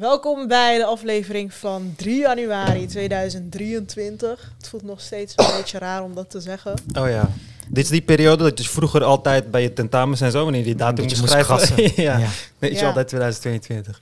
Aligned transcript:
Welkom 0.00 0.48
bij 0.48 0.78
de 0.78 0.84
aflevering 0.84 1.54
van 1.54 1.92
3 1.96 2.18
januari 2.18 2.86
2023. 2.86 4.52
Het 4.58 4.68
voelt 4.68 4.82
nog 4.82 5.00
steeds 5.00 5.32
een 5.36 5.46
beetje 5.56 5.78
raar 5.78 6.02
om 6.02 6.14
dat 6.14 6.30
te 6.30 6.40
zeggen. 6.40 6.74
Oh 6.98 7.08
ja. 7.08 7.30
Dit 7.68 7.84
is 7.84 7.90
die 7.90 8.02
periode 8.02 8.42
dat 8.42 8.58
je 8.64 8.68
vroeger 8.68 9.04
altijd 9.04 9.50
bij 9.50 9.62
je 9.62 9.72
tentamens 9.72 10.20
en 10.20 10.30
zo, 10.30 10.42
wanneer 10.42 10.60
je 10.60 10.66
die 10.66 10.74
datum 10.74 11.08
Dat 11.08 11.18
moest 11.18 11.30
schrijven. 11.30 11.92
ja. 12.02 12.18
Ja. 12.18 12.28
Weet 12.58 12.72
je 12.72 12.78
Ja. 12.78 12.86
altijd 12.86 13.08
2022. 13.08 14.00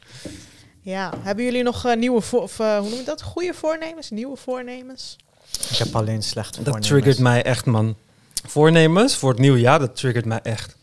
Ja, 0.81 1.13
hebben 1.23 1.45
jullie 1.45 1.63
nog 1.63 1.85
eh, 1.87 1.97
nieuwe, 1.97 2.21
voor, 2.21 2.43
of, 2.43 2.59
eh, 2.59 2.79
hoe 2.79 2.89
noem 2.89 2.99
je 2.99 3.05
dat? 3.05 3.23
Goede 3.23 3.55
voornemens? 3.55 4.11
Nieuwe 4.11 4.37
voornemens? 4.37 5.17
Ik 5.71 5.77
heb 5.77 5.97
alleen 5.97 6.23
slechte 6.23 6.53
Dat 6.63 6.63
voornemens. 6.65 6.89
triggert 6.89 7.19
mij 7.19 7.43
echt, 7.43 7.67
man. 7.67 7.97
Voornemens 8.47 9.17
voor 9.17 9.31
het 9.31 9.39
nieuwe 9.39 9.61
jaar, 9.61 9.79
dat 9.79 9.97
triggert 9.97 10.25
mij 10.25 10.41
echt. 10.43 10.77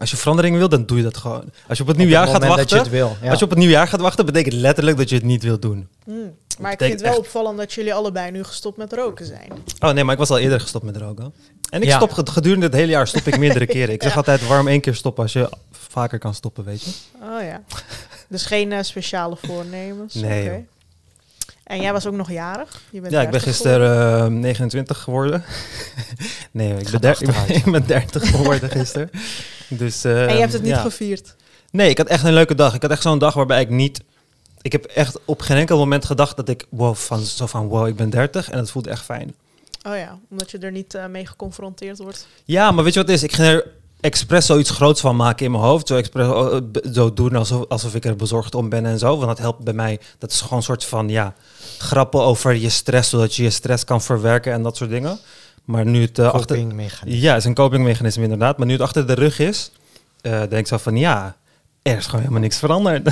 Als 0.00 0.10
je 0.10 0.16
verandering 0.16 0.56
wil, 0.56 0.68
dan 0.68 0.86
doe 0.86 0.96
je 0.96 1.02
dat 1.02 1.16
gewoon. 1.16 1.44
Als 1.68 1.76
je 1.78 1.82
op 1.84 1.88
het 1.88 1.96
nieuwjaar 1.98 2.22
het 2.22 2.30
gaat 2.30 2.40
wachten, 2.40 2.58
dat 2.60 2.70
je 2.70 2.76
het 2.78 2.88
wil. 2.88 3.16
Ja. 3.22 3.30
als 3.30 3.38
je 3.38 3.44
op 3.44 3.50
het 3.50 3.58
nieuwjaar 3.58 3.88
gaat 3.88 4.00
wachten, 4.00 4.26
betekent 4.26 4.54
letterlijk 4.54 4.96
dat 4.96 5.08
je 5.08 5.14
het 5.14 5.24
niet 5.24 5.42
wilt 5.42 5.62
doen. 5.62 5.88
Hmm. 6.04 6.34
Maar 6.58 6.72
ik 6.72 6.78
vind 6.78 6.92
het 6.92 7.00
wel 7.00 7.10
echt- 7.10 7.18
opvallend 7.20 7.58
dat 7.58 7.72
jullie 7.72 7.94
allebei 7.94 8.30
nu 8.30 8.44
gestopt 8.44 8.76
met 8.76 8.92
roken 8.92 9.26
zijn. 9.26 9.52
Oh 9.78 9.90
nee, 9.90 10.04
maar 10.04 10.12
ik 10.12 10.18
was 10.18 10.30
al 10.30 10.38
eerder 10.38 10.60
gestopt 10.60 10.84
met 10.84 10.96
roken. 10.96 11.34
En 11.70 11.82
ik 11.82 11.88
Ja. 11.88 11.96
stop 11.96 12.12
ged- 12.12 12.28
gedurende 12.28 12.66
het 12.66 12.74
hele 12.74 12.90
jaar 12.90 13.06
stop 13.06 13.26
ik 13.26 13.38
meerdere 13.38 13.66
keren. 13.76 13.94
Ik 13.94 14.02
zeg 14.02 14.10
Ja. 14.10 14.16
altijd 14.16 14.46
waarom 14.46 14.68
één 14.68 14.80
keer 14.80 14.94
stoppen 14.94 15.22
als 15.22 15.32
je 15.32 15.48
vaker 15.70 16.18
kan 16.18 16.34
stoppen, 16.34 16.64
weet 16.64 16.82
je? 16.82 16.90
Oh 17.22 17.42
ja. 17.42 17.62
Dus 18.28 18.46
geen 18.46 18.72
eh, 18.72 18.82
speciale 18.82 19.36
voornemens? 19.42 20.14
Nee. 20.14 20.66
En 21.64 21.80
jij 21.80 21.92
was 21.92 22.06
ook 22.06 22.14
nog 22.14 22.30
jarig? 22.30 22.80
Je 22.90 23.00
bent 23.00 23.12
Ja, 23.12 23.18
ik 23.22 23.30
ben 23.30 23.40
30 23.40 23.50
gisteren 23.56 24.20
eh, 24.24 24.26
29 24.26 24.98
geworden. 24.98 25.44
nee, 26.50 26.68
ik 26.70 26.76
ben, 26.76 26.86
Gaat 26.86 27.02
der- 27.02 27.16
ik, 27.20 27.26
ben, 27.26 27.34
achteruit. 27.34 27.66
ik 27.66 27.72
ben 27.72 27.86
30 27.86 28.30
geworden 28.30 28.70
gisteren. 28.70 29.10
Dus, 29.70 30.04
eh, 30.04 30.26
En 30.26 30.32
je 30.34 30.40
hebt 30.40 30.52
het 30.52 30.62
niet 30.62 30.70
ja. 30.70 30.80
gevierd? 30.80 31.34
Nee, 31.70 31.90
ik 31.90 31.98
had 31.98 32.06
echt 32.06 32.24
een 32.24 32.32
leuke 32.32 32.54
dag. 32.54 32.74
Ik 32.74 32.82
had 32.82 32.90
echt 32.90 33.02
zo'n 33.02 33.18
dag 33.18 33.34
waarbij 33.34 33.60
ik 33.60 33.68
niet... 33.70 34.00
Ik 34.62 34.72
heb 34.72 34.84
echt 34.84 35.18
op 35.24 35.40
geen 35.40 35.56
enkel 35.56 35.78
moment 35.78 36.04
gedacht 36.04 36.36
dat 36.36 36.48
ik... 36.48 36.66
Wow, 36.68 36.94
van, 36.94 37.20
zo 37.20 37.46
van 37.46 37.66
wow, 37.68 37.86
ik 37.86 37.96
ben 37.96 38.10
30 38.10 38.50
en 38.50 38.56
dat 38.58 38.70
voelt 38.70 38.86
echt 38.86 39.04
fijn. 39.04 39.34
Oh 39.86 39.96
ja, 39.96 40.18
omdat 40.30 40.50
je 40.50 40.58
er 40.58 40.70
niet 40.72 40.94
eh, 40.94 41.06
mee 41.06 41.26
geconfronteerd 41.26 41.98
wordt. 41.98 42.26
Ja, 42.44 42.70
maar 42.70 42.84
weet 42.84 42.92
je 42.94 43.00
wat 43.00 43.08
het 43.08 43.16
is? 43.16 43.22
Ik 43.22 43.32
ging 43.32 43.48
er 43.48 43.66
expres 44.00 44.46
zoiets 44.46 44.70
groots 44.70 45.00
van 45.00 45.16
maken 45.16 45.44
in 45.46 45.50
mijn 45.52 45.62
hoofd. 45.64 45.86
Zo, 45.88 45.96
expres, 45.96 46.26
oh, 46.26 46.56
b- 46.72 46.80
zo 46.92 47.12
doen 47.12 47.36
alsof, 47.36 47.64
alsof 47.68 47.94
ik 47.94 48.04
er 48.04 48.16
bezorgd 48.16 48.54
om 48.54 48.68
ben 48.68 48.86
en 48.86 48.98
zo. 48.98 49.14
Want 49.16 49.26
dat 49.28 49.38
helpt 49.38 49.64
bij 49.64 49.72
mij. 49.74 50.00
Dat 50.18 50.30
is 50.30 50.40
gewoon 50.40 50.58
een 50.58 50.64
soort 50.64 50.84
van, 50.84 51.08
ja, 51.08 51.34
grappen 51.78 52.20
over 52.20 52.54
je 52.54 52.68
stress. 52.68 53.10
Zodat 53.10 53.34
je 53.34 53.42
je 53.42 53.50
stress 53.50 53.84
kan 53.84 54.02
verwerken 54.02 54.52
en 54.52 54.62
dat 54.62 54.76
soort 54.76 54.90
dingen. 54.90 55.18
Maar 55.70 55.86
nu 55.86 56.00
het 56.00 56.18
uh, 56.18 56.32
achter... 56.32 56.58
Ja, 57.04 57.36
is 57.36 57.44
een 57.44 57.54
copingmechanisme 57.54 58.22
inderdaad. 58.22 58.58
Maar 58.58 58.66
nu 58.66 58.72
het 58.72 58.82
achter 58.82 59.06
de 59.06 59.12
rug 59.12 59.38
is, 59.38 59.72
eh, 60.20 60.38
denk 60.38 60.52
ik 60.52 60.66
zo 60.66 60.76
van, 60.76 60.96
ja, 60.96 61.36
er 61.82 61.96
is 61.96 62.04
gewoon 62.04 62.20
helemaal 62.20 62.40
niks 62.42 62.58
veranderd. 62.58 63.04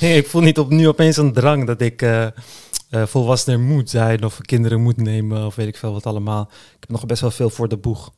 Nee, 0.00 0.16
ik 0.22 0.26
voel 0.26 0.42
niet 0.42 0.58
op, 0.58 0.70
nu 0.70 0.88
opeens 0.88 1.16
een 1.16 1.32
drang 1.32 1.66
dat 1.66 1.80
ik... 1.80 2.02
eh 2.02 2.26
eh 2.92 3.06
volwassener 3.06 3.60
moet 3.60 3.90
zijn 3.90 4.24
of 4.24 4.40
kinderen 4.40 4.82
moet 4.82 4.96
nemen 4.96 5.46
of 5.46 5.54
weet 5.54 5.66
ik 5.68 5.76
veel 5.76 5.92
wat 5.92 6.06
allemaal. 6.06 6.48
Ik 6.50 6.80
heb 6.80 6.88
nog 6.88 7.06
best 7.06 7.20
wel 7.20 7.30
veel 7.30 7.50
voor 7.50 7.68
de 7.68 7.76
boeg. 7.76 8.12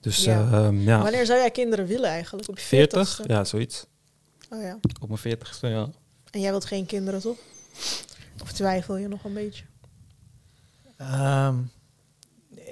Dus 0.00 0.24
Ja. 0.24 0.48
ja, 0.50 0.70
ja. 0.70 1.02
Wanneer 1.02 1.26
zou 1.26 1.38
jij 1.38 1.50
kinderen 1.50 1.86
willen 1.86 2.10
eigenlijk? 2.10 2.48
Op 2.48 2.58
je 2.58 2.64
40? 2.64 3.14
40? 3.14 3.36
Ja, 3.36 3.44
zoiets. 3.44 3.86
Oh 4.50 4.62
ja. 4.62 4.78
Op 5.00 5.08
mijn 5.08 5.36
40ste, 5.38 5.60
ja. 5.60 5.88
En 6.30 6.40
jij 6.40 6.50
wilt 6.50 6.64
geen 6.64 6.86
kinderen, 6.86 7.20
toch? 7.20 7.36
Of 8.42 8.52
twijfel 8.52 8.96
je 8.96 9.08
nog 9.08 9.24
een 9.24 9.34
beetje? 9.34 9.64
Ehm, 10.96 11.54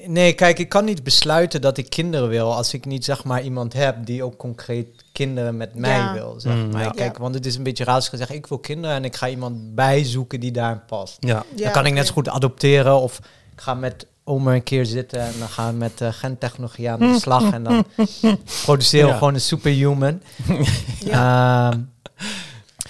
nee, 0.07 0.33
kijk, 0.33 0.59
ik 0.59 0.69
kan 0.69 0.85
niet 0.85 1.03
besluiten 1.05 1.61
dat 1.61 1.77
ik 1.79 1.91
kinderen 1.91 2.29
wil 2.29 2.55
als 2.55 2.75
ik 2.75 2.85
niet 2.85 3.05
zeg 3.05 3.25
maar 3.25 3.43
iemand 3.43 3.73
heb 3.73 3.97
die 4.07 4.23
ook 4.23 4.37
concreet 4.37 4.87
kinderen 5.13 5.57
met 5.57 5.75
mij 5.75 5.99
Ja. 5.99 6.13
wil. 6.13 6.35
Zeg 6.39 6.55
Mm, 6.55 6.71
maar. 6.71 6.83
ja. 6.83 6.91
Kijk, 6.91 7.19
want 7.19 7.35
het 7.35 7.47
is 7.47 7.57
een 7.57 7.63
beetje 7.63 7.85
raar 7.85 7.95
als 7.95 8.11
ik 8.11 8.19
zeg 8.19 8.31
ik 8.31 8.47
wil 8.47 8.59
kinderen 8.59 8.97
en 8.97 9.05
ik 9.05 9.17
ga 9.17 9.29
iemand 9.29 9.75
bijzoeken 9.75 10.41
die 10.41 10.51
daarin 10.53 10.85
past. 10.87 11.17
Ja, 11.21 11.45
Ja, 11.57 11.63
dan 11.65 11.73
kan 11.73 11.87
ik 11.87 11.93
net 11.93 12.07
zo 12.07 12.13
goed 12.13 12.29
adopteren 12.29 13.01
of 13.01 13.19
ik 13.53 13.61
ga 13.61 13.75
met 13.75 14.07
oma 14.25 14.55
een 14.55 14.63
keer 14.63 14.87
zitten 14.87 15.21
en 15.21 15.33
dan 15.39 15.49
gaan 15.49 15.73
we 15.73 15.79
met 15.79 16.01
eh, 16.01 16.09
gentechnologie 16.13 16.91
aan 16.91 16.99
de 16.99 17.19
slag 17.21 17.53
en 17.53 17.65
dan 17.65 17.85
produceren 18.65 19.07
we 19.07 19.13
Ja. 19.13 19.19
gewoon 19.19 19.35
een 19.35 19.41
superhuman. 19.41 20.23
Ja. 21.05 21.71
Ehm, 21.71 21.81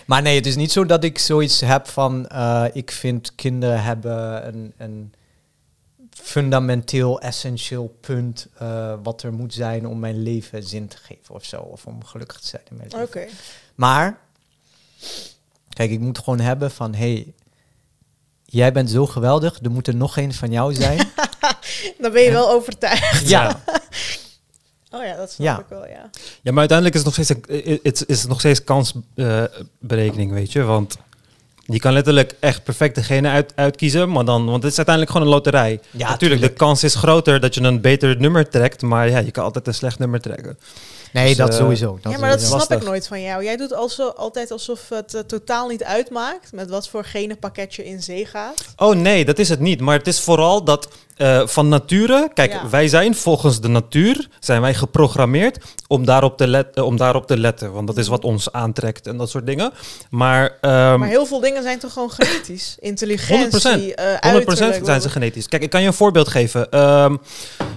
maar 0.07 0.23
nee, 0.23 0.35
het 0.37 0.47
is 0.47 0.57
niet 0.57 0.73
zo 0.73 0.85
dat 0.87 1.05
ik 1.05 1.19
zoiets 1.19 1.61
heb 1.61 1.89
van... 1.89 2.27
eh, 2.29 2.65
ik 2.73 2.91
vind 2.91 3.33
kinderen 3.35 3.83
hebben 3.83 4.47
een, 4.49 4.73
een 4.77 5.13
fundamenteel, 6.23 7.21
essentieel 7.21 7.97
punt... 8.01 8.47
eh, 8.59 8.95
wat 9.03 9.23
er 9.23 9.33
moet 9.33 9.55
zijn 9.55 9.87
om 9.87 9.99
mijn 9.99 10.23
leven 10.23 10.63
zin 10.63 10.89
te 10.89 10.97
geven 10.97 11.35
of 11.35 11.45
zo. 11.45 11.61
Of 11.61 11.87
om 11.87 12.05
gelukkig 12.05 12.41
te 12.41 12.47
zijn 12.49 12.63
in 12.71 12.77
mijn 12.77 12.89
leven. 12.89 13.07
Oké. 13.07 13.27
Maar, 13.75 14.19
kijk, 15.69 15.91
ik 15.91 16.01
moet 16.01 16.19
gewoon 16.19 16.41
hebben 16.41 16.71
van... 16.71 16.95
hey, 16.95 17.33
jij 18.45 18.73
bent 18.73 18.91
zo 18.91 19.07
geweldig, 19.07 19.59
er 19.63 19.71
moet 19.71 19.87
er 19.87 19.97
nog 19.97 20.17
één 20.17 20.33
van 20.33 20.51
jou 20.51 20.75
zijn. 20.75 20.99
Dan 22.01 22.13
ben 22.13 22.23
je 22.23 22.31
wel 22.31 22.51
overtuigd. 22.51 23.29
ja, 23.29 23.61
Oh 24.93 25.05
ja, 25.05 25.17
dat 25.17 25.31
snap 25.31 25.47
Ja. 25.47 25.59
ik 25.59 25.67
wel, 25.69 25.87
ja. 25.87 26.11
ja, 26.43 26.51
maar 26.53 26.59
uiteindelijk 26.69 26.97
is 26.99 27.05
het 27.05 27.17
nog 27.17 27.25
steeds, 27.27 27.49
een, 27.49 27.65
eh, 27.65 27.79
het 27.83 28.05
is 28.09 28.27
nog 28.27 28.39
steeds 28.39 28.65
kansberekening, 28.65 30.33
weet 30.33 30.53
je. 30.53 30.63
Want 30.63 30.97
je 31.71 31.79
kan 31.79 31.93
letterlijk 31.93 32.35
echt 32.41 32.63
perfect 32.65 32.95
degene 32.95 33.29
uit, 33.29 33.53
uitkiezen, 33.55 34.11
maar 34.13 34.25
dan, 34.25 34.45
want 34.45 34.63
het 34.63 34.71
is 34.73 34.77
uiteindelijk 34.77 35.17
gewoon 35.17 35.27
een 35.27 35.35
loterij. 35.35 35.71
Ja, 35.91 36.09
Natuurlijk, 36.09 36.19
tuurlijk. 36.19 36.43
de 36.43 36.65
kans 36.65 36.85
is 36.85 36.95
groter 36.95 37.41
dat 37.41 37.55
je 37.55 37.61
een 37.63 37.81
beter 37.81 38.17
nummer 38.21 38.49
trekt, 38.49 38.83
maar 38.83 39.09
ja, 39.11 39.19
je 39.19 39.31
kan 39.31 39.45
altijd 39.45 39.67
een 39.67 39.75
slecht 39.75 39.99
nummer 39.99 40.21
trekken. 40.21 40.59
nee, 41.13 41.27
Dus, 41.29 41.37
dat 41.37 41.49
eh, 41.49 41.57
sowieso. 41.57 41.99
Dat 42.03 42.13
ja, 42.13 42.19
maar 42.19 42.31
dat 42.31 42.41
snap 42.41 42.59
lastig. 42.59 42.77
ik 42.77 42.85
nooit 42.85 43.07
van 43.09 43.23
jou. 43.23 43.45
Jij 43.45 43.57
doet 43.57 43.73
also, 43.75 44.09
altijd 44.09 44.51
alsof 44.51 44.89
het 44.89 45.15
eh, 45.15 45.21
totaal 45.21 45.69
niet 45.69 45.85
uitmaakt 45.85 46.53
met 46.53 46.71
wat 46.71 46.89
voor 46.89 47.05
genenpakketje 47.05 47.85
in 47.85 48.03
zee 48.03 48.27
gaat. 48.27 48.65
Oh 48.77 48.95
nee, 48.95 49.25
dat 49.25 49.39
is 49.39 49.49
het 49.49 49.61
niet. 49.61 49.81
Maar 49.81 49.97
het 49.99 50.07
is 50.07 50.21
vooral 50.21 50.65
dat 50.65 50.89
eh, 51.21 51.47
van 51.47 51.69
nature, 51.69 52.31
kijk, 52.35 52.53
Ja. 52.53 52.69
wij 52.69 52.89
zijn 52.89 53.15
volgens 53.15 53.61
de 53.61 53.69
natuur, 53.69 54.29
zijn 54.39 54.61
wij 54.61 54.75
geprogrammeerd 54.75 55.59
om 55.87 56.05
daarop 56.05 56.37
te, 56.37 56.47
let, 56.49 56.67
eh, 56.75 56.85
om 56.85 56.97
daarop 56.97 57.27
te 57.27 57.39
letten. 57.39 57.73
Want 57.73 57.87
dat 57.87 57.97
is 57.97 58.09
wat 58.09 58.25
ons 58.25 58.53
aantrekt 58.53 59.07
en 59.07 59.17
dat 59.17 59.31
soort 59.31 59.47
dingen. 59.47 59.73
Maar, 60.11 60.57
ehm, 60.61 60.99
Maar 60.99 61.09
heel 61.09 61.27
veel 61.27 61.41
dingen 61.41 61.63
zijn 61.63 61.79
toch 61.79 61.93
gewoon 61.93 62.11
genetisch? 62.11 62.77
Intelligentie, 62.81 63.37
100%. 63.39 63.95
eh 63.95 64.05
100% 64.21 64.21
uiterlijk, 64.21 64.85
zijn 64.85 65.01
ze 65.01 65.09
genetisch. 65.11 65.49
Kijk, 65.49 65.63
ik 65.63 65.71
kan 65.71 65.81
je 65.81 65.87
een 65.87 65.93
voorbeeld 65.93 66.29
geven. 66.29 66.71
Ehm, 66.71 67.17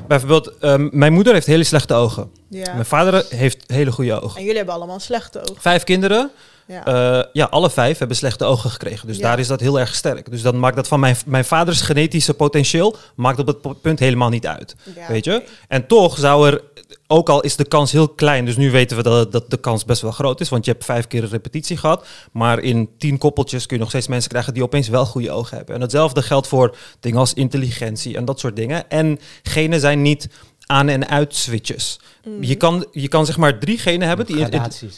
bijvoorbeeld, 0.08 0.52
ehm, 0.60 0.88
mijn 0.92 1.14
moeder 1.14 1.34
heeft 1.34 1.46
hele 1.46 1.64
slechte 1.64 1.94
ogen. 1.94 2.32
Ja. 2.50 2.74
Mijn 2.74 2.86
vader 2.86 3.26
heeft 3.30 3.64
hele 3.68 3.92
goede 3.92 4.22
ogen. 4.22 4.36
En 4.38 4.42
jullie 4.42 4.58
hebben 4.58 4.76
allemaal 4.76 5.00
slechte 5.00 5.40
ogen. 5.40 5.62
Vijf 5.62 5.84
kinderen, 5.84 6.32
Ja. 6.68 6.86
eh, 6.86 7.26
ja, 7.34 7.46
alle 7.46 7.70
vijf 7.70 7.98
hebben 7.98 8.18
slechte 8.18 8.46
ogen 8.46 8.70
gekregen. 8.70 9.08
Dus 9.08 9.18
Ja. 9.18 9.24
daar 9.24 9.40
is 9.40 9.48
dat 9.48 9.60
heel 9.60 9.80
erg 9.80 9.96
sterk. 9.96 10.32
Dus 10.32 10.42
dan 10.42 10.60
maakt 10.60 10.76
dat 10.76 10.88
van 10.88 11.00
mijn, 11.00 11.16
mijn 11.26 11.46
vaders 11.46 11.82
genetische 11.82 12.34
potentieel 12.34 12.96
maakt 13.16 13.40
op 13.40 13.48
het 13.48 13.82
punt 13.82 14.00
helemaal 14.00 14.30
niet 14.30 14.48
uit. 14.48 14.76
Ja, 14.96 15.08
weet 15.08 15.26
je? 15.26 15.44
En 15.68 15.88
toch 15.88 16.18
zou 16.18 16.48
er, 16.50 16.62
ook 17.08 17.30
al 17.30 17.42
is 17.42 17.56
de 17.56 17.66
kans 17.66 17.92
heel 17.92 18.10
klein, 18.10 18.46
dus 18.46 18.58
nu 18.58 18.72
weten 18.72 18.98
we 18.98 19.04
dat, 19.04 19.32
dat 19.32 19.50
de 19.50 19.58
kans 19.58 19.86
best 19.86 20.02
wel 20.02 20.12
groot 20.12 20.42
is, 20.42 20.50
want 20.50 20.66
je 20.66 20.72
hebt 20.72 20.86
vijf 20.86 21.08
keer 21.08 21.24
een 21.24 21.30
repetitie 21.30 21.78
gehad, 21.78 22.06
maar 22.32 22.60
in 22.60 22.90
tien 22.98 23.18
koppeltjes 23.18 23.66
kun 23.66 23.76
je 23.76 23.82
nog 23.82 23.92
steeds 23.92 24.08
mensen 24.08 24.30
krijgen 24.30 24.54
die 24.54 24.64
opeens 24.64 24.88
wel 24.88 25.06
goede 25.06 25.32
ogen 25.32 25.58
hebben. 25.58 25.76
En 25.76 25.82
hetzelfde 25.82 26.22
geldt 26.22 26.48
voor 26.48 26.76
dingen 27.00 27.20
als 27.20 27.34
intelligentie 27.34 28.16
en 28.18 28.26
dat 28.26 28.40
soort 28.40 28.56
dingen. 28.56 28.90
En 28.90 29.20
genen 29.44 29.80
zijn 29.80 30.02
niet 30.02 30.28
aan- 30.66 30.90
en 30.90 31.08
uit 31.10 31.36
switches. 31.36 32.00
Mhm. 32.26 32.44
Je, 32.44 32.56
kan, 32.56 32.86
je 32.92 33.08
kan 33.08 33.26
zeg 33.26 33.38
maar 33.38 33.60
drie 33.60 33.78
genen 33.78 34.08
hebben 34.08 34.26
die, 34.26 34.46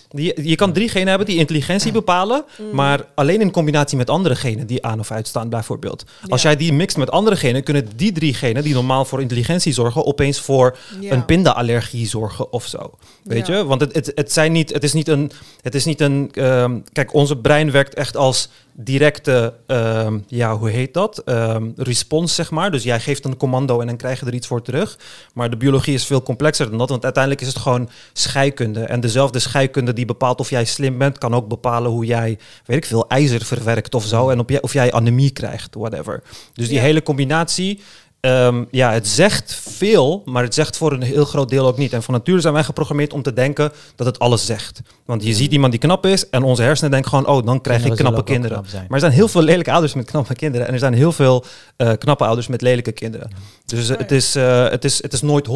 die, 0.09 0.47
je 0.49 0.55
kan 0.55 0.73
drie 0.73 0.89
genen 0.89 1.07
hebben 1.07 1.27
die 1.27 1.37
intelligentie 1.37 1.91
bepalen, 1.91 2.43
Mhm. 2.57 2.75
maar 2.75 3.05
alleen 3.15 3.41
in 3.41 3.51
combinatie 3.51 3.97
met 3.97 4.09
andere 4.09 4.35
genen 4.35 4.67
die 4.67 4.85
aan 4.85 4.99
of 4.99 5.11
uitstaan, 5.11 5.49
bijvoorbeeld. 5.49 6.03
Als 6.27 6.41
jij 6.41 6.55
die 6.55 6.73
mixt 6.73 6.97
met 6.97 7.11
andere 7.11 7.35
genen, 7.35 7.63
kunnen 7.63 7.89
die 7.95 8.11
drie 8.11 8.33
genen 8.33 8.63
die 8.63 8.73
normaal 8.73 9.05
voor 9.05 9.21
intelligentie 9.21 9.73
zorgen, 9.73 10.05
opeens 10.05 10.39
voor 10.39 10.77
Ja. 10.99 11.11
een 11.11 11.25
pindaallergie 11.25 12.07
zorgen 12.07 12.51
of 12.51 12.65
zo. 12.67 12.91
Weet 13.23 13.47
Ja. 13.47 13.57
je? 13.57 13.65
Want 13.65 13.81
het, 13.81 13.93
het, 13.95 14.11
het, 14.15 14.31
zijn 14.33 14.51
niet, 14.51 14.73
het 14.73 14.83
is 14.83 14.93
niet 14.93 15.07
een. 15.07 15.31
Het 15.61 15.75
is 15.75 15.85
niet 15.85 16.01
een 16.01 16.29
ehm, 16.33 16.79
kijk, 16.93 17.13
onze 17.13 17.37
brein 17.37 17.71
werkt 17.71 17.93
echt 17.93 18.17
als 18.17 18.49
directe. 18.77 19.53
ehm, 19.67 20.19
ja, 20.27 20.57
hoe 20.57 20.69
heet 20.69 20.93
dat? 20.93 21.17
Ehm 21.25 21.69
respons, 21.75 22.35
zeg 22.35 22.51
maar. 22.51 22.71
Dus 22.71 22.83
jij 22.83 22.99
geeft 22.99 23.25
een 23.25 23.37
commando 23.37 23.79
en 23.79 23.87
dan 23.87 23.95
krijg 23.97 24.19
je 24.19 24.25
er 24.25 24.33
iets 24.33 24.47
voor 24.47 24.61
terug. 24.61 24.97
Maar 25.33 25.49
de 25.49 25.57
biologie 25.57 25.93
is 25.93 26.05
veel 26.05 26.23
complexer 26.23 26.69
dan 26.69 26.77
dat. 26.77 26.89
Want 26.89 27.01
uiteindelijk 27.15 27.41
is 27.41 27.47
het 27.53 27.57
gewoon 27.63 27.89
scheikunde. 28.13 28.83
En 28.83 28.99
dezelfde 28.99 29.39
scheikunde 29.39 29.93
die 29.93 30.05
bepaalt 30.05 30.39
of 30.39 30.49
jij 30.49 30.65
slim 30.65 30.97
bent, 30.97 31.17
kan 31.17 31.33
ook 31.35 31.47
bepalen 31.47 31.91
hoe 31.91 32.05
jij, 32.05 32.37
weet 32.65 32.77
ik 32.77 32.85
veel, 32.85 33.07
ijzer 33.07 33.45
verwerkt 33.45 33.95
of 33.95 34.05
zo. 34.05 34.29
En 34.29 34.39
op 34.39 34.49
jij, 34.49 34.61
of 34.61 34.73
jij 34.73 34.91
anemie 34.91 35.31
krijgt, 35.31 35.75
whatever. 35.75 36.23
Dus 36.53 36.67
die 36.67 36.75
Ja. 36.77 36.81
hele 36.81 37.03
combinatie. 37.03 37.79
Ehm, 38.25 38.63
ja, 38.71 38.91
het 38.91 39.07
zegt 39.07 39.55
veel, 39.67 40.21
maar 40.25 40.43
het 40.43 40.53
zegt 40.53 40.77
voor 40.77 40.91
een 40.91 41.01
heel 41.01 41.25
groot 41.25 41.49
deel 41.49 41.67
ook 41.67 41.77
niet. 41.77 41.93
En 41.93 42.03
van 42.03 42.13
nature 42.13 42.39
zijn 42.41 42.53
wij 42.53 42.63
geprogrammeerd 42.63 43.13
om 43.13 43.21
te 43.21 43.33
denken 43.33 43.71
dat 43.95 44.07
het 44.07 44.19
alles 44.19 44.45
zegt. 44.45 44.81
Want 45.05 45.23
je 45.23 45.33
ziet 45.33 45.51
iemand 45.51 45.71
die 45.71 45.81
knap 45.81 46.05
is 46.05 46.29
en 46.29 46.43
onze 46.43 46.61
hersenen 46.61 46.91
denken 46.91 47.09
gewoon, 47.09 47.27
oh, 47.27 47.45
dan 47.45 47.61
krijg 47.61 47.85
ik 47.85 47.95
knappe 47.95 48.23
kinderen. 48.23 48.57
knap. 48.57 48.73
Maar 48.73 48.85
er 48.89 48.99
zijn 48.99 49.11
heel 49.11 49.27
veel 49.27 49.41
lelijke 49.41 49.71
ouders 49.71 49.93
met 49.93 50.05
knappe 50.05 50.35
kinderen 50.35 50.67
en 50.67 50.73
er 50.73 50.79
zijn 50.79 50.93
heel 50.93 51.11
veel 51.11 51.45
eh, 51.75 51.91
knappe 51.97 52.25
ouders 52.25 52.47
met 52.47 52.61
lelijke 52.61 52.91
kinderen. 52.91 53.31
Dus 53.65 53.89
eh, 53.89 53.97
het, 53.97 54.11
is, 54.11 54.35
eh, 54.35 54.69
het, 54.69 54.85
is, 54.85 55.01
het 55.01 55.13
is 55.13 55.21
nooit 55.21 55.47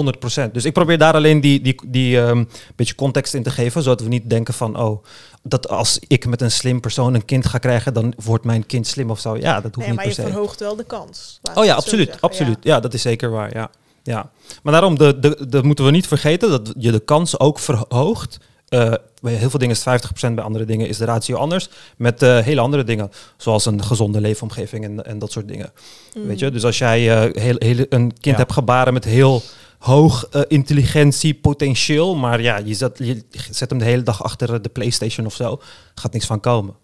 100%. 0.48 0.51
Dus 0.51 0.66
ik 0.66 0.74
probeer 0.74 0.98
daar 0.98 1.13
alleen 1.13 1.42
die, 1.42 1.62
die, 1.62 1.75
die 1.88 2.21
ehm, 2.21 2.44
beetje 2.75 2.95
context 2.95 3.33
in 3.33 3.44
te 3.44 3.51
geven, 3.51 3.83
zodat 3.83 4.01
we 4.01 4.07
niet 4.07 4.30
denken 4.30 4.54
van, 4.54 4.80
oh, 4.80 5.04
dat 5.44 5.69
als 5.69 6.00
ik 6.07 6.25
met 6.25 6.42
een 6.42 6.51
slim 6.51 6.80
persoon 6.80 7.13
een 7.13 7.25
kind 7.25 7.45
ga 7.45 7.57
krijgen, 7.57 7.94
dan 7.94 8.13
wordt 8.24 8.44
mijn 8.44 8.66
kind 8.66 8.88
slim 8.88 9.10
of 9.10 9.19
zo. 9.19 9.38
Ja, 9.38 9.62
dat 9.62 9.75
hoeft 9.75 9.77
Nee, 9.77 9.88
niet 9.88 9.95
maar 9.95 10.06
per 10.06 10.16
je 10.16 10.21
se. 10.21 10.27
verhoogt 10.27 10.60
wel 10.60 10.75
de 10.75 10.83
kans. 10.83 11.39
Oh 11.54 11.66
ja, 11.66 11.75
absoluut. 11.75 12.21
absoluut. 12.21 12.59
Ja. 12.62 12.80
dat 12.80 12.94
is 12.94 13.02
zeker 13.02 13.30
waar. 13.30 13.54
Ja. 13.54 13.70
Ja. 14.04 14.32
Maar 14.64 14.74
daarom, 14.74 14.98
de, 14.98 15.20
de, 15.20 15.46
dat 15.50 15.64
moeten 15.64 15.86
we 15.86 15.92
niet 15.92 16.08
vergeten, 16.08 16.50
dat 16.50 16.74
je 16.78 16.92
de 16.92 17.00
kans 17.00 17.40
ook 17.40 17.60
verhoogt. 17.60 18.38
Eh, 18.68 18.94
bij 19.22 19.34
heel 19.34 19.50
veel 19.50 19.60
dingen 19.60 19.76
is 19.76 19.86
het 19.86 20.06
50%, 20.32 20.34
bij 20.34 20.44
andere 20.44 20.66
dingen 20.66 20.88
is 20.88 20.98
de 20.98 21.06
ratio 21.06 21.38
anders. 21.38 21.70
Met 21.98 22.22
eh, 22.22 22.40
hele 22.40 22.62
andere 22.62 22.84
dingen, 22.84 23.12
zoals 23.38 23.66
een 23.66 23.84
gezonde 23.84 24.22
leefomgeving 24.22 24.84
en, 24.84 25.06
en 25.06 25.20
dat 25.20 25.32
soort 25.32 25.48
dingen. 25.48 25.72
Ja. 26.14 26.22
Weet 26.22 26.40
je? 26.40 26.52
Dus 26.52 26.64
als 26.66 26.78
jij 26.78 27.24
eh, 27.28 27.42
heel, 27.44 27.56
heel, 27.58 27.78
een 27.90 28.10
kind 28.10 28.22
Ja. 28.22 28.36
hebt 28.36 28.52
gebaren 28.54 28.94
met 28.94 29.04
heel 29.06 29.42
hoog 29.80 30.28
eh, 30.32 30.42
intelligentiepotentieel, 30.48 32.16
maar 32.16 32.42
ja, 32.42 32.58
je 32.58 32.74
zet, 32.74 32.98
je 32.98 33.24
zet 33.52 33.70
hem 33.70 33.80
de 33.80 33.86
hele 33.86 34.04
dag 34.04 34.24
achter 34.24 34.62
de 34.62 34.70
PlayStation 34.70 35.26
of 35.26 35.34
zo, 35.36 35.62
gaat 35.96 36.14
niks 36.14 36.26
van 36.26 36.40
komen. 36.40 36.76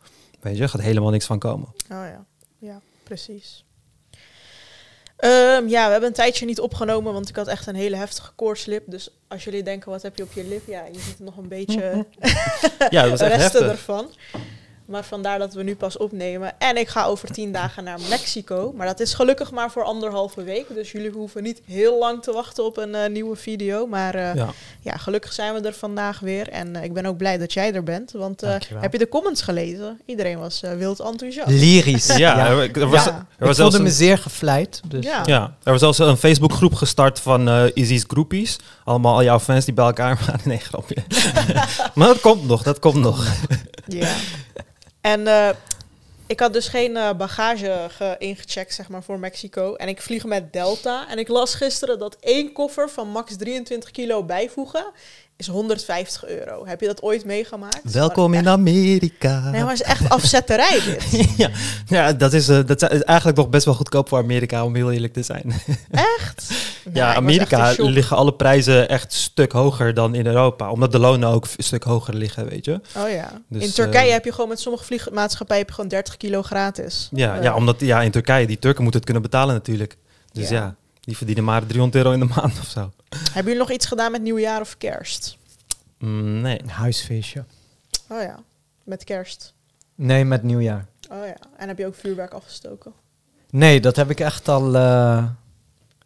Weet 0.42 0.58
je, 0.58 0.68
gaat 0.68 0.82
helemaal 0.82 1.12
niks 1.12 1.26
van 1.26 1.40
komen. 1.40 1.68
Oh 1.68 2.06
ja, 2.06 2.26
ja, 2.60 2.82
precies. 3.04 3.64
Ehm, 5.18 5.68
ja, 5.68 5.86
we 5.86 5.92
hebben 5.92 6.10
een 6.10 6.14
tijdje 6.16 6.46
niet 6.46 6.60
opgenomen, 6.60 7.14
want 7.14 7.30
ik 7.30 7.36
had 7.36 7.48
echt 7.48 7.68
een 7.68 7.76
hele 7.76 7.96
heftige 7.96 8.32
koortslip. 8.36 8.84
Dus 8.86 9.10
als 9.28 9.44
jullie 9.44 9.64
denken, 9.64 9.92
wat 9.92 10.02
heb 10.02 10.18
je 10.18 10.24
op 10.24 10.32
je 10.34 10.44
lip? 10.48 10.68
Ja, 10.68 10.84
je 10.92 11.00
ziet 11.00 11.20
nog 11.20 11.38
een 11.38 11.48
beetje 11.48 12.06
Ja, 12.90 13.02
dat 13.02 13.10
was 13.10 13.22
echt 13.22 13.36
resten 13.36 13.40
heftig. 13.42 13.62
ervan. 13.72 14.10
Maar 14.86 15.04
vandaar 15.04 15.40
dat 15.40 15.54
we 15.54 15.64
nu 15.64 15.76
pas 15.76 15.98
opnemen. 15.98 16.60
En 16.60 16.78
ik 16.78 16.88
ga 16.88 17.06
over 17.06 17.32
tien 17.32 17.52
dagen 17.52 17.84
naar 17.84 18.00
Mexico. 18.10 18.74
Maar 18.76 18.88
dat 18.88 19.00
is 19.00 19.14
gelukkig 19.14 19.52
maar 19.52 19.72
voor 19.72 19.84
anderhalve 19.84 20.44
week. 20.44 20.66
Dus 20.74 20.92
jullie 20.92 21.12
hoeven 21.12 21.44
niet 21.44 21.62
heel 21.66 22.00
lang 22.00 22.24
te 22.24 22.32
wachten 22.32 22.66
op 22.66 22.78
een 22.78 22.96
eh, 22.96 23.10
nieuwe 23.10 23.36
video. 23.36 23.88
Maar 23.88 24.16
eh, 24.16 24.36
ja. 24.36 24.50
Ja. 24.82 24.98
gelukkig 24.98 25.34
zijn 25.34 25.54
we 25.54 25.62
er 25.62 25.74
vandaag 25.74 26.20
weer. 26.20 26.50
En 26.50 26.76
eh, 26.76 26.84
ik 26.84 26.94
ben 26.94 27.06
ook 27.06 27.18
blij 27.18 27.38
dat 27.38 27.54
jij 27.54 27.74
er 27.74 27.84
bent. 27.84 28.12
Want 28.12 28.44
eh, 28.44 28.56
heb 28.76 28.92
je 28.92 28.98
de 28.98 29.10
comments 29.10 29.42
gelezen? 29.42 30.00
Iedereen 30.06 30.40
was 30.40 30.62
eh, 30.64 30.74
wild 30.74 31.00
enthousiast. 31.00 31.50
Lyrisch. 31.50 32.16
Ja, 32.18 32.48
er, 32.48 32.82
er 32.82 32.88
was, 32.88 33.04
Ja. 33.04 33.12
er 33.12 33.26
Ik 33.40 33.46
was 33.46 33.56
zelfs 33.56 33.60
voelde 33.60 33.80
me 33.80 33.86
een, 33.86 33.96
zeer 33.96 34.18
gevleid. 34.18 34.82
Dus. 34.88 35.06
Ja. 35.06 35.22
ja, 35.26 35.56
er 35.64 35.72
was 35.72 35.80
zelfs 35.80 35.98
een 35.98 36.18
Facebookgroep 36.18 36.74
gestart 36.74 37.20
van 37.20 37.48
eh 37.50 37.64
Izzy's 37.74 38.04
groepies. 38.08 38.58
Allemaal 38.84 39.14
al 39.14 39.24
jouw 39.24 39.40
fans 39.40 39.66
die 39.66 39.74
bij 39.74 39.86
elkaar 39.86 40.20
waren. 40.26 40.34
Nee, 40.46 40.58
grapje. 40.60 40.96
maar 41.96 42.08
dat 42.08 42.20
komt 42.20 42.48
nog, 42.48 42.64
dat 42.64 42.80
komt 42.80 42.96
nog. 42.96 43.26
Ja. 43.88 44.08
En 45.06 45.28
eh, 45.28 45.50
ik 46.28 46.40
had 46.40 46.54
dus 46.54 46.68
geen 46.68 46.98
eh, 46.98 47.14
bagage 47.14 47.88
ge- 47.90 48.16
ingecheckt, 48.18 48.74
zeg 48.74 48.90
maar, 48.90 49.04
voor 49.04 49.20
Mexico. 49.20 49.76
En 49.76 49.88
ik 49.88 50.02
vlieg 50.02 50.24
met 50.24 50.54
Delta. 50.54 51.10
En 51.10 51.18
ik 51.18 51.28
las 51.28 51.54
gisteren 51.54 52.00
dat 52.00 52.18
één 52.20 52.52
koffer 52.52 52.90
van 52.90 53.08
max 53.08 53.36
23 53.38 53.92
kilo 53.92 54.24
bijvoegen 54.24 54.86
is 55.38 55.48
150 55.48 56.26
euro. 56.28 56.66
Heb 56.66 56.82
je 56.82 56.88
dat 56.88 57.02
ooit 57.02 57.26
meegemaakt? 57.26 57.92
Welkom 57.92 58.34
in 58.34 58.40
echt- 58.40 58.48
Amerika. 58.48 59.40
Nee, 59.50 59.62
maar 59.62 59.72
het 59.72 59.82
is 59.82 59.88
echt 59.88 60.10
afzetterij 60.10 60.80
dit. 60.86 61.26
ja, 61.38 61.50
ja, 61.88 62.14
dat 62.14 62.34
is, 62.34 62.50
eh, 62.50 62.60
dat 62.66 62.82
is 62.92 63.02
eigenlijk 63.04 63.38
nog 63.38 63.50
best 63.50 63.66
wel 63.66 63.74
goedkoop 63.74 64.10
voor 64.10 64.18
Amerika, 64.18 64.64
om 64.64 64.76
heel 64.76 64.92
eerlijk 64.92 65.14
te 65.14 65.24
zijn. 65.24 65.44
Echt? 65.92 66.50
Nou, 66.84 66.98
ja, 66.98 67.08
echt 67.08 67.18
in 67.18 67.24
Amerika 67.24 67.74
liggen 67.78 68.18
alle 68.18 68.34
prijzen 68.34 68.90
echt 68.90 69.04
een 69.04 69.20
stuk 69.20 69.52
hoger 69.52 69.94
dan 69.94 70.16
in 70.16 70.26
Europa. 70.26 70.72
Omdat 70.72 70.92
de 70.92 71.00
lonen 71.00 71.30
ook 71.30 71.48
een 71.58 71.64
stuk 71.64 71.84
hoger 71.84 72.14
liggen, 72.14 72.50
weet 72.50 72.66
je. 72.66 72.82
Oh 72.98 73.10
ja. 73.10 73.32
Dus, 73.50 73.64
in 73.64 73.72
Turkije 73.72 74.08
eh, 74.08 74.14
heb 74.14 74.26
je 74.26 74.32
gewoon 74.32 74.50
met 74.50 74.60
sommige 74.60 74.84
vliegmaatschappijen 74.86 75.60
heb 75.62 75.70
je 75.70 75.76
gewoon 75.76 75.90
30 75.90 76.18
kilo 76.18 76.42
gratis. 76.42 77.10
Ja, 77.12 77.38
Eh, 77.38 77.44
ja, 77.44 77.56
omdat 77.56 77.80
ja, 77.80 78.02
in 78.02 78.12
Turkije, 78.12 78.48
die 78.48 78.60
Turken 78.60 78.82
moeten 78.84 79.02
het 79.02 79.10
kunnen 79.12 79.30
betalen 79.30 79.54
natuurlijk. 79.56 79.98
Dus 80.32 80.50
Ja. 80.50 80.56
ja, 80.56 80.76
die 81.06 81.18
verdienen 81.18 81.44
maar 81.44 81.66
300 81.66 81.96
euro 82.06 82.12
in 82.12 82.28
de 82.28 82.34
maand 82.36 82.60
of 82.60 82.68
zo. 82.68 82.92
Hebben 83.10 83.44
jullie 83.44 83.58
nog 83.68 83.72
iets 83.72 83.86
gedaan 83.86 84.12
met 84.12 84.22
nieuwjaar 84.22 84.62
of 84.62 84.78
kerst? 84.78 85.38
Mm, 86.00 86.42
nee. 86.42 86.62
Een 86.62 86.70
huisfeestje. 86.70 87.44
Oh 88.10 88.22
ja, 88.22 88.40
met 88.84 89.04
kerst. 89.04 89.54
Nee, 89.96 90.26
met 90.26 90.44
nieuwjaar. 90.44 90.86
Oh 91.12 91.26
ja. 91.26 91.36
En 91.58 91.68
heb 91.68 91.78
je 91.78 91.86
ook 91.86 91.96
vuurwerk 91.96 92.34
afgestoken? 92.34 92.94
Nee, 93.50 93.82
dat 93.82 93.96
heb 93.96 94.10
ik 94.10 94.20
echt 94.20 94.48
al 94.48 94.76
eh, 94.76 95.26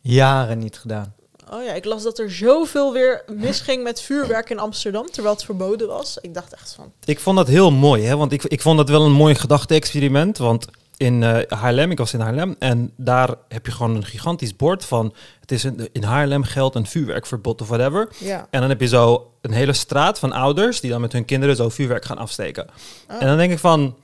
jaren 0.02 0.58
niet 0.58 0.78
gedaan. 0.78 1.14
Oh 1.52 1.64
ja, 1.64 1.74
ik 1.74 1.86
las 1.86 2.04
dat 2.04 2.20
er 2.20 2.32
zoveel 2.32 2.94
weer 2.94 3.24
misging 3.28 3.84
met 3.84 4.02
vuurwerk 4.02 4.50
in 4.50 4.60
Amsterdam, 4.60 5.12
terwijl 5.12 5.36
het 5.36 5.44
verboden 5.44 5.88
was. 5.88 6.18
Ik 6.22 6.34
dacht 6.34 6.54
echt 6.54 6.74
van, 6.74 6.92
Ik 7.06 7.20
vond 7.20 7.38
dat 7.38 7.48
heel 7.48 7.72
mooi, 7.72 8.04
hè? 8.04 8.18
want 8.18 8.32
ik, 8.32 8.44
ik 8.44 8.62
vond 8.62 8.78
dat 8.78 8.90
wel 8.90 9.06
een 9.06 9.12
mooi 9.12 9.36
gedachte-experiment. 9.36 10.38
Want 10.38 10.66
in 11.00 11.22
Haarlem, 11.48 11.92
ik 11.92 11.98
was 11.98 12.14
in 12.14 12.20
Haarlem, 12.20 12.56
en 12.60 12.94
daar 12.98 13.36
heb 13.48 13.66
je 13.66 13.72
gewoon 13.72 13.96
een 13.96 14.06
gigantisch 14.06 14.56
bord 14.56 14.86
van... 14.86 15.14
het 15.40 15.52
is 15.52 15.66
in, 15.66 15.90
in 15.92 16.04
Haarlem 16.04 16.44
geldt 16.44 16.76
een 16.76 16.86
vuurwerkverbod 16.86 17.62
of 17.62 17.68
whatever. 17.68 18.10
ja. 18.18 18.48
En 18.50 18.60
dan 18.60 18.70
heb 18.70 18.80
je 18.80 18.88
zo 18.88 19.32
een 19.42 19.52
hele 19.52 19.74
straat 19.74 20.20
van 20.20 20.32
ouders 20.32 20.80
die 20.80 20.90
dan 20.90 21.02
met 21.02 21.12
hun 21.12 21.26
kinderen 21.26 21.56
zo 21.56 21.70
vuurwerk 21.70 22.06
gaan 22.06 22.18
afsteken. 22.18 22.68
Oh. 23.10 23.22
En 23.22 23.28
dan 23.28 23.38
denk 23.38 23.52
ik 23.52 23.60
van, 23.60 23.96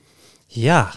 ja, 0.46 0.92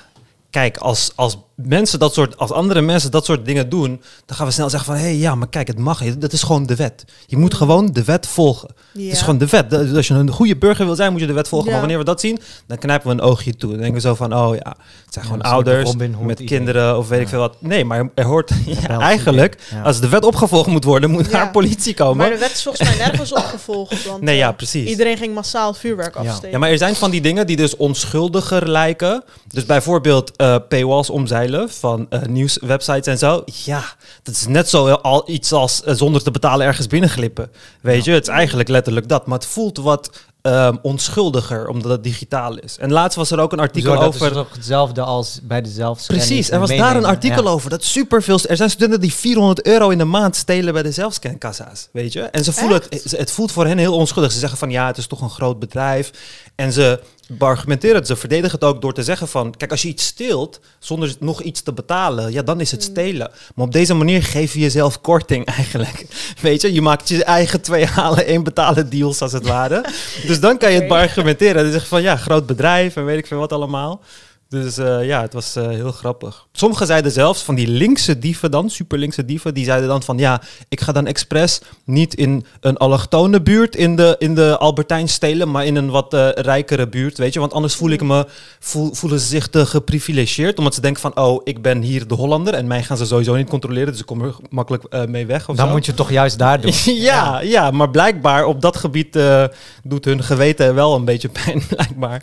kijk, 0.50 0.78
als, 0.78 1.12
als 1.16 1.38
mensen 1.64 2.00
dat 2.00 2.14
soort, 2.14 2.38
als 2.38 2.52
andere 2.52 2.82
mensen 2.82 3.12
dat 3.12 3.26
soort 3.26 3.46
dingen 3.46 3.70
doen, 3.70 4.02
dan 4.26 4.38
gaan 4.38 4.46
we 4.46 4.52
snel 4.54 4.70
zeggen 4.70 4.94
van, 4.94 5.02
hé, 5.02 5.08
hey, 5.10 5.18
ja, 5.18 5.36
maar 5.36 5.48
kijk, 5.50 5.68
het 5.68 5.78
mag 5.78 6.02
niet. 6.02 6.22
Dat 6.22 6.34
is 6.34 6.44
gewoon 6.44 6.66
de 6.66 6.76
wet. 6.76 7.06
Je 7.28 7.38
moet 7.38 7.54
gewoon 7.54 7.88
de 7.94 8.04
wet 8.04 8.28
volgen. 8.28 8.70
Ja. 8.94 9.04
Het 9.04 9.12
is 9.12 9.20
gewoon 9.22 9.38
de 9.38 9.48
wet. 9.48 9.70
Dus 9.70 9.94
als 9.96 10.08
je 10.08 10.14
een 10.14 10.30
goede 10.32 10.58
burger 10.58 10.86
wil 10.86 10.96
zijn, 10.96 11.12
moet 11.12 11.22
je 11.22 11.28
de 11.28 11.34
wet 11.34 11.48
volgen. 11.48 11.66
Ja. 11.68 11.72
Maar 11.72 11.82
wanneer 11.82 12.00
we 12.00 12.06
dat 12.06 12.20
zien, 12.20 12.40
dan 12.68 12.78
knijpen 12.78 13.08
we 13.08 13.14
een 13.14 13.22
oogje 13.22 13.56
toe. 13.56 13.70
Dan 13.70 13.78
denken 13.80 13.96
we 14.02 14.08
zo 14.08 14.16
van, 14.16 14.36
oh 14.36 14.56
ja, 14.56 14.76
het 15.06 15.14
zijn 15.14 15.26
Ja, 15.26 15.32
gewoon 15.32 15.42
ouders 15.52 15.96
met 16.22 16.44
kinderen 16.44 16.98
of 16.98 17.08
weet 17.08 17.22
ik 17.22 17.28
veel 17.28 17.40
wat. 17.40 17.56
Nee, 17.62 17.86
maar 17.86 18.10
er 18.16 18.26
hoort 18.26 18.52
eigenlijk, 18.88 19.58
als 19.84 20.00
de 20.00 20.10
wet 20.10 20.26
opgevolgd 20.26 20.68
moet 20.70 20.84
worden, 20.84 21.10
moet 21.10 21.26
Ja. 21.26 21.32
daar 21.32 21.52
politie 21.52 21.94
komen. 21.94 22.18
Maar 22.18 22.30
de 22.30 22.38
wet 22.38 22.52
is 22.52 22.64
volgens 22.64 22.90
mij 22.90 22.98
nergens 23.08 23.34
opgevolgd, 23.44 24.06
want 24.06 24.22
Nee, 24.22 24.38
ja, 24.38 24.50
eh, 24.50 24.56
precies. 24.56 24.90
iedereen 24.90 25.18
ging 25.18 25.34
massaal 25.34 25.74
vuurwerk 25.74 26.14
Ja. 26.14 26.20
afsteken. 26.20 26.52
Ja, 26.52 26.58
maar 26.58 26.70
er 26.70 26.78
zijn 26.78 26.96
van 26.96 27.12
die 27.12 27.22
dingen 27.22 27.48
die 27.48 27.56
dus 27.56 27.76
onschuldiger 27.76 28.70
lijken. 28.70 29.24
Dus 29.48 29.66
bijvoorbeeld 29.66 30.36
eh, 30.36 30.56
paywalls 30.70 31.10
omzeilen 31.10 31.49
van 31.58 32.06
eh, 32.10 32.22
nieuwswebsites 32.22 33.08
en 33.08 33.18
zo. 33.18 33.44
Ja, 33.46 33.84
dat 34.24 34.36
is 34.36 34.48
net 34.48 34.70
zo 34.70 34.88
al 34.92 35.30
iets 35.30 35.52
als 35.52 35.84
eh, 35.84 35.96
zonder 35.96 36.24
te 36.24 36.32
betalen 36.32 36.68
ergens 36.68 36.88
binnenglippen. 36.88 37.52
Weet 37.82 38.04
je, 38.06 38.12
het 38.12 38.28
is 38.28 38.34
eigenlijk 38.34 38.70
letterlijk 38.70 39.08
dat. 39.08 39.28
Maar 39.28 39.38
het 39.38 39.48
voelt 39.48 39.78
wat 39.78 40.10
ehm, 40.42 40.76
onschuldiger 40.82 41.68
omdat 41.68 41.92
het 41.92 42.04
digitaal 42.04 42.58
is. 42.58 42.78
En 42.78 42.92
laatst 42.92 43.18
was 43.18 43.32
er 43.32 43.40
ook 43.40 43.52
een 43.52 43.60
artikel 43.60 43.94
Zo, 43.94 44.00
dat 44.00 44.08
over... 44.08 44.32
is 44.32 44.46
hetzelfde 44.54 45.02
als 45.02 45.40
bij 45.44 45.62
de 45.62 45.70
zelfscanning. 45.70 46.28
Precies, 46.28 46.52
er 46.52 46.60
was 46.60 46.70
daar 46.70 46.96
een 46.96 47.06
artikel 47.06 47.44
Ja. 47.44 47.50
over. 47.50 47.70
Dat 47.70 47.84
superveel. 47.84 48.40
Er 48.48 48.58
zijn 48.58 48.70
studenten 48.70 49.02
die 49.02 49.14
400 49.14 49.66
euro 49.66 49.90
in 49.90 49.98
de 49.98 50.04
maand 50.04 50.36
stelen 50.36 50.74
bij 50.74 50.84
de 50.84 50.92
zelfscankassa's. 50.92 51.90
Weet 51.92 52.14
je? 52.14 52.22
En 52.22 52.44
ze 52.44 52.54
voelen 52.54 52.82
het, 52.90 53.14
het 53.18 53.32
voelt 53.32 53.52
voor 53.52 53.66
hen 53.66 53.78
heel 53.78 53.96
onschuldig. 53.96 54.32
Ze 54.32 54.40
zeggen 54.40 54.58
van 54.58 54.70
ja, 54.70 54.88
het 54.88 54.98
is 54.98 55.08
toch 55.08 55.22
een 55.22 55.30
groot 55.30 55.60
bedrijf. 55.60 56.12
En 56.56 56.74
ze 56.74 57.00
argumenteren 57.38 57.96
het, 57.96 58.08
ze 58.08 58.16
verdedigen 58.16 58.60
het 58.60 58.64
ook 58.70 58.82
door 58.82 58.94
te 58.94 59.04
zeggen 59.04 59.28
van... 59.28 59.54
Kijk, 59.58 59.72
als 59.72 59.82
je 59.82 59.88
iets 59.88 60.06
steelt 60.06 60.60
zonder 60.80 61.16
nog 61.20 61.42
iets 61.42 61.62
te 61.62 61.74
betalen, 61.74 62.32
ja, 62.32 62.42
dan 62.42 62.60
is 62.60 62.72
het 62.72 62.80
Mm. 62.80 62.86
stelen. 62.92 63.32
Maar 63.56 63.66
op 63.66 63.72
deze 63.72 63.94
manier 63.94 64.24
geef 64.24 64.54
je 64.54 64.60
jezelf 64.60 65.02
korting 65.02 65.46
eigenlijk. 65.58 66.06
Weet 66.42 66.62
je, 66.62 66.74
je 66.74 66.82
maakt 66.82 67.10
je 67.10 67.24
eigen 67.24 67.62
twee 67.62 67.86
halen, 67.86 68.26
één 68.26 68.44
betalen 68.44 68.90
deals 68.90 69.22
als 69.22 69.32
het 69.32 69.48
ware. 69.48 69.86
dus 70.28 70.40
dan 70.40 70.58
kan 70.58 70.72
je 70.72 70.82
het 70.82 70.92
Oké. 70.92 71.00
argumenteren. 71.00 71.64
Dan 71.64 71.72
zeg 71.72 71.82
je 71.82 71.88
van 71.88 72.02
ja, 72.02 72.16
groot 72.16 72.46
bedrijf 72.46 72.96
en 72.96 73.06
weet 73.06 73.18
ik 73.18 73.28
veel 73.28 73.40
wat 73.40 73.54
allemaal. 73.54 74.02
Dus 74.50 74.78
eh, 74.78 75.06
ja, 75.06 75.22
het 75.22 75.34
was 75.34 75.56
eh, 75.56 75.68
heel 75.68 75.92
grappig. 75.92 76.48
Sommigen 76.52 76.88
zeiden 76.88 77.12
zelfs 77.12 77.42
van 77.42 77.56
die 77.56 77.68
linkse 77.68 78.20
dieven 78.20 78.52
dan, 78.52 78.70
super 78.70 78.98
linkse 78.98 79.26
dieven, 79.26 79.54
die 79.54 79.66
zeiden 79.66 79.90
dan 79.90 80.04
van 80.04 80.18
ja, 80.18 80.42
ik 80.70 80.82
ga 80.82 80.92
dan 80.92 81.08
expres 81.08 81.62
niet 81.84 82.14
in 82.14 82.46
een 82.60 82.78
allochtone 82.78 83.42
buurt 83.42 83.76
in 83.76 83.96
de, 83.96 84.16
in 84.20 84.36
de 84.36 84.58
Albertijn 84.58 85.10
stelen, 85.10 85.52
maar 85.52 85.66
in 85.66 85.76
een 85.76 85.90
wat 85.90 86.14
eh, 86.14 86.30
rijkere 86.32 86.88
buurt, 86.88 87.18
weet 87.18 87.34
je. 87.34 87.40
Want 87.40 87.54
anders 87.54 87.76
voel 87.76 87.90
ik 87.90 88.02
me, 88.02 88.28
voel, 88.60 88.94
voelen 88.94 89.20
ze 89.20 89.28
zich 89.28 89.48
te 89.48 89.66
geprivilegeerd, 89.66 90.58
omdat 90.58 90.74
ze 90.74 90.82
denken 90.82 91.02
van 91.02 91.18
oh, 91.18 91.42
ik 91.44 91.62
ben 91.62 91.82
hier 91.82 92.08
de 92.08 92.16
Hollander 92.16 92.54
en 92.54 92.68
mij 92.68 92.84
gaan 92.84 92.98
ze 92.98 93.06
sowieso 93.06 93.36
niet 93.36 93.50
controleren, 93.50 93.92
dus 93.92 94.00
ik 94.00 94.06
kom 94.06 94.22
er 94.22 94.36
makkelijk 94.50 94.84
eh, 94.84 95.06
mee 95.06 95.26
weg 95.26 95.50
of 95.50 95.56
Dan 95.56 95.68
zo. 95.68 95.74
moet 95.74 95.86
je 95.86 95.94
toch 95.94 96.12
juist 96.12 96.38
daar 96.38 96.62
doen. 96.62 96.74
ja, 97.10 97.40
ja, 97.42 97.72
maar 97.72 97.90
blijkbaar 97.90 98.46
op 98.46 98.62
dat 98.62 98.78
gebied 98.78 99.16
eh, 99.16 99.44
doet 99.84 100.06
hun 100.06 100.24
geweten 100.24 100.76
wel 100.76 100.96
een 100.96 101.06
beetje 101.06 101.30
pijn, 101.30 101.62
blijkbaar. 101.76 102.22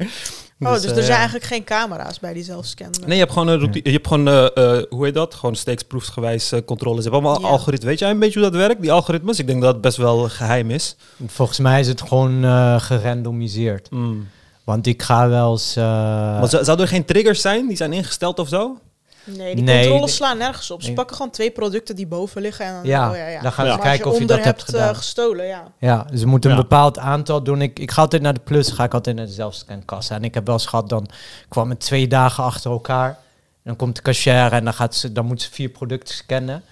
Oh, 0.60 0.72
dus, 0.72 0.82
eh, 0.84 0.88
er 0.88 0.94
zijn 0.94 1.06
ja. 1.06 1.14
eigenlijk 1.14 1.44
geen 1.44 1.64
camera's 1.64 2.20
bij 2.20 2.32
die 2.32 2.44
zelfscan. 2.44 2.90
Nee, 3.00 3.12
je 3.14 3.22
hebt 3.22 3.32
gewoon 3.32 3.48
een 3.48 3.58
routine. 3.58 3.84
Je 3.84 3.90
hebt 3.92 4.06
gewoon, 4.06 4.28
eh, 4.28 4.44
eh, 4.78 4.82
hoe 4.90 5.04
heet 5.04 5.14
dat? 5.14 5.34
Gewoon 5.34 5.54
steeksproefsgewijs 5.54 6.52
eh, 6.52 6.60
controles. 6.64 7.04
Je 7.04 7.10
hebt 7.10 7.24
allemaal 7.24 7.50
algoritmes. 7.50 7.90
Weet 7.90 7.98
jij 7.98 8.10
een 8.10 8.18
beetje 8.18 8.40
hoe 8.40 8.50
dat 8.50 8.60
werkt, 8.60 8.80
die 8.80 8.92
algoritmes? 8.92 9.38
Ik 9.38 9.46
denk 9.46 9.62
dat 9.62 9.72
het 9.72 9.80
best 9.82 9.96
wel 9.96 10.28
geheim 10.28 10.70
is. 10.70 10.96
Volgens 11.26 11.58
mij 11.58 11.80
is 11.80 11.88
het 11.88 12.00
gewoon 12.02 12.44
eh, 12.44 12.80
gerandomiseerd. 12.80 13.90
Mm. 13.90 14.28
Want 14.64 14.86
ik 14.86 15.02
ga 15.02 15.28
wel 15.28 15.52
eens... 15.52 15.76
eh, 15.76 15.82
Maar 15.84 16.48
zou, 16.48 16.64
zou 16.64 16.80
er 16.80 16.88
geen 16.88 17.04
triggers 17.04 17.40
zijn 17.40 17.66
die 17.66 17.76
zijn 17.76 17.92
ingesteld 17.92 18.38
of 18.38 18.48
zo? 18.48 18.78
Nee, 19.26 19.54
die 19.54 19.64
Nee, 19.64 19.80
controles 19.88 20.14
slaan 20.14 20.38
nergens 20.38 20.70
op. 20.70 20.80
Ze 20.80 20.86
Nee. 20.86 20.96
pakken 20.96 21.16
gewoon 21.16 21.32
twee 21.32 21.50
producten 21.50 21.96
die 21.96 22.06
boven 22.06 22.42
liggen. 22.42 22.66
En 22.66 22.72
dan, 22.72 22.84
Ja, 22.84 23.10
oh, 23.10 23.16
ja, 23.16 23.26
ja. 23.26 23.40
dan 23.42 23.52
gaan 23.52 23.72
ze 23.72 23.78
kijken 23.78 24.10
of 24.10 24.18
je 24.18 24.24
dat 24.26 24.44
hebt 24.44 24.60
eh, 24.60 24.66
gedaan. 24.66 24.96
gestolen, 24.96 25.46
ja. 25.46 25.62
Ja, 25.78 26.06
ze 26.14 26.26
moeten 26.26 26.50
een 26.50 26.56
bepaald 26.56 26.98
aantal 26.98 27.42
doen. 27.42 27.62
Ik, 27.62 27.78
ik 27.78 27.90
ga 27.90 28.00
altijd 28.00 28.22
naar 28.22 28.34
de 28.34 28.40
plus, 28.44 28.70
ga 28.70 28.84
ik 28.84 28.94
altijd 28.94 29.16
naar 29.16 29.26
de 29.26 29.32
zelfscankassa. 29.32 30.14
En 30.14 30.24
ik 30.24 30.34
heb 30.34 30.46
wel 30.46 30.54
eens 30.54 30.66
gehad, 30.66 30.88
dan 30.88 31.08
kwam 31.48 31.70
het 31.70 31.80
twee 31.80 32.06
dagen 32.08 32.44
achter 32.44 32.70
elkaar. 32.70 33.18
Dan 33.64 33.76
komt 33.76 33.96
de 33.96 34.02
cashier 34.02 34.52
en 34.52 34.64
dan, 34.64 34.74
gaat 34.74 34.94
ze, 34.94 35.12
dan 35.12 35.26
moet 35.26 35.42
ze 35.42 35.50
vier 35.52 35.68
producten 35.68 36.14
scannen. 36.14 36.62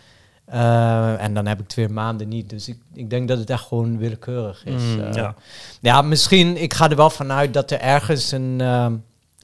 Eh, 0.45 1.23
en 1.23 1.35
dan 1.35 1.47
heb 1.47 1.61
ik 1.61 1.69
twee 1.69 1.89
maanden 1.89 2.29
niet. 2.29 2.51
Dus 2.51 2.69
ik, 2.69 2.79
ik 2.95 3.11
denk 3.11 3.29
dat 3.29 3.39
het 3.39 3.51
echt 3.51 3.63
gewoon 3.67 3.99
willekeurig 3.99 4.65
is. 4.65 4.83
Mm, 4.83 5.01
Eh, 5.01 5.13
ja. 5.15 5.35
ja, 5.81 6.03
misschien, 6.03 6.57
ik 6.63 6.75
ga 6.75 6.91
er 6.91 6.97
wel 6.97 7.11
vanuit 7.11 7.55
dat 7.55 7.71
er 7.71 7.81
ergens 7.81 8.33
een... 8.33 8.61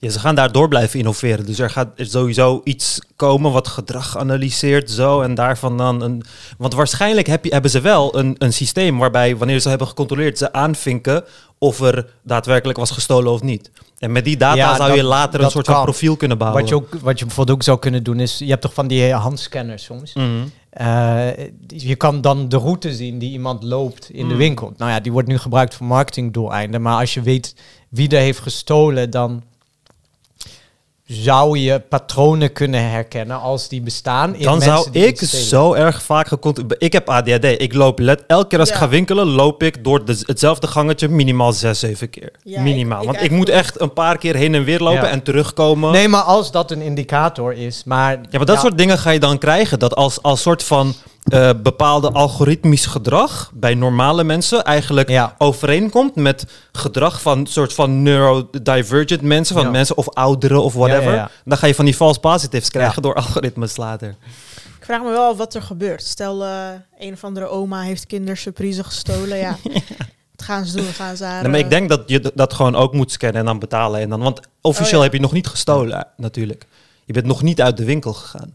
Ja, 0.00 0.10
ze 0.10 0.18
gaan 0.18 0.34
daar 0.34 0.52
door 0.52 0.68
blijven 0.68 0.98
innoveren. 0.98 1.46
Dus 1.46 1.58
er 1.58 1.70
gaat 1.70 1.88
er 1.96 2.06
sowieso 2.06 2.60
iets 2.64 3.00
komen 3.16 3.52
wat 3.52 3.68
gedrag 3.68 4.16
analyseert 4.18 4.90
zo 4.90 5.20
en 5.20 5.34
daarvan 5.34 5.76
dan 5.76 6.00
een... 6.02 6.22
Want 6.58 6.74
waarschijnlijk 6.74 7.26
heb 7.26 7.44
je, 7.44 7.50
hebben 7.52 7.70
ze 7.70 7.80
wel 7.80 8.18
een, 8.18 8.34
een 8.38 8.52
systeem 8.52 8.98
waarbij 8.98 9.36
wanneer 9.36 9.60
ze 9.60 9.68
hebben 9.68 9.86
gecontroleerd 9.86 10.38
ze 10.38 10.52
aanvinken 10.52 11.24
of 11.58 11.80
er 11.80 12.06
daadwerkelijk 12.22 12.78
was 12.78 12.90
gestolen 12.90 13.32
of 13.32 13.42
niet. 13.42 13.70
En 13.98 14.12
met 14.12 14.24
die 14.24 14.36
data 14.36 14.56
Ja, 14.56 14.76
zou 14.76 14.88
dat- 14.88 14.96
je 14.96 15.04
later 15.04 15.40
een 15.40 15.50
soort 15.50 15.66
kan. 15.66 15.74
van 15.74 15.84
profiel 15.84 16.16
kunnen 16.16 16.38
bouwen. 16.38 16.60
wat, 16.60 16.68
je 16.68 16.74
ook, 16.74 16.88
wat 17.00 17.18
je 17.18 17.24
bijvoorbeeld 17.24 17.56
ook 17.56 17.62
zou 17.64 17.78
kunnen 17.78 18.02
doen 18.02 18.20
is... 18.20 18.38
Je 18.38 18.46
hebt 18.46 18.62
toch 18.62 18.74
van 18.74 18.86
die 18.86 19.12
handscanners 19.12 19.84
soms? 19.84 20.14
Mhm. 20.14 20.26
Eh, 20.70 21.28
je 21.66 21.94
kan 21.96 22.20
dan 22.20 22.48
de 22.48 22.56
route 22.56 22.94
zien 22.94 23.18
die 23.18 23.30
iemand 23.32 23.62
loopt 23.62 24.10
in 24.10 24.26
de 24.28 24.32
Mm. 24.34 24.38
winkel. 24.38 24.72
Nou 24.76 24.90
ja, 24.90 25.00
die 25.00 25.12
wordt 25.12 25.28
nu 25.28 25.38
gebruikt 25.38 25.74
voor 25.74 25.86
marketingdoeleinden. 25.86 26.82
Maar 26.82 26.98
als 27.00 27.14
je 27.14 27.22
weet 27.22 27.54
wie 27.88 28.08
er 28.08 28.20
heeft 28.20 28.38
gestolen, 28.38 29.10
dan 29.10 29.42
zou 31.12 31.58
je 31.58 31.80
patronen 31.80 32.52
kunnen 32.52 32.90
herkennen 32.90 33.40
als 33.40 33.68
die 33.68 33.80
bestaan. 33.82 34.34
In 34.34 34.42
Dan 34.42 34.52
mensen 34.58 34.72
zou 34.72 34.90
die 34.90 35.06
ik 35.06 35.18
zo 35.20 35.72
erg 35.74 36.02
vaak 36.02 36.28
gecontroleerd... 36.28 36.82
Ik 36.82 36.92
heb 36.92 37.08
ADHD. 37.08 37.44
Ik 37.44 37.74
loop 37.74 37.98
let, 37.98 38.24
elke 38.26 38.46
keer 38.46 38.58
als 38.58 38.68
ik 38.68 38.74
ga 38.74 38.88
winkelen, 38.88 39.26
loop 39.26 39.62
ik 39.62 39.84
door 39.84 40.04
de, 40.04 40.22
hetzelfde 40.26 40.66
gangetje 40.66 41.08
minimaal 41.08 41.52
zes, 41.52 41.78
zeven 41.78 42.10
keer. 42.10 42.30
Ja, 42.42 42.60
minimaal. 42.60 42.98
ik- 43.02 43.04
ik 43.08 43.12
Want 43.12 43.24
ik 43.24 43.30
moet 43.30 43.48
echt 43.48 43.80
een 43.80 43.92
paar 43.92 44.18
keer 44.18 44.34
heen 44.34 44.54
en 44.54 44.64
weer 44.64 44.78
lopen 44.80 45.02
Ja. 45.02 45.08
en 45.08 45.22
terugkomen. 45.22 45.92
Nee, 45.92 46.08
maar 46.08 46.22
als 46.22 46.50
dat 46.50 46.70
een 46.70 46.80
indicator 46.82 47.52
is, 47.52 47.82
maar... 47.84 48.10
Ja, 48.12 48.36
maar 48.36 48.46
dat 48.46 48.60
soort 48.60 48.78
dingen 48.78 48.98
ga 48.98 49.10
je 49.10 49.20
dan 49.20 49.38
krijgen. 49.38 49.78
Dat 49.78 49.94
als, 49.96 50.22
als 50.22 50.42
soort 50.42 50.62
van 50.62 50.94
eh, 51.30 51.50
bepaalde 51.62 52.10
algoritmisch 52.10 52.86
gedrag 52.86 53.50
bij 53.54 53.74
normale 53.74 54.24
mensen 54.24 54.64
eigenlijk 54.64 55.08
Ja. 55.08 55.34
overeenkomt 55.38 56.14
met 56.14 56.46
gedrag 56.72 57.22
van 57.22 57.46
soort 57.46 57.72
van 57.72 58.02
neurodivergent 58.02 59.22
mensen, 59.22 59.54
van 59.54 59.64
Ja. 59.64 59.70
mensen 59.70 59.96
of 59.96 60.08
ouderen 60.08 60.62
of 60.62 60.74
whatever. 60.74 61.02
Ja, 61.02 61.10
ja, 61.10 61.14
ja. 61.16 61.30
Dan 61.44 61.58
ga 61.58 61.66
je 61.66 61.74
van 61.74 61.84
die 61.84 61.94
false 61.94 62.20
positives 62.20 62.70
krijgen 62.70 62.94
Ja. 62.96 63.02
door 63.02 63.14
algoritmes 63.14 63.76
later. 63.76 64.08
Ik 64.78 64.86
vraag 64.86 65.02
me 65.02 65.10
wel 65.10 65.28
af 65.30 65.36
wat 65.36 65.54
er 65.54 65.62
gebeurt. 65.62 66.02
Stel, 66.02 66.44
eh, 66.44 66.68
een 66.98 67.12
of 67.12 67.24
andere 67.24 67.46
oma 67.48 67.80
heeft 67.82 68.06
kindersurprise 68.06 68.84
gestolen. 68.84 69.36
Ja. 69.38 69.56
Wat 70.36 70.48
gaan 70.48 70.64
ze 70.66 70.76
doen? 70.76 70.86
Gaan 70.86 71.16
ze 71.16 71.24
haar... 71.24 71.42
Nee, 71.42 71.50
maar 71.50 71.58
ik 71.60 71.64
eh, 71.64 71.70
denk 71.70 71.88
dat 71.88 72.02
je 72.06 72.32
dat 72.34 72.54
gewoon 72.54 72.76
ook 72.76 72.92
moet 72.94 73.12
scannen 73.12 73.38
en 73.40 73.44
dan 73.46 73.58
betalen. 73.58 74.00
En 74.00 74.08
dan, 74.08 74.20
want 74.20 74.40
officieel 74.60 74.90
Oh, 74.92 74.96
ja. 74.98 75.02
heb 75.04 75.12
je 75.12 75.20
nog 75.20 75.32
niet 75.32 75.46
gestolen, 75.46 76.06
natuurlijk. 76.16 76.66
Je 77.04 77.12
bent 77.12 77.26
nog 77.26 77.42
niet 77.42 77.60
uit 77.60 77.76
de 77.76 77.84
winkel 77.84 78.12
gegaan. 78.12 78.54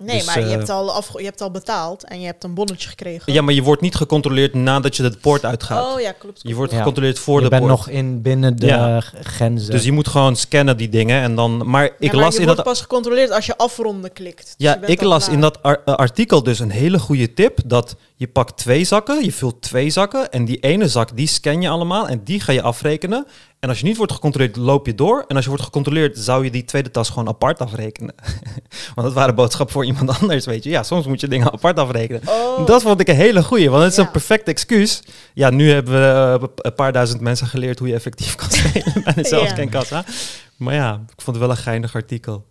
Nee, 0.00 0.16
dus, 0.16 0.26
maar 0.26 0.38
je 0.38 0.44
eh, 0.44 0.50
hebt, 0.50 0.68
al 0.70 0.92
afge- 0.92 1.18
je 1.18 1.24
hebt 1.24 1.40
al 1.40 1.50
betaald 1.50 2.04
en 2.04 2.20
je 2.20 2.26
hebt 2.26 2.44
een 2.44 2.54
bonnetje 2.54 2.88
gekregen. 2.88 3.32
Ja, 3.32 3.42
maar 3.42 3.54
je 3.54 3.62
wordt 3.62 3.82
niet 3.82 3.94
gecontroleerd 3.94 4.54
nadat 4.54 4.96
je 4.96 5.02
de 5.02 5.16
poort 5.20 5.44
uitgaat. 5.44 5.92
Oh 5.94 6.00
ja, 6.00 6.12
klopt. 6.12 6.40
je 6.42 6.54
wordt 6.54 6.72
Ja. 6.72 6.78
gecontroleerd 6.78 7.18
voor 7.18 7.36
je 7.36 7.42
de 7.44 7.48
bent 7.50 7.62
poort. 7.62 7.74
nog 7.76 7.88
in 7.88 8.22
binnen 8.22 8.56
de 8.56 8.66
Ja. 8.66 9.00
grenzen. 9.00 9.70
Dus 9.70 9.84
je 9.84 9.92
moet 9.92 10.08
gewoon 10.08 10.36
scannen 10.36 10.76
die 10.76 10.88
dingen 10.88 11.22
en 11.22 11.34
dan. 11.34 11.70
Maar 11.70 11.84
ik 11.84 11.92
Ja, 11.98 12.12
maar 12.12 12.20
las 12.20 12.32
je 12.34 12.38
in 12.38 12.44
wordt 12.44 12.56
dat. 12.56 12.66
pas 12.72 12.80
gecontroleerd 12.80 13.30
als 13.30 13.46
je 13.46 13.56
afronden 13.56 14.12
klikt. 14.12 14.44
Dus 14.44 14.54
je 14.56 14.64
Ja, 14.64 14.78
bent 14.78 14.92
ik 14.92 15.00
las 15.02 15.22
klaar. 15.24 15.34
in 15.34 15.40
dat 15.40 15.62
ar- 15.62 15.80
eh, 15.84 15.94
artikel 15.94 16.42
dus 16.42 16.58
een 16.58 16.70
hele 16.70 16.98
goede 16.98 17.34
tip 17.34 17.58
dat 17.66 17.96
je 18.16 18.28
pakt 18.28 18.56
twee 18.56 18.84
zakken, 18.84 19.24
je 19.24 19.32
vult 19.32 19.62
twee 19.62 19.90
zakken 19.90 20.30
en 20.30 20.44
die 20.44 20.58
ene 20.58 20.88
zak 20.88 21.16
die 21.16 21.26
scan 21.28 21.62
je 21.62 21.68
allemaal 21.68 22.08
en 22.08 22.20
die 22.24 22.40
ga 22.40 22.52
je 22.52 22.62
afrekenen. 22.62 23.26
En 23.62 23.68
als 23.68 23.78
je 23.78 23.84
niet 23.84 23.96
wordt 23.96 24.12
gecontroleerd, 24.12 24.56
loop 24.56 24.86
je 24.86 24.94
door. 24.94 25.24
En 25.28 25.34
als 25.34 25.44
je 25.44 25.50
wordt 25.50 25.64
gecontroleerd, 25.64 26.18
zou 26.18 26.44
je 26.44 26.50
die 26.50 26.64
tweede 26.64 26.90
tas 26.90 27.08
gewoon 27.08 27.28
apart 27.28 27.58
afrekenen. 27.60 28.14
want 28.94 29.06
dat 29.06 29.12
waren 29.12 29.34
boodschappen 29.34 29.74
voor 29.74 29.84
iemand 29.84 30.20
anders, 30.20 30.46
weet 30.46 30.64
je. 30.64 30.70
Ja, 30.70 30.82
soms 30.82 31.06
moet 31.06 31.20
je 31.20 31.28
dingen 31.28 31.52
apart 31.52 31.78
afrekenen. 31.78 32.20
Oh, 32.26 32.66
Dat 32.66 32.82
vond 32.82 33.00
ik 33.00 33.08
een 33.08 33.14
hele 33.14 33.42
goeie, 33.42 33.70
want 33.70 33.82
het 33.82 33.90
is 33.92 33.98
Ja. 33.98 34.04
een 34.04 34.10
perfect 34.10 34.48
excuus. 34.48 35.02
Ja, 35.34 35.50
nu 35.50 35.70
hebben 35.70 35.92
we 35.94 36.38
eh, 36.40 36.48
een 36.56 36.74
paar 36.74 36.92
duizend 36.92 37.20
mensen 37.20 37.46
geleerd 37.46 37.78
hoe 37.78 37.88
je 37.88 37.94
effectief 37.94 38.34
kan 38.34 38.50
spelen 38.58 39.02
bij 39.04 39.14
de 39.14 39.24
zelfscankassa. 39.34 40.04
Maar 40.56 40.74
ja, 40.74 40.92
ik 40.92 41.22
vond 41.22 41.36
het 41.36 41.46
wel 41.46 41.50
een 41.56 41.62
geinig 41.62 41.94
artikel. 41.94 42.44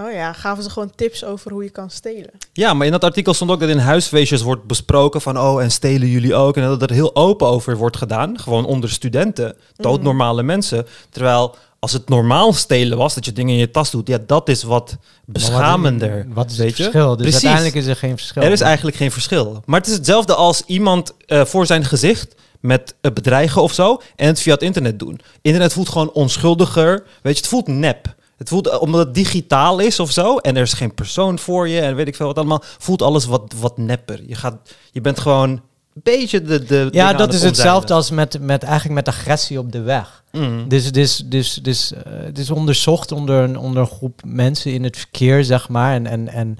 Oh 0.00 0.12
ja, 0.12 0.32
gaven 0.32 0.62
ze 0.62 0.70
gewoon 0.70 0.90
tips 0.94 1.24
over 1.24 1.50
hoe 1.52 1.62
je 1.64 1.70
kan 1.70 1.90
stelen. 1.90 2.30
Ja, 2.52 2.74
maar 2.74 2.86
in 2.86 2.92
dat 2.92 3.04
artikel 3.04 3.34
stond 3.34 3.50
ook 3.50 3.60
dat 3.60 3.68
in 3.68 3.78
huisfeestjes 3.78 4.42
wordt 4.42 4.64
besproken 4.64 5.20
van... 5.20 5.38
oh, 5.38 5.62
en 5.62 5.70
stelen 5.70 6.08
jullie 6.08 6.34
ook? 6.34 6.56
En 6.56 6.62
dat 6.62 6.82
er 6.82 6.90
heel 6.90 7.16
open 7.16 7.46
over 7.46 7.76
wordt 7.76 7.96
gedaan. 7.96 8.38
Gewoon 8.38 8.64
onder 8.66 8.90
studenten, 8.90 9.56
doodnormale 9.76 10.42
mensen. 10.42 10.86
Terwijl 11.10 11.54
als 11.78 11.92
het 11.92 12.08
normaal 12.08 12.52
stelen 12.52 12.98
was, 12.98 13.14
dat 13.14 13.24
je 13.24 13.32
dingen 13.32 13.52
in 13.54 13.60
je 13.60 13.70
tas 13.70 13.90
doet... 13.90 14.08
ja, 14.08 14.18
dat 14.26 14.48
is 14.48 14.62
wat 14.62 14.96
beschamender. 15.24 16.08
Maar 16.10 16.26
Wat, 16.26 16.34
wat 16.34 16.50
is 16.50 16.56
weet 16.56 16.68
het 16.68 16.76
je? 16.76 16.82
verschil? 16.82 17.08
Dus 17.16 17.16
Precies. 17.16 17.34
uiteindelijk 17.34 17.74
is 17.74 17.86
er 17.86 17.96
geen 17.96 18.16
verschil. 18.16 18.42
Er 18.42 18.52
is 18.52 18.60
eigenlijk 18.60 18.96
geen 18.96 19.12
verschil. 19.12 19.62
Maar 19.66 19.78
het 19.80 19.88
is 19.88 19.94
hetzelfde 19.94 20.34
als 20.34 20.62
iemand 20.66 21.14
eh, 21.26 21.44
voor 21.44 21.66
zijn 21.66 21.84
gezicht 21.84 22.34
met 22.60 22.94
eh, 23.00 23.12
bedreigen 23.12 23.62
of 23.62 23.72
zo 23.72 24.00
en 24.16 24.26
het 24.26 24.40
via 24.40 24.52
het 24.52 24.62
internet 24.62 24.98
doen. 24.98 25.20
Internet 25.42 25.72
voelt 25.72 25.88
gewoon 25.88 26.10
onschuldiger. 26.12 27.04
Weet 27.22 27.34
je, 27.34 27.40
het 27.40 27.48
voelt 27.48 27.66
nep. 27.68 28.16
Het 28.38 28.48
voelt, 28.48 28.68
eh, 28.68 28.80
omdat 28.80 29.06
het 29.06 29.14
digitaal 29.14 29.78
is 29.78 30.00
of 30.00 30.10
zo 30.10 30.36
en 30.36 30.56
er 30.56 30.62
is 30.62 30.72
geen 30.72 30.94
persoon 30.94 31.38
voor 31.38 31.68
je 31.68 31.80
en 31.80 31.96
weet 31.96 32.08
ik 32.08 32.16
veel 32.16 32.26
wat 32.26 32.36
allemaal, 32.36 32.62
voelt 32.78 33.02
alles 33.02 33.24
wat, 33.24 33.54
wat 33.60 33.78
nepper. 33.78 34.20
Je, 34.26 34.34
gaat, 34.34 34.74
je 34.92 35.00
bent 35.00 35.20
gewoon 35.20 35.50
een 35.50 35.60
beetje 36.02 36.42
de. 36.42 36.64
de 36.64 36.88
Ja, 36.90 37.12
dat 37.12 37.20
het 37.20 37.34
is 37.34 37.42
hetzelfde 37.42 37.94
als 37.94 38.10
met, 38.10 38.40
met, 38.40 38.62
eigenlijk 38.62 38.94
met 38.94 39.14
agressie 39.14 39.58
op 39.58 39.72
de 39.72 39.80
weg. 39.80 40.22
Mm. 40.32 40.68
Dus, 40.68 40.92
dus, 40.92 41.16
dus, 41.16 41.54
dus 41.54 41.92
eh, 41.92 42.00
het 42.04 42.38
is 42.38 42.50
onderzocht 42.50 43.12
onder 43.12 43.42
een, 43.42 43.58
onder 43.58 43.82
een 43.82 43.88
groep 43.88 44.20
mensen 44.24 44.72
in 44.72 44.84
het 44.84 44.96
verkeer, 44.96 45.44
zeg 45.44 45.68
maar. 45.68 45.94
En, 45.94 46.06
en, 46.06 46.28
en 46.28 46.58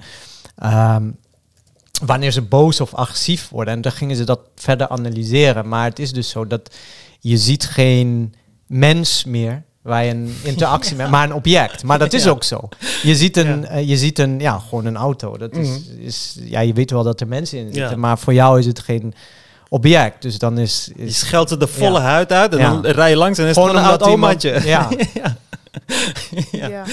ehm, 0.55 1.09
wanneer 2.05 2.31
ze 2.31 2.41
boos 2.41 2.81
of 2.81 2.93
agressief 2.93 3.49
worden. 3.49 3.73
En 3.73 3.81
dan 3.81 3.91
gingen 3.91 4.15
ze 4.15 4.23
dat 4.23 4.39
verder 4.55 4.87
analyseren. 4.87 5.67
Maar 5.67 5.85
het 5.85 5.99
is 5.99 6.11
dus 6.11 6.29
zo 6.29 6.47
dat 6.47 6.75
je 7.19 7.37
ziet 7.37 7.65
geen 7.65 8.33
mens 8.67 9.23
meer 9.23 9.63
waar 9.89 10.03
je 10.03 10.11
een 10.11 10.35
interactie 10.43 10.95
met, 10.95 11.09
maar 11.09 11.23
een 11.23 11.33
object. 11.33 11.83
Maar 11.83 11.99
dat 11.99 12.13
is 12.13 12.23
Ja. 12.23 12.29
ook 12.29 12.43
zo. 12.43 12.69
Je 13.03 13.15
ziet 13.15 13.37
een, 13.37 13.61
Ja. 13.61 13.67
eh, 13.67 13.87
je 13.87 13.97
ziet 13.97 14.19
een, 14.19 14.39
ja, 14.39 14.59
gewoon 14.69 14.85
een 14.85 14.97
auto. 14.97 15.37
Dat 15.37 15.55
is, 15.55 15.67
Mhm. 15.67 16.01
is, 16.05 16.37
ja, 16.41 16.59
je 16.59 16.73
weet 16.73 16.91
wel 16.91 17.03
dat 17.03 17.21
er 17.21 17.27
mensen 17.27 17.57
in 17.57 17.63
zitten, 17.73 17.89
Ja. 17.89 17.95
maar 17.95 18.19
voor 18.19 18.33
jou 18.33 18.59
is 18.59 18.65
het 18.65 18.79
geen 18.79 19.13
object. 19.69 20.21
Dus 20.21 20.37
dan 20.37 20.57
is, 20.57 20.89
Je 20.95 21.03
is 21.05 21.19
scheldt 21.19 21.51
er 21.51 21.59
de 21.59 21.67
volle 21.67 21.99
Ja. 21.99 22.05
huid 22.05 22.31
uit 22.31 22.51
en 22.53 22.59
Ja. 22.59 22.69
dan 22.69 22.85
rij 22.85 23.09
je 23.09 23.15
langs 23.15 23.37
en 23.37 23.43
is 23.47 23.49
het 23.55 23.59
gewoon 23.65 23.75
gewoon 23.77 23.91
een 23.93 23.99
oud 23.99 24.13
omaatje. 24.13 24.61
ja, 24.63 24.89
Ja. 25.13 25.37
Ja. 26.51 26.83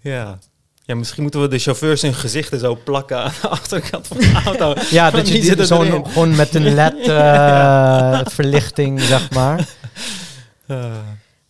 Ja. 0.00 0.38
Ja, 0.84 0.94
misschien 0.94 1.22
moeten 1.22 1.40
we 1.40 1.48
de 1.48 1.58
chauffeurs 1.58 2.02
hun 2.02 2.14
gezichten 2.14 2.58
zo 2.60 2.78
plakken 2.84 3.18
aan 3.18 3.32
de 3.42 3.48
achterkant 3.48 4.06
van 4.06 4.16
de 4.16 4.32
auto. 4.44 4.74
Ja, 4.90 5.10
dat 5.10 5.28
je 5.28 5.64
zo'n 5.66 5.86
erin. 5.86 6.06
gewoon 6.06 6.36
met 6.36 6.54
een 6.54 6.74
led 6.74 6.94
eh, 7.08 8.20
verlichting, 8.24 9.00
zeg 9.00 9.30
maar. 9.30 9.68
Eh, 10.66 10.76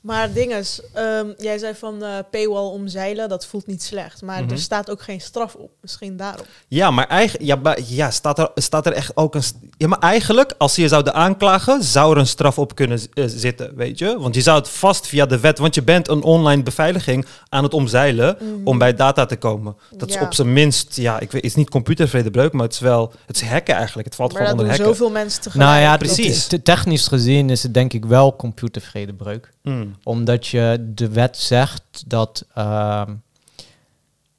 Maar 0.03 0.23
het 0.23 0.35
ding 0.35 0.55
is, 0.55 0.81
ehm, 0.93 1.27
jij 1.39 1.59
zei 1.59 1.75
van 1.75 2.03
eh, 2.03 2.09
paywall 2.31 2.71
omzeilen, 2.71 3.29
dat 3.29 3.47
voelt 3.47 3.67
niet 3.67 3.83
slecht. 3.83 4.23
Maar 4.23 4.43
Mhm. 4.43 4.51
er 4.53 4.59
staat 4.59 4.91
ook 4.91 5.03
geen 5.03 5.21
straf 5.21 5.55
op. 5.55 5.71
Misschien 5.81 6.17
daarom. 6.17 6.47
Ja, 6.69 6.91
maar 6.91 7.07
eigenlijk, 7.07 7.47
ja, 7.47 7.57
maar- 7.57 7.79
ja, 7.87 8.11
staat, 8.11 8.39
er, 8.39 8.51
staat 8.55 8.87
er 8.87 8.93
echt 8.93 9.17
ook 9.17 9.35
een. 9.35 9.43
Ja, 9.77 9.87
maar 9.89 9.99
eigenlijk, 9.99 10.55
als 10.59 10.75
ze 10.75 10.81
je 10.81 10.89
zouden 10.89 11.15
aanklagen, 11.15 11.83
zou 11.83 12.13
er 12.13 12.19
een 12.19 12.27
straf 12.27 12.59
op 12.59 12.75
kunnen 12.75 13.01
eh, 13.15 13.25
zitten, 13.27 13.77
weet 13.77 13.99
je? 13.99 14.19
Want 14.19 14.35
je 14.35 14.41
zou 14.41 14.59
het 14.59 14.69
vast 14.69 15.07
via 15.07 15.27
de 15.27 15.41
wet, 15.41 15.59
want 15.59 15.75
je 15.75 15.83
bent 15.83 16.09
een 16.09 16.23
online 16.23 16.63
beveiliging 16.63 17.27
aan 17.49 17.63
het 17.63 17.75
omzeilen 17.75 18.39
om 18.65 18.79
bij 18.79 18.95
data 18.95 19.27
te 19.27 19.37
komen. 19.37 19.77
Dat 19.97 20.09
is 20.09 20.19
op 20.19 20.35
zijn 20.35 20.53
minst, 20.53 20.97
ja, 20.97 21.15
ik 21.21 21.33
weet, 21.33 21.43
het 21.43 21.51
is 21.51 21.55
niet 21.57 21.71
computervredebreuk, 21.71 22.53
maar 22.53 22.65
het 22.65 22.73
is 22.75 22.81
wel, 22.81 23.13
het 23.27 23.37
is 23.37 23.43
hacken 23.43 23.75
eigenlijk. 23.75 24.07
Het 24.07 24.17
valt 24.17 24.33
Maar 24.33 24.43
gewoon 24.43 24.59
onder 24.59 24.69
hacken. 24.69 24.87
zoveel 24.87 25.11
mensen 25.11 25.43
tegelijk. 25.43 25.71
Nou 25.71 25.81
ja, 25.83 25.97
precies. 25.97 26.47
te- 26.47 26.63
technisch 26.63 27.07
gezien 27.07 27.51
is 27.51 27.63
het 27.63 27.75
denk 27.75 27.93
ik 27.93 28.05
wel 28.05 28.37
computervredebreuk. 28.37 29.49
Mm. 29.63 29.92
Omdat 30.03 30.47
je 30.47 30.91
de 30.95 31.09
wet 31.09 31.37
zegt 31.37 31.83
dat... 32.07 32.45
ehm, 32.55 33.15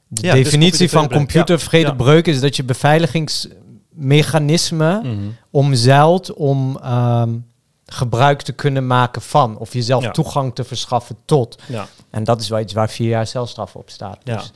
de 0.07 0.27
Ja, 0.27 0.33
is 0.33 0.43
definitie 0.43 0.89
van 0.89 1.09
computervredebreuk, 1.09 2.27
is 2.27 2.39
dat 2.39 2.55
je 2.55 2.63
beveiligingsmechanismen 2.63 5.01
Mhm. 5.03 5.29
omzeilt 5.49 6.33
om 6.33 6.77
ehm, 6.81 7.33
gebruik 7.85 8.41
te 8.41 8.51
kunnen 8.51 8.87
maken 8.87 9.21
van. 9.21 9.57
Of 9.57 9.73
jezelf 9.73 10.03
Ja. 10.03 10.11
toegang 10.11 10.55
te 10.55 10.63
verschaffen 10.63 11.17
tot. 11.25 11.61
En 12.09 12.23
dat 12.23 12.41
is 12.41 12.49
wel 12.49 12.59
iets 12.59 12.73
waar 12.73 12.89
vier 12.89 13.09
jaar 13.09 13.27
celstraf 13.27 13.75
op 13.75 13.89
staat. 13.89 14.17
Dus, 14.23 14.51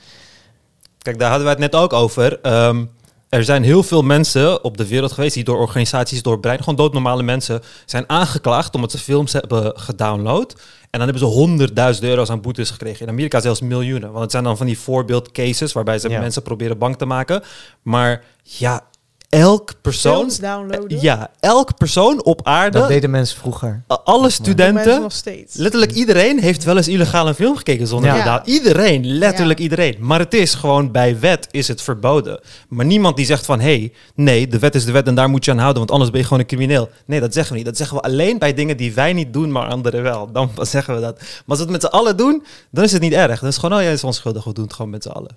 Kijk, 1.01 1.19
daar 1.19 1.29
hadden 1.29 1.47
we 1.47 1.53
het 1.53 1.71
net 1.71 1.75
ook 1.81 1.93
over. 1.93 2.41
Ehm, 2.41 2.85
er 3.29 3.43
zijn 3.43 3.63
heel 3.63 3.83
veel 3.83 4.01
mensen 4.01 4.63
op 4.63 4.77
de 4.77 4.87
wereld 4.87 5.11
geweest 5.11 5.33
die 5.33 5.43
door 5.43 5.57
organisaties, 5.57 6.21
door 6.21 6.39
brein, 6.39 6.59
gewoon 6.59 6.75
doodnormale 6.75 7.23
mensen, 7.23 7.61
zijn 7.85 8.09
aangeklaagd 8.09 8.75
omdat 8.75 8.91
ze 8.91 8.97
films 8.97 9.33
hebben 9.33 9.79
gedownload. 9.79 10.55
En 10.89 10.99
dan 10.99 11.01
hebben 11.01 11.19
ze 11.29 11.35
honderdduizend 11.35 12.05
euro's 12.05 12.29
aan 12.29 12.41
boetes 12.41 12.69
gekregen. 12.69 13.05
In 13.05 13.11
Amerika 13.11 13.39
zelfs 13.39 13.61
miljoenen. 13.61 14.09
Want 14.09 14.21
het 14.21 14.31
zijn 14.31 14.43
dan 14.43 14.57
van 14.57 14.65
die 14.65 14.79
voorbeeldcases 14.79 15.73
waarbij 15.73 15.99
ze 15.99 16.09
Ja. 16.09 16.19
mensen 16.19 16.41
proberen 16.41 16.77
bang 16.77 16.97
te 16.97 17.05
maken. 17.05 17.43
Maar 17.81 18.23
ja, 18.43 18.86
elk 19.29 19.73
persoon. 19.81 20.13
Films 20.15 20.39
downloaden. 20.39 21.01
Ja, 21.01 21.31
elk 21.39 21.77
persoon 21.77 22.23
op 22.23 22.39
aarde, 22.43 22.79
Dat 22.79 22.87
deden 22.87 23.09
mensen 23.09 23.37
vroeger. 23.37 23.83
alle 23.87 24.29
studenten, 24.29 25.01
nog 25.01 25.11
steeds. 25.11 25.55
letterlijk 25.55 25.91
iedereen 25.91 26.39
heeft 26.39 26.63
wel 26.63 26.77
eens 26.77 26.87
illegaal 26.87 27.27
een 27.27 27.35
film 27.35 27.55
gekeken 27.57 27.87
zonder 27.87 28.09
Ja. 28.09 28.15
inderdaad. 28.17 28.47
Iedereen, 28.47 29.05
letterlijk 29.05 29.57
Ja. 29.59 29.63
iedereen. 29.63 29.95
Maar 29.99 30.19
het 30.19 30.33
is 30.33 30.53
gewoon 30.53 30.91
bij 30.91 31.19
wet 31.19 31.47
is 31.51 31.67
het 31.67 31.81
verboden. 31.81 32.39
Maar 32.69 32.85
niemand 32.85 33.15
die 33.15 33.25
zegt 33.25 33.45
van, 33.45 33.59
hé, 33.59 33.77
hey, 33.77 33.93
nee, 34.15 34.47
de 34.47 34.59
wet 34.59 34.75
is 34.75 34.85
de 34.85 34.91
wet 34.91 35.07
en 35.07 35.15
daar 35.15 35.29
moet 35.29 35.45
je 35.45 35.51
aan 35.51 35.57
houden, 35.57 35.77
want 35.77 35.91
anders 35.91 36.09
ben 36.11 36.19
je 36.19 36.25
gewoon 36.25 36.41
een 36.41 36.47
crimineel. 36.49 36.89
Nee, 37.05 37.19
dat 37.19 37.33
zeggen 37.33 37.51
we 37.51 37.57
niet. 37.57 37.67
Dat 37.67 37.77
zeggen 37.77 37.97
we 37.97 38.03
alleen 38.03 38.37
bij 38.39 38.53
dingen 38.53 38.77
die 38.77 38.93
wij 38.93 39.13
niet 39.13 39.33
doen, 39.33 39.51
maar 39.51 39.67
anderen 39.67 40.03
wel. 40.03 40.31
Dan 40.31 40.49
zeggen 40.61 40.95
we 40.95 41.01
dat. 41.01 41.19
Maar 41.19 41.27
als 41.47 41.57
we 41.57 41.63
het 41.63 41.71
met 41.73 41.81
z'n 41.81 41.87
allen 41.87 42.17
doen, 42.17 42.43
dan 42.71 42.83
is 42.83 42.91
het 42.91 43.01
niet 43.01 43.13
erg. 43.13 43.39
Dan 43.39 43.49
is 43.49 43.55
het 43.55 43.63
gewoon, 43.63 43.77
oh 43.77 43.83
ja, 43.83 43.89
het 43.89 43.97
is 43.97 44.03
onschuldig, 44.03 44.43
we 44.43 44.53
doen 44.53 44.63
het 44.63 44.73
gewoon 44.73 44.91
met 44.91 45.03
z'n 45.03 45.09
allen. 45.09 45.35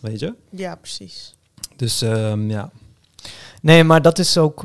Weet 0.00 0.20
je? 0.20 0.34
Ja, 0.50 0.74
precies. 0.74 1.34
Dus 1.76 2.02
ehm, 2.02 2.50
ja. 2.50 2.70
Nee, 3.60 3.84
maar 3.84 4.02
dat 4.02 4.18
is 4.18 4.38
ook. 4.38 4.64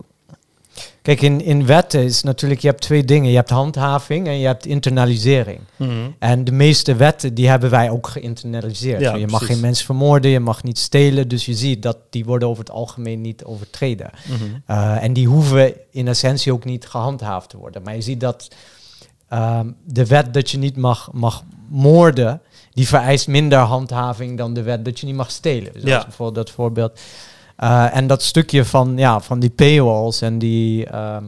Kijk, 1.01 1.21
in, 1.21 1.41
in 1.41 1.65
wetten 1.65 2.03
is 2.03 2.23
natuurlijk, 2.23 2.61
je 2.61 2.67
hebt 2.67 2.81
twee 2.81 3.03
dingen. 3.03 3.29
Je 3.29 3.35
hebt 3.35 3.49
handhaving 3.49 4.27
en 4.27 4.39
je 4.39 4.45
hebt 4.45 4.65
internalisering. 4.65 5.59
En 6.19 6.43
de 6.43 6.51
meeste 6.51 6.95
wetten, 6.95 7.33
die 7.33 7.49
hebben 7.49 7.69
wij 7.69 7.89
ook 7.89 8.07
geïnternaliseerd. 8.07 9.01
Ja, 9.01 9.15
je 9.15 9.27
mag 9.27 9.45
geen 9.45 9.59
mensen 9.59 9.85
vermoorden, 9.85 10.31
je 10.31 10.39
mag 10.39 10.63
niet 10.63 10.79
stelen. 10.79 11.27
Dus 11.27 11.45
je 11.45 11.53
ziet 11.53 11.81
dat 11.81 11.97
die 12.09 12.25
worden 12.25 12.47
over 12.47 12.63
het 12.63 12.73
algemeen 12.73 13.21
niet 13.21 13.43
overtreden. 13.43 14.09
Mhm. 14.25 14.43
Uh, 14.67 15.03
en 15.03 15.13
die 15.13 15.27
hoeven 15.27 15.73
in 15.91 16.07
essentie 16.07 16.53
ook 16.53 16.65
niet 16.65 16.87
gehandhaafd 16.87 17.49
te 17.49 17.57
worden. 17.57 17.81
Maar 17.83 17.95
je 17.95 18.01
ziet 18.01 18.19
dat 18.19 18.47
ehm, 19.29 19.67
de 19.85 20.05
wet 20.05 20.33
dat 20.33 20.51
je 20.51 20.57
niet 20.57 20.75
mag, 20.77 21.09
mag 21.13 21.43
moorden, 21.69 22.41
die 22.73 22.87
vereist 22.87 23.27
minder 23.27 23.59
handhaving 23.59 24.37
dan 24.37 24.53
de 24.53 24.61
wet 24.61 24.85
dat 24.85 24.99
je 24.99 25.05
niet 25.05 25.15
mag 25.15 25.31
stelen. 25.31 25.73
Dus 25.73 25.83
Ja. 25.83 26.01
bijvoorbeeld 26.03 26.45
dat 26.45 26.55
voorbeeld. 26.55 26.99
Uh, 27.63 27.95
en 27.95 28.07
dat 28.07 28.23
stukje 28.23 28.65
van, 28.65 28.97
ja, 28.97 29.19
van 29.19 29.39
die 29.39 29.49
paywalls 29.49 30.21
en 30.21 30.39
die 30.39 30.85
ehm, 30.85 31.23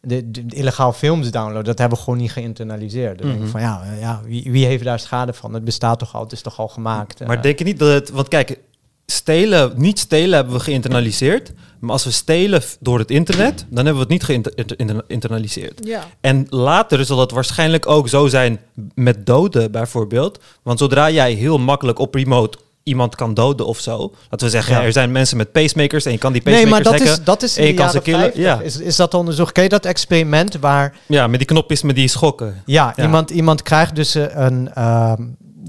de, 0.00 0.44
illegaal 0.48 0.92
films 0.92 1.30
downloaden, 1.30 1.64
dat 1.64 1.78
hebben 1.78 1.98
we 1.98 2.04
gewoon 2.04 2.18
niet 2.18 2.32
geïnternaliseerd. 2.32 3.18
Dan 3.18 3.26
denk 3.26 3.38
ik 3.38 3.42
Mhm. 3.42 3.52
van 3.52 3.60
ja, 3.60 3.82
eh, 3.84 4.00
ja 4.00 4.20
wie, 4.24 4.50
wie 4.50 4.66
heeft 4.66 4.84
daar 4.84 4.98
schade 4.98 5.32
van? 5.32 5.54
Het 5.54 5.64
bestaat 5.64 5.98
toch 5.98 6.14
al, 6.14 6.22
het 6.22 6.32
is 6.32 6.42
toch 6.42 6.58
al 6.58 6.68
gemaakt. 6.68 7.26
Maar 7.26 7.36
Eh, 7.36 7.42
denk 7.42 7.58
je 7.58 7.64
niet 7.64 7.78
dat 7.78 7.88
het... 7.92 8.10
Want 8.10 8.28
kijk, 8.28 8.58
stelen, 9.06 9.72
niet 9.76 9.98
stelen 9.98 10.34
hebben 10.34 10.54
we 10.54 10.60
geïnternaliseerd. 10.60 11.52
Maar 11.78 11.90
als 11.90 12.04
we 12.04 12.10
stelen 12.10 12.62
door 12.80 12.98
het 12.98 13.10
internet, 13.10 13.66
dan 13.68 13.84
hebben 13.84 14.06
we 14.08 14.14
het 14.14 14.28
niet 14.28 14.42
geïnternaliseerd. 14.76 15.80
Ja. 15.86 16.02
En 16.20 16.46
later 16.48 17.04
zal 17.04 17.16
dat 17.16 17.30
waarschijnlijk 17.30 17.86
ook 17.88 18.08
zo 18.08 18.26
zijn 18.28 18.60
met 18.94 19.26
doden 19.26 19.70
bijvoorbeeld. 19.70 20.38
Want 20.62 20.78
zodra 20.78 21.10
jij 21.10 21.32
heel 21.32 21.58
makkelijk 21.58 21.98
op 21.98 22.14
remote 22.14 22.58
iemand 22.82 23.14
kan 23.14 23.34
doden 23.34 23.66
of 23.66 23.78
zo. 23.78 24.12
Laten 24.30 24.46
we 24.46 24.52
zeggen, 24.52 24.74
Ja. 24.74 24.82
er 24.82 24.92
zijn 24.92 25.12
mensen 25.12 25.36
met 25.36 25.52
pacemakers 25.52 26.04
en 26.04 26.12
je 26.12 26.18
kan 26.18 26.32
die 26.32 26.42
Nee, 26.44 26.54
pacemakers 26.54 26.84
maar 26.88 26.92
dat 26.98 27.00
hacken. 27.08 27.20
is, 27.20 27.24
dat 27.24 27.42
is 27.42 27.56
in 27.56 27.64
je 27.66 27.70
de 27.70 27.76
kan 27.76 27.90
ze 27.90 28.00
jaren 28.04 28.32
killen. 28.32 28.32
50. 28.32 28.42
Ja. 28.44 28.60
Is, 28.60 28.76
is 28.76 28.96
dat 28.96 29.14
onderzocht? 29.14 29.52
Ken 29.52 29.62
je 29.62 29.68
dat 29.68 29.84
experiment 29.86 30.56
waar 30.60 30.96
ja, 31.06 31.26
met 31.26 31.38
die 31.38 31.48
knopjes 31.48 31.82
met 31.82 31.96
die 31.96 32.08
schokken. 32.08 32.62
ja, 32.66 32.92
Ja. 32.96 33.02
Iemand, 33.02 33.30
iemand 33.30 33.62
krijgt 33.62 33.94
dus 33.96 34.14
eh, 34.14 34.24
een... 34.30 34.74
ehm, 34.74 35.22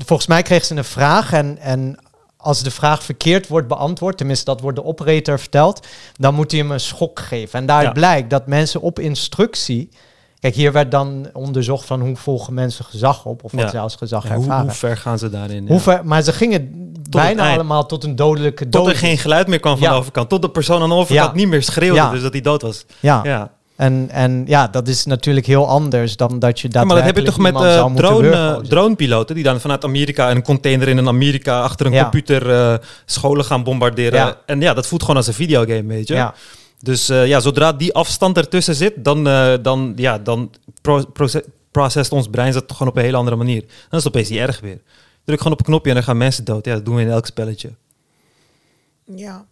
volgens 0.05 0.27
mij 0.27 0.41
kreeg 0.41 0.65
ze 0.65 0.75
een 0.75 0.83
vraag 0.83 1.33
en, 1.33 1.57
en 1.57 1.97
als 2.37 2.63
de 2.63 2.71
vraag 2.71 3.03
verkeerd 3.03 3.47
wordt 3.47 3.67
beantwoord, 3.67 4.17
tenminste 4.17 4.45
dat 4.45 4.61
wordt 4.61 4.77
de 4.77 4.83
operator 4.85 5.39
verteld, 5.39 5.87
dan 6.15 6.33
moet 6.35 6.51
hij 6.51 6.59
hem 6.59 6.71
een 6.71 6.79
schok 6.79 7.19
geven. 7.19 7.59
En 7.59 7.65
daaruit 7.65 7.87
Ja. 7.87 7.93
blijkt 7.93 8.29
dat 8.29 8.47
mensen 8.47 8.81
op 8.81 8.99
instructie... 8.99 9.89
Kijk, 10.43 10.55
hier 10.55 10.71
werd 10.71 10.91
dan 10.91 11.27
onderzocht 11.33 11.85
van 11.85 12.01
hoe 12.01 12.15
volgen 12.15 12.53
mensen 12.53 12.85
gezag 12.85 13.25
op, 13.25 13.43
of 13.43 13.51
wat 13.51 13.61
Ja. 13.61 13.69
ze 13.69 13.79
als 13.79 13.95
gezag 13.95 14.23
Ja, 14.23 14.29
hoe, 14.35 14.43
ervaren. 14.43 14.63
hoe 14.65 14.73
ver 14.73 14.97
gaan 14.97 15.17
ze 15.19 15.29
daarin? 15.29 15.67
Hoe 15.67 15.79
ver- 15.79 16.05
maar 16.05 16.21
ze 16.21 16.33
gingen 16.33 16.91
bijna 17.09 17.53
allemaal 17.53 17.85
tot 17.85 18.03
een 18.03 18.15
dodelijke 18.15 18.69
dood. 18.69 18.83
Tot 18.83 18.91
er 18.93 18.97
geen 18.99 19.17
geluid 19.17 19.47
meer 19.47 19.59
kwam 19.59 19.77
van 19.77 19.87
de 19.89 19.93
overkant. 19.95 20.29
Tot 20.29 20.41
de 20.41 20.49
persoon 20.49 20.81
aan 20.81 20.89
de 20.89 20.95
overkant 20.95 21.33
niet 21.33 21.47
meer 21.47 21.63
schreeuwde, 21.63 22.09
dus 22.11 22.21
dat 22.21 22.31
hij 22.31 22.41
dood 22.41 22.61
was. 22.61 22.85
Ja. 22.99 23.19
Ja. 23.23 23.51
En, 23.75 24.07
en 24.11 24.43
ja, 24.47 24.67
dat 24.67 24.87
is 24.87 25.05
natuurlijk 25.05 25.45
heel 25.45 25.67
anders 25.67 26.15
dan 26.17 26.39
dat 26.39 26.59
je 26.59 26.67
Ja, 26.71 26.83
maar 26.83 26.95
dat 26.95 27.05
heb 27.05 27.17
je 27.17 27.23
toch 27.23 27.37
met 27.39 27.53
moeten 27.53 27.95
drone, 27.95 28.21
wurgen. 28.21 28.55
eh, 28.55 28.61
dronepiloten 28.69 29.35
die 29.35 29.43
dan 29.43 29.59
vanuit 29.59 29.83
Amerika 29.83 30.31
een 30.31 30.43
container 30.43 30.87
in 30.87 30.97
een 30.97 31.07
Amerika 31.07 31.61
achter 31.61 31.85
een 31.85 32.01
computer 32.01 32.51
eh, 32.51 32.73
scholen 33.05 33.45
gaan 33.45 33.63
bombarderen. 33.63 34.19
Ja. 34.19 34.37
En 34.45 34.61
ja, 34.61 34.73
dat 34.73 34.87
voelt 34.87 35.01
gewoon 35.01 35.17
als 35.17 35.27
een 35.27 35.33
videogame, 35.33 35.83
weet 35.87 36.07
je. 36.07 36.13
Ja. 36.13 36.33
Dus 36.83 37.09
eh, 37.09 37.27
ja, 37.27 37.39
zodra 37.39 37.73
die 37.73 37.93
afstand 37.93 38.37
ertussen 38.37 38.75
zit, 38.75 39.03
dan, 39.03 39.27
eh, 39.27 39.53
dan, 39.61 39.93
ja, 39.95 40.17
dan 40.19 40.51
pro 40.81 41.03
ons 42.09 42.27
brein 42.27 42.53
dat 42.53 42.71
gewoon 42.71 42.87
op 42.87 42.97
een 42.97 43.03
hele 43.03 43.17
andere 43.17 43.35
manier. 43.35 43.61
Dan 43.61 43.99
is 43.99 44.03
het 44.03 44.07
opeens 44.07 44.29
niet 44.29 44.39
erg 44.39 44.59
weer. 44.59 44.81
Druk 45.23 45.37
gewoon 45.37 45.53
op 45.53 45.59
een 45.59 45.65
knopje 45.65 45.89
en 45.89 45.95
dan 45.95 46.03
gaan 46.03 46.17
mensen 46.17 46.45
dood. 46.45 46.65
Ja, 46.65 46.73
dat 46.73 46.85
doen 46.85 46.95
we 46.95 47.01
in 47.01 47.09
elk 47.09 47.25
spelletje. 47.25 47.73
Ja. 49.15 49.45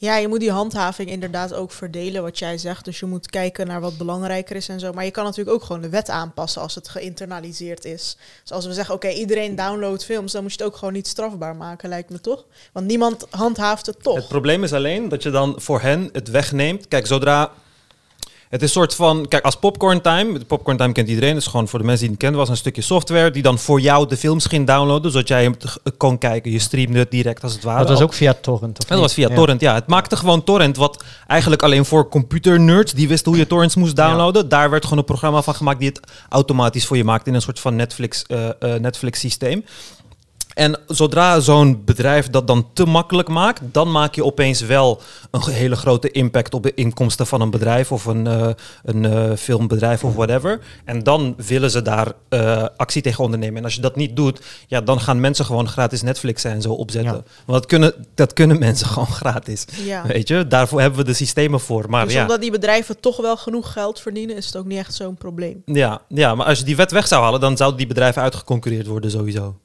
Ja, 0.00 0.16
je 0.16 0.28
moet 0.28 0.40
die 0.40 0.50
handhaving 0.50 1.10
inderdaad 1.10 1.54
ook 1.54 1.72
verdelen, 1.72 2.22
wat 2.22 2.38
jij 2.38 2.58
zegt. 2.58 2.84
Dus 2.84 3.00
je 3.00 3.06
moet 3.06 3.30
kijken 3.30 3.66
naar 3.66 3.80
wat 3.80 3.98
belangrijker 3.98 4.56
is 4.56 4.68
en 4.68 4.80
zo. 4.80 4.92
Maar 4.92 5.04
je 5.04 5.10
kan 5.10 5.24
natuurlijk 5.24 5.56
ook 5.56 5.62
gewoon 5.62 5.82
de 5.82 5.88
wet 5.88 6.08
aanpassen 6.08 6.62
als 6.62 6.74
het 6.74 6.88
geïnternaliseerd 6.88 7.84
is. 7.84 8.16
Dus 8.42 8.52
als 8.52 8.66
we 8.66 8.72
zeggen, 8.72 8.94
oké, 8.94 9.08
iedereen 9.08 9.56
downloadt 9.56 10.04
films, 10.04 10.32
dan 10.32 10.42
moet 10.42 10.52
je 10.52 10.56
het 10.58 10.66
ook 10.66 10.76
gewoon 10.76 10.94
niet 10.94 11.06
strafbaar 11.06 11.56
maken, 11.56 11.88
lijkt 11.88 12.10
me 12.10 12.20
toch? 12.20 12.44
Want 12.72 12.86
niemand 12.86 13.26
handhaaft 13.30 13.86
het 13.86 14.02
toch. 14.02 14.14
Het 14.14 14.28
probleem 14.28 14.64
is 14.64 14.72
alleen 14.72 15.08
dat 15.08 15.22
je 15.22 15.30
dan 15.30 15.54
voor 15.56 15.80
hen 15.80 16.08
het 16.12 16.28
wegneemt. 16.28 16.88
Kijk, 16.88 17.06
zodra... 17.06 17.52
Het 18.50 18.62
is 18.62 18.66
een 18.68 18.74
soort 18.74 18.94
van... 18.94 19.28
Kijk, 19.28 19.44
als 19.44 19.56
Popcorn 19.56 20.00
Time... 20.00 20.44
Popcorn 20.44 20.76
Time 20.76 20.92
kent 20.92 21.08
iedereen. 21.08 21.32
Dat 21.32 21.42
is 21.42 21.46
gewoon 21.48 21.68
voor 21.68 21.78
de 21.78 21.84
mensen 21.84 22.02
die 22.02 22.10
het 22.10 22.20
kennen... 22.20 22.40
was 22.40 22.48
een 22.48 22.56
stukje 22.56 22.82
software 22.82 23.30
die 23.30 23.42
dan 23.42 23.58
voor 23.58 23.80
jou 23.80 24.08
de 24.08 24.16
films 24.16 24.46
ging 24.46 24.66
downloaden... 24.66 25.10
zodat 25.10 25.28
jij 25.28 25.42
hem 25.42 25.58
t- 25.58 25.80
kon 25.96 26.18
kijken. 26.18 26.50
Je 26.50 26.58
streamde 26.58 26.98
het 26.98 27.10
direct 27.10 27.42
als 27.42 27.52
het 27.52 27.62
ware. 27.62 27.78
Dat 27.78 27.88
was 27.88 28.00
ook 28.00 28.12
via 28.12 28.34
torrent, 28.40 28.78
of 28.82 28.84
Dat 28.88 28.98
was 28.98 29.14
via 29.14 29.28
Ja. 29.28 29.34
torrent, 29.34 29.60
ja. 29.60 29.74
Het 29.74 29.86
maakte 29.86 30.16
gewoon 30.16 30.44
torrent, 30.44 30.76
wat 30.76 31.04
eigenlijk 31.26 31.62
alleen 31.62 31.84
voor 31.84 32.08
computernerds 32.08 32.92
die 32.92 33.08
wisten 33.08 33.30
hoe 33.30 33.40
je 33.40 33.46
torrents 33.46 33.74
moest 33.74 33.96
downloaden. 33.96 34.48
Daar 34.48 34.70
werd 34.70 34.82
gewoon 34.82 34.98
een 34.98 35.04
programma 35.04 35.42
van 35.42 35.54
gemaakt 35.54 35.78
die 35.78 35.88
het 35.88 36.00
automatisch 36.28 36.86
voor 36.86 36.96
je 36.96 37.04
maakte 37.04 37.28
in 37.28 37.34
een 37.34 37.42
soort 37.42 37.60
van 37.60 37.76
Netflix, 37.76 38.24
eh, 38.26 38.48
eh, 38.48 38.80
Netflix 38.80 39.20
systeem. 39.20 39.64
En 40.60 40.78
zodra 40.86 41.40
zo'n 41.40 41.82
bedrijf 41.84 42.30
dat 42.30 42.46
dan 42.46 42.68
te 42.72 42.84
makkelijk 42.86 43.28
maakt, 43.28 43.60
dan 43.64 43.90
maak 43.90 44.14
je 44.14 44.24
opeens 44.24 44.60
wel 44.60 45.00
een 45.30 45.50
hele 45.50 45.76
grote 45.76 46.10
impact 46.10 46.54
op 46.54 46.62
de 46.62 46.74
inkomsten 46.74 47.26
van 47.26 47.40
een 47.40 47.50
bedrijf 47.50 47.92
of 47.92 48.04
een, 48.04 48.26
eh, 48.26 48.48
een 48.84 49.04
eh, 49.04 49.36
filmbedrijf 49.36 50.04
of 50.04 50.14
whatever. 50.14 50.60
En 50.84 51.02
dan 51.02 51.34
willen 51.46 51.70
ze 51.70 51.82
daar 51.82 52.12
eh, 52.28 52.64
actie 52.76 53.02
tegen 53.02 53.24
ondernemen. 53.24 53.56
En 53.56 53.64
als 53.64 53.74
je 53.74 53.80
dat 53.80 53.96
niet 53.96 54.16
doet, 54.16 54.40
ja, 54.66 54.80
dan 54.80 55.00
gaan 55.00 55.20
mensen 55.20 55.44
gewoon 55.44 55.68
gratis 55.68 56.02
Netflix 56.02 56.44
en 56.44 56.62
zo 56.62 56.72
opzetten. 56.72 57.14
Ja. 57.14 57.22
Want 57.46 57.58
dat 57.58 57.66
kunnen, 57.66 57.94
dat 58.14 58.32
kunnen 58.32 58.58
mensen 58.58 58.86
gewoon 58.94 59.12
gratis. 59.12 59.64
Ja. 59.84 60.06
Weet 60.06 60.28
je, 60.28 60.46
daarvoor 60.46 60.80
hebben 60.80 60.98
we 60.98 61.04
de 61.04 61.14
systemen 61.14 61.60
voor. 61.60 61.84
Maar 61.88 62.04
dus 62.04 62.14
ja, 62.14 62.22
omdat 62.22 62.40
die 62.40 62.50
bedrijven 62.50 63.00
toch 63.00 63.16
wel 63.16 63.36
genoeg 63.36 63.72
geld 63.72 64.00
verdienen, 64.00 64.36
is 64.36 64.46
het 64.46 64.56
ook 64.56 64.66
niet 64.66 64.78
echt 64.78 64.94
zo'n 64.94 65.16
probleem. 65.16 65.62
ja, 65.64 66.02
ja, 66.08 66.34
maar 66.34 66.46
als 66.46 66.58
je 66.58 66.64
die 66.64 66.76
wet 66.76 66.90
weg 66.90 67.06
zou 67.06 67.22
halen, 67.22 67.40
dan 67.40 67.56
zouden 67.56 67.78
die 67.78 67.88
bedrijven 67.88 68.22
uitgeconcurreerd 68.22 68.86
worden 68.86 69.10
sowieso. 69.10 69.56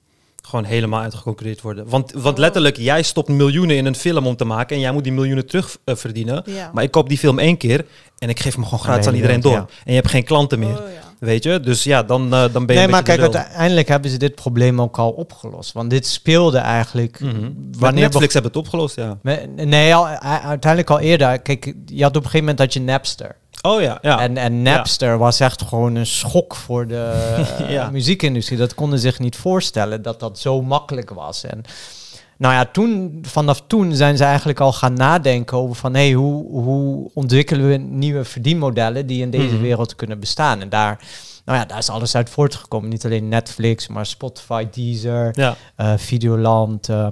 Gewoon 0.45 0.65
helemaal 0.65 1.01
uitgeconcurreerd 1.01 1.62
worden. 1.62 1.89
Want, 1.89 2.12
want 2.12 2.36
Oh. 2.36 2.39
letterlijk, 2.41 2.77
jij 2.77 3.03
stopt 3.03 3.27
miljoenen 3.29 3.75
in 3.75 3.86
een 3.86 3.95
film 3.95 4.27
om 4.27 4.36
te 4.36 4.45
maken 4.45 4.75
en 4.75 4.81
jij 4.81 4.91
moet 4.91 5.03
die 5.03 5.13
miljoenen 5.13 5.45
terug 5.47 5.77
eh, 5.84 5.95
verdienen. 5.95 6.43
Ja. 6.45 6.71
Maar 6.73 6.84
ik 6.84 6.91
koop 6.91 7.10
die 7.10 7.17
film 7.17 7.39
één 7.39 7.58
keer 7.58 7.86
en 8.17 8.29
ik 8.29 8.39
geef 8.39 8.55
hem 8.55 8.63
gewoon 8.63 8.79
gratis 8.79 9.01
Aan 9.01 9.08
aan 9.08 9.12
de 9.13 9.17
iedereen 9.17 9.41
door. 9.41 9.55
En 9.58 9.67
je 9.86 9.93
hebt 9.93 10.10
geen 10.10 10.23
klanten 10.23 10.60
meer. 10.60 10.69
Oh, 10.69 10.91
ja. 10.93 11.13
Weet 11.19 11.43
je? 11.43 11.60
Dus 11.60 11.84
ja, 11.84 12.04
dan, 12.04 12.34
eh, 12.34 12.43
dan 12.51 12.65
ben 12.65 12.75
je 12.75 12.82
Nee, 12.82 12.91
maar 12.91 13.04
kijk, 13.04 13.19
uiteindelijk 13.21 13.88
hebben 13.88 14.12
ze 14.12 14.17
dit 14.17 14.36
probleem 14.36 14.82
ook 14.82 14.97
al 14.97 15.12
opgelost. 15.12 15.71
Want 15.71 15.89
dit 15.89 16.08
speelde 16.08 16.58
eigenlijk... 16.58 17.19
Mhm. 17.19 17.51
Wanneer 17.78 18.04
Netflix 18.04 18.34
hebben 18.34 18.51
het 18.51 18.62
opgelost, 18.62 18.95
ja. 18.95 19.17
Nee, 19.56 19.95
al, 19.95 20.08
uiteindelijk 20.08 20.89
al 20.89 20.99
eerder. 20.99 21.39
Kijk, 21.39 21.73
je 21.86 22.01
had 22.01 22.10
op 22.10 22.23
een 22.23 22.30
gegeven 22.30 22.39
moment 22.39 22.58
dat 22.58 22.73
je 22.73 22.82
Napster. 22.82 23.36
Oh 23.62 23.82
ja, 23.82 23.97
ja. 24.01 24.19
En, 24.19 24.38
en 24.38 24.62
Napster 24.62 25.17
was 25.17 25.39
echt 25.39 25.62
gewoon 25.62 25.95
een 25.95 26.06
schok 26.06 26.56
voor 26.56 26.88
de 26.88 27.12
eh, 27.60 27.71
Ja. 27.71 27.89
muziekindustrie. 27.89 28.58
Dat 28.58 28.73
konden 28.73 28.99
zich 28.99 29.19
niet 29.19 29.36
voorstellen 29.36 30.01
dat 30.01 30.19
dat 30.19 30.39
zo 30.39 30.62
makkelijk 30.62 31.10
was. 31.10 31.43
En 31.43 31.62
nou 32.38 32.54
ja, 32.54 32.65
toen, 32.65 33.19
vanaf 33.28 33.62
toen 33.67 33.93
zijn 33.95 34.17
ze 34.17 34.24
eigenlijk 34.24 34.60
al 34.60 34.74
gaan 34.74 34.93
nadenken 34.93 35.58
over 35.58 35.76
van... 35.76 35.93
hé, 35.93 36.00
hey, 36.06 36.12
hoe, 36.13 36.52
hoe 36.62 37.10
ontwikkelen 37.13 37.67
we 37.69 37.78
nieuwe 37.78 38.24
verdienmodellen 38.24 39.08
die 39.08 39.21
in 39.21 39.30
deze 39.30 39.54
Mhm. 39.54 39.62
wereld 39.62 39.95
kunnen 39.95 40.19
bestaan? 40.19 40.62
En 40.62 40.69
daar, 40.69 41.00
nou 41.45 41.58
ja, 41.60 41.65
daar 41.65 41.78
is 41.78 41.89
alles 41.89 42.15
uit 42.15 42.30
voortgekomen. 42.30 42.89
Niet 42.89 43.06
alleen 43.06 43.28
Netflix, 43.28 43.88
maar 43.88 44.06
Spotify, 44.06 44.67
Deezer, 44.71 45.30
ja. 45.39 45.56
eh, 45.76 45.93
Videoland. 45.98 46.89
eh, 46.89 47.08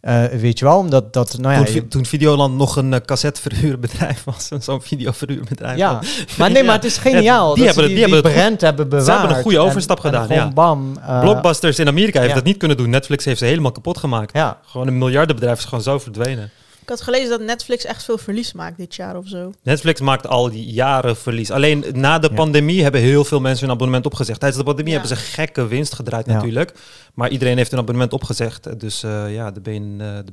Eh, 0.00 0.24
weet 0.24 0.58
je 0.58 0.64
wel, 0.64 0.78
omdat 0.78 1.12
dat, 1.12 1.36
nou 1.40 1.54
ja... 1.54 1.64
toen, 1.64 1.74
je- 1.74 1.88
toen 1.88 2.06
Videoland 2.06 2.56
nog 2.56 2.76
een 2.76 2.92
uh, 2.92 2.98
cassetteverhuurbedrijf 3.04 4.24
was. 4.24 4.48
Zo'n 4.60 4.82
videoverhuurbedrijf. 4.82 5.76
ja, 5.76 6.00
maar 6.38 6.50
nee, 6.50 6.64
maar 6.64 6.74
het 6.74 6.84
is 6.84 6.96
geniaal. 6.96 7.54
die 7.54 7.64
dat 7.64 7.74
ze 7.74 7.80
hebben 7.80 8.00
het- 8.02 8.10
die 8.22 8.32
brand 8.32 8.60
hebben 8.60 8.88
bewaard. 8.88 9.18
hebben 9.20 9.36
een 9.36 9.42
goede 9.42 9.58
overstap 9.58 9.96
en 9.96 10.02
gedaan, 10.04 10.26
ja. 10.28 10.48
bam. 10.52 10.96
eh, 11.00 11.20
Blockbusters 11.20 11.78
in 11.78 11.88
Amerika 11.88 12.20
heeft 12.20 12.34
dat 12.34 12.44
niet 12.44 12.56
kunnen 12.56 12.76
doen. 12.76 12.90
Netflix 12.90 13.24
heeft 13.24 13.38
ze 13.38 13.44
helemaal 13.44 13.72
kapot 13.72 13.98
gemaakt. 13.98 14.32
Ja, 14.36 14.58
Gewoon 14.66 14.86
een 14.86 14.98
miljardenbedrijf 14.98 15.58
is 15.58 15.64
gewoon 15.64 15.82
zo 15.82 15.98
verdwenen. 15.98 16.50
Ik 16.88 16.94
had 16.94 17.02
gelezen 17.02 17.28
dat 17.28 17.40
Netflix 17.40 17.84
echt 17.84 18.04
veel 18.04 18.18
verlies 18.18 18.52
maakt 18.52 18.76
dit 18.76 18.94
jaar 18.94 19.16
of 19.16 19.28
zo. 19.28 19.52
Netflix 19.62 20.00
maakt 20.00 20.26
al 20.26 20.50
die 20.50 20.64
jaren 20.72 21.16
verlies. 21.16 21.50
Alleen 21.50 21.84
na 21.92 22.18
de 22.18 22.28
Ja. 22.28 22.34
pandemie 22.34 22.82
hebben 22.82 23.00
heel 23.00 23.24
veel 23.24 23.40
mensen 23.40 23.64
hun 23.66 23.74
abonnement 23.74 24.06
opgezegd. 24.06 24.38
Tijdens 24.40 24.60
de 24.60 24.66
pandemie 24.66 24.92
Ja. 24.92 24.98
hebben 25.00 25.16
ze 25.18 25.24
gekke 25.24 25.66
winst 25.66 25.94
gedraaid 25.94 26.26
Ja. 26.26 26.32
natuurlijk. 26.32 26.72
Maar 27.14 27.30
iedereen 27.30 27.56
heeft 27.56 27.72
een 27.72 27.78
abonnement 27.78 28.12
opgezegd. 28.12 28.80
Dus 28.80 29.02
eh, 29.02 29.34
ja, 29.34 29.46
eh, 29.46 29.52
dan 29.54 29.62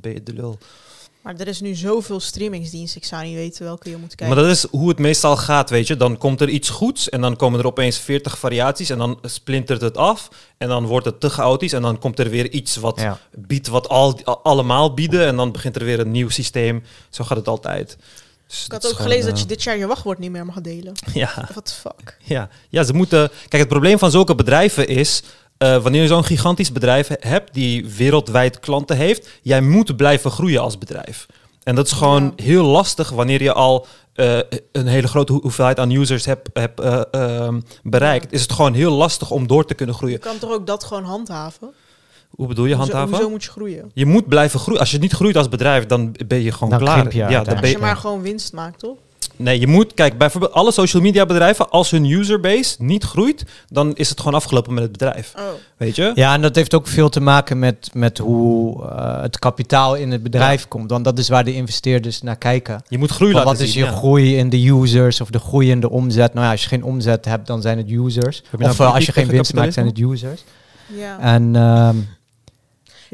ben 0.00 0.12
je 0.12 0.22
de 0.22 0.32
lul. 0.32 0.58
Maar 1.26 1.34
er 1.36 1.48
is 1.48 1.60
nu 1.60 1.74
zoveel 1.74 2.20
streamingsdiensten. 2.20 3.00
Ik 3.00 3.06
zou 3.06 3.24
niet 3.24 3.34
weten 3.34 3.64
welke 3.64 3.90
je 3.90 3.96
moet 3.96 4.14
kijken. 4.14 4.36
Maar 4.36 4.44
dat 4.44 4.56
is 4.56 4.66
hoe 4.70 4.88
het 4.88 4.98
meestal 4.98 5.36
gaat, 5.36 5.70
weet 5.70 5.86
je. 5.86 5.96
Dan 5.96 6.18
komt 6.18 6.40
er 6.40 6.48
iets 6.48 6.68
goeds 6.68 7.08
en 7.08 7.20
dan 7.20 7.36
komen 7.36 7.60
er 7.60 7.66
opeens 7.66 7.98
40 7.98 8.38
variaties 8.38 8.90
en 8.90 8.98
dan 8.98 9.18
splintert 9.22 9.80
het 9.80 9.96
af. 9.96 10.28
En 10.58 10.68
dan 10.68 10.86
wordt 10.86 11.06
het 11.06 11.20
te 11.20 11.30
chaotisch 11.30 11.72
en 11.72 11.82
dan 11.82 11.98
komt 11.98 12.18
er 12.18 12.30
weer 12.30 12.50
iets 12.50 12.76
wat 12.76 13.00
ja. 13.00 13.18
biedt 13.34 13.66
wat 13.66 13.88
al, 13.88 14.24
allemaal 14.24 14.94
bieden. 14.94 15.26
En 15.26 15.36
dan 15.36 15.52
begint 15.52 15.76
er 15.76 15.84
weer 15.84 16.00
een 16.00 16.10
nieuw 16.10 16.28
systeem. 16.28 16.82
Zo 17.10 17.24
gaat 17.24 17.36
het 17.36 17.48
altijd. 17.48 17.96
Dus 18.46 18.64
ik 18.64 18.72
had 18.72 18.86
ook 18.86 18.92
gewoon, 18.92 19.06
gelezen 19.06 19.28
dat 19.28 19.38
je 19.38 19.44
eh, 19.44 19.50
dit 19.50 19.62
jaar 19.62 19.76
je 19.76 19.86
wachtwoord 19.86 20.18
niet 20.18 20.30
meer 20.30 20.46
mag 20.46 20.60
delen. 20.60 20.92
Ja, 21.12 21.48
What 21.52 21.66
the 21.66 21.72
fuck? 21.72 22.16
ja, 22.22 22.48
ja, 22.68 22.84
ze 22.84 22.92
moeten... 22.92 23.28
Kijk, 23.28 23.62
het 23.62 23.68
probleem 23.68 23.98
van 23.98 24.10
zulke 24.10 24.34
bedrijven 24.34 24.88
is... 24.88 25.22
eh, 25.58 25.82
wanneer 25.82 26.02
je 26.02 26.08
zo'n 26.08 26.24
gigantisch 26.24 26.72
bedrijf 26.72 27.08
he- 27.08 27.14
hebt 27.28 27.54
die 27.54 27.86
wereldwijd 27.96 28.60
klanten 28.60 28.96
heeft, 28.96 29.28
jij 29.42 29.60
moet 29.60 29.96
blijven 29.96 30.30
groeien 30.30 30.60
als 30.60 30.78
bedrijf. 30.78 31.26
En 31.62 31.74
dat 31.74 31.86
is 31.86 31.92
gewoon 31.92 32.32
Ja. 32.36 32.44
heel 32.44 32.64
lastig 32.64 33.10
wanneer 33.10 33.42
je 33.42 33.52
al 33.52 33.86
eh, 34.14 34.38
een 34.72 34.86
hele 34.86 35.08
grote 35.08 35.32
hoe- 35.32 35.40
hoeveelheid 35.42 35.78
aan 35.78 35.90
users 35.90 36.24
hebt 36.24 36.48
hebt, 36.52 36.80
eh, 36.80 37.00
ehm, 37.10 37.60
bereikt. 37.82 38.24
Ja. 38.24 38.30
Is 38.36 38.42
het 38.42 38.52
gewoon 38.52 38.74
heel 38.74 38.92
lastig 38.92 39.30
om 39.30 39.46
door 39.46 39.64
te 39.66 39.74
kunnen 39.74 39.94
Je 39.94 40.00
groeien. 40.00 40.20
kan 40.20 40.38
toch 40.38 40.50
ook 40.52 40.66
dat 40.66 40.84
gewoon 40.84 41.04
handhaven? 41.04 41.72
Hoe 42.30 42.46
bedoel 42.46 42.64
je 42.66 42.74
handhaven? 42.74 43.14
Hoezo 43.14 43.30
moet 43.30 43.44
je 43.44 43.50
groeien? 43.50 43.90
Je 43.94 44.06
moet 44.06 44.28
blijven 44.28 44.60
groeien. 44.60 44.80
Als 44.80 44.90
je 44.90 44.98
niet 44.98 45.12
groeit 45.12 45.36
als 45.36 45.48
bedrijf, 45.48 45.86
dan 45.86 46.14
ben 46.26 46.42
je 46.42 46.52
gewoon 46.52 46.70
Dan 46.70 46.78
klaar. 46.78 46.94
krimp 46.98 47.12
je 47.12 47.18
ja, 47.18 47.28
dan 47.28 47.44
ben 47.44 47.56
Als 47.56 47.66
je, 47.66 47.72
je 47.72 47.78
maar 47.78 47.96
gewoon 47.96 48.22
winst 48.22 48.52
maakt, 48.52 48.78
toch? 48.78 48.96
Nee, 49.36 49.60
je 49.60 49.66
moet, 49.66 49.94
kijk, 49.94 50.18
bijvoorbeeld 50.18 50.52
alle 50.52 50.72
social 50.72 51.02
media 51.02 51.26
bedrijven, 51.26 51.70
als 51.70 51.90
hun 51.90 52.04
userbase 52.04 52.76
niet 52.78 53.04
groeit, 53.04 53.44
dan 53.68 53.94
is 53.94 54.08
het 54.08 54.18
gewoon 54.18 54.34
afgelopen 54.34 54.74
met 54.74 54.82
het 54.82 54.92
bedrijf. 54.92 55.32
Oh. 55.36 55.42
Weet 55.76 55.96
je? 55.96 56.12
Ja, 56.14 56.34
en 56.34 56.42
dat 56.42 56.54
heeft 56.54 56.74
ook 56.74 56.86
veel 56.86 57.08
te 57.08 57.20
maken 57.20 57.58
met, 57.58 57.90
met 57.92 58.18
hoe 58.18 58.84
eh, 58.88 59.22
het 59.22 59.38
kapitaal 59.38 59.94
in 59.94 60.10
het 60.10 60.22
bedrijf 60.22 60.68
komt. 60.68 60.90
Want 60.90 61.04
dat 61.04 61.18
is 61.18 61.28
waar 61.28 61.44
de 61.44 61.54
investeerders 61.54 62.22
naar 62.22 62.36
kijken. 62.36 62.82
Je 62.88 62.98
moet 62.98 63.10
groei 63.10 63.32
Van 63.32 63.40
laten 63.40 63.56
wat 63.56 63.66
is 63.66 63.72
zien. 63.72 63.84
je 63.84 63.90
ja. 63.90 63.96
groei 63.96 64.36
in 64.36 64.48
de 64.48 64.68
users 64.68 65.20
of 65.20 65.30
de 65.30 65.38
groei 65.38 65.70
in 65.70 65.80
de 65.80 65.90
omzet? 65.90 66.34
Nou 66.34 66.46
ja, 66.46 66.52
als 66.52 66.62
je 66.62 66.68
geen 66.68 66.84
omzet 66.84 67.24
hebt, 67.24 67.46
dan 67.46 67.62
zijn 67.62 67.78
het 67.78 67.90
users. 67.90 68.42
Nou 68.58 68.70
Of 68.70 68.80
eh, 68.80 68.94
als 68.94 69.06
je 69.06 69.12
geen 69.12 69.28
winst 69.28 69.54
maakt, 69.54 69.72
zijn 69.72 69.86
het 69.86 69.98
users. 69.98 70.44
Ja. 70.86 71.18
En 71.20 71.56
ehm, 71.56 71.96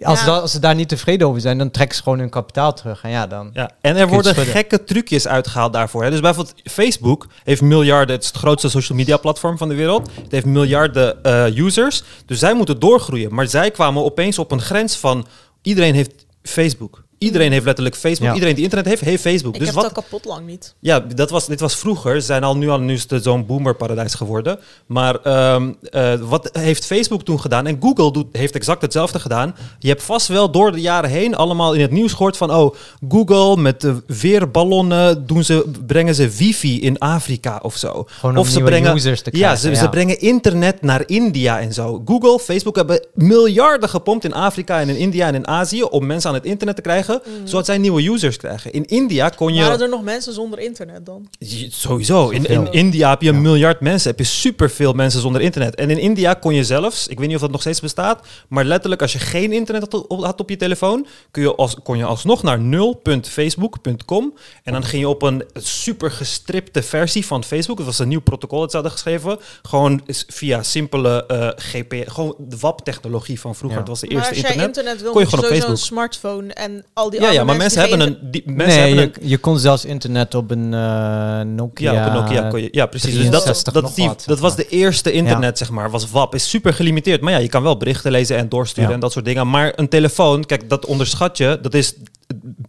als, 0.04 0.20
Ja. 0.20 0.26
dat- 0.26 0.40
als 0.42 0.50
ze 0.52 0.58
daar 0.58 0.74
niet 0.74 0.88
tevreden 0.88 1.26
over 1.28 1.40
zijn, 1.40 1.58
dan 1.58 1.70
trekken 1.70 1.96
ze 1.96 2.02
gewoon 2.02 2.18
hun 2.18 2.28
kapitaal 2.30 2.72
terug. 2.74 3.02
En 3.02 3.10
ja, 3.10 3.26
dan... 3.26 3.50
Ja, 3.52 3.70
en 3.80 3.96
er 3.96 4.08
worden 4.08 4.32
schudden. 4.34 4.54
gekke 4.54 4.84
trucjes 4.84 5.28
uitgehaald 5.28 5.72
daarvoor. 5.72 6.02
Hè. 6.04 6.10
Dus 6.10 6.20
bijvoorbeeld 6.20 6.54
Facebook 6.64 7.26
heeft 7.44 7.62
miljarden, 7.62 8.14
het 8.14 8.22
is 8.24 8.28
het 8.30 8.38
grootste 8.38 8.68
social 8.68 8.98
media 8.98 9.16
platform 9.16 9.58
van 9.58 9.68
de 9.68 9.74
wereld. 9.74 10.10
Het 10.22 10.32
heeft 10.32 10.46
miljarden 10.46 11.22
eh, 11.22 11.56
users. 11.56 12.02
Dus 12.26 12.38
zij 12.38 12.54
moeten 12.54 12.78
doorgroeien. 12.80 13.34
Maar 13.34 13.46
zij 13.46 13.70
kwamen 13.70 14.04
opeens 14.04 14.38
op 14.38 14.50
een 14.52 14.60
grens 14.62 14.96
van 14.96 15.26
iedereen 15.62 15.94
heeft 15.94 16.26
Facebook. 16.42 17.02
Iedereen 17.22 17.52
heeft 17.52 17.64
letterlijk 17.64 17.96
Facebook. 17.96 18.28
Ja. 18.28 18.34
Iedereen 18.34 18.54
die 18.54 18.64
internet 18.64 18.88
heeft, 18.88 19.00
heeft 19.00 19.22
Facebook. 19.22 19.54
Ik 19.54 19.58
dus 19.58 19.68
heb 19.68 19.76
wat, 19.76 19.84
het 19.84 19.96
al 19.96 20.02
kapot 20.02 20.24
lang 20.24 20.46
niet. 20.46 20.74
Ja, 20.78 21.00
dat 21.00 21.30
was, 21.30 21.46
dit 21.46 21.60
was 21.60 21.76
vroeger. 21.76 22.20
Ze 22.20 22.26
zijn 22.26 22.44
al 22.44 22.56
nu 22.56 22.68
al 22.68 22.80
nu 22.80 22.92
is 22.92 23.06
het 23.08 23.22
zo'n 23.22 23.46
boomerparadijs 23.46 24.14
geworden. 24.14 24.58
Maar 24.86 25.16
ehm, 25.22 25.72
eh, 25.90 26.14
wat 26.14 26.48
heeft 26.52 26.86
Facebook 26.86 27.24
toen 27.24 27.40
gedaan? 27.40 27.66
En 27.66 27.78
Google 27.80 28.12
doet, 28.12 28.26
heeft 28.32 28.54
exact 28.54 28.82
hetzelfde 28.82 29.18
gedaan. 29.18 29.54
Je 29.78 29.88
hebt 29.88 30.02
vast 30.02 30.28
wel 30.28 30.50
door 30.50 30.72
de 30.72 30.80
jaren 30.80 31.10
heen 31.10 31.34
allemaal 31.34 31.72
in 31.72 31.80
het 31.80 31.90
nieuws 31.90 32.12
gehoord 32.12 32.36
van... 32.36 32.54
oh, 32.54 32.74
Google 33.08 33.56
met 33.56 33.80
de 33.80 34.02
weerballonnen 34.06 35.26
doen 35.26 35.44
ze, 35.44 35.70
brengen 35.86 36.14
ze 36.14 36.28
wifi 36.28 36.80
in 36.80 36.98
Afrika 36.98 37.58
of 37.62 37.76
zo. 37.76 38.06
Gewoon 38.08 38.36
of 38.36 38.48
ze 38.48 38.60
brengen, 38.60 38.94
users 38.94 39.22
te 39.22 39.30
ja, 39.32 39.56
ze, 39.56 39.74
ze 39.74 39.88
brengen 39.88 40.20
internet 40.20 40.82
naar 40.82 41.02
India 41.06 41.60
en 41.60 41.72
zo. 41.72 42.02
Google, 42.04 42.38
Facebook 42.38 42.76
hebben 42.76 43.06
miljarden 43.14 43.88
gepompt 43.88 44.24
in 44.24 44.34
Afrika 44.34 44.80
en 44.80 44.88
in 44.88 44.96
India 44.96 45.26
en 45.26 45.34
in 45.34 45.46
Azië... 45.46 45.82
om 45.82 46.06
mensen 46.06 46.30
aan 46.30 46.36
het 46.36 46.44
internet 46.44 46.76
te 46.76 46.82
krijgen, 46.82 47.11
zodat 47.44 47.66
zij 47.66 47.78
nieuwe 47.78 48.08
users 48.08 48.36
krijgen. 48.36 48.72
In 48.72 48.84
India 48.86 49.28
kon 49.28 49.54
je... 49.54 49.60
Waren 49.62 49.80
er 49.80 49.88
nog 49.88 50.02
mensen 50.02 50.32
zonder 50.32 50.58
internet 50.58 51.06
dan? 51.06 51.28
Sowieso. 51.68 52.28
In, 52.28 52.44
in. 52.44 52.72
India 52.72 53.10
heb 53.10 53.22
je 53.22 53.28
een 53.28 53.34
Ja. 53.34 53.40
miljard 53.40 53.80
mensen. 53.80 54.10
Heb 54.10 54.18
je 54.18 54.24
superveel 54.24 54.92
mensen 54.92 55.20
zonder 55.20 55.40
internet. 55.40 55.74
En 55.74 55.90
in 55.90 55.98
India 55.98 56.34
kon 56.34 56.54
je 56.54 56.64
zelfs, 56.64 57.06
ik 57.08 57.18
weet 57.18 57.26
niet 57.26 57.36
of 57.36 57.42
dat 57.42 57.50
nog 57.50 57.60
steeds 57.60 57.80
bestaat, 57.80 58.26
maar 58.48 58.64
letterlijk 58.64 59.02
als 59.02 59.12
je 59.12 59.18
geen 59.18 59.52
internet 59.52 59.82
had 59.82 60.06
op, 60.06 60.24
had 60.24 60.40
op 60.40 60.48
je 60.48 60.56
telefoon, 60.56 61.06
kun 61.30 61.42
je 61.42 61.54
als, 61.54 61.76
kon 61.82 61.96
je 61.96 62.04
alsnog 62.04 62.42
naar 62.42 62.58
0.facebook.com. 62.58 64.34
En 64.62 64.72
dan 64.72 64.84
ging 64.84 65.02
je 65.02 65.08
op 65.08 65.22
een 65.22 65.44
super 65.54 66.10
gestripte 66.10 66.82
versie 66.82 67.26
van 67.26 67.44
Facebook. 67.44 67.76
Het 67.76 67.86
was 67.86 67.98
een 67.98 68.08
nieuw 68.08 68.20
protocol 68.20 68.60
dat 68.60 68.68
ze 68.70 68.76
hadden 68.76 68.92
geschreven. 68.94 69.38
Gewoon 69.62 70.00
via 70.26 70.62
simpele 70.62 71.26
eh 71.26 71.48
GP, 71.56 71.94
gewoon 72.06 72.34
de 72.38 72.56
WAP-technologie 72.60 73.40
van 73.40 73.54
vroeger. 73.54 73.78
Ja. 73.78 73.84
Dat 73.84 74.00
was 74.00 74.00
de 74.08 74.14
Maar 74.14 74.16
eerste 74.16 74.30
als 74.34 74.40
jij 74.40 74.50
internet. 74.50 74.76
internet, 74.76 75.02
wil, 75.02 75.12
kon 75.12 75.20
je 75.20 75.26
gewoon 75.28 75.44
op 75.44 75.50
sowieso 75.50 75.70
een 75.70 75.76
Facebook. 75.78 75.96
smartphone 75.98 76.52
en 76.52 76.84
al 77.02 77.10
die 77.10 77.20
Ja, 77.20 77.30
ja, 77.30 77.44
maar 77.44 77.56
mensen 77.56 77.80
hebben 77.80 78.00
een... 78.00 78.18
Die, 78.22 78.42
mensen 78.46 78.66
nee, 78.66 78.94
hebben 78.94 79.04
een 79.04 79.22
je, 79.22 79.28
je 79.28 79.38
kon 79.38 79.58
zelfs 79.58 79.84
internet 79.84 80.34
op 80.34 80.50
een 80.50 80.74
eh, 80.74 81.40
Nokia. 81.40 81.92
Ja, 81.92 82.00
op 82.00 82.06
een 82.06 82.20
Nokia 82.20 82.48
kon 82.48 82.62
je. 82.62 82.68
Ja, 82.70 82.86
precies. 82.86 83.14
Dus 83.14 83.30
dat, 83.30 83.42
63 83.42 83.72
dat, 83.72 83.94
die, 83.94 84.06
wat, 84.06 84.22
dat 84.26 84.38
was 84.38 84.56
de 84.56 84.68
eerste 84.68 85.12
internet, 85.12 85.58
zeg 85.58 85.70
maar. 85.70 85.90
Was 85.90 86.10
WAP. 86.10 86.34
Is 86.34 86.48
super 86.48 86.74
gelimiteerd. 86.74 87.20
Maar 87.20 87.32
ja, 87.32 87.38
je 87.38 87.48
kan 87.48 87.62
wel 87.62 87.76
berichten 87.76 88.10
lezen 88.10 88.36
en 88.36 88.48
doorsturen 88.48 88.88
Ja. 88.88 88.94
en 88.94 89.00
dat 89.00 89.12
soort 89.12 89.24
dingen. 89.24 89.50
Maar 89.50 89.72
een 89.76 89.88
telefoon, 89.88 90.44
kijk, 90.44 90.68
dat 90.68 90.86
onderschat 90.86 91.36
je. 91.36 91.58
Dat 91.62 91.74
is 91.74 91.94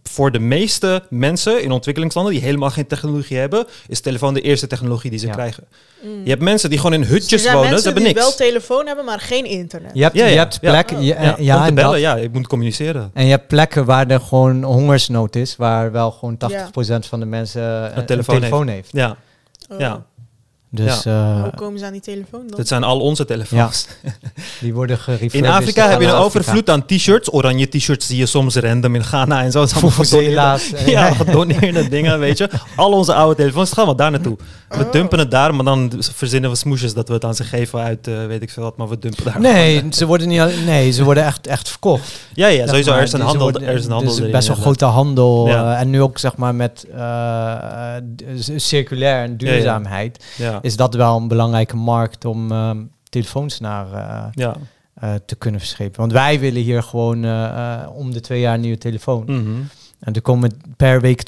voor 0.02 0.30
de 0.32 0.38
meeste 0.38 1.02
mensen 1.10 1.62
in 1.62 1.72
ontwikkelingslanden 1.72 2.32
die 2.32 2.42
helemaal 2.42 2.70
geen 2.70 2.86
technologie 2.86 3.36
hebben, 3.36 3.66
is 3.88 4.00
telefoon 4.00 4.34
de 4.34 4.40
eerste 4.40 4.66
technologie 4.66 5.10
die 5.10 5.18
ze 5.18 5.26
Ja. 5.26 5.32
krijgen. 5.32 5.64
Mm. 6.02 6.20
Je 6.24 6.30
hebt 6.30 6.42
mensen 6.42 6.70
die 6.70 6.78
gewoon 6.78 6.94
in 6.94 7.00
Dus 7.00 7.08
er 7.08 7.14
hutjes 7.14 7.42
zijn 7.42 7.54
wonen, 7.54 7.68
ze 7.68 7.74
mensen 7.74 7.92
hebben 7.94 8.12
die 8.12 8.22
niks. 8.22 8.38
wel 8.38 8.48
telefoon 8.48 8.86
hebben, 8.86 9.04
maar 9.04 9.20
geen 9.20 9.44
internet. 9.44 9.90
Je 9.94 10.02
hebt, 10.02 10.16
Ja, 10.16 10.24
je 10.26 10.32
ja, 10.32 10.38
hebt 10.38 10.58
ja. 10.60 10.70
plekken, 10.70 11.02
ja, 11.04 11.22
ja, 11.22 11.34
ja, 11.38 11.54
om 11.56 11.62
te 11.62 11.68
en 11.68 11.74
bellen, 11.74 11.90
dat- 11.90 12.00
ja, 12.00 12.14
je 12.16 12.28
moet 12.32 12.46
communiceren. 12.46 13.10
En 13.14 13.24
je 13.24 13.30
hebt 13.30 13.46
plekken 13.48 13.84
waar 13.84 14.06
er 14.06 14.20
gewoon 14.20 14.62
hongersnood 14.62 15.36
is, 15.36 15.56
waar 15.56 15.92
wel 15.92 16.10
gewoon 16.10 16.36
80% 16.36 17.06
van 17.06 17.20
de 17.20 17.26
mensen 17.26 17.62
eh, 17.90 17.96
een 17.96 18.06
telefoon 18.06 18.34
telefoon, 18.38 18.68
heeft. 18.68 18.88
Ja, 18.92 19.16
Oh. 19.70 19.78
ja. 19.78 20.04
Dus 20.74 21.04
eh, 21.04 21.40
Hoe 21.42 21.50
komen 21.54 21.78
ze 21.78 21.84
aan 21.84 21.92
die 21.92 22.00
telefoon 22.00 22.40
dan? 22.46 22.56
dat 22.56 22.68
zijn 22.68 22.84
al 22.84 23.00
onze 23.00 23.24
telefoons. 23.24 23.86
die 24.60 24.74
worden 24.74 24.98
gerefurbished. 24.98 25.44
In 25.44 25.50
Afrika 25.52 25.88
heb 25.88 26.00
je 26.00 26.06
een 26.06 26.12
overvloed 26.12 26.70
aan 26.70 26.86
t-shirts. 26.86 27.32
Oranje 27.32 27.68
t-shirts 27.68 28.06
zie 28.06 28.16
je 28.16 28.26
soms 28.26 28.56
random 28.56 28.94
in 28.94 29.04
Ghana 29.04 29.42
en 29.42 29.50
zo. 29.52 29.60
Het 29.60 29.68
is 29.70 29.74
allemaal 29.74 29.90
gedoneerde- 30.04 30.58
Vuvuzela's. 30.58 30.90
Ja, 30.90 31.10
gedoneerde 31.14 31.88
dingen, 31.96 32.18
weet 32.18 32.38
je. 32.38 32.48
Al 32.76 32.92
onze 32.92 33.14
oude 33.14 33.34
telefoons 33.36 33.72
gaan 33.72 33.86
we 33.86 33.94
daar 33.94 34.10
naartoe. 34.10 34.36
We 34.68 34.84
Oh. 34.84 34.92
dumpen 34.92 35.18
het 35.18 35.30
daar, 35.30 35.54
maar 35.54 35.64
dan 35.64 35.92
verzinnen 36.14 36.50
we 36.50 36.56
smoesjes 36.56 36.94
dat 36.94 37.08
we 37.08 37.14
het 37.14 37.24
aan 37.24 37.34
ze 37.34 37.44
geven 37.44 37.80
uit 37.80 38.06
eh, 38.06 38.26
weet 38.26 38.42
ik 38.42 38.50
veel 38.50 38.62
wat, 38.62 38.76
maar 38.76 38.88
we 38.88 38.98
dumpen 38.98 39.24
daar. 39.24 39.40
Nee, 39.40 39.82
ze 39.90 40.06
worden 40.06 40.28
niet 40.28 40.40
al- 40.40 40.50
nee, 40.64 40.90
ze 40.90 41.04
worden 41.04 41.24
echt, 41.24 41.46
echt 41.46 41.68
verkocht. 41.68 42.12
Ja, 42.34 42.46
ja, 42.46 42.66
sowieso. 42.66 42.90
maar, 42.90 42.98
Er 42.98 43.04
is 43.04 43.12
een 43.12 43.18
die- 43.18 43.26
handel, 43.28 43.50
worden- 43.50 43.68
er 43.68 43.74
is 43.74 43.84
een 43.84 43.90
handel 43.90 44.10
dus 44.10 44.18
erin, 44.20 44.32
best 44.32 44.48
wel 44.48 44.56
grote 44.56 44.84
handel. 44.84 45.46
Ja. 45.48 45.74
eh, 45.74 45.80
en 45.80 45.90
nu 45.90 46.02
ook 46.02 46.18
zeg 46.18 46.36
maar 46.36 46.54
met 46.54 46.86
eh, 46.96 47.94
circulair 48.56 49.22
en 49.24 49.36
duurzaamheid 49.36 50.24
Ja, 50.36 50.58
is 50.64 50.76
dat 50.76 50.94
wel 50.94 51.16
een 51.16 51.28
belangrijke 51.28 51.76
markt 51.76 52.24
om 52.24 52.52
ehm, 52.52 52.82
telefoons 53.08 53.60
naar 53.60 53.92
eh, 53.92 54.26
ja. 54.32 54.56
eh, 54.94 55.14
te 55.26 55.36
kunnen 55.36 55.60
verschepen. 55.60 56.00
Want 56.00 56.12
wij 56.12 56.40
willen 56.40 56.62
hier 56.62 56.82
gewoon 56.82 57.24
eh, 57.24 57.86
om 57.94 58.12
de 58.12 58.20
twee 58.20 58.40
jaar 58.40 58.54
een 58.54 58.60
nieuwe 58.60 58.78
telefoon. 58.78 59.24
Mhm. 59.26 59.62
En 60.00 60.14
er 60.14 60.22
komen 60.22 60.60
per 60.76 61.00
week 61.00 61.22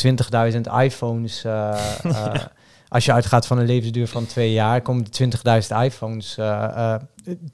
20.000 0.53 0.61
iPhones. 0.79 1.45
Als 2.89 3.05
je 3.05 3.13
uitgaat 3.13 3.47
van 3.47 3.59
een 3.59 3.67
levensduur 3.67 4.09
van 4.09 4.27
twee 4.27 4.53
jaar, 4.53 4.81
komen 4.81 5.05
er 5.05 5.63
20.000 5.63 5.77
iPhones 5.85 6.39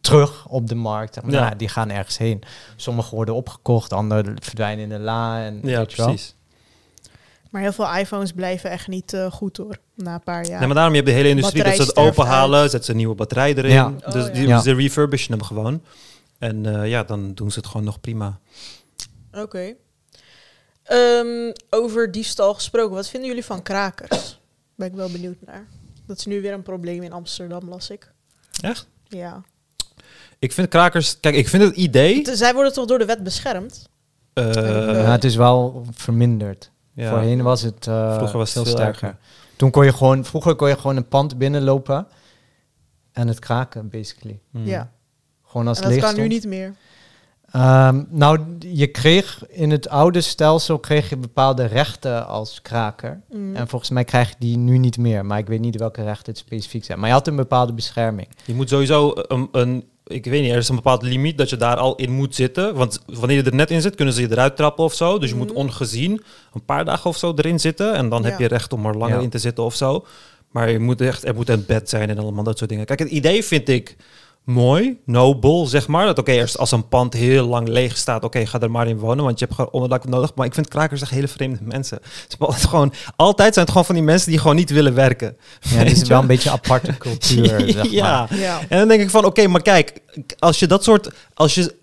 terug 0.01 0.47
op 0.49 0.69
de 0.69 0.75
markt. 0.75 1.23
Maar 1.23 1.33
Ja. 1.33 1.49
ja, 1.49 1.55
die 1.55 1.69
gaan 1.69 1.91
ergens 1.91 2.19
heen. 2.19 2.43
Sommige 2.77 3.15
worden 3.15 3.35
opgekocht, 3.35 3.93
andere 3.93 4.35
verdwijnen 4.39 4.83
in 4.83 4.89
de 4.89 4.99
la. 4.99 5.45
En, 5.45 5.61
Ja, 5.63 5.87
wel. 5.97 6.17
Maar 7.53 7.63
heel 7.63 7.73
veel 7.73 7.95
iPhones 7.97 8.33
blijven 8.33 8.71
echt 8.71 8.89
niet 8.89 9.13
eh, 9.13 9.31
goed 9.33 9.57
hoor. 9.57 9.79
Na 9.95 10.15
een 10.15 10.23
paar 10.23 10.47
jaar. 10.47 10.59
Nee, 10.59 10.67
maar 10.67 10.75
daarom 10.77 10.95
je 10.95 11.01
hebt 11.01 11.11
de 11.11 11.17
hele 11.17 11.29
industrie 11.29 11.63
dat 11.65 11.75
ze 11.77 11.83
het 11.83 11.97
openhalen, 11.97 12.61
zetten 12.61 12.85
ze 12.85 12.91
een 12.91 12.97
nieuwe 12.97 13.15
batterij 13.15 13.55
erin. 13.55 13.71
Ja. 13.71 13.93
Dus 14.11 14.27
Oh, 14.27 14.33
die, 14.35 14.47
ja. 14.47 14.61
ze 14.61 14.75
refurbishen 14.75 15.33
hem 15.33 15.43
gewoon. 15.43 15.83
En 16.39 16.67
eh, 16.83 16.89
ja, 16.89 17.03
dan 17.05 17.35
doen 17.35 17.51
ze 17.51 17.59
het 17.59 17.69
gewoon 17.69 17.85
nog 17.87 18.01
prima. 18.01 18.39
Oké. 19.33 19.75
Ehm, 20.83 21.53
over 21.71 22.11
diefstal 22.13 22.55
gesproken. 22.55 22.95
Wat 22.95 23.09
vinden 23.09 23.29
jullie 23.29 23.45
van 23.45 23.63
krakers? 23.63 24.41
Ben 24.75 24.89
ik 24.89 24.95
wel 24.95 25.11
benieuwd 25.11 25.37
naar. 25.47 25.67
Dat 26.07 26.19
is 26.19 26.27
nu 26.27 26.41
weer 26.41 26.53
een 26.53 26.63
probleem 26.63 27.03
in 27.03 27.13
Amsterdam, 27.13 27.69
las 27.69 27.91
ik. 27.91 28.13
Echt? 28.61 28.87
Ja. 29.09 29.43
Ik 30.39 30.53
vind 30.53 30.69
krakers... 30.69 31.21
Kijk, 31.21 31.35
ik 31.35 31.49
vind 31.49 31.63
het 31.63 31.77
idee... 31.77 32.37
Zij 32.37 32.55
worden 32.55 32.73
toch 32.73 32.87
door 32.87 32.99
de 32.99 33.05
wet 33.05 33.23
beschermd? 33.23 33.89
Eh, 34.33 34.53
Ja, 34.55 35.11
het 35.11 35.25
is 35.25 35.37
wel 35.37 35.87
verminderd. 35.95 36.71
Ja. 36.93 37.09
Voorheen 37.09 37.43
was 37.43 37.63
het 37.63 37.87
eh, 37.87 38.15
Vroeger 38.17 38.39
was 38.39 38.55
het 38.55 38.65
veel 38.65 38.65
veel 38.65 38.83
sterker. 38.83 39.03
erger. 39.03 39.19
Toen 39.57 39.71
kon 39.71 39.85
je 39.85 39.93
gewoon, 39.93 40.25
vroeger 40.25 40.55
kon 40.55 40.69
je 40.69 40.77
gewoon 40.77 40.97
een 40.97 41.09
pand 41.09 41.39
binnenlopen 41.39 42.07
en 43.13 43.29
het 43.29 43.39
kraken, 43.39 43.89
basically. 43.89 44.41
Hmm. 44.51 44.67
Ja, 44.67 44.91
Gewoon 45.43 45.69
als 45.69 45.79
en 45.79 45.85
dat 45.85 45.93
leeg 45.93 46.03
kan 46.03 46.15
nu 46.17 46.29
niet 46.29 46.47
meer. 46.47 46.75
Ehm, 47.53 48.03
nou, 48.09 48.41
je 48.59 48.87
kreeg 48.87 49.45
in 49.49 49.71
het 49.71 49.89
oude 49.89 50.21
stelsel 50.21 50.79
kreeg 50.79 51.09
je 51.09 51.17
bepaalde 51.17 51.65
rechten 51.65 52.27
als 52.27 52.63
kraker. 52.63 53.21
Mm. 53.31 53.57
En 53.57 53.69
volgens 53.69 53.91
mij 53.91 54.05
krijg 54.05 54.29
je 54.29 54.35
die 54.39 54.57
nu 54.57 54.79
niet 54.79 54.99
meer. 54.99 55.27
Maar 55.27 55.39
ik 55.39 55.47
weet 55.47 55.61
niet 55.61 55.77
welke 55.77 56.03
rechten 56.03 56.33
het 56.33 56.39
specifiek 56.39 56.85
zijn. 56.85 56.99
Maar 56.99 57.09
je 57.09 57.15
had 57.15 57.27
een 57.27 57.37
bepaalde 57.37 57.73
bescherming. 57.73 58.29
Je 58.45 58.55
moet 58.55 58.69
sowieso 58.69 59.13
een, 59.15 59.49
een, 59.53 59.85
ik 60.07 60.25
weet 60.25 60.43
niet, 60.43 60.51
er 60.51 60.57
is 60.57 60.69
een 60.69 60.75
bepaald 60.75 61.03
limiet 61.03 61.39
dat 61.39 61.51
je 61.51 61.57
daar 61.57 61.77
al 61.77 61.95
in 61.97 62.11
moet 62.11 62.35
zitten. 62.35 62.75
Want 62.75 63.03
wanneer 63.07 63.37
je 63.37 63.43
er 63.43 63.55
net 63.55 63.71
in 63.71 63.81
zit, 63.81 63.95
kunnen 63.95 64.15
ze 64.15 64.21
je 64.21 64.31
eruit 64.31 64.57
trappen 64.57 64.85
of 64.85 64.95
zo. 64.95 65.19
Dus 65.19 65.31
je 65.31 65.37
moet 65.37 65.49
Mhm. 65.49 65.57
ongezien 65.57 66.23
een 66.55 66.65
paar 66.65 66.85
dagen 66.85 67.11
of 67.11 67.17
zo 67.17 67.33
erin 67.37 67.61
zitten. 67.61 67.95
En 67.95 68.09
dan 68.09 68.23
Ja. 68.23 68.29
heb 68.29 68.39
je 68.39 68.47
recht 68.47 68.73
om 68.73 68.87
er 68.87 68.97
langer 68.97 69.17
Ja. 69.17 69.23
in 69.23 69.31
te 69.31 69.39
zitten 69.39 69.65
of 69.65 69.75
zo. 69.75 70.05
Maar 70.51 70.71
je 70.71 70.79
moet 70.79 71.01
echt, 71.01 71.27
er 71.27 71.35
moet 71.35 71.49
een 71.49 71.65
bed 71.67 71.89
zijn 71.89 72.11
en 72.11 72.19
allemaal 72.19 72.45
dat 72.45 72.59
soort 72.59 72.71
dingen. 72.71 72.87
Kijk, 72.87 72.99
het 72.99 73.09
idee 73.11 73.45
vind 73.45 73.69
ik 73.69 73.97
mooi, 74.45 75.01
nobel, 75.05 75.67
zeg 75.67 75.89
maar. 75.89 76.07
Dat 76.07 76.19
oké, 76.19 76.33
eerst 76.33 76.59
als 76.59 76.73
een 76.73 76.89
pand 76.89 77.15
heel 77.15 77.47
lang 77.47 77.69
leeg 77.69 77.97
staat, 77.97 78.25
oké, 78.25 78.47
ga 78.47 78.61
er 78.61 78.71
maar 78.71 78.89
in 78.89 78.99
wonen, 78.99 79.25
want 79.25 79.39
je 79.39 79.45
hebt 79.45 79.57
gewoon 79.57 79.73
onderdak 79.73 80.09
nodig. 80.09 80.35
Maar 80.35 80.47
ik 80.47 80.55
vind 80.55 80.69
krakers 80.69 81.01
echt 81.03 81.11
hele 81.11 81.29
vreemde 81.29 81.59
mensen. 81.63 81.99
Ze 82.03 82.27
hebben 82.29 82.47
altijd, 82.47 82.67
gewoon, 82.67 82.93
altijd 83.17 83.55
zijn 83.55 83.65
het 83.65 83.69
gewoon 83.71 83.87
van 83.87 83.95
die 83.95 84.05
mensen 84.05 84.31
die 84.31 84.39
gewoon 84.39 84.57
niet 84.57 84.71
willen 84.71 84.95
werken. 84.95 85.37
Ja, 85.61 85.77
Weet 85.77 85.91
is 86.03 86.09
wel 86.09 86.21
een 86.21 86.27
beetje 86.27 86.51
aparte 86.51 86.97
cultuur. 86.99 87.49
zeg 87.67 87.75
maar. 87.75 87.93
ja. 87.93 88.29
Ja. 88.31 88.61
En 88.69 88.79
dan 88.79 88.89
denk 88.89 89.01
ik 89.03 89.11
van, 89.11 89.25
oké, 89.25 89.47
maar 89.47 89.63
kijk, 89.63 90.01
als 90.39 90.59
je 90.59 90.67
dat 90.67 90.85
soort, 90.85 91.11
als 91.35 91.55
je, 91.55 91.75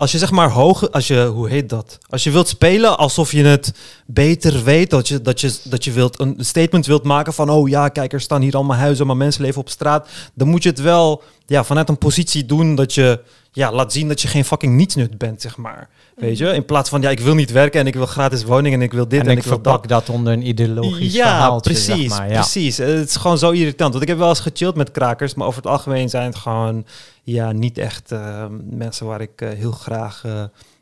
als 0.00 0.12
je 0.12 0.18
zeg 0.18 0.30
maar 0.30 0.50
hoge, 0.50 0.90
als 0.90 1.06
je, 1.06 1.24
hoe 1.24 1.48
heet 1.48 1.68
dat? 1.68 1.98
Als 2.08 2.24
je 2.24 2.30
wilt 2.30 2.48
spelen 2.48 2.98
alsof 2.98 3.32
je 3.32 3.44
het 3.44 3.72
beter 4.06 4.64
weet, 4.64 4.90
dat 4.90 5.08
je, 5.08 5.22
dat 5.22 5.40
je, 5.40 5.54
dat 5.64 5.84
je 5.84 5.92
wilt 5.92 6.20
een 6.20 6.36
statement 6.38 6.86
wilt 6.86 7.04
maken 7.04 7.32
van, 7.32 7.50
oh 7.50 7.68
ja, 7.68 7.88
kijk, 7.88 8.12
er 8.12 8.20
staan 8.20 8.42
hier 8.42 8.54
allemaal 8.54 8.76
huizen, 8.76 9.06
maar 9.06 9.16
mensen 9.16 9.42
leven 9.42 9.60
op 9.60 9.68
straat, 9.68 10.08
dan 10.34 10.48
moet 10.48 10.62
je 10.62 10.68
het 10.68 10.80
wel, 10.80 11.22
ja, 11.46 11.64
vanuit 11.64 11.88
een 11.88 11.98
positie 11.98 12.46
doen 12.46 12.74
dat 12.74 12.94
je, 12.94 13.20
ja, 13.52 13.72
laat 13.72 13.92
zien 13.92 14.08
dat 14.08 14.20
je 14.20 14.28
geen 14.28 14.44
fucking 14.44 14.76
nietsnut 14.76 15.18
bent, 15.18 15.42
zeg 15.42 15.56
maar. 15.56 15.88
Weet 16.20 16.38
je, 16.38 16.46
in 16.54 16.64
plaats 16.64 16.90
van, 16.90 17.00
ja, 17.00 17.10
ik 17.10 17.20
wil 17.20 17.34
niet 17.34 17.50
werken 17.52 17.80
en 17.80 17.86
ik 17.86 17.94
wil 17.94 18.06
gratis 18.06 18.44
woning 18.44 18.74
en 18.74 18.82
ik 18.82 18.92
wil 18.92 19.08
dit 19.08 19.20
en, 19.20 19.26
en, 19.26 19.32
ik 19.32 19.38
ik 19.38 19.44
wil 19.44 19.52
dat. 19.52 19.62
verpak 19.72 19.88
dat 19.88 20.08
onder 20.08 20.32
een 20.32 20.46
ideologisch 20.46 21.12
Ja, 21.14 21.24
verhaaltje, 21.26 21.72
precies, 21.72 22.08
zeg 22.10 22.18
maar. 22.18 22.28
Ja. 22.28 22.34
precies. 22.40 22.78
Eh, 22.78 22.86
Het 22.86 23.08
is 23.08 23.16
gewoon 23.16 23.38
zo 23.38 23.50
irritant. 23.50 23.90
Want 23.90 24.02
ik 24.02 24.08
heb 24.08 24.18
wel 24.18 24.28
eens 24.28 24.40
gechilled 24.40 24.74
met 24.74 24.90
krakers, 24.90 25.34
maar 25.34 25.46
over 25.46 25.62
het 25.62 25.70
algemeen 25.70 26.08
zijn 26.08 26.26
het 26.26 26.36
gewoon 26.36 26.86
ja, 27.22 27.52
niet 27.52 27.78
echt 27.78 28.12
eh, 28.12 28.44
mensen 28.70 29.06
waar 29.06 29.20
ik 29.20 29.40
eh, 29.40 29.48
heel 29.48 29.72
graag 29.72 30.24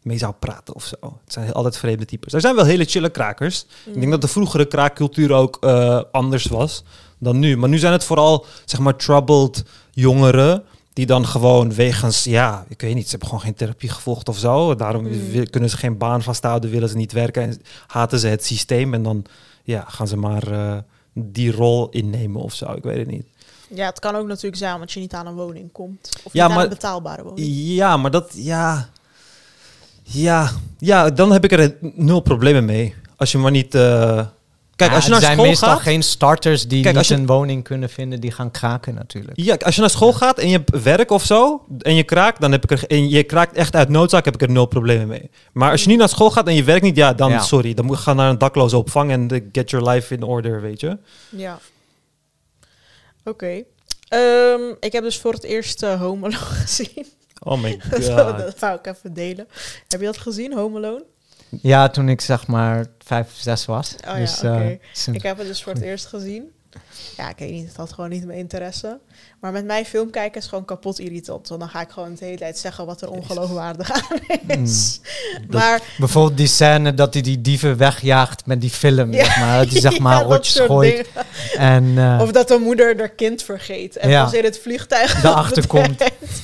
mee 0.03 0.19
zou 0.19 0.33
praten 0.39 0.75
of 0.75 0.85
zo. 0.85 0.97
Het 1.25 1.33
zijn 1.33 1.45
heel- 1.45 1.55
altijd 1.55 1.77
vreemde 1.79 2.05
types. 2.05 2.33
Er 2.33 2.41
zijn 2.41 2.55
wel 2.55 2.65
hele 2.65 2.85
chille 2.85 3.11
krakers. 3.11 3.67
Ik 3.87 4.01
denk 4.01 4.11
dat 4.11 4.21
de 4.21 4.29
vroegere 4.29 4.65
kraakcultuur 4.65 5.33
ook 5.33 5.57
eh, 5.61 6.01
anders 6.13 6.47
was 6.47 6.85
dan 7.19 7.39
nu. 7.39 7.57
Maar 7.57 7.69
nu 7.69 7.79
zijn 7.79 7.93
het 7.93 8.05
vooral, 8.05 8.47
zeg 8.65 8.81
maar, 8.81 8.97
troubled 8.97 9.65
jongeren 9.91 10.63
die 10.99 11.07
dan 11.07 11.27
gewoon 11.27 11.75
wegens, 11.75 12.25
ja, 12.25 12.65
ik 12.69 12.81
weet 12.81 12.95
niet, 12.95 13.05
ze 13.05 13.11
hebben 13.11 13.29
gewoon 13.29 13.45
geen 13.45 13.55
therapie 13.55 13.89
gevolgd 13.89 14.29
of 14.29 14.39
zo. 14.39 14.75
Daarom 14.75 15.05
Mm. 15.07 15.51
kunnen 15.51 15.71
ze 15.71 15.77
geen 15.77 15.99
baan 15.99 16.23
vasthouden, 16.23 16.71
willen 16.71 16.89
ze 16.89 16.97
niet 16.97 17.13
werken 17.13 17.43
en 17.43 17.61
haten 17.87 18.19
ze 18.19 18.27
het 18.29 18.45
systeem. 18.45 18.95
En 18.95 19.03
dan 19.03 19.25
ja, 19.63 19.85
gaan 19.89 20.09
ze 20.09 20.17
maar 20.17 20.53
eh, 20.53 20.77
die 21.13 21.53
rol 21.53 21.89
innemen 21.89 22.43
of 22.43 22.55
zo. 22.55 22.73
Ik 22.73 22.83
weet 22.83 22.97
het 22.99 23.07
niet. 23.07 23.25
Ja, 23.75 23.87
het 23.87 23.99
kan 23.99 24.15
ook 24.17 24.27
natuurlijk 24.27 24.57
zijn 24.57 24.75
omdat 24.75 24.93
je 24.93 25.01
niet 25.01 25.13
aan 25.15 25.27
een 25.27 25.35
woning 25.35 25.73
komt. 25.73 26.09
Of 26.23 26.33
Ja, 26.33 26.43
niet 26.43 26.43
aan 26.43 26.55
maar- 26.55 26.65
een 26.65 26.71
betaalbare 26.71 27.23
woning. 27.23 27.47
Ja, 27.51 27.97
maar 27.97 28.11
dat, 28.11 28.33
ja, 28.35 28.89
ja, 30.03 30.51
ja, 30.79 31.11
dan 31.11 31.33
heb 31.33 31.45
ik 31.45 31.53
er 31.53 31.77
nul 31.81 32.21
problemen 32.21 32.65
mee. 32.65 32.95
Als 33.17 33.33
je 33.33 33.39
maar 33.39 33.51
niet, 33.51 33.75
eh, 33.75 34.27
kijk, 34.79 34.91
Ja, 34.91 34.97
als 34.97 35.05
je 35.05 35.11
naar 35.11 35.21
zijn 35.21 35.33
school 35.33 35.47
meestal 35.47 35.69
gaat, 35.69 35.81
geen 35.81 36.03
starters 36.03 36.63
die 36.69 36.83
Kijk, 36.83 36.87
niet 36.87 36.97
als 36.97 37.09
je- 37.09 37.15
een 37.15 37.27
woning 37.27 37.65
kunnen 37.65 37.89
vinden, 37.91 38.21
die 38.21 38.31
gaan 38.31 38.51
kraken 38.51 38.95
natuurlijk. 38.95 39.33
ja, 39.37 39.55
als 39.55 39.75
je 39.75 39.81
naar 39.81 39.91
school 39.91 40.13
gaat 40.13 40.39
en 40.39 40.47
je 40.49 40.57
hebt 40.57 40.83
werk 40.83 41.11
of 41.11 41.25
zo 41.25 41.65
en 41.79 41.95
je 41.95 42.03
kraakt, 42.03 42.41
dan 42.41 42.53
heb 42.53 42.63
ik 42.65 42.71
er, 42.71 42.85
en 42.87 43.09
je 43.09 43.23
kraakt 43.23 43.57
echt 43.57 43.75
uit 43.75 43.89
noodzaak, 43.89 44.25
heb 44.25 44.35
ik 44.35 44.43
er 44.43 44.51
nul 44.51 44.67
problemen 44.67 45.07
mee. 45.09 45.31
Maar 45.53 45.71
als 45.71 45.83
je 45.83 45.89
niet 45.89 45.99
naar 45.99 46.09
school 46.09 46.31
gaat 46.31 46.47
en 46.47 46.55
je 46.55 46.65
werkt 46.65 46.83
niet, 46.83 46.97
ja, 46.97 47.13
dan 47.13 47.31
Ja. 47.31 47.41
sorry, 47.41 47.75
dan 47.75 47.85
moet 47.85 47.97
je 47.97 48.03
gaan 48.03 48.17
naar 48.17 48.31
een 48.31 48.39
dakloze 48.39 48.77
opvang 48.77 49.11
en 49.11 49.27
de 49.27 49.49
get 49.53 49.71
your 49.71 49.89
life 49.91 50.15
in 50.15 50.23
order, 50.23 50.61
weet 50.61 50.81
je. 50.81 50.99
Ja. 51.29 51.59
Oké. 53.25 53.63
Ehm, 54.09 54.61
ik 54.81 54.93
heb 54.93 55.03
dus 55.03 55.19
voor 55.19 55.33
het 55.33 55.45
eerst 55.45 55.83
eh, 55.83 56.01
Home 56.01 56.27
Alone 56.27 56.37
gezien. 56.65 57.07
Oh 57.43 57.63
my 57.63 57.81
dat, 57.91 58.05
god. 58.05 58.39
dat 58.39 58.59
wou 58.59 58.79
ik 58.79 58.87
even 58.87 59.15
delen. 59.15 59.49
Heb 59.89 60.01
je 60.01 60.07
dat 60.07 60.19
gezien, 60.19 60.53
Home 60.55 60.77
Alone? 60.77 61.05
Ja, 61.63 61.89
toen 61.89 62.09
ik 62.09 62.21
zeg 62.21 62.47
maar 62.47 62.87
vijf, 63.05 63.31
zes 63.35 63.65
was. 63.65 63.95
Oh 64.09 64.15
dus, 64.17 64.39
oké. 64.39 64.79
eh, 65.07 65.15
Ik 65.15 65.23
heb 65.23 65.39
het 65.39 65.47
dus 65.47 65.63
voor 65.63 65.73
het 65.73 65.83
eerst 65.83 66.07
gezien. 66.07 66.53
Ja, 67.17 67.29
ik 67.29 67.39
weet 67.39 67.51
niet, 67.51 67.67
het 67.69 67.77
had 67.77 67.93
gewoon 67.93 68.11
niet 68.11 68.25
mijn 68.27 68.39
interesse. 68.39 68.99
Maar 69.41 69.53
met 69.53 69.65
mij 69.65 69.85
film 69.85 70.11
kijken 70.11 70.41
is 70.41 70.47
gewoon 70.47 70.65
kapot 70.65 70.99
irritant. 70.99 71.49
Want 71.49 71.61
dan 71.61 71.69
ga 71.71 71.81
ik 71.81 71.89
gewoon 71.91 72.15
de 72.19 72.25
hele 72.25 72.37
tijd 72.39 72.59
zeggen 72.59 72.87
wat 72.87 73.01
er 73.03 73.11
ongeloofwaardig 73.11 73.91
aan 73.91 74.59
is. 74.63 75.01
Dat- 75.49 75.61
maar 75.61 75.81
Bijvoorbeeld 75.99 76.37
die 76.37 76.47
scène 76.47 76.95
dat 76.95 77.13
hij 77.15 77.23
die 77.23 77.41
dieven 77.41 77.77
wegjaagt 77.77 78.47
met 78.47 78.61
die 78.61 78.71
film, 78.71 79.13
Ja. 79.13 79.25
zeg 79.25 79.39
maar. 79.39 79.59
Dat 79.59 79.71
hij 79.73 79.81
zeg 79.81 79.93
Ja, 79.97 80.03
maar 80.03 80.23
rotjes 80.23 80.55
soort 80.55 80.69
gooit. 80.69 81.09
En 81.57 81.93
eh, 81.99 82.19
Of 82.23 82.31
dat 82.33 82.49
de 82.49 82.59
moeder 82.59 82.95
haar 82.99 83.09
kind 83.09 83.43
vergeet. 83.43 83.97
En 83.97 84.11
Ja. 84.11 84.25
pas 84.25 84.33
in 84.33 84.45
het 84.45 84.59
vliegtuig 84.59 85.21
Daarachter 85.23 85.65
ontdekt. 85.73 86.15
komt. 86.19 86.43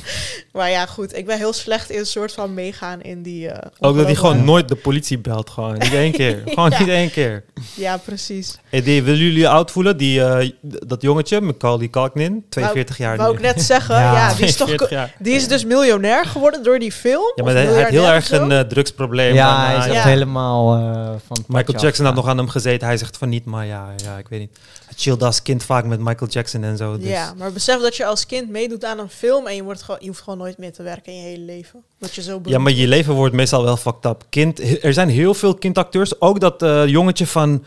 Maar 0.52 0.70
ja, 0.70 0.86
goed. 0.86 1.16
Ik 1.16 1.26
ben 1.26 1.36
heel 1.38 1.52
slecht 1.52 1.90
in 1.90 1.98
een 1.98 2.06
soort 2.06 2.32
van 2.32 2.54
meegaan 2.54 3.02
in 3.02 3.22
die... 3.22 3.48
eh, 3.48 3.70
Ook 3.80 3.96
dat 3.96 4.04
hij 4.04 4.14
gewoon 4.14 4.44
nooit 4.44 4.68
de 4.68 4.74
politie 4.76 5.18
belt, 5.18 5.50
gewoon. 5.50 5.78
Niet 5.78 5.92
één 5.92 6.12
keer. 6.12 6.42
Gewoon 6.46 6.70
Ja. 6.70 6.78
niet 6.78 6.88
één 6.88 7.10
keer. 7.10 7.44
Ja, 7.74 7.96
precies. 7.96 8.58
Hey, 8.70 8.82
die, 8.82 9.02
willen 9.02 9.20
jullie 9.20 9.38
je 9.38 9.48
oud 9.48 9.70
voelen? 9.70 9.96
Die, 9.96 10.24
eh, 10.24 10.43
d- 10.48 10.88
dat 10.88 11.02
jongetje, 11.02 11.40
Macaulay 11.40 11.88
Culkin, 11.88 12.44
42 12.48 12.96
jaar 12.98 13.16
Wou 13.16 13.30
nu. 13.30 13.36
ik 13.36 13.42
net 13.42 13.62
zeggen. 13.62 13.94
Ja. 14.04 14.12
Ja, 14.12 14.34
die, 14.34 14.44
is 14.44 14.56
toch, 14.56 14.66
42 14.66 14.90
jaar. 14.90 15.14
die 15.18 15.34
is 15.34 15.48
dus 15.48 15.64
miljonair 15.64 16.24
geworden 16.26 16.62
door 16.62 16.78
die 16.78 16.92
film. 16.92 17.32
Ja, 17.34 17.44
maar 17.44 17.54
hij 17.54 17.66
heeft 17.66 17.88
heel 17.88 18.06
erg 18.06 18.30
een 18.30 18.52
eh, 18.52 18.60
drugsprobleem. 18.60 19.34
ja, 19.34 19.66
hij 19.66 19.76
is 19.76 19.84
eh, 19.84 19.90
echt 19.90 20.02
Ja. 20.02 20.08
helemaal 20.08 20.74
eh, 20.76 21.10
van 21.26 21.44
Michael 21.46 21.78
Jackson 21.80 22.04
had 22.04 22.14
nog 22.14 22.26
aan 22.28 22.36
hem 22.38 22.48
gezeten. 22.48 22.86
Hij 22.86 22.96
zegt 22.96 23.16
van 23.16 23.28
niet, 23.28 23.44
maar 23.44 23.66
ja, 23.66 23.88
ja, 24.04 24.16
ik 24.18 24.28
weet 24.28 24.40
niet. 24.40 24.58
Hij 24.84 24.94
chillde 24.96 25.24
als 25.24 25.42
kind 25.42 25.64
vaak 25.64 25.84
met 25.84 26.00
Michael 26.00 26.30
Jackson 26.30 26.64
en 26.64 26.76
zo. 26.76 26.98
Dus. 26.98 27.08
Ja, 27.08 27.32
maar 27.38 27.52
besef 27.52 27.80
dat 27.80 27.96
je 27.96 28.04
als 28.06 28.26
kind 28.26 28.48
meedoet 28.50 28.84
aan 28.84 28.98
een 28.98 29.08
film 29.08 29.46
en 29.46 29.54
je, 29.54 29.62
wordt 29.62 29.82
gewoon, 29.82 30.00
je 30.00 30.06
hoeft 30.08 30.22
gewoon 30.22 30.38
nooit 30.38 30.58
meer 30.58 30.72
te 30.72 30.82
werken 30.82 31.12
in 31.12 31.18
je 31.18 31.24
hele 31.24 31.44
leven. 31.44 31.82
Dat 31.98 32.14
je 32.14 32.22
zo 32.22 32.40
Ja, 32.44 32.58
maar 32.58 32.72
je 32.72 32.88
leven 32.88 33.14
wordt 33.14 33.34
meestal 33.34 33.64
wel 33.64 33.76
fucked 33.76 34.04
up. 34.04 34.24
Kind, 34.28 34.84
er 34.84 34.92
zijn 34.92 35.08
heel 35.08 35.34
veel 35.34 35.54
kindacteurs. 35.54 36.20
Ook 36.20 36.40
dat 36.40 36.62
eh, 36.62 36.86
jongetje 36.86 37.26
van 37.26 37.64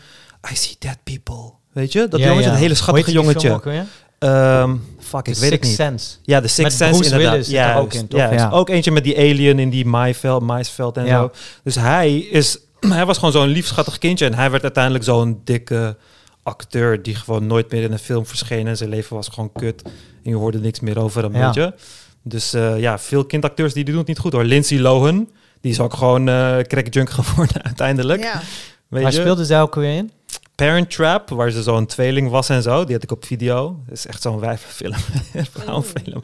I 0.52 0.56
See 0.56 0.76
Dead 0.78 0.96
People. 1.04 1.52
Weet 1.72 1.92
je? 1.92 2.08
Dat 2.08 2.20
Ja, 2.20 2.26
jongetje, 2.26 2.44
ja. 2.44 2.50
dat 2.50 2.58
hele 2.58 2.68
Hoe 2.74 2.76
schattige 2.76 3.10
heet 3.10 3.22
die 3.22 3.32
film 3.32 3.42
jongetje. 3.42 3.52
ook 3.52 3.64
weer? 3.64 3.84
Ehm, 4.18 4.76
fuck, 5.00 5.28
ik 5.28 5.34
weet 5.34 5.50
het 5.50 5.62
niet. 5.62 5.74
Sense. 5.74 6.16
Ja, 6.22 6.40
de 6.40 6.48
Sixth 6.48 6.62
Met 6.62 6.72
Sense 6.72 6.92
Bruce 6.98 7.04
inderdaad. 7.10 7.30
Willis 7.32 7.48
er 7.48 7.54
Juist, 7.54 7.78
ook 7.80 7.92
in, 7.94 8.08
toch? 8.08 8.20
juist. 8.20 8.38
Ja. 8.40 8.50
Ook 8.50 8.68
eentje 8.68 8.90
met 8.90 9.04
die 9.04 9.16
alien 9.18 9.58
in 9.58 9.70
die 9.70 9.86
maaiveld, 9.86 10.42
maisveld 10.42 10.96
en 10.96 11.04
Ja. 11.06 11.18
zo. 11.20 11.30
Dus 11.62 11.74
hij 11.74 12.18
is, 12.18 12.58
hij 12.96 13.06
was 13.06 13.16
gewoon 13.18 13.32
zo'n 13.32 13.46
lief 13.46 13.66
schattig 13.66 13.98
kindje 13.98 14.26
en 14.26 14.34
hij 14.34 14.50
werd 14.50 14.62
uiteindelijk 14.62 15.04
zo'n 15.04 15.40
dikke 15.44 15.96
acteur 16.42 17.02
die 17.02 17.14
gewoon 17.14 17.46
nooit 17.46 17.70
meer 17.70 17.82
in 17.82 17.92
een 17.92 17.98
film 17.98 18.26
verscheen 18.26 18.66
en 18.66 18.76
zijn 18.76 18.90
leven 18.90 19.16
was 19.16 19.28
gewoon 19.28 19.52
kut 19.52 19.82
en 20.24 20.30
je 20.30 20.34
hoorde 20.34 20.58
niks 20.60 20.80
meer 20.80 20.98
over 20.98 21.22
hem, 21.22 21.34
Ja. 21.34 21.44
weet 21.44 21.54
je. 21.54 21.72
Dus 22.22 22.52
eh, 22.54 22.78
ja, 22.78 22.98
veel 22.98 23.24
kindacteurs 23.24 23.72
die 23.72 23.84
doen 23.84 23.96
het 23.96 24.06
niet 24.06 24.18
goed 24.18 24.32
hoor. 24.32 24.44
Lindsay 24.44 24.78
Lohan, 24.78 25.28
die 25.60 25.72
is 25.72 25.80
ook 25.80 25.94
gewoon 25.94 26.28
eh 26.28 26.56
crack 26.58 26.94
junk 26.94 27.10
geworden 27.20 27.62
uiteindelijk. 27.64 28.22
Ja. 28.22 28.40
Weet 28.88 29.02
Waar 29.02 29.12
je? 29.12 29.18
speelde 29.20 29.44
zij 29.44 29.60
ook 29.60 29.74
weer 29.74 29.96
in? 29.96 30.10
Parent 30.58 30.90
Trap, 30.90 31.28
waar 31.30 31.50
ze 31.50 31.62
zo'n 31.62 31.86
tweeling 31.86 32.30
was 32.30 32.48
en 32.48 32.62
zo. 32.62 32.84
Die 32.84 32.94
had 32.94 33.02
ik 33.02 33.10
op 33.12 33.24
video. 33.24 33.76
Dat 33.86 33.96
is 33.96 34.06
echt 34.06 34.22
zo'n 34.22 34.38
wijvenfilm. 34.40 34.94
Vrouwenfilm. 35.54 36.20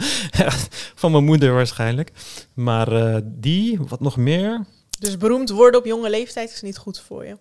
Van 1.00 1.10
mijn 1.12 1.24
moeder 1.24 1.54
waarschijnlijk. 1.54 2.10
Maar 2.54 2.92
eh, 2.92 3.16
die, 3.24 3.78
wat 3.88 4.00
nog 4.00 4.16
meer? 4.16 4.64
Dus 4.98 5.16
beroemd 5.16 5.50
worden 5.50 5.80
op 5.80 5.86
jonge 5.86 6.10
leeftijd 6.10 6.50
is 6.52 6.62
niet 6.62 6.76
goed 6.78 7.02
voor 7.06 7.24
je. 7.26 7.36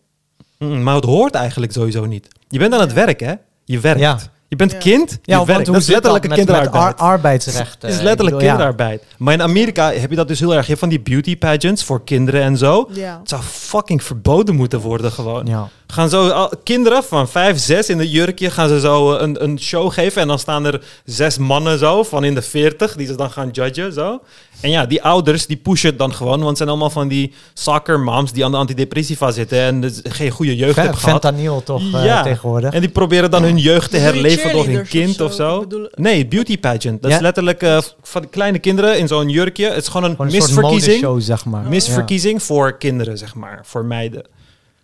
Mm, 0.60 0.84
maar 0.84 0.96
het 0.96 1.06
hoort 1.06 1.34
eigenlijk 1.36 1.72
sowieso 1.72 2.06
niet. 2.06 2.28
Je 2.48 2.60
bent 2.60 2.74
aan 2.74 2.80
het 2.80 2.94
werk, 2.94 3.20
hè? 3.20 3.34
Je 3.66 3.80
werkt. 3.80 4.00
Ja. 4.00 4.20
Je 4.48 4.56
bent 4.56 4.72
Ja. 4.72 4.78
kind, 4.78 5.10
je 5.12 5.18
Ja, 5.22 5.36
werkt. 5.38 5.52
want 5.52 5.66
hoe 5.66 5.74
dat 5.76 5.76
is 5.76 5.86
zit 5.86 6.04
dat 6.04 6.12
letterlijke 6.12 6.28
met, 6.28 6.38
met 6.38 6.46
kinderarbeid. 6.46 7.00
ar- 7.00 7.08
arbeidsrechten? 7.12 7.90
Het 7.90 7.98
is 7.98 8.04
letterlijk 8.04 8.36
bedoel, 8.36 8.40
ja. 8.42 8.48
kinderarbeid. 8.48 9.04
Maar 9.18 9.34
in 9.34 9.42
Amerika 9.42 9.92
heb 9.92 10.10
je 10.10 10.16
dat 10.16 10.28
dus 10.28 10.40
heel 10.40 10.52
erg. 10.54 10.62
Je 10.62 10.68
hebt 10.68 10.80
van 10.80 10.90
die 10.90 11.00
beauty 11.02 11.38
pageants 11.38 11.84
voor 11.84 12.04
kinderen 12.04 12.42
en 12.42 12.58
zo. 12.58 12.90
Ja. 12.92 13.20
Het 13.20 13.30
zou 13.30 13.42
fucking 13.42 14.04
verboden 14.04 14.56
moeten 14.56 14.80
worden 14.80 15.12
gewoon. 15.12 15.46
Ja. 15.46 15.70
Gaan 15.94 16.10
zo 16.10 16.28
al- 16.30 16.52
kinderen 16.64 17.04
van 17.04 17.28
vijf, 17.30 17.60
zes 17.60 17.90
in 17.90 18.00
een 18.00 18.10
jurkje 18.10 18.50
gaan 18.52 18.70
ze 18.70 18.80
zo 18.80 19.14
eh, 19.14 19.22
een, 19.22 19.44
een 19.44 19.60
show 19.60 19.92
geven. 19.92 20.22
En 20.22 20.28
dan 20.28 20.40
staan 20.40 20.66
er 20.66 20.82
zes 21.06 21.38
mannen 21.38 21.80
zo 21.80 22.04
van 22.04 22.24
in 22.24 22.36
de 22.36 22.42
veertig 22.42 22.96
die 22.96 23.08
ze 23.08 23.16
dan 23.16 23.32
gaan 23.32 23.50
judgen. 23.52 23.94
Zo. 23.94 24.20
En 24.62 24.70
ja, 24.70 24.86
die 24.86 25.04
ouders 25.04 25.46
die 25.48 25.58
pushen 25.58 25.90
het 25.90 25.98
dan 26.00 26.14
gewoon. 26.14 26.36
Want 26.38 26.48
het 26.48 26.58
zijn 26.58 26.70
allemaal 26.70 26.90
van 26.90 27.08
die 27.08 27.34
soccer 27.54 28.00
moms 28.00 28.32
die 28.32 28.46
aan 28.46 28.52
de 28.52 28.58
antidepressiva 28.58 29.32
zitten. 29.32 29.60
En 29.60 29.82
dus 29.82 30.00
geen 30.04 30.32
goede 30.32 30.56
jeugd 30.56 30.76
hebben 30.76 30.98
gehad. 30.98 31.22
Fentanyl 31.22 31.64
toch 31.64 31.94
eh, 31.94 32.06
Ja. 32.06 32.24
tegenwoordig. 32.24 32.74
En 32.74 32.80
die 32.82 32.90
proberen 32.90 33.32
dan 33.32 33.44
hun 33.44 33.58
jeugd 33.58 33.92
te 33.92 33.98
herleven 33.98 34.52
door 34.52 34.66
hun 34.66 34.88
kind 34.88 35.22
of 35.22 35.28
of 35.30 35.34
zo? 35.36 35.66
Nee, 35.96 36.28
beauty 36.28 36.60
pageant. 36.60 37.02
Dat 37.02 37.12
Ja. 37.12 37.18
is 37.18 37.24
letterlijk 37.24 37.62
eh, 37.62 37.78
van 38.02 38.30
kleine 38.30 38.60
kinderen 38.60 38.98
in 38.98 39.08
zo'n 39.08 39.30
jurkje. 39.30 39.66
Het 39.70 39.82
is 39.82 39.88
gewoon 39.88 40.04
een 40.10 40.16
Gewoon 40.16 40.26
een 40.34 40.42
soort 40.42 40.50
misverkiezing. 40.52 41.02
modeshow, 41.02 41.22
zeg 41.22 41.46
maar. 41.46 41.64
Misverkiezing 41.70 42.44
voor 42.44 42.78
kinderen, 42.78 43.18
zeg 43.18 43.36
maar. 43.36 43.60
Voor 43.64 43.86
meiden. 43.86 44.24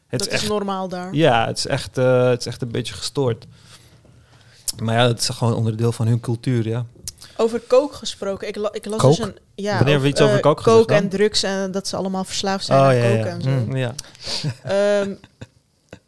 Het 0.10 0.20
dat 0.20 0.28
is 0.28 0.34
is, 0.34 0.40
echt, 0.42 0.50
normaal 0.52 0.88
daar. 0.88 1.14
ja, 1.14 1.46
het 1.48 1.58
is, 1.58 1.66
echt, 1.68 1.98
eh, 1.98 2.30
het 2.30 2.40
is 2.40 2.46
echt 2.46 2.62
een 2.62 2.72
beetje 2.72 2.94
gestoord. 2.94 3.46
Maar 4.84 4.96
ja, 4.96 5.08
het 5.08 5.20
is 5.20 5.30
gewoon 5.30 5.54
onderdeel 5.54 5.92
van 5.92 6.08
hun 6.08 6.20
cultuur, 6.20 6.68
ja. 6.68 6.86
Over 7.38 7.62
coke 7.68 7.96
gesproken. 7.96 8.48
Ik, 8.48 8.56
la- 8.56 8.74
ik 8.74 8.86
las 8.86 9.02
dus 9.02 9.20
een... 9.20 9.38
Ja, 9.56 9.70
Wanneer 9.74 9.86
hebben 9.86 10.02
we 10.02 10.08
iets 10.10 10.22
over 10.22 10.40
eh, 10.44 10.52
gezegd 10.58 10.88
dan? 10.88 10.98
en 10.98 11.10
drugs 11.10 11.44
en 11.44 11.72
dat 11.72 11.88
ze 11.88 11.96
allemaal 11.96 12.24
verslaafd 12.24 12.66
zijn 12.66 12.80
Oh, 12.80 12.86
aan 12.86 12.96
ja, 12.96 13.04
ja. 13.08 13.26
en 13.26 13.42
zo. 13.42 13.50
Mm. 13.50 13.76
ja. 13.76 13.94
Ehm, 14.64 15.14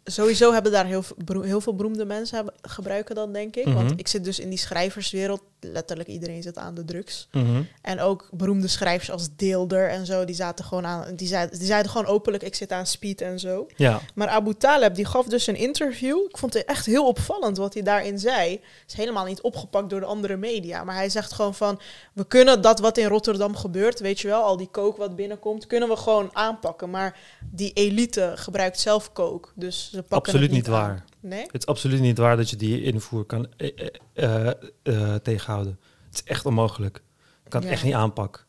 sowieso 0.03 0.53
hebben 0.53 0.71
daar 0.71 0.85
heel, 0.85 1.03
heel 1.41 1.61
veel 1.61 1.75
beroemde 1.75 2.05
mensen 2.05 2.35
hebben, 2.35 2.53
gebruiken 2.61 3.15
dat, 3.15 3.33
denk 3.33 3.55
ik. 3.55 3.65
Mhm. 3.65 3.75
Want 3.75 3.93
ik 3.95 4.07
zit 4.07 4.23
dus 4.23 4.39
in 4.39 4.49
die 4.49 4.57
schrijverswereld. 4.59 5.41
Letterlijk 5.63 6.09
iedereen 6.09 6.43
zit 6.43 6.57
aan 6.57 6.73
de 6.73 6.85
drugs. 6.85 7.27
Mhm. 7.31 7.63
En 7.81 7.99
ook 7.99 8.29
beroemde 8.31 8.67
schrijvers 8.67 9.11
als 9.11 9.35
Deelder 9.35 9.89
en 9.89 10.05
zo, 10.05 10.25
die 10.25 10.35
zaten 10.35 10.65
gewoon 10.65 10.85
aan... 10.85 11.15
Die 11.15 11.27
zeiden, 11.27 11.57
die 11.57 11.67
zeiden 11.67 11.91
gewoon 11.91 12.07
openlijk, 12.07 12.43
ik 12.43 12.55
zit 12.55 12.71
aan 12.71 12.85
speed 12.85 13.21
en 13.21 13.39
zo. 13.39 13.67
ja. 13.75 14.01
Maar 14.15 14.27
Abu 14.27 14.53
Taleb, 14.53 14.95
die 14.95 15.05
gaf 15.05 15.25
dus 15.25 15.47
een 15.47 15.55
interview. 15.55 16.17
Ik 16.29 16.37
vond 16.37 16.53
het 16.53 16.65
echt 16.65 16.85
heel 16.85 17.07
opvallend 17.07 17.57
wat 17.57 17.73
hij 17.73 17.83
daarin 17.83 18.19
zei. 18.19 18.61
Is 18.87 18.93
helemaal 18.93 19.25
niet 19.25 19.41
opgepakt 19.41 19.89
door 19.89 19.99
de 19.99 20.05
andere 20.05 20.37
media. 20.37 20.83
Maar 20.83 20.95
hij 20.95 21.09
zegt 21.09 21.33
gewoon 21.33 21.55
van... 21.55 21.79
We 22.13 22.25
kunnen 22.25 22.61
dat 22.61 22.79
wat 22.79 22.97
in 22.97 23.07
Rotterdam 23.07 23.55
gebeurt, 23.55 23.99
weet 23.99 24.19
je 24.19 24.27
wel... 24.27 24.41
al 24.41 24.57
die 24.57 24.69
kook 24.71 24.97
wat 24.97 25.15
binnenkomt, 25.15 25.67
kunnen 25.67 25.89
we 25.89 25.95
gewoon 25.95 26.29
aanpakken. 26.33 26.89
Maar 26.89 27.19
die 27.51 27.73
elite 27.73 28.33
gebruikt 28.35 28.79
zelf 28.79 29.13
kook. 29.13 29.53
Dus 29.55 29.89
ze 29.91 30.01
pakken 30.01 30.17
Absoluut 30.17 30.41
het 30.41 30.51
niet 30.51 30.67
waar. 30.67 31.05
Nee? 31.21 31.41
Het 31.41 31.61
is 31.61 31.65
absoluut 31.65 31.99
niet 31.99 32.17
waar 32.17 32.37
dat 32.37 32.49
je 32.49 32.55
die 32.55 32.83
invoer 32.83 33.23
kan 33.23 33.47
eh, 33.57 33.87
eh, 34.13 34.47
eh, 34.83 35.15
tegenhouden. 35.15 35.79
Het 36.05 36.13
is 36.13 36.23
echt 36.23 36.45
onmogelijk. 36.45 37.03
Ik 37.43 37.49
kan 37.49 37.61
het 37.61 37.71
echt 37.71 37.83
niet 37.83 37.93
aanpakken. 37.93 38.45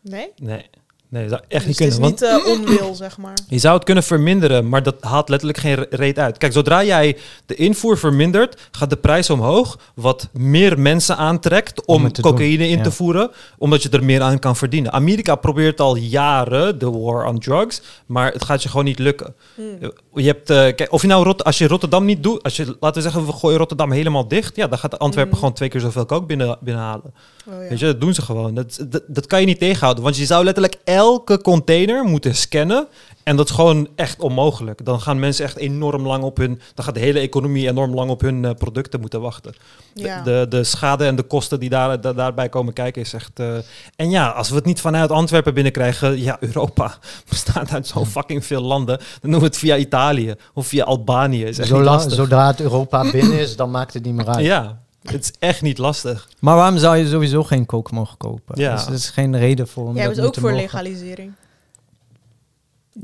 Nee? 0.00 0.32
Nee, 0.36 0.70
nee 1.08 1.22
dat 1.28 1.30
zou 1.30 1.42
echt 1.48 1.66
dus 1.66 1.78
niet 1.78 1.92
het 1.92 1.98
kunnen. 1.98 2.14
is 2.14 2.20
want- 2.20 2.46
niet 2.46 2.68
eh, 2.68 2.74
onwil, 2.76 2.94
zeg 2.94 3.18
maar. 3.18 3.34
Je 3.48 3.58
zou 3.58 3.74
het 3.74 3.84
kunnen 3.84 4.04
verminderen, 4.04 4.68
maar 4.68 4.82
dat 4.82 4.94
haalt 5.00 5.28
letterlijk 5.28 5.58
geen 5.60 5.74
re- 5.74 5.86
reet 5.90 6.18
uit. 6.18 6.38
Kijk, 6.38 6.52
zodra 6.52 6.84
jij 6.84 7.16
de 7.46 7.54
invoer 7.54 7.98
vermindert, 7.98 8.68
gaat 8.70 8.90
de 8.90 8.96
prijs 8.96 9.30
omhoog, 9.30 9.78
wat 9.94 10.28
meer 10.32 10.78
mensen 10.80 11.16
aantrekt 11.16 11.84
Om 11.86 12.04
het 12.04 12.20
cocaïne 12.20 12.56
doen, 12.58 12.66
in 12.66 12.76
ja. 12.76 12.82
te 12.82 12.90
voeren, 12.90 13.30
omdat 13.58 13.82
je 13.82 13.88
er 13.88 14.04
meer 14.04 14.20
aan 14.22 14.38
kan 14.38 14.56
verdienen. 14.56 14.92
Amerika 14.92 15.34
probeert 15.34 15.80
al 15.80 15.96
jaren 15.96 16.78
de 16.78 16.90
war 16.90 17.26
on 17.26 17.38
drugs, 17.38 17.82
maar 18.06 18.32
het 18.32 18.44
gaat 18.44 18.62
je 18.62 18.68
gewoon 18.68 18.84
niet 18.84 18.98
lukken. 18.98 19.34
Hmm. 19.54 19.92
Je 20.14 20.26
hebt, 20.26 20.50
eh, 20.50 20.56
kijk, 20.56 20.92
of 20.92 21.02
je 21.02 21.08
nou 21.08 21.24
Rot 21.24 21.44
als 21.44 21.58
je 21.58 21.66
Rotterdam 21.66 22.04
niet 22.04 22.22
doet, 22.22 22.42
als 22.42 22.56
je 22.56 22.76
laten 22.80 23.02
we 23.02 23.08
zeggen 23.10 23.26
we 23.26 23.32
gooien 23.32 23.58
Rotterdam 23.58 23.90
helemaal 23.92 24.28
dicht, 24.28 24.56
ja, 24.56 24.66
dan 24.66 24.78
gaat 24.78 24.98
Antwerpen 24.98 25.32
Mm. 25.32 25.38
gewoon 25.38 25.54
twee 25.54 25.68
keer 25.68 25.80
zoveel 25.80 26.06
coke 26.06 26.26
binnen, 26.26 26.58
binnenhalen. 26.60 27.14
Oh, 27.48 27.62
ja. 27.62 27.68
Weet 27.68 27.78
je, 27.78 27.86
dat 27.86 28.00
doen 28.00 28.14
ze 28.14 28.22
gewoon. 28.22 28.54
Dat, 28.54 28.78
dat, 28.88 29.02
dat 29.06 29.26
kan 29.26 29.40
je 29.40 29.46
niet 29.46 29.58
tegenhouden. 29.58 30.04
Want 30.04 30.16
je 30.16 30.24
zou 30.26 30.44
letterlijk 30.44 30.76
elke 30.84 31.40
container 31.40 32.04
moeten 32.04 32.34
scannen. 32.34 32.86
En 33.22 33.36
dat 33.36 33.48
is 33.48 33.54
gewoon 33.54 33.88
echt 33.96 34.20
onmogelijk. 34.20 34.84
Dan 34.84 35.00
gaan 35.00 35.18
mensen 35.18 35.44
echt 35.44 35.56
enorm 35.56 36.06
lang 36.06 36.22
op 36.24 36.36
hun... 36.36 36.60
Dan 36.74 36.84
gaat 36.84 36.94
de 36.94 37.00
hele 37.00 37.18
economie 37.20 37.68
enorm 37.68 37.94
lang 37.94 38.10
op 38.10 38.20
hun 38.20 38.44
eh, 38.44 38.50
producten 38.54 39.00
moeten 39.00 39.20
wachten. 39.20 39.52
De, 39.94 40.02
Ja. 40.02 40.22
de, 40.22 40.46
de 40.48 40.64
schade 40.64 41.04
en 41.04 41.16
de 41.16 41.22
kosten 41.22 41.60
die 41.60 41.68
daar, 41.68 42.00
da- 42.00 42.12
daarbij 42.12 42.48
komen 42.48 42.72
kijken 42.72 43.02
is 43.02 43.12
echt... 43.12 43.30
eh, 43.40 43.56
En 43.96 44.10
ja, 44.10 44.28
als 44.28 44.48
we 44.48 44.54
het 44.54 44.64
niet 44.64 44.80
vanuit 44.80 45.10
Antwerpen 45.10 45.54
binnenkrijgen... 45.54 46.20
Ja, 46.20 46.36
Europa 46.40 46.98
bestaat 47.28 47.70
uit 47.72 47.86
zo 47.86 48.04
fucking 48.04 48.44
veel 48.44 48.62
landen. 48.62 48.98
Dan 49.20 49.30
doen 49.30 49.40
we 49.40 49.46
het 49.46 49.58
via 49.58 49.76
Italië 49.76 50.34
of 50.54 50.66
via 50.66 50.84
Albanië. 50.84 51.44
Is 51.44 51.58
echt 51.58 51.70
lastig. 51.70 52.12
zodra 52.14 52.46
het 52.46 52.60
Europa 52.60 53.10
binnen 53.12 53.38
is, 53.38 53.56
dan 53.56 53.70
maakt 53.70 53.94
het 53.94 54.04
niet 54.04 54.14
meer 54.14 54.26
uit. 54.28 54.44
Ja, 54.44 54.78
het 55.10 55.22
is 55.24 55.32
echt 55.38 55.62
niet 55.62 55.78
lastig. 55.78 56.28
Maar 56.40 56.56
waarom 56.56 56.78
zou 56.78 56.96
je 56.96 57.08
sowieso 57.08 57.42
geen 57.42 57.66
coke 57.66 57.94
mogen 57.94 58.16
kopen? 58.16 58.60
Ja. 58.60 58.74
Dus 58.74 58.86
er 58.86 58.92
is 58.92 59.10
geen 59.10 59.38
reden 59.38 59.68
voor 59.68 59.86
om 59.86 59.94
Jij 59.96 60.06
bent 60.06 60.16
nu 60.18 60.24
ook 60.24 60.34
voor 60.34 60.42
mogen. 60.42 60.56
legalisering. 60.56 61.32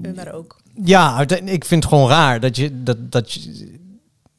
En 0.03 0.15
daar 0.15 0.33
ook. 0.33 0.61
Ja, 0.85 1.21
ik 1.45 1.65
vind 1.65 1.83
het 1.85 1.93
gewoon 1.93 2.09
raar 2.09 2.41
dat 2.41 2.57
je, 2.57 2.83
dat, 2.83 3.13
dat 3.13 3.33
je, 3.33 3.79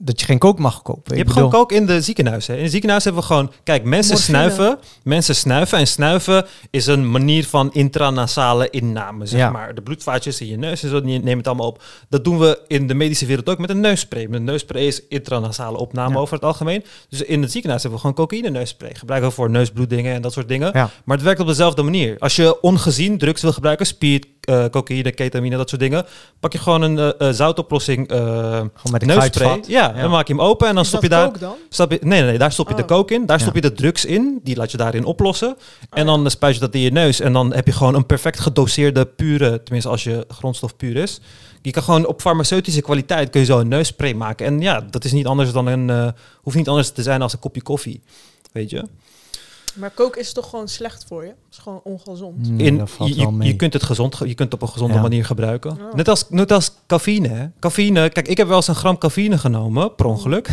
dat 0.05 0.19
je 0.19 0.25
geen 0.25 0.37
coke 0.39 0.61
mag 0.61 0.81
kopen. 0.81 1.01
Je 1.05 1.15
hebt 1.23 1.27
bedoel- 1.33 1.49
gewoon 1.49 1.49
kook 1.67 1.71
in 1.71 1.85
de 1.85 2.01
ziekenhuizen. 2.01 2.55
In 2.57 2.61
het 2.61 2.71
ziekenhuis 2.71 3.03
hebben 3.03 3.21
we 3.21 3.27
gewoon... 3.27 3.51
Kijk, 3.63 3.83
mensen 3.83 4.13
Morfine. 4.13 4.37
snuiven. 4.37 4.79
Mensen 5.03 5.35
snuiven. 5.35 5.77
En 5.77 5.87
snuiven 5.87 6.45
is 6.69 6.85
een 6.85 7.11
manier 7.11 7.45
van 7.45 7.71
intranasale 7.73 8.69
inname, 8.69 9.25
zeg 9.25 9.39
Ja. 9.39 9.49
maar. 9.49 9.75
De 9.75 9.81
bloedvaatjes 9.81 10.41
in 10.41 10.47
je 10.47 10.57
neus 10.57 10.83
en 10.83 10.89
zo, 10.89 11.01
die 11.01 11.19
nemen 11.19 11.37
het 11.37 11.47
allemaal 11.47 11.67
op. 11.67 11.83
Dat 12.09 12.23
doen 12.23 12.39
we 12.39 12.59
in 12.67 12.87
de 12.87 12.93
medische 12.93 13.25
wereld 13.25 13.49
ook 13.49 13.57
met 13.57 13.69
een 13.69 13.79
neusspray. 13.79 14.25
Met 14.27 14.39
een 14.39 14.43
neusspray 14.45 14.85
is 14.87 15.01
intranasale 15.09 15.77
opname 15.77 16.13
Ja. 16.13 16.19
over 16.19 16.33
het 16.35 16.43
algemeen. 16.43 16.83
Dus 17.09 17.21
in 17.21 17.41
het 17.41 17.51
ziekenhuis 17.51 17.81
hebben 17.83 18.01
we 18.01 18.07
gewoon 18.07 18.27
cocaïne 18.27 18.49
neusspray. 18.49 18.91
Gebruiken 18.95 19.29
we 19.29 19.35
voor 19.35 19.49
neusbloedingen 19.49 20.13
en 20.13 20.21
dat 20.21 20.33
soort 20.33 20.47
dingen. 20.47 20.69
Ja. 20.73 20.89
Maar 21.05 21.15
het 21.17 21.25
werkt 21.25 21.39
op 21.39 21.47
dezelfde 21.47 21.81
manier. 21.83 22.15
Als 22.19 22.35
je 22.35 22.61
ongezien 22.61 23.17
drugs 23.17 23.41
wil 23.41 23.53
gebruiken, 23.53 23.85
speed, 23.85 24.27
eh, 24.41 24.65
cocaïne, 24.71 25.11
ketamine, 25.11 25.57
dat 25.57 25.69
soort 25.69 25.81
dingen, 25.81 26.05
pak 26.39 26.51
je 26.51 26.57
gewoon 26.59 26.81
een 26.81 26.97
eh, 27.17 27.27
eh, 27.27 27.33
zoutoplossing 27.35 28.07
eh 28.09 28.17
Gewoon 28.19 28.71
met 28.91 29.01
een 29.01 29.07
neusspray. 29.07 29.29
kruidvat. 29.29 29.67
Ja, 29.67 29.92
Ja. 29.95 30.01
dan 30.01 30.11
maak 30.11 30.27
je 30.27 30.33
hem 30.33 30.41
open 30.41 30.67
en 30.67 30.73
dan 30.73 30.83
Is 30.83 30.89
stop 30.89 31.01
je 31.01 31.09
daar. 31.09 31.39
dan? 31.39 31.55
Stop 31.69 31.91
je, 31.91 31.97
nee, 32.01 32.19
nee, 32.21 32.29
nee, 32.29 32.37
daar 32.37 32.51
stop 32.51 32.69
je 32.69 32.75
de 32.75 32.81
Oh. 32.81 32.87
coke 32.87 33.13
in. 33.13 33.25
Daar 33.25 33.37
Ja. 33.37 33.41
stop 33.43 33.55
je 33.55 33.61
de 33.61 33.73
drugs 33.73 34.05
in. 34.05 34.39
Die 34.43 34.55
laat 34.55 34.71
je 34.71 34.77
daarin 34.77 35.05
oplossen. 35.05 35.55
en 35.89 36.05
ja. 36.05 36.11
dan 36.17 36.31
spuit 36.31 36.53
je 36.53 36.59
dat 36.59 36.73
in 36.73 36.81
je 36.81 36.91
neus. 36.91 37.19
En 37.19 37.33
dan 37.33 37.53
heb 37.53 37.65
je 37.65 37.71
gewoon 37.73 37.95
een 37.95 38.05
perfect 38.05 38.39
gedoseerde, 38.39 39.05
pure, 39.05 39.63
tenminste 39.63 39.89
als 39.89 40.03
je 40.03 40.25
grondstof 40.27 40.75
puur 40.75 40.95
is. 40.95 41.19
Je 41.61 41.71
kan 41.71 41.83
gewoon 41.83 42.05
op 42.05 42.21
farmaceutische 42.21 42.81
kwaliteit 42.81 43.29
kun 43.29 43.39
je 43.39 43.45
zo 43.45 43.59
een 43.59 43.67
neusspray 43.67 44.13
maken. 44.13 44.45
En 44.45 44.59
ja, 44.61 44.81
dat 44.89 45.03
is 45.05 45.11
niet 45.11 45.25
anders 45.25 45.51
dan 45.51 45.65
een, 45.65 45.89
eh, 45.89 46.07
hoeft 46.41 46.57
niet 46.57 46.67
anders 46.69 46.89
te 46.89 47.01
zijn 47.01 47.21
als 47.21 47.33
een 47.33 47.39
kopje 47.39 47.61
koffie. 47.61 48.01
Weet 48.51 48.69
je? 48.69 48.83
Maar 49.73 49.91
coke 49.93 50.19
is 50.19 50.33
toch 50.33 50.49
gewoon 50.49 50.67
slecht 50.67 51.05
voor 51.07 51.21
je? 51.23 51.27
Het 51.29 51.37
is 51.51 51.57
gewoon 51.57 51.81
ongezond. 51.83 52.49
Nee, 52.49 52.67
In, 52.67 52.87
je, 53.39 53.55
kunt 53.55 53.73
het 53.73 53.83
gezond, 53.83 54.15
ge- 54.15 54.27
je 54.27 54.33
kunt 54.33 54.51
het 54.51 54.61
op 54.61 54.67
een 54.67 54.73
gezonde 54.73 54.93
Ja. 54.93 55.01
manier 55.01 55.25
gebruiken. 55.25 55.71
Oh. 55.71 55.93
Net, 55.93 56.07
als, 56.07 56.25
net 56.29 56.51
als 56.51 56.71
cafeïne. 56.87 57.27
Hè? 57.27 57.45
Cafeïne, 57.59 58.09
kijk, 58.09 58.27
ik 58.27 58.37
heb 58.37 58.47
wel 58.47 58.55
eens 58.55 58.67
een 58.67 58.75
gram 58.75 58.97
cafeïne 58.97 59.37
genomen, 59.37 59.95
per 59.95 60.05
ongeluk. 60.05 60.49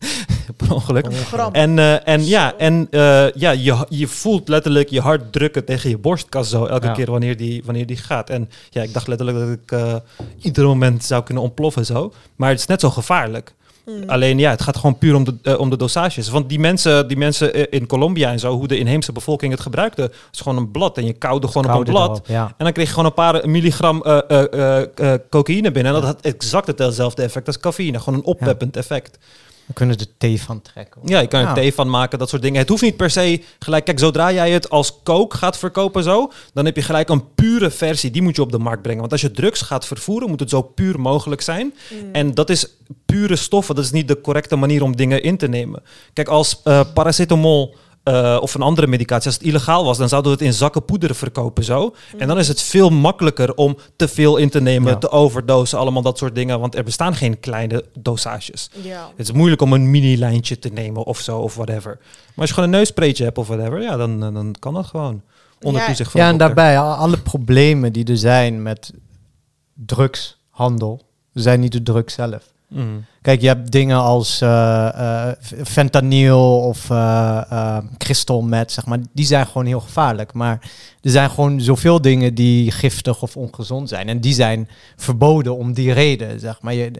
per 0.56 0.72
ongeluk. 0.74 1.06
Een 1.06 1.12
gram. 1.12 1.52
En, 1.52 1.78
eh, 1.78 2.08
en 2.08 2.24
ja, 2.26 2.56
en, 2.56 2.86
eh, 2.90 3.30
ja 3.32 3.50
je, 3.50 3.86
je 3.88 4.06
voelt 4.08 4.48
letterlijk 4.48 4.88
je 4.90 5.00
hart 5.00 5.32
drukken 5.32 5.64
tegen 5.64 5.90
je 5.90 5.98
borstkas 5.98 6.48
zo 6.50 6.64
elke 6.64 6.86
Ja. 6.86 6.92
keer 6.92 7.10
wanneer 7.10 7.36
die, 7.36 7.62
wanneer 7.64 7.86
die 7.86 7.96
gaat. 7.96 8.30
En 8.30 8.50
ja, 8.70 8.82
ik 8.82 8.92
dacht 8.92 9.06
letterlijk 9.06 9.38
dat 9.38 9.48
ik 9.48 9.72
eh, 9.72 9.94
ieder 10.42 10.64
moment 10.66 11.04
zou 11.04 11.22
kunnen 11.22 11.42
ontploffen 11.42 11.86
zo. 11.86 12.12
Maar 12.36 12.50
het 12.50 12.58
is 12.58 12.66
net 12.66 12.80
zo 12.80 12.90
gevaarlijk. 12.90 13.54
Mm. 13.84 14.02
Alleen 14.06 14.38
ja, 14.38 14.50
het 14.50 14.62
gaat 14.62 14.76
gewoon 14.76 14.98
puur 14.98 15.14
om 15.14 15.24
de, 15.24 15.34
eh, 15.42 15.58
om 15.58 15.70
de 15.70 15.76
dosages. 15.76 16.28
Want 16.28 16.48
die 16.48 16.58
mensen, 16.58 17.08
die 17.08 17.16
mensen 17.16 17.54
eh, 17.54 17.64
in 17.70 17.86
Colombia 17.86 18.30
en 18.30 18.38
zo, 18.38 18.52
hoe 18.52 18.68
de 18.68 18.78
inheemse 18.78 19.12
bevolking 19.12 19.52
het 19.52 19.60
gebruikte, 19.60 20.10
is 20.32 20.40
gewoon 20.40 20.58
een 20.58 20.70
blad. 20.70 20.98
En 20.98 21.04
je 21.06 21.12
koude 21.12 21.46
gewoon 21.46 21.72
op 21.72 21.78
een 21.78 21.92
blad. 21.92 22.08
erop, 22.08 22.26
Ja. 22.26 22.44
En 22.44 22.64
dan 22.64 22.72
kreeg 22.72 22.86
je 22.86 22.94
gewoon 22.94 23.08
een 23.08 23.14
paar 23.14 23.48
milligram 23.48 24.02
eh, 24.02 24.18
eh, 24.28 24.52
eh, 24.52 25.12
eh, 25.12 25.20
cocaïne 25.30 25.70
binnen. 25.70 25.94
En 25.94 26.00
dat 26.00 26.10
had 26.10 26.20
exact 26.20 26.78
hetzelfde 26.78 27.22
effect 27.22 27.46
als 27.46 27.58
cafeïne. 27.58 27.98
Gewoon 27.98 28.18
een 28.18 28.24
opweppend 28.24 28.76
effect. 28.76 29.18
We 29.66 29.72
kunnen 29.72 29.98
er 29.98 30.06
thee 30.18 30.40
van 30.42 30.62
trekken. 30.62 31.00
Ja, 31.04 31.20
je 31.20 31.26
kan 31.26 31.40
er 31.40 31.46
Ja. 31.46 31.54
thee 31.54 31.74
van 31.74 31.90
maken, 31.90 32.18
dat 32.18 32.28
soort 32.28 32.42
dingen. 32.42 32.60
Het 32.60 32.68
hoeft 32.68 32.82
niet 32.82 32.96
per 32.96 33.10
se 33.10 33.42
gelijk... 33.58 33.84
Kijk, 33.84 33.98
zodra 33.98 34.32
jij 34.32 34.50
het 34.50 34.70
als 34.70 34.98
coke 35.02 35.36
gaat 35.36 35.58
verkopen 35.58 36.02
zo... 36.02 36.32
dan 36.52 36.64
heb 36.64 36.76
je 36.76 36.82
gelijk 36.82 37.08
een 37.08 37.34
pure 37.34 37.70
versie. 37.70 38.10
Die 38.10 38.22
moet 38.22 38.36
je 38.36 38.42
op 38.42 38.52
de 38.52 38.58
markt 38.58 38.82
brengen. 38.82 39.00
Want 39.00 39.12
als 39.12 39.20
je 39.20 39.30
drugs 39.30 39.60
gaat 39.60 39.86
vervoeren... 39.86 40.28
moet 40.28 40.40
het 40.40 40.50
zo 40.50 40.62
puur 40.62 41.00
mogelijk 41.00 41.40
zijn. 41.40 41.74
Mm. 41.90 42.12
En 42.12 42.34
dat 42.34 42.50
is 42.50 42.66
pure 43.06 43.36
stoffen. 43.36 43.74
Dat 43.74 43.84
is 43.84 43.90
niet 43.90 44.08
de 44.08 44.20
correcte 44.20 44.56
manier 44.56 44.82
om 44.82 44.96
dingen 44.96 45.22
in 45.22 45.36
te 45.36 45.48
nemen. 45.48 45.82
Kijk, 46.12 46.28
als 46.28 46.60
eh, 46.64 46.80
paracetamol... 46.94 47.74
eh, 48.04 48.38
of 48.40 48.54
een 48.54 48.62
andere 48.62 48.86
medicatie, 48.86 49.26
als 49.26 49.34
het 49.34 49.42
illegaal 49.46 49.84
was, 49.84 49.98
dan 49.98 50.08
zouden 50.08 50.30
we 50.32 50.36
het 50.38 50.46
in 50.46 50.52
zakken 50.54 50.84
poeder 50.84 51.14
verkopen 51.14 51.64
zo. 51.64 51.94
En 52.18 52.28
dan 52.28 52.38
is 52.38 52.48
het 52.48 52.62
veel 52.62 52.90
makkelijker 52.90 53.54
om 53.54 53.76
te 53.96 54.08
veel 54.08 54.36
in 54.36 54.48
te 54.50 54.60
nemen, 54.60 54.92
Ja. 54.92 54.98
te 54.98 55.10
overdosen, 55.10 55.78
allemaal 55.78 56.02
dat 56.02 56.18
soort 56.18 56.34
dingen. 56.34 56.60
Want 56.60 56.74
er 56.74 56.84
bestaan 56.84 57.14
geen 57.14 57.40
kleine 57.40 57.84
dosages. 57.98 58.70
Ja. 58.82 59.10
Het 59.16 59.26
is 59.28 59.32
moeilijk 59.32 59.62
om 59.62 59.72
een 59.72 59.90
mini-lijntje 59.90 60.58
te 60.58 60.68
nemen 60.68 61.04
of 61.04 61.20
zo, 61.20 61.38
of 61.38 61.54
whatever. 61.54 61.96
Maar 62.00 62.32
als 62.36 62.48
je 62.48 62.54
gewoon 62.54 62.68
een 62.72 62.76
neuspreetje 62.76 63.24
hebt 63.24 63.38
of 63.38 63.46
whatever, 63.46 63.82
ja, 63.82 63.96
dan, 63.96 64.20
dan 64.20 64.34
dan 64.34 64.54
kan 64.58 64.74
dat 64.74 64.86
gewoon. 64.86 65.22
Onder 65.60 65.80
Ja, 65.80 65.86
toezicht 65.86 66.10
van 66.10 66.20
Ja, 66.20 66.28
en 66.28 66.36
daarbij, 66.36 66.78
al- 66.78 66.94
alle 66.94 67.16
problemen 67.18 67.92
die 67.92 68.04
er 68.04 68.16
zijn 68.18 68.62
met 68.62 68.92
drugshandel, 69.86 71.00
zijn 71.32 71.60
niet 71.60 71.72
de 71.72 71.82
drugs 71.82 72.14
zelf. 72.14 72.52
Mm. 72.68 73.04
Kijk, 73.24 73.40
je 73.40 73.46
hebt 73.46 73.72
dingen 73.72 73.96
als 73.96 74.40
eh, 74.40 74.88
eh, 75.28 75.36
fentanyl 75.64 76.60
of 76.60 76.90
eh 76.90 77.42
eh, 77.50 77.84
crystal 77.98 78.42
meth, 78.42 78.72
zeg 78.72 78.86
maar. 78.86 78.98
Die 79.12 79.26
zijn 79.26 79.46
gewoon 79.46 79.66
heel 79.66 79.80
gevaarlijk. 79.80 80.32
Maar 80.32 80.70
er 81.02 81.10
zijn 81.10 81.30
gewoon 81.30 81.60
zoveel 81.60 82.00
dingen 82.00 82.34
die 82.34 82.70
giftig 82.70 83.22
of 83.22 83.36
ongezond 83.36 83.88
zijn. 83.88 84.08
En 84.08 84.20
die 84.20 84.34
zijn 84.34 84.68
verboden 84.96 85.56
om 85.56 85.72
die 85.72 85.92
reden, 85.92 86.40
zeg 86.40 86.62
maar. 86.62 86.74
Je, 86.74 86.90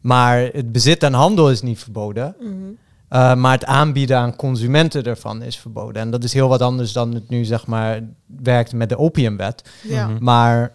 maar 0.00 0.48
het 0.52 0.72
bezit 0.72 1.02
en 1.02 1.12
handel 1.12 1.50
is 1.50 1.62
niet 1.62 1.78
verboden. 1.78 2.36
Mhm. 2.40 2.52
Eh, 3.08 3.34
maar 3.34 3.52
het 3.52 3.64
aanbieden 3.64 4.16
aan 4.16 4.36
consumenten 4.36 5.04
ervan 5.04 5.42
is 5.42 5.56
verboden. 5.56 6.02
En 6.02 6.10
dat 6.10 6.24
is 6.24 6.32
heel 6.32 6.48
wat 6.48 6.62
anders 6.62 6.92
dan 6.92 7.14
het 7.14 7.28
nu, 7.28 7.44
zeg 7.44 7.66
maar, 7.66 8.00
werkt 8.26 8.72
met 8.72 8.88
de 8.88 8.98
opiumwet. 8.98 9.70
Ja. 9.82 10.08
Mhm. 10.08 10.24
Maar 10.24 10.72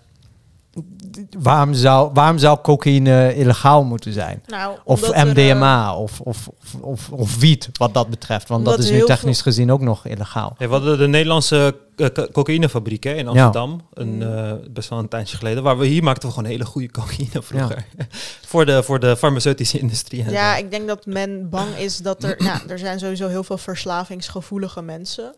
waarom 1.39 1.73
zou, 1.73 2.10
waarom 2.13 2.38
zou 2.38 2.60
cocaïne 2.62 3.36
illegaal 3.36 3.84
moeten 3.84 4.13
zijn? 4.13 4.43
Nou, 4.47 4.78
Of 4.84 5.01
er, 5.04 5.12
eh, 5.12 5.23
MDMA 5.23 5.95
of, 5.95 6.19
of, 6.21 6.47
of, 6.47 6.75
of, 6.82 7.10
of 7.12 7.38
wiet, 7.39 7.69
wat 7.73 7.93
dat 7.93 8.10
betreft. 8.10 8.47
Want 8.47 8.65
dat 8.65 8.80
is 8.80 8.89
nu 8.89 9.01
technisch 9.06 9.41
gezien 9.41 9.71
ook 9.71 9.82
nog 9.82 10.06
illegaal. 10.08 10.56
Ja, 10.58 10.65
we 10.67 10.71
hadden 10.73 10.97
de 10.97 11.08
Nederlandse 11.08 11.75
eh, 11.95 12.08
co- 12.08 12.28
cocaïnefabriek 12.32 13.04
hè, 13.04 13.13
in 13.13 13.28
Amsterdam, 13.28 13.82
een, 13.93 14.15
Mm. 14.15 14.21
eh, 14.21 14.51
best 14.71 14.89
wel 14.89 14.99
een 14.99 15.08
tijdje 15.08 15.38
geleden, 15.38 15.63
waar 15.63 15.78
we 15.78 15.86
hier 15.86 16.04
maakten 16.04 16.28
we 16.30 16.34
gewoon 16.36 16.49
hele 16.49 16.65
goede 16.65 16.91
cocaïne 16.91 17.41
vroeger. 17.41 17.86
voor, 18.51 18.65
de, 18.65 18.84
voor 18.84 18.99
de 18.99 19.17
farmaceutische 19.17 19.80
industrie. 19.80 20.23
en 20.23 20.32
Ja, 20.32 20.54
zo. 20.54 20.60
ik 20.63 20.71
denk 20.71 20.88
dat 20.88 21.06
men 21.06 21.49
bang 21.49 21.76
is 21.78 21.97
dat 21.97 22.24
er... 22.24 22.43
ja, 22.43 22.61
er 22.68 22.80
zijn 22.80 22.99
sowieso 22.99 23.28
heel 23.28 23.43
veel 23.43 23.57
verslavingsgevoelige 23.57 24.82
mensen. 24.82 25.34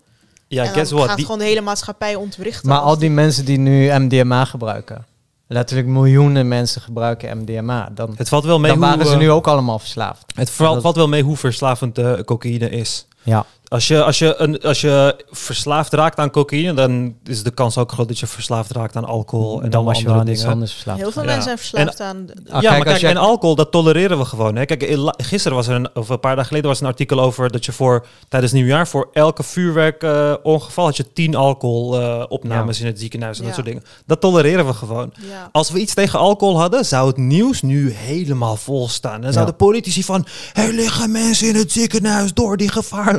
ja 0.48 0.64
en 0.64 0.74
guess 0.74 0.92
what? 0.92 1.08
gaat 1.08 1.16
Die, 1.16 1.26
gewoon 1.26 1.40
de 1.40 1.46
hele 1.46 1.62
maatschappij 1.62 2.16
ontwrichten. 2.16 2.70
Maar 2.70 2.80
al 2.80 2.98
die 2.98 3.10
mensen 3.10 3.46
die 3.46 3.58
nu 3.58 3.92
MDMA 4.00 4.46
gebruiken, 4.46 5.06
letterlijk 5.48 5.88
miljoenen 5.88 6.48
mensen 6.48 6.82
gebruiken 6.82 7.38
MDMA, 7.38 7.90
dan, 7.94 8.14
het 8.18 8.30
valt 8.30 8.46
wel 8.46 8.60
mee 8.60 8.72
dan 8.72 8.80
hoe, 8.80 8.88
waren 8.90 9.06
ze 9.06 9.14
eh, 9.14 9.20
nu 9.20 9.32
ook 9.32 9.48
allemaal 9.48 9.80
verslaafd. 9.80 10.24
het 10.36 10.50
valt, 10.50 10.74
dat- 10.74 10.82
valt 10.84 10.96
wel 10.96 11.08
mee 11.08 11.24
hoe 11.24 11.38
verslavend 11.38 12.00
cocaïne 12.26 12.70
is. 12.70 13.08
Ja, 13.28 13.46
Als 13.68 13.88
je, 13.88 14.04
als, 14.04 14.20
je 14.20 14.36
een, 14.38 14.62
als 14.62 14.82
je 14.82 15.24
verslaafd 15.30 15.94
raakt 15.94 16.18
aan 16.18 16.32
cocaïne, 16.32 16.74
dan 16.74 17.16
is 17.24 17.44
de 17.44 17.52
kans 17.52 17.78
ook 17.78 17.92
groot 17.92 18.08
dat 18.08 18.20
je 18.20 18.28
verslaafd 18.28 18.72
raakt 18.72 18.96
aan 18.96 19.06
alcohol 19.06 19.54
en 19.56 19.62
dan 19.62 19.70
dan 19.70 19.86
was 19.86 20.00
je 20.02 20.10
aan 20.10 20.26
dingen. 20.26 20.48
anders 20.48 20.72
verslaafd. 20.72 21.00
Heel 21.00 21.12
veel 21.12 21.22
Ja. 21.22 21.28
mensen 21.28 21.46
zijn 21.46 21.58
verslaafd 21.58 22.00
aan... 22.02 22.26
Ah, 22.50 22.62
ja, 22.62 22.70
kijk, 22.70 22.84
maar 22.84 22.88
kijk, 22.88 22.98
jij- 23.02 23.10
en 23.10 23.18
alcohol, 23.18 23.56
dat 23.56 23.72
tolereren 23.72 24.18
we 24.18 24.26
gewoon. 24.26 24.56
Hè. 24.56 24.66
Kijk, 24.66 24.96
la- 24.96 25.14
gisteren 25.18 25.58
was 25.58 25.68
er 25.68 25.76
een, 25.76 25.96
of 25.96 26.10
een 26.10 26.20
paar 26.20 26.32
dagen 26.36 26.48
geleden 26.48 26.68
was 26.70 26.78
er 26.80 26.84
een 26.86 26.90
artikel 26.92 27.20
over 27.20 27.52
dat 27.52 27.66
je 27.66 27.72
voor 27.72 28.06
tijdens 28.30 28.52
nieuwjaar 28.52 28.88
voor 28.88 29.10
elke 29.14 29.44
vuurwerkongeval 29.44 30.86
had 30.86 30.98
je 30.98 31.14
tien 31.14 31.36
alcoholopnames 31.36 32.80
in 32.80 32.86
het 32.86 33.00
ziekenhuis 33.00 33.40
en 33.40 33.46
dat 33.46 33.54
soort 33.54 33.66
dingen. 33.66 33.84
Dat 34.06 34.22
tolereren 34.22 34.66
we 34.66 34.74
gewoon. 34.74 35.14
Ja. 35.30 35.50
Als 35.52 35.70
we 35.70 35.80
iets 35.80 35.94
tegen 35.94 36.20
alcohol 36.20 36.60
hadden, 36.60 36.86
zou 36.86 37.08
het 37.08 37.18
nieuws 37.18 37.62
nu 37.62 37.92
helemaal 37.92 38.56
vol 38.56 38.88
staan. 38.90 39.24
En 39.24 39.34
zouden 39.34 39.56
politici 39.56 40.04
van, 40.04 40.26
er 40.54 40.74
liggen 40.74 41.12
mensen 41.12 41.48
in 41.48 41.56
het 41.56 41.72
ziekenhuis 41.72 42.34
door 42.34 42.58
die 42.58 42.70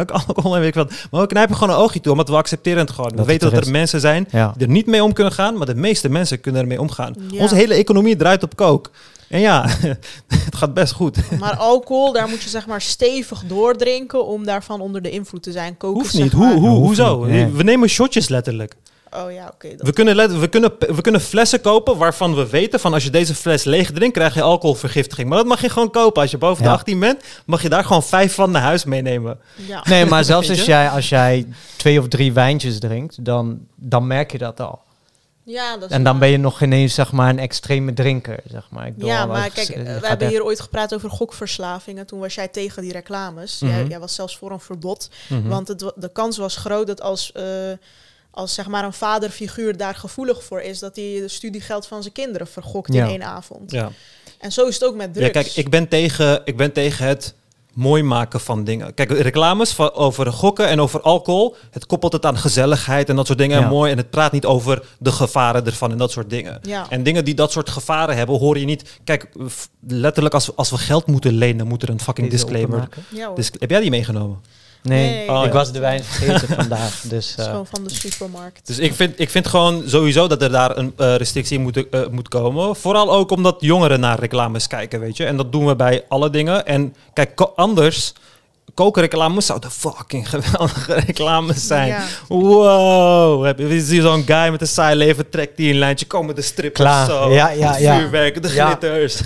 alcohol 0.27 0.55
en 0.55 0.61
weet 0.61 0.69
ik 0.69 0.75
wat. 0.75 0.93
Maar 1.11 1.21
we 1.21 1.27
knijpen 1.27 1.57
gewoon 1.57 1.75
een 1.75 1.81
oogje 1.81 2.01
toe, 2.01 2.13
omdat 2.13 2.29
we 2.29 2.35
accepteren 2.37 2.79
het 2.81 2.91
gewoon. 2.91 3.13
We 3.17 3.25
weten 3.25 3.51
dat 3.51 3.59
er 3.59 3.65
is. 3.65 3.71
mensen 3.73 4.01
zijn 4.01 4.29
Ja. 4.31 4.53
die 4.57 4.67
er 4.67 4.73
niet 4.73 4.87
mee 4.87 5.03
om 5.05 5.13
kunnen 5.13 5.33
gaan, 5.33 5.57
maar 5.57 5.67
de 5.67 5.75
meeste 5.75 6.09
mensen 6.09 6.41
kunnen 6.41 6.61
ermee 6.61 6.81
omgaan. 6.81 7.15
Ja. 7.31 7.41
Onze 7.43 7.55
hele 7.55 7.75
economie 7.75 8.17
draait 8.17 8.43
op 8.43 8.57
kook. 8.57 8.91
En 9.29 9.41
ja, 9.41 9.67
het 10.45 10.57
gaat 10.57 10.75
best 10.75 10.93
goed. 10.93 11.17
Maar 11.41 11.57
alcohol, 11.57 12.13
daar 12.13 12.29
moet 12.29 12.43
je 12.43 12.49
zeg 12.49 12.67
maar 12.67 12.81
stevig 12.81 13.43
doordrinken 13.47 14.27
om 14.27 14.45
daarvan 14.45 14.81
onder 14.81 15.03
de 15.03 15.11
invloed 15.11 15.43
te 15.43 15.53
zijn. 15.53 15.77
Koken 15.77 16.01
Hoeft 16.01 16.15
zeg 16.15 16.23
niet. 16.23 16.33
maar- 16.33 16.53
Hoe, 16.55 16.69
hoe, 16.69 16.79
hoezo? 16.79 17.25
nee. 17.25 17.47
We 17.47 17.63
nemen 17.63 17.89
shotjes 17.89 18.29
letterlijk. 18.29 18.75
Oh 19.11 19.33
ja, 19.33 19.51
oké. 19.55 19.69
dat- 19.77 19.87
We 19.87 19.93
kunnen, 19.93 20.15
let- 20.17 20.39
we, 20.39 20.49
kunnen, 20.49 20.73
we 20.79 21.01
kunnen 21.01 21.21
flessen 21.21 21.61
kopen 21.61 21.97
waarvan 21.97 22.35
we 22.35 22.49
weten 22.49 22.81
van 22.81 22.93
als 22.93 23.05
je 23.05 23.11
deze 23.11 23.35
fles 23.35 23.65
leeg 23.65 23.91
drinkt, 23.93 24.17
krijg 24.17 24.35
je 24.35 24.43
alcoholvergiftiging. 24.43 25.29
Maar 25.29 25.39
dat 25.39 25.47
mag 25.47 25.61
je 25.61 25.69
gewoon 25.69 25.91
kopen. 25.91 26.23
Als 26.23 26.31
je 26.31 26.39
boven 26.39 26.63
de 26.63 26.69
Ja. 26.69 26.75
18 26.75 27.01
bent, 27.01 27.23
mag 27.47 27.63
je 27.63 27.69
daar 27.69 27.85
gewoon 27.85 28.03
vijf 28.03 28.35
van 28.35 28.51
naar 28.51 28.63
huis 28.63 28.85
meenemen. 28.85 29.39
ja. 29.55 29.83
Nee, 29.89 30.05
maar 30.07 30.25
zelfs 30.25 30.49
als 30.49 30.65
jij, 30.65 30.89
als 30.91 31.09
jij 31.09 31.47
twee 31.77 31.99
of 32.01 32.09
drie 32.09 32.33
wijntjes 32.33 32.79
drinkt, 32.79 33.25
dan, 33.25 33.59
dan 33.75 34.07
merk 34.07 34.33
je 34.33 34.39
dat 34.39 34.61
al. 34.61 34.81
ja, 35.45 35.77
dat 35.77 35.89
is 35.91 35.97
En 35.97 36.03
dan 36.03 36.13
waar. 36.13 36.21
ben 36.21 36.31
je 36.31 36.37
nog 36.39 36.63
ineens 36.63 36.95
zeg 36.95 37.13
maar 37.13 37.29
een 37.29 37.39
extreme 37.39 37.93
drinker, 37.93 38.39
zeg 38.51 38.67
maar. 38.71 38.87
Ik 38.87 38.95
bedoel, 38.95 39.09
Ja, 39.09 39.27
maar 39.27 39.51
kijk, 39.51 39.69
eh, 39.69 39.77
we 39.83 39.91
gaat 39.93 40.07
hebben 40.07 40.27
echt- 40.27 40.37
hier 40.37 40.45
ooit 40.45 40.61
gepraat 40.61 40.95
over 40.95 41.11
gokverslavingen. 41.11 42.07
Toen 42.07 42.19
was 42.21 42.35
jij 42.35 42.49
tegen 42.49 42.83
die 42.83 42.93
reclames. 42.93 43.59
jij, 43.59 43.81
Mhm. 43.81 43.89
jij 43.91 44.01
was 44.01 44.15
zelfs 44.15 44.37
voor 44.37 44.51
een 44.51 44.61
verbod. 44.61 45.11
Mhm. 45.29 45.49
Want 45.49 45.69
het, 45.69 45.93
de 45.97 46.11
kans 46.13 46.37
was 46.37 46.57
groot 46.57 46.87
dat 46.87 47.01
als, 47.01 47.33
eh, 47.33 47.43
als 48.31 48.55
zeg 48.55 48.67
maar 48.69 48.85
een 48.85 48.93
vaderfiguur 48.93 49.77
daar 49.77 49.95
gevoelig 49.95 50.45
voor 50.45 50.61
is... 50.61 50.79
dat 50.79 50.97
hij 50.97 51.19
de 51.21 51.29
studiegeld 51.29 51.87
van 51.87 52.03
zijn 52.03 52.15
kinderen 52.15 52.47
vergokt 52.47 52.93
Ja. 52.93 53.05
in 53.05 53.11
één 53.11 53.23
avond. 53.23 53.71
ja. 53.71 53.91
En 54.39 54.53
zo 54.53 54.67
is 54.67 54.75
het 54.75 54.85
ook 54.85 54.95
met 54.95 55.13
drugs. 55.15 55.27
ja, 55.27 55.33
kijk, 55.33 55.47
ik 55.57 55.71
ben, 55.71 55.89
tegen, 55.89 56.41
ik 56.45 56.57
ben 56.57 56.73
tegen 56.73 57.07
het 57.07 57.35
mooi 57.75 58.03
maken 58.03 58.41
van 58.41 58.65
dingen. 58.65 58.95
Kijk, 58.95 59.11
reclames 59.11 59.73
van, 59.73 59.93
over 59.93 60.33
gokken 60.33 60.69
en 60.69 60.81
over 60.81 61.01
alcohol, 61.01 61.57
het 61.71 61.87
koppelt 61.87 62.13
het 62.13 62.27
aan 62.27 62.39
gezelligheid 62.39 63.09
en 63.09 63.17
dat 63.17 63.27
soort 63.27 63.39
dingen. 63.39 63.59
Ja. 63.59 63.65
En 63.65 63.69
mooi, 63.69 63.93
en 63.93 63.97
het 63.97 64.11
praat 64.11 64.33
niet 64.33 64.45
over 64.45 64.83
de 64.99 65.13
gevaren 65.13 65.67
ervan 65.67 65.91
en 65.91 65.99
dat 65.99 66.11
soort 66.11 66.31
dingen. 66.31 66.59
Ja. 66.63 66.87
En 66.91 67.03
dingen 67.03 67.25
die 67.25 67.35
dat 67.35 67.53
soort 67.53 67.71
gevaren 67.71 68.17
hebben, 68.17 68.39
hoor 68.39 68.59
je 68.59 68.65
niet. 68.65 69.01
Kijk, 69.05 69.29
letterlijk 69.89 70.35
als 70.35 70.47
we, 70.47 70.53
als 70.57 70.71
we 70.71 70.79
geld 70.79 71.07
moeten 71.07 71.33
lenen, 71.33 71.67
moet 71.67 71.83
er 71.83 71.89
een 71.89 72.01
fucking 72.01 72.31
Deze 72.31 72.43
disclaimer. 72.43 72.89
Ja, 73.09 73.33
heb 73.59 73.71
jij 73.71 73.81
die 73.81 73.91
meegenomen? 73.91 74.41
Nee, 74.83 75.11
Nee. 75.11 75.31
Oh, 75.31 75.41
ik 75.45 75.53
ja. 75.53 75.59
was 75.59 75.73
de 75.73 75.79
wijn 75.79 76.05
vergeten 76.05 76.49
vandaag. 76.55 77.01
Dus, 77.09 77.31
Het 77.31 77.39
is 77.39 77.45
eh, 77.45 77.45
gewoon 77.45 77.67
van 77.67 77.85
de 77.85 77.95
supermarkt. 77.95 78.67
Dus 78.67 78.79
ik 78.79 78.95
vind, 78.95 79.21
ik 79.21 79.31
vind 79.31 79.47
gewoon 79.47 79.83
sowieso 79.87 80.27
dat 80.27 80.43
er 80.43 80.51
daar 80.51 80.77
een 80.77 80.93
eh, 80.97 81.17
restrictie 81.17 81.57
in 81.57 81.63
moet, 81.63 81.89
eh, 81.89 82.07
moet 82.11 82.29
komen. 82.29 82.77
Vooral 82.77 83.13
ook 83.13 83.31
omdat 83.31 83.57
jongeren 83.61 84.01
naar 84.01 84.19
reclames 84.19 84.67
kijken, 84.67 85.01
weet 85.01 85.17
je. 85.17 85.25
En 85.25 85.37
dat 85.37 85.53
doen 85.53 85.67
we 85.67 85.77
bij 85.77 86.05
alle 86.09 86.31
dingen. 86.31 86.67
En 86.67 86.95
kijk, 87.13 87.41
anders, 87.41 88.13
kookreclames 88.79 89.47
zouden 89.47 89.71
fucking 89.71 90.29
geweldige 90.31 90.95
reclames 90.95 91.67
zijn. 91.67 91.89
Ja. 91.89 92.05
Wow, 92.29 93.45
heb 93.45 93.59
je 93.59 93.81
zie 93.81 93.97
je 93.97 94.03
zo'n 94.03 94.23
guy 94.27 94.49
met 94.51 94.61
een 94.61 94.67
saai 94.67 94.97
leven, 94.97 95.29
trekt 95.29 95.57
die 95.57 95.71
een 95.73 95.79
lijntje, 95.79 96.07
komen 96.07 96.35
de 96.35 96.43
strippers 96.43 96.85
Klaar. 96.89 97.07
zo. 97.07 97.33
Ja, 97.33 97.51
ja, 97.51 97.77
ja. 97.77 97.99
vuurwerk, 97.99 98.43
de 98.43 98.53
Ja. 98.53 98.67
glitters. 98.67 99.21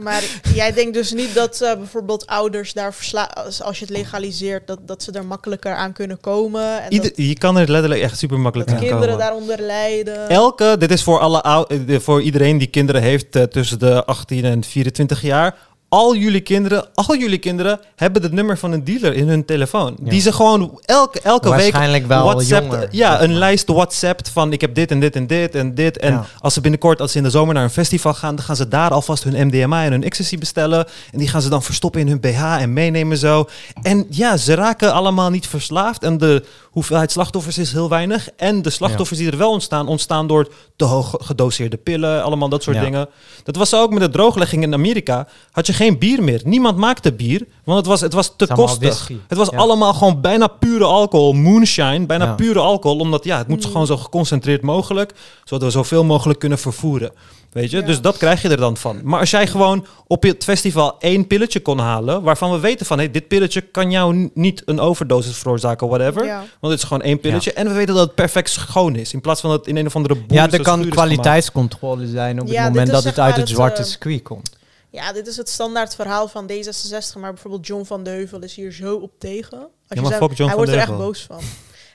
Maar 0.00 0.22
jij 0.54 0.72
denkt 0.72 0.94
dus 0.94 1.12
niet 1.12 1.34
dat 1.34 1.60
eh, 1.60 1.74
bijvoorbeeld 1.74 2.26
ouders 2.26 2.72
daar 2.72 2.94
versla 2.94 3.22
als, 3.24 3.62
als 3.62 3.78
je 3.78 3.84
het 3.84 3.96
legaliseert, 3.96 4.66
dat, 4.66 4.78
dat 4.86 5.02
ze 5.02 5.12
er 5.12 5.24
makkelijker 5.26 5.74
aan 5.74 5.92
kunnen 5.92 6.20
komen. 6.20 6.82
En 6.82 6.92
Ieder, 6.92 7.12
je 7.14 7.38
kan 7.38 7.56
er 7.56 7.70
letterlijk 7.70 8.00
echt 8.02 8.18
super 8.18 8.38
makkelijk 8.38 8.70
dat 8.70 8.78
aan 8.78 8.84
kinderen 8.84 9.08
komen. 9.14 9.24
daaronder 9.26 9.60
lijden. 9.66 10.28
Elke, 10.28 10.76
dit 10.78 10.90
is 10.90 11.02
voor, 11.02 11.18
alle 11.18 11.42
ou- 11.42 11.66
eh, 11.88 11.98
voor 12.00 12.22
iedereen 12.22 12.58
die 12.58 12.68
kinderen 12.68 13.02
heeft 13.02 13.36
eh, 13.36 13.42
tussen 13.42 13.78
de 13.78 14.04
18 14.04 14.44
en 14.44 14.64
24 14.64 15.22
jaar. 15.22 15.54
Al 15.88 16.16
jullie 16.16 16.40
kinderen, 16.40 16.86
al 16.94 17.16
jullie 17.16 17.38
kinderen 17.38 17.80
hebben 17.96 18.22
het 18.22 18.32
nummer 18.32 18.58
van 18.58 18.72
een 18.72 18.84
dealer 18.84 19.14
in 19.14 19.28
hun 19.28 19.44
telefoon. 19.44 19.96
Ja. 20.04 20.10
Die 20.10 20.20
ze 20.20 20.32
gewoon 20.32 20.80
elke, 20.84 21.20
elke 21.20 21.48
week 21.50 21.58
Waarschijnlijk 21.60 22.06
wel 22.06 22.24
WhatsApp, 22.24 22.62
jonger, 22.70 22.88
ja, 22.90 23.22
een 23.22 23.30
maar. 23.30 23.38
lijst 23.38 23.68
WhatsApp 23.68 24.20
van 24.32 24.52
ik 24.52 24.60
heb 24.60 24.74
dit 24.74 24.90
en 24.90 25.00
dit 25.00 25.16
en 25.16 25.26
dit 25.26 25.54
en 25.54 25.74
dit. 25.74 25.96
En 25.98 26.12
Ja. 26.12 26.26
als 26.40 26.54
ze 26.54 26.60
binnenkort, 26.60 27.00
als 27.00 27.12
ze 27.12 27.18
in 27.18 27.24
de 27.24 27.30
zomer 27.30 27.54
naar 27.54 27.62
een 27.64 27.70
festival 27.70 28.14
gaan, 28.14 28.36
dan 28.36 28.44
gaan 28.44 28.56
ze 28.56 28.68
daar 28.68 28.90
alvast 28.90 29.24
hun 29.24 29.46
MDMA 29.46 29.84
en 29.84 29.90
hun 29.90 30.04
ecstasy 30.04 30.38
bestellen. 30.38 30.86
En 31.12 31.18
die 31.18 31.28
gaan 31.28 31.42
ze 31.42 31.48
dan 31.48 31.62
verstoppen 31.62 32.00
in 32.00 32.08
hun 32.08 32.20
BH 32.20 32.42
en 32.60 32.72
meenemen 32.72 33.18
zo. 33.18 33.48
En 33.82 34.06
ja, 34.10 34.36
ze 34.36 34.54
raken 34.54 34.92
allemaal 34.92 35.30
niet 35.30 35.46
verslaafd. 35.46 36.02
En 36.02 36.18
de 36.18 36.44
hoeveelheid 36.70 37.12
slachtoffers 37.12 37.58
is 37.58 37.72
heel 37.72 37.88
weinig. 37.88 38.28
En 38.36 38.62
de 38.62 38.70
slachtoffers 38.70 39.18
die 39.18 39.30
er 39.30 39.36
wel 39.38 39.50
ontstaan, 39.50 39.88
ontstaan 39.88 40.26
door 40.26 40.48
te 40.76 40.84
hoog 40.84 41.14
gedoseerde 41.18 41.76
pillen, 41.76 42.22
allemaal 42.22 42.48
dat 42.48 42.62
soort 42.62 42.80
dingen. 42.80 43.08
Dat 43.44 43.56
was 43.56 43.74
ook 43.74 43.90
met 43.90 44.00
de 44.00 44.08
drooglegging 44.08 44.62
in 44.62 44.74
Amerika. 44.74 45.26
Had 45.50 45.66
je 45.66 45.72
geen 45.76 45.98
bier 45.98 46.22
meer. 46.22 46.40
Niemand 46.44 46.76
maakte 46.76 47.12
bier, 47.12 47.46
want 47.64 47.78
het 47.78 47.86
was, 47.86 48.00
het 48.00 48.12
was 48.12 48.32
te 48.36 48.46
kostig. 48.46 49.08
Het 49.28 49.38
was 49.38 49.48
Ja. 49.50 49.56
allemaal 49.56 49.94
gewoon 49.94 50.20
bijna 50.20 50.46
pure 50.46 50.84
alcohol. 50.84 51.32
Moonshine, 51.32 52.06
bijna 52.06 52.24
Ja. 52.24 52.34
pure 52.34 52.58
alcohol. 52.58 52.98
Omdat 52.98 53.24
ja, 53.24 53.38
het 53.38 53.48
moet 53.48 53.64
Mm. 53.64 53.70
gewoon 53.70 53.86
zo 53.86 53.96
geconcentreerd 53.96 54.62
mogelijk. 54.62 55.12
Zodat 55.44 55.64
we 55.64 55.70
zoveel 55.70 56.04
mogelijk 56.04 56.38
kunnen 56.38 56.58
vervoeren. 56.58 57.10
Weet 57.52 57.70
je? 57.70 57.76
Ja. 57.76 57.82
Dus 57.86 58.00
dat 58.00 58.16
krijg 58.16 58.42
je 58.42 58.48
er 58.48 58.56
dan 58.56 58.76
van. 58.76 59.00
Maar 59.02 59.20
als 59.20 59.30
jij 59.30 59.46
gewoon 59.46 59.86
op 60.06 60.22
het 60.22 60.44
festival 60.44 60.96
één 60.98 61.26
pilletje 61.26 61.60
kon 61.60 61.78
halen... 61.78 62.22
waarvan 62.22 62.50
we 62.50 62.58
weten 62.58 62.86
van... 62.86 62.98
Hey, 62.98 63.10
dit 63.10 63.28
pilletje 63.28 63.60
kan 63.60 63.90
jou 63.90 64.30
niet 64.34 64.62
een 64.64 64.80
overdosis 64.80 65.36
veroorzaken, 65.38 65.88
whatever. 65.88 66.24
Ja. 66.24 66.38
Want 66.60 66.72
het 66.72 66.82
is 66.82 66.88
gewoon 66.88 67.02
één 67.02 67.20
pilletje. 67.20 67.52
En 67.52 67.66
we 67.66 67.72
weten 67.72 67.94
dat 67.94 68.04
het 68.06 68.14
perfect 68.14 68.50
schoon 68.50 68.96
is. 68.96 69.12
In 69.12 69.20
plaats 69.20 69.40
van 69.40 69.50
dat 69.50 69.58
het 69.58 69.68
in 69.68 69.76
een 69.76 69.86
of 69.86 69.96
andere 69.96 70.14
boel 70.14 70.36
ja, 70.36 70.44
er 70.44 70.50
dat 70.50 70.60
kan 70.60 70.88
kwaliteitscontrole 70.88 72.06
zijn 72.06 72.40
op 72.40 72.46
Ja, 72.48 72.62
het 72.62 72.68
moment 72.72 72.90
dat 72.90 73.04
het 73.04 73.18
uit 73.18 73.36
het, 73.36 73.48
zwarte 73.48 73.80
eh, 73.82 73.88
circuit 73.88 74.22
komt. 74.22 74.55
Ja, 74.96 75.12
dit 75.12 75.26
is 75.26 75.36
het 75.36 75.48
standaard 75.48 75.94
verhaal 75.94 76.28
van 76.28 76.50
D66, 76.50 77.18
maar 77.20 77.32
bijvoorbeeld 77.32 77.66
John 77.66 77.84
van 77.84 78.02
de 78.02 78.10
Heuvel 78.10 78.40
is 78.42 78.54
hier 78.54 78.72
zo 78.72 78.94
op 78.96 79.10
tegen. 79.18 79.58
Als 79.58 79.68
Ja, 79.88 80.00
je 80.00 80.06
zegt- 80.06 80.20
John 80.20 80.34
hij 80.36 80.46
van 80.46 80.56
wordt 80.56 80.70
er 80.70 80.78
echt 80.78 80.96
boos 80.96 81.22
van. 81.22 81.40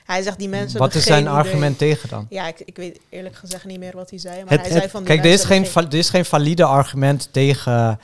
Hij 0.04 0.22
zegt 0.22 0.38
die 0.38 0.48
mensen 0.48 0.78
Wat 0.78 0.94
is 0.94 1.02
zijn 1.04 1.22
geen 1.24 1.26
idee. 1.32 1.38
argument 1.38 1.78
tegen 1.78 2.08
dan? 2.08 2.26
Ja, 2.28 2.46
ik, 2.48 2.60
ik 2.64 2.76
weet 2.76 3.00
eerlijk 3.08 3.36
gezegd 3.36 3.64
niet 3.64 3.78
meer 3.78 3.92
wat 3.94 4.10
hij 4.10 4.18
zei, 4.18 4.34
maar 4.42 4.50
Het- 4.52 4.60
hij 4.60 4.68
het- 4.68 4.78
zei 4.78 4.88
van 4.90 5.04
Kijk, 5.04 5.24
er 5.24 5.30
is, 5.30 5.44
geen, 5.44 5.64
er 5.74 5.94
is 5.94 6.08
geen 6.10 6.24
valide 6.24 6.64
argument 6.64 7.28
tegen 7.32 7.98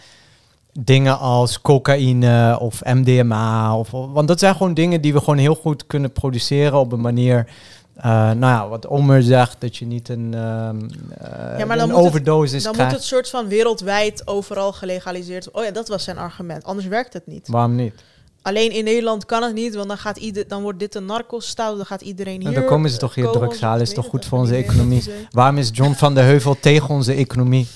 dingen 0.81 1.19
als 1.19 1.61
cocaïne 1.61 2.59
of 2.61 2.81
MDMA. 2.85 3.77
Of, 3.77 3.91
want 3.91 4.29
dat 4.29 4.39
zijn 4.39 4.55
gewoon 4.57 4.75
dingen 4.75 5.01
die 5.01 5.13
we 5.13 5.19
gewoon 5.19 5.39
heel 5.39 5.55
goed 5.55 5.87
kunnen 5.87 6.13
produceren 6.13 6.79
op 6.79 6.93
een 6.93 7.01
manier 7.01 7.47
eh, 7.99 8.11
nou 8.13 8.39
ja, 8.41 8.69
wat 8.69 8.87
Omer 8.89 9.23
zegt, 9.23 9.57
dat 9.59 9.77
je 9.77 9.87
niet 9.87 10.09
een, 10.09 10.35
eh, 10.35 10.41
Ja, 11.59 11.65
maar 11.67 11.77
dan 11.77 11.79
een 11.79 11.89
moet 11.89 11.97
het- 11.97 12.07
overdosis 12.07 12.63
Dan 12.63 12.77
moet 12.77 12.91
het 12.93 13.03
soort 13.05 13.29
van 13.31 13.49
wereldwijd 13.49 14.23
overal 14.25 14.73
gelegaliseerd 14.73 15.45
worden. 15.45 15.61
Oh 15.63 15.67
ja, 15.69 15.73
dat 15.75 15.89
was 15.89 16.05
zijn 16.05 16.19
argument. 16.19 16.65
Anders 16.65 16.87
werkt 16.87 17.13
het 17.13 17.27
niet. 17.27 17.49
Waarom 17.49 17.75
niet? 17.75 17.95
Alleen 18.43 18.71
in 18.73 18.85
Nederland 18.85 19.27
kan 19.27 19.43
het 19.43 19.55
niet, 19.55 19.75
want 19.75 19.89
dan, 19.89 19.99
gaat 19.99 20.17
ieder, 20.17 20.49
dan 20.49 20.63
wordt 20.63 20.79
dit 20.79 20.95
een 20.95 21.05
narcosstaat. 21.05 21.77
Dan 21.77 21.87
gaat 21.87 22.01
iedereen 22.01 22.39
Nou, 22.39 22.51
hier... 22.51 22.59
dan 22.61 22.69
komen 22.69 22.91
ze 22.91 22.97
toch 22.97 23.15
hier 23.15 23.25
komen 23.25 23.41
drugs 23.41 23.61
halen, 23.61 23.83
is 23.83 23.95
toch 23.95 24.07
goed 24.07 24.25
voor 24.25 24.39
onze 24.39 24.55
economie? 24.65 25.03
Waarom 25.31 25.59
is 25.59 25.71
John 25.73 25.93
van 25.93 26.15
der 26.15 26.25
Heuvel 26.25 26.57
tegen 26.61 26.89
onze 26.89 27.13
economie? 27.13 27.67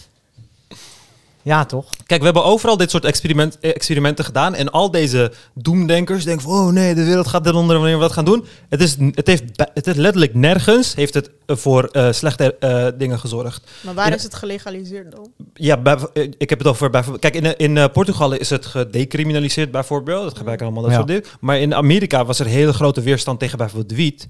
Ja, 1.45 1.65
toch? 1.65 1.85
Kijk, 2.07 2.21
we 2.21 2.25
hebben 2.27 2.45
overal 2.45 2.77
dit 2.77 2.91
soort 2.91 3.05
experiment, 3.05 3.59
eh, 3.61 3.71
experimenten 3.75 4.25
gedaan. 4.25 4.55
En 4.55 4.71
al 4.71 4.91
deze 4.91 5.33
doemdenkers 5.55 6.25
denken 6.25 6.43
van... 6.43 6.53
Oh 6.53 6.73
nee, 6.73 6.95
de 6.95 7.05
wereld 7.05 7.27
gaat 7.27 7.47
eronder 7.47 7.77
wanneer 7.77 7.95
we 7.97 8.01
dat 8.03 8.13
gaan 8.13 8.25
doen. 8.25 8.45
Het, 8.69 8.81
is, 8.81 8.97
het, 9.15 9.27
heeft, 9.27 9.43
het 9.57 9.87
heeft 9.87 9.99
letterlijk 9.99 10.35
nergens 10.35 10.95
heeft 10.95 11.15
het 11.15 11.31
eh, 11.47 11.57
voor 11.57 11.85
eh, 11.85 12.13
slechte 12.13 12.57
eh, 12.59 12.87
dingen 12.99 13.19
gezorgd. 13.19 13.71
Maar 13.81 13.95
waar 13.95 14.15
is 14.15 14.23
het 14.23 14.35
gelegaliseerd 14.35 15.11
dan? 15.13 15.29
Ja, 15.55 15.77
bij- 15.77 15.99
ik 16.39 16.51
heb 16.51 16.59
het 16.59 16.69
over... 16.69 16.91
bijvoorbeeld- 16.91 17.23
Kijk, 17.33 17.45
in, 17.59 17.75
in 17.77 17.91
Portugal 17.91 18.33
is 18.33 18.51
het 18.51 18.67
gedecriminaliseerd 18.67 19.71
bijvoorbeeld. 19.71 20.25
Het 20.25 20.37
gebruiken 20.37 20.67
allemaal 20.67 20.83
dat 20.85 20.93
Ja. 20.93 20.97
soort 20.99 21.09
dingen. 21.09 21.25
Maar 21.41 21.59
in 21.59 21.75
Amerika 21.75 22.25
was 22.25 22.39
er 22.39 22.47
hele 22.47 22.73
grote 22.73 23.01
weerstand 23.01 23.39
tegen 23.39 23.59
bijvoorbeeld 23.59 23.93
wiet. 23.99 24.29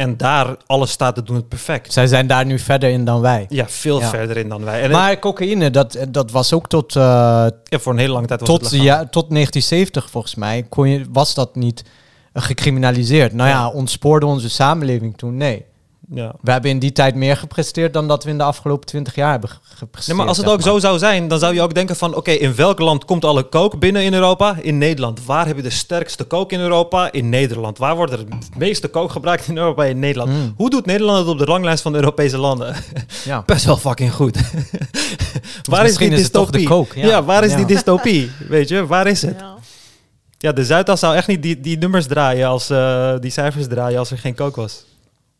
En 0.00 0.16
daar, 0.16 0.56
alle 0.66 0.86
staten 0.86 1.24
doen 1.24 1.36
het 1.36 1.48
perfect. 1.48 1.92
Zij 1.92 2.06
zijn 2.06 2.26
daar 2.26 2.46
nu 2.46 2.58
verder 2.58 2.90
in 2.90 3.04
dan 3.04 3.20
wij. 3.20 3.46
Ja, 3.48 3.68
veel 3.68 4.00
Ja. 4.00 4.08
verder 4.08 4.36
in 4.36 4.48
dan 4.48 4.64
wij. 4.64 4.82
En 4.82 4.90
Maar 4.90 5.18
cocaïne, 5.18 5.70
dat, 5.70 5.98
dat 6.08 6.30
was 6.30 6.52
ook 6.52 6.68
tot, 6.68 6.92
ja, 6.92 7.50
voor 7.70 7.92
een 7.92 7.98
hele 7.98 8.12
lange 8.12 8.26
tijd 8.26 8.40
was 8.40 8.48
tot, 8.48 8.60
het 8.60 8.70
ja, 8.82 8.94
tot 8.96 9.30
1970 9.30 10.10
volgens 10.10 10.34
mij 10.34 10.62
kon 10.68 10.88
je, 10.88 11.04
was 11.12 11.34
dat 11.34 11.54
niet 11.54 11.84
gecriminaliseerd. 12.32 13.32
Nou 13.32 13.48
ja, 13.48 13.54
Ja. 13.54 13.68
ontspoorde 13.68 14.26
onze 14.26 14.50
samenleving 14.50 15.16
toen? 15.16 15.36
Nee. 15.36 15.64
Ja. 16.14 16.34
We 16.40 16.50
hebben 16.50 16.70
in 16.70 16.78
die 16.78 16.92
tijd 16.92 17.14
meer 17.14 17.36
gepresteerd 17.36 17.92
dan 17.92 18.08
dat 18.08 18.24
we 18.24 18.30
in 18.30 18.38
de 18.38 18.44
afgelopen 18.44 18.86
20 18.86 19.14
jaar 19.14 19.30
hebben 19.30 19.48
ge- 19.50 19.56
gepresteerd. 19.62 20.06
Nee, 20.06 20.16
maar 20.16 20.26
als 20.26 20.36
het 20.36 20.46
ook 20.48 20.62
zo 20.62 20.78
zou 20.78 20.98
zijn, 20.98 21.28
dan 21.28 21.38
zou 21.38 21.54
je 21.54 21.62
ook 21.62 21.74
denken 21.74 21.96
van... 21.96 22.14
oké, 22.14 22.30
in 22.30 22.54
welk 22.54 22.78
land 22.78 23.04
komt 23.04 23.24
alle 23.24 23.48
coke 23.48 23.76
binnen 23.76 24.02
in 24.02 24.14
Europa? 24.14 24.56
In 24.60 24.78
Nederland. 24.78 25.24
Waar 25.24 25.46
heb 25.46 25.56
je 25.56 25.62
de 25.62 25.70
sterkste 25.70 26.26
coke 26.26 26.54
in 26.54 26.60
Europa? 26.60 27.12
In 27.12 27.28
Nederland. 27.28 27.78
Waar 27.78 27.96
wordt 27.96 28.12
er 28.12 28.18
het 28.18 28.56
meeste 28.58 28.90
coke 28.90 29.12
gebruikt 29.12 29.48
in 29.48 29.56
Europa? 29.56 29.84
In 29.84 29.98
Nederland. 29.98 30.30
Mm. 30.30 30.54
Hoe 30.56 30.70
doet 30.70 30.86
Nederland 30.86 31.18
het 31.18 31.28
op 31.28 31.38
de 31.38 31.44
ranglijst 31.44 31.82
van 31.82 31.92
de 31.92 31.98
Europese 31.98 32.38
landen? 32.38 32.74
Ja. 33.24 33.42
Best 33.46 33.64
wel 33.64 33.76
fucking 33.76 34.12
goed. 34.12 34.38
waar 35.70 35.84
is 35.86 35.96
die 35.96 36.10
is 36.10 36.22
het 36.22 36.32
toch 36.32 36.50
de 36.50 36.58
dystopie? 36.58 37.02
ja. 37.02 37.06
ja. 37.08 37.24
waar 37.24 37.44
is 37.44 37.50
Ja. 37.50 37.56
die 37.56 37.66
dystopie? 37.66 38.30
Weet 38.48 38.68
je, 38.68 38.86
waar 38.86 39.06
is 39.06 39.22
het? 39.22 39.36
Ja. 39.40 39.54
Ja, 40.38 40.52
de 40.52 40.64
Zuidas 40.64 41.00
zou 41.00 41.14
echt 41.16 41.26
niet 41.26 41.42
die, 41.42 41.60
die 41.60 41.78
nummers 41.78 42.06
draaien... 42.06 42.48
als 42.48 42.70
eh, 42.70 43.14
die 43.18 43.30
cijfers 43.30 43.66
draaien 43.68 43.98
als 43.98 44.10
er 44.10 44.18
geen 44.18 44.34
coke 44.34 44.60
was. 44.60 44.84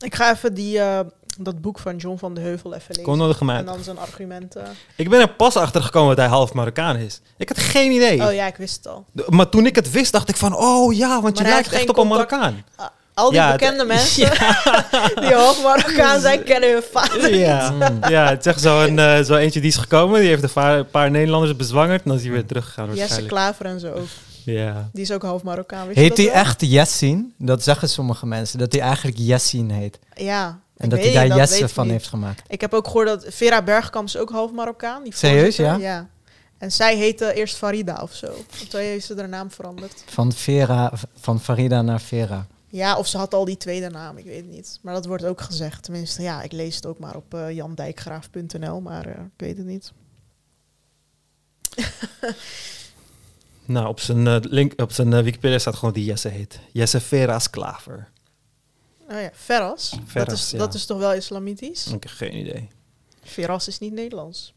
Ik 0.01 0.14
ga 0.14 0.30
even 0.32 0.55
die, 0.55 0.78
eh, 0.80 1.01
dat 1.38 1.61
boek 1.61 1.78
van 1.78 1.96
John 1.96 2.18
van 2.18 2.34
de 2.34 2.40
Heuvel 2.40 2.74
even 2.74 2.94
lezen. 2.96 3.48
En 3.48 3.64
dan 3.64 3.82
zijn 3.84 3.98
argumenten. 3.98 4.64
Ik 4.96 5.09
ben 5.11 5.20
er 5.20 5.28
pas 5.28 5.57
achter 5.57 5.82
gekomen 5.82 6.09
dat 6.09 6.24
hij 6.24 6.34
half 6.34 6.53
Marokkaan 6.53 6.96
is. 6.96 7.20
Ik 7.36 7.48
had 7.48 7.59
geen 7.59 7.90
idee. 7.92 8.22
Oh 8.26 8.32
ja, 8.34 8.46
ik 8.46 8.57
wist 8.57 8.76
het 8.76 8.86
al. 8.88 9.05
De- 9.12 9.24
Maar 9.28 9.48
toen 9.48 9.66
ik 9.66 9.74
het 9.74 9.90
wist, 9.90 10.12
dacht 10.12 10.28
ik 10.28 10.36
van, 10.36 10.57
oh 10.57 10.94
ja, 10.94 11.20
want 11.20 11.34
Maar 11.36 11.44
je 11.46 11.53
lijkt 11.53 11.72
echt 11.72 11.88
op 11.88 11.98
een 11.98 12.07
Marokkaan. 12.07 12.64
Ah, 12.76 12.86
Al 13.14 13.30
die 13.30 13.38
Ja, 13.38 13.51
bekende 13.53 13.84
mensen 13.94 14.30
die 15.24 15.34
half 15.34 15.62
Marokkaan 15.62 16.20
zijn, 16.20 16.42
kennen 16.51 16.72
hun 16.72 16.82
vader. 16.92 17.34
Ja, 17.36 17.72
ja 18.09 18.28
het 18.28 18.38
is 18.46 18.53
echt 18.53 18.61
zo, 18.61 18.80
een, 18.80 18.98
eh, 18.98 19.20
zo 19.20 19.34
eentje 19.36 19.61
die 19.61 19.70
is 19.70 19.76
gekomen, 19.76 20.20
die 20.20 20.28
heeft 20.28 20.57
een 20.57 20.86
paar, 20.90 21.11
Nederlanders 21.11 21.57
bezwangerd 21.57 22.03
en 22.03 22.09
dan 22.09 22.16
is 22.16 22.22
hij 22.22 22.32
weer 22.32 22.46
teruggegaan 22.46 22.94
Jesse. 22.94 23.26
Klaver 23.26 23.66
en 23.66 23.80
zo 23.80 23.92
ook. 23.92 24.07
Ja. 24.45 24.91
Die 24.93 25.03
is 25.03 25.12
ook 25.12 25.22
half 25.22 25.43
Marokkaan. 25.43 25.88
Heet 25.88 26.16
hij 26.16 26.30
echt 26.30 26.61
Jessin? 26.61 27.34
Dat 27.38 27.62
zeggen 27.62 27.88
sommige 27.88 28.26
mensen, 28.26 28.59
dat 28.59 28.72
hij 28.72 28.82
eigenlijk 28.82 29.16
Jessin 29.18 29.70
heet. 29.70 29.99
Ja. 30.14 30.61
En 30.76 30.84
ik 30.84 30.91
dat 30.91 31.01
hij 31.01 31.12
daar 31.12 31.28
dat 31.28 31.36
Jesse 31.36 31.68
van 31.68 31.84
niet. 31.84 31.93
heeft 31.93 32.09
gemaakt. 32.09 32.43
Ik 32.49 32.61
heb 32.61 32.74
ook 32.74 32.86
gehoord 32.86 33.07
dat 33.07 33.24
Vera 33.28 33.62
Bergkamp 33.62 34.07
is 34.07 34.16
ook 34.16 34.30
half 34.30 34.53
Marokkaan. 34.53 35.03
Die 35.03 35.14
Serieus, 35.16 35.57
ja? 35.57 35.74
Ja. 35.74 36.09
En 36.59 36.72
zij 36.72 36.97
heette 36.97 37.34
eerst 37.34 37.57
Farida 37.57 37.99
of 38.03 38.14
zo. 38.14 38.26
Of 38.26 38.68
toen 38.68 38.80
heeft 38.80 39.07
ze 39.07 39.14
haar 39.14 39.28
naam 39.28 39.51
veranderd. 39.51 40.03
Van, 40.07 40.32
Vera, 40.32 40.93
van 41.14 41.41
Farida 41.41 41.82
naar 41.82 42.01
Vera. 42.01 42.47
Ja, 42.68 42.99
of 42.99 43.07
ze 43.07 43.18
had 43.18 43.34
al 43.34 43.45
die 43.45 43.57
tweede 43.57 43.88
naam, 43.91 44.16
ik 44.16 44.24
weet 44.24 44.36
het 44.36 44.51
niet. 44.51 44.78
Maar 44.82 44.95
dat 44.95 45.07
wordt 45.07 45.24
ook 45.24 45.41
gezegd. 45.41 45.82
Tenminste, 45.82 46.22
ja, 46.22 46.43
ik 46.43 46.53
lees 46.53 46.74
het 46.76 46.86
ook 46.86 46.99
maar 46.99 47.16
op 47.16 47.34
eh 47.34 47.51
jandijkgraaf.nl, 47.51 48.80
maar 48.80 49.07
eh, 49.07 49.12
ik 49.12 49.41
weet 49.47 49.57
het 49.57 49.66
niet. 49.66 49.93
Nou, 53.71 53.89
op 53.89 54.01
zijn, 54.01 54.27
eh, 54.27 54.37
link, 54.41 54.81
op 54.81 54.93
zijn 54.93 55.12
eh, 55.12 55.23
Wikipedia 55.23 55.59
staat 55.59 55.75
gewoon 55.75 55.95
die 55.95 56.05
Jesse 56.05 56.29
heet. 56.29 56.61
Jesse 56.73 57.01
Veras 57.01 57.51
Klaver. 57.51 58.09
Oh 59.09 59.21
ja, 59.21 59.31
Ferras. 59.35 59.97
dat, 60.12 60.33
is, 60.33 60.51
ja. 60.51 60.59
dat 60.59 60.75
is 60.75 60.87
toch 60.87 60.99
wel 60.99 61.12
islamitisch? 61.12 61.87
Ik 61.87 62.03
heb 62.03 62.12
geen 62.12 62.37
idee. 62.37 62.68
Ferras 63.23 63.68
is 63.68 63.79
niet 63.79 63.93
Nederlands. 63.93 64.55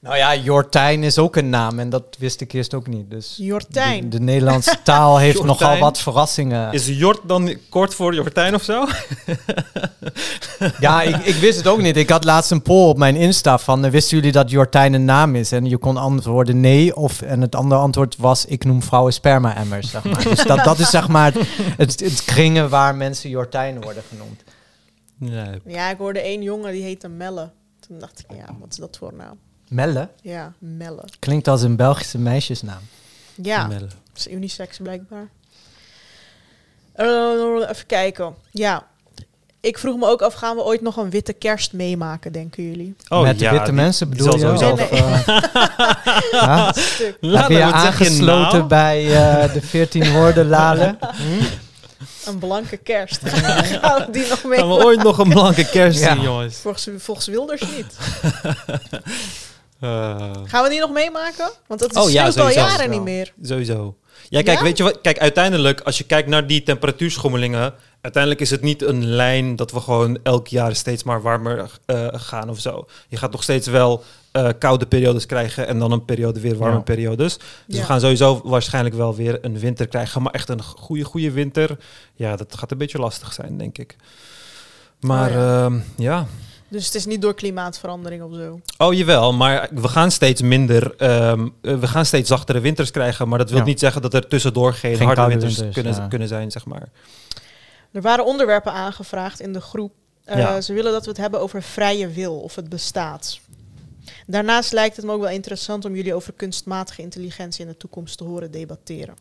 Nou 0.00 0.16
ja, 0.16 0.36
Jortijn 0.36 1.02
is 1.02 1.18
ook 1.18 1.36
een 1.36 1.50
naam 1.50 1.78
en 1.78 1.90
dat 1.90 2.16
wist 2.18 2.40
ik 2.40 2.52
eerst 2.52 2.74
ook 2.74 2.86
niet. 2.86 3.10
Dus 3.10 3.34
Jortijn. 3.36 4.10
De, 4.10 4.18
de 4.18 4.24
Nederlandse 4.24 4.76
taal 4.82 5.18
heeft 5.18 5.36
Jortijn? 5.36 5.58
nogal 5.58 5.78
wat 5.78 5.98
verrassingen. 5.98 6.72
Is 6.72 6.86
Jort 6.86 7.20
dan 7.24 7.56
kort 7.68 7.94
voor 7.94 8.14
Jortijn 8.14 8.54
of 8.54 8.62
zo? 8.62 8.86
Ja, 10.80 11.02
ik, 11.02 11.16
ik 11.16 11.34
wist 11.34 11.56
het 11.56 11.66
ook 11.66 11.80
niet. 11.80 11.96
Ik 11.96 12.10
had 12.10 12.24
laatst 12.24 12.50
een 12.50 12.62
poll 12.62 12.88
op 12.88 12.98
mijn 12.98 13.16
Insta 13.16 13.58
van... 13.58 13.84
eh, 13.84 13.90
wisten 13.90 14.16
jullie 14.16 14.32
dat 14.32 14.50
Jortijn 14.50 14.92
een 14.92 15.04
naam 15.04 15.36
is? 15.36 15.52
En 15.52 15.64
je 15.64 15.78
kon 15.78 15.96
antwoorden 15.96 16.60
nee. 16.60 16.96
Of, 16.96 17.22
en 17.22 17.40
het 17.40 17.54
andere 17.54 17.80
antwoord 17.80 18.16
was... 18.16 18.44
ik 18.44 18.64
noem 18.64 18.82
vrouwen 18.82 19.12
sperma-emmers, 19.12 19.90
zeg 19.90 20.04
maar. 20.04 20.22
Dus 20.22 20.44
dat, 20.44 20.64
dat 20.64 20.78
is 20.78 20.90
zeg 20.90 21.08
maar 21.08 21.32
het, 21.76 22.00
het, 22.00 22.24
kringen 22.24 22.68
waar 22.68 22.94
mensen 22.94 23.30
Jortijn 23.30 23.80
worden 23.80 24.02
genoemd. 24.08 24.42
Ja, 25.66 25.90
ik 25.90 25.98
hoorde 25.98 26.20
één 26.20 26.42
jongen 26.42 26.72
die 26.72 26.82
heette 26.82 27.08
Melle. 27.08 27.50
Toen 27.86 27.98
dacht 27.98 28.18
ik, 28.18 28.36
ja, 28.36 28.46
wat 28.58 28.70
is 28.70 28.76
dat 28.76 28.96
voor 28.96 29.14
naam? 29.14 29.38
Melle 29.70 30.08
Ja, 30.22 30.52
Melle. 30.58 31.04
klinkt 31.18 31.48
als 31.48 31.62
een 31.62 31.76
Belgische 31.76 32.18
meisjesnaam. 32.18 32.80
Ja, 33.34 33.66
Melle. 33.66 33.86
is 34.16 34.28
unisex 34.28 34.78
blijkbaar. 34.82 35.28
Eh, 36.92 37.06
even 37.70 37.86
kijken. 37.86 38.34
Ja, 38.50 38.86
ik 39.60 39.78
vroeg 39.78 39.96
me 39.96 40.06
ook 40.06 40.22
af, 40.22 40.34
gaan 40.34 40.56
we 40.56 40.62
ooit 40.62 40.80
nog 40.80 40.96
een 40.96 41.10
witte 41.10 41.32
kerst 41.32 41.72
meemaken, 41.72 42.32
denken 42.32 42.62
jullie? 42.62 42.94
Oh, 43.08 43.22
Met 43.22 43.38
de 43.38 43.44
ja, 43.44 43.50
witte 43.52 43.72
mensen 43.72 44.08
bedoel 44.08 44.34
je? 44.34 44.40
sowieso- 44.40 44.74
Nee, 44.74 44.84
Of, 44.84 45.26
eh, 45.26 46.68
Heb 47.40 47.48
je 47.50 47.62
aangesloten 47.62 48.58
nou? 48.58 48.62
bij 48.68 49.04
eh, 49.44 49.52
de 49.52 49.62
14 49.62 50.12
woorden 50.12 50.48
Lalen? 50.48 50.98
Een 52.26 52.38
blanke 52.38 52.76
kerst. 52.76 53.20
gaan 53.28 54.04
we 54.06 54.06
die 54.10 54.28
nog 54.28 54.44
mee? 54.44 54.58
Gaan 54.58 54.68
we 54.68 54.84
ooit 54.84 55.02
nog 55.02 55.18
een 55.18 55.28
blanke 55.28 55.64
kerst 55.70 56.00
Ja. 56.00 56.12
zien, 56.14 56.22
jongens? 56.22 56.56
Volgens, 56.56 56.88
volgens 56.98 57.26
Wilders 57.26 57.60
niet. 57.76 57.96
Eh, 59.80 60.30
Gaan 60.44 60.62
we 60.62 60.68
die 60.70 60.80
nog 60.80 60.90
meemaken? 60.92 61.50
Want 61.66 61.80
dat 61.80 61.90
is 61.90 62.02
Oh 62.02 62.10
ja, 62.10 62.26
al 62.26 62.50
jaren 62.50 62.90
niet 62.90 63.02
meer. 63.02 63.32
Sowieso. 63.42 63.94
Ja, 64.28 64.42
kijk, 64.42 64.58
Ja? 64.58 64.64
weet 64.64 64.76
je 64.76 64.82
wat? 64.82 65.00
Kijk, 65.00 65.18
uiteindelijk, 65.18 65.80
als 65.80 65.98
je 65.98 66.04
kijkt 66.04 66.28
naar 66.28 66.46
die 66.46 66.62
temperatuurschommelingen, 66.62 67.74
uiteindelijk 68.00 68.42
is 68.42 68.50
het 68.50 68.62
niet 68.62 68.82
een 68.82 69.06
lijn 69.06 69.56
dat 69.56 69.72
we 69.72 69.80
gewoon 69.80 70.18
elk 70.22 70.46
jaar 70.46 70.74
steeds 70.74 71.02
maar 71.02 71.22
warmer 71.22 71.70
eh, 71.86 72.06
gaan 72.12 72.50
of 72.50 72.58
zo. 72.60 72.86
Je 73.08 73.16
gaat 73.16 73.32
nog 73.32 73.42
steeds 73.42 73.66
wel 73.66 74.04
eh, 74.32 74.48
koude 74.58 74.86
periodes 74.86 75.26
krijgen 75.26 75.66
en 75.66 75.78
dan 75.78 75.92
een 75.92 76.04
periode 76.04 76.40
weer 76.40 76.56
warme 76.56 76.76
Ja. 76.76 76.80
periodes. 76.82 77.36
Dus 77.36 77.46
Ja. 77.66 77.78
we 77.80 77.84
gaan 77.86 78.00
sowieso 78.00 78.40
waarschijnlijk 78.44 78.94
wel 78.94 79.14
weer 79.14 79.38
een 79.44 79.58
winter 79.58 79.86
krijgen, 79.88 80.22
maar 80.22 80.32
echt 80.32 80.48
een 80.48 80.62
goede, 80.62 81.04
goede 81.04 81.30
winter. 81.30 81.76
Ja, 82.14 82.36
dat 82.36 82.56
gaat 82.58 82.70
een 82.70 82.78
beetje 82.78 82.98
lastig 82.98 83.32
zijn, 83.32 83.58
denk 83.58 83.78
ik. 83.78 83.96
Maar 85.00 85.28
Oh 85.30 85.34
ja. 85.36 85.70
ja. 85.96 86.26
Dus 86.70 86.86
het 86.86 86.94
is 86.94 87.06
niet 87.06 87.22
door 87.22 87.34
klimaatverandering 87.34 88.22
of 88.22 88.34
zo. 88.34 88.60
Oh 88.78 88.94
jawel, 88.94 89.32
maar 89.32 89.68
we 89.74 89.88
gaan 89.88 90.10
steeds 90.10 90.42
minder, 90.42 90.96
ehm, 90.96 91.48
eh, 91.62 91.78
we 91.78 91.86
gaan 91.86 92.06
steeds 92.06 92.28
zachtere 92.28 92.60
winters 92.60 92.90
krijgen, 92.90 93.28
maar 93.28 93.38
dat 93.38 93.50
wil 93.50 93.58
Ja. 93.58 93.64
niet 93.64 93.78
zeggen 93.78 94.02
dat 94.02 94.14
er 94.14 94.28
tussendoor 94.28 94.72
geen, 94.74 94.96
Geen 94.96 95.06
harde 95.06 95.26
winters, 95.26 95.54
winters, 95.56 95.74
kunnen, 95.74 95.94
ja. 96.02 96.08
kunnen 96.08 96.28
zijn, 96.28 96.50
zeg 96.50 96.64
maar. 96.66 96.88
Er 97.92 98.02
waren 98.02 98.24
onderwerpen 98.24 98.72
aangevraagd 98.72 99.40
in 99.40 99.52
de 99.52 99.60
groep. 99.60 99.92
Eh, 100.24 100.38
Ja. 100.38 100.60
Ze 100.60 100.72
willen 100.72 100.92
dat 100.92 101.02
we 101.04 101.08
het 101.08 101.18
hebben 101.20 101.40
over 101.40 101.62
vrije 101.62 102.08
wil, 102.08 102.40
of 102.40 102.54
het 102.54 102.68
bestaat. 102.68 103.40
Daarnaast 104.26 104.72
lijkt 104.72 104.96
het 104.96 105.04
me 105.04 105.12
ook 105.12 105.20
wel 105.20 105.30
interessant 105.30 105.84
om 105.84 105.94
jullie 105.94 106.14
over 106.14 106.32
kunstmatige 106.32 107.02
intelligentie 107.02 107.60
in 107.62 107.68
de 107.70 107.76
toekomst 107.76 108.18
te 108.18 108.24
horen 108.24 108.50
debatteren. 108.50 109.14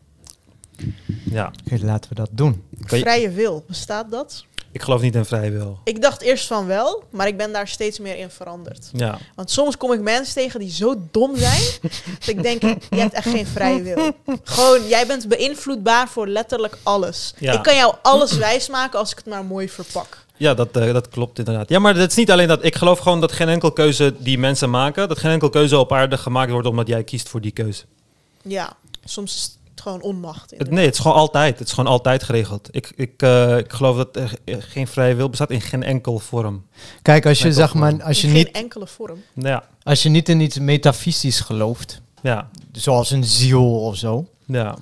Ja, 1.31 1.51
Oké, 1.65 1.85
laten 1.85 2.09
we 2.09 2.15
dat 2.15 2.29
doen. 2.31 2.63
Vrije 2.79 3.29
wil, 3.29 3.63
bestaat 3.67 4.11
dat? 4.11 4.45
Ik 4.72 4.82
geloof 4.82 5.01
niet 5.01 5.15
in 5.15 5.26
vrije 5.26 5.51
wil. 5.51 5.80
Ik 5.84 6.01
dacht 6.01 6.22
eerst 6.22 6.47
van 6.47 6.65
wel, 6.65 7.03
maar 7.09 7.28
ik 7.28 7.38
ben 7.38 7.51
daar 7.51 7.67
steeds 7.67 7.99
meer 7.99 8.17
in 8.17 8.30
veranderd. 8.30 8.89
Ja, 8.93 9.17
Want 9.36 9.51
soms 9.51 9.78
kom 9.78 9.93
ik 9.93 10.01
mensen 10.01 10.34
tegen 10.34 10.59
die 10.59 10.72
zo 10.72 10.95
dom 11.11 11.38
zijn, 11.38 11.61
dat 12.20 12.28
ik 12.28 12.43
denk, 12.43 12.61
je 12.89 12.95
hebt 12.95 13.13
echt 13.13 13.30
geen 13.30 13.47
vrije 13.47 13.82
wil. 13.82 14.11
Gewoon, 14.43 14.88
jij 14.88 15.07
bent 15.07 15.28
beïnvloedbaar 15.28 16.09
voor 16.09 16.28
letterlijk 16.28 16.78
alles. 16.84 17.34
Ja. 17.38 17.53
Ik 17.53 17.63
kan 17.63 17.76
jou 17.76 17.95
alles 18.01 18.38
wijsmaken 18.38 18.99
als 18.99 19.11
ik 19.11 19.17
het 19.17 19.26
maar 19.26 19.45
mooi 19.45 19.70
verpak. 19.70 20.17
ja 20.38 20.53
dat, 20.53 20.78
eh, 20.78 20.93
dat 20.93 21.09
klopt 21.09 21.39
inderdaad. 21.39 21.70
Ja, 21.70 21.80
maar 21.80 21.95
het 21.95 22.11
is 22.11 22.17
niet 22.17 22.32
alleen 22.32 22.47
dat. 22.47 22.63
Ik 22.63 22.76
geloof 22.76 22.99
gewoon 22.99 23.22
dat 23.22 23.32
geen 23.32 23.49
enkel 23.49 23.72
keuze 23.72 24.13
die 24.17 24.38
mensen 24.38 24.70
maken, 24.70 25.07
dat 25.07 25.20
geen 25.20 25.32
enkel 25.32 25.49
keuze 25.49 25.78
op 25.78 25.93
aarde 25.93 26.17
gemaakt 26.17 26.51
wordt 26.51 26.67
omdat 26.67 26.88
jij 26.88 27.03
kiest 27.03 27.30
voor 27.30 27.41
die 27.41 27.51
keuze. 27.51 27.84
Ja, 28.41 28.74
soms 29.05 29.36
is 29.36 29.57
het 29.80 29.88
gewoon 29.88 30.01
onmacht. 30.01 30.51
Inderdaad. 30.51 30.75
nee, 30.75 30.86
het 30.86 30.93
is 30.93 30.99
gewoon 30.99 31.17
altijd. 31.17 31.59
Het 31.59 31.67
is 31.67 31.73
gewoon 31.73 31.91
altijd 31.91 32.23
geregeld. 32.23 32.67
Ik, 32.71 32.91
ik, 32.95 33.21
eh, 33.21 33.57
ik 33.57 33.73
geloof 33.73 33.97
dat 33.97 34.15
er 34.15 34.34
geen 34.45 34.88
vrije 34.88 35.15
wil 35.15 35.30
bestaat 35.30 35.49
in 35.49 35.61
geen 35.61 35.84
enkel 35.84 36.19
vorm. 36.19 36.65
Kijk, 37.01 37.25
als 37.25 37.38
je, 37.38 37.43
Nee, 37.43 37.53
zeg 37.53 37.73
maar, 37.73 38.03
als 38.03 38.21
je, 38.21 38.27
In 38.27 38.34
niet, 38.34 38.45
geen 38.45 38.53
enkele 38.53 38.88
vorm. 38.88 39.23
Ja, 39.34 39.63
als 39.84 40.03
je 40.03 40.09
niet 40.09 40.30
in 40.30 40.39
iets 40.39 40.59
metafysisch 40.59 41.39
gelooft, 41.39 42.01
ja, 42.21 42.49
zoals 42.71 43.11
een 43.11 43.23
ziel 43.23 43.80
of 43.80 43.95
zo, 43.95 44.27
ja. 44.45 44.77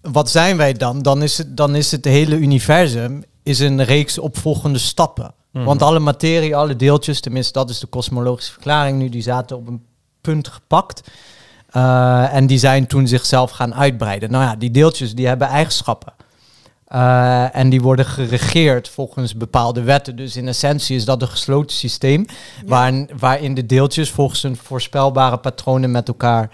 wat 0.00 0.30
zijn 0.30 0.56
wij 0.56 0.72
dan? 0.72 1.02
Dan 1.02 1.22
is 1.22 1.38
het, 1.38 1.56
dan 1.56 1.74
is 1.74 1.90
het 1.90 2.04
hele 2.04 2.36
universum 2.36 3.24
is 3.42 3.58
een 3.58 3.84
reeks 3.84 4.18
opvolgende 4.18 4.78
stappen. 4.78 5.34
Mhm. 5.52 5.64
Want 5.64 5.82
alle 5.82 5.98
materie, 5.98 6.56
alle 6.56 6.76
deeltjes, 6.76 7.20
tenminste 7.20 7.52
dat 7.52 7.70
is 7.70 7.78
de 7.78 7.86
kosmologische 7.86 8.52
verklaring 8.52 8.98
nu, 8.98 9.08
die 9.08 9.22
zaten 9.22 9.56
op 9.56 9.66
een 9.66 9.84
punt 10.20 10.48
gepakt. 10.48 11.02
Eh, 11.76 12.34
en 12.34 12.46
die 12.46 12.58
zijn 12.58 12.86
toen 12.86 13.08
zichzelf 13.08 13.50
gaan 13.50 13.74
uitbreiden. 13.74 14.30
Nou 14.30 14.44
ja, 14.44 14.56
die 14.56 14.70
deeltjes 14.70 15.14
die 15.14 15.26
hebben 15.26 15.48
eigenschappen. 15.48 16.12
Eh, 16.86 17.56
en 17.56 17.68
die 17.70 17.80
worden 17.80 18.04
geregeerd 18.04 18.88
volgens 18.88 19.34
bepaalde 19.36 19.82
wetten. 19.82 20.16
Dus 20.16 20.36
in 20.36 20.48
essentie 20.48 20.96
is 20.96 21.04
dat 21.04 21.22
een 21.22 21.28
gesloten 21.28 21.76
systeem. 21.76 22.26
Waarin, 22.66 23.10
waarin 23.18 23.54
de 23.54 23.66
deeltjes 23.66 24.10
volgens 24.10 24.42
een 24.42 24.56
voorspelbare 24.56 25.38
patronen 25.38 25.90
met 25.90 26.08
elkaar 26.08 26.50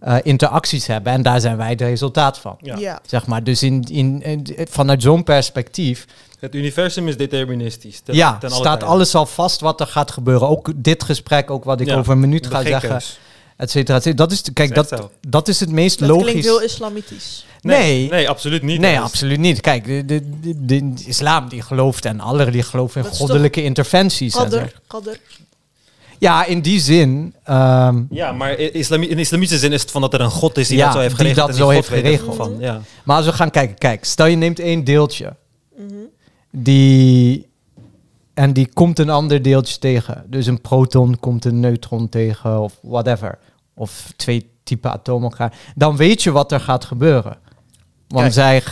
eh, 0.00 0.16
interacties 0.22 0.86
hebben. 0.86 1.12
En 1.12 1.22
daar 1.22 1.40
zijn 1.40 1.56
wij 1.56 1.70
het 1.70 1.80
resultaat 1.80 2.38
van. 2.38 2.56
Ja. 2.60 2.76
Ja. 2.78 2.98
Zeg 3.06 3.26
maar. 3.26 3.44
Dus 3.44 3.62
in, 3.62 3.82
in, 3.90 4.22
in- 4.22 4.46
vanuit 4.70 5.02
zo'n 5.02 5.24
perspectief 5.24 6.06
Het 6.40 6.54
universum 6.54 7.08
is 7.08 7.16
deterministisch. 7.16 8.00
ten- 8.00 8.14
ja, 8.14 8.38
ten 8.38 8.48
alle 8.50 8.58
staat 8.58 8.72
tijden. 8.72 8.88
alles 8.88 9.14
al 9.14 9.26
vast 9.26 9.60
wat 9.60 9.80
er 9.80 9.86
gaat 9.86 10.10
gebeuren. 10.10 10.48
Ook 10.48 10.72
dit 10.76 11.04
gesprek, 11.04 11.50
ook 11.50 11.64
wat 11.64 11.80
ik 11.80 11.86
Ja, 11.86 11.96
over 11.96 12.12
een 12.12 12.20
minuut 12.20 12.46
ga 12.46 12.62
zeggen. 12.62 13.00
Et 13.56 13.70
cetera. 13.70 13.96
et 13.96 14.02
cetera. 14.02 14.24
Dat 14.26 14.32
is, 14.32 14.42
de- 14.42 14.52
kijk, 14.52 14.74
dat, 14.74 15.08
dat 15.28 15.48
is 15.48 15.60
het 15.60 15.70
meest 15.70 15.98
Dat 15.98 16.08
logisch. 16.08 16.24
klinkt 16.26 16.44
heel 16.44 16.62
islamitisch. 16.62 17.46
Nee. 17.60 18.08
nee, 18.10 18.28
absoluut 18.28 18.62
niet. 18.62 18.80
Nee, 18.80 18.94
Dat 18.94 19.02
absoluut 19.04 19.38
niet. 19.38 19.60
Kijk, 19.60 19.84
de, 19.84 20.04
de, 20.04 20.40
de, 20.40 20.64
de 20.66 20.92
islam 21.06 21.48
die 21.48 21.62
gelooft 21.62 22.04
en 22.04 22.20
alle 22.20 22.50
die 22.50 22.62
geloven 22.62 23.00
in 23.02 23.06
Dat 23.08 23.16
goddelijke 23.16 23.62
interventies. 23.62 24.34
en 24.36 24.50
zo. 24.50 24.56
Qadr, 24.58 24.70
qadr. 24.86 25.16
Ja, 26.18 26.44
in 26.44 26.60
die 26.60 26.80
zin. 26.80 27.34
ehm, 27.44 28.02
Ja, 28.10 28.32
maar 28.32 28.58
islami- 28.58 29.06
in 29.08 29.18
islamitische 29.18 29.58
zin 29.60 29.72
is 29.72 29.80
het 29.82 29.90
van 29.90 30.00
dat 30.00 30.14
er 30.14 30.20
een 30.20 30.30
god 30.30 30.58
is 30.58 30.68
die 30.68 30.76
Ja, 30.76 30.84
dat 30.84 30.92
zo 30.94 30.98
heeft 31.00 31.10
die 31.16 31.20
geregeld. 31.26 31.46
dat 31.46 31.56
en 31.56 31.60
zo 31.62 31.64
God 31.66 31.74
heeft 31.74 31.88
er 31.88 31.96
geregeld. 31.96 32.36
Van. 32.36 32.56
Ja. 32.58 32.80
maar 33.04 33.16
als 33.16 33.26
we 33.26 33.32
gaan 33.32 33.50
kijken, 33.50 33.78
kijk, 33.78 34.04
stel 34.04 34.26
je 34.26 34.36
neemt 34.36 34.58
één 34.58 34.84
deeltje. 34.84 35.36
Mhm. 35.76 35.94
Die, 36.50 37.46
en 38.36 38.52
die 38.52 38.68
komt 38.72 38.98
een 38.98 39.10
ander 39.10 39.42
deeltje 39.42 39.78
tegen. 39.78 40.24
Dus 40.26 40.46
een 40.46 40.60
proton 40.60 41.18
komt 41.20 41.44
een 41.44 41.60
neutron 41.60 42.08
tegen 42.08 42.60
of 42.60 42.78
whatever. 42.82 43.38
Of 43.74 44.12
twee 44.16 44.50
typen 44.62 44.92
atomen 44.92 45.30
elkaar. 45.30 45.58
Dan 45.74 45.96
weet 45.96 46.22
je 46.22 46.30
wat 46.30 46.52
er 46.52 46.60
gaat 46.60 46.84
gebeuren. 46.84 47.38
Want 48.08 48.34
zij, 48.34 48.62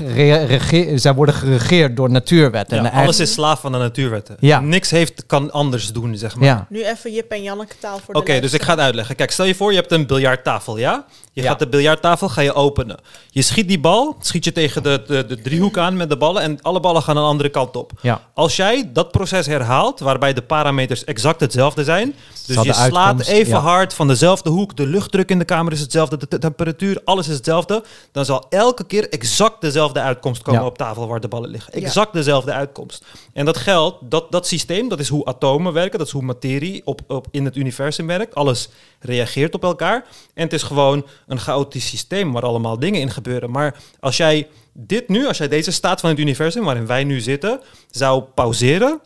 zij 0.95 1.15
worden 1.15 1.35
geregeerd 1.35 1.97
door 1.97 2.11
natuurwetten. 2.11 2.83
Ja, 2.83 2.93
En 2.93 3.03
alles 3.03 3.21
is 3.21 3.33
slaaf 3.33 3.61
van 3.61 3.73
de 3.73 3.79
natuurwetten. 3.79 4.37
Ja. 4.41 4.61
Niks 4.61 4.91
heeft, 4.91 5.27
kan 5.27 5.51
anders 5.53 5.93
doen, 5.93 6.17
zeg 6.17 6.37
maar. 6.37 6.45
Ja, 6.45 6.67
Nu 6.69 6.85
even 6.85 7.13
Jip 7.13 7.31
en 7.31 7.43
Janneke 7.43 7.75
taal 7.81 7.99
voor 8.05 8.15
de 8.15 8.21
Oké, 8.21 8.41
dus 8.41 8.53
ik 8.53 8.63
ga 8.63 8.71
het 8.71 8.81
uitleggen. 8.81 9.17
Kijk, 9.17 9.31
stel 9.31 9.45
je 9.45 9.55
voor, 9.55 9.71
je 9.73 9.79
hebt 9.79 9.93
een 9.93 10.07
biljarttafel, 10.07 10.77
ja? 10.79 11.05
Je 11.33 11.43
Ja. 11.43 11.49
gaat 11.49 11.59
de 11.59 11.69
biljarttafel 11.69 12.29
ga 12.29 12.41
je 12.41 12.55
openen. 12.55 12.99
Je 13.31 13.43
schiet 13.43 13.69
die 13.69 13.81
bal, 13.81 14.17
schiet 14.21 14.45
je 14.45 14.53
tegen 14.53 14.83
de, 14.83 15.03
de, 15.07 15.27
de 15.27 15.41
driehoek 15.43 15.79
aan 15.79 15.97
met 15.97 16.09
de 16.11 16.17
ballen 16.17 16.43
en 16.43 16.59
alle 16.63 16.81
ballen 16.81 17.03
gaan 17.03 17.17
een 17.17 17.23
andere 17.23 17.49
kant 17.49 17.77
op. 17.77 17.93
ja. 18.01 18.21
Als 18.35 18.57
jij 18.57 18.91
dat 18.93 19.11
proces 19.11 19.47
herhaalt, 19.47 20.01
waarbij 20.01 20.33
de 20.33 20.43
parameters 20.43 21.05
exact 21.05 21.41
hetzelfde 21.41 21.85
zijn, 21.85 22.15
dus 22.47 22.55
Zal 22.55 22.65
je 22.65 22.73
slaat 22.73 22.95
uitkomst- 23.07 23.29
even 23.29 23.53
ja. 23.53 23.59
hard 23.59 23.95
van 23.95 24.09
dezelfde 24.09 24.51
hoek, 24.51 24.77
de 24.77 24.87
luchtdruk 24.87 25.31
in 25.31 25.39
de 25.39 25.45
kamer 25.45 25.73
is 25.73 25.81
hetzelfde, 25.81 26.17
de 26.17 26.29
te- 26.29 26.39
temperatuur, 26.39 27.01
alles 27.05 27.29
is 27.29 27.35
hetzelfde, 27.35 27.85
dan 28.13 28.25
zal 28.25 28.47
elke 28.49 28.85
keer 28.87 29.13
exact 29.25 29.61
dezelfde 29.61 30.01
uitkomst 30.01 30.43
komen 30.43 30.61
Ja. 30.61 30.67
op 30.67 30.79
tafel 30.79 31.09
waar 31.09 31.21
de 31.21 31.29
ballen 31.29 31.51
liggen. 31.51 31.81
Ja. 31.81 31.87
Exact 31.87 32.13
dezelfde 32.13 32.53
uitkomst. 32.53 33.05
En 33.33 33.45
dat 33.45 33.57
geldt, 33.57 33.97
dat, 34.11 34.33
dat 34.33 34.47
systeem, 34.47 34.89
dat 34.89 35.01
is 35.01 35.09
hoe 35.09 35.25
atomen 35.25 35.73
werken, 35.73 35.99
dat 35.99 36.07
is 36.07 36.13
hoe 36.13 36.23
materie 36.23 36.83
op, 36.85 37.01
op, 37.07 37.27
in 37.31 37.45
het 37.45 37.57
universum 37.57 38.07
werkt. 38.07 38.35
Alles 38.35 38.69
reageert 39.01 39.55
op 39.55 39.63
elkaar. 39.63 40.07
En 40.35 40.43
het 40.43 40.53
is 40.53 40.63
gewoon 40.63 41.07
een 41.27 41.39
chaotisch 41.39 41.89
systeem 41.89 42.33
waar 42.33 42.43
allemaal 42.43 42.79
dingen 42.79 43.01
in 43.01 43.11
gebeuren. 43.11 43.51
Maar 43.51 43.77
als 44.01 44.17
jij 44.17 44.49
dit 44.73 45.09
nu, 45.09 45.27
als 45.27 45.39
jij 45.39 45.49
deze 45.49 45.73
staat 45.73 46.01
van 46.01 46.11
het 46.11 46.19
universum 46.19 46.65
waarin 46.65 46.87
wij 46.87 47.05
nu 47.05 47.21
zitten, 47.21 47.61
zou 47.91 48.23
pauzeren 48.23 49.01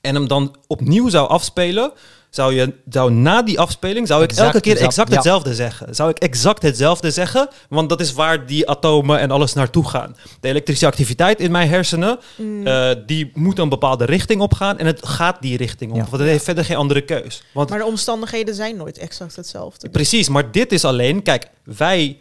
en 0.00 0.14
hem 0.14 0.28
dan 0.28 0.56
opnieuw 0.66 1.08
zou 1.08 1.28
afspelen, 1.28 1.92
zou 2.34 2.54
je 2.54 2.74
zou 2.88 3.12
na 3.12 3.42
die 3.42 3.60
afspeling 3.60 4.06
zou 4.06 4.22
ik 4.22 4.30
Exact 4.30 4.46
elke 4.54 4.60
keer 4.60 4.76
exact 4.76 5.08
ja. 5.08 5.14
hetzelfde 5.14 5.54
zeggen. 5.54 5.94
Zou 5.94 6.10
ik 6.10 6.18
exact 6.18 6.62
hetzelfde 6.62 7.10
zeggen, 7.10 7.48
want 7.68 7.88
dat 7.88 8.00
is 8.00 8.12
waar 8.12 8.46
die 8.46 8.68
atomen 8.68 9.18
en 9.18 9.30
alles 9.30 9.52
naartoe 9.52 9.88
gaan. 9.88 10.16
De 10.40 10.48
elektrische 10.48 10.86
activiteit 10.86 11.40
in 11.40 11.50
mijn 11.50 11.68
hersenen, 11.68 12.18
Mm. 12.36 12.66
eh, 12.66 12.90
die 13.06 13.30
moet 13.34 13.58
een 13.58 13.68
bepaalde 13.68 14.04
richting 14.04 14.40
opgaan 14.40 14.78
en 14.78 14.86
het 14.86 15.06
gaat 15.06 15.36
die 15.42 15.56
richting 15.56 15.90
op. 15.90 15.96
Ja. 15.96 16.02
Want 16.10 16.22
het 16.22 16.30
heeft 16.30 16.44
verder 16.44 16.64
geen 16.64 16.76
andere 16.76 17.00
keus. 17.00 17.42
Want 17.52 17.68
Maar 17.70 17.78
de 17.78 17.84
omstandigheden 17.84 18.54
zijn 18.54 18.76
nooit 18.76 18.98
exact 18.98 19.36
hetzelfde. 19.36 19.88
Precies, 19.88 20.28
maar 20.28 20.50
dit 20.50 20.72
is 20.72 20.84
alleen, 20.84 21.22
kijk, 21.22 21.46
wij 21.64 22.18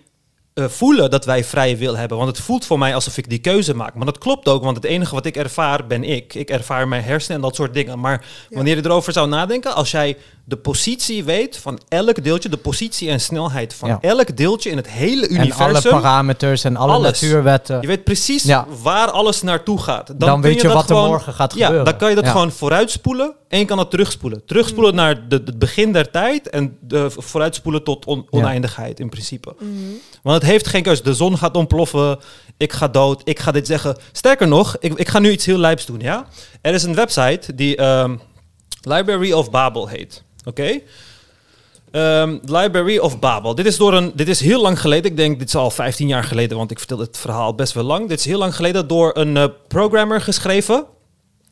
eh, 0.53 0.65
voelen 0.65 1.09
dat 1.09 1.25
wij 1.25 1.43
vrije 1.43 1.75
wil 1.75 1.97
hebben. 1.97 2.17
Want 2.17 2.29
het 2.29 2.39
voelt 2.45 2.65
voor 2.65 2.79
mij 2.79 2.95
alsof 2.95 3.17
ik 3.17 3.29
die 3.29 3.39
keuze 3.39 3.75
maak. 3.75 3.95
Maar 3.95 4.05
dat 4.05 4.17
klopt 4.17 4.47
ook, 4.47 4.63
want 4.63 4.75
het 4.75 4.85
enige 4.85 5.15
wat 5.15 5.25
ik 5.25 5.35
ervaar 5.35 5.87
ben 5.87 6.03
ik. 6.03 6.33
Ik 6.33 6.49
ervaar 6.49 6.87
mijn 6.87 7.03
hersenen 7.03 7.35
en 7.37 7.43
dat 7.43 7.55
soort 7.55 7.73
dingen. 7.73 7.99
Maar 7.99 8.25
Ja. 8.49 8.55
wanneer 8.55 8.75
je 8.75 8.85
erover 8.85 9.13
zou 9.13 9.27
nadenken, 9.29 9.75
als 9.75 9.91
jij 9.91 10.17
de 10.45 10.57
positie 10.57 11.23
weet 11.23 11.57
van 11.57 11.79
elk 11.87 12.23
deeltje, 12.23 12.49
de 12.49 12.57
positie 12.57 13.09
en 13.09 13.21
snelheid 13.21 13.73
van 13.73 13.89
Ja. 13.89 13.97
elk 14.01 14.37
deeltje 14.37 14.69
in 14.69 14.77
het 14.77 14.87
hele 14.89 15.27
En 15.27 15.35
alle 15.35 15.43
universum. 15.43 15.91
parameters 15.91 16.63
en 16.63 16.75
alle 16.75 16.91
Alles. 16.93 17.21
natuurwetten. 17.21 17.81
Je 17.81 17.87
weet 17.87 18.03
precies 18.03 18.43
Ja. 18.43 18.65
waar 18.81 19.11
alles 19.11 19.41
naartoe 19.41 19.79
gaat. 19.81 20.07
Dan, 20.07 20.17
Dan 20.17 20.41
weet 20.41 20.61
je 20.61 20.67
wat 20.67 20.89
er 20.89 20.95
morgen 20.95 21.33
gaat 21.33 21.53
ja, 21.53 21.59
gebeuren. 21.65 21.85
Dan 21.85 21.97
kan 21.97 22.09
je 22.09 22.15
dat 22.15 22.25
Ja. 22.25 22.31
gewoon 22.31 22.51
vooruitspoelen 22.51 23.35
en 23.47 23.59
je 23.59 23.65
kan 23.65 23.77
dat 23.77 23.91
terugspoelen. 23.91 24.45
Terugspoelen 24.45 24.95
naar 24.95 25.27
de, 25.27 25.41
het 25.45 25.59
begin 25.59 25.91
der 25.91 26.11
tijd 26.11 26.49
en 26.49 26.77
de, 26.81 27.09
vooruitspoelen 27.17 27.83
tot 27.83 28.05
on- 28.05 28.27
Ja. 28.29 28.39
oneindigheid 28.39 28.99
in 28.99 29.09
principe. 29.09 29.53
Mhm. 29.59 29.69
Want 30.23 30.41
het 30.41 30.50
heeft 30.51 30.67
geen 30.67 30.83
keus. 30.83 31.03
De 31.03 31.13
zon 31.13 31.37
gaat 31.37 31.55
ontploffen, 31.55 32.19
ik 32.57 32.73
ga 32.73 32.87
dood, 32.87 33.21
ik 33.23 33.39
ga 33.39 33.51
dit 33.51 33.67
zeggen. 33.67 33.97
Sterker 34.11 34.47
nog, 34.47 34.75
ik, 34.79 34.93
ik 34.93 35.09
ga 35.09 35.19
nu 35.19 35.31
iets 35.31 35.45
heel 35.45 35.57
lijps 35.57 35.85
doen, 35.85 35.99
ja? 35.99 36.25
Er 36.61 36.73
is 36.73 36.83
een 36.83 36.95
website 36.95 37.55
die 37.55 37.75
ehm, 37.75 38.15
Library 38.81 39.31
of 39.31 39.49
Babel 39.49 39.87
heet. 39.87 40.23
Oké? 40.45 40.79
Ehm, 41.91 42.37
Library 42.41 42.97
of 42.97 43.19
Babel. 43.19 43.55
Dit 43.55 43.65
is, 43.65 43.77
door 43.77 43.93
een, 43.93 44.11
dit 44.15 44.27
is 44.27 44.39
heel 44.39 44.61
lang 44.61 44.81
geleden. 44.81 45.11
Ik 45.11 45.17
denk, 45.17 45.39
dit 45.39 45.47
is 45.47 45.55
al 45.55 45.71
15 45.71 46.07
jaar 46.07 46.23
geleden, 46.23 46.57
want 46.57 46.71
ik 46.71 46.77
vertel 46.77 46.99
het 46.99 47.17
verhaal 47.17 47.55
best 47.55 47.73
wel 47.73 47.83
lang. 47.83 48.09
Dit 48.09 48.19
is 48.19 48.25
heel 48.25 48.37
lang 48.37 48.55
geleden 48.55 48.87
door 48.87 49.17
een 49.17 49.37
eh, 49.37 49.45
programmer 49.67 50.21
geschreven. 50.21 50.85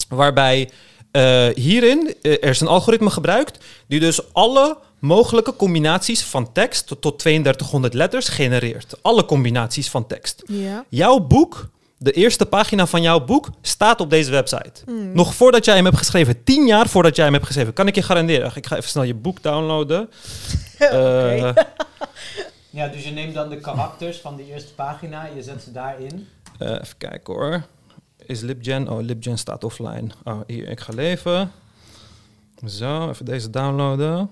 Waarbij 0.09 0.69
eh, 1.11 1.47
hierin 1.55 2.15
eh, 2.21 2.31
er 2.31 2.49
is 2.49 2.61
een 2.61 2.67
algoritme 2.67 3.09
gebruikt. 3.09 3.65
Die 3.87 3.99
dus 3.99 4.33
alle 4.33 4.77
mogelijke 4.99 5.55
combinaties 5.55 6.23
van 6.23 6.51
tekst 6.51 6.87
tot, 6.87 7.01
tot 7.01 7.19
3200 7.19 7.93
letters 7.93 8.27
genereert. 8.27 8.93
Alle 9.01 9.25
combinaties 9.25 9.89
van 9.89 10.07
tekst. 10.07 10.43
Ja. 10.45 10.85
Jouw 10.89 11.19
boek, 11.19 11.69
de 11.97 12.11
eerste 12.11 12.45
pagina 12.45 12.87
van 12.87 13.01
jouw 13.01 13.25
boek, 13.25 13.49
staat 13.61 14.01
op 14.01 14.09
deze 14.09 14.31
website. 14.31 14.71
Mm. 14.85 15.11
Nog 15.15 15.35
voordat 15.35 15.65
jij 15.65 15.75
hem 15.75 15.85
hebt 15.85 15.97
geschreven, 15.97 16.43
tien 16.43 16.65
jaar 16.65 16.87
voordat 16.87 17.15
jij 17.15 17.25
hem 17.25 17.33
hebt 17.33 17.45
geschreven, 17.45 17.73
kan 17.73 17.87
ik 17.87 17.95
je 17.95 18.01
garanderen. 18.01 18.51
Ik 18.55 18.67
ga 18.67 18.77
even 18.77 18.89
snel 18.89 19.03
je 19.03 19.13
boek 19.15 19.43
downloaden. 19.43 20.01
Oké. 20.79 20.85
Eh, 20.95 21.49
Ja, 22.71 22.87
dus 22.87 23.03
je 23.03 23.11
neemt 23.11 23.33
dan 23.33 23.49
de 23.49 23.57
karakters 23.59 24.17
van 24.17 24.35
de 24.35 24.45
eerste 24.51 24.73
pagina, 24.73 25.25
je 25.35 25.43
zet 25.43 25.61
ze 25.63 25.71
daarin. 25.71 26.27
eh, 26.59 26.69
even 26.71 26.97
kijken 26.97 27.33
hoor. 27.33 27.63
Is 28.25 28.41
LibGen? 28.41 28.89
Oh, 28.89 29.01
LibGen 29.01 29.37
staat 29.37 29.63
offline. 29.63 30.07
Oh, 30.23 30.39
hier, 30.47 30.67
ik 30.67 30.79
ga 30.79 30.93
leven. 30.93 31.51
Zo, 32.67 33.09
even 33.09 33.25
deze 33.25 33.49
downloaden. 33.49 34.29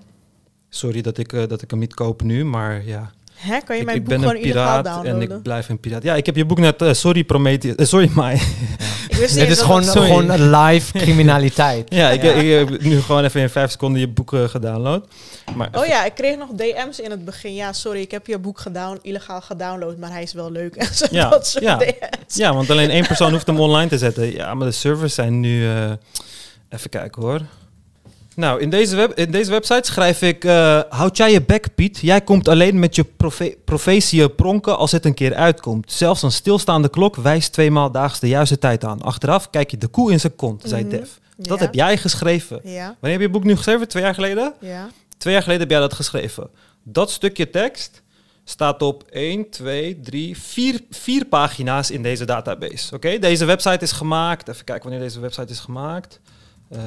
Sorry 0.68 1.00
dat 1.00 1.18
ik, 1.18 1.32
eh, 1.32 1.42
dat 1.48 1.62
ik 1.62 1.70
hem 1.70 1.78
niet 1.78 1.94
koop 1.94 2.22
nu, 2.22 2.44
maar 2.44 2.84
ja. 2.84 3.10
Hè, 3.34 3.60
kan 3.60 3.74
je 3.76 3.80
Ik, 3.80 3.86
mijn 3.86 3.96
ik 3.98 4.02
boek 4.04 4.12
ben 4.12 4.18
gewoon 4.20 4.34
een 4.36 4.42
piraat 4.42 5.04
en 5.04 5.20
ik 5.22 5.42
blijf 5.42 5.68
een 5.68 5.80
piraat. 5.80 6.02
Ja, 6.02 6.14
ik 6.14 6.26
heb 6.26 6.36
je 6.36 6.44
boek 6.44 6.58
net... 6.58 6.82
eh, 6.82 6.92
sorry 6.92 7.24
Prometheus. 7.24 7.74
eh, 7.74 7.86
sorry 7.86 8.10
Mai. 8.14 8.38
Dit 9.08 9.18
eens 9.20 9.36
is 9.36 9.56
dat 9.56 9.58
gewoon, 9.66 9.84
Sorry. 9.84 10.06
gewoon 10.08 10.50
live 10.56 10.98
criminaliteit. 10.98 11.94
ja, 11.94 12.10
ik, 12.10 12.22
ik 12.22 12.50
heb 12.68 12.80
nu 12.82 13.00
gewoon 13.00 13.24
even 13.24 13.40
in 13.40 13.48
vijf 13.50 13.70
seconden 13.70 14.00
je 14.00 14.08
boek 14.08 14.30
gedownload. 14.46 15.06
Maar 15.56 15.68
Oh 15.72 15.86
ja, 15.86 16.04
ik 16.04 16.14
kreeg 16.14 16.36
nog 16.36 16.48
DM's 16.56 16.98
in 16.98 17.10
het 17.10 17.24
begin. 17.24 17.54
Ja, 17.54 17.72
sorry, 17.72 18.00
ik 18.00 18.10
heb 18.10 18.26
je 18.26 18.38
boek 18.38 18.58
gedown, 18.60 18.98
illegaal 19.02 19.40
gedownload, 19.40 19.96
maar 19.96 20.10
hij 20.10 20.22
is 20.22 20.32
wel 20.32 20.52
leuk. 20.52 20.74
En 20.76 20.94
zo, 20.94 21.06
Ja, 21.10 21.28
dat 21.28 21.46
soort 21.46 21.64
ja. 21.64 21.76
DM's. 21.76 22.34
Ja, 22.36 22.54
want 22.54 22.70
alleen 22.70 22.90
één 22.90 23.06
persoon 23.06 23.30
hoeft 23.32 23.46
hem 23.46 23.60
online 23.60 23.88
te 23.88 23.98
zetten. 23.98 24.32
Ja, 24.32 24.54
maar 24.54 24.66
de 24.66 24.72
servers 24.72 25.14
zijn 25.14 25.40
nu... 25.40 25.66
eh, 25.68 25.90
even 26.68 26.90
kijken 26.90 27.22
hoor. 27.22 27.40
Nou, 28.38 28.60
in 28.60 28.70
deze, 28.70 28.96
web, 28.96 29.12
in 29.14 29.30
deze 29.30 29.50
website 29.50 29.80
schrijf 29.92 30.22
ik... 30.22 30.44
eh, 30.44 30.80
houd 30.88 31.16
jij 31.16 31.32
je 31.32 31.42
bek, 31.42 31.74
Piet. 31.74 31.98
Jij 31.98 32.20
komt 32.20 32.48
alleen 32.48 32.78
met 32.78 32.94
je 32.96 33.04
profe 33.04 33.56
profetie 33.64 34.28
pronken 34.30 34.76
als 34.78 34.92
het 34.92 35.04
een 35.04 35.14
keer 35.14 35.34
uitkomt. 35.34 35.92
Zelfs 35.92 36.22
een 36.22 36.32
stilstaande 36.32 36.88
klok 36.90 37.16
wijst 37.16 37.52
tweemaal 37.52 37.90
daags 37.90 38.20
de 38.20 38.28
juiste 38.28 38.58
tijd 38.58 38.84
aan. 38.84 39.02
Achteraf 39.02 39.50
kijk 39.50 39.70
je 39.70 39.78
de 39.78 39.86
koe 39.86 40.12
in 40.12 40.20
zijn 40.20 40.36
kont, 40.36 40.62
zei 40.66 40.82
Mhm. 40.84 40.90
Def. 40.90 41.18
Dat 41.36 41.58
Ja. 41.58 41.64
heb 41.64 41.74
jij 41.74 41.96
geschreven. 41.96 42.60
Ja, 42.64 42.84
Wanneer 42.86 42.96
heb 43.10 43.20
je 43.20 43.26
je 43.26 43.30
boek 43.30 43.44
nu 43.44 43.56
geschreven? 43.56 43.88
Twee 43.88 44.02
jaar 44.02 44.14
geleden? 44.14 44.52
ja. 44.60 44.88
Twee 45.18 45.32
jaar 45.32 45.42
geleden 45.42 45.62
heb 45.62 45.70
jij 45.70 45.80
dat 45.80 45.94
geschreven. 45.94 46.50
Dat 46.82 47.10
stukje 47.10 47.50
tekst 47.50 48.02
staat 48.44 48.82
op 48.82 49.04
1, 49.10 49.50
2, 49.50 50.00
3, 50.00 50.38
4, 50.38 50.80
4 50.90 51.24
pagina's 51.24 51.90
in 51.90 52.02
deze 52.02 52.24
database. 52.24 52.94
Oké, 52.94 53.18
deze 53.18 53.44
website 53.44 53.84
is 53.84 53.92
gemaakt. 53.92 54.48
Even 54.48 54.64
kijken 54.64 54.88
wanneer 54.90 55.06
deze 55.08 55.20
website 55.20 55.52
is 55.52 55.58
gemaakt. 55.58 56.20
Uh, 56.72 56.78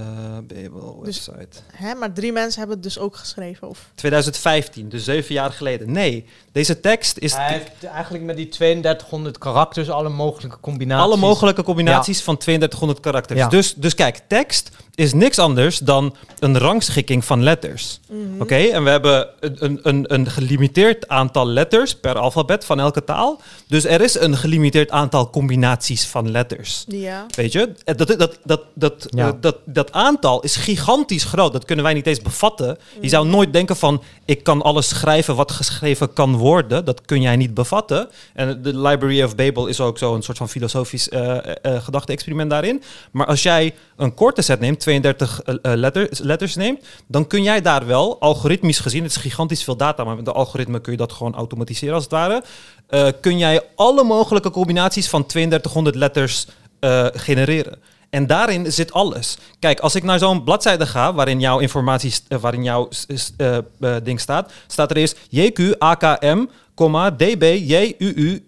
Babel 0.43 1.01
Dus- 1.03 1.25
website. 1.25 1.57
Hè, 1.75 1.95
maar 1.95 2.13
drie 2.13 2.32
mensen 2.32 2.59
hebben 2.59 2.75
het 2.77 2.86
dus 2.86 2.99
ook 2.99 3.15
geschreven. 3.15 3.67
Of... 3.67 3.89
2015, 3.95 4.89
dus 4.89 5.03
zeven 5.03 5.34
jaar 5.34 5.51
geleden. 5.51 5.91
Nee, 5.91 6.25
deze 6.51 6.79
tekst 6.79 7.17
is 7.17 7.34
Hij 7.34 7.51
heeft 7.51 7.84
eigenlijk 7.84 8.23
met 8.23 8.36
die 8.36 8.47
3200 8.47 9.38
karakters 9.38 9.89
alle 9.89 10.09
mogelijke 10.09 10.59
combinaties. 10.59 11.05
alle 11.05 11.17
mogelijke 11.17 11.63
combinaties 11.63 12.21
van 12.21 12.38
3200 12.38 12.99
karakters. 12.99 13.39
Ja. 13.39 13.47
Dus, 13.47 13.73
dus 13.73 13.95
kijk, 13.95 14.19
tekst 14.27 14.69
is 14.96 15.14
niks 15.14 15.39
anders 15.39 15.78
dan 15.78 16.16
een 16.39 16.58
rangschikking 16.58 17.26
van 17.26 17.44
letters. 17.44 18.00
Mhm. 18.10 18.42
Oké, 18.42 18.56
en 18.56 18.84
we 18.84 18.89
hebben 18.89 19.28
een, 19.39 19.56
een, 19.60 19.80
een, 19.84 20.14
een 20.14 20.30
gelimiteerd 20.30 21.08
aantal 21.08 21.48
letters 21.48 21.96
per 21.96 22.18
alfabet 22.18 22.66
van 22.66 22.80
elke 22.80 23.04
taal. 23.04 23.42
Dus 23.68 23.86
er 23.86 24.02
is 24.02 24.20
een 24.20 24.38
gelimiteerd 24.38 24.89
aantal 24.92 25.30
combinaties 25.30 26.06
van 26.08 26.32
letters. 26.32 26.84
Ja. 26.88 27.26
Weet 27.36 27.52
je, 27.52 27.74
Eh, 27.84 27.96
dat, 27.98 28.08
dat, 28.08 28.39
dat, 28.44 28.62
dat, 28.74 29.08
Ja. 29.10 29.28
eh, 29.28 29.34
dat, 29.42 29.58
dat 29.66 29.92
aantal 29.92 30.42
is 30.42 30.56
gigantisch 30.56 31.24
groot. 31.24 31.54
Dat 31.54 31.66
kunnen 31.66 31.86
wij 31.86 31.94
niet 31.94 32.08
eens 32.08 32.22
bevatten. 32.22 32.78
Je 33.02 33.10
zou 33.10 33.28
nooit 33.28 33.54
denken 33.54 33.76
van, 33.76 34.04
ik 34.26 34.44
kan 34.44 34.62
alles 34.62 34.88
schrijven 34.89 35.36
wat 35.36 35.52
geschreven 35.52 36.14
kan 36.14 36.36
worden. 36.36 36.86
Dat 36.86 37.02
kun 37.02 37.22
jij 37.22 37.36
niet 37.36 37.54
bevatten. 37.54 38.10
En 38.34 38.62
de 38.62 38.78
Library 38.78 39.24
of 39.24 39.36
Babel 39.36 39.68
is 39.68 39.80
ook 39.80 39.98
zo'n 39.98 40.22
soort 40.22 40.38
van 40.38 40.50
filosofisch 40.50 41.10
eh, 41.10 41.38
eh, 41.38 41.56
eh, 41.62 41.84
gedachte-experiment 41.84 42.50
daarin. 42.50 42.84
Maar 43.12 43.26
als 43.26 43.44
jij 43.44 43.74
een 43.98 44.14
korte 44.14 44.42
set 44.42 44.60
neemt, 44.60 44.80
32 44.82 45.41
eh, 45.43 45.55
eh, 45.61 45.77
letters, 45.77 46.19
letters 46.19 46.55
neemt, 46.55 46.86
dan 47.07 47.27
kun 47.27 47.43
jij 47.43 47.61
daar 47.61 47.86
wel, 47.86 48.19
algoritmisch 48.19 48.79
gezien, 48.79 49.03
het 49.03 49.11
is 49.11 49.17
gigantisch 49.17 49.63
veel 49.63 49.75
data, 49.75 50.03
maar 50.03 50.15
met 50.15 50.25
de 50.25 50.32
algoritme 50.32 50.79
kun 50.79 50.91
je 50.91 50.97
dat 50.97 51.11
gewoon 51.11 51.36
automatiseren 51.36 51.93
als 51.93 52.03
het 52.03 52.11
ware. 52.11 52.43
eh, 52.88 53.07
kun 53.21 53.38
jij 53.38 53.61
alle 53.75 54.03
mogelijke 54.03 54.49
combinaties 54.49 55.09
van 55.09 55.25
3200 55.25 55.95
letters 55.95 56.47
genereren. 57.13 57.79
En 58.09 58.27
daarin 58.27 58.71
zit 58.71 58.93
alles. 58.93 59.38
Kijk, 59.59 59.79
als 59.79 59.95
ik 59.95 60.03
naar 60.03 60.19
zo'n 60.19 60.43
bladzijde 60.43 60.86
ga 60.86 61.13
waarin 61.13 61.39
jouw 61.39 61.59
informatie, 61.59 62.13
waarin 62.27 62.63
jouw 62.63 62.89
ding 64.03 64.19
staat, 64.19 64.51
staat 64.67 64.91
er 64.91 64.97
eerst 64.97 65.17
JQ, 65.29 65.77
AKM, 65.77 66.45
DB, 67.17 67.59
JUU, 67.63 68.43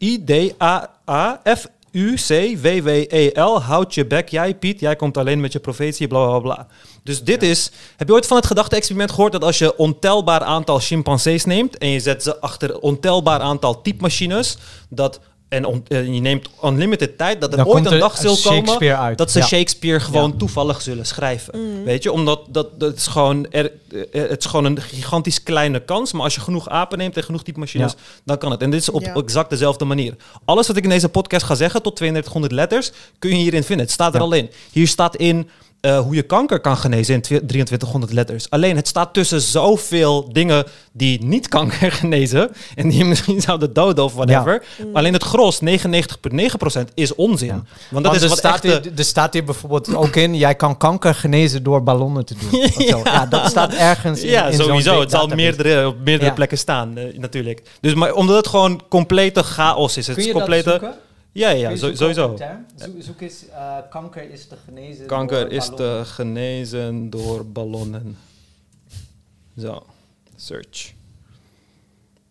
AA, 1.96 2.16
F, 2.18 2.30
U, 2.30 2.56
C, 2.56 2.58
W, 2.62 2.84
W, 2.84 2.88
E, 3.08 3.30
L. 3.34 3.62
Houd 3.62 3.94
je 3.94 4.06
bek, 4.06 4.30
jij 4.30 4.56
Piet, 4.56 4.80
jij 4.80 4.96
komt 4.96 5.18
alleen 5.18 5.40
met 5.40 5.52
je 5.52 5.60
profetie, 5.60 6.08
bla 6.08 6.26
bla 6.26 6.40
bla. 6.40 6.68
Dus 7.04 7.24
dit 7.24 7.44
is. 7.44 7.72
Heb 7.98 8.08
je 8.08 8.14
ooit 8.14 8.28
van 8.28 8.38
het 8.38 8.46
gedachte-experiment 8.46 9.12
gehoord 9.12 9.32
dat 9.32 9.44
als 9.44 9.58
je 9.58 9.78
ontelbaar 9.78 10.42
aantal 10.42 10.80
chimpansees 10.80 11.46
neemt 11.46 11.78
en 11.78 11.88
je 11.88 12.00
zet 12.00 12.24
ze 12.24 12.40
achter 12.40 12.80
ontelbaar 12.80 13.40
aantal 13.40 13.82
typemachines, 13.82 14.58
dat. 14.90 15.20
En 15.54 15.66
on- 15.66 15.86
eh, 15.88 16.04
je 16.14 16.20
neemt 16.22 16.48
unlimited 16.64 17.18
tijd, 17.18 17.42
dat 17.42 17.52
er 17.52 17.58
Dan 17.58 17.66
ooit 17.68 17.86
een 17.86 18.00
dag 18.00 18.18
zal 18.18 18.38
komen 18.44 18.98
uit. 19.00 19.18
dat 19.18 19.32
ze 19.32 19.40
Ja. 19.40 19.46
Shakespeare 19.46 20.00
gewoon 20.00 20.30
Ja. 20.32 20.38
toevallig 20.38 20.82
zullen 20.82 21.06
schrijven. 21.06 21.74
Mhm. 21.74 21.84
Weet 21.84 22.04
je, 22.04 22.12
omdat 22.12 22.42
dat, 22.50 22.80
dat 22.80 22.96
is 22.96 23.08
gewoon 23.08 23.48
er, 23.52 23.72
eh, 24.12 24.22
het 24.30 24.40
is 24.40 24.46
gewoon 24.46 24.66
een 24.66 24.82
gigantisch 24.82 25.44
kleine 25.44 25.80
kans. 25.80 26.12
Maar 26.14 26.22
als 26.24 26.36
je 26.36 26.42
genoeg 26.42 26.70
apen 26.70 26.98
neemt 26.98 27.18
en 27.18 27.24
genoeg 27.24 27.44
typemachines, 27.44 27.92
Ja. 27.92 27.98
dan 28.26 28.38
kan 28.38 28.52
het. 28.52 28.62
En 28.62 28.70
dit 28.70 28.82
is 28.82 28.90
op 28.90 29.02
Ja. 29.02 29.14
exact 29.14 29.50
dezelfde 29.50 29.86
manier. 29.86 30.16
Alles 30.46 30.68
wat 30.68 30.78
ik 30.78 30.84
in 30.84 30.90
deze 30.90 31.10
podcast 31.10 31.46
ga 31.46 31.56
zeggen, 31.56 31.82
tot 31.82 31.96
3200 31.96 32.52
letters, 32.54 32.92
kun 33.20 33.30
je 33.30 33.36
hierin 33.36 33.64
vinden. 33.64 33.86
Het 33.86 33.94
staat 33.96 34.14
er 34.14 34.20
Ja. 34.20 34.26
al 34.26 34.34
in. 34.34 34.50
Hier 34.72 34.88
staat 34.88 35.16
in 35.16 35.50
eh, 35.84 36.00
hoe 36.00 36.16
je 36.16 36.22
kanker 36.22 36.60
kan 36.60 36.78
genezen 36.78 37.14
in 37.16 37.22
twe- 37.22 37.46
2300 37.46 38.14
letters. 38.14 38.50
Alleen 38.50 38.76
het 38.76 38.88
staat 38.88 39.14
tussen 39.14 39.42
zoveel 39.42 40.34
dingen 40.34 40.66
die 40.92 41.24
niet 41.24 41.48
kanker 41.48 41.92
genezen. 42.02 42.52
En 42.76 42.90
die 42.90 42.98
je 42.98 43.06
misschien 43.06 43.42
zouden 43.42 43.74
doden 43.74 44.04
of 44.04 44.14
whatever. 44.14 44.64
Alleen 44.94 45.14
het 45.14 45.24
gros, 45.24 45.60
99,9% 45.66 45.68
is 46.94 47.16
onzin. 47.16 47.48
Ja. 47.48 47.54
Want 47.54 47.66
dat 47.90 48.02
Want 48.04 48.16
is 48.16 48.22
er, 48.22 48.30
wat 48.30 48.38
staat 48.38 48.54
echte... 48.66 48.68
hier, 48.68 48.92
er 48.98 49.04
staat 49.04 49.34
hier 49.34 49.44
bijvoorbeeld 49.44 49.96
ook 49.96 50.16
in, 50.16 50.36
jij 50.36 50.56
kan 50.56 50.78
kanker 50.78 51.16
genezen 51.16 51.64
door 51.64 51.84
ballonnen 51.84 52.26
te 52.26 52.36
doen. 52.40 52.62
of 52.64 52.74
zo. 52.88 53.02
ja. 53.04 53.26
dat 53.26 53.50
staat 53.50 53.74
ergens 53.74 54.22
in, 54.22 54.30
Ja, 54.30 54.46
in 54.48 54.58
sowieso. 54.58 55.00
Het 55.00 55.12
zal 55.12 55.28
meerdere, 55.28 55.88
op 55.88 55.96
meerdere 56.04 56.30
Ja. 56.30 56.36
plekken 56.36 56.58
staan, 56.58 56.98
eh, 56.98 57.18
natuurlijk. 57.18 57.62
Dus 57.82 57.94
maar 57.94 58.14
omdat 58.14 58.36
het 58.36 58.48
gewoon 58.48 58.82
complete 58.90 59.44
chaos 59.44 59.98
is. 59.98 60.08
Het 60.08 60.16
Kun 60.16 60.26
is 60.26 60.32
complete, 60.32 60.78
dat? 60.82 60.96
Ja, 61.34 61.50
ja, 61.50 61.76
zo- 61.76 61.96
sowieso. 61.96 62.38
Zo- 62.78 62.90
zoek 63.00 63.22
eens, 63.22 63.48
eh, 63.50 63.78
kanker 63.90 64.30
is 64.32 64.48
te 64.48 64.56
genezen 64.66 65.06
Kanker 65.06 65.40
door 65.40 65.52
is 65.52 65.70
ballonnen. 65.70 66.04
te 66.06 66.10
genezen 66.12 67.10
door 67.10 67.46
ballonnen. 67.46 68.18
Zo, 69.58 69.86
search. 70.36 70.94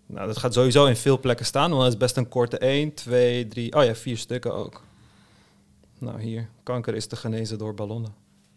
Nou, 0.07 0.27
dat 0.27 0.39
gaat 0.39 0.55
sowieso 0.55 0.87
in 0.87 0.97
veel 0.97 1.19
plekken 1.21 1.47
staan, 1.47 1.71
want 1.71 1.83
het 1.83 1.93
is 1.93 1.99
best 1.99 2.17
een 2.17 2.29
korte 2.29 2.59
1, 2.67 2.95
2, 2.95 3.49
3, 3.49 3.75
oh 3.77 3.85
ja, 3.85 3.95
vier 3.95 4.17
stukken 4.19 4.55
ook. 4.55 4.83
Nou, 5.99 6.21
hier. 6.23 6.49
Kanker 6.63 6.95
is 6.95 7.07
te 7.07 7.17
genezen 7.17 7.59
door 7.59 7.75
ballonnen. 7.75 8.15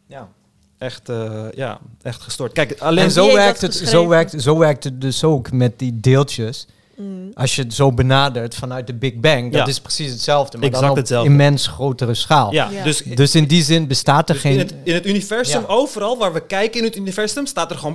Ja. 0.08 0.30
Echt, 0.78 1.10
eh, 1.10 1.48
ja, 1.52 1.80
echt 2.02 2.22
gestoord. 2.22 2.52
Kijk, 2.54 2.80
alleen... 2.82 3.04
En 3.04 3.12
zo 3.12 3.34
werkt, 3.34 3.62
dat 3.62 3.74
het, 3.74 3.88
zo, 3.90 4.08
werkt, 4.08 4.42
zo 4.42 4.58
werkt 4.58 4.84
het 4.84 5.02
dus 5.02 5.24
ook 5.24 5.52
met 5.52 5.80
die 5.80 6.00
deeltjes. 6.00 6.68
Mm. 6.98 7.32
Als 7.34 7.56
je 7.56 7.62
het 7.62 7.74
zo 7.74 7.92
benadert 7.92 8.56
vanuit 8.56 8.88
de 8.88 8.94
Big 8.94 9.14
Bang, 9.16 9.52
dat 9.52 9.62
Ja. 9.62 9.68
is 9.68 9.80
precies 9.80 10.12
hetzelfde. 10.12 10.58
Maar 10.58 10.66
Exact 10.66 10.82
dan 10.84 10.92
op 10.92 10.98
hetzelfde. 10.98 11.30
immens 11.30 11.68
grotere 11.68 12.14
schaal. 12.14 12.54
ja, 12.54 12.70
Ja. 12.72 12.84
dus 12.84 13.02
Dus 13.16 13.36
in 13.36 13.46
die 13.46 13.64
zin 13.64 13.88
bestaat 13.88 14.30
er 14.30 14.34
Dus 14.36 14.44
geen... 14.44 14.52
in, 14.54 14.60
het, 14.60 14.74
in 14.84 14.94
het 14.94 15.06
universum, 15.06 15.62
Ja. 15.62 15.68
overal 15.68 16.18
waar 16.18 16.34
we 16.34 16.46
kijken 16.46 16.80
in 16.80 16.86
het 16.86 16.96
universum, 16.96 17.46
staat 17.46 17.72
er 17.72 17.78
gewoon... 17.78 17.94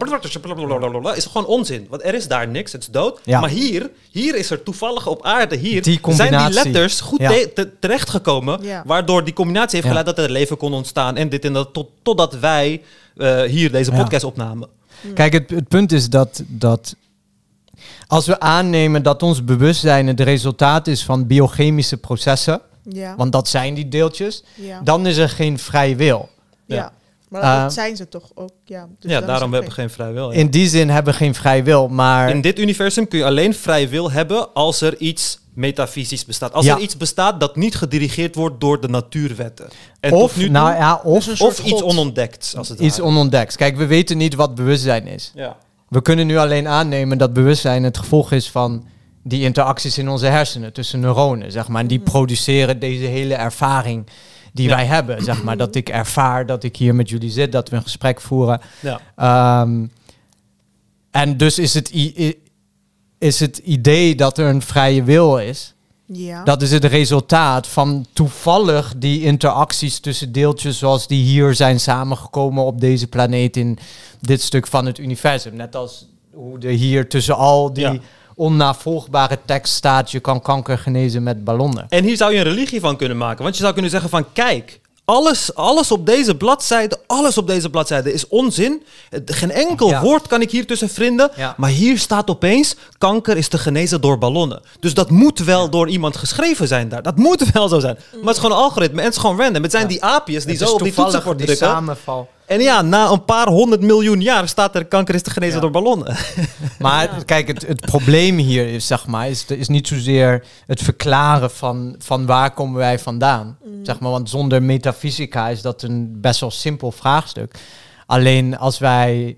Is 1.17 1.27
gewoon 1.27 1.47
onzin. 1.47 1.87
Want 1.91 2.05
er 2.05 2.15
is 2.15 2.29
daar 2.29 2.49
niks, 2.49 2.73
het 2.73 2.81
is 2.83 2.89
dood. 2.89 3.21
Ja. 3.25 3.41
Maar 3.41 3.51
hier, 3.51 3.91
hier 4.11 4.35
is 4.35 4.51
er 4.51 4.63
toevallig 4.63 5.07
op 5.07 5.25
aarde, 5.25 5.57
hier 5.57 5.83
Die 5.83 6.01
zijn 6.09 6.39
die 6.47 6.51
letters 6.55 7.01
goed 7.01 7.21
Ja. 7.21 7.29
te- 7.31 7.51
te- 7.55 7.71
terechtgekomen. 7.79 8.59
Ja. 8.63 8.83
Waardoor 8.87 9.25
die 9.25 9.35
combinatie 9.35 9.71
heeft 9.81 9.83
Ja. 9.83 9.89
geleid 9.99 10.17
dat 10.17 10.25
er 10.25 10.31
leven 10.31 10.57
kon 10.57 10.73
ontstaan. 10.75 11.17
En 11.17 11.29
dit 11.29 11.45
en 11.45 11.53
dat, 11.53 11.73
tot, 11.73 11.89
totdat 12.03 12.39
wij 12.39 12.83
eh, 13.17 13.43
hier 13.43 13.73
deze 13.73 13.91
Ja. 13.93 13.97
podcast 14.03 14.25
opnamen. 14.25 14.69
Kijk, 15.15 15.33
het, 15.33 15.51
het 15.51 15.69
punt 15.69 15.93
is 15.93 16.09
dat, 16.09 16.43
dat 16.47 16.95
als 18.07 18.27
we 18.27 18.41
aannemen 18.41 19.03
dat 19.03 19.23
ons 19.23 19.45
bewustzijn 19.45 20.07
het 20.07 20.21
resultaat 20.21 20.87
is 20.87 21.05
van 21.05 21.27
biochemische 21.27 21.97
processen, 21.97 22.61
Ja. 22.83 23.15
want 23.17 23.33
dat 23.33 23.49
zijn 23.49 23.75
die 23.75 23.89
deeltjes, 23.89 24.45
ja. 24.55 24.81
dan 24.85 25.07
is 25.07 25.17
er 25.17 25.29
geen 25.29 25.59
vrij 25.59 25.97
wil. 25.97 26.29
ja. 26.67 26.77
Ja. 26.77 26.93
Maar 27.29 27.43
Eh, 27.43 27.63
dat 27.63 27.73
zijn 27.73 27.97
ze 27.97 28.09
toch 28.09 28.31
ook. 28.35 28.51
Ja, 28.65 28.89
dus 28.99 29.11
ja, 29.11 29.21
daarom 29.21 29.53
hebben 29.53 29.69
we 29.71 29.75
geen 29.77 29.91
vrij 29.91 30.13
wil. 30.13 30.31
ja. 30.33 30.39
In 30.39 30.51
die 30.51 30.69
zin 30.69 30.91
hebben 30.91 31.13
we 31.13 31.19
geen 31.19 31.35
vrij 31.35 31.65
wil, 31.65 31.89
maar 31.89 32.31
In 32.31 32.41
dit 32.41 32.59
universum 32.59 33.09
kun 33.09 33.19
je 33.19 33.25
alleen 33.25 33.55
vrij 33.55 33.89
wil 33.89 34.11
hebben 34.11 34.53
als 34.55 34.81
er 34.81 34.97
iets 34.97 35.39
metafysisch 35.55 36.25
bestaat. 36.25 36.53
Als 36.53 36.65
Ja. 36.65 36.75
er 36.75 36.81
iets 36.81 36.97
bestaat 36.97 37.41
dat 37.41 37.57
niet 37.57 37.75
gedirigeerd 37.75 38.35
wordt 38.35 38.61
door 38.61 38.81
de 38.81 38.89
natuurwetten. 38.89 39.69
En 40.01 40.13
of, 40.13 40.37
nu 40.37 40.49
nou 40.49 40.75
ja, 40.75 41.01
of 41.05 41.25
Dus 41.25 41.61
iets 41.63 41.83
onontdekt, 41.83 42.55
als 42.57 42.69
het 42.69 42.81
iets 42.81 43.01
onontdekt. 43.01 43.57
Kijk, 43.57 43.77
we 43.77 43.87
weten 43.87 44.17
niet 44.17 44.35
wat 44.35 44.55
bewustzijn 44.55 45.07
is. 45.07 45.33
Ja. 45.35 45.57
We 45.91 46.03
kunnen 46.03 46.27
nu 46.27 46.37
alleen 46.37 46.69
aannemen 46.69 47.19
dat 47.19 47.33
bewustzijn 47.33 47.83
het 47.83 47.99
gevolg 47.99 48.33
is 48.33 48.51
van 48.51 48.87
die 49.23 49.43
interacties 49.43 49.99
in 49.99 50.09
onze 50.09 50.27
hersenen 50.27 50.73
tussen 50.73 51.01
neuronen, 51.01 51.53
zeg 51.53 51.69
maar. 51.69 51.81
En 51.83 51.87
die 51.87 51.99
produceren 51.99 52.79
deze 52.79 53.05
hele 53.05 53.35
ervaring 53.35 54.07
die 54.53 54.69
Ja. 54.69 54.75
wij 54.75 54.87
hebben, 54.87 55.25
zeg 55.25 55.43
maar. 55.43 55.57
Dat 55.57 55.75
ik 55.75 55.89
ervaar 55.89 56.47
dat 56.47 56.63
ik 56.65 56.77
hier 56.77 56.95
met 56.95 57.09
jullie 57.09 57.31
zit, 57.31 57.53
dat 57.53 57.69
we 57.69 57.77
een 57.77 57.83
gesprek 57.83 58.21
voeren. 58.21 58.61
Ja. 58.81 59.01
Ehm, 59.17 59.87
en 61.11 61.37
dus 61.37 61.59
is 61.59 61.75
het, 61.75 61.91
is 63.19 63.41
het 63.41 63.59
idee 63.59 64.15
dat 64.15 64.39
er 64.39 64.47
een 64.49 64.63
vrije 64.63 65.03
wil 65.03 65.39
is, 65.39 65.75
Ja. 66.13 66.45
dat 66.45 66.63
is 66.63 66.71
het 66.73 66.85
resultaat 66.85 67.67
van 67.67 68.07
toevallig 68.13 68.93
die 68.97 69.23
interacties 69.23 69.99
tussen 70.01 70.33
deeltjes 70.33 70.79
zoals 70.79 71.07
die 71.07 71.25
hier 71.25 71.55
zijn 71.55 71.81
samengekomen 71.81 72.65
op 72.65 72.81
deze 72.81 73.07
planeet 73.07 73.57
in 73.57 73.79
dit 74.21 74.43
stuk 74.43 74.67
van 74.67 74.87
het 74.87 74.99
universum. 74.99 75.57
Net 75.57 75.77
als 75.77 76.07
hoe 76.33 76.59
er 76.59 76.71
hier 76.71 77.09
tussen 77.09 77.37
al 77.37 77.73
die 77.73 77.83
Ja. 77.85 77.99
onnavolgbare 78.35 79.39
tekst 79.45 79.75
staat, 79.75 80.11
je 80.11 80.21
kan 80.21 80.43
kanker 80.43 80.79
genezen 80.79 81.23
met 81.23 81.45
ballonnen. 81.45 81.87
En 81.89 82.05
hier 82.05 82.17
zou 82.17 82.33
je 82.33 82.39
een 82.39 82.45
religie 82.45 82.81
van 82.81 82.97
kunnen 82.97 83.17
maken. 83.17 83.43
Want 83.43 83.55
je 83.55 83.61
zou 83.63 83.73
kunnen 83.73 83.91
zeggen 83.91 84.11
van 84.11 84.25
kijk, 84.33 84.81
alles, 85.11 85.55
alles 85.55 85.93
op 85.93 86.07
deze 86.07 86.35
bladzijde, 86.37 86.99
alles 87.07 87.39
op 87.39 87.47
deze 87.47 87.71
bladzijde 87.71 88.13
is 88.13 88.29
onzin. 88.29 88.83
Geen 89.25 89.51
enkel 89.51 89.89
Ja. 89.89 90.03
woord 90.03 90.27
kan 90.27 90.41
ik 90.41 90.51
hier 90.51 90.67
tussen 90.67 90.89
vinden. 90.89 91.31
Ja. 91.37 91.55
Maar 91.57 91.71
hier 91.71 91.99
staat 91.99 92.31
opeens, 92.31 92.75
kanker 92.99 93.37
is 93.37 93.49
te 93.49 93.59
genezen 93.59 94.01
door 94.01 94.19
ballonnen. 94.19 94.63
Dus 94.81 94.95
dat 94.95 95.11
moet 95.11 95.39
wel 95.39 95.71
door 95.71 95.89
iemand 95.89 96.17
geschreven 96.17 96.69
zijn 96.69 96.89
daar. 96.89 97.03
Dat 97.03 97.17
moet 97.17 97.51
wel 97.53 97.69
zo 97.69 97.79
zijn. 97.81 97.99
Maar 98.11 98.21
het 98.21 98.31
is 98.37 98.41
gewoon 98.43 98.57
een 98.57 98.63
algoritme 98.63 98.99
en 98.99 99.05
het 99.05 99.15
is 99.15 99.21
gewoon 99.21 99.39
random. 99.39 99.63
Het 99.63 99.73
zijn 99.73 99.87
die 99.87 100.05
aapjes 100.05 100.45
die 100.45 100.57
zo 100.57 100.73
op 100.73 100.83
die 100.83 100.93
drukken. 100.93 101.57
samenval. 101.57 102.29
En 102.51 102.61
ja, 102.61 102.83
na 102.83 103.11
een 103.11 103.25
paar 103.25 103.49
honderd 103.49 103.81
miljoen 103.83 104.21
jaar 104.21 104.49
staat 104.49 104.75
er 104.75 104.85
kanker 104.85 105.15
is 105.15 105.23
te 105.23 105.31
genezen 105.31 105.55
Ja. 105.55 105.61
door 105.61 105.71
ballonnen. 105.71 106.17
Maar 106.79 107.17
Ja. 107.17 107.23
kijk, 107.25 107.47
het, 107.49 107.67
het 107.67 107.81
probleem 107.81 108.37
hier 108.37 108.69
is, 108.69 108.87
zeg 108.87 109.07
maar, 109.07 109.29
is, 109.29 109.47
is 109.47 109.69
niet 109.69 109.89
zozeer 109.89 110.45
het 110.67 110.83
verklaren 110.83 111.51
van, 111.51 111.95
van 111.99 112.27
waar 112.27 112.51
komen 112.55 112.79
wij 112.79 112.99
vandaan. 112.99 113.59
Zeg 113.83 114.01
maar, 114.01 114.11
want 114.11 114.31
zonder 114.31 114.63
metafysica 114.63 115.49
is 115.49 115.63
dat 115.63 115.83
een 115.83 116.21
best 116.21 116.41
wel 116.41 116.51
simpel 116.51 116.93
vraagstuk. 116.93 117.55
Alleen 118.07 118.59
als 118.59 118.79
wij 118.79 119.37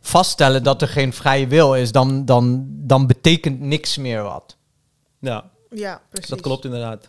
vaststellen 0.00 0.62
dat 0.62 0.82
er 0.82 0.88
geen 0.88 1.12
vrije 1.12 1.46
wil 1.46 1.74
is, 1.74 1.92
dan, 1.92 2.24
dan, 2.24 2.64
dan 2.68 3.06
betekent 3.06 3.60
niks 3.60 3.96
meer 3.96 4.22
wat. 4.22 4.56
Ja, 5.20 5.44
Ja, 5.70 6.00
precies. 6.10 6.30
dat 6.30 6.40
klopt 6.40 6.64
inderdaad. 6.64 7.08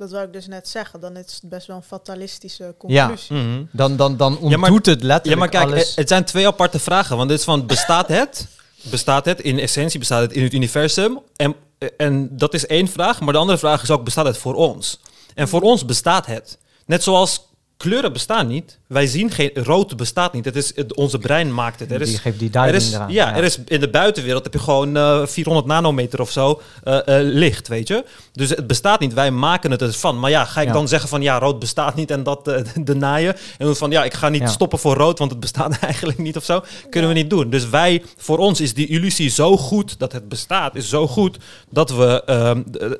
Dat 0.00 0.10
wou 0.10 0.24
ik 0.26 0.32
dus 0.32 0.46
net 0.46 0.68
zeggen. 0.68 1.00
Dan 1.00 1.16
is 1.16 1.32
het 1.40 1.50
best 1.50 1.66
wel 1.66 1.76
een 1.76 1.82
fatalistische 1.82 2.64
Ja. 2.64 2.72
conclusie. 3.06 3.36
Mhm. 3.36 3.62
Dan, 3.72 3.96
dan, 3.96 4.16
dan 4.16 4.32
ontdoet 4.32 4.50
Ja, 4.50 4.56
maar- 4.56 4.70
het 4.72 4.86
Ja, 4.86 4.94
letterlijk 5.06 5.38
maar 5.38 5.48
kijk, 5.48 5.64
alles. 5.64 5.94
het 5.96 6.08
zijn 6.08 6.24
twee 6.24 6.46
aparte 6.46 6.78
vragen. 6.78 7.16
Want 7.16 7.28
dit 7.28 7.38
is 7.38 7.44
van, 7.44 7.66
bestaat 7.66 8.08
het? 8.20 8.46
Bestaat 8.82 9.24
het? 9.24 9.40
In 9.40 9.58
essentie 9.58 9.98
bestaat 9.98 10.20
het 10.22 10.32
in 10.32 10.42
het 10.42 10.52
universum. 10.52 11.18
En, 11.36 11.54
en 11.96 12.36
dat 12.36 12.54
is 12.54 12.66
één 12.66 12.88
vraag. 12.88 13.20
Maar 13.20 13.32
de 13.32 13.38
andere 13.38 13.58
vraag 13.58 13.82
is 13.82 13.90
ook, 13.90 14.04
bestaat 14.04 14.26
het 14.26 14.38
voor 14.38 14.54
ons? 14.54 15.00
En 15.34 15.48
voor 15.48 15.60
ons 15.62 15.84
bestaat 15.84 16.26
het. 16.26 16.58
Net 16.86 17.02
zoals 17.02 17.46
kleuren 17.80 18.12
bestaan 18.12 18.46
niet. 18.46 18.78
Wij 18.86 19.06
zien 19.06 19.30
geen... 19.30 19.50
Rood 19.54 19.96
bestaat 19.96 20.32
niet. 20.32 20.44
Het 20.44 20.56
is, 20.56 20.76
het- 20.76 20.94
onze 20.94 21.18
brein 21.18 21.54
maakt 21.54 21.80
het. 21.80 21.92
Er 21.92 21.98
die 21.98 22.08
is, 22.08 22.18
geeft 22.18 22.38
die 22.38 22.50
er 22.52 22.74
is, 22.74 22.92
eraan. 22.92 23.12
ja, 23.12 23.36
er 23.36 23.44
is 23.44 23.58
in 23.66 23.80
de 23.80 23.88
buitenwereld 23.90 24.44
heb 24.44 24.52
je 24.52 24.58
gewoon 24.58 24.96
eh, 24.96 25.26
400 25.26 25.66
nanometer 25.68 26.20
of 26.20 26.30
zo 26.30 26.60
eh, 26.84 26.98
eh, 27.18 27.26
licht, 27.26 27.68
weet 27.68 27.88
je. 27.88 28.04
Dus 28.32 28.48
het 28.50 28.66
bestaat 28.66 29.00
niet, 29.00 29.12
wij 29.14 29.30
maken 29.30 29.70
het 29.70 29.82
ervan. 29.82 30.18
Maar 30.20 30.30
ja, 30.30 30.44
ga 30.44 30.60
ik 30.60 30.66
Ja. 30.66 30.72
dan 30.72 30.88
zeggen 30.88 31.08
van 31.08 31.22
ja, 31.22 31.38
rood 31.38 31.58
bestaat 31.58 31.94
niet 31.94 32.10
en 32.10 32.22
dat 32.22 32.48
eh, 32.48 32.62
de 32.84 32.94
naaien. 32.94 33.34
En 33.58 33.66
dan 33.66 33.76
van 33.76 33.90
ja, 33.90 34.04
ik 34.04 34.14
ga 34.14 34.28
niet 34.28 34.40
Ja. 34.42 34.46
stoppen 34.48 34.78
voor 34.78 34.94
rood, 34.96 35.18
want 35.18 35.30
het 35.30 35.40
bestaat 35.40 35.78
eigenlijk 35.88 36.18
niet 36.18 36.36
of 36.36 36.44
zo. 36.44 36.62
Kunnen 36.90 37.10
we 37.10 37.16
niet 37.16 37.30
doen. 37.30 37.50
Dus 37.50 37.68
wij, 37.68 38.02
voor 38.16 38.38
ons 38.38 38.60
is 38.60 38.74
die 38.74 38.86
illusie 38.86 39.30
zo 39.30 39.56
goed 39.56 39.98
dat 39.98 40.12
het 40.12 40.28
bestaat, 40.28 40.74
is 40.74 40.88
zo 40.88 41.06
goed 41.06 41.36
dat 41.70 41.90
we 41.90 42.22
ehm, 42.26 42.62
eh, 42.80 42.90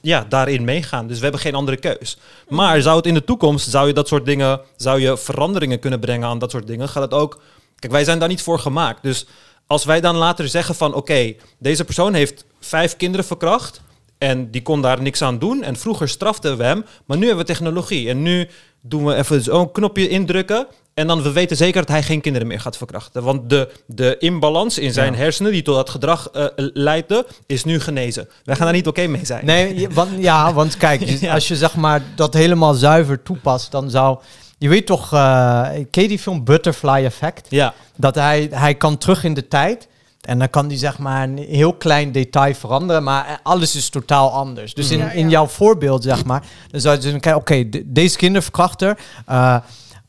ja, 0.00 0.26
daarin 0.28 0.64
meegaan. 0.64 1.06
Dus 1.06 1.16
we 1.16 1.22
hebben 1.22 1.40
geen 1.40 1.54
andere 1.54 1.76
keus. 1.76 2.18
Maar 2.48 2.82
zou 2.82 2.96
het 2.96 3.06
in 3.06 3.14
de 3.14 3.24
toekomst, 3.24 3.70
zou 3.70 3.86
je 3.86 3.92
dat 3.92 4.08
soort 4.08 4.24
dingen, 4.24 4.60
zou 4.76 5.00
je 5.00 5.16
veranderingen 5.16 5.78
kunnen 5.78 6.00
brengen 6.00 6.28
aan 6.28 6.38
dat 6.38 6.50
soort 6.50 6.66
dingen, 6.66 6.88
gaat 6.88 7.02
het 7.02 7.14
ook. 7.14 7.40
Kijk, 7.78 7.92
wij 7.92 8.04
zijn 8.04 8.18
daar 8.18 8.28
niet 8.28 8.42
voor 8.42 8.58
gemaakt. 8.58 9.02
Dus 9.02 9.26
als 9.66 9.84
wij 9.84 10.00
dan 10.00 10.16
later 10.16 10.48
zeggen 10.48 10.74
van 10.74 10.94
oké, 10.94 11.34
deze 11.58 11.84
persoon 11.84 12.14
heeft 12.14 12.44
vijf 12.60 12.96
kinderen 12.96 13.26
verkracht 13.26 13.80
en 14.18 14.50
die 14.50 14.62
kon 14.62 14.82
daar 14.82 15.02
niks 15.02 15.22
aan 15.22 15.38
doen. 15.38 15.62
En 15.62 15.76
vroeger 15.76 16.08
straften 16.08 16.56
we 16.56 16.64
hem, 16.64 16.84
maar 17.04 17.16
nu 17.16 17.26
hebben 17.26 17.46
we 17.46 17.52
technologie. 17.52 18.08
En 18.08 18.22
nu 18.22 18.48
doen 18.80 19.04
we 19.04 19.14
even 19.14 19.42
zo'n 19.42 19.72
knopje 19.72 20.08
indrukken. 20.08 20.66
En 20.94 21.06
dan 21.06 21.22
we 21.22 21.32
weten 21.32 21.56
zeker 21.56 21.80
dat 21.80 21.88
hij 21.90 22.02
geen 22.02 22.20
kinderen 22.20 22.48
meer 22.48 22.60
gaat 22.60 22.76
verkrachten. 22.76 23.22
Want 23.22 23.50
de, 23.50 23.72
de 23.86 24.16
imbalans 24.18 24.78
in 24.78 24.92
zijn 24.92 25.12
Ja. 25.12 25.18
hersenen 25.18 25.52
die 25.52 25.62
tot 25.62 25.74
dat 25.74 25.90
gedrag 25.90 26.28
eh, 26.30 26.44
leidde, 26.56 27.26
is 27.46 27.64
nu 27.64 27.80
genezen. 27.80 28.28
Wij 28.44 28.56
gaan 28.56 28.64
daar 28.64 28.74
niet 28.74 28.86
oké 28.86 29.06
mee 29.06 29.26
zijn. 29.26 29.44
Nee, 29.44 29.88
want, 29.90 30.10
ja, 30.18 30.52
want 30.52 30.76
kijk, 30.76 31.00
Ja. 31.20 31.34
als 31.34 31.48
je 31.48 31.56
zeg 31.56 31.74
maar 31.76 32.02
dat 32.14 32.34
helemaal 32.34 32.74
zuiver 32.74 33.22
toepast, 33.22 33.70
dan 33.70 33.90
zou... 33.90 34.18
Je 34.58 34.68
weet 34.68 34.86
toch, 34.86 35.12
eh 35.12 35.68
ken 35.90 36.02
je 36.02 36.08
die 36.08 36.18
film 36.18 36.44
Butterfly 36.44 37.04
Effect? 37.04 37.46
Ja, 37.50 37.74
Dat 37.96 38.14
hij, 38.14 38.48
hij 38.50 38.74
kan 38.74 38.98
terug 38.98 39.24
in 39.24 39.34
de 39.34 39.48
tijd. 39.48 39.88
En 40.20 40.38
dan 40.38 40.50
kan 40.50 40.66
hij 40.66 40.76
zeg 40.76 40.98
maar 40.98 41.22
een 41.22 41.38
heel 41.38 41.72
klein 41.72 42.12
detail 42.12 42.54
veranderen, 42.54 43.02
maar 43.02 43.40
alles 43.42 43.76
is 43.76 43.88
totaal 43.88 44.30
anders. 44.32 44.74
Dus 44.74 44.90
in, 44.90 44.98
Ja, 44.98 45.10
in 45.10 45.24
ja. 45.24 45.30
jouw 45.30 45.46
voorbeeld, 45.46 46.02
zeg 46.02 46.24
maar, 46.24 46.42
dan 46.70 46.80
zou 46.80 46.94
je 46.96 47.00
dus 47.02 47.10
kijken, 47.10 47.34
oké, 47.36 47.68
de- 47.68 47.82
deze 47.92 48.16
kinderverkrachter, 48.16 48.98
eh, 49.26 49.56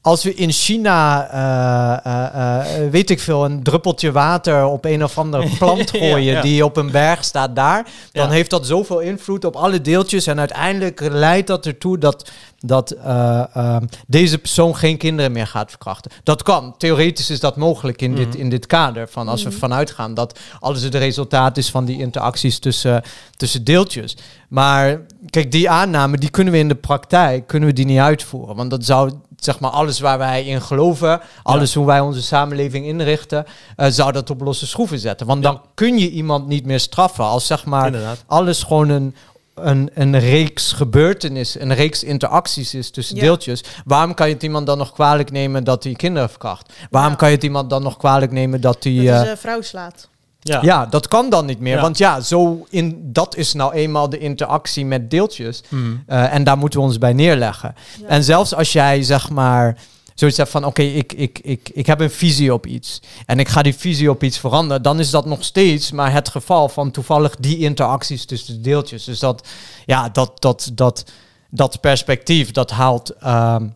als 0.02 0.24
we 0.24 0.34
in 0.34 0.52
China, 0.52 1.28
eh, 1.32 2.12
eh, 2.12 2.86
eh, 2.86 2.92
weet 2.92 3.10
ik 3.10 3.20
veel, 3.20 3.46
een 3.46 3.64
druppeltje 3.64 4.12
water 4.12 4.66
op 4.66 4.86
een 4.86 5.04
of 5.04 5.18
andere 5.18 5.50
plant 5.58 5.92
Ja, 5.92 6.00
gooien 6.00 6.34
ja. 6.34 6.42
die 6.42 6.66
op 6.66 6.78
een 6.78 6.92
berg 6.92 7.24
staat 7.24 7.56
daar, 7.56 7.84
dan 8.12 8.26
Ja. 8.28 8.32
heeft 8.32 8.50
dat 8.50 8.66
zoveel 8.66 9.00
invloed 9.00 9.46
op 9.46 9.56
alle 9.56 9.82
deeltjes 9.82 10.28
en 10.28 10.40
uiteindelijk 10.40 11.00
leidt 11.12 11.48
dat 11.48 11.66
ertoe 11.66 11.98
dat, 11.98 12.32
dat 12.66 12.92
eh, 12.92 13.56
ehm, 13.56 13.86
deze 14.08 14.38
persoon 14.38 14.76
geen 14.76 14.98
kinderen 14.98 15.32
meer 15.32 15.48
gaat 15.48 15.70
verkrachten. 15.70 16.12
Dat 16.24 16.44
kan. 16.44 16.76
Theoretisch 16.78 17.30
is 17.30 17.40
dat 17.40 17.56
mogelijk 17.56 18.02
in, 18.02 18.16
dit, 18.16 18.28
Mhm. 18.28 18.38
in 18.38 18.50
dit 18.50 18.66
kader. 18.66 19.08
Van 19.10 19.28
als 19.28 19.44
we 19.44 19.52
vanuit 19.52 19.92
gaan 19.92 20.14
dat 20.14 20.40
alles 20.60 20.82
het 20.82 20.96
resultaat 20.96 21.58
is 21.58 21.70
van 21.72 21.86
die 21.86 22.00
interacties 22.00 22.60
tussen, 22.60 23.04
tussen 23.36 23.64
deeltjes. 23.64 24.18
Maar 24.50 25.02
kijk, 25.30 25.52
die 25.52 25.70
aanname 25.70 26.18
die 26.18 26.30
kunnen 26.30 26.54
we 26.54 26.60
in 26.60 26.68
de 26.68 26.76
praktijk 26.76 27.48
kunnen 27.48 27.70
we 27.70 27.76
die 27.76 27.86
niet 27.86 28.00
uitvoeren. 28.00 28.56
Want 28.56 28.70
dat 28.70 28.86
zou 28.86 29.12
zeg 29.40 29.60
maar 29.60 29.72
alles 29.72 30.00
waar 30.00 30.18
wij 30.18 30.44
in 30.46 30.62
geloven, 30.62 31.22
alles 31.44 31.74
hoe 31.74 31.86
wij 31.86 32.00
onze 32.00 32.22
samenleving 32.22 32.86
inrichten, 32.86 33.46
eh, 33.76 33.88
zou 33.90 34.12
dat 34.12 34.30
op 34.30 34.42
losse 34.42 34.68
schroeven 34.68 35.00
zetten. 35.00 35.28
Want 35.28 35.44
dan 35.44 35.62
kun 35.74 35.98
je 35.98 36.10
iemand 36.10 36.48
niet 36.48 36.66
meer 36.66 36.80
straffen 36.80 37.24
als 37.26 37.46
zeg 37.46 37.66
maar 37.66 37.86
inderdaad. 37.86 38.24
alles 38.28 38.64
gewoon 38.64 38.90
een, 38.90 39.16
een, 39.56 39.90
een 39.94 40.20
reeks 40.20 40.72
gebeurtenissen, 40.72 41.62
een 41.62 41.74
reeks 41.74 42.04
interacties 42.04 42.74
is 42.74 42.92
tussen 42.92 43.16
Ja. 43.16 43.22
deeltjes. 43.22 43.64
Waarom 43.86 44.14
kan 44.14 44.28
je 44.28 44.34
het 44.34 44.44
iemand 44.44 44.66
dan 44.66 44.78
nog 44.78 44.92
kwalijk 44.92 45.32
nemen 45.32 45.64
dat 45.64 45.84
hij 45.84 45.94
kinderen 45.94 46.30
verkracht? 46.30 46.74
Waarom 46.90 47.12
Ja. 47.12 47.18
kan 47.18 47.30
je 47.30 47.36
het 47.36 47.44
iemand 47.44 47.70
dan 47.70 47.84
nog 47.84 47.98
kwalijk 47.98 48.32
nemen 48.32 48.62
dat 48.62 48.84
hij... 48.84 49.06
Dat 49.06 49.24
eh, 49.24 49.30
een 49.30 49.38
vrouw 49.38 49.62
slaat. 49.62 50.10
Ja. 50.44 50.60
ja, 50.62 50.86
dat 50.86 51.08
kan 51.08 51.30
dan 51.30 51.46
niet 51.46 51.60
meer. 51.60 51.76
Ja. 51.76 51.82
Want 51.82 51.98
ja, 51.98 52.20
zo 52.20 52.66
in, 52.70 53.00
dat 53.04 53.36
is 53.36 53.54
nou 53.54 53.74
eenmaal 53.74 54.10
de 54.10 54.18
interactie 54.18 54.86
met 54.86 55.10
deeltjes. 55.12 55.64
Mhm. 55.70 55.82
Eh, 56.08 56.34
en 56.34 56.44
daar 56.44 56.58
moeten 56.58 56.80
we 56.80 56.86
ons 56.86 56.98
bij 56.98 57.14
neerleggen. 57.14 57.76
Ja. 58.02 58.08
En 58.08 58.24
zelfs 58.24 58.56
als 58.56 58.72
jij 58.72 59.04
zeg 59.04 59.30
maar 59.30 59.78
zoiets 60.22 60.38
hebt 60.38 60.50
van 60.50 60.66
oké, 60.66 60.82
ik, 60.82 61.14
ik, 61.14 61.40
ik, 61.44 61.70
ik 61.74 61.86
heb 61.86 62.00
een 62.00 62.12
visie 62.12 62.54
op 62.54 62.66
iets. 62.66 63.02
En 63.26 63.40
ik 63.40 63.48
ga 63.48 63.62
die 63.62 63.76
visie 63.76 64.10
op 64.10 64.24
iets 64.24 64.38
veranderen. 64.38 64.84
Dan 64.84 65.00
is 65.00 65.10
dat 65.10 65.26
nog 65.26 65.44
steeds 65.44 65.92
maar 65.92 66.12
het 66.14 66.30
geval 66.30 66.70
van 66.70 66.92
toevallig 66.92 67.36
die 67.36 67.58
interacties 67.58 68.26
tussen 68.26 68.54
de 68.54 68.62
deeltjes. 68.62 69.04
Dus 69.04 69.20
dat, 69.20 69.48
ja, 69.86 70.10
dat, 70.10 70.42
dat, 70.42 70.72
dat, 70.74 71.04
dat 71.50 71.80
perspectief, 71.80 72.52
dat 72.52 72.72
haalt 72.72 73.10
ehm, 73.10 73.68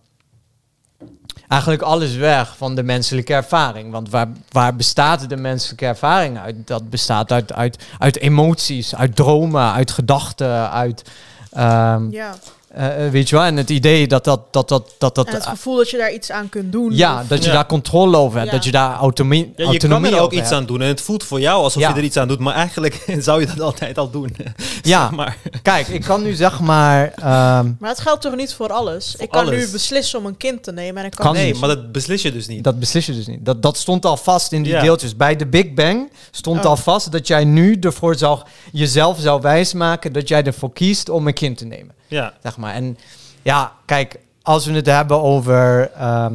eigenlijk 1.48 1.82
alles 1.82 2.16
weg 2.16 2.58
van 2.58 2.76
de 2.76 2.84
menselijke 2.84 3.34
ervaring. 3.34 3.92
Want 3.92 4.10
waar, 4.10 4.28
waar 4.50 4.76
bestaat 4.76 5.30
de 5.30 5.38
menselijke 5.38 5.86
ervaring 5.86 6.38
uit? 6.38 6.56
Dat 6.68 6.90
bestaat 6.90 7.32
uit, 7.32 7.54
uit, 7.54 7.84
uit 8.00 8.20
emoties, 8.20 8.96
uit 8.96 9.16
dromen, 9.16 9.72
uit 9.72 9.92
gedachten, 9.92 10.72
uit... 10.72 11.10
ehm, 11.52 12.10
Ja. 12.10 12.36
Eh, 12.76 13.06
eh, 13.06 13.12
weet 13.12 13.30
je 13.30 13.36
wel, 13.36 13.46
en 13.46 13.58
het 13.58 13.70
idee 13.70 14.08
dat 14.08 14.24
dat... 14.24 14.42
dat, 14.54 14.70
dat, 14.70 14.94
dat, 14.98 15.16
dat 15.16 15.28
En 15.28 15.34
het 15.34 15.46
gevoel 15.46 15.76
dat 15.76 15.90
je 15.90 15.98
daar 15.98 16.14
iets 16.14 16.32
aan 16.32 16.50
kunt 16.50 16.72
doen. 16.72 16.96
ja, 16.96 17.22
of- 17.22 17.28
dat 17.28 17.44
je 17.44 17.50
Ja. 17.50 17.54
daar 17.56 17.66
controle 17.66 18.18
over 18.18 18.38
hebt, 18.38 18.50
Ja. 18.50 18.56
dat 18.56 18.66
je 18.66 18.72
daar 18.72 18.96
autonomie, 18.96 19.54
Ja, 19.56 19.72
je 19.72 19.78
kan 19.88 20.06
er 20.06 20.20
ook 20.20 20.32
iets 20.32 20.42
hebt. 20.42 20.52
aan 20.54 20.66
doen 20.66 20.82
en 20.82 20.88
het 20.88 21.02
voelt 21.02 21.24
voor 21.24 21.40
jou 21.40 21.64
alsof 21.64 21.82
Ja. 21.82 21.90
je 21.90 21.96
er 21.96 22.04
iets 22.04 22.18
aan 22.18 22.28
doet, 22.28 22.40
maar 22.40 22.54
eigenlijk 22.56 23.06
zou 23.20 23.40
je 23.40 23.46
dat 23.48 23.60
altijd 23.62 23.98
al 23.98 24.10
doen. 24.10 24.36
Ja, 24.82 25.10
maar 25.12 25.38
kijk, 25.62 25.88
ik 25.88 26.02
kan 26.02 26.24
nu 26.24 26.34
zeg 26.34 26.60
maar... 26.60 27.12
ehm, 27.16 27.72
Maar 27.80 27.90
het 27.90 28.00
geldt 28.00 28.22
toch 28.22 28.36
niet 28.36 28.54
voor 28.54 28.70
alles? 28.72 29.16
ik 29.16 29.30
kan 29.30 29.46
alles. 29.46 29.66
nu 29.66 29.72
beslissen 29.72 30.20
om 30.20 30.26
een 30.26 30.38
kind 30.38 30.64
te 30.64 30.72
nemen 30.72 31.02
en 31.02 31.06
ik 31.06 31.12
kan, 31.16 31.26
Kan 31.26 31.34
nee, 31.36 31.52
niet. 31.52 31.60
maar 31.60 31.70
dat 31.70 31.92
beslis 31.92 32.22
je 32.22 32.32
dus 32.32 32.48
niet. 32.48 32.64
dat 32.64 32.80
beslis 32.80 33.06
je 33.06 33.14
dus 33.14 33.28
niet. 33.28 33.46
Dat, 33.46 33.62
dat 33.62 33.78
stond 33.78 34.06
al 34.06 34.18
vast 34.18 34.52
in 34.52 34.64
die 34.64 34.72
Ja. 34.72 34.82
deeltjes. 34.82 35.16
Bij 35.16 35.36
de 35.36 35.46
Big 35.48 35.74
Bang 35.74 36.12
stond 36.32 36.60
Oh. 36.60 36.66
al 36.66 36.78
vast 36.78 37.12
dat 37.12 37.28
jij 37.28 37.44
nu 37.44 37.78
ervoor 37.80 38.16
zou, 38.16 38.40
jezelf 38.72 39.20
zou 39.20 39.42
wijsmaken 39.42 40.14
dat 40.14 40.28
jij 40.28 40.44
ervoor 40.44 40.74
kiest 40.74 41.10
om 41.10 41.28
een 41.28 41.34
kind 41.34 41.58
te 41.58 41.66
nemen. 41.66 41.94
Ja. 42.08 42.34
Zeg 42.44 42.58
maar. 42.58 42.74
En 42.74 42.98
ja, 43.42 43.74
kijk, 43.86 44.20
als 44.42 44.66
we 44.66 44.74
het 44.74 44.86
hebben 44.86 45.22
over 45.22 45.92
ehm, 45.92 46.34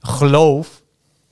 geloof, 0.00 0.82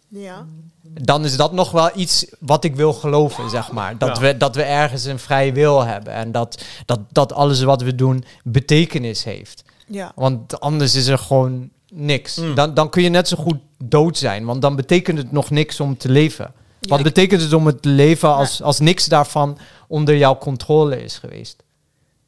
Ja. 0.09 0.47
dan 0.83 1.25
is 1.25 1.37
dat 1.37 1.53
nog 1.53 1.71
wel 1.71 1.91
iets 1.95 2.27
wat 2.41 2.65
ik 2.65 2.77
wil 2.77 2.93
geloven, 2.93 3.51
zeg 3.51 3.73
maar. 3.73 3.99
Dat, 3.99 4.17
Ja. 4.17 4.23
we, 4.23 4.37
dat 4.37 4.55
we 4.55 4.63
ergens 4.63 5.05
een 5.05 5.19
vrije 5.19 5.53
wil 5.53 5.85
hebben. 5.85 6.13
En 6.13 6.33
dat, 6.33 6.65
dat, 6.87 7.01
dat 7.13 7.33
alles 7.33 7.63
wat 7.63 7.83
we 7.83 7.95
doen 7.95 8.25
betekenis 8.45 9.25
heeft. 9.25 9.65
Ja. 9.87 10.13
Want 10.15 10.61
anders 10.61 10.95
is 10.95 11.07
er 11.07 11.19
gewoon 11.19 11.71
niks. 11.91 12.37
Mm. 12.37 12.55
Dan, 12.55 12.75
dan 12.75 12.91
kun 12.91 13.03
je 13.03 13.09
net 13.09 13.29
zo 13.29 13.37
goed 13.37 13.59
dood 13.79 14.19
zijn. 14.19 14.45
Want 14.45 14.63
dan 14.63 14.77
betekent 14.77 15.19
het 15.19 15.33
nog 15.33 15.51
niks 15.51 15.81
om 15.81 15.97
te 15.97 16.09
leven. 16.11 16.53
Ja. 16.81 16.89
Wat 16.89 17.03
betekent 17.03 17.43
het 17.43 17.53
om 17.53 17.67
het 17.67 17.83
te 17.83 17.89
leven 17.89 18.35
als, 18.35 18.63
als 18.63 18.79
niks 18.81 19.07
daarvan 19.07 19.59
onder 19.89 20.17
jouw 20.17 20.39
controle 20.39 21.03
is 21.03 21.19
geweest? 21.19 21.63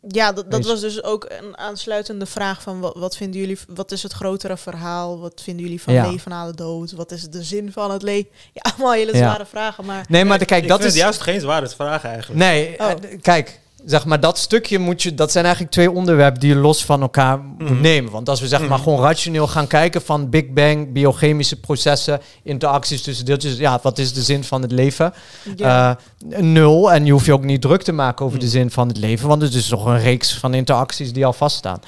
Ja, 0.09 0.33
dat, 0.33 0.67
was 0.67 0.81
dus 0.81 1.03
ook 1.03 1.27
een 1.29 1.59
aansluitende 1.59 2.27
vraag 2.27 2.63
van 2.63 2.81
wat, 2.81 2.95
wat 2.97 3.17
vinden 3.17 3.41
jullie, 3.41 3.59
wat 3.69 3.93
is 3.93 4.03
het 4.03 4.13
grotere 4.13 4.57
verhaal? 4.57 5.19
Wat 5.19 5.41
vinden 5.45 5.65
jullie 5.65 5.83
van 5.83 5.93
Ja. 5.95 6.11
leven 6.11 6.31
na 6.31 6.47
de 6.47 6.55
dood? 6.55 6.93
Wat 6.93 7.13
is 7.13 7.23
de 7.23 7.43
zin 7.43 7.73
van 7.73 7.91
het 7.91 8.03
leven? 8.03 8.31
Ja, 8.53 8.63
allemaal 8.71 8.93
hele 8.93 9.13
Ja. 9.13 9.19
zware 9.19 9.47
vragen, 9.47 9.85
maar 9.85 10.05
Nee, 10.09 10.25
maar 10.25 10.39
de, 10.39 10.45
kijk, 10.45 10.63
ik 10.63 10.69
dat 10.69 10.81
vind 10.81 10.91
is... 10.93 10.97
het 10.97 11.05
juist 11.05 11.21
geen 11.21 11.41
zware 11.41 11.69
vraag 11.69 12.05
eigenlijk. 12.05 12.39
Nee, 12.41 12.79
Oh. 12.79 12.91
eh, 12.91 12.97
kijk, 13.21 13.60
zeg 13.85 14.05
maar, 14.05 14.21
dat 14.21 14.39
stukje 14.39 14.79
moet 14.79 15.03
je, 15.03 15.15
dat 15.15 15.33
zijn 15.33 15.45
eigenlijk 15.45 15.75
twee 15.75 15.91
onderwerpen 15.91 16.41
die 16.41 16.49
je 16.49 16.57
los 16.61 16.85
van 16.85 17.01
elkaar 17.01 17.39
moet 17.39 17.71
Mhm. 17.71 17.81
nemen. 17.81 18.11
Want 18.13 18.29
als 18.29 18.41
we 18.41 18.49
zeg 18.49 18.61
maar 18.61 18.69
Mhm. 18.69 18.83
gewoon 18.83 19.01
rationeel 19.01 19.47
gaan 19.47 19.67
kijken 19.67 20.03
van 20.03 20.31
Big 20.31 20.49
Bang, 20.53 20.93
biochemische 20.93 21.61
processen, 21.61 22.21
interacties 22.43 23.03
tussen 23.03 23.25
deeltjes, 23.25 23.57
ja, 23.57 23.79
wat 23.83 23.99
is 23.99 24.13
de 24.13 24.23
zin 24.23 24.45
van 24.45 24.63
het 24.63 24.73
leven? 24.73 25.13
Eh, 25.59 25.91
nul. 26.39 26.93
En 26.93 27.05
je 27.07 27.13
hoeft 27.13 27.25
je 27.27 27.33
ook 27.33 27.45
niet 27.45 27.61
druk 27.61 27.83
te 27.83 27.93
maken 27.93 28.25
over 28.25 28.39
de 28.39 28.45
Mhm. 28.45 28.55
zin 28.55 28.71
van 28.71 28.89
het 28.89 28.97
leven, 28.99 29.29
want 29.29 29.43
het 29.43 29.55
is 29.55 29.69
toch 29.69 29.85
een 29.87 30.01
reeks 30.01 30.35
van 30.39 30.55
interacties 30.55 31.13
die 31.13 31.27
al 31.27 31.33
vaststaan. 31.33 31.81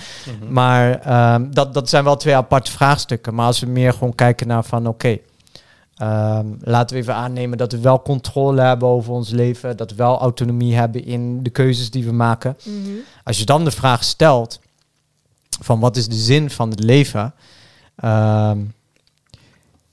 Maar 0.49 0.99
ehm, 1.01 1.45
dat, 1.51 1.75
dat 1.75 1.89
zijn 1.89 2.05
wel 2.05 2.17
twee 2.17 2.37
aparte 2.37 2.71
vraagstukken. 2.71 3.35
Maar 3.35 3.47
als 3.47 3.61
we 3.61 3.67
meer 3.67 3.93
gewoon 3.93 4.15
kijken 4.15 4.47
naar 4.47 4.65
van 4.65 4.87
oké, 4.87 5.19
ehm, 6.03 6.47
laten 6.61 6.97
we 6.97 7.03
even 7.03 7.15
aannemen 7.15 7.59
dat 7.59 7.73
we 7.73 7.81
wel 7.81 8.03
controle 8.03 8.61
hebben 8.61 8.89
over 8.89 9.13
ons 9.13 9.31
leven, 9.31 9.77
dat 9.77 9.91
we 9.91 9.97
wel 9.97 10.19
autonomie 10.19 10.75
hebben 10.75 11.05
in 11.05 11.43
de 11.43 11.51
keuzes 11.51 11.91
die 11.91 12.05
we 12.05 12.13
maken. 12.13 12.57
Mhm. 12.65 12.91
Als 13.25 13.39
je 13.39 13.45
dan 13.45 13.65
de 13.65 13.71
vraag 13.71 14.05
stelt 14.05 14.61
van 15.61 15.81
wat 15.81 15.97
is 15.97 16.09
de 16.09 16.15
zin 16.15 16.51
van 16.51 16.71
het 16.71 16.81
leven, 16.81 17.35
ehm, 17.97 18.59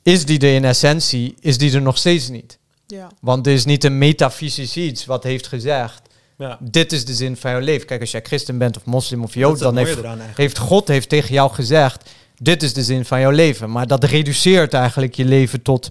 is 0.03 0.25
die 0.25 0.39
er 0.39 0.55
in 0.55 0.65
essentie, 0.65 1.35
is 1.39 1.57
die 1.57 1.73
er 1.73 1.81
nog 1.81 1.97
steeds 1.97 2.29
niet. 2.29 2.57
Ja. 2.87 3.07
Want 3.21 3.47
er 3.47 3.53
is 3.53 3.65
niet 3.65 3.83
een 3.83 3.97
metafysisch 3.97 4.77
iets 4.77 5.05
wat 5.05 5.23
heeft 5.23 5.47
gezegd, 5.47 6.01
Ja. 6.37 6.57
dit 6.61 6.91
is 6.91 7.05
de 7.05 7.13
zin 7.13 7.37
van 7.37 7.51
jouw 7.51 7.59
leven. 7.59 7.87
Kijk, 7.87 8.01
als 8.01 8.11
jij 8.11 8.21
christen 8.21 8.57
bent 8.57 8.77
of 8.77 8.85
moslim 8.85 9.23
of 9.23 9.33
jood, 9.33 9.59
dan 9.59 9.77
heeft, 9.77 9.99
heeft 10.35 10.57
God 10.57 10.87
heeft 10.87 11.09
tegen 11.09 11.33
jou 11.33 11.51
gezegd, 11.51 12.09
dit 12.39 12.63
is 12.63 12.73
de 12.73 12.83
zin 12.83 13.05
van 13.05 13.19
jouw 13.19 13.31
leven. 13.31 13.71
Maar 13.71 13.87
dat 13.87 14.03
reduceert 14.03 14.73
eigenlijk 14.73 15.15
je 15.15 15.25
leven 15.25 15.61
tot, 15.61 15.89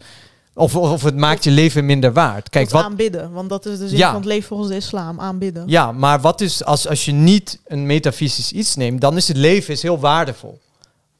of, 0.54 0.76
of, 0.76 1.02
het 1.02 1.16
maakt 1.16 1.44
je 1.44 1.50
leven 1.50 1.86
minder 1.86 2.12
waard. 2.12 2.48
Kijk, 2.48 2.70
wat, 2.70 2.84
aanbidden, 2.84 3.32
want 3.32 3.48
dat 3.48 3.66
is 3.66 3.78
de 3.78 3.88
zin 3.88 3.98
Ja. 3.98 4.06
van 4.06 4.16
het 4.16 4.24
leven 4.24 4.48
volgens 4.48 4.68
de 4.68 4.76
islam, 4.76 5.20
aanbidden. 5.20 5.64
Ja, 5.66 5.92
maar 5.92 6.20
wat 6.20 6.40
is 6.40 6.64
als, 6.64 6.88
als 6.88 7.04
je 7.04 7.12
niet 7.12 7.60
een 7.66 7.86
metafysisch 7.86 8.52
iets 8.52 8.76
neemt, 8.76 9.00
dan 9.00 9.16
is 9.16 9.28
het 9.28 9.36
leven 9.36 9.72
is 9.74 9.82
heel 9.82 9.98
waardevol. 9.98 10.60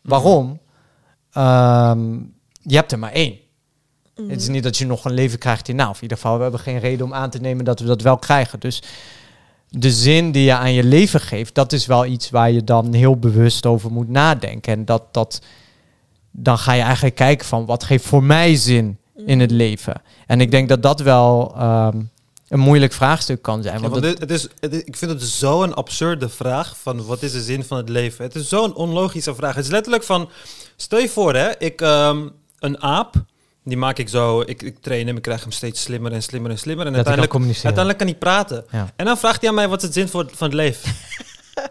Waarom? 0.03 0.59
Ehm, 1.33 2.13
je 2.63 2.75
hebt 2.75 2.93
er 2.93 2.99
maar 2.99 3.13
één. 3.13 3.39
Mhm. 4.17 4.31
Het 4.31 4.41
is 4.41 4.49
niet 4.49 4.63
dat 4.63 4.77
je 4.77 4.87
nog 4.87 5.05
een 5.05 5.13
leven 5.13 5.39
krijgt 5.39 5.67
hierna. 5.67 5.89
Of 5.89 5.97
in 5.97 6.03
ieder 6.03 6.17
geval, 6.17 6.37
we 6.37 6.43
hebben 6.43 6.61
geen 6.61 6.79
reden 6.79 7.07
om 7.07 7.15
aan 7.15 7.31
te 7.31 7.39
nemen 7.39 7.65
dat 7.65 7.81
we 7.81 7.87
dat 7.87 8.03
wel 8.03 8.17
krijgen. 8.17 8.61
Dus 8.61 8.83
de 9.71 9.91
zin 9.93 10.33
die 10.33 10.45
je 10.45 10.55
aan 10.55 10.73
je 10.73 10.85
leven 10.85 11.21
geeft, 11.21 11.55
dat 11.55 11.73
is 11.73 11.87
wel 11.87 12.07
iets 12.07 12.31
waar 12.31 12.51
je 12.51 12.65
dan 12.65 12.93
heel 12.95 13.17
bewust 13.17 13.67
over 13.67 13.93
moet 13.93 14.09
nadenken. 14.09 14.73
En 14.73 14.85
dat, 14.85 15.03
dat 15.13 15.41
dan 16.31 16.59
ga 16.59 16.73
je 16.73 16.83
eigenlijk 16.83 17.15
kijken 17.15 17.47
van 17.47 17.67
wat 17.67 17.85
geeft 17.85 18.05
voor 18.05 18.23
mij 18.23 18.57
zin 18.57 18.99
in 19.27 19.41
het 19.41 19.51
leven. 19.51 20.03
En 20.27 20.41
ik 20.41 20.51
denk 20.51 20.69
dat 20.69 20.83
dat 20.83 21.01
wel 21.01 21.55
ehm, 21.57 22.01
een 22.49 22.59
moeilijk 22.61 22.93
vraagstuk 22.93 23.43
kan 23.43 23.63
zijn. 23.63 23.75
Ja, 23.75 23.81
Want 23.89 23.93
want 24.05 24.19
het- 24.19 24.31
is, 24.31 24.49
het 24.61 24.73
is- 24.75 24.83
ik 24.85 24.97
vind 24.97 25.11
het 25.11 25.23
zo'n 25.23 25.75
absurde 25.75 26.29
vraag 26.29 26.77
van 26.79 27.05
wat 27.07 27.23
is 27.23 27.33
de 27.33 27.43
zin 27.43 27.65
van 27.65 27.77
het 27.77 27.89
leven? 27.89 28.25
Het 28.25 28.35
is 28.35 28.49
zo'n 28.49 28.75
onlogische 28.75 29.35
vraag. 29.35 29.55
Het 29.55 29.65
is 29.65 29.71
letterlijk 29.71 30.05
van, 30.05 30.29
stel 30.77 30.99
je 30.99 31.09
voor 31.09 31.35
hè, 31.35 31.59
ik, 31.59 31.81
ehm, 31.81 32.29
een 32.59 32.83
aap, 32.83 33.15
die 33.69 33.77
maak 33.77 33.99
ik 33.99 34.09
zo, 34.09 34.41
ik, 34.41 34.63
ik 34.63 34.77
train 34.81 35.07
hem, 35.07 35.17
ik 35.17 35.23
krijg 35.23 35.43
hem 35.43 35.51
steeds 35.51 35.83
slimmer 35.83 36.13
en 36.13 36.23
slimmer 36.23 36.51
en 36.51 36.59
slimmer. 36.59 36.87
En 36.87 36.93
dat 36.93 37.07
hij 37.07 37.15
kan 37.15 37.21
uiteindelijk, 37.65 37.99
kan 37.99 38.07
hij 38.07 38.17
praten. 38.17 38.65
Ja. 38.71 38.93
En 38.97 39.05
dan 39.05 39.19
vraagt 39.19 39.41
hij 39.41 39.49
aan 39.49 39.55
mij, 39.55 39.69
wat 39.69 39.79
is 39.79 39.85
het 39.85 39.93
zin 39.95 40.09
voor, 40.09 40.31
van 40.35 40.47
het 40.47 40.57
leven? 40.57 40.93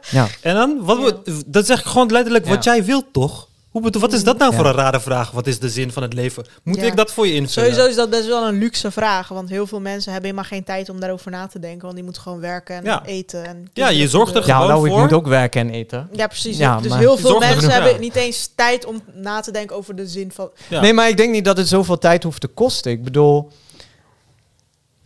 Ja. 0.09 0.27
En 0.41 0.55
dan, 0.55 0.77
wat, 0.81 1.31
dat 1.45 1.65
zeg 1.65 1.79
ik 1.79 1.85
gewoon 1.85 2.11
letterlijk 2.11 2.45
wat 2.45 2.63
jij 2.63 2.85
wilt, 2.85 3.05
toch? 3.11 3.47
Hoe, 3.77 3.85
bedoel- 3.85 4.01
wat 4.01 4.13
is 4.13 4.23
dat 4.23 4.37
nou 4.37 4.51
Ja. 4.51 4.57
voor 4.57 4.65
een 4.65 4.73
rare 4.75 4.99
vraag? 4.99 5.31
Wat 5.31 5.47
is 5.47 5.59
de 5.59 5.69
zin 5.69 5.91
van 5.91 6.03
het 6.03 6.13
leven? 6.13 6.45
Moet 6.63 6.75
Ja. 6.75 6.83
ik 6.83 6.95
dat 6.95 7.11
voor 7.11 7.27
je 7.27 7.33
invullen? 7.33 7.69
Sowieso 7.69 7.89
is 7.89 7.95
dat 7.95 8.09
best 8.09 8.27
wel 8.27 8.47
een 8.47 8.57
luxe 8.57 8.91
vraag, 8.91 9.27
want 9.27 9.49
heel 9.49 9.67
veel 9.67 9.79
mensen 9.79 10.11
hebben 10.11 10.29
helemaal 10.29 10.49
geen 10.51 10.63
tijd 10.63 10.89
om 10.89 10.99
daarover 10.99 11.31
na 11.31 11.47
te 11.47 11.59
denken, 11.59 11.81
want 11.81 11.93
die 11.95 12.03
moeten 12.03 12.21
gewoon 12.21 12.39
werken 12.39 12.75
en 12.75 12.83
Ja. 12.83 13.05
eten. 13.05 13.45
En 13.45 13.69
Ja, 13.73 13.89
je 13.89 14.07
zorgt 14.07 14.35
er. 14.35 14.47
Ja, 14.47 14.53
gewoon 14.55 14.67
nou, 14.69 14.85
ik 14.85 14.91
voor. 14.91 15.01
moet 15.01 15.13
ook 15.13 15.27
werken 15.27 15.61
en 15.61 15.69
eten. 15.69 16.09
Ja, 16.11 16.27
precies. 16.27 16.57
Ja, 16.57 16.79
dus 16.79 16.95
heel 16.95 17.17
veel 17.17 17.39
mensen 17.39 17.69
hebben 17.71 17.91
ja. 17.93 17.99
niet 17.99 18.15
eens 18.15 18.49
tijd 18.55 18.85
om 18.85 19.01
na 19.13 19.39
te 19.39 19.51
denken 19.51 19.75
over 19.75 19.95
de 19.95 20.07
zin 20.07 20.31
van... 20.31 20.49
Ja. 20.67 20.81
Nee, 20.81 20.93
maar 20.93 21.09
ik 21.09 21.17
denk 21.17 21.31
niet 21.31 21.45
dat 21.45 21.57
het 21.57 21.67
zoveel 21.67 21.97
tijd 21.97 22.23
hoeft 22.23 22.41
te 22.41 22.47
kosten. 22.47 22.91
Ik 22.91 23.03
bedoel, 23.03 23.51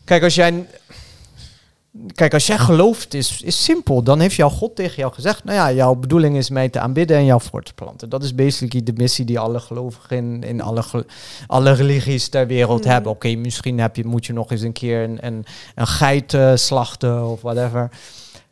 kijk, 0.06 0.24
als 0.24 0.36
jij, 0.36 0.68
kijk, 2.16 2.34
als 2.34 2.48
jij 2.48 2.58
gelooft, 2.58 3.14
is, 3.14 3.42
is 3.42 3.64
simpel. 3.64 4.04
Dan 4.04 4.20
heeft 4.20 4.36
jouw 4.36 4.50
God 4.50 4.76
tegen 4.76 4.96
jou 4.96 5.14
gezegd, 5.14 5.44
nou 5.44 5.58
ja, 5.58 5.72
jouw 5.72 5.96
bedoeling 5.96 6.38
is 6.38 6.50
mij 6.50 6.70
te 6.70 6.80
aanbidden 6.80 7.18
en 7.18 7.26
jou 7.26 7.42
voor 7.42 7.64
te 7.64 7.74
planten. 7.74 8.10
Dat 8.10 8.24
is 8.24 8.36
basically 8.36 8.84
de 8.86 8.94
missie 8.96 9.26
die 9.26 9.40
alle 9.40 9.60
gelovigen 9.60 10.18
in, 10.18 10.44
in 10.44 10.62
alle, 10.62 10.84
alle 11.48 11.72
religies 11.72 12.30
ter 12.30 12.48
wereld 12.48 12.80
Mhm. 12.84 12.90
hebben. 12.90 13.12
Oké, 13.12 13.36
misschien 13.36 13.80
heb 13.80 13.96
je, 13.96 14.06
moet 14.06 14.26
je 14.26 14.34
nog 14.34 14.52
eens 14.52 14.62
een 14.62 14.72
keer 14.74 15.04
een, 15.04 15.18
een, 15.26 15.46
een 15.76 15.88
geit 15.88 16.34
eh, 16.34 16.52
slachten 16.56 17.26
of 17.26 17.42
whatever. 17.42 17.90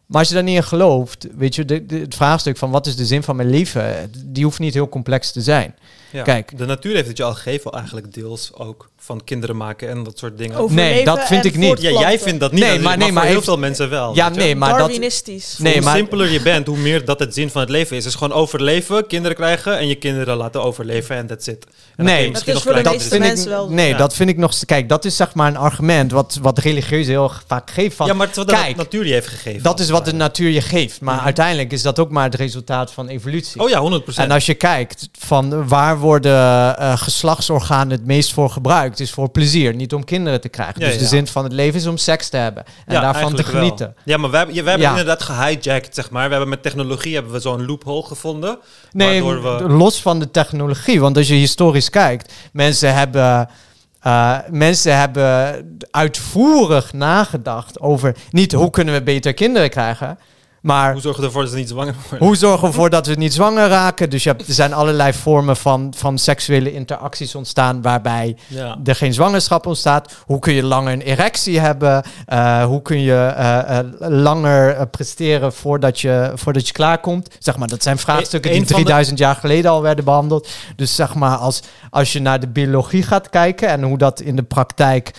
Maar 0.06 0.20
als 0.20 0.28
je 0.28 0.34
daar 0.34 0.44
niet 0.44 0.56
in 0.56 0.64
gelooft, 0.64 1.28
weet 1.38 1.56
je, 1.56 1.66
de, 1.66 1.86
de- 1.86 2.00
het 2.00 2.16
vraagstuk 2.16 2.58
van 2.58 2.72
wat 2.72 2.88
is 2.88 2.96
de 2.96 3.06
zin 3.06 3.24
van 3.24 3.36
mijn 3.36 3.50
leven, 3.50 4.12
die 4.26 4.44
hoeft 4.44 4.60
niet 4.60 4.74
heel 4.74 4.90
complex 4.90 5.32
te 5.32 5.42
zijn. 5.42 5.76
Ja. 6.12 6.24
Kijk. 6.24 6.58
De 6.58 6.66
natuur 6.66 6.96
heeft 6.96 7.08
het 7.08 7.18
je 7.18 7.24
al 7.24 7.34
gegeven, 7.34 7.72
eigenlijk 7.72 8.14
deels 8.14 8.54
ook 8.54 8.90
van 9.10 9.24
kinderen 9.24 9.58
maken 9.58 9.90
en 9.90 10.04
dat 10.04 10.18
soort 10.18 10.38
dingen. 10.38 10.58
Overleven 10.58 10.94
Nee, 10.96 11.06
dat 11.06 11.20
vind 11.28 11.44
en 11.46 11.50
ik 11.50 11.56
niet. 11.56 11.62
Ja, 11.64 11.68
voortplanten. 11.70 12.02
jij 12.10 12.20
vindt 12.20 12.40
dat 12.40 12.52
niet, 12.52 12.62
Nee, 12.62 12.74
maar- 12.74 12.82
maar, 12.84 12.98
nee, 12.98 13.06
maar 13.08 13.14
voor 13.16 13.22
heel 13.24 13.34
heeft- 13.34 13.46
veel 13.46 13.58
mensen 13.58 13.90
wel. 13.90 14.16
Ja, 14.16 14.30
nee, 14.30 14.56
maar 14.56 14.70
dat, 14.70 14.80
Darwinistisch. 14.80 15.56
Nee, 15.58 15.74
hoe 15.74 15.82
maar- 15.84 15.96
simpeler 15.96 16.32
je 16.32 16.42
bent, 16.42 16.68
hoe 16.68 16.78
meer 16.78 17.06
dat 17.06 17.20
het 17.20 17.34
zin 17.34 17.50
van 17.50 17.62
het 17.62 17.70
leven 17.70 17.98
is. 17.98 18.06
is 18.06 18.16
gewoon 18.16 18.34
overleven, 18.38 19.08
kinderen 19.08 19.38
krijgen 19.38 19.78
en 19.78 19.88
je 19.88 19.96
kinderen 19.96 20.38
laten 20.38 20.64
overleven 20.64 21.16
en 21.16 21.28
that's 21.28 21.48
it. 21.48 21.66
En 21.96 22.06
Nee, 22.06 22.32
dat 22.32 22.48
is 22.48 22.62
voor 22.62 22.74
de 22.74 22.90
meeste 22.90 23.20
mensen 23.20 23.50
wel- 23.50 23.70
Nee, 23.70 23.90
Ja. 23.90 23.98
dat 23.98 24.14
vind 24.16 24.30
ik 24.30 24.38
nog... 24.38 24.66
Kijk, 24.66 24.90
dat 24.90 25.06
is 25.06 25.16
zeg 25.16 25.34
maar 25.34 25.48
een 25.48 25.58
argument 25.58 26.12
wat, 26.12 26.38
wat 26.42 26.58
religieus 26.58 27.08
heel 27.08 27.32
vaak 27.48 27.72
geeft 27.72 27.96
van... 27.96 28.08
Ja, 28.08 28.14
maar 28.14 28.28
het 28.28 28.38
is 28.38 28.44
wat 28.44 28.52
kijk, 28.54 28.70
de 28.70 28.76
natuur 28.76 29.06
je 29.06 29.14
heeft 29.14 29.28
gegeven. 29.28 29.64
dat 29.64 29.80
is 29.80 29.90
wat 29.90 30.06
de 30.06 30.14
natuur 30.14 30.50
je 30.50 30.62
geeft. 30.62 31.02
Maar 31.02 31.20
uiteindelijk 31.20 31.72
is 31.72 31.82
dat 31.82 32.00
ook 32.00 32.10
maar 32.12 32.24
het 32.24 32.36
resultaat 32.36 32.92
van 32.92 33.08
evolutie. 33.08 33.62
Oh 33.62 33.70
ja, 33.70 33.80
100% 33.80 34.26
En 34.28 34.32
als 34.32 34.46
je 34.46 34.54
kijkt 34.54 35.10
van 35.20 35.68
waar 35.68 35.98
worden 36.00 36.32
eh, 36.78 36.98
geslachtsorganen 36.98 37.92
het 37.92 38.06
meest 38.06 38.34
voor 38.34 38.50
gebruikt, 38.50 38.99
is 39.00 39.12
voor 39.12 39.30
plezier, 39.30 39.76
niet 39.76 39.94
om 39.94 40.04
kinderen 40.04 40.42
te 40.42 40.50
krijgen. 40.50 40.82
Ja, 40.82 40.88
dus 40.88 40.98
de 40.98 41.06
zin 41.06 41.28
van 41.28 41.44
het 41.44 41.54
leven 41.54 41.80
is 41.80 41.88
om 41.88 41.98
seks 41.98 42.30
te 42.30 42.38
hebben 42.38 42.64
en 42.86 43.02
daarvan 43.02 43.36
te 43.36 43.44
wel. 43.44 43.52
genieten. 43.52 43.96
Ja, 44.06 44.18
maar 44.18 44.30
wij, 44.30 44.40
hebben- 44.40 44.64
wij 44.64 44.72
hebben 44.74 44.90
inderdaad 44.90 45.24
gehijacked, 45.24 45.96
zeg 45.96 46.10
maar. 46.10 46.24
We 46.24 46.30
hebben 46.32 46.50
met 46.50 46.64
technologie 46.64 47.14
hebben 47.14 47.32
we 47.32 47.40
zo'n 47.40 47.66
loophole 47.66 48.04
gevonden. 48.04 48.58
Nee, 48.92 49.24
waardoor 49.24 49.68
we... 49.68 49.74
los 49.74 50.02
van 50.02 50.20
de 50.20 50.32
technologie. 50.32 51.00
Want 51.00 51.18
als 51.18 51.28
je 51.28 51.34
historisch 51.34 51.90
kijkt, 51.90 52.34
mensen 52.54 52.94
hebben, 52.94 53.50
eh, 54.02 54.38
mensen 54.50 54.98
hebben 54.98 55.80
uitvoerig 55.92 56.94
nagedacht 56.94 57.80
over 57.80 58.16
niet 58.32 58.52
hoe 58.52 58.70
kunnen 58.70 58.94
we 58.94 59.04
beter 59.04 59.34
kinderen 59.34 59.70
krijgen, 59.70 60.18
maar 60.62 60.92
Hoe 60.92 61.02
zorgen 61.02 61.22
we 61.22 61.28
ervoor 61.28 61.42
dat 61.42 61.52
ze 61.52 61.58
niet 61.58 61.70
zwanger 61.70 61.96
worden? 62.10 62.28
hoe 62.28 62.36
zorgen 62.36 62.62
we 62.62 62.68
ervoor 62.68 62.90
dat 62.90 63.08
we 63.08 63.14
niet 63.14 63.34
zwanger 63.34 63.68
raken. 63.68 64.10
Dus 64.10 64.24
je 64.24 64.30
hebt, 64.30 64.48
er 64.48 64.54
zijn 64.54 64.74
allerlei 64.74 65.14
vormen 65.14 65.58
van, 65.58 65.94
van 65.98 66.18
seksuele 66.18 66.74
interacties 66.74 67.36
ontstaan 67.36 67.82
waarbij 67.82 68.38
Ja. 68.48 68.78
er 68.84 68.96
geen 68.96 69.14
zwangerschap 69.14 69.66
ontstaat. 69.66 70.14
Hoe 70.26 70.40
kun 70.40 70.54
je 70.54 70.64
langer 70.64 70.94
een 70.94 71.02
erectie 71.02 71.60
hebben? 71.60 72.04
Eh, 72.26 72.64
hoe 72.64 72.82
kun 72.82 73.02
je 73.02 73.14
eh, 73.38 73.80
eh, 73.80 73.86
langer 74.00 74.88
presteren 74.88 75.54
voordat 75.54 76.00
je, 76.02 76.32
voordat 76.36 76.68
je 76.68 76.74
klaarkomt? 76.74 77.36
Zeg 77.40 77.58
maar, 77.58 77.68
dat 77.68 77.84
zijn 77.84 77.98
vraagstukken 77.98 78.52
E- 78.52 78.54
een 78.54 78.60
die 78.60 78.68
van 78.68 78.78
de- 78.78 78.84
3000 78.84 79.20
jaar 79.20 79.36
geleden 79.36 79.72
al 79.72 79.82
werden 79.82 80.06
behandeld. 80.06 80.48
Dus 80.76 80.96
zeg 80.96 81.16
maar, 81.16 81.38
als, 81.38 81.62
als 81.90 82.14
je 82.14 82.20
naar 82.22 82.40
de 82.40 82.48
biologie 82.48 83.04
gaat 83.04 83.30
kijken 83.30 83.68
en 83.70 83.84
hoe 83.84 83.98
dat 83.98 84.20
in 84.20 84.36
de 84.36 84.44
praktijk 84.44 85.12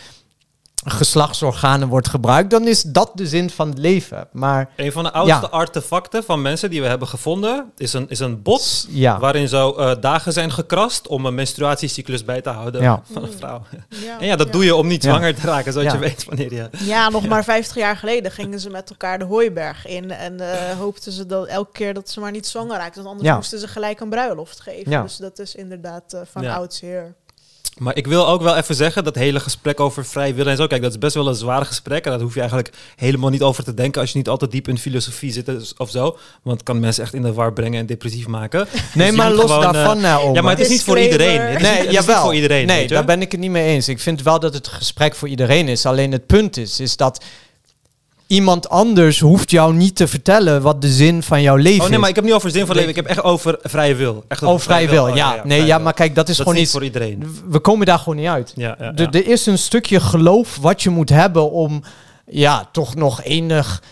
geslachtsorganen 0.85 1.89
wordt 1.89 2.09
gebruikt, 2.09 2.51
dan 2.51 2.67
is 2.69 2.83
dat 2.83 3.11
de 3.15 3.27
zin 3.27 3.51
van 3.51 3.69
het 3.69 3.79
leven. 3.79 4.29
Maar 4.33 4.69
Een 4.77 4.93
van 4.93 5.05
de 5.05 5.13
oudste 5.13 5.41
Ja. 5.51 5.57
artefacten 5.59 6.25
van 6.25 6.43
mensen 6.43 6.71
die 6.71 6.81
we 6.83 6.87
hebben 6.87 7.09
gevonden 7.09 7.71
is 7.77 7.93
een, 7.93 8.09
is 8.09 8.19
een 8.19 8.43
bot 8.43 8.87
ja, 8.89 9.19
waarin 9.19 9.49
zo 9.49 9.73
eh, 9.75 9.93
dagen 10.01 10.33
zijn 10.33 10.53
gekrast 10.53 11.07
om 11.09 11.27
een 11.27 11.35
menstruatiecyclus 11.35 12.25
bij 12.25 12.41
te 12.41 12.49
houden 12.51 12.83
Ja. 12.83 13.03
van 13.13 13.23
een 13.23 13.33
vrouw. 13.33 13.63
Ja, 13.89 14.19
En 14.21 14.27
ja, 14.27 14.37
dat 14.37 14.47
ja. 14.47 14.53
doe 14.53 14.65
je 14.65 14.75
om 14.75 14.87
niet 14.87 15.03
Ja. 15.03 15.11
zwanger 15.11 15.35
te 15.35 15.47
raken, 15.47 15.73
zodat 15.73 15.93
Ja. 15.93 15.99
je 15.99 16.05
weet 16.05 16.25
wanneer 16.25 16.53
je... 16.55 16.69
Ja, 16.79 17.09
nog 17.09 17.27
maar 17.27 17.45
50 17.45 17.77
jaar 17.77 17.97
geleden 17.97 18.33
gingen 18.33 18.61
ze 18.61 18.71
met 18.71 18.91
elkaar 18.91 19.19
de 19.19 19.25
hooiberg 19.25 19.87
in. 19.87 20.11
En 20.11 20.41
eh, 20.41 20.79
hoopten 20.79 21.13
ze 21.13 21.27
dat 21.27 21.47
elke 21.47 21.73
keer 21.73 21.95
dat 21.95 22.11
ze 22.11 22.21
maar 22.21 22.31
niet 22.31 22.47
zwanger 22.47 22.77
raakten. 22.77 22.95
Want 23.03 23.07
anders 23.07 23.29
Ja. 23.29 23.35
moesten 23.35 23.59
ze 23.59 23.69
gelijk 23.69 24.01
een 24.01 24.09
bruiloft 24.11 24.61
geven. 24.61 24.91
Ja. 24.91 25.03
Dus 25.03 25.17
dat 25.17 25.39
is 25.39 25.55
inderdaad 25.55 26.13
eh, 26.13 26.21
van 26.33 26.43
Ja. 26.43 26.55
oudsher. 26.55 27.15
Maar 27.81 27.97
ik 27.97 28.07
wil 28.07 28.29
ook 28.29 28.43
wel 28.43 28.57
even 28.57 28.75
zeggen, 28.75 29.05
dat 29.05 29.15
hele 29.15 29.41
gesprek 29.41 29.81
over 29.81 30.05
vrij 30.07 30.35
willen 30.35 30.51
en 30.51 30.57
zo, 30.57 30.67
kijk, 30.67 30.83
dat 30.83 30.91
is 30.91 30.99
best 30.99 31.15
wel 31.15 31.29
een 31.29 31.35
zwaar 31.35 31.67
gesprek. 31.67 32.05
En 32.05 32.11
daar 32.11 32.21
hoef 32.21 32.35
je 32.35 32.41
eigenlijk 32.41 32.73
helemaal 32.97 33.31
niet 33.31 33.43
over 33.43 33.65
te 33.65 33.75
denken 33.75 34.01
als 34.01 34.11
je 34.13 34.19
niet 34.19 34.29
altijd 34.29 34.51
diep 34.51 34.69
in 34.69 34.79
filosofie 34.79 35.33
zit 35.33 35.47
dus- 35.47 35.75
of 35.77 35.91
zo. 35.91 36.03
Want 36.43 36.57
het 36.57 36.63
kan 36.63 36.81
mensen 36.81 37.03
echt 37.05 37.15
in 37.15 37.23
de 37.23 37.33
war 37.33 37.53
brengen 37.53 37.81
en 37.81 37.87
depressief 37.87 38.27
maken. 38.27 38.67
nee, 38.95 39.11
je 39.11 39.17
maar 39.17 39.33
los 39.33 39.51
gewoon, 39.51 39.65
eh, 39.65 39.73
daarvan 39.73 40.01
naar 40.01 40.23
om. 40.23 40.35
ja, 40.35 40.43
maar 40.43 40.51
het 40.57 40.61
is 40.61 40.69
niet 40.69 40.83
voor 40.83 40.99
iedereen. 41.01 41.41
Het 41.41 41.57
is, 41.61 41.63
Nee, 41.63 41.79
niet, 41.79 41.83
niet 41.83 41.93
jawel. 41.93 42.23
voor 42.23 42.35
iedereen, 42.35 42.67
Nee, 42.67 42.89
daar 42.89 43.05
ben 43.05 43.21
ik 43.23 43.33
het 43.33 43.41
niet 43.41 43.51
mee 43.51 43.67
eens. 43.67 43.89
Ik 43.89 44.01
vind 44.01 44.23
wel 44.23 44.41
dat 44.41 44.55
het 44.55 44.69
gesprek 44.69 45.15
voor 45.15 45.29
iedereen 45.29 45.69
is. 45.69 45.87
Alleen 45.87 46.13
het 46.13 46.27
punt 46.27 46.57
is, 46.57 46.81
is 46.81 46.97
dat 46.97 47.25
iemand 48.31 48.69
anders 48.69 49.21
hoeft 49.21 49.51
jou 49.51 49.75
niet 49.75 49.97
te 49.97 50.07
vertellen 50.09 50.63
wat 50.63 50.83
de 50.83 50.89
zin 50.89 51.23
van 51.23 51.43
jouw 51.43 51.57
leven 51.57 51.81
Oh 51.81 51.85
nee, 51.85 51.91
is. 51.95 51.99
maar 52.01 52.09
ik 52.09 52.15
heb 52.15 52.25
niet 52.25 52.33
over 52.35 52.51
zin 52.51 52.67
van 52.67 52.75
leven. 52.75 52.91
Ik 52.91 52.97
heb 52.97 53.07
echt 53.07 53.23
over 53.23 53.59
vrije 53.63 53.95
wil. 53.95 54.25
Echt 54.29 54.43
over 54.43 54.55
Oh, 54.55 54.61
vrij 54.61 54.89
wil. 54.89 55.05
Oh, 55.05 55.17
Ja, 55.17 55.31
nee, 55.31 55.43
vrije 55.45 55.67
ja, 55.67 55.79
maar 55.79 55.93
kijk, 55.95 56.15
dat 56.15 56.29
is 56.29 56.37
dat 56.37 56.47
gewoon 56.47 56.55
is 56.61 56.65
niet 56.65 56.71
voor 56.73 56.85
iedereen. 56.85 57.41
We 57.49 57.59
komen 57.59 57.87
daar 57.87 57.99
gewoon 57.99 58.17
niet 58.17 58.27
uit. 58.27 58.53
Ja, 58.57 58.77
ja. 58.79 58.95
Er 58.95 59.27
is 59.29 59.47
een 59.47 59.59
stukje 59.59 60.01
geloof 60.01 60.57
wat 60.61 60.83
je 60.83 60.91
moet 60.91 61.09
hebben 61.09 61.51
om 61.51 61.83
ja, 62.27 62.69
toch 62.73 62.95
nog 62.95 63.23
enig 63.23 63.83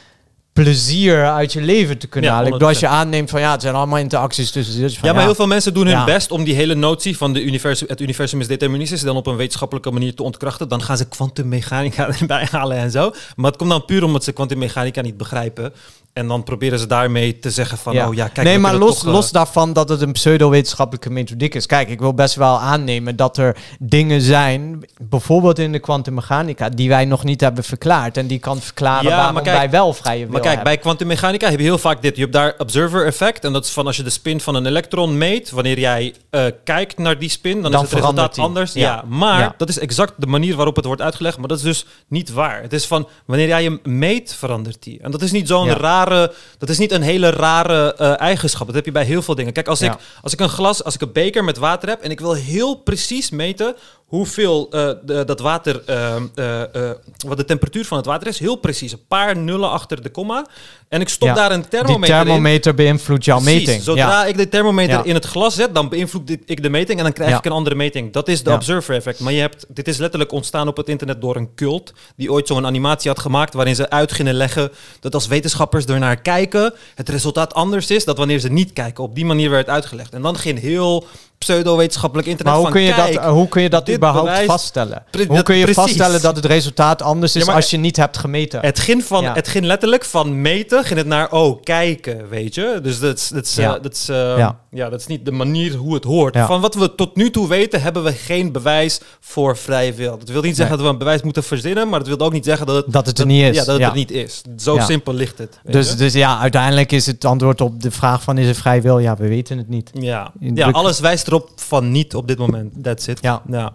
plezier 0.63 1.27
uit 1.31 1.53
je 1.53 1.61
leven 1.61 1.99
te 1.99 2.07
kunnen 2.07 2.31
Ja, 2.31 2.37
halen. 2.37 2.53
Ik 2.53 2.59
bedoel, 2.59 2.69
als 2.69 2.81
je 2.81 2.87
100%. 2.87 2.91
aanneemt 2.91 3.31
van 3.31 3.41
ja, 3.41 3.53
het 3.53 3.63
zijn 3.63 3.75
allemaal 3.75 3.99
interacties 3.99 4.51
tussen... 4.51 4.81
Dus 4.81 4.99
van, 4.99 5.09
Ja, 5.09 5.15
maar 5.15 5.25
heel 5.25 5.35
veel 5.35 5.47
mensen 5.47 5.75
doen 5.75 5.87
hun 5.87 5.95
Ja. 5.97 6.05
best 6.05 6.31
om 6.31 6.45
die 6.45 6.55
hele 6.55 6.75
notie 6.75 7.17
van 7.17 7.33
de 7.33 7.43
universum, 7.43 7.89
het 7.89 8.01
universum 8.01 8.41
is 8.41 8.47
deterministisch 8.47 9.03
dan 9.03 9.17
op 9.17 9.27
een 9.27 9.37
wetenschappelijke 9.37 9.91
manier 9.91 10.15
te 10.15 10.23
ontkrachten. 10.23 10.69
Dan 10.69 10.83
gaan 10.83 10.97
ze 10.97 11.09
kwantummechanica 11.09 12.09
erbij 12.21 12.49
halen 12.51 12.77
en 12.77 12.91
zo. 12.91 13.11
Maar 13.37 13.47
het 13.51 13.57
komt 13.57 13.71
dan 13.71 13.85
puur 13.85 14.05
omdat 14.05 14.25
ze 14.25 14.33
kwantummechanica 14.33 15.01
niet 15.01 15.17
begrijpen. 15.17 15.73
En 16.19 16.27
dan 16.29 16.43
proberen 16.43 16.79
ze 16.79 16.87
daarmee 16.87 17.39
te 17.39 17.51
zeggen 17.51 17.79
van, 17.79 17.93
Ja. 17.95 18.09
oh 18.09 18.15
ja, 18.15 18.29
kijk... 18.29 18.47
nee, 18.47 18.59
maar 18.59 18.75
los, 18.75 18.95
toch, 18.99 19.07
eh, 19.07 19.13
los 19.13 19.31
daarvan 19.31 19.73
dat 19.73 19.89
het 19.89 20.01
een 20.01 20.13
pseudo-wetenschappelijke 20.13 21.11
methodiek 21.11 21.55
is. 21.55 21.67
Kijk, 21.67 21.89
ik 21.89 22.01
wil 22.01 22.15
best 22.15 22.35
wel 22.35 22.59
aannemen 22.61 23.17
dat 23.17 23.37
er 23.37 23.57
dingen 23.79 24.21
zijn, 24.21 24.85
bijvoorbeeld 25.03 25.59
in 25.59 25.73
de 25.73 25.79
kwantummechanica, 25.79 26.69
die 26.69 26.89
wij 26.89 27.05
nog 27.05 27.25
niet 27.25 27.41
hebben 27.41 27.65
verklaard. 27.65 28.17
En 28.17 28.27
die 28.27 28.39
kan 28.39 28.61
verklaren 28.61 29.09
Ja, 29.11 29.17
waarom 29.17 29.35
maar 29.35 29.43
kijk- 29.43 29.57
wij 29.57 29.71
wel 29.71 29.93
vrije 29.93 30.19
wil 30.19 30.27
Maar 30.33 30.41
kijk, 30.41 30.55
hebben. 30.55 30.73
bij 30.73 30.77
kwantummechanica 30.83 31.49
heb 31.51 31.59
je 31.59 31.65
heel 31.65 31.79
vaak 31.79 32.03
dit. 32.03 32.15
Je 32.17 32.21
hebt 32.23 32.33
daar 32.33 32.55
observer 32.59 33.07
effect. 33.07 33.45
En 33.45 33.53
dat 33.53 33.65
is 33.65 33.71
van 33.71 33.87
als 33.87 33.97
je 33.97 34.03
de 34.03 34.11
spin 34.11 34.41
van 34.41 34.55
een 34.55 34.67
elektron 34.67 35.19
meet. 35.19 35.51
Wanneer 35.51 35.79
jij 35.79 36.15
eh, 36.31 36.45
kijkt 36.65 36.99
naar 36.99 37.19
die 37.19 37.29
spin, 37.31 37.63
dan, 37.63 37.73
Dan 37.73 37.85
is 37.85 37.91
het 37.91 37.99
resultaat 38.01 38.35
die. 38.35 38.45
anders. 38.45 38.73
Ja. 38.73 38.81
Ja. 38.81 39.05
maar 39.09 39.55
dat 39.57 39.69
is 39.69 39.79
exact 39.79 40.13
de 40.17 40.27
manier 40.27 40.57
waarop 40.57 40.77
het 40.77 40.85
wordt 40.85 41.03
uitgelegd. 41.03 41.39
Maar 41.39 41.49
dat 41.49 41.57
is 41.59 41.65
dus 41.65 41.87
niet 42.09 42.33
waar. 42.33 42.63
Het 42.63 42.73
is 42.73 42.87
van 42.87 43.09
wanneer 43.27 43.47
jij 43.47 43.63
hem 43.63 43.81
meet, 43.83 44.35
verandert 44.39 44.83
die. 44.83 44.99
En 45.03 45.11
dat 45.11 45.23
is 45.23 45.31
niet 45.33 45.49
zo'n 45.49 45.67
Ja. 45.67 45.75
Rare. 46.09 46.33
Dat 46.59 46.69
is 46.69 46.79
niet 46.79 46.93
een 46.93 47.03
hele 47.03 47.31
rare 47.31 47.95
eh, 47.95 48.21
eigenschap. 48.21 48.67
Dat 48.67 48.75
heb 48.77 48.85
je 48.85 48.93
bij 48.93 49.05
heel 49.05 49.23
veel 49.23 49.35
dingen. 49.35 49.53
Kijk, 49.53 49.69
als, 49.69 49.79
Ja. 49.81 49.93
ik, 49.93 49.99
als 50.23 50.33
ik 50.33 50.41
een 50.41 50.49
glas, 50.49 50.85
als 50.85 50.95
ik 50.95 51.01
een 51.01 51.13
beker 51.13 51.45
met 51.45 51.57
water 51.59 51.89
heb. 51.89 52.01
en 52.03 52.11
ik 52.11 52.21
wil 52.21 52.33
heel 52.35 52.75
precies 52.75 53.31
meten 53.31 53.77
hoeveel 54.09 54.69
eh, 54.71 54.91
de- 55.05 55.25
dat 55.25 55.41
water, 55.41 55.83
eh, 55.87 56.17
eh, 56.17 56.91
wat 57.27 57.37
de 57.37 57.45
temperatuur 57.45 57.85
van 57.85 57.97
het 57.97 58.07
water 58.07 58.27
is, 58.29 58.39
heel 58.39 58.57
precies. 58.57 58.93
Een 58.93 59.07
paar 59.09 59.37
nullen 59.37 59.71
achter 59.71 60.03
de 60.03 60.09
komma. 60.11 60.47
En 60.89 61.01
ik 61.01 61.09
stop 61.09 61.29
Ja. 61.29 61.35
daar 61.35 61.53
een 61.53 61.61
die 61.61 61.69
thermometer 61.69 62.17
in. 62.17 62.25
thermometer 62.25 62.75
beïnvloedt 62.75 63.25
jouw 63.25 63.41
Precies. 63.41 63.59
meting. 63.67 63.83
Zodra 63.83 64.23
ja. 64.23 64.27
ik 64.27 64.37
de 64.37 64.49
thermometer 64.49 65.07
in 65.07 65.15
het 65.15 65.25
glas 65.25 65.55
zet, 65.55 65.75
dan 65.75 65.89
beïnvloed 65.89 66.31
ik- 66.31 66.43
ik 66.47 66.63
de 66.63 66.69
meting 66.69 66.99
en 66.99 67.05
dan 67.05 67.13
krijg 67.13 67.39
ik 67.39 67.45
een 67.45 67.53
andere 67.53 67.75
meting. 67.77 68.13
Dat 68.13 68.29
is 68.29 68.43
de 68.43 68.53
observer 68.53 68.95
effect. 68.95 69.21
Maar 69.21 69.33
je 69.33 69.41
hebt, 69.41 69.67
dit 69.69 69.89
is 69.89 69.97
letterlijk 69.97 70.33
ontstaan 70.33 70.69
op 70.69 70.77
het 70.77 70.89
internet 70.89 71.21
door 71.21 71.37
een 71.37 71.55
cult 71.55 71.93
die 72.17 72.33
ooit 72.33 72.47
zo'n 72.47 72.67
animatie 72.67 73.11
had 73.11 73.19
gemaakt 73.19 73.55
waarin 73.55 73.75
ze 73.75 73.91
uit 73.91 74.13
gingen 74.13 74.35
leggen 74.35 74.71
dat 75.01 75.15
als 75.15 75.27
wetenschappers 75.27 75.85
ernaar 75.85 76.17
kijken, 76.21 76.75
het 76.95 77.09
resultaat 77.09 77.55
anders 77.55 77.91
is 77.91 78.05
dan 78.05 78.15
wanneer 78.15 78.39
ze 78.39 78.49
niet 78.49 78.73
kijken. 78.73 79.05
Op 79.05 79.15
die 79.15 79.25
manier 79.25 79.51
werd 79.51 79.67
het 79.67 79.75
uitgelegd. 79.75 80.13
En 80.13 80.23
dan 80.23 80.37
ging 80.37 80.61
heel 80.61 81.07
pseudo-wetenschappelijk 81.39 82.29
internet 82.29 82.55
Maar 82.55 82.63
hoe 82.63 82.73
van 82.73 82.81
kun, 82.81 82.89
je 82.89 82.95
dat, 82.97 83.05
kijk, 83.23 83.25
hoe 83.35 83.49
kun 83.49 83.63
je 83.63 83.69
dat 83.71 83.91
überhaupt 83.91 84.27
bewijs- 84.27 84.47
vaststellen? 84.47 85.03
Pre- 85.11 85.25
hoe 85.27 85.37
dat- 85.37 85.45
kun 85.45 85.55
je 85.57 85.63
precies. 85.65 85.83
vaststellen 85.83 86.23
dat 86.23 86.37
het 86.37 86.45
resultaat 86.45 87.03
anders 87.03 87.37
is 87.37 87.45
Ja, 87.45 87.53
als 87.53 87.71
je 87.71 87.77
niet 87.77 87.97
hebt 87.97 88.17
gemeten? 88.19 88.61
Het 88.61 88.79
ging, 88.79 89.05
van, 89.05 89.23
Ja. 89.23 89.35
het 89.35 89.49
ging 89.49 89.65
letterlijk 89.65 90.05
van 90.05 90.41
meten, 90.41 90.85
ging 90.85 90.99
het 90.99 91.09
naar, 91.09 91.31
oh, 91.33 91.63
kijken, 91.63 92.29
weet 92.29 92.55
je. 92.55 92.79
Dus 92.83 92.99
dat 93.01 93.17
is, 93.19 93.29
dat 93.29 93.45
is, 93.45 93.59
eh, 93.59 93.65
Ja. 93.65 93.79
dat 93.79 93.93
is, 93.93 94.09
eh, 94.09 94.49
Ja. 94.71 94.89
dat 94.89 95.01
is 95.01 95.07
niet 95.07 95.25
de 95.25 95.31
manier 95.31 95.75
hoe 95.75 95.95
het 95.95 96.05
hoort. 96.05 96.35
Ja. 96.35 96.47
Van 96.47 96.61
wat 96.61 96.75
we 96.75 96.95
tot 96.95 97.17
nu 97.17 97.31
toe 97.31 97.49
weten, 97.49 97.83
hebben 97.83 98.05
we 98.05 98.13
geen 98.13 98.53
bewijs 98.53 99.01
voor 99.21 99.57
vrije 99.57 99.93
wil. 99.93 100.19
Dat 100.19 100.29
wil 100.29 100.43
niet 100.43 100.57
zeggen 100.57 100.67
Nee. 100.77 100.77
dat 100.77 100.87
we 100.87 100.93
een 100.93 100.99
bewijs 100.99 101.23
moeten 101.23 101.43
verzinnen, 101.43 101.89
maar 101.89 101.99
dat 101.99 102.09
wil 102.09 102.19
ook 102.27 102.33
niet 102.33 102.45
zeggen 102.45 102.67
dat 102.67 102.77
het, 102.85 102.93
Dat 102.93 103.07
het 103.07 103.19
er 103.19 103.27
niet 103.27 103.43
is. 103.43 103.55
Ja, 103.57 103.65
dat 103.65 103.67
het 103.75 103.79
Ja. 103.83 103.89
er 103.89 103.95
niet 103.95 104.11
is. 104.11 104.43
Zo 104.57 104.75
Ja. 104.75 104.85
simpel 104.85 105.15
ligt 105.15 105.39
het. 105.39 105.59
Dus, 105.65 105.91
je. 105.91 105.97
dus 105.97 106.13
ja, 106.13 106.39
uiteindelijk 106.39 106.93
is 106.93 107.07
het 107.07 107.25
antwoord 107.25 107.61
op 107.61 107.83
de 107.83 107.91
vraag 107.91 108.23
van 108.23 108.39
is 108.39 108.49
er 108.49 108.55
vrij 108.55 108.83
wil? 108.83 108.99
Ja, 108.99 109.17
we 109.17 109.29
weten 109.29 109.59
het 109.59 109.69
niet. 109.69 109.91
ja. 110.01 110.33
ja, 110.41 110.71
alles 110.71 111.01
wijst 111.01 111.27
erop 111.27 111.51
van 111.57 111.91
niet 111.93 112.15
op 112.15 112.29
dit 112.29 112.39
moment. 112.39 112.83
That's 112.83 113.07
it. 113.07 113.19
Ja. 113.23 113.43
ja. 113.51 113.73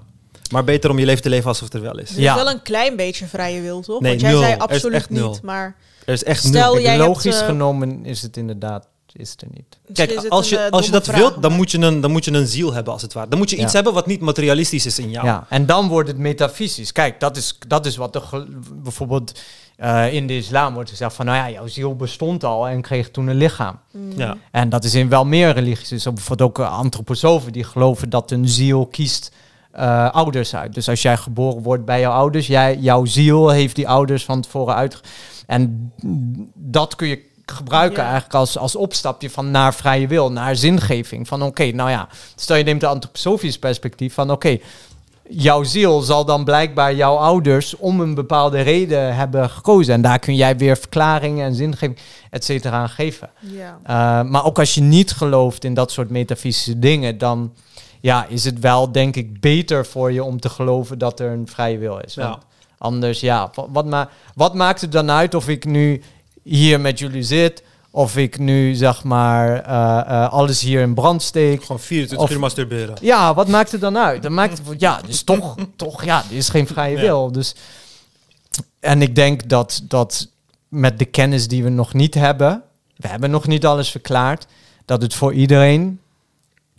Maar 0.51 0.63
beter 0.63 0.89
om 0.89 0.99
je 0.99 1.05
leven 1.05 1.21
te 1.23 1.29
leven 1.29 1.47
alsof 1.47 1.63
het 1.63 1.73
er 1.73 1.81
wel 1.81 1.99
is. 1.99 2.09
Er 2.11 2.17
is 2.17 2.23
Ja. 2.23 2.35
wel 2.35 2.49
een 2.49 2.61
klein 2.61 2.95
beetje 2.95 3.25
vrije 3.25 3.61
wil, 3.61 3.81
toch? 3.81 3.99
Nee, 4.01 4.09
Want 4.09 4.21
jij 4.21 4.29
nul. 4.31 4.39
zei 4.39 4.51
Er 4.53 4.57
is 4.57 4.63
absoluut 4.63 5.09
nul. 5.09 5.29
niet, 5.31 5.41
maar 5.41 5.75
Er 6.05 6.13
is 6.13 6.23
echt 6.23 6.43
Stel, 6.43 6.73
nul. 6.73 6.81
jij 6.83 6.93
hebt, 6.93 7.05
Logisch 7.07 7.39
eh, 7.39 7.45
genomen 7.45 8.05
is 8.05 8.21
het 8.21 8.37
inderdaad 8.37 8.87
is 9.13 9.31
het 9.31 9.41
er 9.41 9.47
niet. 9.53 9.79
Kijk, 9.93 10.25
als 10.29 10.49
je, 10.49 10.57
eh, 10.57 10.71
als 10.71 10.85
je 10.85 10.91
dat 10.91 11.05
vraag, 11.05 11.17
wilt, 11.17 11.41
dan 11.41 11.53
moet, 11.53 11.71
je 11.71 11.77
een, 11.79 12.01
dan 12.01 12.11
moet 12.11 12.25
je 12.25 12.31
een 12.31 12.47
ziel 12.47 12.73
hebben, 12.73 12.93
als 12.93 13.01
het 13.01 13.13
ware. 13.13 13.29
Dan 13.29 13.39
moet 13.39 13.49
je 13.49 13.55
iets 13.55 13.65
Ja. 13.65 13.71
hebben 13.71 13.93
wat 13.93 14.07
niet 14.07 14.21
materialistisch 14.21 14.85
is 14.85 14.99
in 14.99 15.09
jou. 15.09 15.25
Ja, 15.25 15.45
en 15.49 15.65
dan 15.65 15.87
wordt 15.87 16.07
het 16.09 16.17
metafysisch. 16.17 16.91
Kijk, 16.91 17.19
dat 17.19 17.37
is, 17.37 17.57
dat 17.67 17.85
is 17.85 17.95
wat 17.95 18.17
gel- 18.23 18.45
bijvoorbeeld 18.83 19.39
eh, 19.75 20.13
in 20.13 20.27
de 20.27 20.35
islam 20.37 20.73
wordt 20.73 20.89
gezegd 20.89 21.13
van, 21.13 21.25
nou 21.25 21.37
ja, 21.37 21.49
jouw 21.49 21.67
ziel 21.67 21.95
bestond 21.95 22.43
al 22.43 22.67
en 22.67 22.81
kreeg 22.81 23.11
toen 23.11 23.27
een 23.27 23.35
lichaam. 23.35 23.79
Mm. 23.91 24.11
Ja. 24.15 24.37
En 24.51 24.69
dat 24.69 24.83
is 24.83 24.93
in 24.95 25.09
wel 25.09 25.25
meer 25.25 25.53
religies. 25.53 25.89
Dus 25.89 26.03
bijvoorbeeld 26.03 26.49
ook 26.49 26.59
eh, 26.59 26.77
antroposofen 26.77 27.51
die 27.51 27.63
geloven 27.63 28.09
dat 28.09 28.31
een 28.31 28.47
ziel 28.49 28.85
kiest 28.85 29.31
eh, 29.71 30.09
ouders 30.09 30.55
uit. 30.55 30.73
Dus 30.73 30.89
als 30.89 31.01
jij 31.01 31.17
geboren 31.17 31.61
wordt 31.63 31.85
bij 31.85 31.99
jouw 31.99 32.11
ouders, 32.11 32.47
jij, 32.47 32.77
jouw 32.77 33.05
ziel 33.05 33.49
heeft 33.49 33.75
die 33.75 33.87
ouders 33.87 34.25
van 34.25 34.41
tevoren 34.41 34.75
uit. 34.75 34.99
En 35.47 35.91
dat 36.53 36.95
kun 36.95 37.07
je 37.07 37.31
gebruiken 37.45 37.97
Ja. 38.03 38.09
eigenlijk 38.09 38.33
als, 38.35 38.57
als 38.57 38.75
opstapje 38.75 39.29
van 39.29 39.51
naar 39.51 39.73
vrije 39.73 40.07
wil, 40.07 40.31
naar 40.31 40.55
zingeving. 40.55 41.27
Van 41.27 41.41
oké, 41.43 41.71
nou 41.71 41.89
ja, 41.89 42.07
stel 42.35 42.55
je 42.55 42.63
neemt 42.63 42.81
de 42.81 42.87
antroposofisch 42.87 43.59
perspectief 43.59 44.13
van 44.13 44.31
oké, 44.31 44.57
jouw 45.29 45.63
ziel 45.63 46.01
zal 46.01 46.25
dan 46.25 46.43
blijkbaar 46.43 46.95
jouw 46.95 47.15
ouders 47.15 47.75
om 47.77 47.99
een 47.99 48.13
bepaalde 48.15 48.61
reden 48.61 49.15
hebben 49.15 49.49
gekozen. 49.49 49.93
En 49.93 50.01
daar 50.01 50.19
kun 50.19 50.35
jij 50.35 50.57
weer 50.57 50.77
verklaringen 50.77 51.45
en 51.45 51.55
zingeving, 51.55 51.97
et 52.29 52.43
cetera, 52.43 52.77
aan 52.77 52.89
geven. 52.89 53.29
Ja. 53.39 53.77
Uh, 54.23 54.29
maar 54.29 54.45
ook 54.45 54.59
als 54.59 54.73
je 54.73 54.81
niet 54.81 55.11
gelooft 55.11 55.63
in 55.63 55.73
dat 55.73 55.91
soort 55.91 56.09
metafysische 56.09 56.79
dingen, 56.79 57.17
dan 57.17 57.53
ja, 58.01 58.25
is 58.29 58.43
het 58.43 58.59
wel, 58.59 58.91
denk 58.91 59.15
ik, 59.15 59.39
beter 59.39 59.85
voor 59.85 60.11
je 60.11 60.23
om 60.23 60.39
te 60.39 60.49
geloven 60.49 60.97
dat 60.97 61.19
er 61.19 61.31
een 61.31 61.47
vrije 61.47 61.77
wil 61.77 61.99
is. 61.99 62.13
Ja. 62.13 62.29
Want 62.29 62.41
anders, 62.77 63.19
ja, 63.19 63.49
wa- 63.53 63.65
wat, 63.69 63.85
ma 63.85 64.09
wat 64.35 64.53
maakt 64.53 64.81
het 64.81 64.91
dan 64.91 65.11
uit 65.11 65.33
of 65.35 65.47
ik 65.47 65.65
nu 65.65 66.01
hier 66.43 66.79
met 66.81 66.99
jullie 66.99 67.23
zit, 67.23 67.63
of 67.91 68.17
ik 68.17 68.39
nu 68.39 68.73
zeg 68.75 69.03
maar 69.03 69.59
eh, 69.59 69.99
eh, 70.23 70.31
alles 70.33 70.61
hier 70.61 70.81
in 70.81 70.93
brand 70.93 71.21
steek? 71.21 71.61
Gewoon 71.61 71.79
24 71.81 72.27
Of- 72.27 72.33
uur 72.33 72.39
masturberen. 72.39 72.95
Ja, 73.01 73.33
wat 73.33 73.47
maakt 73.47 73.71
het 73.71 73.81
dan 73.81 73.97
uit? 73.97 74.21
Dan 74.23 74.33
maakt 74.33 74.57
het, 74.57 74.79
ja, 74.79 75.01
dus 75.05 75.23
toch, 75.23 75.55
toch, 75.75 76.03
ja, 76.03 76.23
er 76.29 76.35
is 76.37 76.49
geen 76.49 76.67
vrije 76.67 76.95
Ja. 76.95 77.01
wil. 77.01 77.31
Dus, 77.31 77.55
en 78.79 79.01
ik 79.01 79.15
denk 79.15 79.49
dat, 79.49 79.81
dat 79.83 80.27
met 80.67 80.99
de 80.99 81.05
kennis 81.05 81.47
die 81.47 81.63
we 81.63 81.69
nog 81.69 81.93
niet 81.93 82.13
hebben, 82.13 82.61
we 82.95 83.07
hebben 83.07 83.31
nog 83.31 83.47
niet 83.47 83.65
alles 83.65 83.89
verklaard, 83.89 84.45
dat 84.85 85.01
het 85.01 85.13
voor 85.13 85.33
iedereen 85.33 85.99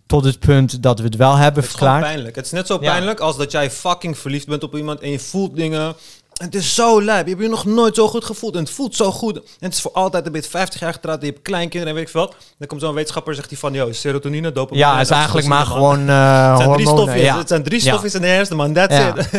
tot 0.07 0.25
het 0.25 0.39
punt 0.39 0.83
dat 0.83 0.99
we 0.99 1.05
het 1.05 1.17
wel 1.17 1.35
hebben 1.37 1.63
Het 1.63 1.65
is 1.73 1.79
verklaard. 1.79 2.03
pijnlijk. 2.05 2.37
Het 2.37 2.45
is 2.45 2.51
net 2.53 2.67
zo 2.67 2.75
Ja. 2.81 2.91
pijnlijk 2.93 3.21
als 3.21 3.37
dat 3.37 3.51
jij 3.51 3.71
fucking 3.71 4.19
verliefd 4.19 4.47
bent 4.47 4.63
op 4.63 4.77
iemand 4.77 5.01
en 5.01 5.11
je 5.11 5.19
voelt 5.19 5.57
dingen. 5.57 5.95
Het 6.35 6.55
is 6.55 6.75
zo 6.75 7.03
lijp. 7.03 7.25
Je 7.27 7.31
hebt 7.33 7.43
je 7.45 7.51
nog 7.51 7.65
nooit 7.65 7.95
zo 7.95 8.09
goed 8.09 8.25
gevoeld. 8.25 8.55
En 8.55 8.61
het 8.61 8.71
voelt 8.71 8.97
zo 8.97 9.11
goed. 9.11 9.37
En 9.37 9.43
het 9.59 9.75
is 9.75 9.81
voor 9.81 9.93
altijd. 9.93 10.23
Dan 10.25 10.33
ben 10.33 10.43
je 10.43 10.49
50 10.49 10.81
jaar 10.81 10.93
getrouwd. 10.93 11.21
Je 11.21 11.27
hebt 11.27 11.43
kleinkinderen 11.43 11.89
en 11.89 11.95
weet 11.95 12.05
ik 12.05 12.11
veel. 12.11 12.35
Dan 12.59 12.69
komt 12.69 12.81
zo'n 12.81 12.95
wetenschapper 12.95 13.31
en 13.33 13.39
zegt 13.39 13.51
hij 13.51 13.59
van... 13.59 13.73
Yo, 13.73 13.93
serotonine, 13.93 14.53
dopamine... 14.53 14.87
Ja, 14.87 14.93
het 14.99 15.07
is 15.07 15.11
eigenlijk 15.17 15.47
maar 15.47 15.67
man. 15.67 15.75
gewoon 15.77 16.09
eh 16.09 16.51
Het 16.51 16.59
zijn 16.59 16.73
drie 16.73 16.87
stofjes. 16.87 17.23
Ja. 17.23 17.39
Het 17.39 17.49
zijn 17.49 17.63
drie 17.63 17.81
stofjes 17.81 18.15
in 18.15 18.21
de 18.21 18.27
hersenen, 18.27 18.59
man. 18.59 18.73
That's 18.73 18.97
Ja. 18.97 19.17
it. 19.17 19.31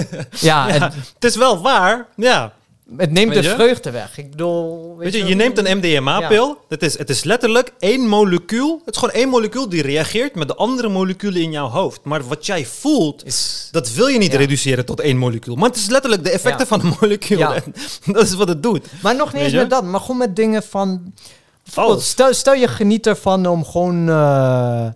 Ja, 0.41 0.67
het 1.19 1.23
is 1.25 1.35
wel 1.35 1.61
waar. 1.61 2.07
Ja. 2.15 2.53
Het 2.97 3.11
neemt 3.11 3.33
de 3.33 3.43
vreugde 3.43 3.91
weg. 3.91 4.17
Ik 4.17 4.29
bedoel, 4.31 4.97
Weet 4.97 5.13
je, 5.13 5.25
je 5.25 5.35
neemt 5.35 5.57
een 5.57 5.77
MDMA-pil. 5.77 6.57
Het, 6.69 6.83
is, 6.83 6.97
het 6.97 7.09
is 7.09 7.23
letterlijk 7.23 7.73
één 7.79 8.07
molecuul. 8.07 8.81
Het 8.85 8.93
is 8.95 8.99
gewoon 9.01 9.15
één 9.15 9.29
molecuul 9.29 9.69
die 9.69 9.81
reageert 9.81 10.35
met 10.35 10.47
de 10.47 10.55
andere 10.55 10.89
moleculen 10.89 11.41
in 11.41 11.51
jouw 11.51 11.67
hoofd. 11.67 11.99
Maar 12.03 12.27
wat 12.27 12.45
jij 12.45 12.65
voelt, 12.65 13.25
Is, 13.25 13.67
dat 13.71 13.91
wil 13.93 14.07
je 14.07 14.17
niet 14.17 14.31
Ja. 14.31 14.37
reduceren 14.37 14.85
tot 14.85 14.99
één 14.99 15.17
molecuul. 15.17 15.55
Maar 15.55 15.69
het 15.69 15.77
is 15.77 15.89
letterlijk 15.89 16.23
de 16.23 16.29
effecten 16.31 16.67
Ja. 16.69 16.77
van 16.77 16.79
een 16.85 16.95
molecuul. 17.01 17.39
Ja. 17.39 17.53
Dat 18.05 18.23
is 18.23 18.33
wat 18.33 18.47
het 18.47 18.63
doet. 18.63 18.85
maar 19.01 19.15
nog 19.15 19.33
niet 19.33 19.41
eens 19.41 19.53
met 19.53 19.69
dat, 19.69 19.83
maar 19.83 19.99
gewoon 19.99 20.17
met 20.17 20.35
dingen 20.35 20.63
van... 20.63 21.13
Bijvoorbeeld, 21.63 21.97
Oh. 21.97 22.03
stel, 22.03 22.33
stel 22.33 22.53
je 22.53 22.67
geniet 22.67 23.07
ervan 23.07 23.45
om 23.47 23.65
gewoon... 23.65 24.09
eh, 24.09 24.87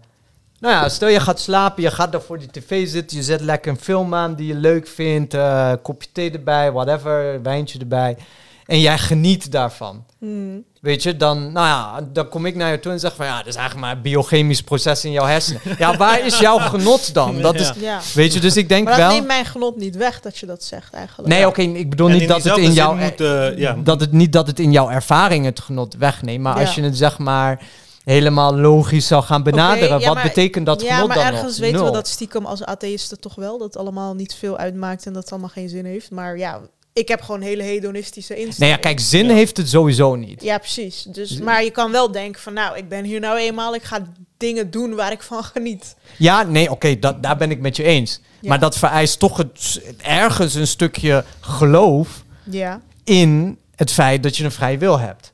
nou 0.60 0.74
ja, 0.74 0.89
stel 0.89 1.07
je 1.10 1.20
gaat 1.20 1.39
slapen, 1.39 1.84
je 1.84 1.91
gaat 1.91 2.12
daar 2.12 2.22
voor 2.22 2.39
die 2.39 2.49
tv 2.51 2.88
zitten, 2.88 3.18
je 3.18 3.24
zet 3.24 3.41
lekker 3.41 3.72
een 3.72 3.80
film 3.80 4.16
aan 4.16 4.36
die 4.36 4.47
je 4.47 4.55
leuk 4.55 4.88
vindt, 4.88 5.34
eh, 5.34 5.72
kopje 5.84 6.10
thee 6.12 6.32
erbij, 6.32 6.72
whatever, 6.72 7.41
wijntje 7.41 7.80
erbij. 7.80 8.18
En 8.66 8.80
jij 8.80 8.97
geniet 8.97 9.51
daarvan. 9.51 10.05
Mm. 10.20 10.64
Weet 10.82 11.03
je, 11.03 11.18
dan, 11.18 11.51
nou 11.51 11.68
ja, 11.68 12.07
dan 12.14 12.30
kom 12.30 12.45
ik 12.45 12.55
naar 12.55 12.72
je 12.72 12.80
toe 12.80 12.91
en 12.91 12.99
zeg 12.99 13.16
van 13.16 13.26
ja, 13.26 13.38
dat 13.38 13.47
is 13.47 13.55
eigenlijk 13.55 13.86
maar 13.88 13.95
een 13.95 14.01
biochemisch 14.01 14.62
proces 14.62 15.05
in 15.05 15.12
jouw 15.12 15.26
hersenen. 15.26 15.62
Ja, 15.78 15.97
waar 15.97 16.26
is 16.26 16.39
jouw 16.39 16.57
genot 16.70 17.14
dan? 17.14 17.41
Dat 17.41 17.55
is, 17.55 17.72
Ja. 17.80 17.99
Weet 18.14 18.34
je, 18.34 18.39
dus 18.39 18.57
ik 18.57 18.70
denk 18.70 18.84
Maar 18.84 18.93
dat 18.97 19.05
wel. 19.05 19.12
neemt 19.14 19.28
mijn 19.28 19.45
genot 19.45 19.78
niet 19.78 19.95
weg 19.95 20.20
dat 20.20 20.38
je 20.38 20.45
dat 20.45 20.64
zegt 20.64 20.93
eigenlijk. 20.93 21.30
Nee, 21.30 21.47
oké, 21.47 21.62
ik 21.62 21.89
bedoel 21.89 22.10
En 22.10 22.18
niet 22.18 22.28
dat 22.28 22.43
het 22.43 22.57
in 22.57 22.74
jouw 22.74 22.95
moet, 22.95 23.22
eh, 23.22 23.57
ja. 23.57 23.78
dat 23.84 23.99
het 24.01 24.12
niet 24.12 24.34
dat 24.34 24.47
het 24.47 24.60
in 24.60 24.72
jouw 24.72 24.89
ervaring 24.89 25.45
het 25.45 25.60
genot 25.60 25.95
wegneemt, 25.95 26.43
maar 26.43 26.55
als 26.60 26.76
je 26.76 26.82
het 26.82 26.97
zeg 26.97 27.18
maar 27.18 27.62
helemaal 28.10 28.55
logisch 28.57 29.07
zou 29.07 29.24
gaan 29.24 29.43
benaderen, 29.43 29.99
ja, 29.99 30.05
wat 30.05 30.14
maar- 30.16 30.24
betekent 30.24 30.66
dat 30.66 30.82
ja, 30.82 31.05
maar 31.05 31.16
dan 31.16 31.26
ergens 31.26 31.57
nog? 31.57 31.70
weten 31.72 31.86
we 31.86 31.91
dat 31.91 32.07
stiekem 32.07 32.45
als 32.45 32.64
atheïsten 32.64 33.20
toch 33.20 33.36
wel. 33.36 33.57
Dat 33.57 33.68
het 33.68 33.78
allemaal 33.78 34.14
niet 34.14 34.36
veel 34.36 34.57
uitmaakt 34.57 35.05
en 35.05 35.14
dat 35.14 35.22
het 35.24 35.32
allemaal 35.32 35.49
geen 35.49 35.70
zin 35.70 35.86
heeft. 35.86 36.12
Maar 36.12 36.38
ja, 36.38 36.60
ik 36.93 37.07
heb 37.07 37.22
gewoon 37.22 37.41
hele 37.41 37.64
hedonistische 37.64 38.36
instellingen. 38.36 38.60
Nee, 38.60 38.70
ja, 38.70 38.78
kijk, 38.78 38.99
zin 38.99 39.26
Ja. 39.28 39.34
heeft 39.34 39.57
het 39.57 39.70
sowieso 39.70 40.16
niet. 40.16 40.43
Ja, 40.43 40.57
precies. 40.57 41.03
Dus, 41.03 41.39
maar 41.39 41.64
je 41.64 41.72
kan 41.72 41.91
wel 41.91 42.12
denken 42.12 42.41
van, 42.41 42.53
nou, 42.53 42.78
ik 42.78 42.89
ben 42.89 43.03
hier 43.03 43.20
nou 43.20 43.38
eenmaal. 43.38 43.76
Ik 43.76 43.84
ga 43.84 43.99
dingen 44.38 44.72
doen 44.72 44.95
waar 44.95 45.12
ik 45.12 45.22
van 45.22 45.43
geniet. 45.43 45.95
Ja, 46.18 46.43
nee, 46.43 46.72
oké, 46.72 46.99
dat 46.99 47.24
daar 47.24 47.38
ben 47.38 47.51
ik 47.51 47.60
met 47.60 47.76
je 47.76 47.84
eens. 47.84 48.20
Ja. 48.41 48.49
Maar 48.49 48.60
dat 48.60 48.78
vereist 48.78 49.20
toch 49.20 49.38
het, 49.38 49.82
ergens 50.01 50.53
een 50.53 50.68
stukje 50.68 51.24
geloof 51.39 52.24
Ja. 52.43 52.82
in 53.03 53.57
het 53.76 53.91
feit 53.91 54.24
dat 54.24 54.38
je 54.38 54.43
een 54.43 54.51
vrije 54.51 54.78
wil 54.78 54.99
hebt. 54.99 55.29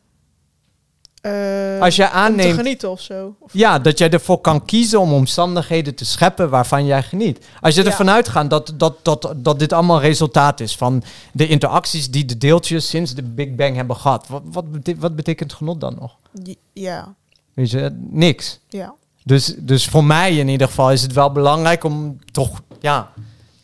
Eh, 1.25 1.81
Als 1.81 1.95
om 1.99 2.09
te 2.09 2.13
aanneemt 2.13 2.53
genieten 2.55 2.89
of 2.91 3.01
zo. 3.01 3.35
Of- 3.39 3.53
Ja, 3.53 3.79
dat 3.79 3.97
jij 3.97 4.09
ervoor 4.09 4.37
kan 4.41 4.65
kiezen 4.65 4.99
om 4.99 5.13
omstandigheden 5.13 5.95
te 5.95 6.05
scheppen 6.05 6.49
waarvan 6.49 6.85
jij 6.85 7.03
geniet. 7.03 7.45
Als 7.61 7.75
je 7.75 7.83
Ja. 7.83 7.87
ervan 7.89 8.09
uitgaat 8.09 8.49
dat, 8.49 8.73
dat, 8.75 8.95
dat, 9.01 9.33
dat 9.37 9.59
dit 9.59 9.73
allemaal 9.73 10.01
resultaat 10.01 10.59
is 10.59 10.75
van 10.75 11.03
de 11.33 11.47
interacties 11.47 12.11
die 12.11 12.25
de 12.25 12.37
deeltjes 12.37 12.89
sinds 12.89 13.13
de 13.13 13.23
Big 13.23 13.55
Bang 13.55 13.75
hebben 13.75 13.95
gehad. 13.95 14.27
Wat, 14.27 14.41
wat, 14.51 14.65
wat 14.97 15.15
betekent 15.15 15.53
genot 15.53 15.81
dan 15.81 15.95
nog? 15.99 16.15
Ja, 16.73 17.13
Weet 17.53 17.69
je, 17.71 17.97
niks. 18.09 18.59
ja. 18.69 18.93
Dus, 19.23 19.53
dus 19.57 19.87
voor 19.87 20.03
mij 20.03 20.35
in 20.35 20.47
ieder 20.47 20.67
geval 20.67 20.91
is 20.91 21.01
het 21.01 21.13
wel 21.13 21.31
belangrijk 21.31 21.83
om 21.83 22.17
toch 22.31 22.61
ja, 22.79 23.11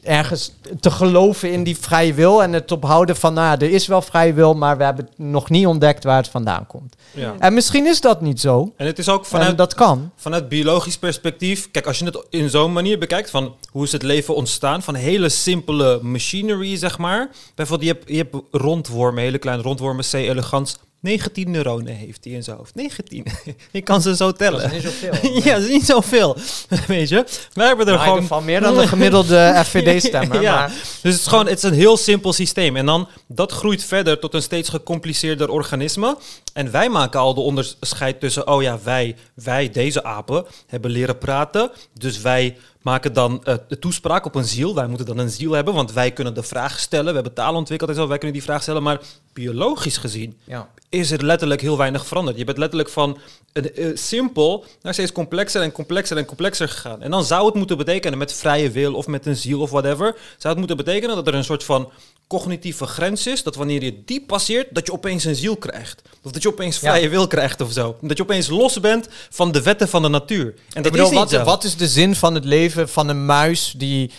ergens 0.04 0.52
te 0.80 0.92
geloven 0.92 1.52
in 1.52 1.64
die 1.64 1.78
vrije 1.78 2.14
wil. 2.14 2.44
En 2.44 2.54
het 2.54 2.72
ophouden 2.72 3.16
van, 3.16 3.34
nou 3.34 3.48
ja, 3.48 3.66
er 3.66 3.74
is 3.74 3.88
wel 3.88 4.02
vrije 4.02 4.34
wil, 4.34 4.54
maar 4.54 4.78
we 4.78 4.84
hebben 4.84 5.10
nog 5.16 5.50
niet 5.50 5.66
ontdekt 5.66 6.04
waar 6.04 6.18
het 6.18 6.28
vandaan 6.28 6.68
komt. 6.68 6.96
Ja. 7.12 7.36
En 7.40 7.54
misschien 7.54 7.86
is 7.88 8.02
dat 8.02 8.22
niet 8.22 8.40
zo. 8.40 8.74
En 8.78 8.86
het 8.86 9.00
is 9.00 9.10
ook 9.10 9.24
En 9.24 9.30
vanuit, 9.30 9.58
dat 9.58 9.74
kan. 9.74 10.12
vanuit 10.16 10.50
biologisch 10.50 10.98
perspectief. 10.98 11.72
Kijk, 11.72 11.88
als 11.88 12.00
je 12.00 12.06
het 12.06 12.26
in 12.30 12.50
zo'n 12.50 12.74
manier 12.74 13.00
bekijkt 13.00 13.30
van 13.30 13.56
hoe 13.72 13.84
is 13.84 13.92
het 13.92 14.04
leven 14.04 14.36
ontstaan, 14.36 14.82
van 14.82 14.96
hele 14.96 15.30
simpele 15.30 16.00
machinery, 16.02 16.78
zeg 16.78 16.98
maar. 16.98 17.30
Bijvoorbeeld, 17.56 17.90
je 17.90 17.96
hebt, 17.98 18.10
je 18.10 18.18
hebt 18.18 18.36
rondwormen, 18.52 19.24
hele 19.24 19.38
kleine 19.38 19.64
rondwormen, 19.64 20.06
C. 20.12 20.14
elegans. 20.14 20.78
19 21.02 21.52
neuronen 21.52 21.96
heeft 21.96 22.24
hij 22.24 22.34
in 22.34 22.44
zijn 22.44 22.58
hoofd. 22.58 22.76
19. 22.76 23.26
je 23.72 23.82
kan 23.82 24.02
ze 24.02 24.16
zo 24.16 24.32
tellen. 24.32 24.72
niet 24.72 24.82
zoveel. 24.82 25.42
ja, 25.44 25.54
dat 25.54 25.64
is 25.64 25.70
niet 25.70 25.86
zoveel. 25.86 26.38
Weet 26.88 27.10
je? 27.10 27.26
Wij 27.54 27.68
hebben 27.68 27.88
er 27.88 27.94
Nou, 27.94 28.08
gewoon 28.08 28.24
van 28.28 28.46
meer 28.46 28.62
dan 28.62 28.76
de 28.78 28.88
gemiddelde 28.88 29.62
FVD-stemmer. 29.66 30.42
ja, 30.42 30.56
maar 30.56 30.68
dus 31.02 31.12
het 31.12 31.22
is 31.22 31.28
gewoon 31.28 31.48
het 31.48 31.58
is 31.58 31.64
een 31.64 31.74
heel 31.74 31.98
simpel 31.98 32.34
systeem. 32.34 32.76
En 32.76 32.86
dan 32.86 33.08
dat 33.28 33.52
groeit 33.52 33.84
verder 33.84 34.20
tot 34.20 34.34
een 34.34 34.42
steeds 34.42 34.70
gecompliceerder 34.70 35.50
organisme. 35.50 36.18
En 36.54 36.72
wij 36.72 36.90
maken 36.90 37.20
al 37.20 37.34
de 37.34 37.42
onderscheid 37.42 38.20
tussen, 38.20 38.48
oh 38.48 38.62
ja, 38.62 38.80
wij, 38.84 39.16
wij, 39.34 39.70
deze 39.70 40.04
apen, 40.04 40.46
hebben 40.68 40.92
leren 40.92 41.18
praten. 41.18 41.72
Dus 41.94 42.22
wij 42.22 42.58
maken 42.82 43.14
dan 43.14 43.44
eh, 43.44 43.56
de 43.68 43.80
toespraak 43.80 44.26
op 44.26 44.36
een 44.36 44.46
ziel. 44.46 44.76
Wij 44.76 44.88
moeten 44.88 45.06
dan 45.06 45.18
een 45.18 45.30
ziel 45.30 45.52
hebben, 45.52 45.74
want 45.74 45.92
wij 45.94 46.12
kunnen 46.12 46.34
de 46.34 46.44
vraag 46.44 46.80
stellen. 46.80 47.08
We 47.08 47.14
hebben 47.14 47.34
taal 47.34 47.56
ontwikkeld 47.56 47.90
en 47.90 47.96
zo, 47.96 48.08
wij 48.08 48.18
kunnen 48.18 48.38
die 48.38 48.46
vraag 48.46 48.62
stellen. 48.62 48.84
Maar 48.84 49.00
biologisch 49.34 49.98
gezien 49.98 50.38
ja. 50.44 50.70
is 50.90 51.12
er 51.12 51.26
letterlijk 51.26 51.62
heel 51.62 51.78
weinig 51.78 52.06
veranderd. 52.06 52.38
Je 52.38 52.44
bent 52.44 52.58
letterlijk 52.58 52.90
van 52.90 53.18
een, 53.54 53.76
eh, 53.76 53.90
simpel 53.94 54.66
naar 54.82 54.94
steeds 54.94 55.12
complexer 55.12 55.62
en 55.62 55.72
complexer 55.72 56.18
en 56.18 56.26
complexer 56.26 56.70
gegaan. 56.70 57.02
En 57.02 57.12
dan 57.12 57.24
zou 57.24 57.46
het 57.46 57.56
moeten 57.56 57.78
betekenen 57.78 58.18
met 58.18 58.34
vrije 58.34 58.72
wil 58.72 58.94
of 58.94 59.08
met 59.08 59.26
een 59.26 59.36
ziel 59.36 59.62
of 59.62 59.70
whatever, 59.70 60.16
zou 60.38 60.54
het 60.54 60.58
moeten 60.58 60.78
betekenen 60.78 61.16
dat 61.16 61.28
er 61.28 61.34
een 61.34 61.44
soort 61.44 61.64
van 61.64 61.92
cognitieve 62.38 62.86
grens 62.86 63.28
is, 63.28 63.44
dat 63.44 63.56
wanneer 63.56 63.84
je 63.84 64.04
die 64.06 64.22
passeert, 64.26 64.68
dat 64.72 64.86
je 64.86 64.94
opeens 64.94 65.24
een 65.24 65.36
ziel 65.36 65.58
krijgt. 65.58 66.02
Of 66.24 66.32
dat 66.32 66.42
je 66.42 66.48
opeens 66.50 66.80
Ja. 66.80 66.92
vrije 66.92 67.10
wil 67.10 67.28
krijgt 67.28 67.62
of 67.62 67.72
zo. 67.72 67.98
Dat 68.02 68.18
je 68.18 68.24
opeens 68.24 68.48
los 68.48 68.80
bent 68.80 69.08
van 69.30 69.52
de 69.52 69.62
wetten 69.62 69.90
van 69.90 70.02
de 70.02 70.08
natuur. 70.08 70.46
En 70.48 70.54
dat 70.74 70.86
Ik 70.86 70.92
bedoel, 70.92 71.08
is 71.08 71.14
wat, 71.14 71.32
wat 71.44 71.64
is 71.64 71.78
de 71.78 71.88
zin 71.88 72.16
van 72.16 72.34
het 72.34 72.46
leven 72.46 72.90
van 72.90 73.08
een 73.10 73.26
muis 73.26 73.74
die 73.78 74.12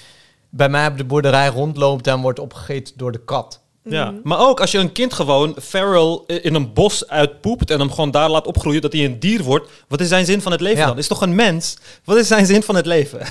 bij 0.51 0.69
mij 0.69 0.87
op 0.87 0.97
de 0.97 1.05
boerderij 1.05 1.49
rondloopt 1.49 2.07
en 2.07 2.21
wordt 2.21 2.39
opgegeten 2.39 2.95
door 2.97 3.13
de 3.13 3.25
kat? 3.25 3.61
Ja, 3.85 4.15
maar 4.23 4.39
ook 4.39 4.61
als 4.61 4.71
je 4.71 4.79
een 4.79 4.93
kind 4.93 5.13
gewoon 5.13 5.57
feral 5.63 6.25
in 6.27 6.55
een 6.55 6.73
bos 6.73 7.09
uitpoept 7.09 7.71
en 7.71 7.79
hem 7.81 7.91
gewoon 7.91 8.11
daar 8.11 8.31
laat 8.31 8.47
opgroeien 8.47 8.81
dat 8.81 8.93
hij 8.93 9.05
een 9.05 9.19
dier 9.21 9.43
wordt, 9.43 9.71
wat 9.89 10.01
is 10.01 10.09
zijn 10.09 10.25
zin 10.25 10.43
van 10.43 10.53
het 10.53 10.61
leven 10.61 10.79
Ja. 10.79 10.87
dan? 10.87 10.99
Is 10.99 11.07
toch 11.07 11.21
een 11.21 11.35
mens? 11.35 11.77
Wat 12.05 12.17
is 12.17 12.27
zijn 12.27 12.47
zin 12.47 12.63
van 12.63 12.75
het 12.75 12.87
leven? 12.87 13.21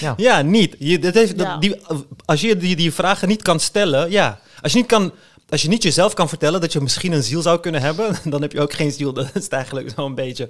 Ja. 0.00 0.14
ja, 0.16 0.42
niet. 0.42 0.76
Je, 0.78 0.98
dat 0.98 1.14
heeft, 1.14 1.38
dat- 1.38 1.46
Ja. 1.46 1.56
die, 1.56 1.76
als 2.24 2.40
je 2.40 2.56
die, 2.56 2.76
die 2.76 2.92
vragen 2.92 3.28
niet 3.28 3.42
kan 3.42 3.60
stellen, 3.60 4.10
ja. 4.10 4.38
Als 4.62 4.72
je 4.72 4.78
niet 4.78 4.86
kan. 4.86 5.12
Als 5.50 5.62
je 5.62 5.68
niet 5.68 5.82
jezelf 5.82 6.14
kan 6.14 6.28
vertellen 6.28 6.60
dat 6.60 6.72
je 6.72 6.80
misschien 6.80 7.12
een 7.12 7.22
ziel 7.22 7.42
zou 7.42 7.60
kunnen 7.60 7.80
hebben, 7.80 8.16
dan 8.32 8.42
heb 8.42 8.52
je 8.52 8.60
ook 8.60 8.72
geen 8.72 8.92
ziel. 8.92 9.12
Dat 9.20 9.30
is 9.34 9.48
eigenlijk 9.48 9.92
zo'n 9.96 10.14
beetje. 10.14 10.48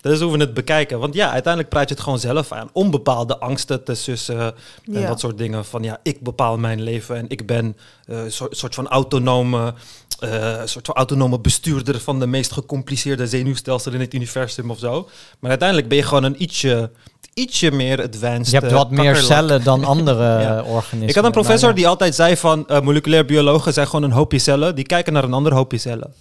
Dat 0.00 0.12
is 0.12 0.20
hoe 0.20 0.32
we 0.32 0.38
het 0.38 0.54
bekijken. 0.54 0.98
Want 0.98 1.14
ja, 1.14 1.30
uiteindelijk 1.30 1.72
praat 1.72 1.88
je 1.88 1.94
het 1.94 2.04
gewoon 2.04 2.18
zelf 2.18 2.52
aan. 2.52 2.68
Onbepaalde 2.72 3.38
angsten 3.38 3.84
te 3.84 3.94
sussen 3.94 4.40
en 4.40 4.54
Ja. 5.00 5.06
dat 5.06 5.20
soort 5.20 5.38
dingen. 5.38 5.64
Van 5.64 5.82
ja, 5.82 5.98
ik 6.02 6.20
bepaal 6.20 6.58
mijn 6.58 6.82
leven 6.82 7.16
en 7.16 7.24
ik 7.28 7.46
ben 7.46 7.76
eh, 8.06 8.18
een 8.24 8.32
soort, 8.32 8.56
soort 8.56 8.74
van 8.74 8.88
autonome, 8.88 9.74
eh, 10.22 10.60
soort 10.64 10.86
van 10.86 10.94
autonome 10.94 11.40
bestuurder 11.40 12.00
van 12.00 12.20
de 12.20 12.26
meest 12.26 12.52
gecompliceerde 12.52 13.26
zenuwstelsel 13.26 13.92
in 13.92 14.00
het 14.00 14.14
universum 14.14 14.70
of 14.70 14.78
zo. 14.78 15.08
Maar 15.38 15.50
uiteindelijk 15.50 15.88
ben 15.88 15.98
je 15.98 16.04
gewoon 16.04 16.24
een 16.24 16.42
ietsje, 16.42 16.90
ietsje 17.34 17.70
meer 17.70 18.02
advanced. 18.02 18.46
Je 18.50 18.56
hebt 18.58 18.70
eh, 18.70 18.76
wat 18.78 18.90
meer 18.90 19.16
cellen 19.16 19.64
dan 19.64 19.84
andere 19.94 20.22
Ja. 20.40 20.58
eh, 20.58 20.72
organismen. 20.72 21.08
Ik 21.08 21.14
had 21.14 21.24
een 21.24 21.30
professor 21.30 21.68
ja. 21.68 21.74
die 21.74 21.88
altijd 21.88 22.14
zei 22.14 22.36
van 22.36 22.68
eh, 22.68 22.80
moleculair 22.80 23.24
biologen 23.24 23.72
zijn 23.72 23.86
gewoon 23.86 24.02
een 24.02 24.10
hoopje 24.12 24.38
cellen. 24.38 24.74
Die 24.74 24.86
kijken 24.86 25.12
naar 25.12 25.24
een 25.24 25.32
ander 25.32 25.52
hoopje 25.54 25.78
cellen. 25.78 26.14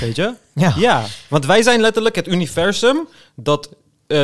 Weet 0.00 0.16
je? 0.16 0.34
Ja. 0.54 0.74
Ja, 0.76 1.04
want 1.28 1.46
wij 1.46 1.62
zijn 1.62 1.80
letterlijk 1.80 2.14
het 2.14 2.28
universum 2.28 3.08
dat 3.36 3.68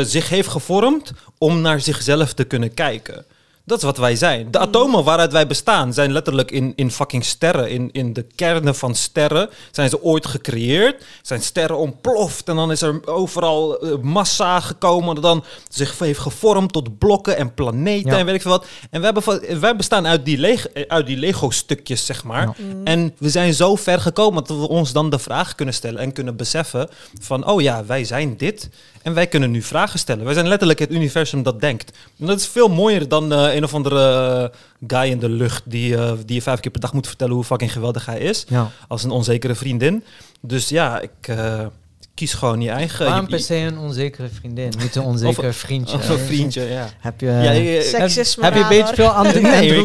zich 0.03 0.29
heeft 0.29 0.49
gevormd 0.49 1.13
om 1.39 1.61
naar 1.61 1.81
zichzelf 1.81 2.33
te 2.33 2.45
kunnen 2.45 2.75
kijken. 2.75 3.25
Dat 3.71 3.79
is 3.79 3.85
wat 3.85 3.97
wij 3.97 4.17
zijn. 4.17 4.51
De 4.51 4.59
atomen 4.59 5.05
waaruit 5.05 5.33
wij 5.33 5.47
bestaan 5.47 5.93
zijn 5.93 6.13
letterlijk 6.13 6.51
in, 6.51 6.73
in 6.77 6.91
fucking 6.91 7.25
sterren. 7.25 7.71
In, 7.71 7.89
in 7.93 8.13
de 8.13 8.27
kernen 8.35 8.75
van 8.75 8.95
sterren 8.95 9.49
zijn 9.71 9.89
ze 9.89 10.03
ooit 10.03 10.27
gecreëerd. 10.27 11.05
Zijn 11.23 11.43
sterren 11.43 11.79
ontploft 11.79 12.49
en 12.49 12.57
dan 12.57 12.71
is 12.71 12.83
er 12.83 13.01
overal 13.07 13.79
eh, 13.81 13.93
massa 14.03 14.61
gekomen. 14.61 15.15
Dat 15.15 15.25
dan 15.25 15.45
zich 15.69 15.99
heeft 15.99 16.19
gevormd 16.19 16.73
tot 16.73 16.99
blokken 16.99 17.37
en 17.37 17.55
planeten 17.55 18.11
Ja. 18.11 18.19
en 18.19 18.25
weet 18.27 18.35
ik 18.35 18.43
veel 18.43 18.51
wat. 18.51 18.67
En 18.91 18.99
we 18.99 19.05
hebben, 19.05 19.23
van- 19.23 19.41
wij 19.61 19.77
bestaan 19.77 20.07
uit 20.07 20.25
die, 20.25 20.39
leg, 20.39 20.69
eh, 20.69 20.85
uit 20.89 21.07
die 21.07 21.17
Lego-stukjes, 21.17 22.07
zeg 22.07 22.25
maar. 22.25 22.47
Ja. 22.47 22.55
En 22.85 23.15
we 23.19 23.31
zijn 23.31 23.55
zo 23.55 23.77
ver 23.77 24.01
gekomen 24.01 24.45
dat 24.45 24.57
we 24.59 24.69
ons 24.69 24.93
dan 24.93 25.11
de 25.11 25.19
vraag 25.19 25.55
kunnen 25.55 25.75
stellen 25.75 26.01
en 26.01 26.13
kunnen 26.13 26.37
beseffen 26.37 26.89
van, 27.21 27.47
oh 27.47 27.61
ja, 27.61 27.85
wij 27.85 28.05
zijn 28.05 28.37
dit 28.37 28.69
en 29.03 29.15
wij 29.15 29.27
kunnen 29.27 29.51
nu 29.51 29.63
vragen 29.63 29.99
stellen. 29.99 30.25
Wij 30.25 30.35
zijn 30.35 30.49
letterlijk 30.49 30.79
het 30.79 30.91
universum 30.91 31.43
dat 31.43 31.61
denkt. 31.61 31.99
En 32.19 32.27
dat 32.27 32.39
is 32.41 32.47
veel 32.47 32.69
mooier 32.69 33.09
dan 33.09 33.33
eh, 33.33 33.55
een 33.61 33.67
of 33.67 33.75
andere 33.75 34.51
eh, 34.53 34.59
guy 34.87 35.11
in 35.11 35.19
de 35.19 35.29
lucht 35.29 35.63
die, 35.67 35.97
eh, 35.97 36.13
die 36.27 36.35
je 36.35 36.43
vijf 36.43 36.61
keer 36.61 36.71
per 36.71 36.81
dag 36.81 36.93
moet 36.93 37.07
vertellen 37.07 37.35
hoe 37.35 37.45
fucking 37.45 37.73
geweldig 37.73 38.07
hij 38.07 38.19
is. 38.19 38.45
Ja. 38.49 38.71
Als 38.89 39.05
een 39.05 39.11
onzekere 39.11 39.55
vriendin. 39.55 40.05
Dus 40.41 40.69
ja, 40.69 41.01
ik 41.01 41.11
eh, 41.21 41.67
kies 42.15 42.35
gewoon 42.35 42.61
je 42.61 42.71
eigen... 42.71 43.07
Waarom 43.07 43.27
per 43.27 43.41
se 43.41 43.55
een 43.55 43.79
onzekere 43.79 44.29
vriendin? 44.29 44.73
Niet 44.79 44.95
een 44.97 45.03
onzeker 45.03 45.55
vriendje. 45.55 45.97
Of 45.97 46.09
een 46.09 46.19
vriendje, 46.19 46.63
ja. 46.63 46.89
Heb 47.01 47.21
je, 47.21 47.27
ja, 47.27 47.51
je- 47.51 47.63
je- 47.63 47.83
Seksisme 47.83 48.45
heb 48.45 48.55
je 48.55 48.61
een 48.61 48.69
beetje 48.69 48.95
veel 48.95 49.09
andere 49.09 49.41
Nee, 49.41 49.53
Andrew 49.53 49.81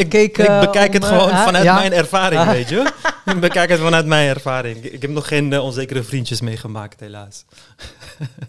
ik, 0.00 0.36
bekijk 0.60 0.92
het 0.92 1.02
om, 1.02 1.08
gewoon 1.08 1.28
vanuit 1.28 1.64
ja. 1.64 1.74
mijn 1.74 1.92
ervaring, 1.92 2.40
Ah. 2.40 2.50
weet 2.50 2.68
je. 2.68 2.92
Ik 3.34 3.40
bekijk 3.40 3.70
het 3.70 3.80
vanuit 3.80 4.06
mijn 4.06 4.28
ervaring. 4.28 4.84
Ik, 4.84 5.02
heb 5.02 5.10
nog 5.10 5.28
geen 5.28 5.60
onzekere 5.60 6.02
vriendjes 6.02 6.40
meegemaakt, 6.40 7.00
helaas. 7.00 7.44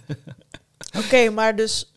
Oké, 1.05 1.29
maar 1.29 1.55
dus 1.55 1.90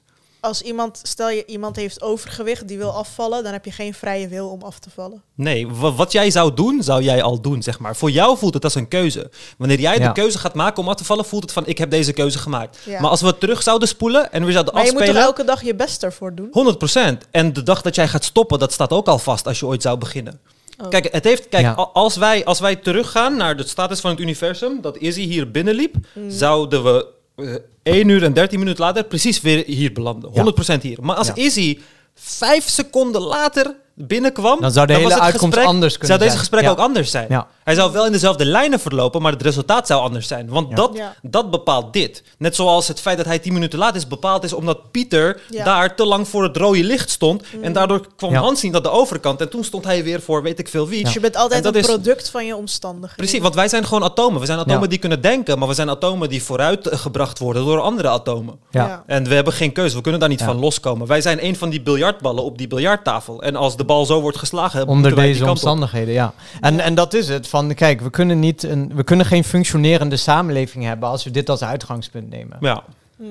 als 0.44 0.62
iemand, 0.62 1.00
stel 1.02 1.30
je 1.30 1.44
iemand 1.46 1.76
heeft 1.76 2.02
overgewicht, 2.02 2.68
die 2.68 2.78
wil 2.78 2.90
afvallen, 2.90 3.42
dan 3.42 3.52
heb 3.52 3.64
je 3.64 3.70
geen 3.72 3.94
vrije 3.94 4.28
wil 4.28 4.48
om 4.48 4.62
af 4.62 4.78
te 4.78 4.90
vallen. 4.94 5.22
Nee, 5.34 5.68
wa- 5.68 5.92
wat 5.92 6.12
jij 6.12 6.30
zou 6.30 6.54
doen, 6.54 6.82
zou 6.82 7.02
jij 7.02 7.22
al 7.22 7.40
doen, 7.40 7.62
zeg 7.62 7.78
maar. 7.78 7.96
Voor 7.96 8.10
jou 8.10 8.38
voelt 8.38 8.54
het 8.54 8.64
als 8.64 8.74
een 8.74 8.88
keuze. 8.88 9.30
Wanneer 9.58 9.80
jij 9.80 9.98
Ja. 9.98 10.06
de 10.06 10.12
keuze 10.12 10.38
gaat 10.38 10.54
maken 10.54 10.82
om 10.82 10.88
af 10.88 10.94
te 10.94 11.04
vallen, 11.04 11.24
voelt 11.24 11.42
het 11.42 11.52
van, 11.52 11.66
ik 11.66 11.78
heb 11.78 11.90
deze 11.90 12.12
keuze 12.12 12.38
gemaakt. 12.38 12.78
Ja. 12.84 13.00
Maar 13.00 13.10
als 13.10 13.20
we 13.20 13.38
terug 13.38 13.62
zouden 13.62 13.88
spoelen 13.88 14.32
en 14.32 14.44
we 14.44 14.52
zouden 14.52 14.74
Maar 14.74 14.84
je 14.84 14.92
moet 14.92 15.00
afspelen... 15.00 15.22
toch 15.26 15.30
elke 15.36 15.50
dag 15.50 15.62
je 15.64 15.74
best 15.74 16.02
ervoor 16.02 16.34
doen? 16.34 16.48
100%. 16.50 17.28
En 17.30 17.52
de 17.52 17.62
dag 17.62 17.82
dat 17.82 17.94
jij 17.94 18.08
gaat 18.08 18.24
stoppen, 18.24 18.58
dat 18.58 18.72
staat 18.72 18.90
ook 18.90 19.06
al 19.06 19.18
vast 19.18 19.46
als 19.46 19.58
je 19.58 19.66
ooit 19.66 19.82
zou 19.82 19.98
beginnen. 19.98 20.40
Oh. 20.82 20.88
Kijk, 20.88 21.08
het 21.12 21.24
heeft, 21.24 21.48
kijk 21.48 21.62
Ja. 21.64 21.72
als, 21.72 22.16
wij, 22.16 22.44
als 22.44 22.60
wij 22.60 22.76
teruggaan 22.76 23.36
naar 23.36 23.56
de 23.56 23.66
status 23.66 24.00
van 24.00 24.10
het 24.10 24.20
universum, 24.20 24.80
dat 24.80 24.96
Izzy 24.96 25.20
hier 25.26 25.50
binnenliep, 25.50 25.94
zouden 26.28 26.84
we 26.84 27.06
eh 27.36 27.54
1 27.84 28.08
uur 28.08 28.22
en 28.22 28.32
13 28.32 28.58
minuten 28.58 28.84
later 28.84 29.04
precies 29.04 29.40
weer 29.40 29.64
hier 29.66 29.92
belanden. 29.92 30.30
100% 30.78 30.80
hier. 30.80 30.98
Maar 31.02 31.16
als. 31.16 31.32
Izzy 31.34 31.78
vijf 32.14 32.68
seconden 32.68 33.22
later 33.22 33.76
binnenkwam, 33.94 34.60
Dan 34.60 34.72
zou 34.72 34.86
de 34.86 34.92
hele 34.92 35.20
uitkomst 35.20 35.40
gesprek- 35.54 35.64
anders 35.66 35.92
kunnen 35.98 36.06
Zou 36.08 36.18
deze 36.18 36.30
zijn. 36.30 36.40
gesprek 36.40 36.62
Ja. 36.64 36.70
ook 36.70 36.78
anders 36.78 37.10
zijn. 37.10 37.26
Ja. 37.28 37.46
Hij 37.64 37.74
zou 37.74 37.92
wel 37.92 38.06
in 38.06 38.12
dezelfde 38.12 38.44
lijnen 38.44 38.80
verlopen, 38.80 39.22
maar 39.22 39.32
het 39.32 39.42
resultaat 39.42 39.86
zou 39.86 40.00
anders 40.02 40.28
zijn. 40.28 40.48
Want 40.48 40.68
Ja. 40.68 40.74
dat, 40.74 40.90
Ja. 40.96 41.14
dat 41.22 41.50
bepaalt 41.50 41.92
dit. 41.92 42.22
Net 42.38 42.54
zoals 42.54 42.88
het 42.88 43.00
feit 43.00 43.16
dat 43.16 43.26
hij 43.26 43.38
10 43.38 43.52
minuten 43.52 43.78
laat 43.78 43.94
is 43.94 44.06
bepaald 44.06 44.44
is 44.44 44.52
omdat 44.52 44.90
Pieter 44.90 45.40
Ja. 45.50 45.64
daar 45.64 45.94
te 45.96 46.04
lang 46.06 46.28
voor 46.28 46.42
het 46.42 46.56
rode 46.56 46.84
licht 46.84 47.10
stond. 47.10 47.42
En 47.62 47.72
daardoor 47.72 48.06
kwam 48.16 48.32
Ja. 48.32 48.40
Hans 48.40 48.62
niet 48.62 48.74
aan 48.74 48.82
de 48.82 48.90
overkant. 48.90 49.40
En 49.40 49.48
toen 49.50 49.64
stond 49.64 49.84
hij 49.84 50.04
weer 50.04 50.20
voor 50.20 50.42
weet 50.42 50.58
ik 50.58 50.68
veel 50.68 50.88
wie. 50.88 51.04
Dus 51.04 51.12
je 51.12 51.20
bent 51.20 51.36
altijd 51.36 51.64
een 51.64 51.72
is- 51.74 51.86
product 51.86 52.30
van 52.30 52.46
je 52.46 52.56
omstandigheden. 52.56 53.16
Precies, 53.16 53.40
want 53.40 53.54
wij 53.54 53.68
zijn 53.68 53.84
gewoon 53.84 54.04
atomen. 54.04 54.40
We 54.40 54.46
zijn 54.46 54.58
atomen 54.58 54.82
Ja. 54.82 54.86
die 54.88 54.98
kunnen 54.98 55.20
denken, 55.20 55.58
maar 55.58 55.68
we 55.68 55.74
zijn 55.74 55.90
atomen 55.90 56.28
die 56.28 56.42
vooruit 56.42 56.86
eh, 56.86 56.98
gebracht 56.98 57.38
worden 57.38 57.64
door 57.64 57.80
andere 57.80 58.08
atomen. 58.08 58.58
Ja. 58.70 58.86
Ja. 58.86 59.02
En 59.06 59.24
we 59.28 59.34
hebben 59.34 59.52
geen 59.52 59.72
keuze, 59.72 59.96
we 59.96 60.02
kunnen 60.02 60.20
daar 60.20 60.28
niet 60.28 60.38
Ja. 60.40 60.44
van 60.46 60.58
loskomen. 60.58 61.06
Wij 61.06 61.20
zijn 61.20 61.44
een 61.44 61.56
van 61.56 61.70
die 61.70 61.82
biljartballen 61.82 62.44
op 62.44 62.58
die 62.58 62.66
biljarttafel. 62.68 63.42
En 63.42 63.56
als 63.56 63.76
de 63.76 63.83
bal 63.84 64.06
zo 64.06 64.20
wordt 64.20 64.38
geslagen, 64.38 64.86
Onder 64.86 65.14
deze 65.14 65.42
op. 65.42 65.48
omstandigheden, 65.48 66.14
ja. 66.14 66.34
En, 66.60 66.80
en 66.80 66.94
dat 66.94 67.14
is 67.14 67.28
het. 67.28 67.48
Van, 67.48 67.74
kijk, 67.74 68.00
we 68.00 68.10
kunnen, 68.10 68.38
niet 68.38 68.62
een, 68.62 68.92
we 68.94 69.04
kunnen 69.04 69.26
geen 69.26 69.44
functionerende 69.44 70.16
samenleving 70.16 70.84
hebben 70.84 71.08
als 71.08 71.24
we 71.24 71.30
dit 71.30 71.48
als 71.50 71.62
uitgangspunt 71.62 72.30
nemen. 72.30 72.56
Ja, 72.60 72.82
Mhm. 73.16 73.30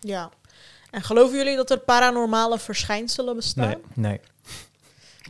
Ja. 0.00 0.30
En 0.90 1.02
geloven 1.02 1.36
jullie 1.36 1.56
dat 1.56 1.70
er 1.70 1.78
paranormale 1.78 2.58
verschijnselen 2.58 3.36
bestaan? 3.36 3.66
Nee. 3.68 3.76
Nee. 3.94 4.20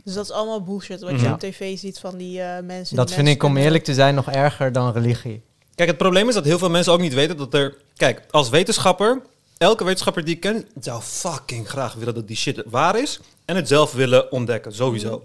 Dus 0.03 0.13
dat 0.13 0.23
is 0.23 0.31
allemaal 0.31 0.63
bullshit 0.63 1.01
wat 1.01 1.11
Mhm. 1.11 1.23
je 1.25 1.31
op 1.33 1.39
tv 1.39 1.77
ziet 1.77 1.99
van 1.99 2.17
die 2.17 2.41
eh 2.41 2.63
mensen. 2.63 2.95
Dat 2.95 3.07
die 3.07 3.15
vind 3.15 3.27
mensen 3.27 3.49
ik, 3.49 3.55
om 3.55 3.57
eerlijk 3.57 3.83
te 3.83 3.93
zijn, 3.93 4.15
nog 4.15 4.29
erger 4.31 4.71
dan 4.71 4.91
religie. 4.91 5.41
Kijk, 5.75 5.89
het 5.89 5.97
probleem 5.97 6.27
is 6.27 6.33
dat 6.33 6.45
heel 6.45 6.57
veel 6.57 6.69
mensen 6.69 6.93
ook 6.93 6.99
niet 6.99 7.13
weten 7.13 7.37
dat 7.37 7.53
er... 7.53 7.75
Kijk, 7.95 8.21
als 8.31 8.49
wetenschapper, 8.49 9.21
elke 9.57 9.83
wetenschapper 9.83 10.25
die 10.25 10.35
ik 10.35 10.41
ken... 10.41 10.67
zou 10.79 11.01
fucking 11.01 11.69
graag 11.69 11.93
willen 11.93 12.13
dat 12.13 12.27
die 12.27 12.37
shit 12.37 12.63
waar 12.65 12.99
is... 12.99 13.19
en 13.45 13.55
het 13.55 13.67
zelf 13.67 13.91
willen 13.91 14.31
ontdekken, 14.31 14.73
sowieso. 14.73 15.23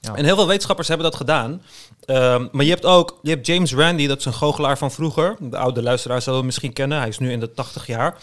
Ja. 0.00 0.14
En 0.14 0.24
heel 0.24 0.34
veel 0.34 0.46
wetenschappers 0.46 0.88
hebben 0.88 1.06
dat 1.06 1.16
gedaan. 1.16 1.62
Ehm, 2.04 2.46
maar 2.52 2.64
je 2.64 2.70
hebt 2.70 2.84
ook 2.84 3.18
je 3.22 3.30
hebt 3.30 3.46
James 3.46 3.74
Randi, 3.74 4.06
dat 4.06 4.18
is 4.18 4.24
een 4.24 4.34
goochelaar 4.34 4.78
van 4.78 4.90
vroeger. 4.90 5.36
De 5.40 5.56
oude 5.56 5.82
luisteraar 5.82 6.22
zullen 6.22 6.38
hem 6.38 6.46
misschien 6.46 6.72
kennen. 6.72 6.98
Hij 6.98 7.08
is 7.08 7.18
nu 7.18 7.30
in 7.30 7.40
de 7.40 7.52
80 7.52 7.86
jaar. 7.86 8.16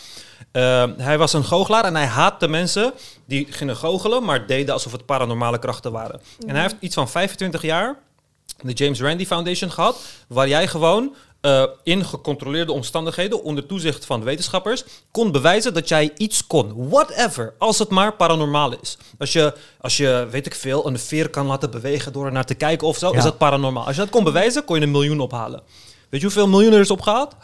Ehm, 0.51 0.93
hij 0.97 1.17
was 1.17 1.33
een 1.33 1.43
goochelaar 1.43 1.85
en 1.85 1.95
hij 1.95 2.05
haatte 2.05 2.47
mensen 2.47 2.93
die 3.25 3.47
gingen 3.49 3.75
goochelen, 3.75 4.23
maar 4.23 4.47
deden 4.47 4.73
alsof 4.73 4.91
het 4.91 5.05
paranormale 5.05 5.59
krachten 5.59 5.91
waren. 5.91 6.21
En 6.47 6.53
hij 6.53 6.61
heeft 6.61 6.75
iets 6.79 6.95
van 6.95 7.09
25 7.09 7.61
jaar 7.61 7.97
de 8.61 8.73
James 8.73 9.01
Randi 9.01 9.27
Foundation 9.27 9.71
gehad, 9.71 10.01
waar 10.27 10.47
jij 10.47 10.67
gewoon 10.67 11.15
eh, 11.41 11.63
in 11.83 12.05
gecontroleerde 12.05 12.71
omstandigheden, 12.71 13.43
onder 13.43 13.65
toezicht 13.65 14.05
van 14.05 14.23
wetenschappers, 14.23 14.83
kon 15.11 15.31
bewijzen 15.31 15.73
dat 15.73 15.87
jij 15.87 16.11
iets 16.17 16.47
kon. 16.47 16.89
Whatever, 16.89 17.53
als 17.57 17.79
het 17.79 17.89
maar 17.89 18.13
paranormaal 18.15 18.73
is. 18.81 18.97
Als 19.19 19.33
je, 19.33 19.53
als 19.81 19.97
je 19.97 20.27
weet 20.31 20.45
ik 20.45 20.55
veel, 20.55 20.87
een 20.87 20.99
veer 20.99 21.29
kan 21.29 21.45
laten 21.45 21.71
bewegen 21.71 22.13
door 22.13 22.25
er 22.25 22.31
naar 22.31 22.45
te 22.45 22.53
kijken 22.55 22.87
of 22.87 22.97
zo, 22.97 23.11
Ja. 23.11 23.17
is 23.17 23.23
dat 23.23 23.37
paranormaal. 23.37 23.85
Als 23.85 23.95
je 23.95 24.01
dat 24.01 24.09
kon 24.11 24.23
bewijzen, 24.23 24.65
kon 24.65 24.75
je 24.75 24.81
een 24.81 24.91
miljoen 24.91 25.19
ophalen. 25.19 25.61
Weet 26.09 26.19
je 26.21 26.25
hoeveel 26.25 26.47
miljoen 26.47 26.73
er 26.73 26.79
is 26.79 26.91
opgehaald? 26.91 27.35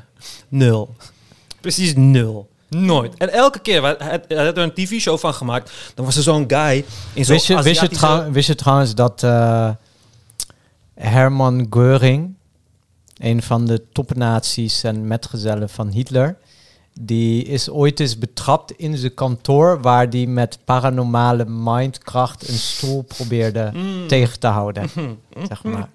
nul. 0.48 0.94
Precies 1.60 1.92
nul. 1.96 2.48
Nooit. 2.68 3.14
En 3.16 3.32
elke 3.32 3.58
keer, 3.58 3.82
hij 3.82 3.90
had 4.10 4.24
hij 4.28 4.36
er 4.36 4.58
een 4.58 4.72
tv-show 4.74 5.18
van 5.18 5.34
gemaakt, 5.34 5.70
dan 5.94 6.04
was 6.04 6.16
er 6.16 6.22
zo'n 6.22 6.44
guy 6.48 6.84
in 7.12 7.24
zo'n 7.24 7.34
Wist 7.34 7.46
je, 7.46 7.54
wist, 7.54 7.64
je 7.64 7.70
Aziatische- 7.70 7.88
trouw- 8.06 8.30
wist 8.30 8.46
je 8.48 8.54
trouwens 8.54 8.94
dat 8.94 9.22
eh, 9.22 9.70
Herman 10.94 11.66
Göring, 11.70 12.34
een 13.16 13.42
van 13.42 13.66
de 13.66 13.82
topnazi's 13.92 14.82
en 14.82 15.06
metgezellen 15.06 15.68
van 15.68 15.88
Hitler, 15.88 16.38
die 17.00 17.44
is 17.44 17.70
ooit 17.70 18.00
eens 18.00 18.18
betrapt 18.18 18.72
in 18.72 18.96
zijn 18.96 19.14
kantoor 19.14 19.80
waar 19.80 20.10
die 20.10 20.28
met 20.28 20.58
paranormale 20.64 21.44
mindkracht 21.44 22.48
een 22.48 22.58
stoel 22.58 23.02
probeerde 23.02 23.70
Mm. 23.74 24.06
tegen 24.08 24.38
te 24.40 24.46
houden. 24.46 24.88
zeg 25.48 25.62
maar. 25.64 25.88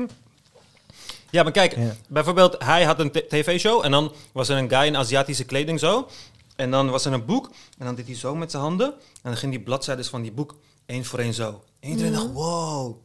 Ja, 1.31 1.43
maar 1.43 1.51
kijk, 1.51 1.75
Ja. 1.75 1.95
bijvoorbeeld, 2.07 2.55
hij 2.63 2.83
had 2.83 2.99
een 2.99 3.11
tv-show 3.11 3.85
en 3.85 3.91
dan 3.91 4.11
was 4.31 4.49
er 4.49 4.57
een 4.57 4.69
guy 4.69 4.85
in 4.85 4.97
Aziatische 4.97 5.43
kleding 5.43 5.79
zo. 5.79 6.07
En 6.55 6.71
dan 6.71 6.89
was 6.89 7.05
er 7.05 7.13
een 7.13 7.25
boek 7.25 7.49
en 7.77 7.85
dan 7.85 7.95
deed 7.95 8.05
hij 8.05 8.15
zo 8.15 8.35
met 8.35 8.51
zijn 8.51 8.63
handen. 8.63 8.87
En 8.93 9.19
dan 9.29 9.37
ging 9.37 9.51
die 9.51 9.61
bladzijden 9.61 10.05
van 10.05 10.21
die 10.21 10.31
boek 10.31 10.55
één 10.85 11.05
voor 11.05 11.19
één 11.19 11.33
zo. 11.33 11.63
En 11.79 11.89
iedereen 11.89 12.11
dacht, 12.13 12.31
wow. 12.33 12.95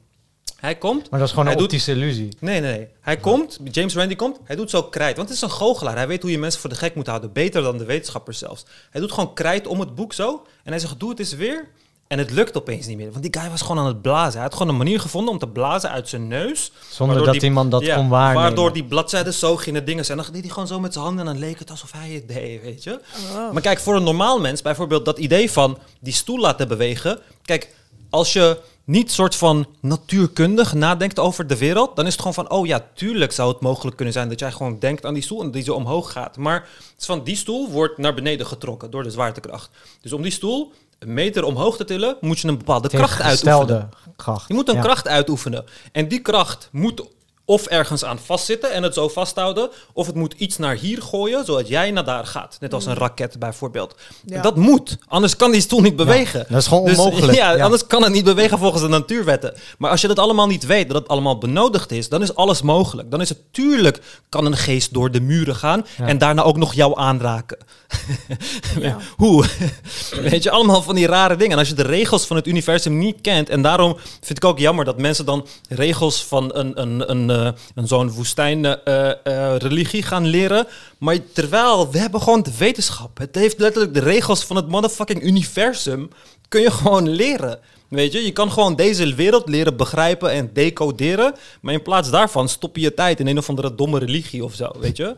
Hij 0.64 0.74
komt. 0.74 1.10
Maar 1.10 1.18
dat 1.18 1.28
is 1.28 1.34
gewoon 1.34 1.48
een 1.50 1.56
doet- 1.56 1.62
optische 1.66 1.90
illusie. 1.92 2.28
Nee, 2.38 2.60
nee, 2.60 2.76
nee. 2.76 2.88
Hij 3.00 3.16
komt, 3.16 3.58
James 3.70 3.94
Randi 3.94 4.16
komt, 4.16 4.38
hij 4.44 4.56
doet 4.56 4.70
zo 4.70 4.82
krijt. 4.82 5.16
Want 5.16 5.28
het 5.28 5.36
is 5.36 5.42
een 5.42 5.50
goochelaar. 5.50 5.96
Hij 5.96 6.06
weet 6.06 6.22
hoe 6.22 6.30
je 6.30 6.38
mensen 6.38 6.60
voor 6.60 6.70
de 6.70 6.76
gek 6.76 6.94
moet 6.94 7.06
houden. 7.06 7.32
Beter 7.32 7.62
dan 7.62 7.78
de 7.78 7.84
wetenschappers 7.84 8.38
zelfs. 8.38 8.64
Hij 8.90 9.00
doet 9.00 9.12
gewoon 9.12 9.34
krijt 9.34 9.66
om 9.66 9.80
het 9.80 9.94
boek 9.94 10.12
zo. 10.12 10.42
En 10.64 10.70
hij 10.70 10.80
zegt, 10.80 11.00
doe 11.00 11.10
het 11.10 11.18
eens 11.18 11.34
weer. 11.34 11.68
En 12.08 12.18
het 12.18 12.30
lukt 12.30 12.56
opeens 12.56 12.86
niet 12.86 12.96
meer. 12.96 13.10
Want 13.10 13.22
die 13.32 13.40
guy 13.40 13.50
was 13.50 13.60
gewoon 13.62 13.78
aan 13.78 13.86
het 13.86 14.02
blazen. 14.02 14.32
Hij 14.32 14.42
had 14.42 14.52
gewoon 14.52 14.68
een 14.68 14.76
manier 14.76 15.00
gevonden 15.00 15.32
om 15.32 15.38
te 15.38 15.48
blazen 15.48 15.90
uit 15.90 16.08
zijn 16.08 16.28
neus. 16.28 16.72
Zonder 16.90 17.24
dat 17.24 17.32
die- 17.32 17.42
iemand 17.42 17.70
dat 17.70 17.82
ja, 17.84 17.94
kon 17.96 18.08
waarnemen. 18.08 18.42
Waardoor 18.42 18.72
die 18.72 18.84
bladzijden 18.84 19.34
zo 19.34 19.56
gingen 19.56 19.84
dingen 19.84 20.04
zijn. 20.04 20.18
Dan 20.18 20.26
deed 20.32 20.40
hij 20.42 20.50
gewoon 20.50 20.68
zo 20.68 20.80
met 20.80 20.92
zijn 20.92 21.04
handen 21.04 21.26
en 21.26 21.32
dan 21.32 21.40
leek 21.40 21.58
het 21.58 21.70
alsof 21.70 21.92
hij 21.92 22.10
het 22.10 22.28
deed, 22.28 22.62
weet 22.62 22.82
je. 22.82 23.00
Oh. 23.32 23.52
Maar 23.52 23.62
kijk, 23.62 23.78
voor 23.80 23.96
een 23.96 24.02
normaal 24.02 24.40
mens, 24.40 24.62
bijvoorbeeld 24.62 25.04
dat 25.04 25.18
idee 25.18 25.50
van 25.50 25.78
die 26.00 26.12
stoel 26.12 26.38
laten 26.40 26.68
bewegen. 26.68 27.18
Kijk, 27.44 27.74
als 28.10 28.32
je 28.32 28.58
niet 28.84 29.12
soort 29.12 29.36
van 29.36 29.66
natuurkundig 29.80 30.74
nadenkt 30.74 31.18
over 31.18 31.46
de 31.46 31.58
wereld, 31.58 31.96
dan 31.96 32.06
is 32.06 32.12
het 32.12 32.20
gewoon 32.20 32.34
van, 32.34 32.50
oh 32.50 32.66
ja, 32.66 32.86
tuurlijk 32.94 33.32
zou 33.32 33.52
het 33.52 33.60
mogelijk 33.60 33.96
kunnen 33.96 34.14
zijn 34.14 34.28
dat 34.28 34.38
jij 34.38 34.52
gewoon 34.52 34.78
denkt 34.78 35.06
aan 35.06 35.14
die 35.14 35.22
stoel 35.22 35.42
en 35.42 35.50
die 35.50 35.62
zo 35.62 35.74
omhoog 35.74 36.12
gaat. 36.12 36.36
Maar 36.36 36.60
het 36.60 36.94
is 37.00 37.06
van 37.06 37.24
die 37.24 37.36
stoel 37.36 37.70
wordt 37.70 37.98
naar 37.98 38.14
beneden 38.14 38.46
getrokken 38.46 38.90
door 38.90 39.02
de 39.02 39.10
zwaartekracht. 39.10 39.70
Dus 40.00 40.12
om 40.12 40.22
die 40.22 40.32
stoel 40.32 40.72
een 40.98 41.14
meter 41.14 41.44
omhoog 41.44 41.76
te 41.76 41.84
tillen, 41.84 42.16
moet 42.20 42.38
je 42.38 42.48
een 42.48 42.58
bepaalde 42.58 42.88
kracht 42.88 43.20
uitoefenen. 43.20 43.90
Kracht. 44.16 44.48
Je 44.48 44.54
moet 44.54 44.68
een 44.68 44.74
Ja. 44.74 44.80
kracht 44.80 45.08
uitoefenen. 45.08 45.64
En 45.92 46.08
die 46.08 46.20
kracht 46.20 46.68
moet 46.72 47.02
of 47.46 47.66
ergens 47.66 48.04
aan 48.04 48.18
vastzitten 48.18 48.72
en 48.72 48.82
het 48.82 48.94
zo 48.94 49.08
vasthouden, 49.08 49.68
of 49.92 50.06
het 50.06 50.14
moet 50.14 50.34
iets 50.36 50.56
naar 50.58 50.76
hier 50.76 51.02
gooien, 51.02 51.44
zodat 51.44 51.68
jij 51.68 51.90
naar 51.90 52.04
daar 52.04 52.26
gaat. 52.26 52.56
Net 52.60 52.74
als 52.74 52.86
een 52.86 52.94
raket 52.94 53.38
bijvoorbeeld. 53.38 53.94
Ja. 54.26 54.42
Dat 54.42 54.56
moet, 54.56 54.96
anders 55.08 55.36
kan 55.36 55.50
die 55.52 55.60
stoel 55.60 55.80
niet 55.80 55.96
bewegen. 55.96 56.46
dat 56.48 56.58
is 56.60 56.66
gewoon 56.66 56.84
Dus, 56.84 56.98
onmogelijk. 56.98 57.38
ja, 57.38 57.56
Ja. 57.56 57.64
anders 57.64 57.86
kan 57.86 58.02
het 58.02 58.12
niet 58.12 58.24
bewegen 58.24 58.58
volgens 58.58 58.82
de 58.82 58.88
natuurwetten. 58.88 59.54
Maar 59.78 59.90
als 59.90 60.00
je 60.00 60.06
dat 60.08 60.18
allemaal 60.18 60.46
niet 60.46 60.66
weet, 60.66 60.88
dat 60.88 60.96
het 60.96 61.08
allemaal 61.08 61.38
benodigd 61.38 61.92
is, 61.92 62.08
dan 62.08 62.22
is 62.22 62.34
alles 62.34 62.62
mogelijk. 62.62 63.10
Dan 63.10 63.20
is 63.20 63.28
het 63.28 63.38
tuurlijk, 63.50 64.00
kan 64.28 64.44
een 64.46 64.56
geest 64.56 64.94
door 64.94 65.10
de 65.10 65.20
muren 65.20 65.56
gaan 65.56 65.86
en 65.98 66.18
daarna 66.18 66.42
ook 66.42 66.56
nog 66.56 66.74
jou 66.74 66.98
aanraken. 66.98 67.58
Hoe? 69.16 69.44
Weet 70.30 70.42
je, 70.42 70.50
allemaal 70.50 70.82
van 70.82 70.94
die 70.94 71.06
rare 71.06 71.36
dingen. 71.36 71.52
En 71.52 71.58
als 71.58 71.68
je 71.68 71.74
de 71.74 71.82
regels 71.82 72.26
van 72.26 72.36
het 72.36 72.46
universum 72.46 72.98
niet 72.98 73.20
kent, 73.20 73.48
en 73.48 73.62
daarom 73.62 73.96
vind 74.20 74.38
ik 74.38 74.44
ook 74.44 74.58
jammer 74.58 74.84
dat 74.84 74.98
mensen 74.98 75.24
dan 75.24 75.46
regels 75.68 76.24
van 76.24 76.50
een, 76.54 76.80
een, 76.80 77.10
een, 77.10 77.28
een 77.74 77.86
zo'n 77.86 78.10
woestijn 78.10 78.64
eh, 78.64 79.10
eh, 79.10 79.56
religie 79.56 80.02
gaan 80.02 80.26
leren. 80.26 80.66
Maar 80.98 81.18
terwijl 81.32 81.90
we 81.90 81.98
hebben 81.98 82.20
gewoon 82.20 82.42
de 82.42 82.56
wetenschap. 82.58 83.18
Het 83.18 83.34
heeft 83.34 83.58
letterlijk 83.58 83.94
de 83.94 84.00
regels 84.00 84.44
van 84.44 84.56
het 84.56 84.68
motherfucking 84.68 85.22
universum. 85.22 86.10
Kun 86.48 86.60
je 86.60 86.70
gewoon 86.70 87.08
leren. 87.08 87.58
Weet 87.88 88.12
je, 88.12 88.24
je 88.24 88.32
kan 88.32 88.52
gewoon 88.52 88.76
deze 88.76 89.14
wereld 89.14 89.48
leren 89.48 89.76
begrijpen 89.76 90.30
en 90.30 90.50
decoderen. 90.52 91.34
Maar 91.60 91.74
in 91.74 91.82
plaats 91.82 92.10
daarvan 92.10 92.48
stop 92.48 92.76
je 92.76 92.82
je 92.82 92.94
tijd 92.94 93.20
in 93.20 93.26
een 93.26 93.38
of 93.38 93.48
andere 93.48 93.74
domme 93.74 93.98
religie 93.98 94.44
of 94.44 94.54
zo, 94.54 94.70
weet 94.78 94.96
je? 94.96 95.16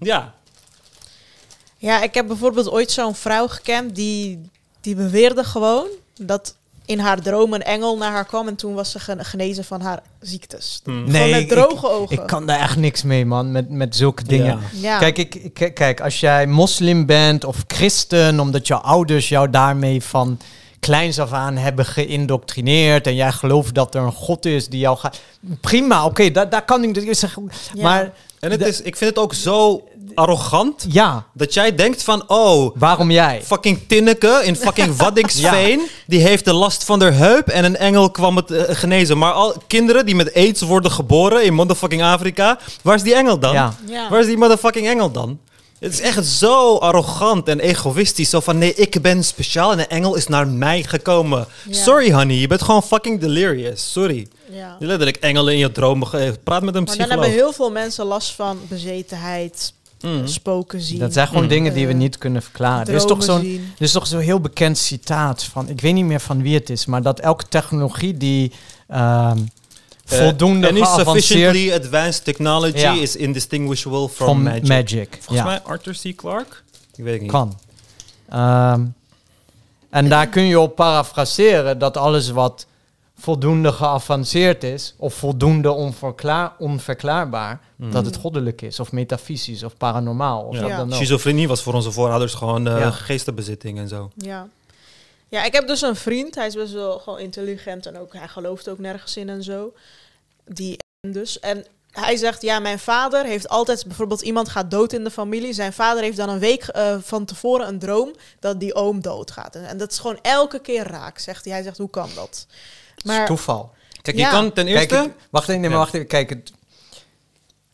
Ja, 0.00 0.34
Ja, 1.78 2.02
ik 2.02 2.14
heb 2.14 2.26
bijvoorbeeld 2.26 2.70
ooit 2.70 2.90
zo'n 2.90 3.14
vrouw 3.14 3.48
gekend 3.48 3.94
die, 3.94 4.50
die 4.80 4.94
beweerde 4.94 5.44
gewoon 5.44 5.86
dat 6.16 6.56
in 6.86 6.98
haar 6.98 7.20
droom 7.20 7.52
een 7.52 7.62
engel 7.62 7.96
naar 7.96 8.10
haar 8.12 8.24
kwam 8.26 8.48
en 8.48 8.54
toen 8.56 8.74
was 8.74 8.90
ze 8.90 8.98
ge- 8.98 9.24
genezen 9.24 9.64
van 9.64 9.80
haar 9.80 10.02
ziektes. 10.20 10.80
Hmm. 10.84 11.10
Gewoon 11.10 11.30
met 11.30 11.40
ik- 11.40 11.48
droge 11.48 11.90
ogen. 11.90 12.16
Ik 12.20 12.26
kan 12.26 12.46
daar 12.46 12.60
echt 12.60 12.76
niks 12.76 13.02
mee, 13.02 13.26
man, 13.26 13.52
met, 13.52 13.70
met 13.70 13.96
zulke 13.96 14.24
dingen. 14.24 14.58
Ja. 14.72 14.80
Ja. 14.80 14.98
Kijk, 14.98 15.18
ik, 15.18 15.74
kijk, 15.74 16.00
als 16.00 16.20
jij 16.20 16.46
moslim 16.46 17.06
bent 17.06 17.44
of 17.44 17.64
christen, 17.66 18.40
omdat 18.40 18.66
jouw 18.66 18.78
ouders 18.78 19.28
jou 19.28 19.50
daarmee 19.50 20.02
van 20.02 20.38
kleins 20.80 21.18
af 21.18 21.32
aan 21.32 21.56
hebben 21.56 21.86
geïndoctrineerd 21.86 23.06
en 23.06 23.14
jij 23.14 23.32
gelooft 23.32 23.74
dat 23.74 23.94
er 23.94 24.02
een 24.02 24.12
God 24.12 24.46
is 24.46 24.68
die 24.68 24.80
jou 24.80 24.96
gaat... 24.98 25.20
Prima, 25.60 26.04
oké, 26.04 26.30
daar, 26.30 26.48
daar 26.50 26.64
kan 26.64 26.84
ik 26.84 26.94
Ja. 27.74 27.82
Maar 27.82 28.12
En 28.40 28.50
het 28.50 28.60
is, 28.66 28.80
ik 28.82 28.96
vind 28.96 29.10
het 29.10 29.18
ook 29.18 29.34
zo 29.34 29.84
arrogant 30.14 30.86
ja, 30.88 31.26
dat 31.32 31.54
jij 31.54 31.74
denkt 31.74 32.02
van, 32.02 32.28
oh, 32.28 32.76
waarom 32.76 33.10
jij? 33.10 33.42
fucking 33.44 33.78
Tinneke 33.86 34.40
in 34.44 34.56
fucking 34.56 34.96
Waddingsveen, 35.02 35.88
die 36.06 36.20
heeft 36.20 36.44
de 36.44 36.52
last 36.52 36.84
van 36.84 37.00
haar 37.02 37.14
heup 37.14 37.48
en 37.48 37.64
een 37.64 37.76
engel 37.76 38.10
kwam 38.10 38.36
het 38.36 38.50
eh, 38.50 38.62
genezen. 38.76 39.18
Maar 39.18 39.32
al 39.32 39.54
kinderen 39.66 40.06
die 40.06 40.14
met 40.14 40.34
aids 40.34 40.62
worden 40.62 40.90
geboren 40.90 41.44
in 41.44 41.54
motherfucking 41.54 42.02
Afrika, 42.02 42.58
waar 42.82 42.94
is 42.94 43.02
die 43.02 43.14
engel 43.14 43.38
dan? 43.38 43.52
Ja. 43.52 43.74
Ja. 43.86 44.08
Waar 44.08 44.20
is 44.20 44.26
die 44.26 44.36
motherfucking 44.36 44.86
engel 44.86 45.10
dan? 45.10 45.38
Het 45.78 45.92
is 45.92 46.00
echt 46.00 46.26
zo 46.26 46.76
arrogant 46.76 47.48
en 47.48 47.60
egoïstisch. 47.60 48.30
Zo 48.30 48.40
van, 48.40 48.58
nee, 48.58 48.74
ik 48.74 49.02
ben 49.02 49.24
speciaal 49.24 49.70
en 49.70 49.76
de 49.76 49.86
engel 49.86 50.14
is 50.14 50.26
naar 50.26 50.48
mij 50.48 50.82
gekomen. 50.82 51.46
Ja. 51.68 51.74
Sorry, 51.74 52.12
honey, 52.12 52.36
je 52.36 52.46
bent 52.46 52.62
gewoon 52.62 52.82
fucking 52.82 53.20
delirious. 53.20 53.92
Sorry. 53.92 54.28
Ja. 54.50 54.76
Je 54.78 54.86
letterlijk 54.86 55.16
engelen 55.16 55.52
in 55.52 55.58
je 55.58 55.72
dromen. 55.72 56.08
Praat 56.08 56.22
met 56.22 56.52
een 56.52 56.60
Maar 56.62 56.72
dan 56.72 56.84
psycholoog. 56.84 57.08
hebben 57.08 57.30
heel 57.30 57.52
veel 57.52 57.70
mensen 57.70 58.04
last 58.04 58.30
van 58.34 58.58
bezetenheid, 58.68 59.72
Mm. 60.04 60.26
spoken 60.26 60.80
zien. 60.80 60.98
Dat 60.98 61.12
zijn 61.12 61.26
gewoon 61.26 61.42
Mm. 61.42 61.48
dingen 61.48 61.74
die 61.74 61.86
we 61.86 61.92
Eh, 61.92 61.98
niet 61.98 62.18
kunnen 62.18 62.42
verklaren. 62.42 62.86
Er 62.86 62.94
is 62.94 63.04
toch 63.04 63.22
zo'n. 63.22 63.40
Er 63.76 63.82
is 63.82 63.92
toch 63.92 64.06
zo'n 64.06 64.20
heel 64.20 64.40
bekend 64.40 64.78
citaat 64.78 65.44
van, 65.44 65.68
ik 65.68 65.80
weet 65.80 65.94
niet 65.94 66.04
meer 66.04 66.20
van 66.20 66.42
wie 66.42 66.54
het 66.54 66.70
is, 66.70 66.86
maar 66.86 67.02
dat 67.02 67.20
elke 67.20 67.44
technologie 67.48 68.16
die 68.16 68.52
ehm, 68.88 69.38
Eh, 70.08 70.18
voldoende 70.18 70.68
any 70.68 70.80
geavanceerd 70.80 71.16
sufficiently 71.24 71.72
advanced 71.72 72.24
technology 72.24 72.78
Ja. 72.78 72.92
is 72.92 73.16
indistinguishable 73.16 74.08
from, 74.08 74.42
magic. 74.42 74.66
magic, 74.68 75.08
Volgens 75.10 75.36
ja, 75.38 75.44
mij 75.44 75.60
Arthur 75.62 75.98
C. 76.02 76.16
Clarke? 76.16 76.56
Ik 76.96 77.04
weet 77.04 77.12
het 77.12 77.22
niet. 77.22 77.30
kan. 77.30 77.58
Ehm, 78.28 78.84
en 79.90 80.08
daar 80.08 80.26
kun 80.28 80.42
je 80.42 80.60
op 80.60 80.74
parafraseren 80.76 81.78
dat 81.78 81.96
alles 81.96 82.30
wat 82.30 82.66
voldoende 83.24 83.72
geavanceerd 83.72 84.64
is, 84.64 84.94
of 84.96 85.14
voldoende 85.14 85.70
onverklaar, 85.72 86.52
onverklaarbaar, 86.58 87.60
Mm. 87.76 87.90
dat 87.90 88.06
het 88.06 88.16
goddelijk 88.16 88.62
is, 88.62 88.80
of 88.80 88.92
metafysisch, 88.92 89.62
of 89.62 89.76
paranormaal, 89.76 90.42
of 90.42 90.54
Ja. 90.58 90.76
dan 90.76 90.86
ook. 90.88 90.94
Schizofrenie 90.94 91.48
was 91.48 91.62
voor 91.62 91.74
onze 91.74 91.92
voorouders 91.92 92.34
gewoon 92.34 92.68
eh, 92.68 92.78
Ja. 92.78 92.90
geestenbezitting 92.90 93.78
en 93.78 93.88
zo. 93.88 94.10
Ja. 94.16 94.46
Ja, 95.28 95.44
ik 95.44 95.52
heb 95.52 95.66
dus 95.66 95.82
een 95.82 95.96
vriend. 95.96 96.34
Hij 96.34 96.46
is 96.46 96.54
best 96.54 96.72
wel 96.72 96.98
gewoon 96.98 97.18
intelligent 97.18 97.86
en 97.86 97.98
ook 97.98 98.12
hij 98.12 98.28
gelooft 98.28 98.68
ook 98.68 98.78
nergens 98.78 99.16
in 99.16 99.28
en 99.28 99.42
zo. 99.42 99.72
Die 100.44 100.76
dus. 101.08 101.40
En 101.40 101.64
hij 101.90 102.16
zegt, 102.16 102.42
ja, 102.42 102.58
mijn 102.58 102.78
vader 102.78 103.24
heeft 103.24 103.48
altijd, 103.48 103.84
bijvoorbeeld 103.86 104.20
iemand 104.22 104.48
gaat 104.48 104.70
dood 104.70 104.92
in 104.92 105.04
de 105.04 105.10
familie. 105.10 105.52
Zijn 105.52 105.72
vader 105.72 106.02
heeft 106.02 106.16
dan 106.16 106.28
een 106.28 106.38
week 106.38 106.62
eh, 106.64 106.96
van 107.00 107.24
tevoren 107.24 107.68
een 107.68 107.78
droom 107.78 108.10
dat 108.40 108.60
die 108.60 108.74
oom 108.74 109.00
doodgaat. 109.02 109.54
En, 109.56 109.66
en 109.66 109.78
dat 109.78 109.90
is 109.92 109.98
gewoon 109.98 110.18
elke 110.22 110.58
keer 110.58 110.86
raak, 110.86 111.18
zegt 111.18 111.44
hij. 111.44 111.54
Hij 111.54 111.62
zegt, 111.62 111.78
hoe 111.78 111.90
kan 111.90 112.08
dat? 112.14 112.46
Het 112.94 113.04
is 113.04 113.10
Maar 113.10 113.26
toeval. 113.26 113.72
Kijk, 114.02 114.16
Ja. 114.16 114.26
je 114.26 114.32
kan 114.34 114.52
ten 114.52 114.66
Kijk, 114.66 114.90
eerste... 114.90 115.12
wacht 115.30 115.48
even, 115.48 115.60
nee, 115.60 115.70
maar 115.70 115.78
Ja. 115.78 115.84
wacht 115.84 115.94
even. 115.94 116.06
Kijk, 116.06 116.28
het, 116.30 116.52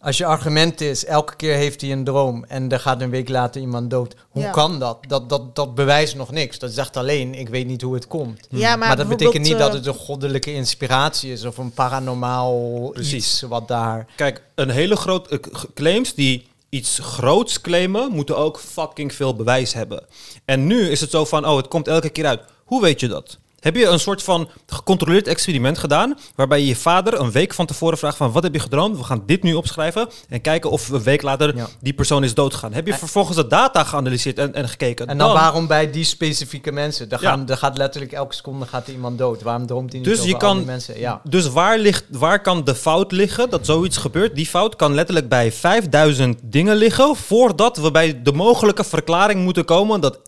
Als 0.02 0.16
je 0.18 0.24
argument 0.24 0.80
is, 0.80 1.04
elke 1.04 1.36
keer 1.36 1.54
heeft 1.54 1.80
hij 1.80 1.92
een 1.92 2.04
droom 2.04 2.44
en 2.48 2.68
er 2.72 2.80
gaat 2.80 3.00
een 3.00 3.10
week 3.10 3.28
later 3.28 3.60
iemand 3.60 3.90
dood. 3.90 4.14
Hoe 4.30 4.42
Ja. 4.42 4.50
kan 4.50 4.78
dat? 4.78 4.98
dat? 5.08 5.28
Dat 5.28 5.54
dat 5.56 5.74
bewijst 5.74 6.14
nog 6.16 6.30
niks. 6.30 6.58
Dat 6.58 6.72
zegt 6.72 6.96
alleen, 6.96 7.34
ik 7.34 7.48
weet 7.48 7.66
niet 7.66 7.82
hoe 7.82 7.94
het 7.94 8.06
komt. 8.06 8.46
Ja, 8.50 8.68
maar, 8.76 8.88
Maar, 8.88 8.96
dat 8.96 9.08
betekent 9.08 9.44
niet 9.46 9.58
dat 9.58 9.72
het 9.72 9.86
een 9.86 9.94
goddelijke 9.94 10.52
inspiratie 10.52 11.32
is 11.32 11.44
of 11.44 11.56
een 11.58 11.72
paranormaal 11.72 12.88
Precies. 12.92 13.14
iets 13.14 13.40
wat 13.40 13.68
daar... 13.68 14.06
Kijk, 14.16 14.42
een 14.54 14.70
hele 14.70 14.96
grote 14.96 15.40
eh, 15.40 15.60
claims 15.74 16.14
die 16.14 16.48
iets 16.68 16.98
groots 17.02 17.60
claimen, 17.60 18.10
moeten 18.12 18.36
ook 18.36 18.58
fucking 18.60 19.14
veel 19.14 19.34
bewijs 19.36 19.72
hebben. 19.72 20.06
En 20.44 20.66
nu 20.66 20.88
is 20.90 21.00
het 21.00 21.10
zo 21.10 21.24
van, 21.24 21.46
oh, 21.46 21.56
het 21.56 21.68
komt 21.68 21.88
elke 21.88 22.08
keer 22.08 22.26
uit. 22.26 22.40
Hoe 22.64 22.80
weet 22.82 23.00
je 23.00 23.08
dat? 23.08 23.38
Heb 23.60 23.76
je 23.76 23.86
een 23.86 24.00
soort 24.00 24.22
van 24.22 24.48
gecontroleerd 24.66 25.26
experiment 25.26 25.78
gedaan, 25.78 26.18
waarbij 26.34 26.60
je 26.60 26.66
je 26.66 26.76
vader 26.76 27.20
een 27.20 27.30
week 27.30 27.54
van 27.54 27.66
tevoren 27.66 27.98
vraagt 27.98 28.16
van, 28.16 28.32
wat 28.32 28.42
heb 28.42 28.54
je 28.54 28.60
gedroomd? 28.60 28.96
We 28.96 29.04
gaan 29.04 29.22
dit 29.26 29.42
nu 29.42 29.54
opschrijven 29.54 30.08
en 30.28 30.40
kijken 30.40 30.70
of 30.70 30.88
een 30.88 31.02
week 31.02 31.22
later 31.22 31.56
Ja. 31.56 31.66
die 31.80 31.92
persoon 31.92 32.24
is 32.24 32.34
doodgegaan. 32.34 32.72
Heb 32.72 32.86
je 32.86 32.92
En- 32.92 32.98
vervolgens 32.98 33.36
de 33.36 33.46
data 33.46 33.84
geanalyseerd 33.84 34.38
en, 34.38 34.54
en 34.54 34.68
gekeken? 34.68 35.06
En 35.06 35.18
dan, 35.18 35.32
waarom 35.32 35.66
bij 35.66 35.90
die 35.90 36.04
specifieke 36.04 36.72
mensen? 36.72 37.08
Daar, 37.08 37.22
Ja. 37.22 37.28
gaan, 37.30 37.46
daar 37.46 37.56
gaat 37.56 37.76
letterlijk 37.76 38.12
elke 38.12 38.34
seconde 38.34 38.66
gaat 38.66 38.88
iemand 38.88 39.18
dood. 39.18 39.42
Waarom 39.42 39.66
droomt 39.66 39.90
hij 39.90 40.00
niet 40.00 40.08
Dus 40.08 40.18
over 40.18 40.30
je 40.30 40.36
kan- 40.36 40.64
mensen? 40.64 40.98
Ja. 40.98 41.20
Dus 41.24 41.48
waar, 41.48 41.78
ligt, 41.78 42.04
waar 42.10 42.42
kan 42.42 42.64
de 42.64 42.74
fout 42.74 43.12
liggen 43.12 43.50
dat 43.50 43.66
zoiets 43.66 43.96
gebeurt? 43.96 44.34
Die 44.34 44.46
fout 44.46 44.76
kan 44.76 44.94
letterlijk 44.94 45.28
bij 45.28 45.52
5000 45.52 46.38
dingen 46.42 46.76
liggen 46.76 47.16
voordat 47.16 47.76
we 47.76 47.90
bij 47.90 48.22
de 48.22 48.32
mogelijke 48.32 48.84
verklaring 48.84 49.42
moeten 49.42 49.64
komen 49.64 50.00
dat 50.00 50.18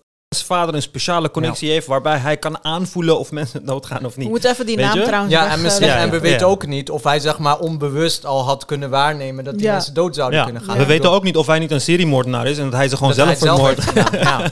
vader 0.41 0.75
een 0.75 0.83
speciale 0.83 1.31
connectie 1.31 1.71
heeft 1.71 1.87
waarbij 1.87 2.17
hij 2.17 2.37
kan 2.37 2.65
aanvoelen 2.65 3.19
of 3.19 3.31
mensen 3.31 3.67
doodgaan 3.67 4.05
of 4.05 4.15
We 4.15 4.21
niet. 4.21 4.29
moeten 4.29 4.51
even 4.51 4.67
die 4.67 4.77
Weet 4.77 4.85
naam 4.85 4.99
je? 4.99 5.05
trouwens 5.05 5.33
Ja, 5.33 5.43
weg, 5.43 5.51
en, 5.53 5.57
eh, 5.59 5.65
misschien, 5.65 5.87
ja, 5.87 5.97
en 5.97 6.09
we 6.11 6.17
ja. 6.17 6.23
weten 6.23 6.47
ook 6.47 6.67
niet 6.67 6.91
of 6.91 7.05
hij 7.05 7.21
zeg 7.21 7.39
maar 7.39 7.59
onbewust 7.59 8.27
al 8.27 8.45
had 8.45 8.65
kunnen 8.65 8.91
waarnemen 8.91 9.45
dat 9.45 9.55
die 9.55 9.63
Ja. 9.63 9.73
mensen 9.73 9.95
dood 9.95 10.15
zouden 10.15 10.39
Ja. 10.39 10.45
kunnen 10.45 10.63
gaan. 10.63 10.77
We 10.79 10.87
weten 10.87 11.11
ook 11.11 11.23
niet 11.23 11.37
of 11.37 11.47
hij 11.47 11.59
niet 11.59 11.71
een 11.71 11.81
seriemoordenaar 11.81 12.47
is 12.47 12.59
en 12.59 12.65
dat 12.65 12.73
hij 12.73 12.89
ze 12.89 12.97
gewoon 12.97 13.15
Dat 13.17 13.27
zelf 13.27 13.39
vermoordt. 13.39 13.85
Ja. 14.23 14.51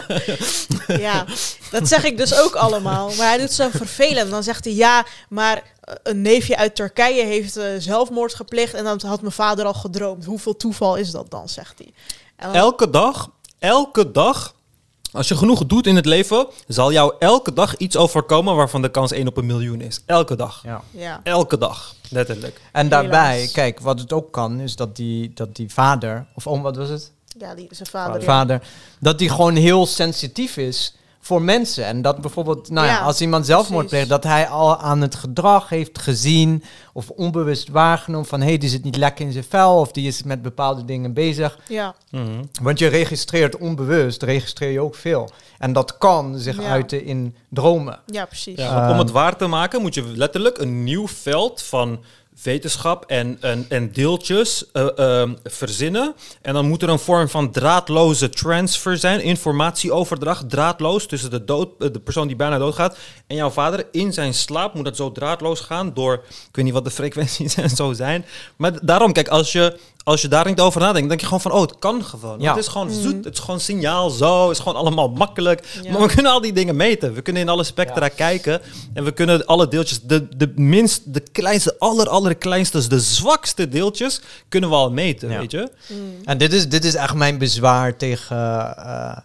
Ja, 0.99 1.25
dat 1.71 1.89
zeg 1.89 2.05
ik 2.05 2.17
dus 2.17 2.41
ook 2.41 2.55
allemaal. 2.55 3.11
Maar 3.19 3.29
hij 3.29 3.39
doet 3.39 3.53
zo 3.53 3.69
vervelend. 3.71 4.31
Dan 4.31 4.43
zegt 4.43 4.65
hij 4.65 4.75
ja, 4.75 5.05
maar 5.29 5.57
eh, 5.57 5.95
een 6.03 6.23
neefje 6.23 6.57
uit 6.57 6.75
Turkije 6.75 7.25
heeft 7.25 7.57
eh, 7.57 7.65
zelfmoord 7.79 8.35
gepleegd 8.35 8.75
en 8.75 8.85
dan 8.85 9.01
had 9.07 9.21
mijn 9.21 9.33
vader 9.33 9.65
al 9.65 9.75
gedroomd. 9.75 10.25
Hoeveel 10.25 10.57
toeval 10.57 10.97
is 10.97 11.11
dat 11.11 11.31
dan, 11.31 11.49
zegt 11.49 11.75
hij. 11.79 11.93
Elke 12.53 12.91
dag, 12.91 13.31
elke 13.59 14.11
dag, 14.13 14.55
als 15.13 15.29
je 15.29 15.37
genoeg 15.37 15.67
doet 15.67 15.87
in 15.87 15.97
het 15.97 16.07
leven, 16.07 16.47
zal 16.67 16.93
jou 16.93 17.15
elke 17.19 17.53
dag 17.53 17.77
iets 17.77 17.97
overkomen 17.97 18.57
waarvan 18.57 18.83
de 18.83 18.91
kans 18.91 19.13
1 19.13 19.27
op 19.27 19.37
een 19.37 19.47
miljoen 19.47 19.81
is. 19.81 20.01
Elke 20.07 20.37
dag. 20.37 20.63
Ja. 20.63 20.83
ja. 20.91 21.21
Elke 21.23 21.59
dag, 21.59 21.95
letterlijk. 22.11 22.61
En 22.73 22.89
daarbij, 22.89 23.49
kijk, 23.53 23.81
wat 23.81 24.01
het 24.01 24.13
ook 24.13 24.33
kan, 24.33 24.61
is 24.61 24.77
dat 24.77 24.97
die, 24.97 25.33
dat 25.35 25.57
die 25.57 25.73
vader, 25.73 26.27
of 26.35 26.47
oom, 26.47 26.63
wat 26.63 26.77
was 26.77 26.89
het? 26.89 27.13
ja, 27.39 27.55
die, 27.55 27.67
zijn 27.71 27.89
vader. 27.89 28.21
ja. 28.21 28.27
Vader, 28.27 28.63
dat 28.99 29.19
die 29.19 29.29
gewoon 29.29 29.57
heel 29.57 29.87
sensitief 29.87 30.57
is 30.57 30.95
voor 31.23 31.43
mensen. 31.43 31.85
En 31.85 32.03
dat 32.03 32.21
bijvoorbeeld, 32.21 32.71
nou 32.71 32.87
ja, 32.87 32.93
Ja, 32.93 33.01
als 33.01 33.21
iemand 33.21 33.47
zelfmoord 33.47 33.87
precies. 33.87 34.07
pleegt, 34.07 34.23
dat 34.23 34.33
hij 34.33 34.49
al 34.49 34.77
aan 34.79 35.01
het 35.01 35.15
gedrag 35.15 35.69
heeft 35.69 35.99
gezien 35.99 36.65
of 36.93 37.11
onbewust 37.11 37.69
waargenomen 37.69 38.27
van 38.27 38.41
hé, 38.41 38.47
hey, 38.47 38.59
die 38.59 38.69
zit 38.69 38.85
niet 38.85 38.97
lekker 38.97 39.25
in 39.27 39.33
zijn 39.33 39.45
vel 39.49 39.79
of 39.79 39.93
die 39.93 40.07
is 40.07 40.23
met 40.23 40.43
bepaalde 40.43 40.85
dingen 40.85 41.13
bezig. 41.13 41.59
Ja, 41.69 41.95
Mhm. 42.11 42.43
Want 42.63 42.79
je 42.79 42.87
registreert 42.87 43.57
onbewust, 43.57 44.23
registreer 44.23 44.71
je 44.71 44.81
ook 44.81 44.95
veel. 44.95 45.31
En 45.59 45.73
dat 45.73 45.99
kan 45.99 46.39
zich 46.39 46.57
Ja. 46.63 46.69
uiten 46.69 47.05
in 47.05 47.35
dromen. 47.49 47.99
ja, 48.07 48.25
precies. 48.25 48.59
Ja, 48.59 48.91
om 48.91 48.99
het 48.99 49.11
waar 49.11 49.37
te 49.37 49.47
maken 49.47 49.81
moet 49.81 49.95
je 49.95 50.03
letterlijk 50.03 50.59
een 50.59 50.85
nieuw 50.85 51.09
veld 51.09 51.63
van 51.63 52.01
wetenschap 52.43 53.05
en, 53.07 53.39
en, 53.41 53.67
en 53.69 53.93
deeltjes 53.93 54.71
eh, 54.73 54.99
ehm, 54.99 55.35
verzinnen. 55.45 56.15
En 56.43 56.55
dan 56.55 56.69
moet 56.69 56.83
er 56.83 56.89
een 56.89 56.99
vorm 56.99 57.29
van 57.29 57.51
draadloze 57.51 58.29
transfer 58.29 58.99
zijn, 58.99 59.23
informatieoverdracht, 59.23 60.51
draadloos 60.51 61.07
tussen 61.07 61.31
de, 61.31 61.45
dood, 61.45 61.69
eh, 61.79 61.93
de 61.93 62.01
persoon 62.01 62.27
die 62.27 62.37
bijna 62.37 62.59
doodgaat 62.59 62.97
en 63.27 63.37
jouw 63.37 63.51
vader. 63.51 63.87
In 63.93 64.13
zijn 64.13 64.35
slaap 64.35 64.75
moet 64.75 64.85
dat 64.85 64.97
zo 64.97 65.13
draadloos 65.13 65.61
gaan 65.61 65.95
door, 65.95 66.15
ik 66.29 66.57
weet 66.57 66.65
niet 66.65 66.75
wat 66.75 66.85
de 66.85 66.91
frequenties 66.91 67.55
en 67.65 67.71
zo 67.71 67.93
zijn. 67.93 68.25
Maar 68.57 68.87
daarom, 68.87 69.13
kijk, 69.13 69.29
als 69.29 69.53
je, 69.53 69.79
als 70.05 70.21
je 70.23 70.29
daar 70.29 70.47
niet 70.47 70.61
over 70.61 70.81
nadenkt, 70.81 71.09
denk 71.09 71.21
je 71.21 71.27
gewoon 71.27 71.41
van, 71.41 71.53
oh, 71.53 71.61
het 71.61 71.79
kan 71.79 72.05
gewoon. 72.05 72.41
Ja. 72.41 72.49
Het 72.55 72.59
is 72.65 72.69
gewoon 72.69 72.87
Mhm. 72.87 73.01
zoet, 73.01 73.25
het 73.25 73.35
is 73.35 73.41
gewoon 73.41 73.61
signaal 73.61 74.11
zo, 74.11 74.43
het 74.49 74.57
is 74.57 74.63
gewoon 74.63 74.79
allemaal 74.79 75.09
makkelijk. 75.09 75.67
Ja. 75.83 75.93
Maar 75.93 76.01
we 76.01 76.15
kunnen 76.15 76.33
al 76.33 76.41
die 76.41 76.53
dingen 76.53 76.77
meten. 76.77 77.13
We 77.15 77.23
kunnen 77.23 77.43
in 77.43 77.49
alle 77.49 77.65
spectra 77.65 78.09
kijken. 78.09 78.61
En 78.95 79.05
we 79.05 79.13
kunnen 79.13 79.47
alle 79.47 79.69
deeltjes, 79.69 80.01
de, 80.03 80.37
de 80.37 80.53
minst, 80.57 81.15
de 81.15 81.21
kleinste, 81.21 81.75
aller, 81.79 82.09
allerkleinste, 82.09 82.89
de 82.89 83.01
zwakste 83.01 83.69
deeltjes, 83.69 84.21
kunnen 84.49 84.71
we 84.71 84.77
al 84.77 84.91
meten, 84.91 85.31
Ja. 85.31 85.39
weet 85.39 85.51
je? 85.51 85.71
Mm. 85.89 85.97
En 86.25 86.39
dit 86.39 86.53
is, 86.53 86.69
dit 86.69 86.85
is 86.85 86.95
echt 86.95 87.15
mijn 87.15 87.39
bezwaar 87.39 87.97
tegen 87.97 88.37
eh, 88.77 89.17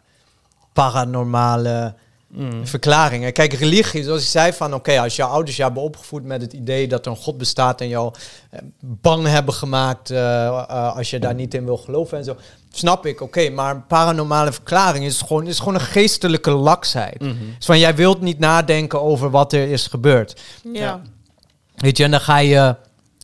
paranormale 0.73 1.93
Mm. 2.35 2.67
verklaringen. 2.67 3.33
Kijk, 3.33 3.53
religie, 3.53 4.03
zoals 4.03 4.21
ik 4.21 4.27
zei 4.27 4.53
van, 4.53 4.73
oké, 4.73 4.99
als 4.99 5.15
jouw 5.15 5.29
ouders 5.29 5.55
jou 5.55 5.67
hebben 5.71 5.89
opgevoed 5.89 6.23
met 6.23 6.41
het 6.41 6.53
idee 6.53 6.87
dat 6.87 7.05
er 7.05 7.11
een 7.11 7.17
God 7.17 7.37
bestaat 7.37 7.81
en 7.81 7.87
jou 7.87 8.13
eh, 8.49 8.59
bang 8.79 9.27
hebben 9.27 9.53
gemaakt 9.53 10.09
eh, 10.09 10.45
eh, 10.47 10.95
als 10.95 11.09
je 11.09 11.19
daar 11.19 11.35
niet 11.35 11.53
in 11.53 11.65
wil 11.65 11.77
geloven 11.77 12.17
en 12.17 12.23
zo, 12.23 12.35
snap 12.71 13.05
ik, 13.05 13.21
oké, 13.21 13.49
maar 13.49 13.75
een 13.75 13.87
paranormale 13.87 14.51
verklaring 14.51 15.05
is 15.05 15.21
gewoon, 15.21 15.47
is 15.47 15.59
gewoon 15.59 15.73
een 15.73 15.79
geestelijke 15.81 16.51
laksheid. 16.51 17.21
Mhm. 17.21 17.33
Dus 17.57 17.65
van, 17.65 17.79
jij 17.79 17.95
wilt 17.95 18.21
niet 18.21 18.39
nadenken 18.39 19.01
over 19.01 19.29
wat 19.29 19.53
er 19.53 19.67
is 19.67 19.87
gebeurd. 19.87 20.41
Ja. 20.73 21.01
Weet 21.75 21.97
je, 21.97 22.03
en 22.03 22.11
dan 22.11 22.21
ga 22.21 22.37
je, 22.37 22.75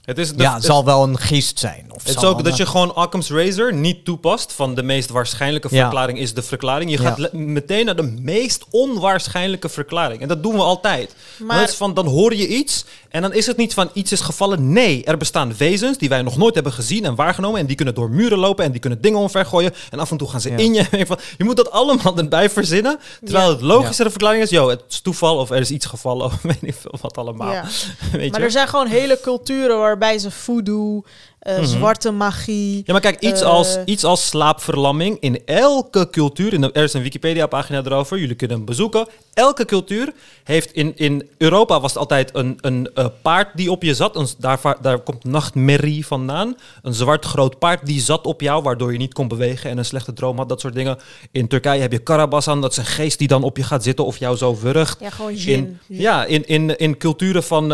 Het 0.02 0.18
is, 0.18 0.34
de, 0.34 0.44
ja, 0.44 0.54
het 0.54 0.64
zal 0.64 0.86
wel 0.86 1.04
een 1.04 1.18
geest 1.18 1.60
zijn. 1.60 1.86
Of 1.94 2.04
Het 2.04 2.18
is 2.18 2.24
ook 2.24 2.44
dat 2.44 2.58
je 2.58 2.66
gewoon 2.66 2.96
Occam's 2.96 3.30
Razor 3.30 3.74
niet 3.74 4.06
toepast. 4.06 4.54
Van 4.54 4.76
de 4.76 4.84
meest 4.84 5.10
waarschijnlijke 5.10 5.68
Ja. 5.72 5.82
verklaring 5.82 6.20
is 6.20 6.34
de 6.34 6.42
verklaring. 6.42 6.92
Je 6.92 6.98
gaat 6.98 7.34
meteen 7.34 7.86
naar 7.86 7.96
de 7.96 8.16
meest 8.22 8.66
onwaarschijnlijke 8.70 9.70
verklaring. 9.70 10.22
En 10.22 10.28
dat 10.28 10.44
doen 10.44 10.54
we 10.54 10.62
altijd. 10.62 11.16
Maar-. 11.40 11.60
Dat 11.60 11.70
is 11.70 11.76
van, 11.76 11.94
dan 11.94 12.08
hoor 12.08 12.36
je 12.36 12.48
iets 12.48 12.86
en 13.10 13.22
dan 13.22 13.34
is 13.34 13.46
het 13.46 13.58
niet 13.58 13.74
van 13.74 13.90
iets 13.94 14.12
is 14.12 14.22
gevallen. 14.22 14.74
Nee, 14.74 15.04
er 15.04 15.18
bestaan 15.18 15.54
wezens 15.58 15.98
die 15.98 16.10
wij 16.10 16.22
nog 16.22 16.38
nooit 16.38 16.54
hebben 16.54 16.74
gezien 16.74 17.06
en 17.06 17.16
waargenomen. 17.16 17.60
En 17.60 17.66
die 17.66 17.76
kunnen 17.76 17.94
door 17.94 18.10
muren 18.10 18.38
lopen 18.38 18.66
en 18.66 18.72
die 18.72 18.80
kunnen 18.80 19.02
dingen 19.02 19.20
omvergooien. 19.20 19.74
En 19.90 20.00
af 20.00 20.12
en 20.12 20.18
toe 20.18 20.30
gaan 20.30 20.42
ze 20.42 20.50
Ja. 20.50 20.58
in 20.58 20.74
je. 20.74 21.06
Van, 21.06 21.18
je 21.38 21.44
moet 21.44 21.56
dat 21.58 21.72
allemaal 21.72 22.18
erbij 22.18 22.50
verzinnen. 22.50 23.00
Terwijl 23.24 23.46
Ja. 23.48 23.52
het 23.54 23.62
logischere 23.62 24.10
verklaring 24.10 24.44
is, 24.44 24.50
yo, 24.50 24.70
het 24.70 24.84
is 24.90 25.00
toeval 25.00 25.38
of 25.38 25.50
er 25.50 25.60
is 25.60 25.72
iets 25.72 25.86
gevallen 25.86 26.26
of 26.32 26.42
weet 26.42 26.58
ik 26.62 26.76
veel 26.80 26.96
wat 27.02 27.18
allemaal. 27.18 27.52
Ja. 27.52 27.64
Weet 28.12 28.32
Maar 28.32 28.40
je? 28.40 28.46
er 28.46 28.52
zijn 28.52 28.68
gewoon 28.68 28.88
hele 28.88 29.20
culturen 29.22 29.78
waarbij 29.92 30.20
ze 30.20 30.32
voodoo, 30.32 31.04
eh, 31.42 31.56
Mhm. 31.58 31.66
zwarte 31.66 32.12
magie. 32.12 32.76
Ja, 32.86 32.92
maar 32.94 33.02
kijk, 33.02 33.20
iets, 33.20 33.42
Eh. 33.42 33.48
als, 33.48 33.78
iets 33.86 34.04
als 34.04 34.28
slaapverlamming 34.28 35.18
in 35.20 35.42
elke 35.46 36.10
cultuur, 36.10 36.54
in 36.54 36.62
de, 36.62 36.72
er 36.72 36.84
is 36.84 36.94
een 36.94 37.02
Wikipedia-pagina 37.02 37.82
erover, 37.86 38.20
jullie 38.20 38.36
kunnen 38.36 38.58
hem 38.58 38.66
bezoeken. 38.66 39.08
Elke 39.34 39.66
cultuur 39.66 40.14
heeft 40.44 40.72
in, 40.72 40.94
in 40.98 41.28
Europa 41.38 41.80
was 41.80 41.92
het 41.92 42.00
altijd 42.00 42.30
een, 42.34 42.58
een 42.62 42.90
eh, 42.94 43.06
paard 43.22 43.48
die 43.56 43.72
op 43.72 43.84
je 43.84 43.94
zat. 43.94 44.16
Een, 44.16 44.28
daar, 44.38 44.60
daar 44.82 45.00
komt 45.00 45.24
nachtmerrie 45.24 46.06
vandaan. 46.06 46.56
Een 46.82 46.94
zwart 46.94 47.26
groot 47.26 47.60
paard 47.60 47.86
die 47.86 48.02
zat 48.02 48.26
op 48.26 48.42
jou, 48.42 48.64
waardoor 48.64 48.92
je 48.92 48.98
niet 48.98 49.14
kon 49.14 49.28
bewegen 49.28 49.70
en 49.70 49.78
een 49.78 49.86
slechte 49.86 50.14
droom 50.14 50.38
had, 50.38 50.50
dat 50.50 50.60
soort 50.62 50.74
dingen. 50.74 50.98
In 51.32 51.48
Turkije 51.48 51.82
heb 51.82 51.92
je 51.92 52.00
Karabasan, 52.00 52.62
dat 52.62 52.72
is 52.72 52.78
een 52.78 52.86
geest 52.86 53.20
die 53.20 53.28
dan 53.28 53.44
op 53.44 53.58
je 53.58 53.64
gaat 53.64 53.84
zitten 53.84 54.06
of 54.06 54.18
jou 54.18 54.38
zo 54.38 54.58
wurgt. 54.62 55.00
Ja, 55.00 55.10
gewoon 55.10 55.32
In, 55.32 55.38
gin. 55.38 55.80
ja, 55.88 56.26
in, 56.26 56.48
in, 56.48 56.78
in 56.78 56.98
culturen 56.98 57.44
van 57.44 57.70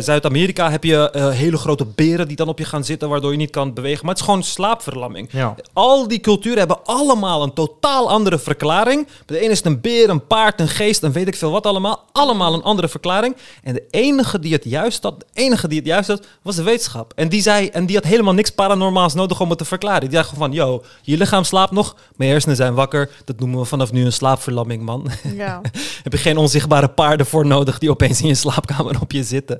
Zuid-Amerika 0.00 0.70
heb 0.70 0.84
je 0.84 1.30
hele 1.34 1.56
grote 1.56 1.84
beren 1.84 2.28
die 2.28 2.36
dan 2.36 2.48
op 2.48 2.58
je 2.58 2.64
gaan 2.64 2.84
zitten, 2.84 3.08
waardoor 3.12 3.30
je 3.30 3.36
niet 3.36 3.50
kan 3.50 3.74
bewegen. 3.74 4.00
Maar 4.00 4.14
het 4.14 4.20
is 4.20 4.28
gewoon 4.28 4.42
slaapverlamming. 4.42 5.28
Ja. 5.32 5.54
Al 5.72 6.08
die 6.08 6.20
culturen 6.20 6.58
hebben 6.58 6.84
allemaal 6.84 7.42
een 7.42 7.52
totaal 7.52 8.10
andere 8.10 8.38
verklaring. 8.38 9.06
Bij 9.26 9.36
de 9.36 9.42
ene 9.42 9.50
is 9.50 9.56
het 9.56 9.66
een 9.66 9.80
beer, 9.80 10.10
een 10.10 10.26
paard, 10.26 10.60
een 10.60 10.68
geest, 10.68 11.02
en 11.02 11.12
weet 11.12 11.26
ik 11.26 11.36
veel 11.36 11.50
wat 11.50 11.66
allemaal. 11.66 12.04
Allemaal 12.12 12.54
een 12.54 12.62
andere 12.62 12.88
verklaring. 12.88 13.36
En 13.62 13.74
de 13.74 13.84
enige 13.90 14.38
die 14.38 14.52
het 14.52 14.64
juist 14.64 15.02
had, 15.02 15.20
de 15.20 15.26
enige 15.32 15.68
die 15.68 15.78
het 15.78 15.86
juist 15.86 16.08
had, 16.08 16.26
was 16.42 16.56
de 16.56 16.62
wetenschap. 16.62 17.12
En 17.16 17.28
die 17.28 17.42
zei, 17.42 17.68
en 17.68 17.86
die 17.86 17.96
had 17.96 18.04
helemaal 18.04 18.34
niks 18.34 18.50
paranormaals 18.50 19.14
nodig 19.14 19.40
om 19.40 19.48
het 19.48 19.58
te 19.58 19.64
verklaren. 19.64 20.00
Die 20.00 20.10
dacht 20.10 20.28
gewoon 20.28 20.48
van, 20.48 20.56
yo, 20.56 20.82
je 21.02 21.16
lichaam 21.16 21.44
slaapt 21.44 21.72
nog, 21.72 21.96
mijn 22.16 22.30
hersenen 22.30 22.56
zijn 22.56 22.74
wakker. 22.74 23.10
Dat 23.24 23.38
noemen 23.38 23.58
we 23.58 23.64
vanaf 23.64 23.92
nu 23.92 24.04
een 24.04 24.12
slaapverlamming, 24.12 24.82
man. 24.82 25.10
Ja. 25.36 25.60
heb 26.02 26.12
je 26.12 26.18
geen 26.18 26.36
onzichtbare 26.36 26.88
paarden 26.88 27.26
voor 27.26 27.46
nodig 27.46 27.78
die 27.78 27.90
opeens 27.90 28.20
in 28.20 28.28
je 28.28 28.34
slaapkamer 28.34 29.00
op 29.00 29.12
je 29.12 29.24
zitten. 29.24 29.58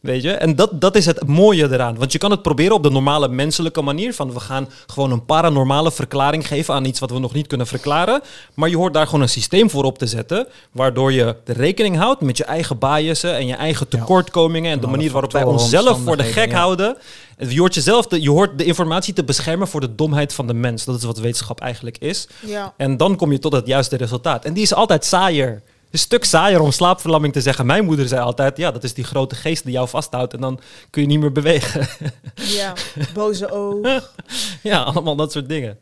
Weet 0.00 0.22
je? 0.22 0.30
En 0.30 0.56
dat, 0.56 0.80
dat 0.80 0.96
is 0.96 1.06
het 1.06 1.26
mooie 1.26 1.72
eraan. 1.72 1.96
Want 1.96 2.12
je 2.12 2.18
kan 2.18 2.30
het 2.30 2.42
proberen 2.42 2.74
op 2.74 2.82
de 2.82 2.90
normale 2.92 3.28
menselijke 3.28 3.82
manier. 3.82 4.14
Van 4.14 4.32
we 4.32 4.40
gaan 4.40 4.68
gewoon 4.86 5.10
een 5.10 5.24
paranormale 5.24 5.92
verklaring 5.92 6.46
geven 6.46 6.74
aan 6.74 6.84
iets 6.84 7.00
wat 7.00 7.10
we 7.10 7.18
nog 7.18 7.32
niet 7.32 7.46
kunnen 7.46 7.66
verklaren. 7.66 8.22
Maar 8.54 8.68
je 8.68 8.76
hoort 8.76 8.94
daar 8.94 9.06
gewoon 9.06 9.20
een 9.20 9.28
systeem 9.28 9.70
voor 9.70 9.84
op 9.84 9.98
te 9.98 10.06
zetten. 10.06 10.46
Waardoor 10.72 11.12
je 11.12 11.36
de 11.44 11.52
rekening 11.52 11.96
houdt 11.96 12.20
met 12.20 12.36
je 12.36 12.44
eigen 12.44 12.78
biasen 12.78 13.36
en 13.36 13.46
je 13.46 13.54
eigen 13.54 13.88
tekortkomingen. 13.88 14.72
En 14.72 14.80
de 14.80 14.86
manier 14.86 15.10
waarop 15.10 15.32
wij 15.32 15.44
onszelf 15.44 16.00
voor 16.04 16.16
de 16.16 16.22
gek 16.22 16.52
houden. 16.52 16.96
En 17.36 17.50
Je 17.50 17.58
hoort, 17.58 17.74
jezelf 17.74 18.06
de, 18.06 18.22
je 18.22 18.30
hoort 18.30 18.58
de 18.58 18.64
informatie 18.64 19.14
te 19.14 19.24
beschermen 19.24 19.68
voor 19.68 19.80
de 19.80 19.94
domheid 19.94 20.34
van 20.34 20.46
de 20.46 20.54
mens. 20.54 20.84
Dat 20.84 20.96
is 20.96 21.04
wat 21.04 21.18
wetenschap 21.18 21.60
eigenlijk 21.60 21.98
is. 21.98 22.28
ja. 22.46 22.74
En 22.76 22.96
dan 22.96 23.16
kom 23.16 23.32
je 23.32 23.38
tot 23.38 23.52
het 23.52 23.66
juiste 23.66 23.96
resultaat. 23.96 24.44
En 24.44 24.52
die 24.52 24.62
is 24.62 24.74
altijd 24.74 25.04
saaier 25.04 25.62
een 25.92 25.98
stuk 25.98 26.24
saaier 26.24 26.60
om 26.60 26.72
slaapverlamming 26.72 27.32
te 27.32 27.40
zeggen. 27.40 27.66
Mijn 27.66 27.84
moeder 27.84 28.08
zei 28.08 28.20
altijd, 28.20 28.56
ja, 28.56 28.70
dat 28.70 28.84
is 28.84 28.94
die 28.94 29.04
grote 29.04 29.34
geest 29.34 29.64
die 29.64 29.72
jou 29.72 29.88
vasthoudt 29.88 30.34
en 30.34 30.40
dan 30.40 30.60
kun 30.90 31.02
je 31.02 31.08
niet 31.08 31.20
meer 31.20 31.32
bewegen. 31.32 31.88
Ja, 32.34 32.72
boze 33.14 33.50
oog. 33.50 34.12
ja, 34.62 34.82
allemaal 34.82 35.16
dat 35.16 35.32
soort 35.32 35.48
dingen. 35.48 35.78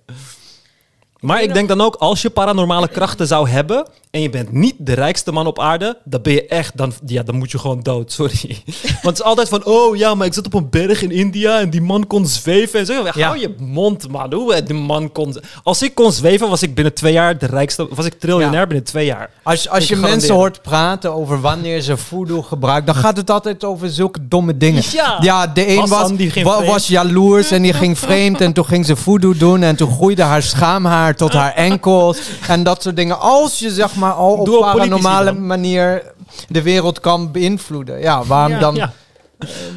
Maar 1.21 1.43
ik 1.43 1.55
denk 1.55 1.69
dan 1.69 1.81
ook, 1.81 1.95
als 1.95 2.23
je 2.23 2.31
paranormale 2.31 2.89
krachten 2.89 3.27
zou 3.27 3.49
hebben 3.49 3.87
en 4.11 4.21
je 4.21 4.31
bent 4.31 4.53
niet 4.53 4.75
de 4.79 4.93
rijkste 4.93 5.33
man 5.33 5.47
op 5.47 5.59
aarde, 5.59 5.99
dan 6.05 6.23
ben 6.23 6.33
je 6.33 6.47
echt, 6.47 6.77
dan, 6.77 6.93
ja, 7.07 7.23
dan 7.23 7.37
moet 7.37 7.51
je 7.51 7.59
gewoon 7.59 7.81
dood, 7.81 8.13
sorry. 8.21 8.63
Want 8.85 9.03
het 9.03 9.19
is 9.19 9.23
altijd 9.23 9.49
van, 9.49 9.65
oh 9.65 9.97
ja, 9.97 10.15
maar 10.15 10.27
ik 10.27 10.35
zat 10.35 10.47
op 10.47 10.55
een 10.55 10.71
berg 10.71 11.03
in 11.03 11.11
India 11.11 11.61
en 11.61 11.71
die 11.71 11.81
man 11.81 12.07
kon 12.07 12.27
zweven 12.27 12.81
en 12.81 12.87
zo. 12.87 12.93
Ja. 13.15 13.27
Hou 13.27 13.39
je 13.39 13.55
mond, 13.59 14.09
man. 14.09 14.35
Hoe 14.35 14.63
die 14.63 14.77
man 14.77 15.13
kon... 15.13 15.37
Als 15.63 15.83
ik 15.83 15.95
kon 15.95 16.13
zweven, 16.13 16.49
was 16.49 16.63
ik 16.63 16.75
binnen 16.75 16.95
twee 16.95 17.13
jaar 17.13 17.39
de 17.39 17.47
rijkste, 17.47 17.89
was 17.95 18.07
ik 18.07 18.15
triljonair 18.21 18.61
Ja. 18.61 18.67
binnen 18.67 18.85
twee 18.85 19.07
jaar. 19.07 19.31
Als, 19.43 19.69
als 19.69 19.89
je 19.89 19.97
mensen 19.97 20.35
hoort 20.35 20.63
praten 20.63 21.15
over 21.15 21.41
wanneer 21.41 21.81
ze 21.81 21.97
voodoo 21.97 22.43
gebruiken, 22.43 22.87
dan 22.93 23.03
gaat 23.03 23.17
het 23.17 23.31
altijd 23.31 23.65
over 23.65 23.91
zulke 23.91 24.29
domme 24.29 24.57
dingen. 24.57 24.83
Ja. 25.21 25.47
de 25.47 25.69
een 25.69 25.89
was, 26.43 26.67
was 26.67 26.87
jaloers 26.87 27.51
en 27.51 27.63
die 27.63 27.73
ging 27.73 27.99
vreemd 27.99 28.41
en 28.41 28.53
toen 28.53 28.67
ging 28.67 28.87
ze 28.87 28.97
voodoo 28.97 29.37
doen 29.37 29.63
en 29.63 29.77
toen 29.77 29.91
groeide 29.91 30.23
haar 30.23 30.43
schaamhaar 30.43 31.17
tot 31.17 31.33
haar 31.33 31.55
enkels 31.55 32.19
en 32.49 32.63
dat 32.63 32.83
soort 32.83 32.97
dingen. 32.97 33.21
Als 33.21 33.59
je 33.59 33.71
zeg 33.71 33.95
maar 33.95 34.00
al 34.09 34.33
op 34.37 34.61
paranormale 34.61 35.25
dan. 35.33 35.47
manier 35.47 36.13
de 36.49 36.63
wereld 36.63 37.01
kan 37.01 37.33
beïnvloeden. 37.33 38.01
Ja, 38.01 38.25
waarom 38.25 38.53
Ja. 38.53 38.59
dan? 38.59 38.75
Ja. 38.75 38.93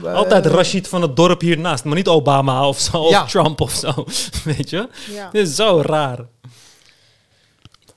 eh, 0.04 0.14
Altijd 0.14 0.46
Rashid 0.46 0.88
van 0.88 1.02
het 1.02 1.16
dorp 1.16 1.42
hiernaast, 1.42 1.84
maar 1.84 1.96
niet 1.96 2.08
Obama 2.08 2.68
of 2.68 2.80
zo, 2.80 3.10
Ja. 3.10 3.24
of 3.24 3.30
Trump 3.30 3.62
of 3.62 3.72
zo. 3.72 3.94
Weet 4.56 4.70
je? 4.70 4.90
Ja. 5.12 5.30
Dit 5.32 5.48
is 5.48 5.56
zo 5.56 5.82
raar. 5.86 6.18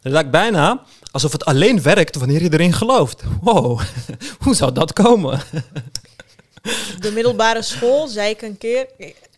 Het 0.03 0.13
lijkt 0.15 0.31
bijna 0.31 0.83
alsof 1.11 1.33
het 1.33 1.45
alleen 1.45 1.83
werkt 1.83 2.17
wanneer 2.17 2.43
je 2.43 2.53
erin 2.53 2.73
gelooft. 2.73 3.23
Wow, 3.41 3.81
hoe 4.45 4.55
zou 4.55 4.73
dat 4.73 4.93
komen? 4.93 5.41
de 7.01 7.11
middelbare 7.13 7.63
school 7.63 8.07
zei 8.09 8.31
ik 8.31 8.43
een 8.43 8.59
keer. 8.59 8.87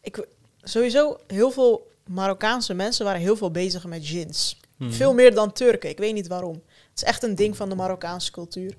Ik, 0.03 0.27
sowieso, 0.63 1.17
heel 1.27 1.51
veel 1.51 1.87
Marokkaanse 2.07 2.75
mensen 2.75 3.05
waren 3.05 3.21
heel 3.21 3.37
veel 3.37 3.51
bezig 3.51 3.85
met 3.85 4.09
jeans. 4.09 4.61
Mhm. 4.77 4.91
Veel 4.93 5.15
meer 5.15 5.35
dan 5.35 5.53
Turken. 5.53 5.89
Ik 5.91 5.99
weet 5.99 6.15
niet 6.15 6.27
waarom. 6.29 6.63
Het 6.99 7.07
is 7.09 7.13
echt 7.15 7.23
een 7.23 7.35
ding 7.35 7.57
van 7.57 7.69
de 7.69 7.75
Marokkaanse 7.75 8.31
cultuur. 8.31 8.75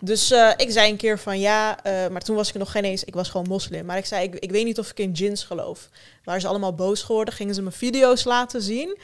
Dus 0.00 0.30
eh, 0.30 0.50
ik 0.56 0.70
zei 0.70 0.90
een 0.90 0.96
keer 0.96 1.18
van 1.18 1.38
ja, 1.40 1.82
eh, 1.82 2.08
maar 2.08 2.20
toen 2.20 2.36
was 2.36 2.48
ik 2.48 2.54
nog 2.54 2.70
geen 2.70 2.84
eens, 2.84 3.04
ik 3.04 3.14
was 3.14 3.28
gewoon 3.28 3.46
moslim. 3.48 3.84
Maar 3.86 3.96
ik 3.98 4.06
zei, 4.06 4.24
ik, 4.24 4.34
ik 4.34 4.50
weet 4.50 4.64
niet 4.64 4.78
of 4.78 4.90
ik 4.90 4.98
in 4.98 5.12
jeans 5.12 5.44
geloof. 5.44 5.88
Waren 6.24 6.40
ze 6.40 6.46
allemaal 6.48 6.74
boos 6.74 7.02
geworden, 7.02 7.34
gingen 7.34 7.54
ze 7.54 7.62
me 7.62 7.70
video's 7.70 8.24
laten 8.24 8.62
zien 8.62 8.98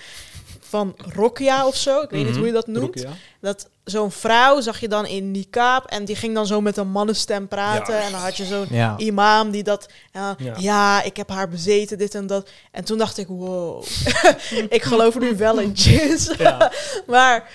van 0.61 0.95
Rokia 1.15 1.67
of 1.67 1.77
zo. 1.77 2.01
Ik 2.01 2.11
weet 2.11 2.21
niet 2.21 2.29
Mhm. 2.31 2.39
hoe 2.39 2.47
je 2.47 2.53
dat 2.53 2.67
noemt. 2.67 3.05
Dat 3.41 3.69
zo'n 3.85 4.11
vrouw 4.11 4.61
zag 4.61 4.81
je 4.81 4.89
dan 4.89 5.07
in 5.07 5.31
niqab 5.31 5.85
en 5.87 6.05
die 6.05 6.17
ging 6.17 6.35
dan 6.35 6.47
zo 6.47 6.61
met 6.61 6.77
een 6.77 6.89
mannenstem 6.89 7.49
praten. 7.49 7.95
Ja. 7.95 8.01
En 8.03 8.11
dan 8.13 8.21
had 8.21 8.37
je 8.37 8.45
zo'n 8.45 8.67
Ja. 8.71 8.95
imam 8.97 9.51
die 9.51 9.63
dat, 9.63 9.87
ja, 10.13 10.35
Ja. 10.39 10.55
ja. 10.59 11.03
ik 11.03 11.17
heb 11.17 11.29
haar 11.29 11.49
bezeten, 11.49 11.99
dit 11.99 12.15
en 12.15 12.27
dat. 12.27 12.49
En 12.73 12.85
toen 12.85 12.99
dacht 12.99 13.19
ik, 13.19 13.27
wow, 13.27 13.85
ik 14.69 14.83
geloof 14.83 15.19
nu 15.19 15.37
wel 15.37 15.59
in 15.61 15.73
jizz. 15.73 16.31
Ja. 16.39 16.73
maar 17.07 17.51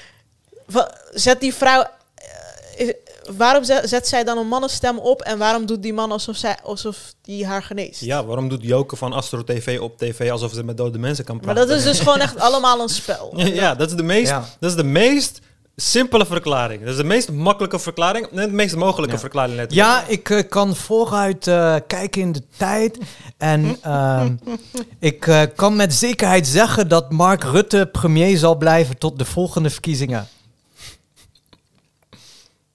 zet 1.13 1.39
die 1.39 1.53
vrouw, 1.53 1.81
eh, 2.15 2.87
is- 2.87 2.93
waarom 3.37 3.63
zet, 3.63 3.89
zet 3.89 4.07
zij 4.07 4.23
dan 4.23 4.37
een 4.37 4.47
mannenstem 4.47 4.97
op 4.99 5.21
en 5.21 5.37
waarom 5.37 5.65
doet 5.65 5.83
die 5.83 5.93
man 5.93 6.11
alsof, 6.11 6.35
zij, 6.35 6.57
alsof 6.63 6.97
die 7.21 7.45
haar 7.45 7.63
geneest? 7.63 8.01
ja, 8.01 8.25
waarom 8.25 8.49
doet 8.49 8.63
Joke 8.63 8.95
van 8.95 9.13
Astro 9.13 9.43
TV 9.43 9.79
op 9.79 9.97
tv 9.97 10.31
alsof 10.31 10.51
ze 10.53 10.63
met 10.63 10.77
dode 10.77 10.97
mensen 10.99 11.25
kan 11.25 11.35
Maar 11.35 11.43
praten? 11.43 11.67
dat 11.67 11.77
is 11.77 11.83
dus 11.83 11.99
gewoon 11.99 12.19
echt 12.19 12.39
allemaal 12.39 12.81
een 12.81 12.89
spel. 12.89 13.33
Ja, 13.37 13.45
ja, 13.45 13.75
dat 13.75 13.89
is 13.89 13.95
de 13.95 14.03
meest, 14.03 14.29
Ja. 14.29 14.45
dat 14.59 14.69
is 14.69 14.75
de 14.75 14.83
meest 14.83 15.39
simpele 15.75 16.25
verklaring. 16.25 16.79
Dat 16.81 16.89
is 16.89 16.95
de 16.97 17.03
meest 17.03 17.31
makkelijke 17.31 17.79
verklaring, 17.79 18.27
en 18.27 18.35
de 18.35 18.47
meest 18.55 18.75
mogelijke 18.75 19.13
Ja. 19.15 19.19
verklaring. 19.19 19.55
letterlijk. 19.55 19.89
Ja, 19.89 20.03
ik 20.07 20.29
eh, 20.29 20.49
kan 20.49 20.75
vooruit 20.75 21.47
eh, 21.47 21.75
kijken 21.87 22.21
in 22.21 22.31
de 22.31 22.43
tijd. 22.57 22.97
En 23.37 23.77
ehm, 23.81 24.35
ik 24.99 25.27
eh, 25.27 25.41
kan 25.55 25.75
met 25.75 25.93
zekerheid 25.93 26.47
zeggen 26.47 26.87
dat 26.87 27.11
Mark 27.11 27.43
Rutte 27.43 27.89
premier 27.91 28.37
zal 28.37 28.55
blijven 28.55 28.97
tot 28.97 29.17
de 29.19 29.25
volgende 29.25 29.69
verkiezingen. 29.69 30.27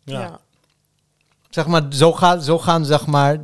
Ja. 0.06 0.20
Ja. 0.20 0.40
Zeg 1.50 1.66
maar, 1.66 1.82
zo, 1.88 2.12
gaan 2.12 2.42
zo 2.42 2.58
gaan 2.58 2.84
zeg 2.84 3.06
maar, 3.06 3.38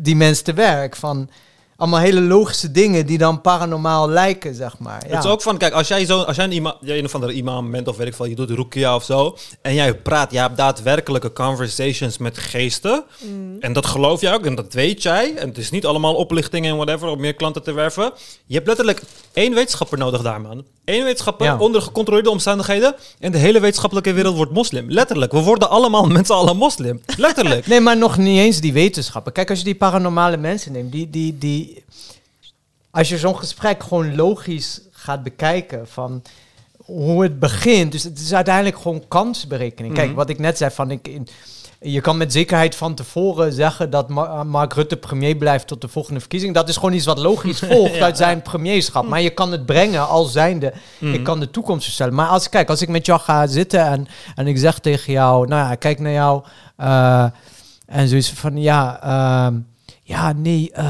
die 0.00 0.16
mensen 0.16 0.44
te 0.44 0.52
werk. 0.52 0.96
Van 0.96 1.30
allemaal 1.78 2.00
hele 2.00 2.20
logische 2.20 2.70
dingen 2.70 3.06
die 3.06 3.18
dan 3.18 3.40
paranormaal 3.40 4.08
lijken, 4.08 4.54
zeg 4.54 4.78
maar. 4.78 5.02
Ja. 5.08 5.14
Het 5.14 5.24
is 5.24 5.30
ook 5.30 5.42
van, 5.42 5.58
kijk, 5.58 5.72
als 5.72 5.88
jij, 5.88 6.04
zo, 6.06 6.20
als 6.22 6.36
jij 6.36 6.44
een, 6.44 6.52
ima, 6.52 6.76
jij 6.80 6.98
een 6.98 7.04
of 7.04 7.14
andere 7.14 7.32
imam 7.32 7.70
bent 7.70 7.88
of 7.88 7.96
weet 7.96 8.06
ik 8.06 8.14
veel, 8.14 8.24
je 8.26 8.34
doet 8.34 8.50
rukia 8.50 8.94
of 8.94 9.04
zo, 9.04 9.36
en 9.62 9.74
jij 9.74 9.94
praat, 9.94 10.32
je 10.32 10.38
hebt 10.38 10.56
daadwerkelijke 10.56 11.32
conversations 11.32 12.18
met 12.18 12.38
geesten, 12.38 13.04
Mm. 13.22 13.56
en 13.60 13.72
dat 13.72 13.86
geloof 13.86 14.20
jij 14.20 14.34
ook, 14.34 14.44
en 14.46 14.54
dat 14.54 14.72
weet 14.72 15.02
jij, 15.02 15.34
en 15.36 15.48
het 15.48 15.58
is 15.58 15.70
niet 15.70 15.86
allemaal 15.86 16.14
oplichting 16.14 16.66
en 16.66 16.76
whatever, 16.76 17.08
om 17.08 17.20
meer 17.20 17.34
klanten 17.34 17.62
te 17.62 17.72
werven. 17.72 18.12
Je 18.46 18.54
hebt 18.54 18.66
letterlijk 18.66 19.02
één 19.32 19.54
wetenschapper 19.54 19.98
nodig 19.98 20.22
daar, 20.22 20.40
man. 20.40 20.64
Eén 20.84 21.04
wetenschapper, 21.04 21.46
Ja. 21.46 21.58
onder 21.58 21.82
gecontroleerde 21.82 22.30
omstandigheden, 22.30 22.94
en 23.18 23.32
de 23.32 23.38
hele 23.38 23.60
wetenschappelijke 23.60 24.12
wereld 24.12 24.36
wordt 24.36 24.52
moslim. 24.52 24.90
Letterlijk, 24.90 25.32
we 25.32 25.40
worden 25.40 25.70
allemaal 25.70 26.06
met 26.18 26.26
z'n 26.26 26.32
allen 26.32 26.56
moslim. 26.56 27.00
Letterlijk. 27.16 27.66
Nee, 27.66 27.80
maar 27.80 27.96
nog 27.96 28.16
niet 28.16 28.38
eens 28.38 28.60
die 28.60 28.72
wetenschappen. 28.72 29.32
Kijk, 29.32 29.50
als 29.50 29.58
je 29.58 29.64
die 29.64 29.74
paranormale 29.74 30.36
mensen 30.36 30.72
neemt, 30.72 30.92
die, 30.92 31.10
die, 31.10 31.38
die... 31.38 31.67
Als 32.90 33.08
je 33.08 33.18
zo'n 33.18 33.38
gesprek 33.38 33.82
gewoon 33.82 34.14
logisch 34.16 34.80
gaat 34.90 35.22
bekijken 35.22 35.88
van 35.88 36.22
hoe 36.76 37.22
het 37.22 37.38
begint. 37.38 37.92
Dus 37.92 38.02
het 38.02 38.18
is 38.18 38.34
uiteindelijk 38.34 38.78
gewoon 38.78 39.04
kansberekening. 39.08 39.94
Kijk, 39.94 40.06
Mhm. 40.06 40.16
wat 40.16 40.28
ik 40.30 40.38
net 40.38 40.58
zei 40.58 40.70
van... 40.70 40.90
Ik, 40.90 41.08
in- 41.08 41.28
je 41.80 42.00
kan 42.00 42.16
met 42.16 42.32
zekerheid 42.32 42.74
van 42.74 42.94
tevoren 42.94 43.52
zeggen 43.52 43.90
dat 43.90 44.08
Ma- 44.08 44.44
Mark 44.44 44.72
Rutte 44.72 44.96
premier 44.96 45.36
blijft 45.36 45.66
tot 45.66 45.80
de 45.80 45.88
volgende 45.88 46.20
verkiezing. 46.20 46.54
Dat 46.54 46.68
is 46.68 46.74
gewoon 46.76 46.92
iets 46.92 47.04
wat 47.06 47.18
logisch 47.18 47.58
volgt 47.70 47.94
Ja. 47.94 48.04
uit 48.04 48.16
zijn 48.16 48.42
premierschap. 48.42 49.06
Maar 49.06 49.20
je 49.20 49.30
kan 49.30 49.52
het 49.52 49.66
brengen 49.66 50.08
als 50.08 50.32
zijnde. 50.32 50.72
Mhm. 50.98 51.12
Ik 51.14 51.24
kan 51.24 51.40
de 51.40 51.50
toekomst 51.50 51.84
voorstellen. 51.84 52.14
Maar 52.14 52.28
als, 52.28 52.48
kijk, 52.48 52.68
als 52.68 52.82
ik 52.82 52.88
met 52.88 53.06
jou 53.06 53.20
ga 53.20 53.46
zitten 53.46 53.80
en, 53.86 54.06
en 54.34 54.46
ik 54.46 54.58
zeg 54.58 54.78
tegen 54.78 55.12
jou, 55.12 55.46
nou 55.46 55.68
ja, 55.68 55.74
kijk 55.74 55.98
naar 55.98 56.12
jou. 56.12 56.42
eh, 56.76 57.26
en 57.86 58.08
zoiets 58.08 58.30
van, 58.30 58.56
ja, 58.56 59.02
ehm, 59.02 59.58
ja, 60.08 60.32
nee, 60.32 60.70
eh, 60.72 60.84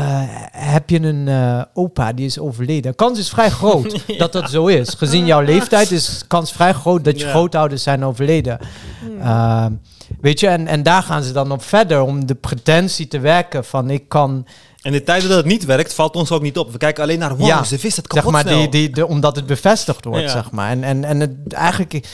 heb 0.52 0.90
je 0.90 1.00
een 1.00 1.28
eh, 1.28 1.62
opa 1.74 2.12
die 2.12 2.26
is 2.26 2.38
overleden? 2.38 2.90
De 2.90 2.96
kans 2.96 3.18
is 3.18 3.28
vrij 3.30 3.50
groot 3.50 4.04
dat 4.18 4.32
dat 4.32 4.50
zo 4.50 4.66
is. 4.66 4.88
Gezien 4.94 5.26
jouw 5.26 5.40
leeftijd 5.40 5.90
is 5.90 6.24
kans 6.26 6.52
vrij 6.52 6.72
groot 6.72 7.04
dat 7.04 7.18
je 7.20 7.24
Ja. 7.24 7.30
grootouders 7.30 7.82
zijn 7.82 8.04
overleden. 8.04 8.58
Hmm. 9.00 9.20
Ehm, 9.20 9.72
weet 10.20 10.40
je, 10.40 10.48
en, 10.48 10.66
en 10.66 10.82
daar 10.82 11.02
gaan 11.02 11.22
ze 11.22 11.32
dan 11.32 11.50
op 11.52 11.62
verder 11.62 12.00
om 12.02 12.26
de 12.26 12.34
pretentie 12.34 13.08
te 13.08 13.18
werken 13.20 13.64
van 13.64 13.90
ik 13.90 14.08
kan, 14.08 14.46
En 14.82 14.92
de 14.92 15.02
tijden 15.02 15.28
dat 15.28 15.36
het 15.38 15.46
niet 15.46 15.64
werkt, 15.64 15.94
valt 15.94 16.16
ons 16.16 16.30
ook 16.30 16.42
niet 16.42 16.58
op. 16.58 16.72
We 16.72 16.78
kijken 16.78 17.02
alleen 17.02 17.18
naar, 17.18 17.36
wow, 17.36 17.46
Ja. 17.46 17.64
ze 17.64 17.76
wist 17.76 17.96
het 17.96 18.06
zeg 18.12 18.22
kapot 18.22 18.32
maar, 18.32 18.42
snel. 18.42 18.58
die, 18.58 18.68
die, 18.68 18.90
de, 18.90 19.06
omdat 19.06 19.36
het 19.36 19.46
bevestigd 19.46 20.04
wordt, 20.04 20.30
zeg 20.30 20.50
maar. 20.50 20.70
En, 20.70 20.84
en, 20.84 21.04
en 21.04 21.20
het, 21.20 21.52
eigenlijk, 21.52 22.06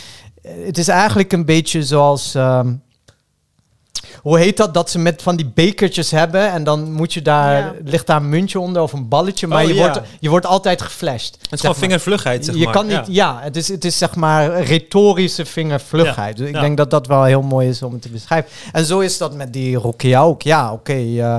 het 0.43 0.79
is 0.79 0.89
eigenlijk 0.89 1.33
een 1.33 1.45
beetje 1.45 1.83
zoals... 1.83 2.35
ehm, 2.35 2.73
hoe 4.23 4.39
heet 4.39 4.57
dat? 4.57 4.75
Dat 4.75 4.91
ze 4.91 4.99
met 4.99 5.23
van 5.23 5.37
die 5.37 5.51
bekertjes 5.55 6.11
hebben 6.11 6.51
en 6.53 6.65
dan 6.65 6.93
moet 6.93 7.13
je 7.13 7.23
daar, 7.23 7.57
Ja. 7.59 7.73
ligt 7.85 8.07
daar 8.07 8.17
een 8.17 8.29
muntje 8.29 8.61
onder 8.61 8.83
of 8.83 8.93
een 8.93 9.09
balletje, 9.09 9.47
maar 9.47 9.63
Oh, 9.63 9.69
je, 9.69 9.75
ja. 9.75 9.81
wordt, 9.81 10.01
je 10.21 10.29
wordt 10.29 10.47
altijd 10.47 10.83
geflasht. 10.83 11.37
Het 11.43 11.53
is 11.53 11.61
gewoon 11.61 11.75
vingervlugheid, 11.77 12.45
zeg 12.45 12.55
je 12.55 12.65
maar. 12.65 12.73
kan 12.73 12.87
niet, 12.87 12.95
Ja. 12.95 13.05
ja, 13.07 13.39
het, 13.43 13.57
is, 13.57 13.69
het 13.69 13.85
is 13.85 13.99
zeg 13.99 14.15
maar 14.15 14.63
retorische 14.63 15.45
vingervlugheid. 15.47 16.37
Dus 16.37 16.49
ik 16.49 16.55
ja. 16.55 16.61
denk 16.61 16.77
dat 16.77 16.91
dat 16.91 17.07
wel 17.07 17.25
heel 17.25 17.43
mooi 17.43 17.69
is 17.69 17.83
om 17.83 17.93
het 17.93 18.03
te 18.03 18.09
beschrijven. 18.09 18.51
En 18.73 18.85
zo 18.85 19.01
is 19.01 19.19
dat 19.19 19.35
met 19.35 19.53
die 19.53 19.77
Rokia 19.77 20.21
ook. 20.23 20.43
Ja, 20.43 20.73
oké. 20.73 20.93
eh, 20.93 21.39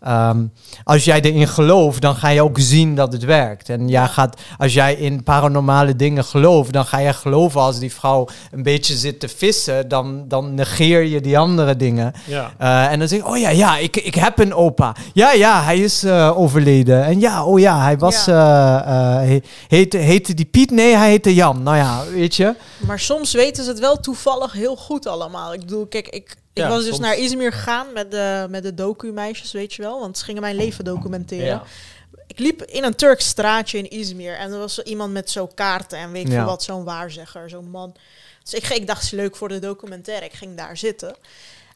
ehm, 0.00 0.38
als 0.84 1.04
jij 1.04 1.20
erin 1.20 1.48
gelooft, 1.48 2.00
dan 2.00 2.14
ga 2.14 2.28
je 2.28 2.42
ook 2.42 2.58
zien 2.60 2.94
dat 2.94 3.12
het 3.12 3.24
werkt. 3.24 3.68
En 3.68 3.88
jij 3.88 4.06
gaat, 4.06 4.40
als 4.58 4.74
jij 4.74 4.94
in 4.94 5.22
paranormale 5.22 5.96
dingen 5.96 6.24
gelooft, 6.24 6.72
dan 6.72 6.84
ga 6.84 6.98
je 6.98 7.12
geloven 7.12 7.60
als 7.60 7.78
die 7.78 7.92
vrouw 7.92 8.28
een 8.50 8.62
beetje 8.62 8.96
zit 8.96 9.20
te 9.20 9.28
vissen, 9.28 9.88
dan, 9.88 10.24
dan 10.28 10.54
negeer 10.54 11.02
je 11.02 11.20
die 11.20 11.38
andere 11.38 11.76
dingen. 11.76 12.07
Ja. 12.26 12.52
Eh, 12.58 12.92
en 12.92 12.98
dan 12.98 13.08
zeg 13.08 13.18
ik, 13.18 13.28
oh 13.28 13.38
ja, 13.38 13.48
ja, 13.50 13.76
ik, 13.76 13.96
ik 13.96 14.14
heb 14.14 14.38
een 14.38 14.54
opa. 14.54 14.94
Ja, 15.12 15.32
ja, 15.32 15.62
hij 15.62 15.78
is 15.78 16.02
eh, 16.02 16.38
overleden. 16.38 17.04
En 17.04 17.20
ja, 17.20 17.44
oh 17.44 17.58
ja, 17.60 17.82
hij 17.82 17.98
was, 17.98 18.24
Ja. 18.24 18.84
eh, 18.86 19.22
eh, 19.22 19.28
he- 19.28 19.40
heette, 19.68 19.96
heette 19.96 20.34
die 20.34 20.44
Piet? 20.44 20.70
Nee, 20.70 20.96
hij 20.96 21.08
heette 21.10 21.34
Jan. 21.34 21.62
Nou 21.62 21.76
ja, 21.76 22.04
weet 22.12 22.36
je. 22.36 22.54
Maar 22.86 22.98
soms 23.00 23.32
weten 23.32 23.64
ze 23.64 23.70
het 23.70 23.78
wel 23.78 24.00
toevallig 24.00 24.52
heel 24.52 24.76
goed 24.76 25.06
allemaal. 25.06 25.54
Ik 25.54 25.60
bedoel, 25.60 25.86
kijk, 25.86 26.08
ik, 26.08 26.36
ik 26.52 26.62
Ja, 26.64 26.68
was 26.68 26.78
dus 26.78 26.88
soms. 26.88 26.98
naar 27.00 27.16
Izmir 27.18 27.52
gegaan 27.52 27.86
met 27.94 28.10
de, 28.10 28.46
met 28.50 28.62
de 28.62 28.74
docu-meisjes, 28.74 29.52
weet 29.52 29.74
je 29.74 29.82
wel. 29.82 30.00
Want 30.00 30.18
ze 30.18 30.24
gingen 30.24 30.42
mijn 30.42 30.56
leven 30.56 30.84
documenteren. 30.84 31.62
Ik 32.26 32.38
liep 32.38 32.62
in 32.62 32.84
een 32.84 32.94
Turks 32.94 33.26
straatje 33.26 33.78
in 33.78 33.90
Izmir. 33.98 34.36
En 34.36 34.52
er 34.52 34.58
was 34.58 34.74
zo 34.74 34.82
iemand 34.82 35.12
met 35.12 35.30
zo'n 35.30 35.54
kaarten 35.54 35.98
en 35.98 36.12
weet 36.12 36.28
Ja. 36.28 36.34
veel 36.34 36.44
wat, 36.44 36.62
zo'n 36.62 36.84
waarzegger, 36.84 37.48
zo'n 37.50 37.70
man. 37.70 37.94
Dus 38.42 38.54
ik, 38.54 38.68
ik 38.68 38.86
dacht, 38.86 39.02
is 39.02 39.10
leuk 39.10 39.36
voor 39.36 39.48
de 39.48 39.58
documentaire. 39.58 40.24
Ik 40.24 40.32
ging 40.32 40.56
daar 40.56 40.76
zitten. 40.76 41.14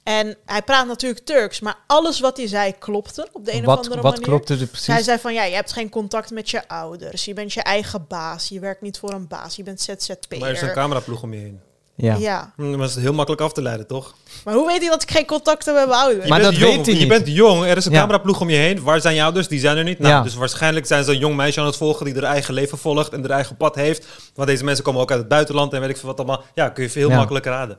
En 0.02 0.36
hij 0.46 0.62
praat 0.62 0.86
natuurlijk 0.86 1.24
Turks, 1.24 1.60
maar 1.60 1.76
alles 1.86 2.20
wat 2.20 2.36
hij 2.36 2.46
zei 2.46 2.74
klopte 2.78 3.28
op 3.32 3.44
de 3.44 3.52
een 3.52 3.58
of 3.60 3.64
Wat, 3.64 3.76
andere 3.76 4.00
wat 4.00 4.10
manier. 4.12 4.26
klopte 4.28 4.52
er 4.52 4.58
Hij 4.58 4.68
precies? 4.68 5.04
zei 5.04 5.18
van, 5.18 5.34
ja, 5.34 5.44
je 5.44 5.54
hebt 5.54 5.72
geen 5.72 5.88
contact 5.88 6.30
met 6.30 6.50
je 6.50 6.68
ouders. 6.68 7.24
Je 7.24 7.34
bent 7.34 7.52
je 7.52 7.62
eigen 7.62 8.04
baas. 8.08 8.48
Je 8.48 8.60
werkt 8.60 8.82
niet 8.82 8.98
voor 8.98 9.10
een 9.12 9.28
baas. 9.28 9.56
Je 9.56 9.62
bent 9.62 9.80
ZZP'er. 9.80 10.38
Maar 10.38 10.48
er 10.48 10.54
is 10.54 10.60
een 10.62 10.72
cameraploeg 10.72 11.22
om 11.22 11.32
je 11.32 11.38
heen. 11.40 11.60
Ja. 11.94 12.14
Ja. 12.16 12.52
Hm, 12.56 12.76
Maar 12.76 12.86
is 12.86 12.94
heel 12.94 13.12
makkelijk 13.12 13.42
af 13.42 13.52
te 13.52 13.62
leiden, 13.62 13.86
toch? 13.86 14.14
Maar 14.44 14.54
hoe 14.54 14.66
weet 14.66 14.80
hij 14.80 14.88
dat 14.88 15.02
ik 15.02 15.10
geen 15.10 15.26
contact 15.26 15.64
heb 15.66 15.74
met 15.74 15.86
mijn 15.88 15.98
ouders? 16.00 16.22
Je 16.22 16.28
Maar 16.30 16.40
bent 16.40 16.52
dat 16.52 16.60
jong, 16.62 16.76
weet 16.76 16.84
hij 16.86 16.94
Je 16.94 17.00
niet. 17.00 17.08
bent 17.08 17.26
jong, 17.28 17.64
er 17.64 17.76
is 17.76 17.84
een 17.84 17.92
Ja. 17.92 17.98
cameraploeg 18.00 18.40
om 18.40 18.50
je 18.50 18.56
heen. 18.56 18.82
Waar 18.82 19.00
zijn 19.00 19.14
je 19.14 19.22
ouders? 19.22 19.48
Die 19.48 19.60
zijn 19.60 19.76
er 19.76 19.84
niet. 19.84 19.98
Nou, 19.98 20.14
Ja. 20.14 20.22
Dus 20.22 20.34
waarschijnlijk 20.34 20.86
zijn 20.86 21.04
ze 21.04 21.10
een 21.12 21.18
jong 21.18 21.36
meisje 21.36 21.60
aan 21.60 21.66
het 21.66 21.76
volgen 21.76 22.04
die 22.04 22.14
haar 22.14 22.22
eigen 22.22 22.54
leven 22.54 22.78
volgt 22.78 23.12
en 23.12 23.20
haar 23.20 23.30
eigen 23.30 23.56
pad 23.56 23.74
heeft. 23.74 24.06
Want 24.34 24.48
deze 24.48 24.64
mensen 24.64 24.84
komen 24.84 25.00
ook 25.00 25.10
uit 25.10 25.18
het 25.20 25.28
buitenland 25.28 25.72
en 25.72 25.80
weet 25.80 25.90
ik 25.90 25.96
veel 25.96 26.08
wat 26.08 26.18
allemaal. 26.18 26.42
Ja, 26.54 26.68
kun 26.68 26.84
je 26.84 26.90
heel 26.92 27.08
Ja. 27.08 27.16
makkelijk 27.16 27.44
raden. 27.44 27.78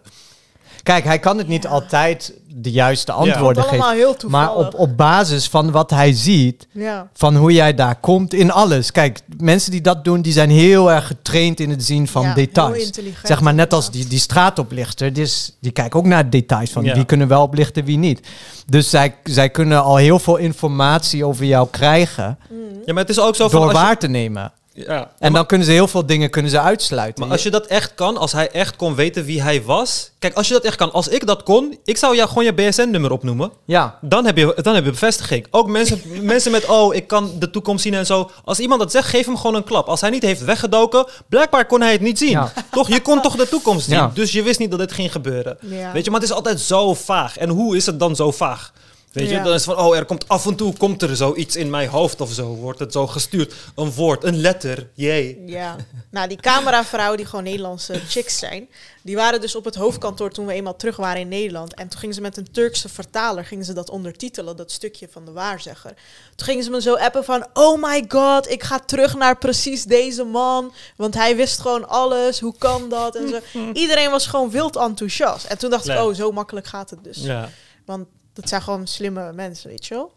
Kijk, 0.84 1.04
hij 1.04 1.20
kan 1.20 1.38
het 1.38 1.48
niet 1.48 1.68
altijd 1.68 2.34
de 2.56 2.72
juiste 2.72 3.12
antwoorden 3.12 3.64
is 3.64 3.70
allemaal 3.70 3.90
geven. 3.90 4.04
heel 4.04 4.16
toevallig. 4.16 4.48
Maar 4.48 4.56
op, 4.56 4.74
op 4.76 4.98
basis 4.98 5.48
van 5.48 5.72
wat 5.72 5.90
hij 5.90 6.14
ziet, 6.14 6.68
Ja. 6.72 7.10
van 7.14 7.36
hoe 7.36 7.54
jij 7.54 7.74
daar 7.74 7.96
komt 7.96 8.34
in 8.34 8.52
alles. 8.52 8.92
Kijk, 8.92 9.20
mensen 9.38 9.72
die 9.72 9.82
dat 9.82 10.04
doen, 10.04 10.22
die 10.22 10.34
zijn 10.34 10.50
heel 10.50 10.92
erg 10.92 11.08
getraind 11.08 11.60
in 11.60 11.70
het 11.70 11.84
zien 11.84 12.08
van 12.08 12.22
Ja, 12.22 12.28
heel 12.28 12.36
details. 12.46 12.84
intelligent 12.86 13.28
Zeg 13.28 13.42
maar 13.42 13.54
net 13.54 13.74
als 13.74 13.92
die, 13.92 14.08
die 14.08 14.20
straatoplichter, 14.20 15.14
die, 15.14 15.24
is- 15.24 15.58
die 15.62 15.72
kijken 15.72 16.00
ook 16.00 16.06
naar 16.06 16.30
details 16.30 16.70
van 16.72 16.84
Ja. 16.84 16.94
wie 16.94 17.06
kunnen 17.06 17.28
wel 17.28 17.42
oplichten, 17.42 17.86
wie 17.86 17.98
niet. 17.98 18.28
Dus 18.68 18.90
zij, 18.90 19.16
zij 19.24 19.50
kunnen 19.50 19.84
al 19.84 19.96
heel 19.96 20.20
veel 20.20 20.38
informatie 20.38 21.26
over 21.26 21.46
jou 21.46 21.68
krijgen 21.72 22.38
Ja, 22.86 22.94
maar 22.94 23.02
het 23.04 23.12
is 23.12 23.20
ook 23.20 23.36
zo 23.36 23.50
van... 23.50 23.60
door 23.60 23.70
als 23.70 23.80
je- 23.80 23.86
waar 23.86 23.98
te 23.98 24.08
nemen. 24.08 24.52
Ja, 24.74 25.12
En 25.20 25.34
dan 25.34 25.46
kunnen 25.46 25.68
ze 25.68 25.74
heel 25.74 25.88
veel 25.88 26.06
dingen 26.06 26.30
kunnen 26.30 26.52
ze 26.52 26.60
uitsluiten. 26.60 27.24
Maar 27.24 27.32
als 27.32 27.44
je 27.44 27.50
dat 27.50 27.66
echt 27.66 27.94
kan, 27.96 28.18
als 28.18 28.32
hij 28.32 28.50
echt 28.52 28.76
kon 28.76 28.96
weten 28.96 29.26
wie 29.26 29.42
hij 29.42 29.64
was. 29.64 30.12
Kijk, 30.20 30.34
als 30.36 30.48
je 30.48 30.54
dat 30.54 30.64
echt 30.64 30.76
kan, 30.76 30.92
als 30.92 31.08
ik 31.08 31.26
dat 31.28 31.44
kon, 31.44 31.78
ik 31.84 31.98
zou 31.98 32.16
jou 32.16 32.28
gewoon 32.28 32.44
je 32.44 32.54
BSN-nummer 32.54 33.12
opnoemen. 33.12 33.52
ja, 33.66 33.98
Dan 34.02 34.26
heb 34.26 34.38
je, 34.38 34.56
dan 34.62 34.76
heb 34.76 34.84
je 34.86 34.92
bevestiging. 34.92 35.48
Ook 35.52 35.68
mensen, 35.68 36.02
mensen 36.22 36.52
met, 36.52 36.66
oh, 36.66 36.96
ik 36.96 37.08
kan 37.08 37.32
de 37.40 37.50
toekomst 37.50 37.84
zien 37.84 37.94
en 37.94 38.06
zo. 38.06 38.30
Als 38.44 38.60
iemand 38.60 38.80
dat 38.82 38.92
zegt, 38.92 39.08
geef 39.08 39.26
hem 39.26 39.38
gewoon 39.38 39.56
een 39.56 39.64
klap. 39.64 39.88
Als 39.88 40.02
hij 40.02 40.10
niet 40.10 40.24
heeft 40.24 40.44
weggedoken, 40.44 41.06
blijkbaar 41.30 41.66
kon 41.66 41.82
hij 41.82 41.92
het 41.92 42.02
niet 42.02 42.18
zien. 42.18 42.30
Ja. 42.30 42.54
Toch? 42.72 42.88
Je 42.88 43.02
kon 43.02 43.22
toch 43.22 43.36
de 43.36 43.50
toekomst 43.50 43.86
zien. 43.86 43.96
Ja. 43.96 44.12
Dus 44.14 44.32
je 44.32 44.44
wist 44.44 44.60
niet 44.60 44.70
dat 44.70 44.80
dit 44.80 44.92
ging 44.92 45.12
gebeuren. 45.12 45.58
Ja. 45.62 45.92
Weet 45.92 46.06
je, 46.06 46.12
maar 46.12 46.20
het 46.20 46.30
is 46.30 46.36
altijd 46.36 46.60
zo 46.60 46.94
vaag. 46.94 47.38
En 47.38 47.50
hoe 47.50 47.76
is 47.76 47.86
het 47.86 48.00
dan 48.00 48.16
zo 48.16 48.32
vaag? 48.32 48.72
Weet 49.14 49.30
je, 49.30 49.36
Ja. 49.36 49.44
dan 49.44 49.54
is 49.54 49.64
van, 49.64 49.78
oh, 49.78 49.96
er 49.98 50.06
komt 50.06 50.28
af 50.28 50.46
en 50.46 50.56
toe 50.56 50.78
komt 50.78 51.02
er 51.02 51.16
zoiets 51.16 51.56
in 51.56 51.70
mijn 51.70 51.90
hoofd 51.90 52.22
of 52.22 52.32
zo. 52.32 52.56
Wordt 52.56 52.80
het 52.80 52.92
zo 52.92 53.08
gestuurd. 53.08 53.54
Een 53.76 53.92
woord, 53.92 54.24
een 54.24 54.38
letter, 54.42 54.90
jee. 54.94 55.44
Ja, 55.46 55.76
nou 56.12 56.28
die 56.28 56.38
cameravrouwen 56.38 57.18
die 57.18 57.26
gewoon 57.26 57.44
Nederlandse 57.44 58.00
chicks 58.08 58.38
zijn, 58.40 58.68
die 59.02 59.16
waren 59.16 59.42
dus 59.42 59.56
op 59.56 59.66
het 59.66 59.76
hoofdkantoor 59.76 60.32
toen 60.32 60.46
we 60.46 60.54
eenmaal 60.54 60.76
terug 60.76 60.96
waren 60.96 61.22
in 61.22 61.28
Nederland. 61.28 61.74
En 61.74 61.88
toen 61.88 62.00
gingen 62.00 62.16
ze 62.16 62.22
met 62.22 62.38
een 62.38 62.52
Turkse 62.52 62.90
vertaler, 62.90 63.46
gingen 63.46 63.66
ze 63.66 63.74
dat 63.74 63.90
ondertitelen, 63.90 64.56
dat 64.56 64.72
stukje 64.72 65.08
van 65.12 65.26
de 65.26 65.32
waarzegger. 65.32 65.94
Toen 66.36 66.48
gingen 66.48 66.64
ze 66.64 66.70
me 66.70 66.82
zo 66.82 66.96
appen 66.96 67.24
van, 67.24 67.48
oh 67.54 67.82
my 67.84 68.06
god, 68.08 68.50
ik 68.50 68.64
ga 68.64 68.80
terug 68.80 69.16
naar 69.16 69.38
precies 69.38 69.84
deze 69.84 70.24
man, 70.24 70.74
want 70.96 71.14
hij 71.14 71.36
wist 71.36 71.60
gewoon 71.60 71.88
alles, 71.88 72.40
hoe 72.40 72.56
kan 72.58 72.90
dat? 72.90 73.16
En 73.16 73.28
zo. 73.30 73.40
Iedereen 73.74 74.10
was 74.12 74.28
gewoon 74.28 74.50
wild 74.50 74.76
enthousiast. 74.76 75.46
En 75.46 75.58
toen 75.58 75.70
dacht 75.70 75.88
ik, 75.88 75.98
oh, 76.00 76.14
zo 76.14 76.32
makkelijk 76.32 76.68
gaat 76.68 76.90
het 76.90 77.04
dus. 77.04 77.18
Ja. 77.18 77.50
Want 77.86 78.08
dat 78.34 78.50
zijn 78.50 78.62
gewoon 78.62 78.88
slimme 78.88 79.32
mensen, 79.34 79.70
weet 79.70 79.86
je 79.86 79.94
wel? 79.94 80.12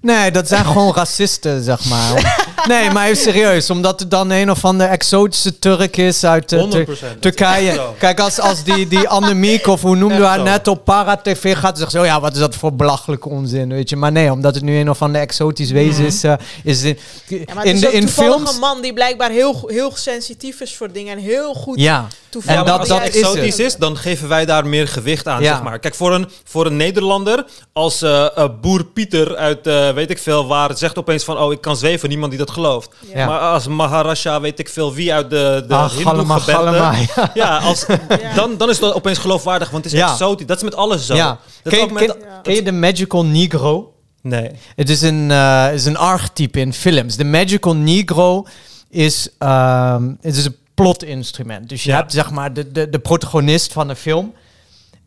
Nee, 0.00 0.30
dat 0.30 0.48
zijn 0.48 0.64
gewoon 0.64 0.94
racisten, 1.02 1.62
zeg 1.62 1.84
maar. 1.84 2.42
Nee, 2.68 2.90
maar 2.90 3.06
even 3.06 3.22
serieus. 3.22 3.70
Omdat 3.70 4.00
het 4.00 4.10
dan 4.10 4.30
een 4.30 4.50
of 4.50 4.64
andere 4.64 4.90
exotische 4.90 5.58
Turk 5.58 5.96
is 5.96 6.24
uit 6.24 6.52
eh, 6.52 6.62
Tur- 6.68 6.84
100%. 6.84 6.86
Dat 6.86 6.96
is 6.96 7.02
echt 7.02 7.20
Turkije. 7.22 7.80
Kijk, 7.98 8.20
als, 8.20 8.40
als 8.40 8.64
die, 8.64 8.88
die 8.88 9.08
Annemiek, 9.16 9.66
of 9.66 9.82
hoe 9.82 9.96
noemden 9.96 10.18
we 10.18 10.24
Echt 10.24 10.34
haar 10.36 10.46
zo. 10.46 10.52
net 10.52 10.68
op 10.68 10.84
Para-TV 10.84 11.56
gaat, 11.56 11.78
zegt 11.78 11.90
zo, 11.90 12.04
ja, 12.04 12.20
wat 12.20 12.32
is 12.32 12.38
dat 12.38 12.54
voor 12.56 12.74
belachelijke 12.74 13.28
onzin, 13.28 13.68
weet 13.68 13.88
je. 13.88 13.96
Maar 13.96 14.12
nee, 14.12 14.32
omdat 14.32 14.54
het 14.54 14.64
nu 14.64 14.78
een 14.78 14.90
of 14.90 15.02
ander 15.02 15.20
exotisch 15.20 15.70
wezen 15.70 16.04
is, 16.06 16.24
eh, 16.24 16.34
is 16.64 16.82
het, 16.82 17.00
Ja, 17.26 17.38
maar 17.46 17.56
het 17.56 17.66
in, 17.66 17.74
is 17.74 17.80
de, 17.80 17.92
in 17.92 18.08
films... 18.08 18.54
een 18.54 18.60
man 18.60 18.80
die 18.82 18.92
blijkbaar 18.92 19.30
heel, 19.30 19.62
heel 19.66 19.92
sensitief 19.96 20.60
is 20.60 20.76
voor 20.76 20.92
dingen 20.92 21.16
en 21.16 21.22
heel 21.22 21.54
goed 21.54 21.80
Ja, 21.80 22.06
toevallig. 22.40 22.60
En 22.60 22.66
dat- 22.66 22.78
als 22.78 22.88
dat 22.88 22.98
dat 22.98 23.08
is 23.08 23.20
exotisch 23.20 23.58
is, 23.58 23.76
dan 23.76 23.96
geven 23.96 24.28
wij 24.28 24.44
daar 24.44 24.66
meer 24.66 24.88
gewicht 24.88 25.28
aan, 25.28 25.42
Ja. 25.42 25.52
zeg 25.54 25.62
maar. 25.62 25.78
Kijk, 25.78 25.94
voor 25.94 26.14
een, 26.14 26.28
voor 26.44 26.66
een 26.66 26.76
Nederlander, 26.76 27.44
als 27.72 28.02
eh, 28.02 28.36
eh, 28.36 28.48
boer 28.60 28.84
Pieter 28.84 29.36
uit 29.36 29.66
eh, 29.66 29.90
weet 29.90 30.10
ik 30.10 30.18
veel 30.18 30.46
waar, 30.46 30.76
zegt 30.76 30.98
opeens 30.98 31.24
van, 31.24 31.38
oh, 31.38 31.52
ik 31.52 31.60
kan 31.60 31.76
zweven, 31.76 32.08
niemand 32.08 32.30
die 32.30 32.40
dat 32.40 32.50
gelooft. 32.50 32.88
Ja. 33.14 33.26
Maar 33.26 33.38
als 33.40 33.66
Maharaja, 33.68 34.40
weet 34.40 34.58
ik 34.58 34.68
veel 34.68 34.94
wie 34.94 35.14
uit 35.14 35.30
de, 35.30 35.64
de 35.68 35.74
Galama, 35.88 36.92
ja. 37.16 37.30
Ja, 37.34 37.58
als, 37.58 37.86
dan, 38.34 38.56
dan 38.56 38.70
is 38.70 38.78
dat 38.78 38.94
opeens 38.94 39.18
geloofwaardig, 39.18 39.70
want 39.70 39.84
het 39.84 39.92
is 39.92 40.00
exotisch. 40.00 40.46
Dat 40.46 40.56
is 40.56 40.62
met 40.62 40.74
alles 40.74 41.06
zo. 41.06 41.14
ja. 41.14 41.38
Dat 41.62 41.72
Ken, 41.72 41.86
je- 41.86 41.92
met, 41.92 42.04
ken, 42.06 42.16
ken 42.42 42.54
je 42.54 42.62
de 42.62 42.72
Magical 42.72 43.24
Negro? 43.24 43.92
Nee. 44.22 44.50
Het 44.76 44.90
is 44.90 45.02
een, 45.02 45.30
eh, 45.30 45.68
is 45.72 45.84
een 45.84 45.96
archetype 45.96 46.60
in 46.60 46.72
films. 46.72 47.16
De 47.16 47.24
Magical 47.24 47.74
Negro 47.76 48.46
is, 48.90 49.28
ehm, 49.38 50.08
het 50.20 50.36
is 50.36 50.44
een 50.44 50.56
plotinstrument. 50.76 51.68
Dus 51.68 51.82
je 51.84 51.90
Ja. 51.90 51.96
hebt 51.96 52.12
zeg 52.12 52.30
maar 52.30 52.52
de, 52.52 52.72
de, 52.72 52.88
de 52.88 52.98
protagonist 52.98 53.72
van 53.72 53.88
een 53.88 53.96
film. 53.96 54.32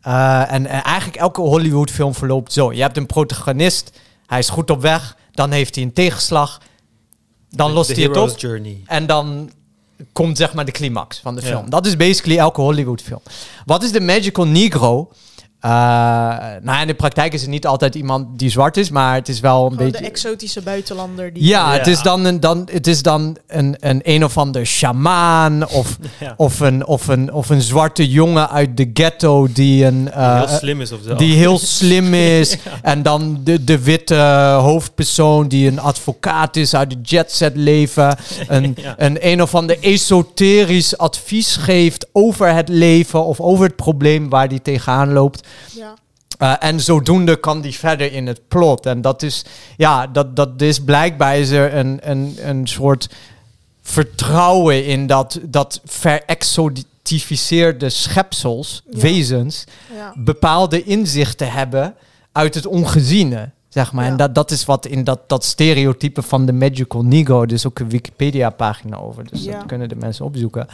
Eh, 0.02 0.40
en, 0.52 0.66
en 0.66 0.84
eigenlijk 0.84 1.18
elke 1.18 1.42
Hollywood 1.42 1.92
film 1.92 2.14
verloopt 2.16 2.54
zo. 2.54 2.74
Je 2.74 2.82
hebt 2.82 2.98
een 2.98 3.06
protagonist, 3.06 3.92
hij 4.26 4.40
is 4.40 4.50
goed 4.50 4.70
op 4.70 4.82
weg. 4.82 5.18
Dan 5.32 5.52
heeft 5.52 5.76
hij 5.76 5.84
een 5.84 5.94
tegenslag. 5.94 6.62
Dan 7.50 7.72
lost 7.72 7.96
hij 7.96 8.04
het 8.04 8.18
op. 8.18 8.38
Journey. 8.40 8.82
En 8.86 9.06
dan 9.06 9.52
komt 10.14 10.38
zeg 10.38 10.54
maar 10.54 10.66
de 10.66 10.72
climax 10.72 11.20
van 11.20 11.36
de 11.36 11.42
Ja. 11.42 11.48
film. 11.48 11.70
Dat 11.70 11.86
is 11.86 11.96
basically 11.98 12.38
elke 12.38 12.62
Hollywood 12.62 13.02
film. 13.02 13.22
Wat 13.66 13.84
is 13.84 13.92
de 13.92 14.02
Magical 14.02 14.46
Negro? 14.48 15.12
Eh, 15.60 15.70
nou, 16.62 16.82
in 16.82 16.88
de 16.88 16.94
praktijk 16.94 17.34
is 17.34 17.42
het 17.42 17.50
niet 17.50 17.68
altijd 17.68 17.96
iemand 17.96 18.40
die 18.40 18.50
zwart 18.50 18.78
is, 18.78 18.90
maar 18.90 19.14
het 19.16 19.30
is 19.30 19.40
wel 19.40 19.66
een 19.66 19.72
Gewoon 19.72 19.86
beetje... 19.92 20.02
de 20.04 20.10
exotische 20.10 20.62
buitenlander 20.62 21.34
die... 21.34 21.44
Ja, 21.48 21.72
Ja. 21.72 21.78
het 21.78 21.88
is 21.88 22.02
dan 22.02 22.26
een, 22.26 22.40
dan, 22.40 22.68
het 22.72 22.88
is 22.88 23.02
dan 23.02 23.38
een, 23.48 23.76
een 23.80 24.00
een 24.04 24.24
of 24.24 24.38
ander 24.38 24.66
shamaan 24.66 25.68
of, 25.68 25.98
Ja. 26.20 26.34
of, 26.38 26.60
een, 26.60 26.86
of, 26.86 27.08
een, 27.08 27.34
of 27.34 27.50
een 27.50 27.62
zwarte 27.62 28.10
jongen 28.10 28.50
uit 28.50 28.78
de 28.78 28.90
ghetto 28.94 29.48
die 29.54 29.86
een... 29.86 30.12
eh, 30.12 30.36
heel 30.38 30.48
slim 30.58 30.82
is 30.82 30.92
of 30.92 31.00
zo. 31.08 31.16
die 31.16 31.36
heel 31.36 31.58
slim 31.80 32.14
is. 32.14 32.58
En 32.82 33.04
dan 33.04 33.40
de, 33.44 33.64
de 33.64 33.80
witte 33.84 34.16
hoofdpersoon 34.62 35.48
die 35.48 35.68
een 35.68 35.80
advocaat 35.80 36.56
is 36.56 36.76
uit 36.76 36.92
het 36.94 37.10
jetset 37.10 37.56
leven. 37.56 38.18
Een, 38.48 38.76
Ja. 38.82 38.94
een 38.98 39.18
een 39.20 39.42
of 39.42 39.56
ander 39.56 39.78
esoterisch 39.82 40.98
advies 40.98 41.56
geeft 41.56 42.08
over 42.12 42.54
het 42.54 42.70
leven 42.70 43.26
of 43.26 43.40
over 43.40 43.66
het 43.66 43.76
probleem 43.76 44.30
waar 44.30 44.48
die 44.48 44.62
tegenaan 44.62 45.14
loopt. 45.14 45.48
Ja. 45.74 45.94
Uh, 46.42 46.56
en 46.60 46.80
zodoende 46.80 47.36
kan 47.36 47.62
die 47.62 47.74
verder 47.76 48.12
in 48.14 48.28
het 48.28 48.42
plot. 48.48 48.86
En 48.86 49.02
dat 49.02 49.24
is, 49.24 49.44
ja, 49.78 50.08
dat, 50.08 50.36
dat 50.36 50.62
is 50.62 50.84
blijkbaar 50.84 51.38
is 51.38 51.50
er 51.50 51.74
een, 51.76 52.00
een, 52.10 52.38
een 52.42 52.68
soort 52.68 53.10
vertrouwen 53.82 54.86
in 54.86 55.08
dat, 55.08 55.40
dat 55.44 55.82
verexotificeerde 55.86 57.90
schepsels, 57.90 58.84
Ja. 58.90 59.00
wezens, 59.00 59.64
Ja. 59.96 60.14
bepaalde 60.16 60.84
inzichten 60.84 61.52
hebben 61.52 61.96
uit 62.32 62.56
het 62.56 62.66
ongeziene. 62.66 63.50
Zeg 63.70 63.92
maar. 63.92 64.06
Ja. 64.06 64.12
En 64.12 64.18
dat, 64.18 64.36
dat 64.36 64.52
is 64.52 64.66
wat 64.66 64.86
in 64.86 65.04
dat, 65.04 65.20
dat 65.28 65.44
stereotype 65.46 66.22
van 66.22 66.46
de 66.46 66.54
Magical 66.54 67.04
Negro, 67.04 67.46
dus 67.46 67.68
ook 67.68 67.80
een 67.80 67.90
Wikipedia-pagina 67.90 68.98
over. 68.98 69.24
Dus 69.30 69.44
Ja. 69.44 69.52
dat 69.58 69.66
kunnen 69.66 69.90
de 69.90 69.96
mensen 69.96 70.26
opzoeken. 70.26 70.68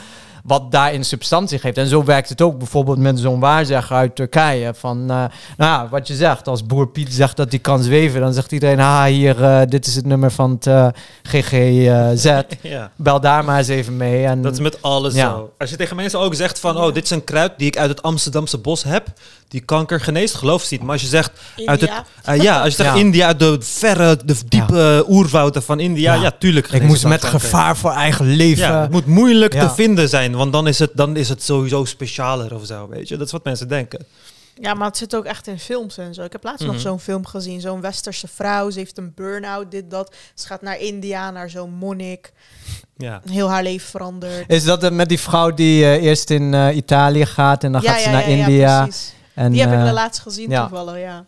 Wat 0.44 0.72
daarin 0.72 1.06
substantie 1.06 1.60
geeft. 1.60 1.78
En 1.78 1.88
zo 1.88 2.04
werkt 2.04 2.30
het 2.30 2.42
ook 2.42 2.58
bijvoorbeeld 2.58 2.98
met 2.98 3.20
zo'n 3.20 3.40
waarzegger 3.40 3.96
uit 3.96 4.16
Turkije. 4.16 4.74
Van, 4.74 4.98
eh, 5.02 5.08
nou 5.08 5.30
ja, 5.58 5.88
wat 5.90 6.08
je 6.08 6.16
zegt, 6.16 6.48
als 6.48 6.66
boer 6.66 6.88
Piet 6.88 7.14
zegt 7.14 7.38
dat 7.38 7.50
hij 7.50 7.60
kan 7.60 7.84
zweven, 7.84 8.22
dan 8.22 8.34
zegt 8.34 8.52
iedereen, 8.52 8.80
ah, 8.80 9.04
hier, 9.04 9.44
eh, 9.44 9.62
dit 9.68 9.86
is 9.88 9.96
het 9.96 10.06
nummer 10.06 10.32
van 10.32 10.52
het 10.52 10.68
eh, 10.68 10.88
GGZ. 11.24 12.26
Ja. 12.62 12.92
Bel 12.96 13.20
daar 13.20 13.44
maar 13.46 13.58
eens 13.58 13.68
even 13.68 13.98
mee. 13.98 14.26
En, 14.26 14.42
Dat 14.42 14.54
is 14.54 14.60
met 14.60 14.82
alles 14.82 15.14
Ja. 15.16 15.30
zo. 15.30 15.52
Als 15.58 15.70
je 15.70 15.76
tegen 15.76 15.96
mensen 15.96 16.20
ook 16.20 16.36
zegt 16.36 16.60
van, 16.60 16.78
oh, 16.78 16.94
dit 16.94 17.04
is 17.04 17.10
een 17.10 17.24
kruid 17.24 17.52
die 17.58 17.68
ik 17.68 17.78
uit 17.78 17.90
het 17.90 18.02
Amsterdamse 18.02 18.58
bos 18.58 18.84
heb, 18.84 19.08
die 19.48 19.62
kanker 19.62 20.02
geneest, 20.02 20.36
geloof 20.36 20.64
ze 20.64 20.74
niet. 20.74 20.82
Maar 20.84 20.92
als 20.92 21.02
je 21.02 21.08
zegt, 21.08 21.32
uit 21.66 21.82
het, 21.82 21.90
India. 21.90 22.06
eh, 22.24 22.42
ja, 22.42 22.58
als 22.62 22.76
je 22.76 22.84
zegt 22.84 22.94
Ja. 22.96 23.00
India, 23.02 23.28
uit 23.28 23.40
de 23.40 23.58
verre, 23.62 24.18
de 24.26 24.36
diepe 24.48 25.06
oerwouden 25.08 25.64
van 25.64 25.80
India, 25.80 26.14
ja, 26.14 26.22
Ja. 26.22 26.32
tuurlijk. 26.40 26.68
ik 26.68 26.82
moest 26.84 27.04
met 27.06 27.20
kanker. 27.22 27.40
gevaar 27.40 27.78
voor 27.78 27.92
eigen 27.92 28.26
leven. 28.26 28.68
Ja, 28.68 28.82
het 28.82 28.92
moet 28.92 29.06
moeilijk 29.06 29.54
Ja. 29.54 29.68
te 29.68 29.74
vinden 29.74 30.10
zijn, 30.10 30.36
want 30.36 30.52
dan 30.54 30.68
is, 30.68 30.80
het, 30.80 30.92
dan 30.94 31.16
is 31.16 31.30
het 31.30 31.44
sowieso 31.44 31.86
specialer 31.86 32.56
of 32.56 32.66
zo, 32.66 32.88
weet 32.90 33.08
je. 33.08 33.18
Dat 33.18 33.26
is 33.26 33.32
wat 33.32 33.44
mensen 33.44 33.68
denken. 33.68 34.06
Ja, 34.62 34.74
maar 34.74 34.88
het 34.88 34.98
zit 34.98 35.16
ook 35.16 35.26
echt 35.26 35.48
in 35.48 35.60
films 35.60 35.98
en 35.98 36.14
zo. 36.14 36.24
Ik 36.24 36.32
heb 36.32 36.44
laatst 36.44 36.62
Mhm. 36.64 36.72
nog 36.72 36.82
zo'n 36.82 37.00
film 37.00 37.26
gezien. 37.26 37.62
Zo'n 37.62 37.82
westerse 37.82 38.28
vrouw. 38.36 38.70
Ze 38.70 38.80
heeft 38.80 38.98
een 38.98 39.12
burn-out, 39.16 39.72
dit, 39.72 39.90
dat. 39.92 40.16
Ze 40.36 40.48
gaat 40.48 40.62
naar 40.62 40.80
India, 40.80 41.32
naar 41.32 41.50
zo'n 41.50 41.74
monnik. 41.74 42.32
Ja. 42.98 43.22
Heel 43.30 43.50
haar 43.50 43.64
leven 43.64 43.88
veranderd. 43.90 44.44
Is 44.48 44.64
dat 44.64 44.82
het 44.82 44.94
met 44.94 45.10
die 45.10 45.20
vrouw 45.20 45.54
die 45.54 45.84
eh, 45.84 46.04
eerst 46.04 46.30
in 46.30 46.54
eh, 46.54 46.76
Italië 46.76 47.26
gaat 47.26 47.64
en 47.64 47.72
dan 47.72 47.82
gaat 47.82 48.00
ze 48.02 48.10
naar 48.10 48.30
India? 48.30 48.88
En, 49.36 49.52
Die 49.52 49.62
heb 49.62 49.72
ik 49.72 49.80
eh, 49.80 49.86
de 49.86 49.92
laatst 49.92 50.22
gezien 50.22 50.50
ja. 50.50 50.68
toevallig, 50.68 50.98
ja. 50.98 51.26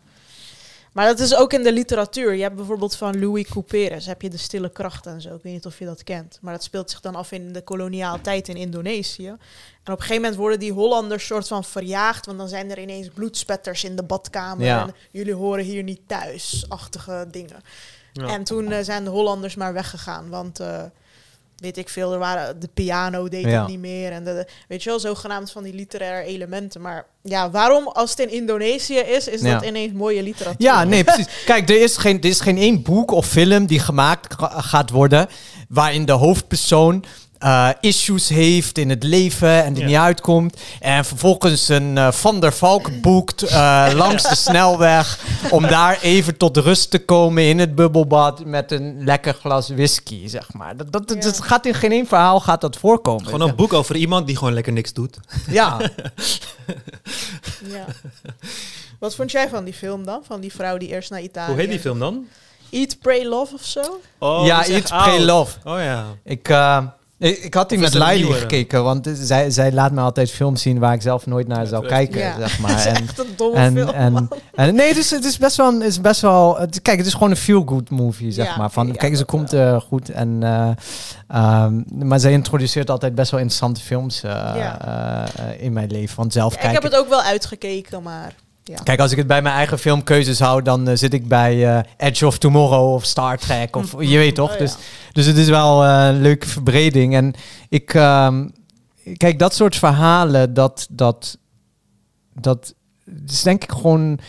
Maar 0.97 1.05
dat 1.05 1.19
is 1.19 1.35
ook 1.35 1.53
in 1.53 1.63
de 1.63 1.73
literatuur. 1.73 2.35
Je 2.35 2.41
hebt 2.41 2.55
bijvoorbeeld 2.55 2.95
van 2.95 3.19
Louis 3.19 3.47
Couperus, 3.47 4.05
heb 4.05 4.21
je 4.21 4.29
de 4.29 4.37
stille 4.37 4.69
kracht 4.69 5.05
en 5.05 5.21
zo. 5.21 5.35
Ik 5.35 5.43
weet 5.43 5.53
niet 5.53 5.65
of 5.65 5.79
je 5.79 5.85
dat 5.85 6.03
kent. 6.03 6.37
Maar 6.41 6.53
dat 6.53 6.63
speelt 6.63 6.91
zich 6.91 6.99
dan 6.99 7.15
af 7.15 7.31
in 7.31 7.53
de 7.53 7.61
koloniale 7.61 8.21
tijd 8.21 8.47
in 8.47 8.55
Indonesië. 8.55 9.27
En 9.27 9.37
op 9.93 9.99
een 9.99 10.01
gegeven 10.01 10.21
moment 10.21 10.35
worden 10.35 10.59
die 10.59 10.71
Hollanders 10.71 11.25
soort 11.25 11.47
van 11.47 11.63
verjaagd. 11.63 12.25
Want 12.25 12.37
dan 12.37 12.47
zijn 12.47 12.71
er 12.71 12.79
ineens 12.79 13.07
bloedspetters 13.13 13.83
in 13.83 13.95
de 13.95 14.03
badkamer. 14.03 14.65
Ja. 14.65 14.81
En 14.81 14.93
jullie 15.11 15.33
horen 15.33 15.63
hier 15.63 15.83
niet 15.83 16.01
thuis. 16.07 16.65
Achtige 16.67 17.27
dingen. 17.31 17.61
Ja. 18.13 18.27
En 18.27 18.43
toen 18.43 18.71
eh, 18.71 18.83
zijn 18.83 19.03
de 19.03 19.09
Hollanders 19.09 19.55
maar 19.55 19.73
weggegaan. 19.73 20.29
Want 20.29 20.59
eh, 20.59 20.83
weet 21.57 21.77
ik 21.77 21.89
veel, 21.89 22.13
er 22.13 22.19
waren 22.19 22.59
de 22.59 22.69
piano 22.73 23.27
deed 23.29 23.45
Ja. 23.45 23.59
het 23.59 23.67
niet 23.67 23.79
meer 23.79 24.11
en 24.11 24.23
de, 24.23 24.33
de- 24.33 24.47
weet 24.67 24.83
je 24.83 24.89
wel, 24.89 24.99
zogenaamd 24.99 25.51
van 25.51 25.63
die 25.63 25.73
literaire 25.73 26.27
elementen. 26.27 26.81
Maar 26.81 27.05
ja, 27.21 27.49
waarom 27.51 27.87
als 27.87 28.09
het 28.09 28.19
in 28.19 28.29
Indonesië 28.31 28.95
is, 28.97 29.27
is 29.27 29.41
Ja. 29.41 29.53
dat 29.53 29.63
ineens 29.69 29.93
mooie 29.93 30.23
literatuur? 30.23 30.55
Ja, 30.67 30.83
nee, 30.83 31.03
precies. 31.03 31.27
Kijk, 31.45 31.69
er 31.69 31.81
is, 31.81 31.97
geen, 31.97 32.17
er 32.21 32.29
is 32.29 32.39
geen 32.39 32.57
één 32.57 32.81
boek 32.81 33.11
of 33.11 33.27
film 33.27 33.65
die 33.65 33.79
gemaakt 33.79 34.33
ga- 34.33 34.61
gaat 34.61 34.89
worden 34.89 35.27
waarin 35.69 36.05
de 36.05 36.11
hoofdpersoon 36.11 37.03
eh, 37.39 37.69
issues 37.81 38.29
heeft 38.29 38.77
in 38.77 38.89
het 38.89 39.03
leven 39.03 39.63
en 39.63 39.73
die 39.73 39.81
Ja. 39.83 39.87
niet 39.89 39.97
uitkomt. 39.97 40.57
En 40.79 41.05
vervolgens 41.05 41.67
een 41.67 41.97
eh, 41.97 42.11
Van 42.11 42.39
der 42.39 42.53
Valk 42.53 43.01
boekt 43.01 43.41
eh, 43.41 43.87
langs 43.95 44.23
de 44.29 44.35
snelweg 44.35 45.19
om 45.49 45.67
daar 45.67 45.99
even 46.01 46.37
tot 46.37 46.57
rust 46.57 46.91
te 46.91 46.99
komen 47.05 47.43
in 47.43 47.59
het 47.59 47.75
bubbelbad 47.75 48.45
met 48.45 48.71
een 48.71 49.03
lekker 49.03 49.33
glas 49.33 49.69
whisky, 49.69 50.27
zeg 50.27 50.53
maar. 50.53 50.77
Dat, 50.77 50.91
dat, 50.91 51.07
dat, 51.07 51.17
Ja. 51.17 51.23
dat 51.29 51.41
gaat 51.41 51.65
in 51.65 51.73
geen 51.73 51.91
één 51.91 52.07
verhaal 52.07 52.39
gaat 52.39 52.61
dat 52.61 52.77
voorkomen. 52.77 53.25
Gewoon 53.25 53.49
een 53.49 53.55
boek 53.55 53.73
over 53.73 53.95
iemand 53.95 54.27
die 54.27 54.37
gewoon 54.37 54.53
lekker 54.53 54.73
niks 54.73 54.93
doet. 54.93 55.17
Ja, 55.49 55.77
Ja. 57.73 57.85
Wat 58.99 59.15
vond 59.15 59.31
jij 59.31 59.49
van 59.49 59.63
die 59.63 59.73
film 59.73 60.05
dan? 60.05 60.21
Van 60.27 60.39
die 60.41 60.51
vrouw 60.53 60.77
die 60.77 60.87
eerst 60.89 61.09
naar 61.09 61.21
Italië... 61.21 61.51
Hoe 61.51 61.59
heet 61.59 61.69
die 61.69 61.79
film 61.79 61.99
dan? 61.99 62.25
Eat, 62.69 62.99
Pray, 62.99 63.25
Love 63.25 63.53
of 63.53 63.63
zo? 63.63 63.99
Oh, 64.17 64.45
ja 64.45 64.65
Eat, 64.65 64.83
Pray. 64.87 65.19
Love. 65.23 65.57
Oh 65.63 65.79
ja. 65.79 66.05
Ik, 66.23 66.49
eh, 66.49 66.83
ik, 67.19 67.53
had 67.53 67.69
die 67.69 67.77
Of 67.77 67.83
met 67.83 67.93
Laili 67.93 68.33
gekeken, 68.33 68.83
want 68.83 69.09
zij, 69.13 69.49
zij 69.49 69.71
laat 69.71 69.91
me 69.91 70.01
altijd 70.01 70.31
films 70.31 70.61
zien 70.61 70.79
waar 70.79 70.93
ik 70.93 71.01
zelf 71.01 71.25
nooit 71.25 71.47
naar 71.47 71.67
zou 71.67 71.87
kijken, 71.87 72.19
Ja. 72.19 72.35
zeg 72.37 72.51
Het 72.51 72.59
maar. 72.67 72.77
is 72.77 72.85
En, 72.85 72.95
echt 72.95 73.19
een 73.19 73.25
domme 73.35 73.57
en, 73.57 73.73
film. 73.73 73.89
en, 73.89 74.11
man. 74.13 74.29
en 74.55 74.75
nee, 74.75 74.87
het 74.87 74.97
is, 74.97 75.11
het 75.11 75.25
is 75.25 75.37
best 75.37 75.55
wel, 75.57 75.81
is 75.81 76.01
best 76.01 76.21
wel 76.21 76.57
het, 76.59 76.81
kijk, 76.81 76.97
het 76.97 77.07
is 77.07 77.13
gewoon 77.13 77.29
een 77.29 77.37
feel-good 77.37 77.89
movie, 77.89 78.31
zeg 78.31 78.45
Ja, 78.45 78.57
maar. 78.57 78.69
Van, 78.71 78.87
ja, 78.87 78.93
kijk, 78.93 79.17
ze 79.17 79.25
komt 79.25 79.53
eh, 79.53 79.79
goed 79.81 80.09
en, 80.09 80.37
eh, 80.43 80.69
ehm, 81.27 81.81
maar 82.07 82.19
zij 82.19 82.31
introduceert 82.31 82.89
altijd 82.89 83.15
best 83.15 83.31
wel 83.31 83.39
interessante 83.39 83.81
films 83.81 84.23
eh, 84.23 85.23
in 85.57 85.73
mijn 85.73 85.91
leven, 85.91 86.15
want 86.17 86.33
zelf 86.33 86.53
Ja, 86.55 86.61
ik 86.61 86.71
heb 86.73 86.83
het 86.83 86.95
ook 86.95 87.09
wel 87.09 87.21
uitgekeken, 87.21 88.03
maar... 88.03 88.33
Ja. 88.67 88.83
Kijk, 88.83 88.99
als 88.99 89.11
ik 89.11 89.17
het 89.17 89.27
bij 89.27 89.41
mijn 89.41 89.55
eigen 89.55 89.79
filmkeuzes 89.79 90.39
hou, 90.39 90.61
dan 90.61 90.87
eh, 90.87 90.95
zit 90.95 91.13
ik 91.13 91.27
bij 91.27 91.77
eh, 91.77 91.83
Edge 91.97 92.27
of 92.27 92.37
Tomorrow 92.37 92.93
of 92.93 93.05
Star 93.05 93.37
Trek. 93.37 93.75
Of 93.75 93.95
je 94.13 94.17
weet 94.17 94.35
toch? 94.35 94.51
Oh, 94.51 94.57
dus, 94.57 94.71
ja. 94.71 94.77
dus 95.11 95.25
het 95.25 95.37
is 95.37 95.49
wel 95.49 95.83
eh, 95.83 96.07
een 96.07 96.21
leuke 96.21 96.47
verbreding. 96.47 97.15
En 97.15 97.33
ik, 97.69 97.93
ehm, 97.93 98.47
kijk, 99.17 99.39
dat 99.39 99.53
soort 99.53 99.75
verhalen, 99.75 100.53
dat, 100.53 100.87
dat, 100.89 101.37
dat 102.33 102.73
is 103.27 103.41
denk 103.41 103.63
ik 103.63 103.71
gewoon. 103.71 104.19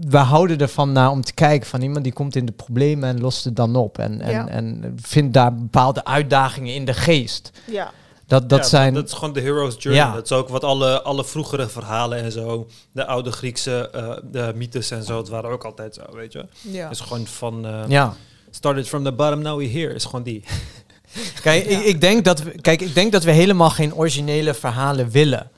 We 0.00 0.16
houden 0.18 0.58
ervan 0.58 0.92
naar 0.92 1.10
om 1.10 1.22
te 1.22 1.34
kijken 1.34 1.68
van 1.68 1.82
iemand 1.82 2.04
die 2.04 2.12
komt 2.12 2.36
in 2.36 2.46
de 2.46 2.52
problemen 2.52 3.08
en 3.08 3.20
lost 3.20 3.44
het 3.44 3.56
dan 3.56 3.76
op. 3.76 3.98
En, 3.98 4.20
en, 4.20 4.30
Ja. 4.30 4.48
en 4.48 4.94
vindt 5.02 5.34
daar 5.34 5.54
bepaalde 5.54 6.04
uitdagingen 6.04 6.74
in 6.74 6.84
de 6.84 6.94
geest. 6.94 7.50
ja. 7.66 7.90
Dat, 8.30 8.48
dat 8.48 8.58
Ja, 8.58 8.64
zijn. 8.64 8.94
Dat 8.94 9.06
is 9.06 9.12
gewoon 9.12 9.32
de 9.32 9.40
hero's 9.40 9.74
journey. 9.78 10.04
Ja. 10.04 10.12
Dat 10.14 10.24
is 10.24 10.32
ook 10.32 10.48
wat 10.48 10.64
alle, 10.64 11.02
alle 11.02 11.24
vroegere 11.24 11.68
verhalen 11.68 12.18
en 12.22 12.32
zo. 12.32 12.66
De 12.92 13.06
oude 13.06 13.32
Griekse 13.32 13.90
eh, 13.92 14.16
de 14.32 14.52
mythes 14.54 14.90
en 14.90 15.02
zo. 15.04 15.16
Het 15.16 15.28
waren 15.28 15.50
ook 15.50 15.64
altijd 15.64 15.94
zo, 15.94 16.02
weet 16.16 16.32
je. 16.32 16.44
Ja. 16.60 16.82
Het 16.82 16.92
is 16.92 17.00
gewoon 17.00 17.26
van... 17.26 17.66
eh, 17.66 17.82
ja. 17.88 18.14
Started 18.50 18.88
from 18.88 19.04
the 19.04 19.12
bottom, 19.12 19.42
now 19.42 19.58
we're 19.58 19.78
here. 19.78 19.94
Is 19.94 20.04
gewoon 20.04 20.22
die. 20.22 20.44
Kijk, 21.42 21.64
ik, 21.64 21.78
ik 21.80 22.00
denk 22.00 22.24
dat 22.24 22.42
we, 22.42 22.50
kijk, 22.60 22.80
ik 22.80 22.94
denk 22.94 23.12
dat 23.12 23.24
we 23.24 23.30
helemaal 23.30 23.70
geen 23.70 23.94
originele 23.94 24.54
verhalen 24.54 25.10
willen. 25.10 25.50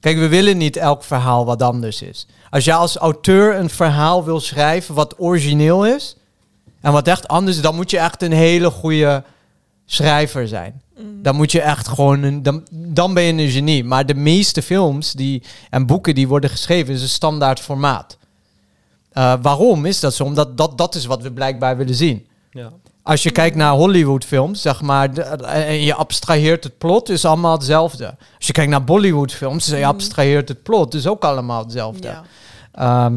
Kijk, 0.00 0.16
we 0.18 0.28
willen 0.28 0.56
niet 0.56 0.76
elk 0.76 1.04
verhaal 1.04 1.44
wat 1.44 1.62
anders 1.62 2.02
is. 2.02 2.26
Als 2.50 2.64
jij 2.64 2.74
als 2.74 2.96
auteur 2.96 3.56
een 3.56 3.70
verhaal 3.70 4.24
wil 4.24 4.40
schrijven 4.40 4.94
wat 4.94 5.14
origineel 5.18 5.86
is 5.86 6.16
en 6.80 6.92
wat 6.92 7.06
echt 7.08 7.28
anders 7.28 7.56
is, 7.56 7.62
dan 7.62 7.74
moet 7.74 7.90
je 7.90 7.98
echt 7.98 8.22
een 8.22 8.32
hele 8.32 8.70
goede 8.70 9.22
schrijver 9.86 10.48
zijn. 10.48 10.82
Mm. 10.98 11.22
Dan 11.22 11.34
moet 11.36 11.52
je 11.52 11.60
echt 11.60 11.88
gewoon 11.88 12.22
een, 12.22 12.42
dan, 12.42 12.66
dan 12.70 13.14
ben 13.14 13.22
je 13.22 13.42
een 13.42 13.50
genie. 13.50 13.84
Maar 13.84 14.06
de 14.06 14.14
meeste 14.14 14.62
films 14.62 15.12
die, 15.12 15.42
en 15.70 15.86
boeken 15.86 16.14
die 16.14 16.28
worden 16.28 16.50
geschreven 16.50 16.94
is 16.94 17.02
een 17.02 17.08
standaard 17.08 17.60
formaat. 17.60 18.16
Eh, 19.12 19.34
waarom 19.42 19.84
is 19.84 20.00
dat 20.00 20.14
zo? 20.14 20.24
Omdat 20.24 20.56
dat, 20.56 20.78
dat 20.78 20.94
is 20.94 21.04
wat 21.06 21.22
we 21.22 21.32
blijkbaar 21.32 21.76
willen 21.76 21.94
zien. 21.94 22.26
Ja. 22.50 22.72
Als 23.02 23.22
je 23.22 23.30
kijkt 23.30 23.56
naar 23.56 23.72
Hollywoodfilms, 23.72 24.62
zeg 24.62 24.80
maar, 24.80 25.14
de- 25.14 25.22
en 25.22 25.80
je 25.82 25.94
abstraheert 25.94 26.64
het 26.64 26.78
plot, 26.78 27.08
is 27.08 27.24
allemaal 27.24 27.52
hetzelfde. 27.52 28.04
Als 28.36 28.46
je 28.46 28.52
kijkt 28.52 28.70
naar 28.70 28.84
Bollywoodfilms, 28.84 29.68
en 29.70 29.78
je 29.78 29.84
Mm. 29.84 29.90
abstraheert 29.90 30.48
het 30.48 30.62
plot, 30.62 30.94
is 30.94 31.06
ook 31.06 31.24
allemaal 31.24 31.62
hetzelfde. 31.62 32.08
Ja. 32.08 32.22
Ehm, 32.72 33.14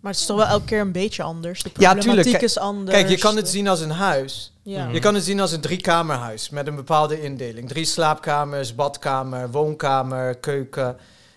Maar 0.00 0.12
het 0.12 0.20
is 0.20 0.26
toch 0.28 0.36
wel 0.36 0.46
elke 0.46 0.64
keer 0.64 0.80
een 0.80 0.92
beetje 0.92 1.22
anders. 1.22 1.62
De 1.62 1.68
Ja, 1.68 1.72
problematiek 1.72 2.04
tuurlijk. 2.12 2.30
Kijk- 2.30 2.42
is 2.42 2.58
anders. 2.58 2.96
kijk, 2.96 3.08
je 3.08 3.18
kan 3.18 3.36
het 3.36 3.48
zien 3.48 3.68
als 3.68 3.80
een 3.80 3.90
huis. 3.90 4.52
Ja. 4.64 4.88
Je 4.92 4.98
kan 4.98 5.14
het 5.14 5.24
zien 5.24 5.40
als 5.40 5.52
een 5.52 5.60
driekamerhuis 5.60 6.50
met 6.50 6.66
een 6.66 6.74
bepaalde 6.74 7.22
indeling. 7.22 7.68
Drie 7.68 7.84
slaapkamers, 7.84 8.74
badkamer, 8.74 9.50
woonkamer, 9.50 10.34
keuken. 10.38 10.96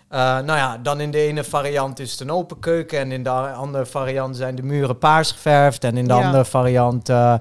Eh, 0.10 0.20
nou 0.20 0.46
ja, 0.46 0.78
dan 0.78 1.00
in 1.00 1.12
de 1.12 1.18
ene 1.18 1.44
variant 1.44 2.00
is 2.00 2.12
het 2.12 2.20
een 2.20 2.32
open 2.32 2.60
keuken 2.60 3.00
en 3.00 3.12
in 3.12 3.24
de 3.24 3.30
andere 3.30 3.86
variant 3.86 4.36
zijn 4.36 4.56
de 4.56 4.62
muren 4.64 4.98
paars 4.98 5.32
geverfd 5.32 5.84
en 5.84 5.98
in 5.98 6.08
de 6.08 6.14
Ja. 6.14 6.26
andere 6.26 6.46
variant 6.46 7.10
eh, 7.10 7.34
eh, 7.34 7.40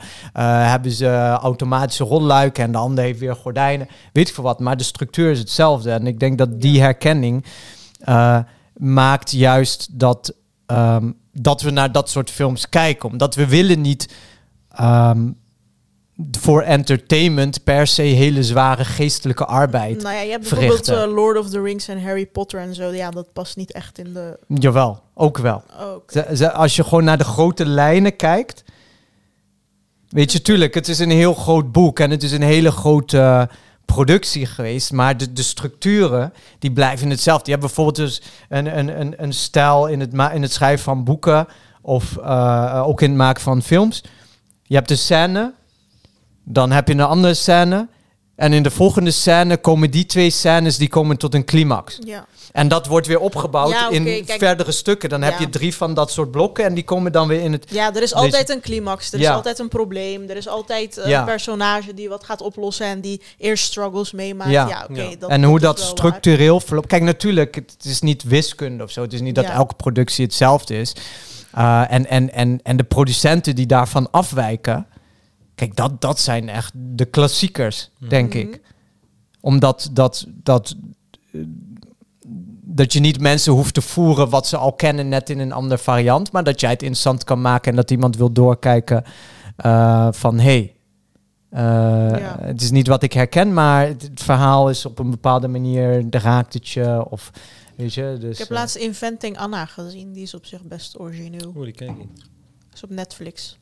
hebben 0.71 0.91
ze 0.91 1.39
automatische 1.41 2.05
rolluiken 2.05 2.65
en 2.65 2.73
de 2.73 2.79
andere 2.79 3.07
heeft 3.07 3.19
weer 3.21 3.37
gordijnen. 3.37 3.89
Weet 4.13 4.29
ik 4.29 4.35
veel 4.35 4.45
wat, 4.45 4.61
maar 4.61 4.77
de 4.77 4.85
structuur 4.85 5.31
is 5.31 5.39
hetzelfde. 5.39 5.91
En 5.91 6.07
ik 6.07 6.21
denk 6.21 6.39
dat 6.39 6.61
die 6.61 6.81
herkenning 6.81 7.45
eh, 8.01 8.39
maakt 8.77 9.31
juist 9.31 9.99
dat, 9.99 10.35
ehm, 10.67 11.11
dat 11.33 11.63
we 11.63 11.71
naar 11.71 11.93
dat 11.93 12.11
soort 12.11 12.31
films 12.31 12.69
kijken. 12.69 13.09
Omdat 13.09 13.35
we 13.35 13.47
willen 13.47 13.81
niet 13.81 14.15
ehm, 14.71 15.29
voor 16.31 16.63
entertainment 16.63 17.65
per 17.65 17.87
se 17.87 18.03
hele 18.03 18.43
zware 18.43 18.85
geestelijke 18.85 19.45
arbeid. 19.45 20.03
Nou 20.03 20.15
ja, 20.15 20.21
je 20.21 20.31
hebt 20.31 20.49
bijvoorbeeld 20.49 20.89
eh, 20.89 21.15
Lord 21.15 21.39
of 21.39 21.51
the 21.51 21.63
Rings 21.63 21.89
en 21.89 22.03
Harry 22.03 22.27
Potter 22.27 22.61
en 22.61 22.75
zo. 22.75 22.93
Ja, 22.93 23.11
dat 23.11 23.33
past 23.33 23.57
niet 23.57 23.73
echt 23.73 23.99
in 23.99 24.13
de... 24.13 24.39
Jawel, 24.49 25.03
ook 25.15 25.39
wel. 25.39 25.63
Oh, 25.81 26.53
Als 26.55 26.77
je 26.77 26.85
gewoon 26.85 27.05
naar 27.05 27.19
de 27.19 27.25
grote 27.25 27.67
lijnen 27.67 28.17
kijkt. 28.17 28.65
Weet 30.09 30.33
je, 30.33 30.43
tuurlijk, 30.43 30.75
het 30.75 30.89
is 30.89 30.99
een 30.99 31.11
heel 31.11 31.35
groot 31.35 31.73
boek 31.73 32.01
en 32.01 32.11
het 32.11 32.23
is 32.23 32.33
een 32.33 32.43
hele 32.43 32.71
grote 32.71 33.19
eh, 33.19 33.43
productie 33.85 34.47
geweest. 34.47 34.93
Maar 34.93 35.17
de, 35.17 35.33
de 35.33 35.43
structuren, 35.43 36.33
die 36.59 36.73
blijven 36.73 37.11
hetzelfde. 37.11 37.45
Je 37.45 37.51
hebt 37.51 37.67
bijvoorbeeld 37.67 37.97
dus 37.97 38.23
een, 38.49 38.79
een, 38.79 39.01
een, 39.01 39.15
een 39.17 39.33
stijl 39.33 39.87
in 39.87 40.01
het, 40.01 40.13
in 40.13 40.43
het 40.43 40.53
schrijven 40.53 40.85
van 40.85 41.05
boeken. 41.05 41.47
Of 41.83 42.17
eh, 42.17 42.83
ook 42.87 43.01
in 43.03 43.09
het 43.09 43.19
maken 43.19 43.43
van 43.43 43.63
films. 43.63 44.03
Je 44.63 44.75
hebt 44.75 44.89
de 44.89 44.97
scène, 44.97 45.55
dan 46.49 46.71
heb 46.71 46.89
je 46.89 46.95
een 46.95 47.01
andere 47.01 47.35
scène. 47.35 47.89
En 48.37 48.53
in 48.53 48.63
de 48.63 48.71
volgende 48.71 49.11
scène 49.11 49.57
komen 49.57 49.91
die 49.91 50.07
twee 50.07 50.31
scènes 50.31 50.77
die 50.77 50.89
komen 50.89 51.17
tot 51.19 51.35
een 51.35 51.45
climax. 51.45 51.99
Ja. 52.05 52.27
En 52.53 52.69
dat 52.69 52.87
wordt 52.87 53.07
weer 53.07 53.19
opgebouwd 53.21 53.71
Ja, 53.71 53.91
in 53.91 54.05
kijk. 54.05 54.39
verdere 54.39 54.73
stukken. 54.73 55.09
Dan 55.09 55.23
heb 55.23 55.39
je 55.39 55.49
drie 55.49 55.75
van 55.75 55.95
dat 55.95 56.11
soort 56.11 56.31
blokken 56.31 56.65
en 56.65 56.75
die 56.75 56.85
komen 56.85 57.13
dan 57.13 57.29
weer 57.29 57.41
in 57.41 57.53
het... 57.53 57.67
ja, 57.71 57.95
er 57.95 58.03
is 58.03 58.15
altijd 58.15 58.49
een 58.51 58.61
climax. 58.61 59.13
Er 59.13 59.19
is 59.19 59.25
Ja. 59.25 59.33
altijd 59.35 59.59
een 59.59 59.69
probleem. 59.69 60.29
Er 60.29 60.37
is 60.37 60.49
altijd 60.49 60.97
een 60.97 61.09
Ja. 61.09 61.25
personage 61.25 61.95
die 61.95 62.09
wat 62.09 62.25
gaat 62.25 62.41
oplossen 62.41 62.87
en 62.87 63.01
die 63.01 63.23
eerst 63.39 63.65
struggles 63.65 64.13
meemaakt. 64.13 64.51
Ja. 64.51 64.69
Ja, 64.69 64.87
oké. 64.91 65.03
Ja. 65.03 65.17
dat- 65.19 65.31
en 65.31 65.45
hoe 65.45 65.61
dat 65.61 65.81
structureel 65.81 66.61
verloopt. 66.61 66.87
Kijk, 66.87 67.03
natuurlijk, 67.03 67.55
het 67.55 67.77
is 67.85 68.01
niet 68.01 68.23
wiskunde 68.23 68.85
of 68.85 68.91
zo. 68.91 69.03
Het 69.03 69.13
is 69.13 69.21
niet 69.21 69.35
dat 69.35 69.45
Ja. 69.45 69.53
elke 69.53 69.75
productie 69.75 70.25
hetzelfde 70.25 70.79
is. 70.81 70.93
Uh, 71.59 71.93
en, 71.93 72.07
en, 72.09 72.33
en, 72.33 72.61
en 72.63 72.77
de 72.77 72.85
producenten 72.85 73.55
die 73.55 73.67
daarvan 73.67 74.11
afwijken... 74.11 74.87
Kijk, 75.57 75.77
dat, 75.77 76.01
dat 76.01 76.21
zijn 76.21 76.49
echt 76.49 76.73
de 76.75 77.05
klassiekers, 77.05 77.91
denk 78.09 78.29
Mhm. 78.35 78.39
ik. 78.43 78.61
Omdat 79.41 79.91
dat, 79.93 80.27
dat, 80.29 80.77
eh, 81.33 81.41
dat 82.63 82.93
je 82.93 83.01
niet 83.01 83.21
mensen 83.21 83.53
hoeft 83.53 83.75
te 83.75 83.81
voeren 83.81 84.29
wat 84.31 84.47
ze 84.47 84.57
al 84.57 84.73
kennen, 84.73 85.09
net 85.09 85.31
in 85.31 85.39
een 85.39 85.53
andere 85.53 85.79
variant. 85.79 86.33
Maar 86.33 86.45
dat 86.45 86.61
jij 86.61 86.71
het 86.71 86.83
interessant 86.83 87.25
kan 87.25 87.41
maken 87.41 87.71
en 87.71 87.77
dat 87.77 87.91
iemand 87.91 88.17
wil 88.17 88.33
doorkijken 88.33 89.05
eh, 89.57 90.09
van 90.13 90.39
hé. 90.39 90.43
Hey, 90.43 90.75
eh, 91.51 92.21
Ja. 92.21 92.37
Het 92.41 92.61
is 92.63 92.71
niet 92.71 92.87
wat 92.87 93.03
ik 93.03 93.13
herken, 93.13 93.53
maar 93.53 93.87
het, 93.87 94.03
het 94.03 94.23
verhaal 94.23 94.71
is 94.71 94.87
op 94.87 94.99
een 94.99 95.11
bepaalde 95.11 95.49
manier 95.49 96.05
raakt 96.11 96.55
het 96.55 96.69
je. 96.69 97.07
Of, 97.11 97.31
weet 97.77 97.95
je, 97.95 98.17
dus, 98.21 98.33
Ik 98.33 98.39
heb 98.39 98.51
laatst 98.51 98.77
Inventing 98.77 99.39
Anna 99.39 99.67
gezien. 99.67 100.13
Die 100.13 100.23
is 100.23 100.35
op 100.35 100.47
zich 100.47 100.63
best 100.63 100.99
origineel. 100.99 101.53
Oeh, 101.57 101.65
die 101.65 101.75
ken 101.75 101.89
ik 101.89 101.97
niet. 101.99 102.25
is 102.75 102.83
op 102.85 102.91
Netflix. 102.91 103.59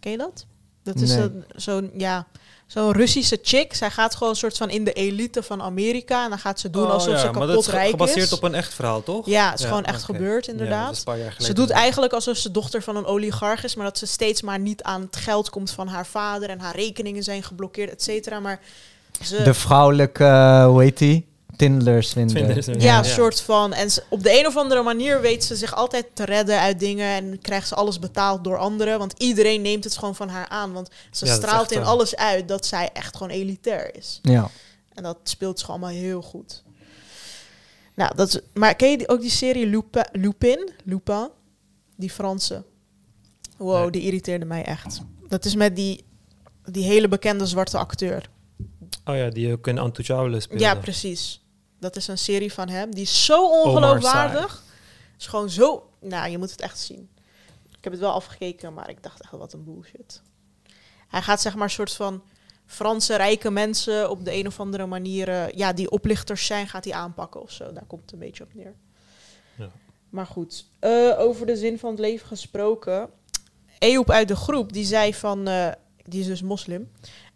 Ken 0.00 0.12
je 0.12 0.18
dat? 0.18 0.46
Dat 0.82 0.94
is 1.00 1.10
Nee. 1.14 1.20
een- 1.22 1.44
zo'n 1.56 1.90
ja, 1.96 2.26
zo'n 2.66 2.92
Russische 2.92 3.38
chick. 3.42 3.74
Zij 3.74 3.90
gaat 3.90 4.14
gewoon 4.14 4.28
een 4.32 4.38
soort 4.38 4.56
van 4.56 4.70
in 4.70 4.84
de 4.84 4.92
elite 4.92 5.42
van 5.42 5.62
Amerika. 5.62 6.24
En 6.24 6.28
dan 6.30 6.38
gaat 6.38 6.60
ze 6.60 6.70
doen 6.70 6.84
Oh, 6.84 6.90
alsof 6.90 7.12
ja, 7.12 7.18
ze 7.18 7.24
maar 7.24 7.32
dat 7.34 7.42
kapot 7.46 7.58
is 7.64 7.66
ge- 7.70 7.76
rijk 7.76 7.90
gebaseerd 7.90 8.32
op 8.32 8.42
een 8.42 8.54
echt 8.54 8.74
verhaal, 8.74 9.02
toch? 9.02 9.26
Ja, 9.26 9.44
het 9.50 9.54
is 9.58 9.60
Ja, 9.64 9.68
gewoon 9.68 9.84
echt 9.84 10.02
gebeurd 10.02 10.46
inderdaad. 10.48 11.04
ze 11.38 11.52
doet 11.52 11.70
eigenlijk 11.70 12.12
alsof 12.12 12.36
ze 12.36 12.50
dochter 12.50 12.82
van 12.82 12.96
een 12.96 13.04
oligarch 13.06 13.64
is, 13.64 13.74
maar 13.74 13.84
dat 13.86 13.98
ze 13.98 14.06
steeds 14.06 14.42
maar 14.42 14.58
niet 14.58 14.82
aan 14.82 15.00
het 15.00 15.16
geld 15.16 15.50
komt 15.50 15.70
van 15.70 15.88
haar 15.88 16.06
vader 16.06 16.48
en 16.48 16.60
haar 16.60 16.76
rekeningen 16.76 17.22
zijn 17.22 17.42
geblokkeerd, 17.42 17.90
et 17.90 18.02
cetera. 18.02 18.40
Maar 18.40 18.60
ze, 19.24 19.42
de 19.42 19.54
vrouwelijke, 19.54 20.24
eh, 20.24 20.66
hoe 20.66 20.82
heet 20.82 20.98
die? 20.98 21.26
Tindler, 21.56 22.02
Swindler. 22.02 22.42
Twindler 22.42 22.76
is- 22.76 22.82
Ja, 22.84 22.96
Ja. 22.96 23.02
soort 23.02 23.40
van. 23.40 23.72
En 23.72 23.90
ze- 23.90 24.02
op 24.08 24.22
de 24.22 24.38
een 24.38 24.46
of 24.46 24.56
andere 24.56 24.82
manier 24.82 25.20
weet 25.20 25.44
ze 25.44 25.56
zich 25.56 25.74
altijd 25.74 26.06
te 26.14 26.24
redden 26.24 26.60
uit 26.60 26.78
dingen. 26.78 27.06
En 27.06 27.40
krijgt 27.40 27.68
ze 27.68 27.74
alles 27.74 27.98
betaald 27.98 28.44
door 28.44 28.56
anderen. 28.58 28.98
Want 28.98 29.14
iedereen 29.18 29.62
neemt 29.62 29.84
het 29.84 29.96
gewoon 29.96 30.14
van 30.14 30.28
haar 30.28 30.48
aan. 30.48 30.72
Want 30.72 30.88
ze 31.10 31.26
Ja, 31.26 31.34
straalt 31.34 31.60
echt 31.62 31.72
in 31.72 31.78
waar. 31.78 31.88
alles 31.88 32.16
uit 32.16 32.48
dat 32.48 32.66
zij 32.66 32.90
echt 32.92 33.16
gewoon 33.16 33.32
elitair 33.32 33.96
is. 33.96 34.18
Ja. 34.22 34.50
En 34.94 35.02
dat 35.02 35.16
speelt 35.22 35.60
ze 35.60 35.66
allemaal 35.66 35.88
heel 35.90 36.22
goed. 36.22 36.62
Nou, 37.94 38.14
dat 38.16 38.28
is, 38.28 38.40
maar 38.54 38.74
ken 38.74 38.90
je 38.90 38.98
die- 38.98 39.08
ook 39.08 39.20
die 39.20 39.30
serie 39.30 39.66
Lupin? 39.66 40.06
Lupin? 40.12 40.70
Lupin? 40.84 41.28
Die 41.96 42.10
Franse. 42.10 42.62
Wow, 43.56 43.80
Nee. 43.80 43.90
die 43.90 44.02
irriteerde 44.02 44.44
mij 44.44 44.64
echt. 44.64 45.00
Dat 45.28 45.44
is 45.44 45.54
met 45.54 45.76
die, 45.76 46.04
die 46.64 46.84
hele 46.84 47.08
bekende 47.08 47.46
zwarte 47.46 47.78
acteur. 47.78 48.28
Oh 49.04 49.16
ja, 49.16 49.28
die 49.30 49.52
ook 49.52 49.66
in 49.66 49.78
Untouchable 49.78 50.40
speelde. 50.40 50.62
Ja, 50.64 50.74
precies. 50.74 51.41
Dat 51.82 51.96
is 51.96 52.08
een 52.08 52.18
serie 52.18 52.52
van 52.52 52.68
hem. 52.68 52.94
Die 52.94 53.02
is 53.02 53.24
zo 53.24 53.48
ongeloofwaardig. 53.48 54.62
Is 55.18 55.26
gewoon 55.26 55.50
zo... 55.50 55.90
Nou, 56.00 56.30
je 56.30 56.38
moet 56.38 56.50
het 56.50 56.60
echt 56.60 56.78
zien. 56.78 57.08
Ik 57.70 57.84
heb 57.84 57.92
het 57.92 58.02
wel 58.02 58.12
afgekeken, 58.12 58.74
maar 58.74 58.90
ik 58.90 59.02
dacht 59.02 59.22
echt, 59.22 59.32
wat 59.32 59.52
een 59.52 59.64
bullshit. 59.64 60.22
Hij 61.08 61.22
gaat 61.22 61.40
zeg 61.40 61.54
maar 61.54 61.64
een 61.64 61.70
soort 61.70 61.92
van... 61.92 62.22
Franse 62.66 63.16
rijke 63.16 63.50
mensen 63.50 64.10
op 64.10 64.24
de 64.24 64.34
een 64.34 64.46
of 64.46 64.60
andere 64.60 64.86
manier... 64.86 65.28
eh, 65.28 65.48
ja, 65.48 65.72
die 65.72 65.90
oplichters 65.90 66.46
zijn, 66.46 66.68
gaat 66.68 66.84
hij 66.84 66.94
aanpakken 66.94 67.42
of 67.42 67.50
zo. 67.50 67.72
Daar 67.72 67.84
komt 67.86 68.02
het 68.02 68.12
een 68.12 68.18
beetje 68.18 68.44
op 68.44 68.54
neer. 68.54 68.74
Ja. 69.58 69.70
Maar 70.10 70.26
goed, 70.26 70.66
eh, 70.78 71.18
over 71.18 71.46
de 71.46 71.56
zin 71.56 71.78
van 71.78 71.90
het 71.90 71.98
leven 71.98 72.26
gesproken. 72.26 73.10
Ejoep 73.78 74.10
uit 74.10 74.28
de 74.28 74.36
groep, 74.36 74.72
die 74.72 74.84
zei 74.84 75.14
van... 75.14 75.48
eh, 75.48 75.72
die 76.04 76.20
is 76.20 76.26
dus 76.26 76.42
moslim. 76.42 76.90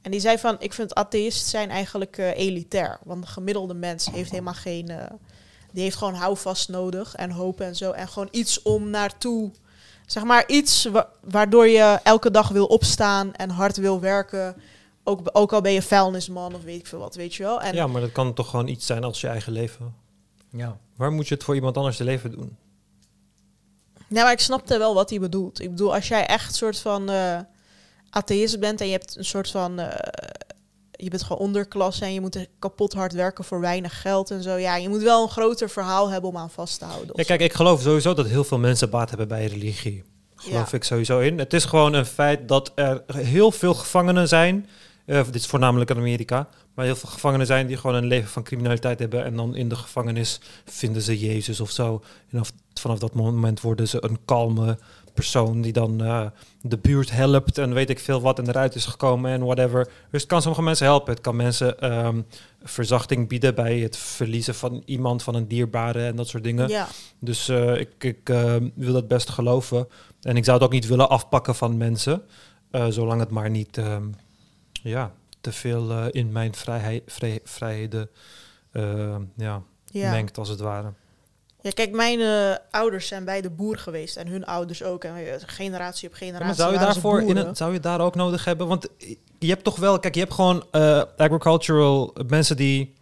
En 0.06 0.12
die 0.12 0.20
zei 0.20 0.38
van, 0.38 0.56
ik 0.58 0.72
vind 0.72 0.94
atheïst 0.94 1.46
zijn 1.46 1.70
eigenlijk 1.70 2.18
eh, 2.18 2.36
elitair. 2.38 2.98
Want 3.04 3.22
de 3.22 3.28
gemiddelde 3.28 3.74
mens 3.74 4.10
heeft 4.10 4.30
helemaal 4.30 4.54
geen... 4.54 4.88
eh, 4.88 5.10
die 5.72 5.82
heeft 5.82 5.96
gewoon 5.96 6.14
houvast 6.14 6.68
nodig 6.68 7.14
en 7.14 7.30
hoop 7.30 7.60
en 7.60 7.76
zo. 7.76 7.90
En 7.90 8.08
gewoon 8.08 8.28
iets 8.30 8.62
om 8.62 8.90
naartoe... 8.90 9.50
Zeg 10.06 10.24
maar 10.24 10.44
iets 10.48 10.84
wa- 10.84 11.08
waardoor 11.20 11.66
je 11.68 11.98
elke 12.02 12.30
dag 12.30 12.48
wil 12.48 12.66
opstaan 12.66 13.34
en 13.34 13.50
hard 13.50 13.76
wil 13.76 14.00
werken. 14.00 14.56
Ook, 15.04 15.20
ook 15.32 15.52
al 15.52 15.60
ben 15.60 15.72
je 15.72 15.82
vuilnisman 15.82 16.54
of 16.54 16.62
weet 16.62 16.78
ik 16.78 16.86
veel 16.86 16.98
wat, 16.98 17.14
weet 17.14 17.34
je 17.34 17.42
wel. 17.42 17.60
En 17.60 17.74
Ja, 17.74 17.86
maar 17.86 18.00
dat 18.00 18.12
kan 18.12 18.34
toch 18.34 18.50
gewoon 18.50 18.68
iets 18.68 18.86
zijn 18.86 19.04
als 19.04 19.20
je 19.20 19.28
eigen 19.28 19.52
leven. 19.52 19.94
ja. 20.50 20.76
Waar 20.96 21.12
moet 21.12 21.28
je 21.28 21.34
het 21.34 21.44
voor 21.44 21.54
iemand 21.54 21.76
anders 21.76 21.96
te 21.96 22.04
leven 22.04 22.30
doen? 22.30 22.56
Nee, 24.08 24.22
maar 24.22 24.32
ik 24.32 24.40
snapte 24.40 24.78
wel 24.78 24.94
wat 24.94 25.10
hij 25.10 25.20
bedoelt. 25.20 25.60
Ik 25.60 25.70
bedoel, 25.70 25.94
als 25.94 26.08
jij 26.08 26.26
echt 26.26 26.48
een 26.48 26.54
soort 26.54 26.78
van 26.78 27.10
eh 27.10 27.38
atheïst 28.16 28.60
bent 28.60 28.80
en 28.80 28.86
je 28.86 28.92
hebt 28.92 29.16
een 29.16 29.24
soort 29.24 29.50
van... 29.50 29.78
eh, 29.78 30.30
je 30.90 31.10
bent 31.10 31.22
gewoon 31.22 31.38
onderklasse 31.42 32.04
en 32.04 32.12
je 32.14 32.20
moet 32.20 32.46
kapot 32.58 32.92
hard 32.92 33.12
werken 33.12 33.44
voor 33.44 33.60
weinig 33.60 34.00
geld 34.00 34.30
en 34.30 34.42
zo. 34.42 34.54
Ja, 34.56 34.76
je 34.76 34.88
moet 34.88 35.02
wel 35.02 35.22
een 35.22 35.28
groter 35.28 35.70
verhaal 35.70 36.10
hebben 36.10 36.30
om 36.30 36.36
aan 36.36 36.50
vast 36.50 36.78
te 36.78 36.84
houden. 36.84 37.10
Ja, 37.16 37.22
kijk, 37.22 37.40
ik 37.40 37.52
geloof 37.52 37.80
sowieso 37.82 38.14
dat 38.14 38.26
heel 38.26 38.44
veel 38.44 38.58
mensen 38.58 38.90
baat 38.90 39.08
hebben 39.08 39.28
bij 39.28 39.46
religie. 39.46 40.04
Geloof 40.36 40.70
Ja. 40.70 40.76
ik 40.76 40.84
sowieso 40.84 41.18
in. 41.20 41.38
Het 41.38 41.52
is 41.52 41.64
gewoon 41.64 41.92
een 41.92 42.06
feit 42.06 42.48
dat 42.48 42.72
er 42.74 43.02
heel 43.16 43.52
veel 43.52 43.74
gevangenen 43.74 44.28
zijn. 44.28 44.66
eh, 45.06 45.24
dit 45.24 45.34
is 45.34 45.46
voornamelijk 45.46 45.90
in 45.90 45.96
Amerika. 45.96 46.48
Maar 46.74 46.84
heel 46.84 46.96
veel 46.96 47.08
gevangenen 47.08 47.46
zijn 47.46 47.66
die 47.66 47.76
gewoon 47.76 47.96
een 47.96 48.06
leven 48.06 48.28
van 48.30 48.42
criminaliteit 48.42 48.98
hebben. 48.98 49.24
En 49.24 49.36
dan 49.36 49.54
in 49.56 49.68
de 49.68 49.76
gevangenis 49.76 50.40
vinden 50.64 51.02
ze 51.02 51.18
Jezus 51.18 51.60
of 51.60 51.70
zo. 51.70 52.02
En 52.30 52.38
af- 52.38 52.52
vanaf 52.74 52.98
dat 52.98 53.14
moment 53.14 53.60
worden 53.60 53.88
ze 53.88 54.04
een 54.04 54.18
kalme 54.24 54.78
persoon 55.16 55.60
die 55.60 55.72
dan 55.72 56.02
eh, 56.04 56.26
de 56.60 56.78
buurt 56.78 57.10
helpt 57.10 57.58
en 57.58 57.74
weet 57.74 57.90
ik 57.90 57.98
veel 57.98 58.20
wat 58.20 58.38
en 58.38 58.48
eruit 58.48 58.74
is 58.74 58.84
gekomen 58.84 59.30
en 59.30 59.44
whatever. 59.44 59.84
Dus 60.10 60.20
het 60.20 60.30
kan 60.30 60.42
sommige 60.42 60.62
mensen 60.62 60.86
helpen. 60.86 61.12
Het 61.12 61.22
kan 61.22 61.36
mensen 61.36 61.80
ehm, 61.80 62.20
verzachting 62.62 63.28
bieden 63.28 63.54
bij 63.54 63.78
het 63.78 63.96
verliezen 63.96 64.54
van 64.54 64.82
iemand, 64.84 65.22
van 65.22 65.34
een 65.34 65.48
dierbare 65.48 66.06
en 66.06 66.16
dat 66.16 66.28
soort 66.28 66.44
dingen. 66.44 66.68
Ja, 66.68 66.88
Dus 67.18 67.48
eh, 67.48 67.80
ik, 67.80 67.90
ik 67.98 68.28
eh, 68.28 68.54
wil 68.74 68.92
dat 68.92 69.08
best 69.08 69.28
geloven. 69.28 69.88
En 70.22 70.36
ik 70.36 70.44
zou 70.44 70.56
het 70.56 70.66
ook 70.66 70.72
niet 70.72 70.86
willen 70.86 71.08
afpakken 71.08 71.54
van 71.54 71.76
mensen. 71.76 72.22
eh, 72.70 72.86
zolang 72.88 73.20
het 73.20 73.30
maar 73.30 73.50
niet 73.50 73.78
ehm, 73.78 74.06
ja, 74.72 75.12
te 75.40 75.52
veel 75.52 76.08
in 76.10 76.32
mijn 76.32 76.54
vrijheid, 76.54 77.02
vrij, 77.06 77.40
vrijheden 77.44 78.08
ja, 79.36 79.62
ja. 79.86 80.10
mengt, 80.10 80.38
als 80.38 80.48
het 80.48 80.60
ware. 80.60 80.92
Ja, 81.66 81.72
kijk, 81.72 81.92
mijn 81.92 82.20
eh, 82.20 82.56
ouders 82.70 83.06
zijn 83.06 83.24
beide 83.24 83.50
boer 83.50 83.78
geweest 83.78 84.16
en 84.16 84.28
hun 84.28 84.44
ouders 84.44 84.82
ook. 84.82 85.04
En 85.04 85.16
eh, 85.16 85.34
generatie 85.46 86.08
op 86.08 86.14
Ja, 86.14 86.18
generatie 86.18 86.46
maar 86.46 86.54
zou 86.54 86.72
je 86.72 86.78
daarvoor 86.78 87.22
in 87.22 87.56
zou 87.56 87.72
je 87.72 87.80
daar 87.80 88.00
ook 88.00 88.14
nodig 88.14 88.44
hebben? 88.44 88.66
Want 88.66 88.88
je 89.38 89.48
hebt 89.48 89.64
toch 89.64 89.76
wel, 89.76 89.98
kijk, 89.98 90.14
je 90.14 90.20
hebt 90.20 90.34
gewoon 90.34 90.64
eh, 90.70 91.02
agricultural 91.16 92.14
mensen 92.26 92.56
die. 92.56 92.94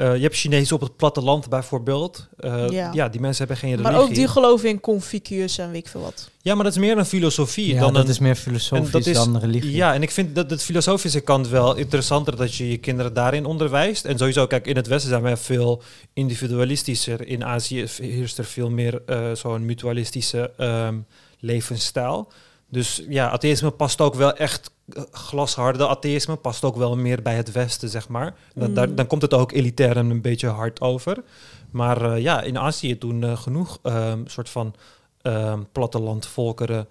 Eh, 0.00 0.14
je 0.16 0.22
hebt 0.22 0.34
Chinezen 0.36 0.74
op 0.76 0.80
het 0.82 0.96
platteland 0.96 1.48
bijvoorbeeld. 1.48 2.28
Eh, 2.38 2.68
Ja. 2.68 2.90
ja. 2.92 3.08
die 3.08 3.20
mensen 3.20 3.38
hebben 3.46 3.56
geen 3.56 3.70
religie. 3.76 3.92
Maar 3.92 4.02
ook 4.02 4.14
die 4.14 4.28
geloven 4.28 4.68
in 4.68 4.80
Confucius 4.80 5.58
en 5.58 5.70
weet 5.70 5.80
ik 5.84 5.88
veel 5.88 6.00
wat. 6.00 6.30
Ja, 6.42 6.54
maar 6.54 6.64
dat 6.64 6.72
is 6.72 6.78
meer 6.78 6.98
een 6.98 7.04
filosofie 7.06 7.74
Ja, 7.74 7.80
dan 7.80 7.92
dat 7.92 8.04
een 8.04 8.10
is 8.10 8.18
meer 8.18 8.34
filosofisch 8.34 8.86
en 8.86 8.90
dat 8.92 9.06
is- 9.06 9.14
dan 9.16 9.38
religie. 9.38 9.72
Ja, 9.74 9.94
en 9.94 10.02
ik 10.02 10.10
vind 10.10 10.34
dat 10.34 10.50
het 10.50 10.62
filosofische 10.62 11.20
kant 11.20 11.48
wel 11.48 11.76
interessanter 11.76 12.36
dat 12.36 12.54
je 12.54 12.70
je 12.70 12.76
kinderen 12.78 13.14
daarin 13.14 13.44
onderwijst. 13.44 14.04
En 14.04 14.18
sowieso, 14.18 14.46
kijk, 14.46 14.66
in 14.66 14.76
het 14.76 14.86
Westen 14.86 15.10
zijn 15.10 15.22
wij 15.22 15.36
veel 15.36 15.82
individualistischer. 16.12 17.26
In 17.26 17.44
Azië 17.44 17.86
heerst 17.96 18.38
er 18.38 18.44
veel 18.44 18.70
meer 18.70 19.02
eh, 19.06 19.32
zo'n 19.34 19.64
mutualistische 19.64 20.50
ehm, 20.56 20.94
levensstijl. 21.40 22.28
Dus 22.70 23.04
ja, 23.08 23.28
atheïsme 23.28 23.70
past 23.70 24.00
ook 24.00 24.14
wel 24.14 24.32
echt 24.32 24.70
eh, 24.88 25.02
glasharde 25.10 25.86
atheïsme 25.86 26.36
past 26.36 26.64
ook 26.64 26.76
wel 26.76 26.96
meer 26.96 27.22
bij 27.22 27.34
het 27.34 27.52
Westen, 27.52 27.88
zeg 27.88 28.08
maar. 28.08 28.34
Dan, 28.54 28.68
Mm. 28.68 28.74
daar, 28.74 28.94
dan 28.94 29.06
komt 29.06 29.22
het 29.22 29.34
ook 29.34 29.52
elitair 29.52 29.96
en 29.96 30.10
een 30.10 30.20
beetje 30.20 30.48
hard 30.48 30.80
over. 30.80 31.22
Maar 31.70 32.12
eh, 32.12 32.22
ja, 32.22 32.42
in 32.42 32.58
Azië 32.58 32.98
doen 32.98 33.22
eh, 33.24 33.36
genoeg 33.36 33.78
ehm, 33.82 34.26
soort 34.26 34.48
van 34.48 34.74
ehm 35.22 35.62
plattelandvolkeren 35.72 36.86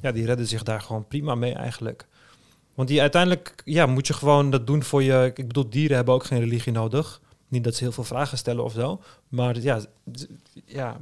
ja, 0.00 0.12
die 0.12 0.26
redden 0.26 0.46
zich 0.46 0.62
daar 0.62 0.80
gewoon 0.80 1.08
prima 1.08 1.34
mee 1.34 1.52
eigenlijk. 1.52 2.06
Want 2.74 2.88
die 2.88 3.00
uiteindelijk, 3.00 3.62
ja, 3.64 3.86
moet 3.86 4.06
je 4.06 4.12
gewoon 4.12 4.50
dat 4.50 4.66
doen 4.66 4.82
voor 4.82 5.02
je. 5.02 5.30
Ik 5.34 5.46
bedoel, 5.46 5.70
dieren 5.70 5.96
hebben 5.96 6.14
ook 6.14 6.24
geen 6.24 6.38
religie 6.40 6.72
nodig. 6.72 7.20
Niet 7.48 7.64
dat 7.64 7.74
ze 7.74 7.82
heel 7.82 7.92
veel 7.92 8.04
vragen 8.04 8.38
stellen 8.38 8.64
of 8.64 8.72
zo. 8.72 9.00
Maar 9.28 9.60
ja, 9.60 9.80
ja 10.64 10.96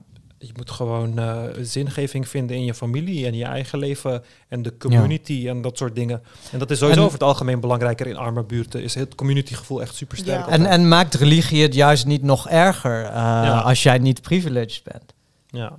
je 0.47 0.53
moet 0.57 0.71
gewoon 0.71 1.19
eh, 1.19 1.43
zingeving 1.61 2.29
vinden 2.29 2.57
in 2.57 2.65
je 2.65 2.75
familie 2.75 3.27
en 3.27 3.35
je 3.35 3.45
eigen 3.45 3.79
leven 3.79 4.25
en 4.49 4.63
de 4.63 4.77
community 4.77 5.45
en 5.49 5.63
dat 5.63 5.77
soort 5.79 5.95
dingen. 5.95 6.23
En 6.53 6.59
dat 6.59 6.71
is 6.71 6.79
sowieso 6.79 7.01
En- 7.01 7.07
over 7.07 7.19
het 7.19 7.29
algemeen 7.29 7.61
belangrijker 7.61 8.07
in 8.07 8.17
arme 8.17 8.43
buurten. 8.45 8.83
Is 8.83 8.95
het 8.95 9.15
communitygevoel 9.15 9.81
echt 9.83 9.95
super 9.95 10.17
sterk. 10.17 10.47
Ja. 10.47 10.53
En, 10.53 10.67
en 10.67 10.89
maakt 10.89 11.15
religie 11.15 11.63
het 11.63 11.75
juist 11.75 12.07
niet 12.07 12.23
nog 12.23 12.49
erger 12.49 13.05
eh, 13.05 13.11
Ja. 13.15 13.59
als 13.61 13.83
jij 13.83 13.99
niet 13.99 14.23
privileged 14.23 14.83
bent? 14.85 15.13
ja. 15.47 15.73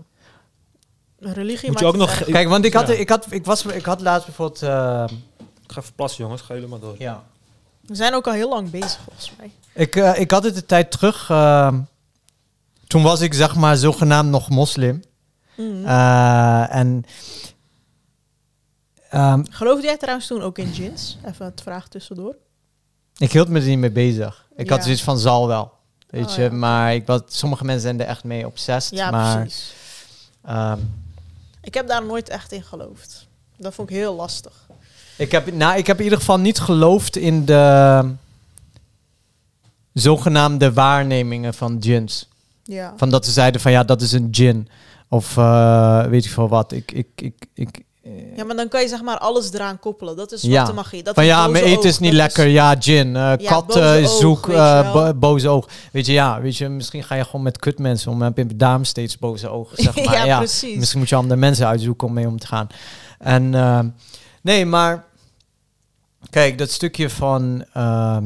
Religie 1.19 1.69
Moet 1.71 1.79
je 1.79 1.85
ook 1.85 1.95
nog. 1.95 2.23
Kijk, 2.23 2.47
want 2.47 2.65
ik 2.65 2.73
had, 2.73 2.87
Ja. 2.87 2.93
ik 2.93 3.09
had, 3.09 3.27
ik 3.29 3.45
was, 3.45 3.65
ik 3.65 3.85
had 3.85 4.01
laatst 4.01 4.25
bijvoorbeeld. 4.25 4.61
eh, 4.61 5.03
Ik 5.63 5.71
ga 5.71 5.81
even 5.81 5.93
plassen, 5.95 6.23
jongens. 6.23 6.41
Ga 6.41 6.53
jullie 6.53 6.69
maar 6.69 6.79
door. 6.79 6.95
ja. 6.97 7.23
We 7.87 7.95
zijn 7.95 8.13
ook 8.13 8.27
al 8.27 8.33
heel 8.33 8.49
lang 8.49 8.69
bezig 8.69 8.99
volgens 9.05 9.31
mij. 9.37 9.51
Ik, 9.73 9.95
eh, 9.95 10.19
ik 10.19 10.31
had 10.31 10.43
het 10.43 10.55
een 10.55 10.65
tijd 10.65 10.91
terug. 10.91 11.29
Toen 12.93 13.03
was 13.03 13.21
ik 13.21 13.33
zeg 13.33 13.55
maar 13.55 13.77
zogenaamd 13.77 14.29
nog 14.29 14.49
moslim. 14.49 15.03
Mhm. 15.55 15.85
Eh, 15.85 16.75
en 16.75 17.05
ehm, 19.09 19.43
Geloofde 19.49 19.85
jij 19.85 19.97
trouwens 19.97 20.27
toen 20.27 20.41
ook 20.41 20.57
in 20.57 20.71
jeans? 20.71 21.17
Even 21.25 21.45
het 21.45 21.61
vraag 21.61 21.87
tussendoor. 21.87 22.35
ik 23.17 23.31
hield 23.31 23.47
me 23.49 23.59
er 23.59 23.65
niet 23.65 23.77
mee 23.77 23.91
bezig. 23.91 24.47
Ik 24.55 24.69
had 24.69 24.83
zoiets 24.83 25.01
van 25.03 25.19
zal 25.19 25.47
wel. 25.47 25.71
Weet 26.09 26.25
Oh, 26.25 26.35
je, 26.35 26.41
ja. 26.41 26.51
maar 26.51 26.93
ik 26.93 27.05
was, 27.05 27.21
sommige 27.27 27.63
mensen 27.65 27.81
zijn 27.83 27.99
er 27.99 28.05
echt 28.07 28.23
mee 28.23 28.45
obsessed. 28.45 28.97
Ja, 28.97 29.11
maar, 29.11 29.39
precies. 29.39 29.73
ehm, 30.45 30.79
Ik 31.61 31.73
heb 31.73 31.87
daar 31.87 32.05
nooit 32.05 32.29
echt 32.29 32.51
in 32.51 32.63
geloofd. 32.63 33.27
Dat 33.57 33.73
vond 33.73 33.89
ik 33.89 33.95
heel 33.95 34.15
lastig. 34.15 34.67
Ik 35.17 35.31
heb, 35.31 35.53
nou, 35.53 35.77
ik 35.77 35.87
heb 35.87 35.97
in 35.97 36.03
ieder 36.03 36.19
geval 36.19 36.39
niet 36.39 36.59
geloofd 36.59 37.15
in 37.15 37.45
de 37.45 38.13
zogenaamde 39.93 40.73
waarnemingen 40.73 41.53
van 41.53 41.79
djinns. 41.79 42.27
Ja. 42.63 42.93
Van 42.97 43.09
dat 43.09 43.25
ze 43.25 43.31
zeiden 43.31 43.61
van 43.61 43.71
ja, 43.71 43.83
dat 43.83 44.01
is 44.01 44.11
een 44.11 44.31
djinn. 44.31 44.67
Of 45.09 45.37
eh, 45.37 46.05
weet 46.05 46.25
ik 46.25 46.31
veel 46.31 46.47
wat. 46.49 46.71
Ik, 46.71 46.91
ik, 46.91 47.07
ik, 47.15 47.45
ik, 47.53 47.83
eh, 48.03 48.35
ja, 48.37 48.43
maar 48.43 48.55
dan 48.55 48.67
kan 48.67 48.81
je 48.81 48.87
zeg 48.87 49.01
maar 49.01 49.17
alles 49.17 49.53
eraan 49.53 49.79
koppelen. 49.79 50.15
Dat 50.15 50.31
is 50.31 50.41
Ja. 50.41 50.49
zwarte 50.49 50.73
magie. 50.73 51.03
Dat 51.03 51.15
van 51.15 51.25
ja, 51.25 51.47
mijn 51.47 51.63
eten 51.63 51.77
oog. 51.77 51.83
is 51.85 51.99
niet 51.99 52.11
Dat 52.11 52.19
lekker. 52.19 52.47
Ja, 52.47 52.75
kat 53.49 53.65
boze 53.67 53.79
eh, 53.81 54.03
oog, 54.03 54.19
zoek, 54.19 54.47
bo- 54.93 55.13
boze 55.13 55.49
oog. 55.49 55.69
Weet 55.91 56.05
je, 56.05 56.11
ja, 56.11 56.41
weet 56.41 56.57
je, 56.57 56.69
misschien 56.69 57.03
ga 57.03 57.15
je 57.15 57.25
gewoon 57.25 57.41
met 57.41 57.57
kutmensen 57.57 58.11
om. 58.11 58.19
Dan 58.19 58.33
heb 58.35 58.37
je 58.49 58.55
daarom 58.55 58.83
steeds 58.83 59.17
boze 59.17 59.49
ogen, 59.49 59.83
zeg 59.83 59.95
maar. 60.05 60.13
ja, 60.13 60.25
ja, 60.25 60.37
precies. 60.37 60.77
Misschien 60.77 60.99
moet 60.99 61.09
je 61.09 61.15
andere 61.15 61.39
mensen 61.39 61.67
uitzoeken 61.67 62.07
om 62.07 62.13
mee 62.13 62.27
om 62.27 62.39
te 62.39 62.47
gaan. 62.47 62.67
En 63.19 63.53
ehm, 63.55 63.89
nee, 64.41 64.65
maar 64.65 65.05
kijk, 66.29 66.57
dat 66.57 66.69
stukje 66.69 67.09
van, 67.09 67.65
ehm, 67.73 68.25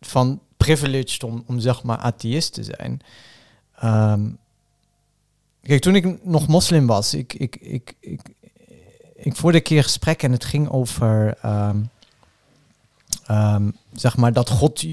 van 0.00 0.40
privileged 0.64 1.24
om, 1.24 1.44
om 1.46 1.60
zeg 1.60 1.82
maar 1.82 1.96
atheïst 1.98 2.52
te 2.52 2.62
zijn. 2.62 3.00
Ehm, 3.78 4.20
kijk, 5.62 5.80
toen 5.80 5.94
ik 5.94 6.24
nog 6.24 6.46
moslim 6.46 6.86
was, 6.86 7.14
ik, 7.14 7.34
ik, 7.34 7.56
ik, 7.60 7.94
ik, 8.00 8.20
ik 9.16 9.36
voerde 9.36 9.58
een 9.58 9.64
keer 9.64 9.82
gesprek 9.82 10.22
en 10.22 10.32
het 10.32 10.44
ging 10.44 10.68
over 10.68 11.36
ehm, 11.42 11.76
ehm, 13.26 13.70
zeg 13.92 14.16
maar, 14.16 14.32
dat 14.32 14.50
God 14.50 14.84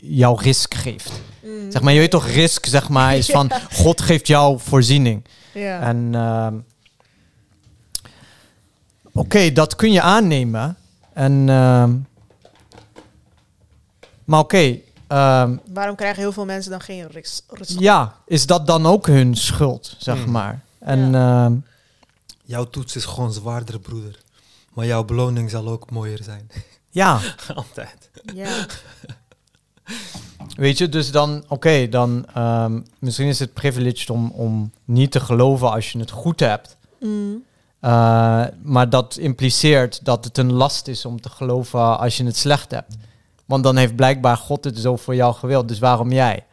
jou 0.00 0.42
risk 0.42 0.74
geeft. 0.74 1.12
Mm. 1.42 1.70
Zeg 1.70 1.82
maar, 1.82 1.92
je 1.92 1.98
weet 1.98 2.10
toch, 2.10 2.28
risk, 2.28 2.66
zeg 2.66 2.88
maar, 2.88 3.16
is 3.16 3.30
van 3.30 3.50
God 3.82 4.00
geeft 4.00 4.26
jou 4.26 4.58
voorziening. 4.60 5.24
Ja. 5.54 5.80
En 5.80 6.64
oké, 9.12 9.52
dat 9.52 9.76
kun 9.76 9.92
je 9.92 10.00
aannemen. 10.00 10.76
En, 11.12 11.44
maar 14.24 14.40
oké, 14.40 14.78
ehm, 15.12 15.56
Waarom 15.72 15.96
krijgen 15.96 16.22
heel 16.22 16.32
veel 16.32 16.44
mensen 16.44 16.70
dan 16.70 16.80
geen 16.80 17.08
rust? 17.10 17.44
ja, 17.78 18.16
is 18.26 18.46
dat 18.46 18.66
dan 18.66 18.86
ook 18.86 19.06
hun 19.06 19.34
schuld, 19.36 19.96
zeg 19.98 20.22
Hmm. 20.22 20.30
maar? 20.32 20.60
En 20.78 21.14
ehm, 21.14 21.54
Jouw 22.44 22.64
toets 22.64 22.96
is 22.96 23.04
gewoon 23.04 23.32
zwaarder, 23.32 23.80
broeder. 23.80 24.18
Maar 24.72 24.86
jouw 24.86 25.04
beloning 25.04 25.50
zal 25.50 25.68
ook 25.68 25.90
mooier 25.90 26.22
zijn. 26.22 26.50
ja, 26.90 27.20
Altijd. 27.54 28.10
Ja. 28.34 28.48
weet 30.56 30.78
je, 30.78 30.88
dus 30.88 31.10
dan, 31.10 31.44
oké, 31.48 31.88
dan 31.88 32.26
ehm, 32.34 32.80
misschien 32.98 33.28
is 33.28 33.38
het 33.38 33.52
privileged 33.52 34.10
om, 34.10 34.30
om 34.30 34.72
niet 34.84 35.10
te 35.10 35.20
geloven 35.20 35.70
als 35.72 35.92
je 35.92 35.98
het 35.98 36.10
goed 36.10 36.40
hebt. 36.40 36.76
Mm. 37.00 37.42
Uh, 37.84 38.44
maar 38.62 38.90
dat 38.90 39.16
impliceert 39.16 40.04
dat 40.04 40.24
het 40.24 40.38
een 40.38 40.52
last 40.52 40.88
is 40.88 41.04
om 41.04 41.20
te 41.20 41.28
geloven 41.28 41.98
als 41.98 42.16
je 42.16 42.24
het 42.24 42.36
slecht 42.36 42.70
hebt. 42.70 42.94
Want 43.52 43.64
dan 43.64 43.76
heeft 43.76 43.96
blijkbaar 43.96 44.36
God 44.36 44.64
het 44.64 44.78
zo 44.78 44.96
voor 44.96 45.14
jou 45.14 45.34
gewild. 45.34 45.68
Dus 45.68 45.78
waarom 45.78 46.12
jij? 46.12 46.44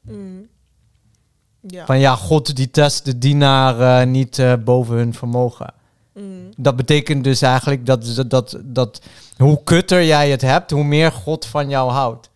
Mm. 0.00 0.48
Ja. 1.60 1.86
Van 1.86 1.98
ja, 1.98 2.16
God 2.16 2.56
die 2.56 2.70
test 2.70 3.04
de 3.04 3.18
dienaar 3.18 4.00
eh, 4.00 4.06
niet 4.06 4.38
eh, 4.38 4.52
boven 4.64 4.96
hun 4.96 5.14
vermogen. 5.14 5.74
Mm. 6.14 6.48
Dat 6.56 6.76
betekent 6.76 7.24
dus 7.24 7.42
eigenlijk 7.42 7.86
dat, 7.86 8.14
dat, 8.14 8.30
dat, 8.30 8.58
dat 8.64 9.00
hoe 9.36 9.62
kutter 9.64 10.04
jij 10.04 10.30
het 10.30 10.40
hebt, 10.40 10.70
hoe 10.70 10.84
meer 10.84 11.12
God 11.12 11.46
van 11.46 11.68
jou 11.68 11.90
houdt. 11.90 12.30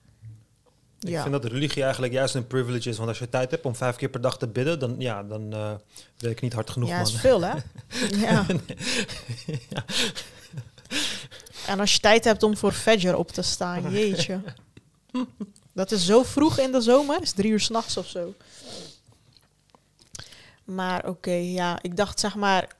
Ik 1.01 1.09
Ja. 1.09 1.20
vind 1.23 1.32
dat 1.32 1.44
religie 1.44 1.82
eigenlijk 1.82 2.12
juist 2.12 2.35
een 2.35 2.47
privilege 2.47 2.89
is. 2.89 2.97
Want 2.97 3.09
als 3.09 3.18
je 3.18 3.28
tijd 3.28 3.51
hebt 3.51 3.64
om 3.66 3.74
vijf 3.74 3.97
keer 3.97 4.09
per 4.09 4.20
dag 4.20 4.39
te 4.39 4.47
bidden, 4.48 4.78
dan, 4.78 4.94
ja, 4.98 5.23
dan 5.23 5.52
eh 5.52 5.70
werk 6.18 6.35
ik 6.35 6.40
niet 6.40 6.52
hard 6.52 6.70
genoeg, 6.70 6.89
Ja, 6.89 6.97
man. 6.97 7.06
is 7.06 7.14
veel, 7.14 7.40
hè? 7.43 7.52
ja. 8.27 8.47
En 11.66 11.80
als 11.80 11.93
je 11.94 12.01
tijd 12.01 12.24
hebt 12.24 12.43
om 12.43 12.56
voor 12.56 12.72
Fajr 12.72 13.16
op 13.16 13.30
te 13.30 13.43
staan, 13.43 13.90
jeetje. 13.93 14.40
Dat 15.72 15.90
is 15.90 16.06
zo 16.06 16.22
vroeg 16.22 16.59
in 16.59 16.72
de 16.72 16.80
zomer, 16.80 17.22
is 17.22 17.32
drie 17.32 17.51
uur 17.51 17.60
s'nachts 17.60 17.97
of 17.97 18.06
zo. 18.06 18.34
Maar 20.64 21.09
oké, 21.09 21.32
ja, 21.32 21.78
ik 21.82 21.97
dacht 21.97 22.20
zeg 22.20 22.34
maar, 22.34 22.76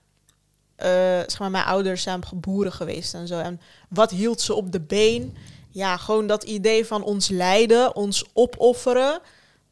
eh, 0.77 0.89
zeg 1.27 1.39
maar, 1.39 1.51
mijn 1.51 1.65
ouders 1.65 2.03
zijn 2.03 2.23
boeren 2.35 2.73
geweest 2.73 3.15
en 3.15 3.27
zo. 3.27 3.39
En 3.39 3.61
wat 3.89 4.11
hield 4.11 4.41
ze 4.41 4.55
op 4.55 4.73
de 4.73 4.81
been? 4.81 5.37
Ja, 5.71 5.97
gewoon 5.97 6.27
dat 6.27 6.43
idee 6.43 6.87
van 6.87 7.03
ons 7.03 7.29
lijden, 7.29 7.97
ons 7.97 8.25
opofferen. 8.33 9.21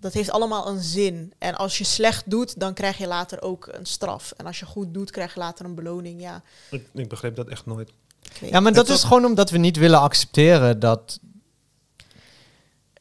Dat 0.00 0.12
heeft 0.12 0.30
allemaal 0.30 0.68
een 0.68 0.82
zin. 0.82 1.32
En 1.38 1.54
als 1.54 1.78
je 1.78 1.84
slecht 1.84 2.30
doet, 2.30 2.60
dan 2.60 2.74
krijg 2.74 2.98
je 2.98 3.06
later 3.06 3.42
ook 3.42 3.68
een 3.72 3.86
straf. 3.86 4.32
En 4.36 4.46
als 4.46 4.58
je 4.58 4.66
goed 4.66 4.94
doet, 4.94 5.10
krijg 5.10 5.34
je 5.34 5.40
later 5.40 5.64
een 5.64 5.74
beloning. 5.74 6.20
Ja, 6.20 6.42
Ik, 6.70 6.86
ik 6.94 7.08
begreep 7.08 7.36
dat 7.36 7.48
echt 7.48 7.66
nooit. 7.66 7.90
Ja, 8.50 8.60
maar 8.60 8.72
dat 8.72 8.88
is 8.88 9.02
gewoon 9.02 9.24
omdat 9.24 9.50
we 9.50 9.58
niet 9.58 9.76
willen 9.76 10.00
accepteren 10.00 10.78
dat, 10.78 11.18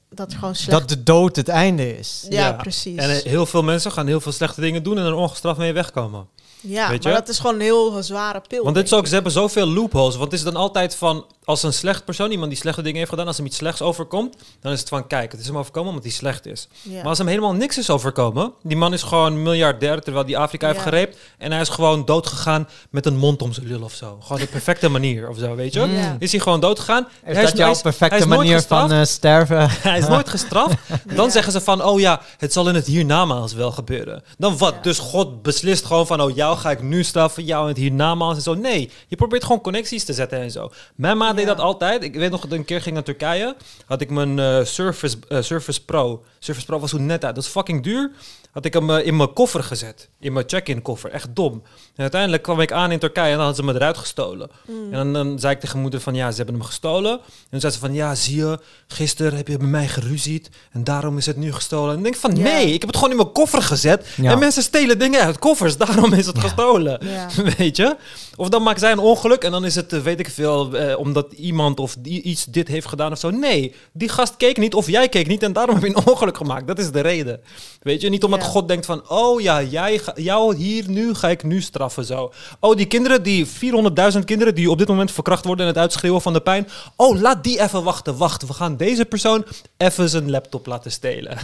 dat 0.10 0.34
gewoon 0.34 0.56
slecht 0.56 0.80
dat 0.80 0.90
de 0.90 1.04
dood 1.04 1.36
het 1.36 1.48
einde 1.48 1.98
is. 1.98 2.26
Ja, 2.30 2.52
precies. 2.52 2.98
En 2.98 3.10
eh, 3.10 3.24
heel 3.24 3.45
veel 3.45 3.64
mensen 3.64 3.91
gaan 3.91 4.08
heel 4.08 4.22
veel 4.22 4.32
slechte 4.32 4.62
dingen 4.62 4.84
doen 4.84 4.98
en 4.98 5.06
er 5.06 5.14
ongestraft 5.14 5.60
mee 5.60 5.74
wegkomen. 5.74 6.28
Ja, 6.65 6.90
Weet 6.90 7.03
maar 7.03 7.11
je? 7.14 7.19
dat 7.19 7.30
is 7.30 7.40
gewoon 7.40 7.56
een 7.56 7.61
heel 7.61 8.03
zware 8.03 8.41
pil. 8.48 8.64
Want 8.64 8.76
dit 8.76 8.84
is 8.84 8.90
denk 8.90 9.02
ook, 9.02 9.07
ze 9.07 9.14
hebben 9.14 9.31
zoveel 9.31 9.68
loopholes. 9.68 10.14
Want 10.15 10.31
het 10.31 10.40
is 10.40 10.45
dan 10.45 10.56
altijd 10.56 10.95
van, 10.95 11.26
als 11.44 11.64
een 11.64 11.73
slecht 11.73 12.06
persoon, 12.06 12.31
iemand 12.31 12.49
die 12.49 12.60
slechte 12.60 12.81
dingen 12.81 12.98
heeft 12.98 13.10
gedaan, 13.10 13.27
als 13.27 13.38
hem 13.38 13.45
iets 13.45 13.56
slechts 13.57 13.81
overkomt, 13.81 14.35
dan 14.61 14.72
is 14.72 14.80
het 14.80 14.90
van, 14.90 15.07
kijk, 15.07 15.31
het 15.31 15.41
is 15.41 15.48
hem 15.48 15.57
overkomen 15.57 15.90
omdat 15.90 16.03
hij 16.03 16.14
slecht 16.14 16.45
is. 16.45 16.68
ik. 16.84 16.91
Ja. 16.91 16.98
Maar 16.98 17.07
als 17.07 17.18
hem 17.18 17.27
helemaal 17.27 17.53
niks 17.53 17.77
is 17.77 17.90
overkomen, 17.90 18.53
die 18.61 18.77
man 18.77 18.94
is 18.94 19.03
gewoon 19.03 19.41
miljardair, 19.44 20.02
terwijl 20.02 20.26
die 20.26 20.38
Afrika 20.38 20.68
heeft 20.68 20.81
gereept, 20.81 21.18
en 21.38 21.52
hij 21.52 21.61
is 21.61 21.69
gewoon 21.69 22.06
doodgegaan 22.06 22.68
met 22.90 23.06
een 23.06 23.18
mond 23.18 23.41
om 23.41 23.53
zijn 23.53 23.68
lul 23.68 23.81
of 23.81 23.94
zo. 23.94 24.18
Gewoon 24.22 24.41
de 24.41 24.48
perfecte 24.48 24.90
manier 24.90 25.30
of 25.30 25.38
zo, 25.38 25.56
weet 25.56 25.73
je? 25.73 25.80
Ja. 25.80 26.15
Is 26.19 26.31
hij 26.31 26.40
gewoon 26.41 26.60
doodgegaan? 26.60 27.07
Is 27.26 27.35
Hij 27.35 27.44
dat 27.45 27.57
jouw 27.57 27.65
hij 27.65 27.73
hij 27.73 27.81
perfecte 27.81 28.15
is 28.18 28.26
manier 28.26 28.61
van 28.61 28.91
eh, 28.91 29.03
sterven? 29.03 29.69
Hij 29.81 29.98
is 29.98 30.07
nooit 30.07 30.30
gestraft. 30.30 30.76
Dan 31.15 31.26
Ja. 31.26 31.31
zeggen 31.31 31.52
ze 31.52 31.61
van, 31.61 31.84
oh 31.84 31.99
ja, 31.99 32.22
het 32.38 32.53
zal 32.53 32.68
in 32.69 32.76
het 32.76 32.88
hiernamaals 32.88 33.53
wel 33.53 33.72
gebeuren. 33.72 34.23
Dan 34.38 34.57
wat? 34.57 34.73
Ja. 34.73 34.81
Dus 34.81 34.99
God 34.99 35.41
beslist 35.41 35.85
gewoon 35.85 36.07
van, 36.07 36.22
oh 36.22 36.35
jou 36.35 36.53
ga 36.56 36.72
ik 36.72 36.82
nu 36.82 37.04
straffen, 37.04 37.44
jou 37.44 37.62
in 37.62 37.68
het 37.68 37.78
hiernamaals 37.78 38.36
en 38.36 38.42
zo. 38.42 38.54
Nee, 38.54 38.90
je 39.08 39.16
probeert 39.16 39.44
gewoon 39.44 39.62
connecties 39.62 40.06
te 40.06 40.14
zetten 40.14 40.40
en 40.40 40.52
zo. 40.52 40.72
Mijn 40.96 41.18
ma 41.18 41.34
deed 41.34 41.46
dat 41.46 41.60
altijd. 41.60 42.04
Ik 42.04 42.16
weet 42.16 42.32
nog, 42.32 42.46
een 42.50 42.66
keer 42.66 42.82
ging 42.82 42.96
naar 42.96 43.04
Turkije. 43.04 43.56
Had 43.86 44.02
ik 44.02 44.10
mijn 44.10 44.40
eh, 44.40 44.64
Surface, 44.64 45.18
eh, 45.28 45.42
Surface 45.42 45.86
Pro. 45.86 46.24
Surface 46.40 46.66
Pro 46.66 46.80
was 46.80 46.90
toen 46.90 47.06
net 47.06 47.26
uit. 47.26 47.36
Dat 47.36 47.44
is 47.44 47.50
fucking 47.50 47.84
duur. 47.84 48.12
Had 48.54 48.66
ik 48.66 48.74
hem 48.74 48.90
eh, 48.90 49.06
in 49.06 49.16
mijn 49.16 49.34
koffer 49.34 49.64
gezet. 49.64 50.10
In 50.20 50.34
mijn 50.34 50.46
check-in 50.50 50.82
koffer. 50.82 51.12
Echt 51.12 51.28
dom. 51.34 51.54
En 51.96 52.02
uiteindelijk 52.02 52.44
kwam 52.44 52.60
ik 52.60 52.72
aan 52.72 52.92
in 52.92 53.00
Turkije 53.00 53.32
en 53.32 53.38
dan 53.38 53.46
hadden 53.46 53.66
ze 53.66 53.72
me 53.72 53.78
eruit 53.78 53.98
gestolen. 53.98 54.50
Mm. 54.68 54.94
En 54.94 54.98
dan, 54.98 55.14
dan 55.14 55.40
zei 55.40 55.54
ik 55.54 55.60
tegen 55.60 55.80
moeder 55.80 56.00
van 56.00 56.16
ja, 56.16 56.32
ze 56.32 56.38
hebben 56.38 56.56
hem 56.56 56.64
gestolen. 56.64 57.12
En 57.12 57.50
toen 57.50 57.60
zei 57.60 57.74
ze 57.74 57.80
van 57.80 57.94
ja, 57.94 58.16
zie 58.16 58.36
je, 58.36 58.60
gisteren 58.88 59.38
heb 59.38 59.48
je 59.48 59.58
met 59.58 59.70
mij 59.70 59.88
geruzied 59.88 60.50
en 60.72 60.84
daarom 60.84 61.18
is 61.18 61.26
het 61.26 61.38
nu 61.38 61.54
gestolen. 61.54 61.92
En 61.92 61.98
ik 61.98 62.04
denk 62.04 62.16
van 62.16 62.34
nee, 62.34 62.66
ik 62.66 62.80
heb 62.80 62.90
het 62.90 62.96
gewoon 62.96 63.12
in 63.12 63.18
mijn 63.18 63.32
koffer 63.32 63.62
gezet. 63.62 64.08
Ja. 64.16 64.32
En 64.32 64.40
mensen 64.40 64.64
stelen 64.64 65.00
dingen 65.00 65.22
uit 65.22 65.40
koffers, 65.40 65.78
daarom 65.78 66.14
is 66.14 66.26
het 66.26 66.40
gestolen. 66.40 67.00
Ja. 67.06 67.28
Weet 67.58 67.78
je? 67.78 67.96
Of 68.36 68.50
dan 68.50 68.64
maakt 68.64 68.80
zij 68.80 68.92
een 68.92 69.00
ongeluk 69.00 69.44
en 69.44 69.52
dan 69.52 69.66
is 69.66 69.76
het, 69.76 69.94
eh, 69.94 70.00
weet 70.00 70.20
ik 70.20 70.30
veel, 70.30 70.74
eh, 70.76 71.00
omdat 71.00 71.34
iemand 71.34 71.80
of 71.80 71.96
die 72.00 72.22
iets 72.22 72.46
dit 72.46 72.68
heeft 72.68 72.88
gedaan 72.88 73.12
of 73.12 73.20
zo. 73.20 73.30
Nee, 73.30 73.76
die 73.92 74.10
gast 74.10 74.38
keek 74.38 74.58
niet 74.58 74.74
of 74.74 74.88
jij 74.90 75.10
keek 75.10 75.28
niet 75.28 75.44
en 75.44 75.54
daarom 75.54 75.76
heb 75.76 75.84
je 75.84 75.90
een 75.96 76.08
ongeluk 76.14 76.38
gemaakt. 76.38 76.68
Dat 76.68 76.80
is 76.80 76.92
de 76.92 77.00
reden. 77.00 77.42
Weet 77.82 78.02
je? 78.02 78.10
Niet 78.10 78.24
omdat 78.24 78.40
Ja. 78.42 78.46
God 78.48 78.68
denkt 78.68 78.86
van, 78.86 79.10
oh 79.10 79.42
ja, 79.42 79.62
jij, 79.62 79.98
ga- 79.98 80.14
jou 80.16 80.56
hier 80.56 80.90
nu 80.90 81.14
ga 81.14 81.30
ik 81.30 81.44
nu 81.44 81.62
straffen 81.62 82.06
zo. 82.06 82.32
Oh, 82.60 82.76
die 82.76 82.86
kinderen, 82.86 83.24
die 83.24 83.46
400.000 83.48 84.20
kinderen 84.26 84.56
die 84.56 84.70
op 84.70 84.78
dit 84.78 84.88
moment 84.88 85.12
verkracht 85.12 85.46
worden 85.46 85.66
en 85.66 85.72
het 85.72 85.82
uitschreeuwen 85.82 86.22
van 86.22 86.34
de 86.34 86.42
pijn. 86.42 86.68
Oh, 86.96 87.22
laat 87.22 87.44
die 87.44 87.62
even 87.62 87.84
wachten. 87.84 88.18
Wacht, 88.18 88.48
we 88.48 88.54
gaan 88.54 88.78
deze 88.78 89.06
persoon 89.06 89.46
even 89.78 90.10
zijn 90.10 90.30
laptop 90.30 90.66
laten 90.66 90.92
stelen. 90.92 91.38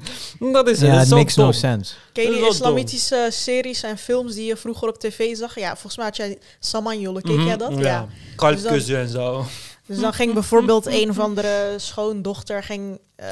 dat 0.52 0.68
is 0.68 0.80
het. 0.80 0.88
Ja, 0.88 0.94
Dat 0.96 1.04
is 1.04 1.10
makes 1.12 1.34
no 1.36 1.52
sense. 1.52 1.94
Ken 2.12 2.24
je 2.24 2.30
die 2.30 2.40
dom. 2.40 2.48
islamitische 2.50 3.28
series 3.30 3.82
en 3.82 3.98
films 3.98 4.34
die 4.34 4.44
je 4.44 4.56
vroeger 4.56 4.88
op 4.88 4.98
tv 4.98 5.36
zag? 5.36 5.58
Ja, 5.58 5.70
volgens 5.70 5.96
mij 5.96 6.04
had 6.06 6.16
jij 6.16 6.31
Samanjolle, 6.58 7.22
keek 7.22 7.36
Mhm, 7.36 7.46
jij 7.46 7.56
dat? 7.56 7.72
Ja. 7.74 7.80
Ja. 7.80 8.06
Kalfkussen 8.36 8.98
en 8.98 9.08
zo. 9.08 9.44
Dus 9.86 9.98
dan 9.98 10.12
ging 10.12 10.32
bijvoorbeeld 10.32 10.86
een 10.86 11.10
of 11.10 11.18
andere 11.18 11.74
schoondochter 11.76 12.62
ging, 12.62 12.98
eh, 13.16 13.26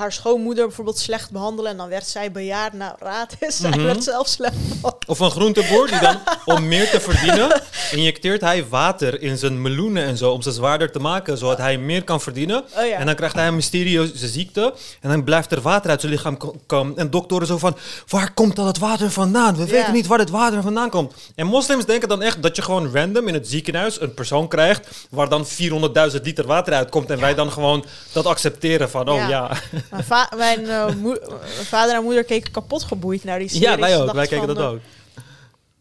haar 0.00 0.12
schoonmoeder 0.12 0.66
bijvoorbeeld 0.66 0.98
slecht 0.98 1.30
behandelen. 1.30 1.70
En 1.70 1.76
dan 1.76 1.88
werd 1.88 2.06
zij 2.06 2.32
bejaard. 2.32 2.72
Nou, 2.72 2.92
raad 2.98 3.34
is, 3.38 3.56
zij 3.56 3.70
Mhm. 3.70 3.82
werd 3.82 4.04
zelf 4.04 4.28
slecht 4.28 4.54
behandeld. 4.68 5.04
Of 5.06 5.18
een 5.18 5.30
groenteboer 5.30 5.86
die 5.90 5.98
dan, 6.00 6.18
om 6.44 6.68
meer 6.68 6.90
te 6.90 7.00
verdienen, 7.00 7.62
injecteert 7.92 8.40
hij 8.40 8.66
water 8.68 9.22
in 9.22 9.38
zijn 9.38 9.62
meloenen 9.62 10.04
en 10.04 10.16
zo, 10.16 10.30
om 10.30 10.42
ze 10.42 10.52
zwaarder 10.52 10.90
te 10.92 10.98
maken, 10.98 11.38
zodat 11.38 11.58
hij 11.58 11.78
meer 11.78 12.04
kan 12.04 12.20
verdienen. 12.20 12.64
Oh 12.76 12.86
ja. 12.86 12.96
En 12.96 13.06
dan 13.06 13.14
krijgt 13.14 13.34
hij 13.34 13.46
een 13.46 13.54
mysterieuze 13.54 14.28
ziekte 14.28 14.74
en 15.00 15.10
dan 15.10 15.24
blijft 15.24 15.52
er 15.52 15.60
water 15.60 15.90
uit 15.90 16.00
zijn 16.00 16.12
lichaam 16.12 16.36
ko- 16.36 16.54
komen. 16.66 16.96
En 16.96 17.10
doktoren 17.10 17.46
zo 17.46 17.58
van, 17.58 17.76
waar 18.08 18.34
komt 18.34 18.58
al 18.58 18.66
het 18.66 18.78
water 18.78 19.10
vandaan? 19.10 19.56
We 19.56 19.66
weten 19.66 19.92
niet 19.92 20.06
waar 20.06 20.18
het 20.18 20.30
water 20.30 20.62
vandaan 20.62 20.90
komt. 20.90 21.12
En 21.34 21.46
moslims 21.46 21.84
denken 21.86 22.08
dan 22.08 22.22
echt 22.22 22.42
dat 22.42 22.56
je 22.56 22.62
gewoon 22.62 22.90
random 22.94 23.28
in 23.28 23.34
het 23.34 23.48
ziekenhuis 23.48 24.00
een 24.00 24.14
persoon 24.14 24.48
krijgt, 24.48 24.88
waar 25.10 25.28
dan 25.28 25.46
400.000 25.46 26.24
liter 26.24 26.46
water 26.46 26.72
uitkomt. 26.74 27.10
En 27.10 27.20
wij 27.20 27.34
dan 27.34 27.52
gewoon 27.52 27.84
dat 28.12 28.26
accepteren 28.26 28.90
van, 28.90 29.08
oh 29.08 29.16
Ja. 29.16 29.28
ja. 29.28 29.50
Mijn, 29.90 30.04
va- 30.04 30.32
mijn 30.36 30.68
eh, 30.68 30.86
mijn 31.02 31.18
vader 31.46 31.94
en 31.94 32.02
moeder 32.02 32.24
keken 32.24 32.50
kapot 32.50 32.82
geboeid 32.82 33.24
naar 33.24 33.38
die 33.38 33.48
series. 33.48 33.68
Ja, 33.68 33.78
wij 33.78 33.98
ook. 34.00 34.12
Wij 34.12 34.26
keken 34.26 34.46
dat 34.46 34.58
eh, 34.58 34.68
ook. 34.68 34.78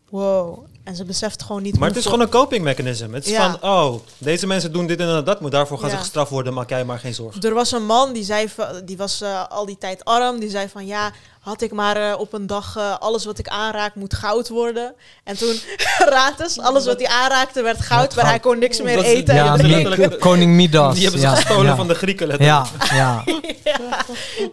Wow. 0.09 0.65
En 0.89 0.95
ze 0.95 1.05
beseft 1.05 1.43
gewoon 1.43 1.61
niet 1.61 1.79
Maar 1.79 1.87
het 1.87 1.97
is 1.97 2.03
gewoon 2.03 2.19
een 2.21 2.29
coping 2.29 2.63
mechanism. 2.63 3.13
Het 3.13 3.25
is 3.25 3.31
Ja. 3.31 3.51
van, 3.59 3.69
oh, 3.71 3.99
deze 4.17 4.47
mensen 4.47 4.71
doen 4.71 4.87
dit 4.87 4.99
en 4.99 5.23
dat, 5.23 5.41
maar 5.41 5.49
daarvoor 5.51 5.77
gaan 5.79 5.89
Ja. 5.89 5.95
ze 5.95 6.01
gestraft 6.01 6.29
worden, 6.31 6.53
maak 6.53 6.69
jij 6.69 6.85
maar 6.85 6.99
geen 6.99 7.13
zorgen. 7.13 7.41
Er 7.41 7.53
was 7.53 7.71
een 7.71 7.85
man 7.85 8.13
die 8.13 8.23
zei, 8.23 8.49
van- 8.49 8.81
die 8.85 8.97
was 8.97 9.21
eh, 9.21 9.43
al 9.49 9.65
die 9.65 9.77
tijd 9.77 10.05
arm. 10.05 10.39
Die 10.39 10.49
zei 10.49 10.67
van 10.69 10.85
ja, 10.85 11.11
had 11.39 11.61
ik 11.61 11.71
maar 11.71 11.95
eh, 12.11 12.19
op 12.19 12.33
een 12.33 12.47
dag 12.47 12.75
eh, 12.77 12.97
alles 12.99 13.25
wat 13.25 13.37
ik 13.39 13.47
aanraak 13.47 13.95
moet 13.95 14.13
goud 14.13 14.49
worden. 14.49 14.93
En 15.23 15.37
toen 15.37 15.59
raad 16.15 16.39
eens, 16.39 16.59
alles 16.59 16.85
wat 16.85 16.99
hij 16.99 17.07
aanraakte 17.09 17.61
werd 17.61 17.81
goud, 17.81 18.15
maar 18.15 18.25
hij 18.25 18.39
kon 18.39 18.59
niks 18.59 18.81
meer 18.81 18.99
eten. 19.03 19.35
Ja, 19.35 19.49
dat 19.49 19.59
is 19.59 19.75
Mi- 19.75 19.83
letterlijk- 19.83 20.19
koning 20.19 20.53
Midas. 20.55 20.93
Die 20.93 21.03
hebben 21.03 21.21
ze 21.21 21.27
ja, 21.27 21.35
gestolen 21.35 21.65
ja. 21.65 21.75
van 21.75 21.87
de 21.87 21.95
Grieken 21.95 22.27
letterlijk. 22.27 22.67
Ja, 22.89 22.95
ja. 22.95 23.23
ja, 23.79 24.05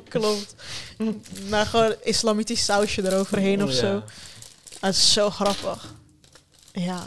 klopt. 0.08 0.54
Maar 1.48 1.66
gewoon 1.66 1.94
islamitisch 2.02 2.64
sausje 2.64 3.06
eroverheen 3.06 3.62
of 3.62 3.70
Ja. 3.70 3.76
zo. 3.76 4.02
Dat 4.80 4.90
is 4.90 5.12
zo 5.12 5.30
grappig. 5.30 5.94
Ja. 6.80 7.04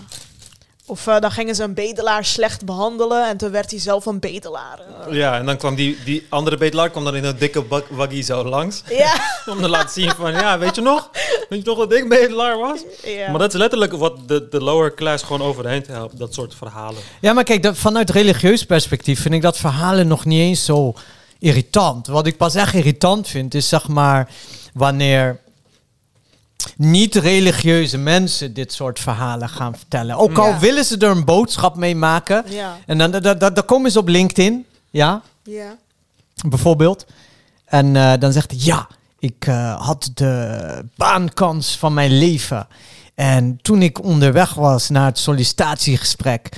Of 0.86 1.08
eh, 1.08 1.20
dan 1.20 1.32
gingen 1.32 1.56
ze 1.56 1.64
een 1.64 1.74
bedelaar 1.74 2.26
slecht 2.26 2.66
behandelen 2.66 3.28
en 3.30 3.38
toen 3.38 3.52
werd 3.52 3.72
hij 3.72 3.80
zelf 3.80 4.06
een 4.06 4.20
bedelaar. 4.20 4.80
Ja, 5.10 5.38
en 5.38 5.46
dan 5.46 5.58
kwam 5.58 5.76
die, 5.76 5.98
die 6.06 6.26
andere 6.30 6.58
bedelaar 6.58 6.90
kwam 6.90 7.04
dan 7.04 7.16
in 7.16 7.24
een 7.24 7.38
dikke 7.38 7.62
bak- 7.62 7.88
waggie 7.90 8.24
zo 8.24 8.44
langs. 8.44 8.84
Ja, 8.90 9.14
Om 9.54 9.62
te 9.62 9.70
laten 9.70 9.90
zien 9.90 10.10
van, 10.10 10.32
ja, 10.32 10.60
weet 10.60 10.76
je 10.76 10.82
nog? 10.82 11.10
Weet 11.50 11.64
je 11.64 11.70
nog 11.70 11.78
dat 11.78 11.94
ik 11.94 12.10
bedelaar 12.10 12.58
was? 12.58 12.80
Ja. 13.04 13.30
Maar 13.30 13.40
dat 13.40 13.54
is 13.54 13.60
letterlijk 13.60 13.94
wat 13.94 14.28
de, 14.28 14.48
de 14.50 14.62
lower 14.64 14.94
class 14.94 15.24
gewoon 15.24 15.41
overheen 15.48 15.84
helpt. 15.88 16.18
Dat 16.20 16.34
soort 16.34 16.56
verhalen. 16.56 17.02
Ja, 17.22 17.34
maar 17.34 17.44
kijk, 17.44 17.64
dat, 17.64 17.78
vanuit 17.78 18.10
religieus 18.10 18.66
perspectief 18.66 19.22
vind 19.22 19.34
ik 19.34 19.41
dat 19.41 19.58
verhalen 19.58 20.08
nog 20.08 20.26
niet 20.26 20.40
eens 20.40 20.66
zo 20.66 20.94
irritant. 21.40 22.08
Wat 22.08 22.28
ik 22.28 22.38
pas 22.38 22.56
echt 22.56 22.74
irritant 22.74 23.28
vind, 23.28 23.54
is 23.54 23.70
zeg 23.70 23.88
maar 23.88 24.30
wanneer 24.74 25.40
niet-religieuze 26.77 27.98
mensen 27.98 28.53
dit 28.53 28.73
soort 28.73 28.99
verhalen 28.99 29.49
gaan 29.49 29.76
vertellen. 29.76 30.15
Ook 30.15 30.38
al 30.38 30.48
Ja. 30.48 30.60
willen 30.60 30.86
ze 30.86 30.98
er 30.98 31.10
een 31.10 31.26
boodschap 31.26 31.76
mee 31.76 31.95
maken. 31.95 32.44
ja. 32.49 32.77
En 32.86 32.98
dan, 32.98 33.11
dan, 33.11 33.22
dan, 33.22 33.53
dan 33.53 33.65
komen 33.65 33.91
ze 33.91 33.99
op 33.99 34.07
LinkedIn, 34.07 34.65
ja, 34.90 35.22
Ja. 35.44 35.76
bijvoorbeeld. 36.48 37.06
En 37.65 37.95
eh, 37.95 38.14
dan 38.19 38.31
zegt 38.31 38.52
hij, 38.52 38.60
ja, 38.64 38.88
ik 39.19 39.45
eh, 39.48 39.81
had 39.86 40.11
de 40.14 40.86
baankans 40.95 41.77
van 41.77 41.94
mijn 41.94 42.18
leven. 42.18 42.68
En 43.15 43.60
toen 43.61 43.81
ik 43.81 44.03
onderweg 44.03 44.53
was 44.53 44.90
naar 44.90 45.06
het 45.06 45.18
sollicitatiegesprek, 45.18 46.49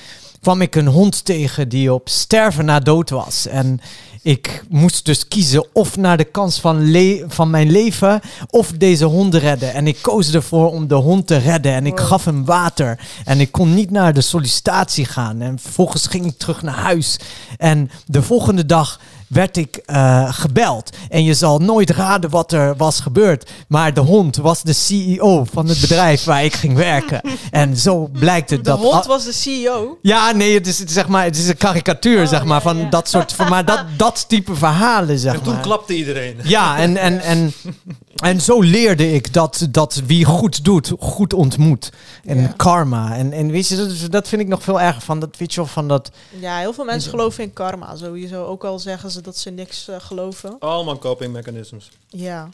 kwam 0.41 0.61
ik 0.61 0.75
een 0.75 0.87
hond 0.87 1.25
tegen 1.25 1.69
die 1.69 1.93
op 1.93 2.09
sterven 2.09 2.65
na 2.65 2.79
dood 2.79 3.09
was. 3.09 3.47
En 3.47 3.79
ik 4.23 4.64
moest 4.69 5.06
dus 5.06 5.27
kiezen 5.27 5.65
of 5.73 5.98
naar 5.98 6.18
de 6.18 6.23
kans 6.23 6.60
van, 6.60 6.91
le- 6.91 7.23
van 7.27 7.49
mijn 7.49 7.72
leven 7.72 8.19
of 8.49 8.72
deze 8.72 9.06
hond 9.06 9.35
redden. 9.35 9.73
En 9.73 9.88
ik 9.88 9.98
koos 10.02 10.34
ervoor 10.34 10.72
om 10.72 10.88
de 10.88 10.95
hond 10.95 11.27
te 11.27 11.38
redden. 11.38 11.73
En 11.73 11.85
ik 11.85 11.98
Wow. 11.99 12.07
gaf 12.07 12.26
hem 12.26 12.45
water. 12.45 12.99
En 13.26 13.39
ik 13.39 13.52
kon 13.52 13.73
niet 13.73 13.91
naar 13.91 14.14
de 14.14 14.22
sollicitatie 14.22 15.06
gaan. 15.06 15.41
En 15.41 15.60
vervolgens 15.60 16.07
ging 16.07 16.26
ik 16.26 16.38
terug 16.38 16.61
naar 16.61 16.76
huis. 16.77 17.18
En 17.57 17.89
de 18.06 18.22
volgende 18.23 18.65
dag 18.65 18.99
werd 19.31 19.57
ik 19.57 19.75
eh, 19.85 20.33
gebeld. 20.33 20.89
En 21.09 21.23
je 21.23 21.33
zal 21.33 21.59
nooit 21.59 21.89
raden 21.89 22.29
wat 22.29 22.51
er 22.51 22.75
was 22.77 22.99
gebeurd. 22.99 23.51
Maar 23.67 23.93
de 23.93 24.01
hond 24.01 24.35
was 24.35 24.61
de 24.63 24.73
CEO 24.73 25.43
van 25.51 25.67
het 25.67 25.79
bedrijf 25.81 26.23
waar 26.23 26.43
ik 26.43 26.53
ging 26.53 26.75
werken. 26.75 27.21
En 27.51 27.77
zo 27.77 28.09
blijkt 28.13 28.49
het 28.49 28.63
De 28.63 28.69
dat... 28.69 28.79
hond 28.79 28.93
al- 28.93 29.07
was 29.07 29.23
de 29.25 29.31
CEO. 29.33 29.97
ja, 30.01 30.31
nee, 30.31 30.53
het 30.53 30.67
is, 30.67 30.79
het 30.79 30.87
is, 30.87 30.93
zeg 30.93 31.07
maar, 31.07 31.23
het 31.23 31.37
is 31.37 31.47
een 31.47 31.57
karikatuur, 31.57 32.21
Oh, 32.21 32.27
zeg 32.27 32.43
maar, 32.43 32.55
ja, 32.57 32.61
van 32.61 32.77
ja. 32.77 32.89
dat 32.89 33.09
soort, 33.09 33.33
van, 33.33 33.49
maar 33.49 33.65
dat, 33.65 33.83
dat 33.97 34.25
type 34.27 34.55
verhalen, 34.55 35.19
zeg 35.19 35.33
En 35.33 35.41
toen 35.41 35.53
maar. 35.53 35.61
klapte 35.61 35.95
iedereen. 35.95 36.35
Ja, 36.43 36.77
en, 36.77 36.97
en, 36.97 37.19
en, 37.21 37.53
en 38.15 38.41
zo 38.41 38.61
leerde 38.61 39.13
ik 39.13 39.33
dat, 39.33 39.67
dat 39.71 40.01
wie 40.05 40.25
goed 40.25 40.63
doet, 40.65 40.91
goed 40.99 41.33
ontmoet. 41.33 41.89
En 42.25 42.41
Ja. 42.41 42.53
karma. 42.57 43.15
En, 43.15 43.31
en 43.31 43.51
weet 43.51 43.67
je, 43.67 43.75
dat, 43.75 44.11
dat 44.11 44.27
vind 44.27 44.41
ik 44.41 44.47
nog 44.47 44.63
veel 44.63 44.81
erger 44.81 45.01
van 45.01 45.19
dat, 45.19 45.38
weet 45.38 45.53
je 45.53 45.59
wel, 45.59 45.69
van 45.69 45.88
dat... 45.88 46.11
Ja, 46.39 46.57
heel 46.59 46.73
veel 46.73 46.85
mensen 46.85 47.09
geloven 47.09 47.43
in 47.43 47.53
karma 47.53 47.95
sowieso. 47.95 48.45
Ook 48.45 48.63
al 48.63 48.79
zeggen 48.79 49.11
ze 49.11 49.21
dat 49.21 49.38
ze 49.38 49.49
niks 49.49 49.88
eh, 49.88 49.95
geloven. 49.99 50.55
Allemaal 50.59 50.97
coping 50.97 51.33
mechanisms. 51.33 51.89
Ja. 52.09 52.49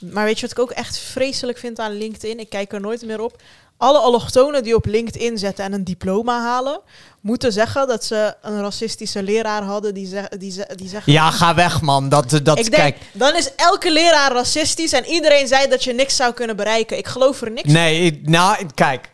Maar 0.00 0.24
weet 0.24 0.36
je 0.36 0.42
wat 0.42 0.50
ik 0.50 0.58
ook 0.58 0.70
echt 0.70 0.98
vreselijk 0.98 1.58
vind 1.58 1.78
aan 1.78 1.92
LinkedIn? 1.98 2.38
Ik 2.40 2.48
kijk 2.48 2.72
er 2.72 2.80
nooit 2.80 3.06
meer 3.06 3.20
op. 3.20 3.42
Alle 3.78 3.98
allochtonen 3.98 4.62
die 4.62 4.74
op 4.74 4.86
LinkedIn 4.86 5.38
zetten 5.38 5.64
en 5.64 5.72
een 5.72 5.84
diploma 5.84 6.40
halen, 6.42 6.80
moeten 7.20 7.52
zeggen 7.52 7.88
dat 7.88 8.04
ze 8.04 8.34
een 8.42 8.60
racistische 8.60 9.22
leraar 9.22 9.62
hadden 9.62 9.94
die, 9.94 10.06
zeg, 10.06 10.28
die, 10.28 10.50
ze- 10.52 10.68
die 10.74 10.88
zeggen... 10.88 11.12
Ja, 11.12 11.30
ga 11.30 11.54
weg, 11.54 11.80
man. 11.80 12.08
Dat, 12.08 12.30
dat, 12.42 12.58
ik 12.58 12.64
denk, 12.70 12.74
kijk... 12.74 12.96
dan 13.12 13.36
is 13.36 13.50
elke 13.56 13.92
leraar 13.92 14.32
racistisch 14.32 14.92
en 14.92 15.04
iedereen 15.04 15.46
zei 15.48 15.68
dat 15.68 15.84
je 15.84 15.92
niks 15.92 16.16
zou 16.16 16.32
kunnen 16.32 16.56
bereiken. 16.56 16.98
Ik 16.98 17.06
geloof 17.06 17.40
er 17.40 17.50
niks 17.50 17.72
Nee, 17.72 18.00
ik- 18.04 18.28
nou, 18.28 18.66
kijk. 18.74 19.10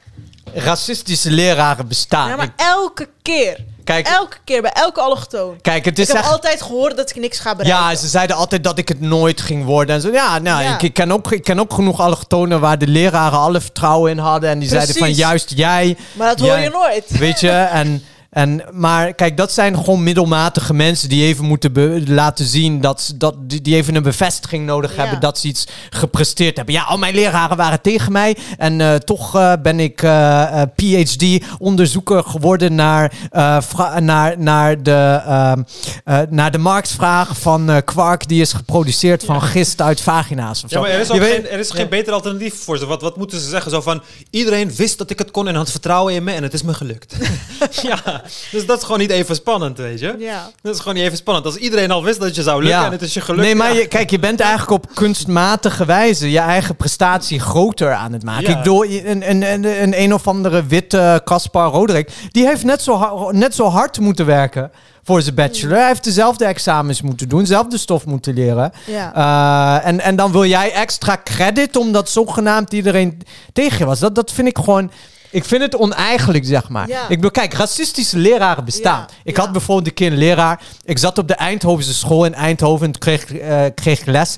Racistische 0.55 1.31
leraren 1.31 1.89
bestaan. 1.89 2.29
Ja, 2.29 2.37
maar 2.37 2.45
Ik- 2.47 2.53
elke 2.57 3.09
keer. 3.23 3.65
Kijk, 3.85 4.07
Elke 4.07 4.37
keer, 4.45 4.63
bij 4.63 4.73
elke 4.73 5.01
allochtoon. 5.01 5.61
kijk, 5.61 5.85
het 5.85 5.99
Ik 5.99 6.07
heb 6.07 6.17
echt... 6.17 6.29
altijd 6.29 6.63
gehoord 6.63 6.97
dat 6.97 7.11
ik 7.11 7.17
niks 7.17 7.39
ga 7.39 7.55
bereiken. 7.57 7.85
Ja, 7.85 7.95
ze 7.95 8.07
zeiden 8.09 8.37
altijd 8.37 8.65
dat 8.65 8.79
ik 8.79 8.89
het 8.89 9.01
nooit 9.01 9.41
ging 9.41 9.65
worden. 9.65 9.95
En 9.95 10.01
zo, 10.01 10.11
ja, 10.13 10.39
nou, 10.39 10.63
Ja. 10.63 10.75
Ik, 10.75 10.83
ik, 10.83 10.95
ken 10.95 11.13
ook, 11.13 11.33
ik 11.33 11.45
ken 11.45 11.61
ook 11.61 11.73
genoeg 11.73 12.01
allochtonen 12.01 12.61
waar 12.61 12.79
de 12.79 12.87
leraren 12.87 13.39
alle 13.39 13.61
vertrouwen 13.61 14.11
in 14.11 14.19
hadden. 14.19 14.51
En 14.51 14.59
die 14.59 14.69
zeiden 14.69 14.95
van 14.95 15.13
juist 15.13 15.53
jij, 15.57 15.97
maar 16.13 16.29
dat 16.37 16.49
hoor 16.49 16.59
je 16.59 16.71
nooit. 16.71 17.05
weet 17.19 17.41
je. 17.41 17.51
En, 17.51 18.05
en, 18.33 18.63
maar 18.71 19.13
kijk, 19.15 19.37
dat 19.37 19.53
zijn 19.53 19.77
gewoon 19.77 20.03
middelmatige 20.03 20.75
mensen 20.75 21.09
die 21.09 21.25
even 21.25 21.45
moeten 21.45 22.05
laten 22.13 22.45
zien 22.45 22.81
dat, 22.81 23.01
ze- 23.01 23.17
dat 23.17 23.35
die, 23.41 23.61
die 23.63 23.75
even 23.77 23.95
een 23.95 24.03
bevestiging 24.03 24.67
nodig 24.67 24.95
Ja. 24.97 25.03
hebben 25.03 25.21
dat 25.21 25.39
ze 25.39 25.49
iets 25.49 25.67
gepresteerd 25.91 26.57
hebben. 26.57 26.75
Ja, 26.75 26.83
al 26.83 26.99
mijn 26.99 27.15
leraren 27.15 27.57
waren 27.57 27.81
tegen 27.81 28.13
mij. 28.13 28.37
En 28.59 28.81
eh, 28.81 28.95
toch 28.95 29.37
eh, 29.37 29.53
ben 29.63 29.81
ik 29.81 30.03
eh, 30.03 30.61
eh, 30.63 30.69
PhD-onderzoeker 30.77 32.25
geworden 32.25 32.75
naar, 32.75 33.13
eh, 33.31 33.97
naar, 33.99 34.39
naar, 34.39 34.83
de, 34.83 35.21
ehm, 35.27 35.63
eh, 36.05 36.19
naar 36.31 36.51
de 36.51 36.59
marktvraag 36.59 37.39
van 37.39 37.71
eh, 37.71 37.77
kwark 37.85 38.29
die 38.29 38.41
is 38.41 38.53
geproduceerd 38.53 39.25
van 39.25 39.43
gist 39.43 39.81
uit 39.81 40.01
vagina's. 40.01 40.65
Of 40.65 40.71
Ja, 40.71 40.77
zo. 40.77 40.83
maar 40.83 40.91
er 40.91 41.01
is, 41.01 41.07
Je 41.07 41.13
ook 41.13 41.19
weet- 41.19 41.33
geen, 41.35 41.49
er 41.49 41.59
is 41.59 41.71
geen 41.71 41.89
beter 41.89 42.13
alternatief 42.13 42.55
voor 42.65 42.79
ze. 42.79 42.87
Wat, 42.87 43.03
wat 43.03 43.17
moeten 43.17 43.41
ze 43.41 43.49
zeggen? 43.49 43.71
Zo 43.71 43.81
van, 43.81 44.03
iedereen 44.31 44.75
wist 44.75 44.99
dat 44.99 45.11
ik 45.11 45.19
het 45.19 45.31
kon 45.31 45.49
en 45.49 45.55
had 45.55 45.71
vertrouwen 45.71 46.15
in 46.15 46.25
me 46.25 46.33
en 46.33 46.43
het 46.43 46.53
is 46.55 46.63
me 46.63 46.75
gelukt. 46.75 47.15
ja, 47.83 48.22
dus 48.53 48.67
dat 48.67 48.79
is 48.79 48.85
gewoon 48.85 48.99
niet 49.01 49.11
even 49.11 49.35
spannend, 49.35 49.79
weet 49.79 50.01
je? 50.01 50.15
Ja. 50.19 50.51
Dat 50.63 50.75
is 50.75 50.81
gewoon 50.81 50.95
niet 50.95 51.05
even 51.05 51.17
spannend. 51.17 51.47
Als 51.47 51.57
iedereen 51.57 51.91
al 51.91 52.05
wist 52.05 52.21
dat 52.21 52.35
je 52.35 52.43
zou 52.43 52.63
lukken 52.63 52.81
Ja. 52.81 52.87
en 52.87 52.93
het 52.93 53.03
is 53.03 53.15
je 53.15 53.21
gelukt. 53.21 53.43
Nee, 53.43 53.55
maar 53.55 53.73
ja. 53.75 53.81
je, 53.81 53.87
kijk, 53.87 54.11
je 54.11 54.19
bent 54.19 54.41
eigenlijk 54.41 54.71
op 54.71 54.95
kunstmatige 54.95 55.85
wijze 55.85 56.31
je 56.31 56.39
eigen 56.39 56.77
prestatie 56.77 57.41
groter 57.41 57.93
aan 57.93 58.13
het 58.13 58.25
maken. 58.25 58.43
Ja. 58.43 58.51
Ik 58.51 58.57
bedoel, 58.57 58.85
een, 58.85 59.31
een, 59.31 59.43
een, 59.53 59.83
een, 59.83 60.01
een 60.01 60.15
of 60.15 60.27
andere 60.29 60.67
witte 60.67 61.21
Caspar 61.25 61.71
Roderick, 61.71 62.11
die 62.31 62.47
heeft 62.47 62.65
net 62.65 62.83
zo, 62.83 63.31
net 63.31 63.55
zo 63.55 63.69
hard 63.69 64.01
moeten 64.01 64.27
werken 64.27 64.71
voor 65.05 65.23
zijn 65.23 65.35
bachelor. 65.35 65.77
Hij 65.77 65.87
heeft 65.87 66.05
dezelfde 66.05 66.45
examens 66.45 67.03
moeten 67.03 67.29
doen, 67.29 67.41
dezelfde 67.41 67.79
stof 67.79 68.07
moeten 68.07 68.35
leren. 68.35 68.73
Ja. 68.87 69.15
Eh, 69.15 69.89
en, 69.89 70.01
en 70.01 70.17
dan 70.17 70.33
wil 70.33 70.45
jij 70.45 70.73
extra 70.73 71.21
credit 71.25 71.77
omdat 71.77 72.11
zogenaamd 72.11 72.73
iedereen 72.73 73.23
tegen 73.53 73.79
je 73.79 73.85
was. 73.85 73.99
Dat, 73.99 74.15
dat 74.15 74.33
vind 74.33 74.49
ik 74.49 74.59
gewoon... 74.59 74.91
Ik 75.33 75.45
vind 75.45 75.63
het 75.63 75.77
oneigenlijk, 75.77 76.45
zeg 76.47 76.69
maar. 76.69 76.89
Ja. 76.89 77.03
Ik 77.03 77.09
bedoel, 77.17 77.31
kijk, 77.31 77.55
racistische 77.55 78.19
leraren 78.19 78.65
bestaan. 78.65 79.01
Ja, 79.09 79.15
Ik 79.25 79.37
ja. 79.37 79.43
had 79.43 79.53
bijvoorbeeld 79.53 79.87
een 79.87 79.95
keer 79.95 80.13
een 80.13 80.19
leraar. 80.19 80.61
Ik 80.85 80.99
zat 80.99 81.19
op 81.19 81.29
de 81.29 81.35
Eindhovense 81.35 81.95
school 81.95 82.25
in 82.25 82.35
Eindhoven. 82.35 82.87
En 82.87 82.99
kreeg, 82.99 83.31
ik, 83.31 83.41
eh, 83.41 83.65
kreeg 83.75 84.01
ik 84.01 84.07
les 84.07 84.37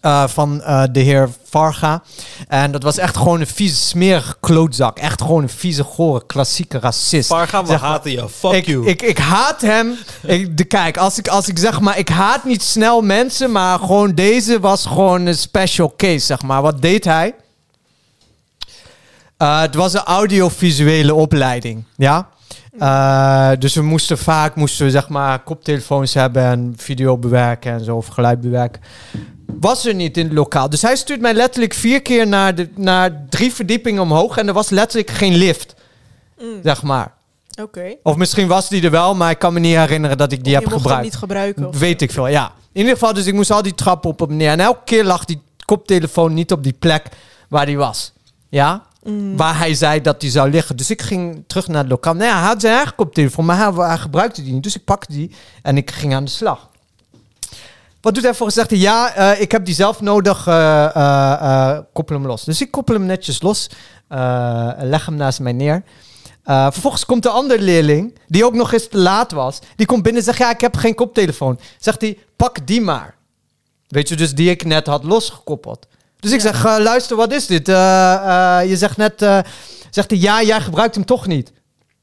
eh, 0.00 0.28
van 0.28 0.62
eh, 0.62 0.82
de 0.92 1.00
heer 1.00 1.28
Varga. 1.48 2.02
En 2.48 2.70
dat 2.72 2.82
was 2.82 2.98
echt 2.98 3.16
gewoon 3.16 3.40
een 3.40 3.46
vieze, 3.46 3.76
smerige 3.76 4.36
klootzak. 4.40 4.98
Echt 4.98 5.20
gewoon 5.22 5.42
een 5.42 5.48
vieze, 5.48 5.84
gore, 5.84 6.26
klassieke 6.26 6.78
racist. 6.78 7.28
Parga, 7.28 7.60
we 7.62 7.68
Zeg 7.68 7.80
maar. 7.80 7.90
haten 7.90 8.10
je. 8.10 8.28
Fuck 8.28 8.52
ik, 8.52 8.66
you. 8.66 8.86
Ik, 8.86 9.02
ik 9.02 9.18
haat 9.18 9.60
hem. 9.60 9.94
Ik, 10.22 10.56
de, 10.56 10.64
kijk, 10.64 10.96
als 10.96 11.18
ik, 11.18 11.28
als 11.28 11.48
ik 11.48 11.58
zeg 11.58 11.80
maar, 11.80 11.98
ik 11.98 12.08
haat 12.08 12.44
niet 12.44 12.62
snel 12.62 13.00
mensen, 13.00 13.52
maar 13.52 13.78
gewoon 13.78 14.14
deze 14.14 14.60
was 14.60 14.86
gewoon 14.86 15.26
een 15.26 15.36
special 15.38 15.94
case, 15.96 16.26
zeg 16.26 16.42
maar. 16.42 16.62
Wat 16.62 16.82
deed 16.82 17.04
hij? 17.04 17.34
Eh, 19.38 19.60
het 19.60 19.74
was 19.74 19.92
een 19.94 20.00
audiovisuele 20.02 21.14
opleiding, 21.14 21.84
ja. 21.96 22.28
Eh, 22.78 23.50
dus 23.58 23.74
we 23.74 23.82
moesten 23.82 24.18
vaak, 24.18 24.54
moesten 24.54 24.84
we 24.84 24.90
zeg 24.90 25.08
maar 25.08 25.42
koptelefoons 25.42 26.14
hebben 26.14 26.42
en 26.42 26.74
video 26.76 27.18
bewerken 27.18 27.72
en 27.72 27.84
zo, 27.84 27.96
of 27.96 28.06
geluid 28.06 28.40
bewerken. 28.40 28.82
Was 29.60 29.86
er 29.86 29.94
niet 29.94 30.16
in 30.16 30.24
het 30.24 30.34
lokaal. 30.34 30.68
Dus 30.70 30.82
hij 30.82 30.96
stuurt 30.96 31.20
mij 31.20 31.34
letterlijk 31.34 31.74
vier 31.74 32.02
keer 32.02 32.26
naar, 32.26 32.54
de, 32.54 32.68
naar 32.76 33.24
drie 33.28 33.52
verdiepingen 33.52 34.02
omhoog 34.02 34.36
en 34.36 34.48
er 34.48 34.52
was 34.54 34.70
letterlijk 34.70 35.10
geen 35.10 35.34
lift, 35.34 35.74
Mm, 36.40 36.60
zeg 36.62 36.82
maar. 36.82 37.12
Oké. 37.62 37.94
Of 38.02 38.16
misschien 38.16 38.46
was 38.48 38.68
die 38.68 38.82
er 38.82 38.90
wel, 38.90 39.14
maar 39.14 39.30
ik 39.30 39.38
kan 39.38 39.52
me 39.52 39.60
niet 39.60 39.76
herinneren 39.76 40.18
dat 40.18 40.32
ik 40.32 40.44
die 40.44 40.52
je 40.52 40.58
heb 40.58 40.68
gebruikt. 40.68 41.02
niet 41.02 41.16
gebruiken. 41.16 41.66
Of 41.68 41.78
Weet 41.78 42.02
ik 42.02 42.10
veel, 42.10 42.26
ja. 42.26 42.52
In 42.72 42.80
ieder 42.80 42.92
geval, 42.92 43.12
dus 43.12 43.26
ik 43.26 43.34
moest 43.34 43.50
al 43.50 43.62
die 43.62 43.74
trappen 43.74 44.10
op 44.10 44.28
en 44.28 44.36
neer. 44.36 44.50
En 44.50 44.60
elke 44.60 44.80
keer 44.84 45.04
lag 45.04 45.24
die 45.24 45.42
koptelefoon 45.64 46.34
niet 46.34 46.52
op 46.52 46.62
die 46.62 46.72
plek 46.72 47.06
waar 47.48 47.66
die 47.66 47.76
was. 47.76 48.12
Ja? 48.48 48.82
Mm. 49.08 49.36
Waar 49.36 49.58
hij 49.58 49.74
zei 49.74 50.00
dat 50.00 50.20
die 50.20 50.30
zou 50.30 50.50
liggen. 50.50 50.76
Dus 50.76 50.90
ik 50.90 51.02
ging 51.02 51.44
terug 51.46 51.68
naar 51.68 51.80
het 51.80 51.90
lokaal. 51.90 52.16
Ja, 52.16 52.38
hij 52.38 52.46
had 52.46 52.60
zijn 52.60 52.74
eigen 52.74 52.94
koptelefoon, 52.94 53.44
maar 53.44 53.74
hij, 53.74 53.98
gebruikte 53.98 54.42
die 54.42 54.52
niet. 54.52 54.62
Dus 54.62 54.76
ik 54.76 54.84
pakte 54.84 55.12
die 55.12 55.30
en 55.62 55.76
ik 55.76 55.90
ging 55.90 56.14
aan 56.14 56.24
de 56.24 56.30
slag. 56.30 56.68
Wat 58.00 58.14
doet 58.14 58.22
hij 58.22 58.34
voor 58.34 58.46
gezegd? 58.46 58.70
Ja, 58.70 59.14
eh, 59.14 59.40
ik 59.40 59.52
heb 59.52 59.64
die 59.64 59.74
zelf 59.74 60.00
nodig. 60.00 60.46
eh, 60.46 61.78
koppel 61.92 62.16
hem 62.16 62.26
los. 62.26 62.44
Dus 62.44 62.60
ik 62.60 62.70
koppel 62.70 62.94
hem 62.94 63.06
netjes 63.06 63.42
los. 63.42 63.70
leg 64.78 65.06
hem 65.06 65.14
naast 65.14 65.40
mij 65.40 65.52
neer. 65.52 65.82
Vervolgens 66.44 67.04
komt 67.04 67.22
de 67.22 67.28
andere 67.28 67.62
leerling, 67.62 68.18
die 68.26 68.44
ook 68.44 68.54
nog 68.54 68.72
eens 68.72 68.88
te 68.88 68.98
laat 68.98 69.32
was. 69.32 69.58
Die 69.76 69.86
komt 69.86 70.02
binnen 70.02 70.20
en 70.20 70.26
zegt, 70.26 70.38
ja, 70.38 70.50
ik 70.50 70.60
heb 70.60 70.76
geen 70.76 70.94
koptelefoon. 70.94 71.58
Zegt 71.78 72.00
hij, 72.00 72.18
pak 72.36 72.66
die 72.66 72.80
maar. 72.80 73.14
Weet 73.88 74.08
je, 74.08 74.16
dus 74.16 74.34
die 74.34 74.50
ik 74.50 74.64
net 74.64 74.86
had 74.86 75.04
losgekoppeld. 75.04 75.86
Dus 76.20 76.32
ik 76.32 76.40
zeg, 76.40 76.64
eh, 76.64 76.76
luister, 76.78 77.16
wat 77.16 77.32
is 77.32 77.46
dit? 77.46 77.68
Eh, 77.68 78.14
eh, 78.14 78.68
je 78.68 78.76
zegt 78.76 78.96
net, 78.96 79.18
zegt 79.90 80.10
hij, 80.10 80.18
ja, 80.18 80.42
jij 80.42 80.60
gebruikt 80.60 80.94
hem 80.94 81.04
toch 81.04 81.26
niet. 81.26 81.52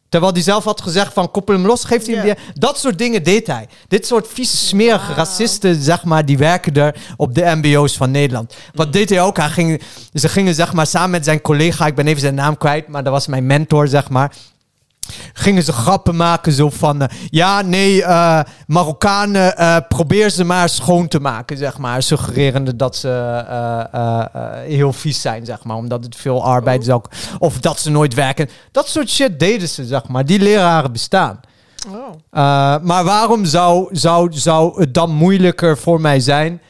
Terwijl 0.10 0.34
hij 0.34 0.44
zelf 0.44 0.64
had 0.64 0.82
gezegd 0.82 1.14
van 1.14 1.32
koppel 1.32 1.56
hem 1.56 1.66
los, 1.66 1.84
geeft 1.84 2.06
hij 2.06 2.16
hem 2.16 2.24
weer. 2.24 2.38
Dat 2.54 2.80
soort 2.80 2.98
dingen 2.98 3.24
deed 3.24 3.48
hij. 3.48 3.68
Dit 3.88 4.08
soort 4.08 4.28
vieze, 4.28 4.58
smerige 4.58 5.14
racisten, 5.14 5.82
zeg 5.82 6.04
maar, 6.04 6.26
die 6.26 6.38
werken 6.38 6.74
er 6.74 6.96
op 7.18 7.36
de 7.36 7.56
mbo's 7.56 7.98
van 7.98 8.12
Nederland. 8.12 8.56
Wat 8.74 8.94
deed 8.94 9.10
hij 9.10 9.22
ook? 9.22 9.38
Hij 9.38 9.50
ging, 9.50 9.82
ze 10.14 10.30
gingen 10.30 10.56
zeg 10.56 10.74
maar 10.74 10.88
samen 10.88 11.10
met 11.10 11.24
zijn 11.24 11.42
collega, 11.42 11.86
ik 11.86 11.96
ben 11.96 12.08
even 12.08 12.22
zijn 12.22 12.36
naam 12.36 12.58
kwijt, 12.58 12.88
maar 12.88 13.04
dat 13.04 13.14
was 13.14 13.28
mijn 13.28 13.46
mentor, 13.46 13.88
zeg 13.88 14.10
maar. 14.10 14.36
Gingen 15.34 15.64
ze 15.64 15.72
grappen 15.72 16.16
maken 16.16 16.52
zo 16.52 16.70
van... 16.70 17.02
eh, 17.02 17.18
ja, 17.30 17.62
nee, 17.62 18.04
eh, 18.04 18.40
Marokkanen, 18.68 19.58
eh, 19.58 19.78
probeer 19.88 20.30
ze 20.30 20.44
maar 20.44 20.70
schoon 20.70 21.08
te 21.08 21.20
maken, 21.20 21.58
zeg 21.58 21.78
maar. 21.78 22.04
Suggererende 22.04 22.76
dat 22.76 22.96
ze 22.96 23.44
heel 24.68 24.94
vies 24.94 25.22
zijn, 25.22 25.46
zeg 25.46 25.64
maar. 25.64 25.78
Omdat 25.78 26.04
het 26.04 26.16
veel 26.16 26.44
arbeid 26.44 26.82
is 26.82 26.90
ook. 26.90 27.10
Of 27.40 27.60
dat 27.60 27.80
ze 27.80 27.90
nooit 27.90 28.14
werken. 28.14 28.50
Dat 28.72 28.88
soort 28.88 29.10
shit 29.10 29.40
deden 29.40 29.68
ze, 29.68 29.86
zeg 29.86 30.08
maar. 30.08 30.26
Die 30.26 30.40
leraren 30.40 30.92
bestaan. 30.92 31.40
Oh. 31.88 32.84
Maar 32.84 33.04
waarom 33.04 33.46
zou, 33.46 33.88
zou, 33.92 34.34
zou 34.34 34.80
het 34.80 34.94
dan 34.94 35.12
moeilijker 35.12 35.78
voor 35.78 36.02
mij 36.02 36.20
zijn 36.20 36.62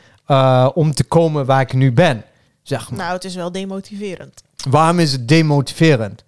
om 0.74 0.94
te 0.94 1.04
komen 1.04 1.46
waar 1.46 1.62
ik 1.62 1.74
nu 1.74 1.92
ben? 1.92 2.24
Zeg 2.64 2.90
maar. 2.90 3.00
Nou, 3.00 3.14
het 3.14 3.24
is 3.24 3.36
wel 3.36 3.52
demotiverend. 3.52 4.44
Waarom 4.70 5.00
is 5.00 5.12
het 5.12 5.28
demotiverend? 5.28 6.24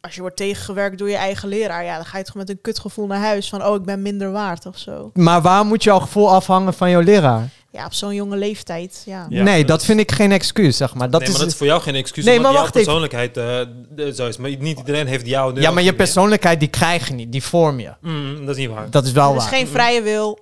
Als 0.00 0.14
je 0.14 0.20
wordt 0.20 0.36
tegengewerkt 0.36 0.98
door 0.98 1.08
je 1.08 1.16
eigen 1.16 1.48
leraar, 1.48 1.84
ja, 1.84 1.96
dan 1.96 2.04
ga 2.04 2.18
je 2.18 2.24
toch 2.24 2.34
met 2.34 2.50
een 2.50 2.60
kutgevoel 2.60 3.06
naar 3.06 3.18
huis 3.20 3.48
van, 3.48 3.64
oh, 3.66 3.74
ik 3.74 3.82
ben 3.84 4.02
minder 4.02 4.30
waard 4.32 4.66
of 4.66 4.78
zo. 4.78 5.10
Maar 5.14 5.40
waarom 5.42 5.66
moet 5.68 5.82
jouw 5.82 5.98
gevoel 5.98 6.30
afhangen 6.30 6.74
van 6.74 6.90
jouw 6.90 7.00
leraar? 7.00 7.48
Ja, 7.72 7.84
op 7.84 7.92
zo'n 7.92 8.14
jonge 8.14 8.36
leeftijd, 8.36 9.02
ja. 9.06 9.26
Ja, 9.28 9.42
nee, 9.42 9.58
dat 9.58 9.68
dat 9.68 9.84
vind 9.84 10.00
ik 10.00 10.12
geen 10.12 10.32
excuus, 10.32 10.76
zeg 10.76 10.94
maar. 10.94 11.10
Dat 11.10 11.20
nee, 11.20 11.28
is, 11.28 11.34
maar 11.34 11.42
dat 11.44 11.52
is 11.52 11.58
voor 11.58 11.66
jou 11.66 11.80
geen 11.82 11.94
excuus. 11.94 12.24
Nee, 12.24 12.36
omdat 12.36 12.52
maar 12.52 12.60
jouw 12.62 12.70
wacht 12.70 12.76
even. 12.86 12.86
persoonlijkheid 12.86 13.36
eh, 13.36 13.74
de- 13.96 14.14
zo 14.14 14.26
is. 14.28 14.36
Maar 14.36 14.50
niet 14.58 14.78
iedereen 14.78 15.06
heeft 15.06 15.26
jou. 15.26 15.60
ja, 15.60 15.70
maar 15.70 15.82
je 15.82 15.94
persoonlijkheid 15.94 16.60
die 16.60 16.68
krijg 16.68 17.08
je 17.08 17.14
niet, 17.14 17.32
die 17.32 17.42
vorm 17.42 17.80
je. 17.80 17.92
Mm, 18.00 18.46
dat 18.46 18.56
is 18.56 18.60
niet 18.66 18.70
waar. 18.74 18.90
Dat 18.90 19.04
is 19.04 19.12
wel 19.12 19.28
Het 19.32 19.36
is 19.42 19.42
waar. 19.48 19.52
geen 19.58 19.66
vrije 19.68 20.02
wil. 20.02 20.38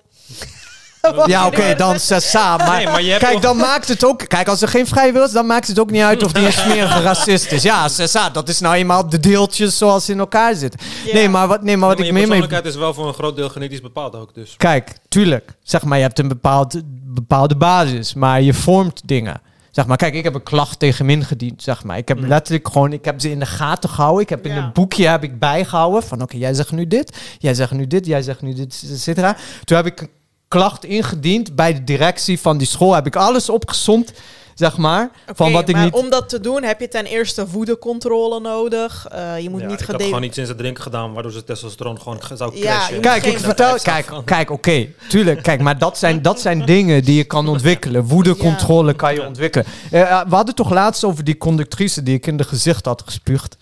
Ja, 1.25 1.45
oké, 1.45 1.75
dan 1.75 1.99
sessa. 1.99 2.57
Maar, 2.57 3.01
Nee, 3.01 3.17
kijk, 3.17 3.41
dan 3.41 3.57
maakt 3.57 3.87
het 3.87 4.03
ook... 4.05 4.27
Kijk, 4.27 4.47
als 4.47 4.61
er 4.61 4.67
geen 4.67 4.87
vrij 4.87 5.13
wil 5.13 5.23
is, 5.23 5.31
dan 5.31 5.45
maakt 5.45 5.67
het 5.67 5.79
ook 5.79 5.91
niet 5.91 6.01
uit 6.01 6.23
of 6.23 6.31
die 6.31 6.45
een 6.45 6.53
smerige 6.53 7.01
racist 7.01 7.51
is. 7.51 7.63
Ja, 7.63 7.87
sessa, 7.87 8.29
dat 8.29 8.49
is 8.49 8.59
nou 8.59 8.75
eenmaal 8.75 9.09
de 9.09 9.19
deeltjes 9.19 9.77
zoals 9.77 10.05
ze 10.05 10.11
in 10.11 10.19
elkaar 10.19 10.55
zitten. 10.55 10.79
Ja. 11.05 11.13
Nee, 11.13 11.29
maar 11.29 11.47
wat, 11.47 11.63
nee, 11.63 11.77
maar 11.77 11.87
wat 11.89 11.97
maar 11.97 12.07
ik 12.07 12.13
meer 12.13 12.21
mee... 12.27 12.31
persoonlijkheid 12.31 12.73
is 12.75 12.79
wel 12.79 12.93
voor 12.93 13.07
een 13.07 13.13
groot 13.13 13.35
deel 13.35 13.49
genetisch 13.49 13.81
bepaald 13.81 14.15
ook. 14.15 14.33
Dus. 14.33 14.53
Kijk, 14.57 14.93
tuurlijk. 15.07 15.51
Zeg 15.63 15.83
maar, 15.83 15.97
je 15.97 16.03
hebt 16.03 16.19
een 16.19 16.27
bepaald, 16.27 16.81
bepaalde 17.03 17.55
basis, 17.55 18.13
maar 18.13 18.41
je 18.41 18.53
vormt 18.53 19.01
dingen. 19.05 19.41
Zeg 19.71 19.85
maar, 19.85 19.97
kijk, 19.97 20.13
ik 20.13 20.23
heb 20.23 20.33
een 20.35 20.43
klacht 20.43 20.79
tegen 20.79 21.05
hem 21.05 21.15
ingediend, 21.19 21.63
zeg 21.63 21.83
maar. 21.83 21.97
Ik 21.97 22.07
heb 22.07 22.19
Mm. 22.19 22.27
letterlijk 22.27 22.67
gewoon, 22.67 22.93
ik 22.93 23.05
heb 23.05 23.21
ze 23.21 23.29
in 23.31 23.39
de 23.39 23.45
gaten 23.45 23.89
gehouden. 23.89 24.21
Ik 24.23 24.29
heb 24.29 24.45
in 24.45 24.55
een 24.57 24.71
boekje 24.73 25.07
heb 25.07 25.23
ik 25.23 25.39
bijgehouden 25.39 26.03
van, 26.03 26.21
oké, 26.21 26.37
jij 26.37 26.53
zegt 26.53 26.71
nu 26.71 26.87
dit, 26.87 27.17
jij 27.37 27.53
zegt 27.53 27.71
nu 27.71 27.87
dit, 27.87 28.05
jij 28.05 28.21
zegt 28.21 28.41
nu 28.41 28.53
dit, 28.53 28.83
et 28.91 28.99
cetera. 28.99 29.35
Toen 29.63 29.77
heb 29.77 29.85
ik 29.85 30.07
klacht 30.49 30.85
ingediend 30.85 31.55
bij 31.55 31.73
de 31.73 31.83
directie 31.83 32.39
van 32.39 32.57
die 32.57 32.67
school. 32.67 32.93
Heb 32.93 33.05
ik 33.05 33.15
alles 33.15 33.49
opgesomd, 33.49 34.13
zeg 34.55 34.77
maar, 34.77 35.09
van 35.33 35.51
wat 35.51 35.69
ik 35.69 35.75
maar 35.75 35.83
niet... 35.83 35.93
om 35.93 36.09
dat 36.09 36.29
te 36.29 36.39
doen 36.39 36.63
heb 36.63 36.79
je 36.79 36.87
ten 36.87 37.05
eerste 37.05 37.47
voedecontrole 37.47 38.39
nodig. 38.39 39.07
Eh, 39.11 39.39
je 39.39 39.49
moet 39.49 39.61
Ja, 39.61 39.67
niet 39.67 39.79
ik 39.79 39.85
gede- 39.85 40.03
gewoon 40.03 40.23
iets 40.23 40.37
in 40.37 40.45
zijn 40.45 40.57
drinken 40.57 40.83
gedaan, 40.83 41.13
waardoor 41.13 41.31
zijn 41.31 41.43
testosteron 41.43 42.01
gewoon 42.01 42.23
ge- 42.23 42.35
zou 42.35 42.55
Ja, 42.55 42.61
crashen. 42.61 42.95
je 42.95 43.01
Kijk, 43.01 43.25
ik 43.25 43.37
vertel, 43.39 43.75
kijk, 43.83 44.11
kijk, 44.25 44.49
oké, 44.51 44.87
tuurlijk, 45.09 45.43
kijk, 45.43 45.61
maar 45.61 45.77
dat 45.77 45.97
zijn, 45.97 46.21
dat 46.21 46.41
zijn 46.41 46.65
dingen 46.65 47.03
die 47.03 47.15
je 47.15 47.23
kan 47.23 47.47
ontwikkelen. 47.47 48.03
Woedecontrole 48.05 48.93
kan 48.93 49.13
je 49.13 49.25
ontwikkelen. 49.27 49.65
Eh, 49.91 50.01
eh, 50.01 50.21
we 50.29 50.35
hadden 50.35 50.55
toch 50.55 50.69
laatst 50.71 51.03
over 51.03 51.23
die 51.23 51.37
conductrice 51.37 52.03
die 52.03 52.15
ik 52.15 52.27
in 52.27 52.37
de 52.37 52.43
gezicht 52.43 52.85
had 52.85 53.01
gespuugd. 53.05 53.57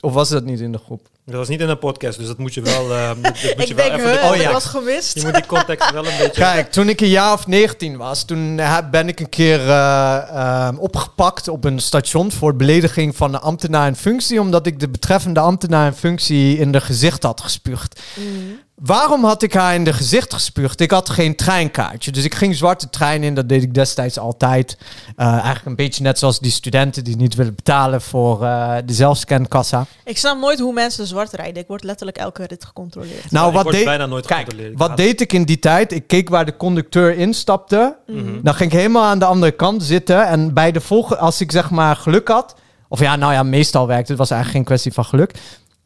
Of 0.00 0.12
was 0.12 0.28
dat 0.28 0.44
niet 0.44 0.60
in 0.60 0.72
de 0.72 0.78
groep? 0.78 1.08
Dat 1.26 1.34
was 1.34 1.48
niet 1.48 1.60
in 1.60 1.68
een 1.68 1.78
podcast, 1.78 2.18
dus 2.18 2.26
dat 2.26 2.38
moet 2.38 2.54
je 2.54 2.60
wel. 2.60 2.92
eh, 2.94 3.08
dat 3.08 3.16
moet 3.16 3.38
je 3.40 3.48
Ik 3.48 3.76
wel 3.76 3.88
denk, 3.88 4.00
even- 4.00 4.30
Oh, 4.30 4.36
ja. 4.36 4.52
wat 4.52 4.64
gemist? 4.64 5.14
Je 5.14 5.22
moet 5.24 5.34
die 5.34 5.46
context 5.46 5.90
wel 5.90 6.06
een 6.06 6.16
beetje. 6.22 6.40
Kijk, 6.40 6.72
toen 6.72 6.88
ik 6.88 7.00
een 7.00 7.08
jaar 7.08 7.32
of 7.32 7.46
19 7.46 7.96
was, 7.96 8.24
toen 8.24 8.58
eh, 8.58 8.78
ben 8.90 9.08
ik 9.08 9.20
een 9.20 9.28
keer 9.28 9.60
eh, 9.60 10.16
eh, 10.28 10.68
opgepakt 10.78 11.48
op 11.48 11.64
een 11.64 11.78
station 11.78 12.32
voor 12.32 12.56
belediging 12.56 13.16
van 13.16 13.34
een 13.34 13.40
ambtenaar 13.40 13.86
in 13.86 13.96
functie, 13.96 14.40
omdat 14.40 14.66
ik 14.66 14.80
de 14.80 14.88
betreffende 14.88 15.40
ambtenaar 15.40 15.86
in 15.86 15.92
functie 15.94 16.58
in 16.58 16.72
de 16.72 16.80
gezicht 16.80 17.22
had 17.22 17.40
gespuugd. 17.40 18.00
Mm. 18.14 18.64
Waarom 18.76 19.24
had 19.24 19.42
ik 19.42 19.54
haar 19.54 19.74
in 19.74 19.84
de 19.84 19.92
gezicht 19.92 20.32
gespuugd? 20.32 20.80
Ik 20.80 20.90
had 20.90 21.10
geen 21.10 21.36
treinkaartje. 21.36 22.10
Dus 22.10 22.24
ik 22.24 22.34
ging 22.34 22.54
zwarte 22.54 22.90
trein 22.90 23.22
in. 23.22 23.34
Dat 23.34 23.48
deed 23.48 23.62
ik 23.62 23.74
destijds 23.74 24.18
altijd. 24.18 24.78
Eh, 25.16 25.26
eigenlijk 25.26 25.66
een 25.66 25.76
beetje 25.76 26.02
net 26.02 26.18
zoals 26.18 26.38
die 26.38 26.50
studenten 26.50 27.04
die 27.04 27.16
niet 27.16 27.34
willen 27.34 27.54
betalen 27.54 28.02
voor 28.02 28.44
eh, 28.44 28.76
de 28.84 28.92
zelfscankassa. 28.92 29.86
Ik 30.04 30.18
snap 30.18 30.38
nooit 30.38 30.58
hoe 30.58 30.72
mensen 30.72 31.06
zwart 31.06 31.32
rijden. 31.32 31.62
Ik 31.62 31.68
word 31.68 31.84
letterlijk 31.84 32.18
elke 32.18 32.46
rit 32.46 32.64
gecontroleerd. 32.64 33.30
Nou, 33.30 33.48
ik 33.48 33.54
wat 33.54 33.62
word 33.62 33.74
deed... 33.74 33.84
bijna 33.84 34.06
nooit 34.06 34.26
Kijk, 34.26 34.38
gecontroleerd. 34.38 34.72
Ik 34.72 34.78
wat 34.78 34.96
deed 34.96 35.20
ik 35.20 35.32
in 35.32 35.44
die 35.44 35.58
tijd? 35.58 35.92
Ik 35.92 36.06
keek 36.06 36.28
waar 36.28 36.44
de 36.44 36.56
conducteur 36.56 37.18
instapte. 37.18 37.96
Mhm. 38.06 38.42
Dan 38.42 38.54
ging 38.54 38.72
ik 38.72 38.78
helemaal 38.78 39.04
aan 39.04 39.18
de 39.18 39.24
andere 39.24 39.52
kant 39.52 39.82
zitten. 39.82 40.26
En 40.26 40.54
bij 40.54 40.72
de 40.72 40.80
volgende, 40.80 41.22
als 41.22 41.40
ik 41.40 41.52
zeg 41.52 41.70
maar 41.70 41.96
geluk 41.96 42.28
had. 42.28 42.54
Of 42.88 43.00
ja, 43.00 43.16
nou 43.16 43.32
ja, 43.32 43.42
meestal 43.42 43.86
werkte 43.86 44.10
het. 44.10 44.18
was 44.18 44.30
eigenlijk 44.30 44.58
geen 44.58 44.76
kwestie 44.76 44.92
van 44.92 45.04
geluk. 45.04 45.34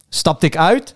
Stapte 0.09 0.47
ik 0.47 0.57
uit. 0.57 0.95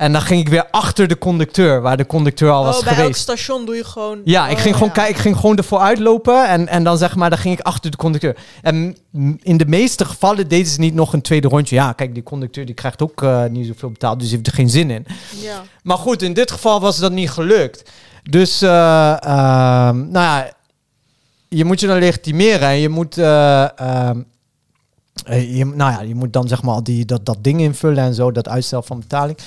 En 0.00 0.12
dan 0.12 0.20
ging 0.22 0.40
ik 0.40 0.48
weer 0.48 0.66
achter 0.70 1.08
de 1.08 1.18
conducteur, 1.18 1.80
waar 1.80 1.96
de 1.96 2.06
conducteur 2.06 2.50
al 2.50 2.64
was 2.64 2.76
oh, 2.78 2.82
bij 2.82 2.92
elk 2.92 3.00
geweest. 3.00 3.20
station 3.20 3.66
doe 3.66 3.74
je 3.74 3.84
gewoon... 3.84 4.20
Ja, 4.24 4.48
ik 4.48 4.56
Oh, 4.56 4.62
ging 4.62 4.74
gewoon 4.74 4.88
ja. 4.88 4.94
kijken, 4.94 5.14
ik 5.14 5.20
ging 5.20 5.36
gewoon 5.36 5.56
ervoor 5.56 5.78
uitlopen 5.78 6.48
en, 6.48 6.68
en 6.68 6.84
dan 6.84 6.98
zeg 6.98 7.16
maar, 7.16 7.30
dan 7.30 7.38
ging 7.38 7.58
ik 7.58 7.64
achter 7.66 7.90
de 7.90 7.96
conducteur. 7.96 8.36
En 8.62 8.96
in 9.42 9.56
de 9.56 9.66
meeste 9.66 10.04
gevallen 10.04 10.48
deden 10.48 10.66
ze 10.66 10.80
niet 10.80 10.94
nog 10.94 11.12
een 11.12 11.20
tweede 11.20 11.48
rondje. 11.48 11.74
Ja, 11.74 11.92
kijk, 11.92 12.14
die 12.14 12.22
conducteur 12.22 12.66
die 12.66 12.74
krijgt 12.74 13.02
ook 13.02 13.22
eh, 13.22 13.44
niet 13.44 13.66
zoveel 13.66 13.90
betaald, 13.90 14.20
dus 14.20 14.30
heeft 14.30 14.46
er 14.46 14.52
geen 14.52 14.70
zin 14.70 14.90
in. 14.90 15.06
Ja. 15.40 15.62
Maar 15.82 15.98
goed, 15.98 16.22
in 16.22 16.32
dit 16.32 16.50
geval 16.50 16.80
was 16.80 16.98
dat 16.98 17.12
niet 17.12 17.30
gelukt. 17.30 17.90
Dus, 18.22 18.62
eh, 18.62 19.12
ehm, 19.22 19.96
nou 19.96 20.26
ja, 20.26 20.50
je 21.48 21.64
moet 21.64 21.80
je 21.80 21.86
dan 21.86 21.98
legitimeren 21.98 22.68
en 22.68 22.78
je 22.78 22.88
moet, 22.88 23.18
eh, 23.18 23.78
ehm, 23.78 24.20
eh, 25.24 25.56
je, 25.56 25.64
nou 25.64 25.92
ja, 25.92 26.00
je 26.00 26.14
moet 26.14 26.32
dan 26.32 26.48
zeg 26.48 26.62
maar 26.62 26.74
al 26.74 26.82
die, 26.82 27.04
dat, 27.04 27.26
dat 27.26 27.38
ding 27.40 27.60
invullen 27.60 28.04
en 28.04 28.14
zo, 28.14 28.32
dat 28.32 28.48
uitstel 28.48 28.82
van 28.82 28.98
betaling. 28.98 29.38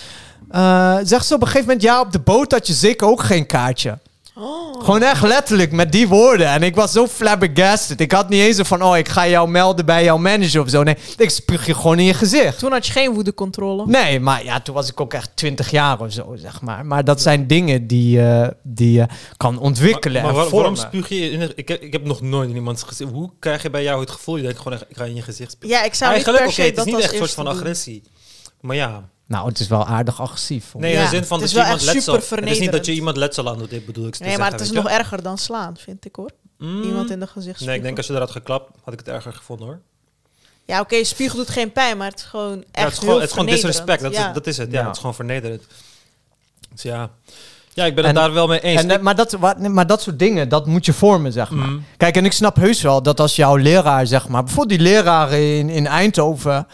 Eh 0.53 0.97
zegt 1.03 1.25
ze 1.25 1.33
op 1.33 1.41
een 1.41 1.47
gegeven 1.47 1.67
moment, 1.67 1.83
ja, 1.85 1.99
op 1.99 2.11
de 2.11 2.19
boot 2.19 2.51
had 2.51 2.67
je 2.67 2.73
zeker 2.73 3.07
ook 3.07 3.23
geen 3.23 3.45
kaartje. 3.45 3.97
Oh. 4.35 4.83
Gewoon 4.83 5.01
echt 5.03 5.21
letterlijk 5.23 5.71
met 5.71 5.91
die 5.91 6.07
woorden. 6.07 6.47
En 6.47 6.63
ik 6.63 6.75
was 6.75 6.91
zo 6.91 7.07
flabbergasted. 7.07 7.99
Ik 7.99 8.11
had 8.11 8.29
niet 8.29 8.41
eens 8.41 8.67
van, 8.67 8.83
oh, 8.83 8.97
ik 8.97 9.07
ga 9.09 9.27
jou 9.27 9.49
melden 9.49 9.85
bij 9.85 10.03
jouw 10.03 10.17
manager 10.17 10.61
of 10.61 10.69
zo. 10.69 10.83
Nee, 10.83 10.97
ik 11.17 11.29
spuug 11.29 11.65
je 11.65 11.73
gewoon 11.75 11.99
in 11.99 12.05
je 12.05 12.13
gezicht. 12.13 12.59
Toen 12.59 12.71
had 12.71 12.85
je 12.85 12.91
geen 12.91 13.13
woedecontrole. 13.13 13.83
Nee, 13.87 14.19
maar 14.19 14.43
ja, 14.43 14.59
toen 14.59 14.75
was 14.75 14.89
ik 14.89 15.01
ook 15.01 15.13
echt 15.13 15.29
20 15.35 15.71
jaar 15.71 15.99
of 15.99 16.11
zo, 16.11 16.35
zeg 16.35 16.61
maar. 16.61 16.85
Maar 16.85 17.03
dat 17.03 17.21
zijn 17.21 17.47
dingen 17.47 17.87
die, 17.87 18.21
eh, 18.27 18.47
die 18.63 18.91
je 18.91 19.05
kan 19.37 19.59
ontwikkelen 19.59 20.23
Maar, 20.23 20.33
maar 20.33 20.43
en 20.43 20.49
waar- 20.49 20.59
waarom 20.59 20.75
spuug 20.75 21.09
je 21.09 21.29
in 21.31 21.51
ik, 21.55 21.67
heb, 21.67 21.81
ik 21.81 21.91
heb 21.93 22.05
nog 22.05 22.21
nooit 22.21 22.49
in 22.49 22.55
iemands 22.55 22.83
gezicht. 22.83 23.11
Hoe 23.11 23.29
krijg 23.39 23.61
je 23.61 23.69
bij 23.69 23.83
jou 23.83 23.99
het 24.01 24.11
gevoel? 24.11 24.35
Je 24.35 24.41
denkt 24.43 24.57
gewoon 24.57 24.73
echt, 24.73 24.85
ik 24.89 24.97
ga 24.97 25.03
in 25.03 25.15
je 25.15 25.21
gezicht 25.21 25.51
spugen. 25.51 25.75
Ja, 25.77 25.83
ik 25.83 25.93
zou 25.93 26.11
Eigenlijk, 26.11 26.45
niet 26.45 26.55
per 26.55 26.63
se 26.63 26.69
het 26.69 26.77
is 26.77 26.83
dat 26.83 26.93
niet 26.93 27.03
echt 27.03 27.11
een 27.11 27.17
soort 27.17 27.31
van 27.33 27.45
doen. 27.45 27.53
agressie. 27.53 28.03
Maar 28.61 28.75
ja, 28.75 29.03
Nou, 29.25 29.47
het 29.47 29.59
is 29.59 29.67
wel 29.67 29.85
aardig 29.85 30.21
agressief. 30.21 30.73
nee, 30.73 30.91
in 30.91 30.97
Ja, 30.97 31.03
de 31.03 31.09
zin 31.09 31.23
van 31.25 31.41
het 31.41 31.51
dat 31.53 31.57
is 31.65 31.65
je 31.65 31.71
iemand 31.71 31.93
letsel... 31.95 32.13
Het 32.39 32.49
is 32.49 32.59
niet 32.59 32.71
dat 32.71 32.85
je 32.85 32.93
iemand 32.93 33.17
letsel 33.17 33.49
aan 33.49 33.57
doet, 33.57 33.69
dit 33.69 33.85
bedoel 33.85 34.07
ik 34.07 34.19
Nee, 34.19 34.37
maar 34.37 34.51
het 34.51 34.61
is 34.61 34.71
nog 34.71 34.83
je? 34.83 34.89
erger 34.89 35.23
dan 35.23 35.37
slaan, 35.37 35.77
vind 35.77 36.05
ik 36.05 36.15
hoor. 36.15 36.29
Mm, 36.57 36.81
Iemand 36.83 37.09
in 37.09 37.19
de 37.19 37.27
gezicht 37.27 37.59
Nee, 37.65 37.75
ik 37.75 37.81
denk 37.81 37.97
als 37.97 38.07
je 38.07 38.13
eruit 38.13 38.31
geklapt, 38.31 38.71
had 38.83 38.93
ik 38.93 38.99
het 38.99 39.07
erger 39.07 39.33
gevonden 39.33 39.67
hoor. 39.67 39.79
Ja, 40.65 40.79
oké, 40.79 41.03
spugen 41.03 41.37
doet 41.37 41.49
geen 41.49 41.71
pijn, 41.71 41.97
maar 41.97 42.09
het 42.09 42.19
is 42.19 42.25
gewoon 42.25 42.57
echt 42.57 42.67
Ja, 42.71 42.83
het 42.83 42.91
is 42.91 42.97
gewoon, 42.99 43.09
heel 43.13 43.19
het 43.21 43.29
is 43.29 43.35
gewoon 43.37 43.51
disrespect, 43.53 44.01
dat, 44.01 44.13
ja. 44.13 44.27
is, 44.27 44.33
dat 44.33 44.47
is 44.47 44.57
het. 44.57 44.71
Ja, 44.71 44.79
Ja. 44.79 44.83
het 44.85 44.93
is 44.93 44.99
gewoon 44.99 45.15
vernederend. 45.15 45.63
Dus 46.73 46.81
ja, 46.81 47.09
ja 47.73 47.85
ik 47.85 47.95
ben 47.95 48.05
het 48.05 48.15
En- 48.15 48.21
daar 48.21 48.33
wel 48.33 48.47
mee 48.47 48.59
eens. 48.61 48.83
En, 48.83 49.03
maar, 49.03 49.15
dat, 49.15 49.37
maar 49.59 49.87
dat 49.87 50.01
soort 50.01 50.19
dingen, 50.19 50.49
dat 50.49 50.65
moet 50.67 50.85
je 50.85 50.93
vormen, 50.93 51.31
zeg 51.31 51.49
maar. 51.49 51.67
Mhm. 51.67 51.79
Kijk, 51.97 52.15
en 52.15 52.25
ik 52.25 52.31
snap 52.31 52.55
heus 52.55 52.81
wel 52.81 53.01
dat 53.03 53.19
als 53.19 53.35
jouw 53.35 53.55
leraar, 53.55 54.07
zeg 54.07 54.27
maar... 54.27 54.43
Bijvoorbeeld 54.43 54.79
die 54.79 54.87
leraren 54.89 55.57
in, 55.57 55.69
in 55.69 55.87
Eindhoven, 55.87 56.67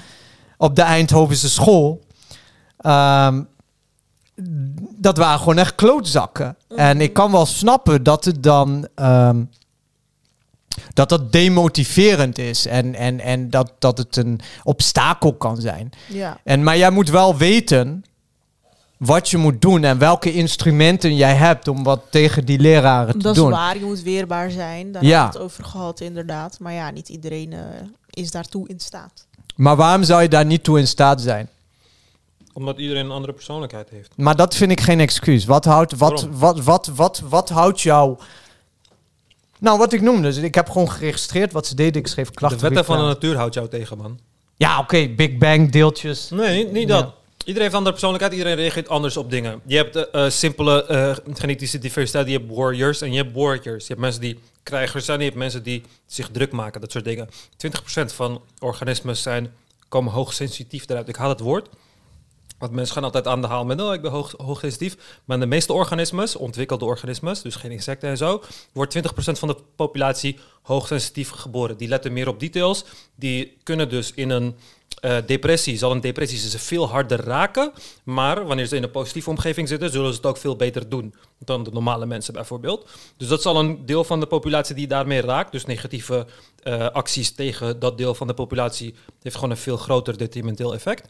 op 0.58 0.76
de 0.76 0.82
Eindhovense 0.82 1.50
school... 1.50 2.08
ehm, 2.82 3.42
dat 4.98 5.18
waren 5.18 5.40
gewoon 5.40 5.58
echt 5.58 5.76
klootzakken. 5.76 6.56
En 6.76 7.02
ik 7.02 7.14
kan 7.14 7.32
wel 7.32 7.46
snappen 7.46 8.04
dat 8.04 8.26
het 8.26 8.44
dan... 8.44 8.88
ehm, 8.96 9.44
dat 10.94 11.10
dat 11.10 11.32
demotiverend 11.32 12.38
is 12.38 12.66
en, 12.66 12.96
en, 12.96 13.20
en 13.20 13.50
dat, 13.50 13.72
dat 13.80 13.98
het 13.98 14.16
een 14.16 14.40
obstakel 14.64 15.34
kan 15.34 15.58
zijn. 15.58 15.90
ja. 16.08 16.38
En, 16.44 16.64
maar 16.64 16.78
jij 16.78 16.90
moet 16.90 17.10
wel 17.10 17.38
weten 17.38 18.04
wat 18.98 19.30
je 19.30 19.38
moet 19.38 19.62
doen 19.62 19.84
en 19.84 19.98
welke 19.98 20.34
instrumenten 20.34 21.16
jij 21.16 21.36
hebt 21.36 21.68
om 21.68 21.84
wat 21.84 22.02
tegen 22.10 22.46
die 22.46 22.60
leraren 22.60 23.14
te 23.14 23.18
Dat 23.24 23.36
doen. 23.36 23.50
is 23.52 23.56
waar, 23.58 23.78
je 23.78 23.86
moet 23.86 24.02
weerbaar 24.02 24.52
zijn. 24.52 24.92
Daar 24.92 25.04
Ja. 25.04 25.10
hebben 25.10 25.32
we 25.32 25.38
het 25.38 25.46
over 25.52 25.64
gehad, 25.64 26.00
inderdaad. 26.00 26.60
Maar 26.60 26.74
ja, 26.74 26.92
niet 26.92 27.10
iedereen 27.10 27.54
eh, 27.54 27.60
is 28.10 28.32
daartoe 28.32 28.68
in 28.68 28.80
staat. 28.80 29.26
Maar 29.56 29.76
waarom 29.76 30.04
zou 30.04 30.22
je 30.22 30.30
daar 30.30 30.46
niet 30.46 30.64
toe 30.64 30.80
in 30.80 30.88
staat 30.88 31.22
zijn? 31.22 31.50
Omdat 32.54 32.78
iedereen 32.78 33.06
een 33.06 33.12
andere 33.12 33.34
persoonlijkheid 33.34 33.90
heeft. 33.90 34.12
Maar 34.18 34.36
dat 34.36 34.56
vind 34.56 34.72
ik 34.72 34.82
geen 34.82 35.00
excuus. 35.00 35.46
Wat 35.46 35.66
houdt, 35.66 35.96
wat, 35.98 36.28
wat, 36.32 36.60
wat, 36.60 36.88
wat, 36.88 37.22
wat 37.30 37.50
houdt 37.50 37.82
jou... 37.82 38.18
Nou, 39.60 39.78
wat 39.78 39.94
ik 39.94 40.02
noemde. 40.02 40.22
Dus 40.22 40.38
ik 40.38 40.56
heb 40.56 40.70
gewoon 40.70 40.92
geregistreerd 40.92 41.52
wat 41.52 41.68
ze 41.68 41.76
deden. 41.76 42.02
Ik 42.02 42.08
schreef 42.08 42.28
De 42.28 42.34
klachten. 42.34 42.62
wetten 42.62 42.86
van 42.86 42.98
de 42.98 43.04
natuur 43.04 43.36
houdt 43.36 43.54
jou 43.54 43.68
tegen, 43.68 43.98
man. 43.98 44.20
Ja, 44.56 44.80
oké. 44.80 45.08
Big 45.08 45.38
Bang, 45.38 45.72
deeltjes. 45.72 46.30
Nee, 46.30 46.64
niet, 46.64 46.72
niet 46.72 46.88
Ja. 46.88 47.02
dat. 47.02 47.14
Iedereen 47.40 47.62
heeft 47.62 47.72
een 47.72 47.78
andere 47.78 47.92
persoonlijkheid, 47.92 48.34
iedereen 48.34 48.56
reageert 48.58 48.90
anders 48.90 49.18
op 49.18 49.30
dingen. 49.32 49.62
Je 49.66 49.76
hebt 49.76 50.10
eh, 50.10 50.30
simpele 50.30 50.86
eh, 50.86 51.16
genetische 51.34 51.80
diversiteit, 51.80 52.28
je 52.28 52.34
hebt 52.38 52.56
warriors 52.56 53.02
en 53.02 53.12
je 53.12 53.18
hebt 53.18 53.36
warriors. 53.36 53.82
Je 53.84 53.88
hebt 53.88 54.00
mensen 54.00 54.22
die 54.22 54.40
krijgers 54.64 55.06
zijn, 55.06 55.20
je 55.20 55.26
hebt 55.26 55.38
mensen 55.38 55.64
die 55.64 55.84
zich 56.06 56.30
druk 56.32 56.52
maken, 56.52 56.82
dat 56.82 56.92
soort 56.92 57.04
dingen. 57.04 57.30
20% 58.02 58.14
van 58.14 58.42
organismen 58.60 59.18
zijn, 59.18 59.54
komen 59.90 60.14
hoogsensitief 60.14 60.90
eruit. 60.90 61.08
Ik 61.08 61.16
haal 61.16 61.30
het 61.30 61.40
woord. 61.40 61.68
Want 62.60 62.72
mensen 62.72 62.94
gaan 62.94 63.04
altijd 63.04 63.28
aan 63.28 63.42
de 63.42 63.48
haal 63.48 63.66
met, 63.66 63.82
oh, 63.82 63.94
ik 63.94 64.02
ben 64.02 64.12
hoog, 64.12 64.34
hoogsensitief. 64.38 64.98
Maar 65.26 65.38
in 65.38 65.42
de 65.42 65.50
meeste 65.50 65.74
organismes, 65.74 66.36
ontwikkelde 66.36 66.86
organismes, 66.86 67.42
dus 67.42 67.56
geen 67.56 67.72
insecten 67.72 68.10
en 68.10 68.18
zo, 68.18 68.44
wordt 68.74 68.98
20% 68.98 69.02
van 69.32 69.48
de 69.48 69.58
populatie 69.76 70.40
hoogsensitief 70.62 71.30
geboren. 71.30 71.78
Die 71.78 71.88
letten 71.88 72.14
meer 72.14 72.28
op 72.28 72.40
details. 72.40 72.86
Die 73.16 73.58
kunnen 73.64 73.90
dus 73.90 74.14
in 74.14 74.30
een 74.30 74.56
eh, 75.00 75.18
depressie, 75.26 75.78
zal 75.78 75.92
een 75.92 76.02
depressie 76.02 76.38
ze 76.38 76.60
veel 76.60 76.90
harder 76.90 77.22
raken. 77.22 77.72
Maar 78.04 78.46
wanneer 78.46 78.66
ze 78.66 78.76
in 78.76 78.84
een 78.84 78.92
positieve 78.92 79.30
omgeving 79.30 79.68
zitten, 79.68 79.90
zullen 79.90 80.12
ze 80.12 80.18
het 80.18 80.26
ook 80.26 80.38
veel 80.38 80.56
beter 80.56 80.90
doen 80.90 81.14
dan 81.38 81.64
de 81.64 81.72
normale 81.72 82.06
mensen 82.06 82.34
bijvoorbeeld. 82.34 82.90
Dus 83.18 83.28
dat 83.28 83.42
zal 83.42 83.60
een 83.60 83.86
deel 83.86 84.04
van 84.04 84.20
de 84.20 84.26
populatie 84.26 84.76
die 84.76 84.88
daarmee 84.88 85.22
raakt. 85.22 85.52
Dus 85.52 85.66
negatieve 85.66 86.28
eh, 86.64 86.90
acties 86.90 87.32
tegen 87.32 87.80
dat 87.80 87.98
deel 87.98 88.16
van 88.16 88.28
de 88.28 88.34
populatie 88.34 88.96
heeft 89.22 89.36
gewoon 89.36 89.50
een 89.50 89.58
veel 89.58 89.78
groter 89.78 90.18
detrimenteel 90.18 90.74
effect. 90.74 91.10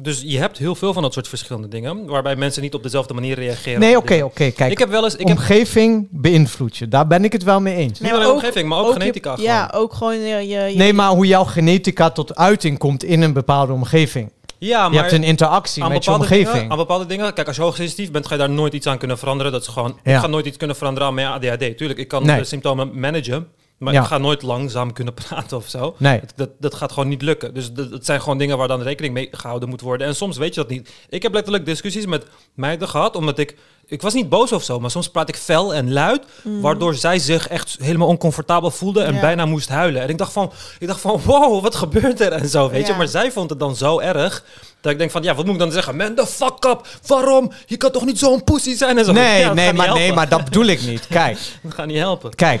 Dus 0.00 0.22
je 0.26 0.38
hebt 0.38 0.58
heel 0.58 0.74
veel 0.74 0.92
van 0.92 1.02
dat 1.02 1.12
soort 1.12 1.28
verschillende 1.28 1.68
dingen, 1.68 2.06
waarbij 2.06 2.36
mensen 2.36 2.62
niet 2.62 2.74
op 2.74 2.82
dezelfde 2.82 3.14
manier 3.14 3.34
reageren. 3.34 3.80
Nee, 3.80 3.96
oké, 3.96 4.22
oké. 4.24 4.50
Kijk, 4.50 4.70
Ik 4.72 4.78
heb 4.78 4.88
wel 4.88 5.04
eens, 5.04 5.16
ik 5.16 5.28
heb 5.28 5.36
omgeving 5.36 6.08
beïnvloedt 6.10 6.76
je. 6.76 6.88
Daar 6.88 7.06
ben 7.06 7.24
ik 7.24 7.32
het 7.32 7.42
wel 7.42 7.60
mee 7.60 7.74
eens. 7.76 8.00
niet 8.00 8.12
alleen 8.12 8.30
omgeving, 8.30 8.68
maar 8.68 8.78
ook, 8.78 8.86
je- 8.86 8.92
genetica. 8.92 9.30
gewoon. 9.30 9.44
ja, 9.50 9.70
ook 9.74 9.92
gewoon 9.94 10.18
je... 10.18 10.26
je, 10.48 10.58
je- 10.60 10.76
Nee, 10.76 10.92
maar 10.92 11.10
hoe 11.10 11.26
jouw 11.26 11.44
genetica 11.44 12.10
tot 12.10 12.34
uiting 12.36 12.78
komt 12.78 13.04
in 13.04 13.22
een 13.22 13.32
bepaalde 13.32 13.72
omgeving. 13.72 14.30
ja, 14.58 14.84
je 14.84 14.90
maar 14.90 15.00
hebt 15.00 15.12
een 15.12 15.22
interactie 15.24 15.84
met 15.88 16.04
je 16.04 16.10
omgeving. 16.12 16.52
dingen, 16.52 16.70
aan 16.70 16.76
bepaalde 16.76 17.06
dingen, 17.06 17.34
kijk, 17.34 17.46
als 17.46 17.56
je 17.56 17.62
hoogsensitief 17.62 18.10
bent, 18.10 18.26
ga 18.26 18.32
je 18.34 18.40
daar 18.40 18.50
nooit 18.50 18.72
iets 18.74 18.86
aan 18.86 18.98
kunnen 18.98 19.18
veranderen. 19.18 19.52
Dat 19.52 19.60
is 19.60 19.68
gewoon, 19.68 19.98
Ja. 20.04 20.14
ik 20.14 20.20
ga 20.20 20.26
nooit 20.26 20.46
iets 20.46 20.56
kunnen 20.56 20.76
veranderen 20.76 21.08
aan 21.08 21.14
mijn 21.14 21.26
ADHD. 21.26 21.76
Tuurlijk, 21.76 21.98
ik 21.98 22.08
kan 22.08 22.26
Nee. 22.26 22.38
de 22.38 22.44
symptomen 22.44 23.00
managen, 23.00 23.46
maar 23.78 23.92
Ja. 23.92 24.00
ik 24.00 24.06
ga 24.06 24.18
nooit 24.18 24.42
langzaam 24.42 24.92
kunnen 24.92 25.14
praten 25.28 25.56
of 25.56 25.68
zo. 25.68 25.94
Nee. 25.98 26.20
Dat, 26.20 26.32
dat, 26.36 26.50
dat 26.58 26.74
gaat 26.74 26.92
gewoon 26.92 27.08
niet 27.08 27.22
lukken. 27.22 27.54
Dus 27.54 27.72
dat, 27.72 27.90
dat 27.90 28.04
zijn 28.04 28.20
gewoon 28.20 28.38
dingen 28.38 28.58
waar 28.58 28.68
dan 28.68 28.82
rekening 28.82 29.14
mee 29.14 29.28
gehouden 29.30 29.68
moet 29.68 29.80
worden. 29.80 30.06
En 30.06 30.16
soms 30.16 30.36
weet 30.36 30.54
je 30.54 30.60
dat 30.60 30.70
niet. 30.70 30.90
Ik 31.08 31.22
heb 31.22 31.32
letterlijk 31.34 31.66
discussies 31.66 32.06
met 32.06 32.24
meiden 32.54 32.88
gehad, 32.88 33.16
omdat 33.16 33.38
ik... 33.38 33.56
Ik 33.88 34.02
was 34.02 34.14
niet 34.14 34.28
boos 34.28 34.52
of 34.52 34.62
zo, 34.62 34.80
maar 34.80 34.90
soms 34.90 35.08
praat 35.08 35.28
ik 35.28 35.36
fel 35.36 35.74
en 35.74 35.92
luid, 35.92 36.22
waardoor 36.42 36.94
zij 36.94 37.18
zich 37.18 37.48
echt 37.48 37.76
helemaal 37.80 38.08
oncomfortabel 38.08 38.70
voelde 38.70 39.02
en 39.02 39.14
Ja. 39.14 39.20
bijna 39.20 39.44
moest 39.46 39.68
huilen. 39.68 40.02
En 40.02 40.08
ik 40.08 40.18
dacht 40.18 40.32
van, 40.32 40.52
ik 40.78 40.86
dacht 40.86 41.00
van, 41.00 41.20
wow, 41.24 41.62
wat 41.62 41.74
gebeurt 41.74 42.20
er 42.20 42.32
en 42.32 42.48
zo, 42.48 42.70
weet 42.70 42.86
je. 42.86 42.94
Maar 42.94 43.08
zij 43.08 43.32
vond 43.32 43.50
het 43.50 43.58
dan 43.58 43.76
zo 43.76 43.98
erg 44.00 44.44
dat 44.80 44.92
ik 44.92 44.98
denk 44.98 45.10
van, 45.10 45.22
ja, 45.22 45.34
wat 45.34 45.44
moet 45.44 45.54
ik 45.54 45.60
dan 45.60 45.72
zeggen? 45.72 45.96
Man, 45.96 46.14
the 46.14 46.26
fuck 46.26 46.64
up. 46.64 46.86
Waarom? 47.06 47.52
Je 47.66 47.76
kan 47.76 47.90
toch 47.90 48.04
niet 48.04 48.18
zo'n 48.18 48.44
pussy 48.44 48.74
zijn 48.74 48.98
en 48.98 49.04
zo. 49.04 49.12
Nee, 49.12 49.40
Ja, 49.40 49.52
nee, 49.52 49.72
maar, 49.72 49.92
nee, 49.94 50.12
maar 50.12 50.28
dat 50.28 50.44
bedoel 50.44 50.66
ik 50.66 50.82
niet. 50.82 51.06
Kijk, 51.06 51.38
Dat 51.62 51.74
gaat 51.74 51.86
niet 51.86 51.96
helpen. 51.98 52.34
kijk. 52.34 52.60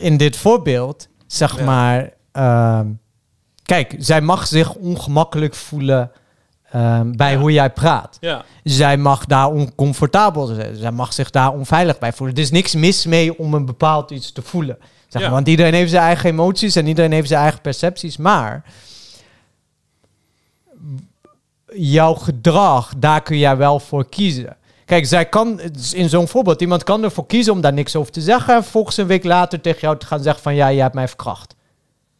In 0.00 0.16
dit 0.16 0.36
voorbeeld, 0.36 1.08
zeg 1.26 1.58
Ja. 1.58 1.64
maar... 1.64 2.10
ehm, 2.32 2.86
kijk, 3.62 3.94
zij 3.98 4.20
mag 4.20 4.46
zich 4.46 4.74
ongemakkelijk 4.74 5.54
voelen 5.54 6.10
ehm, 6.70 7.12
bij 7.12 7.32
Ja. 7.32 7.38
hoe 7.38 7.52
jij 7.52 7.70
praat. 7.70 8.16
Ja, 8.20 8.44
Zij 8.64 8.96
mag 8.96 9.26
daar 9.26 9.46
oncomfortabel 9.50 10.46
zijn. 10.46 10.76
Zij 10.76 10.90
mag 10.90 11.12
zich 11.12 11.30
daar 11.30 11.52
onveilig 11.52 11.98
bij 11.98 12.12
voelen. 12.12 12.36
Er 12.36 12.42
is 12.42 12.50
niks 12.50 12.74
mis 12.74 13.06
mee 13.06 13.38
om 13.38 13.54
een 13.54 13.66
bepaald 13.66 14.10
iets 14.10 14.32
te 14.32 14.42
voelen. 14.42 14.78
Zeg 15.08 15.22
maar. 15.22 15.30
Want 15.30 15.48
iedereen 15.48 15.74
heeft 15.74 15.90
zijn 15.90 16.02
eigen 16.02 16.30
emoties 16.30 16.76
en 16.76 16.86
iedereen 16.86 17.12
heeft 17.12 17.28
zijn 17.28 17.40
eigen 17.42 17.60
percepties. 17.60 18.16
Maar 18.16 18.64
jouw 21.74 22.14
gedrag, 22.14 22.92
daar 22.96 23.22
kun 23.22 23.38
jij 23.38 23.56
wel 23.56 23.80
voor 23.80 24.08
kiezen. 24.08 24.56
Kijk, 24.86 25.06
zij 25.06 25.26
kan 25.28 25.60
in 25.92 26.08
zo'n 26.08 26.28
voorbeeld, 26.28 26.60
iemand 26.60 26.84
kan 26.84 27.02
ervoor 27.02 27.26
kiezen 27.26 27.52
om 27.52 27.60
daar 27.60 27.72
niks 27.72 27.96
over 27.96 28.12
te 28.12 28.20
zeggen. 28.20 28.54
En 28.54 28.64
volgens 28.64 28.96
een 28.96 29.06
week 29.06 29.24
later 29.24 29.60
tegen 29.60 29.80
jou 29.80 29.98
te 29.98 30.06
gaan 30.06 30.22
zeggen 30.22 30.42
van 30.42 30.54
ja, 30.54 30.68
je 30.68 30.80
hebt 30.80 30.94
mij 30.94 31.08
verkracht. 31.08 31.54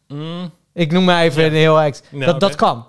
Mm, 0.07 0.51
Ik 0.73 0.91
noem 0.91 1.03
maar 1.03 1.23
even 1.23 1.41
Ja. 1.41 1.47
een 1.47 1.53
heel 1.53 1.81
ex. 1.81 2.01
Ja, 2.11 2.25
dat, 2.25 2.39
dat 2.39 2.55
kan. 2.55 2.85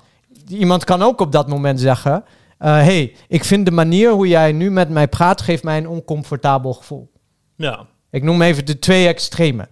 Iemand 0.49 0.85
kan 0.85 1.03
ook 1.03 1.21
op 1.21 1.33
dat 1.33 1.49
moment 1.49 1.81
zeggen: 1.81 2.25
eh, 2.59 2.71
hey, 2.71 3.15
ik 3.29 3.45
vind 3.45 3.65
de 3.65 3.71
manier 3.73 4.11
hoe 4.11 4.29
jij 4.29 4.53
nu 4.53 4.71
met 4.71 4.89
mij 4.89 5.09
praat, 5.09 5.41
geeft 5.43 5.63
mij 5.63 5.77
een 5.79 5.89
oncomfortabel 5.89 6.73
gevoel. 6.75 7.11
ja. 7.57 7.87
Ik 8.11 8.23
noem 8.23 8.43
even 8.43 8.67
de 8.67 8.79
twee 8.79 9.07
extremen. 9.07 9.69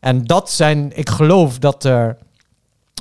En 0.00 0.24
dat 0.24 0.50
zijn, 0.50 0.92
ik 0.96 1.08
geloof 1.10 1.58
dat 1.58 1.84
er, 1.84 2.16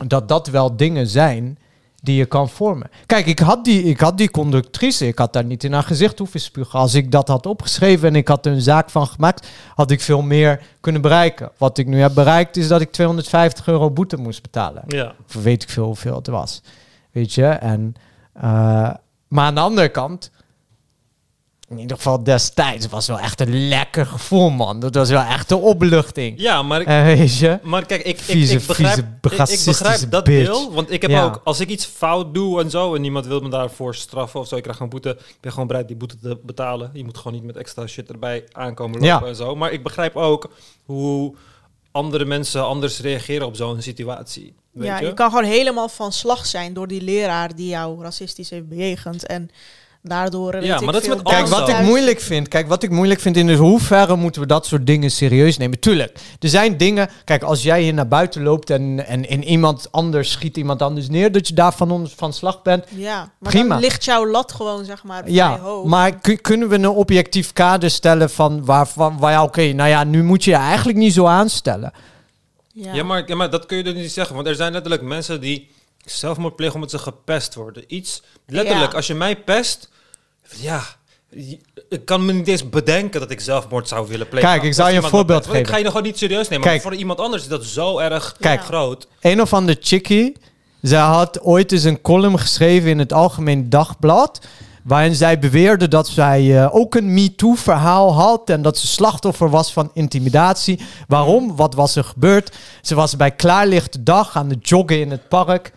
dat 0.07 0.27
dat 0.27 0.47
wel 0.47 0.76
dingen 0.76 1.07
zijn 1.07 1.57
die 2.03 2.15
je 2.15 2.25
kan 2.25 2.49
vormen. 2.49 2.89
Kijk, 3.05 3.25
ik 3.25 3.39
had 3.39 3.65
die, 3.65 3.83
ik 3.83 3.99
had 3.99 4.17
die 4.17 4.31
conductrice, 4.31 5.07
ik 5.07 5.17
had 5.17 5.33
daar 5.33 5.45
niet 5.45 5.63
in 5.63 5.73
haar 5.73 5.83
gezicht 5.83 6.17
hoeven 6.17 6.39
spugen. 6.39 6.79
Als 6.79 6.93
ik 6.93 7.11
dat 7.11 7.27
had 7.27 7.45
opgeschreven 7.45 8.07
en 8.07 8.15
ik 8.15 8.27
had 8.27 8.45
er 8.45 8.51
een 8.51 8.61
zaak 8.61 8.89
van 8.89 9.07
gemaakt, 9.07 9.47
had 9.75 9.91
ik 9.91 10.01
veel 10.01 10.21
meer 10.21 10.61
kunnen 10.79 11.01
bereiken. 11.01 11.51
Wat 11.57 11.77
ik 11.77 11.87
nu 11.87 11.99
heb 11.99 12.13
bereikt 12.13 12.57
is 12.57 12.67
dat 12.67 12.81
ik 12.81 12.91
250 12.91 13.67
euro 13.67 13.91
boete 13.91 14.17
moest 14.17 14.41
betalen. 14.41 14.83
Ja. 14.87 15.13
Of 15.27 15.43
weet 15.43 15.63
ik 15.63 15.69
veel 15.69 15.85
hoeveel 15.85 16.15
het 16.15 16.27
was. 16.27 16.61
Weet 17.11 17.33
je? 17.33 17.45
En, 17.45 17.95
eh, 18.33 18.43
maar 19.27 19.45
aan 19.45 19.55
de 19.55 19.61
andere 19.61 19.89
kant, 19.89 20.31
in 21.72 21.80
ieder 21.80 21.98
geval 21.98 22.23
destijds, 22.23 22.88
was 22.88 23.07
wel 23.07 23.19
echt 23.19 23.41
een 23.41 23.68
lekker 23.68 24.06
gevoel, 24.06 24.49
man. 24.49 24.80
Dat 24.80 24.95
was 24.95 25.10
wel 25.10 25.22
echt 25.22 25.52
een 25.52 25.57
opluchting. 25.57 26.39
ja, 26.41 26.64
maar 26.64 26.81
ik, 26.81 26.88
Eh, 26.88 27.03
weet 27.03 27.38
je? 27.38 27.60
Maar 27.64 27.85
kijk, 27.85 28.02
ik, 28.02 28.07
ik, 28.07 28.19
Vieze, 28.19 28.53
ik, 28.57 28.65
begrijp, 28.65 29.06
vieze, 29.22 29.53
ik, 29.60 29.65
begrijp 29.65 30.11
dat 30.11 30.23
bitch. 30.23 30.45
deel. 30.45 30.73
Want 30.73 30.91
ik 30.91 31.02
heb 31.02 31.11
Ja. 31.11 31.23
ook, 31.23 31.41
als 31.43 31.60
ik 31.60 31.69
iets 31.69 31.85
fout 31.85 32.34
doe 32.34 32.61
en 32.61 32.69
zo... 32.69 32.95
en 32.95 33.02
niemand 33.02 33.26
wil 33.26 33.39
me 33.39 33.49
daarvoor 33.49 33.95
straffen 33.95 34.39
of 34.39 34.48
zo, 34.48 34.56
ik 34.56 34.64
krijg 34.64 34.80
een 34.80 34.89
boete... 34.89 35.10
ik 35.10 35.38
ben 35.41 35.52
gewoon 35.52 35.68
bereid 35.68 35.88
die 35.88 35.98
boete 35.98 36.19
te 36.19 36.39
betalen. 36.43 36.89
Je 36.93 37.03
moet 37.03 37.18
gewoon 37.18 37.34
niet 37.34 37.43
met 37.43 37.56
extra 37.57 37.88
shit 37.88 38.10
erbij 38.10 38.43
aankomen 38.52 38.93
lopen 38.99 39.07
Ja. 39.07 39.26
en 39.26 39.35
zo. 39.35 39.56
Maar 39.56 39.72
ik 39.72 39.84
begrijp 39.84 40.15
ook 40.15 40.49
hoe 40.85 41.35
andere 41.91 42.26
mensen 42.26 42.65
anders 42.65 42.99
reageren 42.99 43.48
op 43.48 43.56
zo'n 43.56 43.81
situatie. 43.81 44.53
Weet 44.72 44.85
ja, 44.88 44.99
je? 44.99 45.06
je 45.06 45.14
kan 45.14 45.30
gewoon 45.30 45.43
helemaal 45.43 45.89
van 45.89 46.11
slag 46.11 46.45
zijn 46.45 46.73
door 46.73 46.88
die 46.88 47.02
leraar 47.02 47.56
die 47.56 47.68
jou 47.68 48.02
racistisch 48.03 48.49
heeft 48.49 48.68
bejegend. 48.69 49.26
En 49.26 49.49
daardoor. 50.03 50.51
weet 50.51 50.63
Ja, 50.63 50.75
ik 50.75 50.81
maar 50.81 50.93
dat 50.93 51.01
is 51.01 51.07
met 51.07 51.21
Kijk, 51.21 51.47
wat 51.47 51.69
ik 51.69 51.79
moeilijk 51.81 52.19
vind, 52.19 52.47
kijk, 52.47 52.67
wat 52.67 52.83
ik 52.83 52.89
moeilijk 52.89 53.19
vind 53.19 53.37
in 53.37 53.49
is 53.49 53.57
hoeverre 53.57 54.15
moeten 54.15 54.41
we 54.41 54.47
dat 54.47 54.65
soort 54.65 54.87
dingen 54.87 55.11
serieus 55.11 55.57
nemen. 55.57 55.79
Tuurlijk, 55.79 56.17
er 56.39 56.49
zijn 56.49 56.77
dingen. 56.77 57.09
Kijk, 57.25 57.43
als 57.43 57.63
jij 57.63 57.81
hier 57.81 57.93
naar 57.93 58.07
buiten 58.07 58.43
loopt 58.43 58.69
en, 58.69 59.07
en 59.07 59.29
in 59.29 59.43
iemand 59.43 59.87
anders 59.91 60.31
schiet 60.31 60.57
iemand 60.57 60.81
anders 60.81 61.09
neer, 61.09 61.31
dat 61.31 61.47
je 61.47 61.53
daar 61.53 61.73
van, 61.73 61.91
ons 61.91 62.13
van 62.15 62.33
slag 62.33 62.61
bent. 62.61 62.85
Ja, 62.95 63.31
maar 63.39 63.51
Prima. 63.51 63.67
dan 63.69 63.79
ligt 63.79 64.05
jouw 64.05 64.27
lat 64.27 64.51
gewoon, 64.51 64.85
zeg 64.85 65.03
maar, 65.03 65.29
Ja, 65.31 65.59
hoog. 65.59 65.85
maar 65.85 66.19
kun- 66.19 66.41
kunnen 66.41 66.69
we 66.69 66.75
een 66.75 66.87
objectief 66.89 67.53
kader 67.53 67.89
stellen 67.91 68.29
van 68.29 68.65
waarvan, 68.65 69.17
waar 69.19 69.31
ja, 69.31 69.43
oké, 69.43 69.71
nou 69.73 69.89
ja, 69.89 70.03
nu 70.03 70.23
moet 70.23 70.43
je 70.43 70.49
je 70.51 70.57
eigenlijk 70.57 70.97
niet 70.97 71.13
zo 71.13 71.25
aanstellen. 71.25 71.91
ja. 72.73 72.93
Ja, 72.93 73.03
maar, 73.03 73.23
ja, 73.27 73.35
maar 73.35 73.49
dat 73.49 73.65
kun 73.65 73.77
je 73.77 73.83
dus 73.83 73.93
niet 73.93 74.11
zeggen. 74.11 74.35
Want 74.35 74.47
er 74.47 74.55
zijn 74.55 74.71
letterlijk 74.71 75.01
mensen 75.01 75.41
die 75.41 75.69
zelfmoord 76.05 76.55
plegen 76.55 76.75
omdat 76.75 76.89
ze 76.89 76.97
gepest 76.99 77.55
worden. 77.55 77.83
Iets, 77.87 78.21
letterlijk, 78.47 78.91
Ja. 78.91 78.95
als 78.97 79.07
je 79.07 79.13
mij 79.13 79.35
pest... 79.43 79.89
Ja, 80.55 80.83
ik 81.89 82.05
kan 82.05 82.25
me 82.25 82.33
niet 82.33 82.47
eens 82.47 82.69
bedenken 82.69 83.19
dat 83.19 83.31
ik 83.31 83.39
zelfmoord 83.39 83.87
zou 83.87 84.07
willen 84.07 84.27
plegen. 84.27 84.49
Kijk, 84.49 84.63
ik 84.63 84.73
zal 84.73 84.89
je 84.89 84.95
een 84.95 85.03
voorbeeld. 85.03 85.45
Want 85.45 85.47
Ik 85.47 85.53
geven. 85.55 85.69
ga 85.69 85.77
je 85.77 85.83
nog 85.83 85.91
gewoon 85.93 86.07
niet 86.07 86.17
serieus 86.17 86.47
nemen. 86.47 86.65
Kijk. 86.67 86.81
maar 86.83 86.91
voor 86.91 86.99
iemand 87.01 87.19
anders 87.19 87.43
is 87.43 87.49
dat 87.49 87.63
zo 87.63 87.97
erg 87.99 88.35
Kijk. 88.39 88.61
groot. 88.63 89.07
Een 89.21 89.41
of 89.41 89.53
ander 89.53 89.77
chickie, 89.79 90.37
zij 90.81 90.99
had 90.99 91.41
ooit 91.41 91.71
eens 91.71 91.83
een 91.83 92.01
column 92.01 92.39
geschreven 92.39 92.89
in 92.89 92.99
het 92.99 93.13
Algemeen 93.13 93.69
Dagblad. 93.69 94.39
Waarin 94.83 95.15
zij 95.15 95.39
beweerde 95.39 95.87
dat 95.87 96.07
zij 96.07 96.63
eh, 96.63 96.75
ook 96.75 96.95
een 96.95 97.13
MeToo-verhaal 97.13 98.13
had. 98.13 98.49
En 98.49 98.61
dat 98.61 98.77
ze 98.77 98.87
slachtoffer 98.87 99.49
was 99.49 99.73
van 99.73 99.91
intimidatie. 99.93 100.79
Waarom? 101.07 101.55
Wat 101.55 101.73
was 101.73 101.95
er 101.95 102.03
gebeurd? 102.03 102.55
Ze 102.81 102.95
was 102.95 103.15
bij 103.15 103.31
klaarlichte 103.31 104.03
dag 104.03 104.35
aan 104.37 104.49
het 104.49 104.69
joggen 104.69 104.99
in 104.99 105.11
het 105.11 105.27
park. 105.27 105.71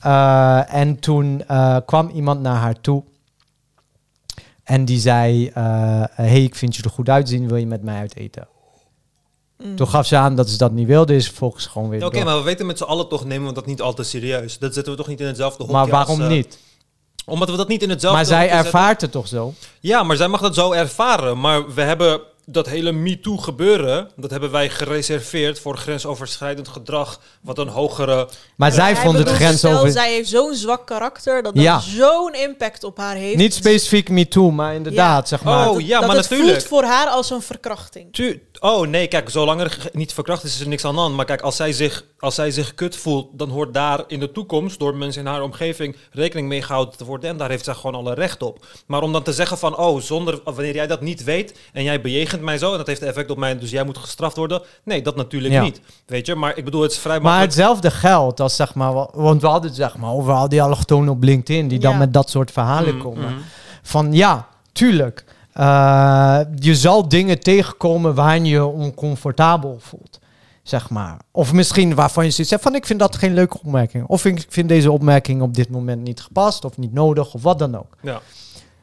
Eh, 0.00 0.74
en 0.74 0.98
toen 0.98 1.44
eh, 1.46 1.76
kwam 1.86 2.08
iemand 2.08 2.40
naar 2.40 2.56
haar 2.56 2.80
toe. 2.80 3.04
En 4.64 4.84
die 4.84 5.00
zei: 5.00 5.48
eh, 5.48 6.02
Hey, 6.10 6.42
ik 6.42 6.54
vind 6.54 6.76
je 6.76 6.82
er 6.82 6.90
goed 6.90 7.08
uitzien. 7.08 7.48
Wil 7.48 7.56
je 7.56 7.66
met 7.66 7.82
mij 7.82 7.98
uit 7.98 8.16
eten? 8.16 8.48
Mm. 9.58 9.76
Toen 9.76 9.88
gaf 9.88 10.06
ze 10.06 10.16
aan 10.16 10.36
dat 10.36 10.50
ze 10.50 10.56
dat 10.56 10.72
niet 10.72 10.86
wilde. 10.86 11.14
Is 11.14 11.26
vervolgens 11.26 11.66
gewoon 11.66 11.88
weer. 11.88 12.04
Oké, 12.04 12.24
maar 12.24 12.36
we 12.36 12.42
weten 12.42 12.66
met 12.66 12.78
z'n 12.78 12.84
allen 12.84 13.08
toch, 13.08 13.24
nemen 13.24 13.48
we 13.48 13.54
dat 13.54 13.66
niet 13.66 13.80
al 13.80 13.94
te 13.94 14.02
serieus. 14.02 14.58
Dat 14.58 14.74
zetten 14.74 14.92
we 14.92 14.98
toch 14.98 15.08
niet 15.08 15.20
in 15.20 15.26
hetzelfde 15.26 15.62
hokje 15.62 15.76
Maar 15.78 15.88
waarom 15.88 16.20
als, 16.20 16.28
niet? 16.28 16.58
Omdat 17.26 17.50
we 17.50 17.56
dat 17.56 17.68
niet 17.68 17.82
in 17.82 17.90
hetzelfde 17.90 18.18
Maar 18.18 18.26
zij 18.26 18.48
zetten. 18.48 18.64
ervaart 18.64 19.00
het 19.00 19.12
toch 19.12 19.28
zo? 19.28 19.54
Ja, 19.80 20.02
maar 20.02 20.16
zij 20.16 20.28
mag 20.28 20.40
dat 20.40 20.54
zo 20.54 20.72
ervaren. 20.72 21.40
Maar 21.40 21.74
we 21.74 21.82
hebben 21.82 22.20
dat 22.50 22.66
hele 22.66 22.92
MeToo 22.92 23.36
gebeuren, 23.36 24.10
dat 24.16 24.30
hebben 24.30 24.50
wij 24.50 24.68
gereserveerd 24.70 25.60
voor 25.60 25.76
grensoverschrijdend 25.76 26.68
gedrag, 26.68 27.20
wat 27.42 27.58
een 27.58 27.68
hogere... 27.68 28.28
Maar 28.56 28.72
zij 28.72 28.96
vond 28.96 29.14
het 29.16 29.24
bedoel, 29.24 29.38
grens 29.38 29.58
stel, 29.58 29.78
over... 29.78 29.90
Zij 29.90 30.12
heeft 30.12 30.28
zo'n 30.28 30.54
zwak 30.54 30.86
karakter 30.86 31.42
dat 31.42 31.54
dat 31.54 31.64
Ja. 31.64 31.80
zo'n 31.80 32.34
impact 32.34 32.84
op 32.84 32.96
haar 32.96 33.16
heeft. 33.16 33.36
Niet 33.36 33.54
specifiek 33.54 34.08
me 34.08 34.28
too, 34.28 34.50
maar 34.50 34.74
inderdaad, 34.74 35.28
zeg 35.28 35.44
maar. 35.44 35.68
Oh, 35.68 35.72
Dat- 35.74 35.86
ja, 35.86 35.98
dat 35.98 36.08
maar 36.08 36.16
het 36.16 36.30
natuurlijk. 36.30 36.58
voelt 36.60 36.68
voor 36.68 36.82
haar 36.90 37.06
als 37.06 37.30
een 37.30 37.42
verkrachting. 37.42 38.12
Tu 38.12 38.42
oh 38.60 38.86
nee, 38.86 39.06
kijk, 39.06 39.30
zolang 39.30 39.60
er 39.60 39.78
niet 39.92 40.12
verkracht 40.12 40.44
is, 40.44 40.54
is 40.54 40.60
er 40.60 40.68
niks 40.68 40.84
aan 40.84 40.94
de 40.94 41.00
hand. 41.00 41.14
Maar 41.16 41.24
kijk, 41.24 41.40
als 41.40 41.56
zij, 41.56 41.72
zich, 41.72 42.04
als 42.18 42.34
zij 42.34 42.50
zich 42.50 42.74
kut 42.74 42.96
voelt, 42.96 43.38
dan 43.38 43.48
hoort 43.50 43.74
daar 43.74 44.04
in 44.06 44.20
de 44.20 44.32
toekomst 44.32 44.78
door 44.78 44.96
mensen 44.96 45.20
in 45.20 45.26
haar 45.26 45.42
omgeving 45.42 45.96
rekening 46.10 46.48
mee 46.48 46.62
gehouden 46.62 46.96
te 46.96 47.04
worden. 47.04 47.30
En 47.30 47.36
daar 47.36 47.50
heeft 47.50 47.64
zij 47.64 47.74
gewoon 47.74 47.94
alle 47.94 48.14
recht 48.14 48.42
op. 48.42 48.66
Maar 48.86 49.02
om 49.02 49.12
dan 49.12 49.22
te 49.22 49.32
zeggen 49.32 49.58
van, 49.58 49.76
oh, 49.76 50.00
zonder, 50.00 50.40
wanneer 50.44 50.74
jij 50.74 50.86
dat 50.86 51.00
niet 51.00 51.24
weet 51.24 51.58
en 51.72 51.82
jij 51.82 52.00
bejegent 52.00 52.37
bejegent 52.38 52.44
mij 52.44 52.58
zo 52.58 52.72
en 52.72 52.78
dat 52.78 52.86
heeft 52.86 53.02
effect 53.02 53.30
op 53.30 53.38
mij, 53.38 53.58
dus 53.58 53.70
jij 53.70 53.84
moet 53.84 53.98
gestraft 53.98 54.36
worden. 54.36 54.62
Nee, 54.84 55.02
dat 55.02 55.16
natuurlijk 55.16 55.54
Ja. 55.54 55.62
niet. 55.62 55.80
Weet 56.06 56.26
je, 56.26 56.34
maar 56.34 56.56
ik 56.56 56.64
bedoel, 56.64 56.82
het 56.82 56.90
is 56.92 56.98
vrij 56.98 57.20
Maar 57.20 57.40
hetzelfde 57.40 57.90
geldt 57.90 58.40
als 58.40 58.56
zeg 58.56 58.74
maar, 58.74 58.92
wa- 58.94 59.08
want 59.12 59.40
we 59.40 59.46
hadden 59.46 59.68
het 59.70 59.78
zeg 59.78 59.96
maar 59.96 60.10
over 60.12 60.32
al 60.32 60.48
die 60.48 60.62
allochtonen 60.62 61.12
op 61.12 61.22
LinkedIn 61.22 61.68
die 61.68 61.78
dan 61.78 61.98
met 61.98 62.12
dat 62.12 62.30
soort 62.30 62.50
verhalen 62.50 62.94
Mm, 62.94 63.02
komen. 63.02 63.32
mm. 63.32 63.38
Van 63.82 64.12
ja, 64.12 64.46
tuurlijk. 64.72 65.24
eh, 65.52 66.40
je 66.54 66.74
zal 66.74 67.08
dingen 67.08 67.40
tegenkomen 67.40 68.14
waarin 68.14 68.44
je 68.44 68.64
oncomfortabel 68.64 69.76
voelt. 69.80 70.18
Zeg 70.62 70.90
maar. 70.90 71.16
Of 71.32 71.52
misschien 71.52 71.94
waarvan 71.94 72.24
je 72.24 72.30
zoiets 72.30 72.48
zegt 72.50 72.62
van 72.62 72.74
ik 72.74 72.86
vind 72.86 72.98
dat 72.98 73.16
geen 73.16 73.34
leuke 73.34 73.58
opmerking. 73.58 74.06
Of 74.06 74.24
ik 74.24 74.46
vind 74.48 74.68
deze 74.68 74.90
opmerking 74.92 75.42
op 75.42 75.54
dit 75.54 75.70
moment 75.70 76.02
niet 76.02 76.20
gepast 76.20 76.64
of 76.64 76.76
niet 76.76 76.92
nodig 76.92 77.34
of 77.34 77.42
wat 77.42 77.58
dan 77.58 77.76
ook. 77.78 77.96
Ja. 78.02 78.20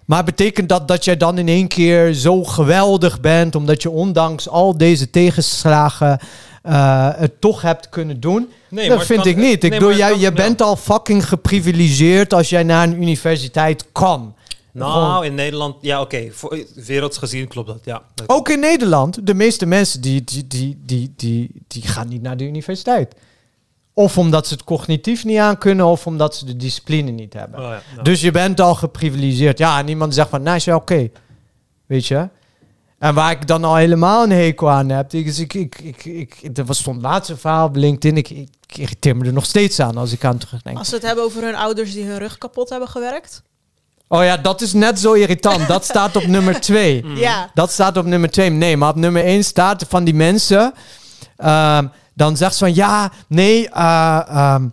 Maar 0.05 0.23
betekent 0.23 0.69
dat 0.69 0.87
dat 0.87 1.05
jij 1.05 1.17
dan 1.17 1.37
in 1.37 1.47
één 1.47 1.67
keer 1.67 2.13
zo 2.13 2.43
geweldig 2.43 3.19
bent, 3.19 3.55
omdat 3.55 3.81
je 3.81 3.89
ondanks 3.89 4.49
al 4.49 4.77
deze 4.77 5.09
tegenslagen 5.09 6.19
eh, 6.63 7.09
het 7.15 7.41
toch 7.41 7.61
hebt 7.61 7.89
kunnen 7.89 8.19
doen? 8.19 8.49
Nee, 8.69 8.89
dat 8.89 9.05
vind 9.05 9.25
ik 9.25 9.37
niet. 9.37 9.63
Ik 9.63 9.69
nee, 9.69 9.79
bedoel, 9.79 9.95
jij, 9.95 10.13
je 10.13 10.19
ja. 10.19 10.31
bent 10.31 10.61
al 10.61 10.75
fucking 10.75 11.27
geprivilegeerd 11.27 12.33
als 12.33 12.49
jij 12.49 12.63
naar 12.63 12.87
een 12.87 13.01
universiteit 13.01 13.85
kan. 13.91 14.35
Nou, 14.71 14.91
Gewoon- 14.91 15.23
in 15.23 15.35
Nederland, 15.35 15.75
ja, 15.81 16.01
oké. 16.01 16.27
Voor 16.31 16.65
werelds 16.75 17.17
gezien 17.17 17.47
klopt 17.47 17.67
dat, 17.67 17.79
ja. 17.83 18.01
Ook 18.27 18.49
in 18.49 18.59
Nederland, 18.59 19.27
de 19.27 19.33
meeste 19.33 19.65
mensen 19.65 20.01
die, 20.01 20.23
die, 20.23 20.47
die, 20.47 20.81
die, 20.85 21.13
die, 21.15 21.51
die 21.67 21.81
gaan 21.81 22.07
niet 22.07 22.21
naar 22.21 22.37
de 22.37 22.43
universiteit. 22.43 23.15
Of 23.97 24.17
omdat 24.17 24.47
ze 24.47 24.53
het 24.53 24.63
cognitief 24.63 25.25
niet 25.25 25.37
aan 25.37 25.57
kunnen, 25.57 25.85
of 25.85 26.07
omdat 26.07 26.35
ze 26.35 26.45
de 26.45 26.55
discipline 26.55 27.11
niet 27.11 27.33
hebben. 27.33 27.59
Oh, 27.59 27.75
ja. 27.95 28.01
Dus 28.01 28.21
je 28.21 28.31
bent 28.31 28.61
al 28.61 28.75
geprivilegeerd. 28.75 29.57
Ja, 29.57 29.79
en 29.79 29.87
iemand 29.87 30.13
zegt 30.13 30.29
van, 30.29 30.41
nou 30.43 30.55
is 30.55 30.63
ja 30.63 30.75
oké. 30.75 31.09
Weet 31.85 32.05
je? 32.07 32.29
En 32.99 33.13
waar 33.13 33.31
ik 33.31 33.47
dan 33.47 33.63
al 33.63 33.75
helemaal 33.75 34.23
een 34.23 34.31
hekel 34.31 34.69
aan 34.69 34.89
heb, 34.89 35.13
is 35.13 35.39
ik, 35.39 35.53
ik, 35.53 35.79
ik, 35.79 36.05
ik, 36.05 36.57
er 36.57 36.65
was 36.65 36.77
stond 36.77 37.01
laatst 37.01 37.29
een 37.29 37.37
verhaal 37.37 37.67
op 37.67 37.75
LinkedIn, 37.75 38.17
ik, 38.17 38.29
ik, 38.29 38.49
ik 38.67 38.77
irriteer 38.77 39.15
me 39.17 39.25
er 39.25 39.33
nog 39.33 39.45
steeds 39.45 39.79
aan 39.79 39.97
als 39.97 40.11
ik 40.11 40.23
aan 40.25 40.37
terugdenk. 40.37 40.77
Als 40.77 40.89
ze 40.89 40.95
het 40.95 41.03
hebben 41.05 41.23
over 41.23 41.43
hun 41.43 41.55
ouders 41.55 41.93
die 41.93 42.05
hun 42.05 42.17
rug 42.17 42.37
kapot 42.37 42.69
hebben 42.69 42.89
gewerkt. 42.89 43.41
Oh 44.07 44.23
ja, 44.23 44.37
dat 44.37 44.61
is 44.61 44.73
net 44.73 44.99
zo 44.99 45.13
irritant. 45.13 45.67
Dat 45.67 45.83
staat 45.83 46.15
op 46.15 46.25
nummer 46.27 46.59
twee. 46.61 47.03
Mm. 47.03 47.15
Ja. 47.27 47.51
Dat 47.53 47.71
staat 47.71 47.97
op 47.97 48.05
nummer 48.05 48.29
twee. 48.29 48.49
Nee, 48.49 48.77
maar 48.77 48.89
op 48.89 48.95
nummer 48.95 49.23
één 49.23 49.43
staat 49.43 49.85
van 49.89 50.03
die 50.03 50.13
mensen. 50.13 50.73
ehm, 51.37 51.87
dan 52.15 52.37
zegt 52.37 52.53
ze 52.53 52.59
van 52.59 52.75
ja, 52.75 53.11
nee. 53.27 53.69
eh, 53.69 54.19
ehm, 54.27 54.67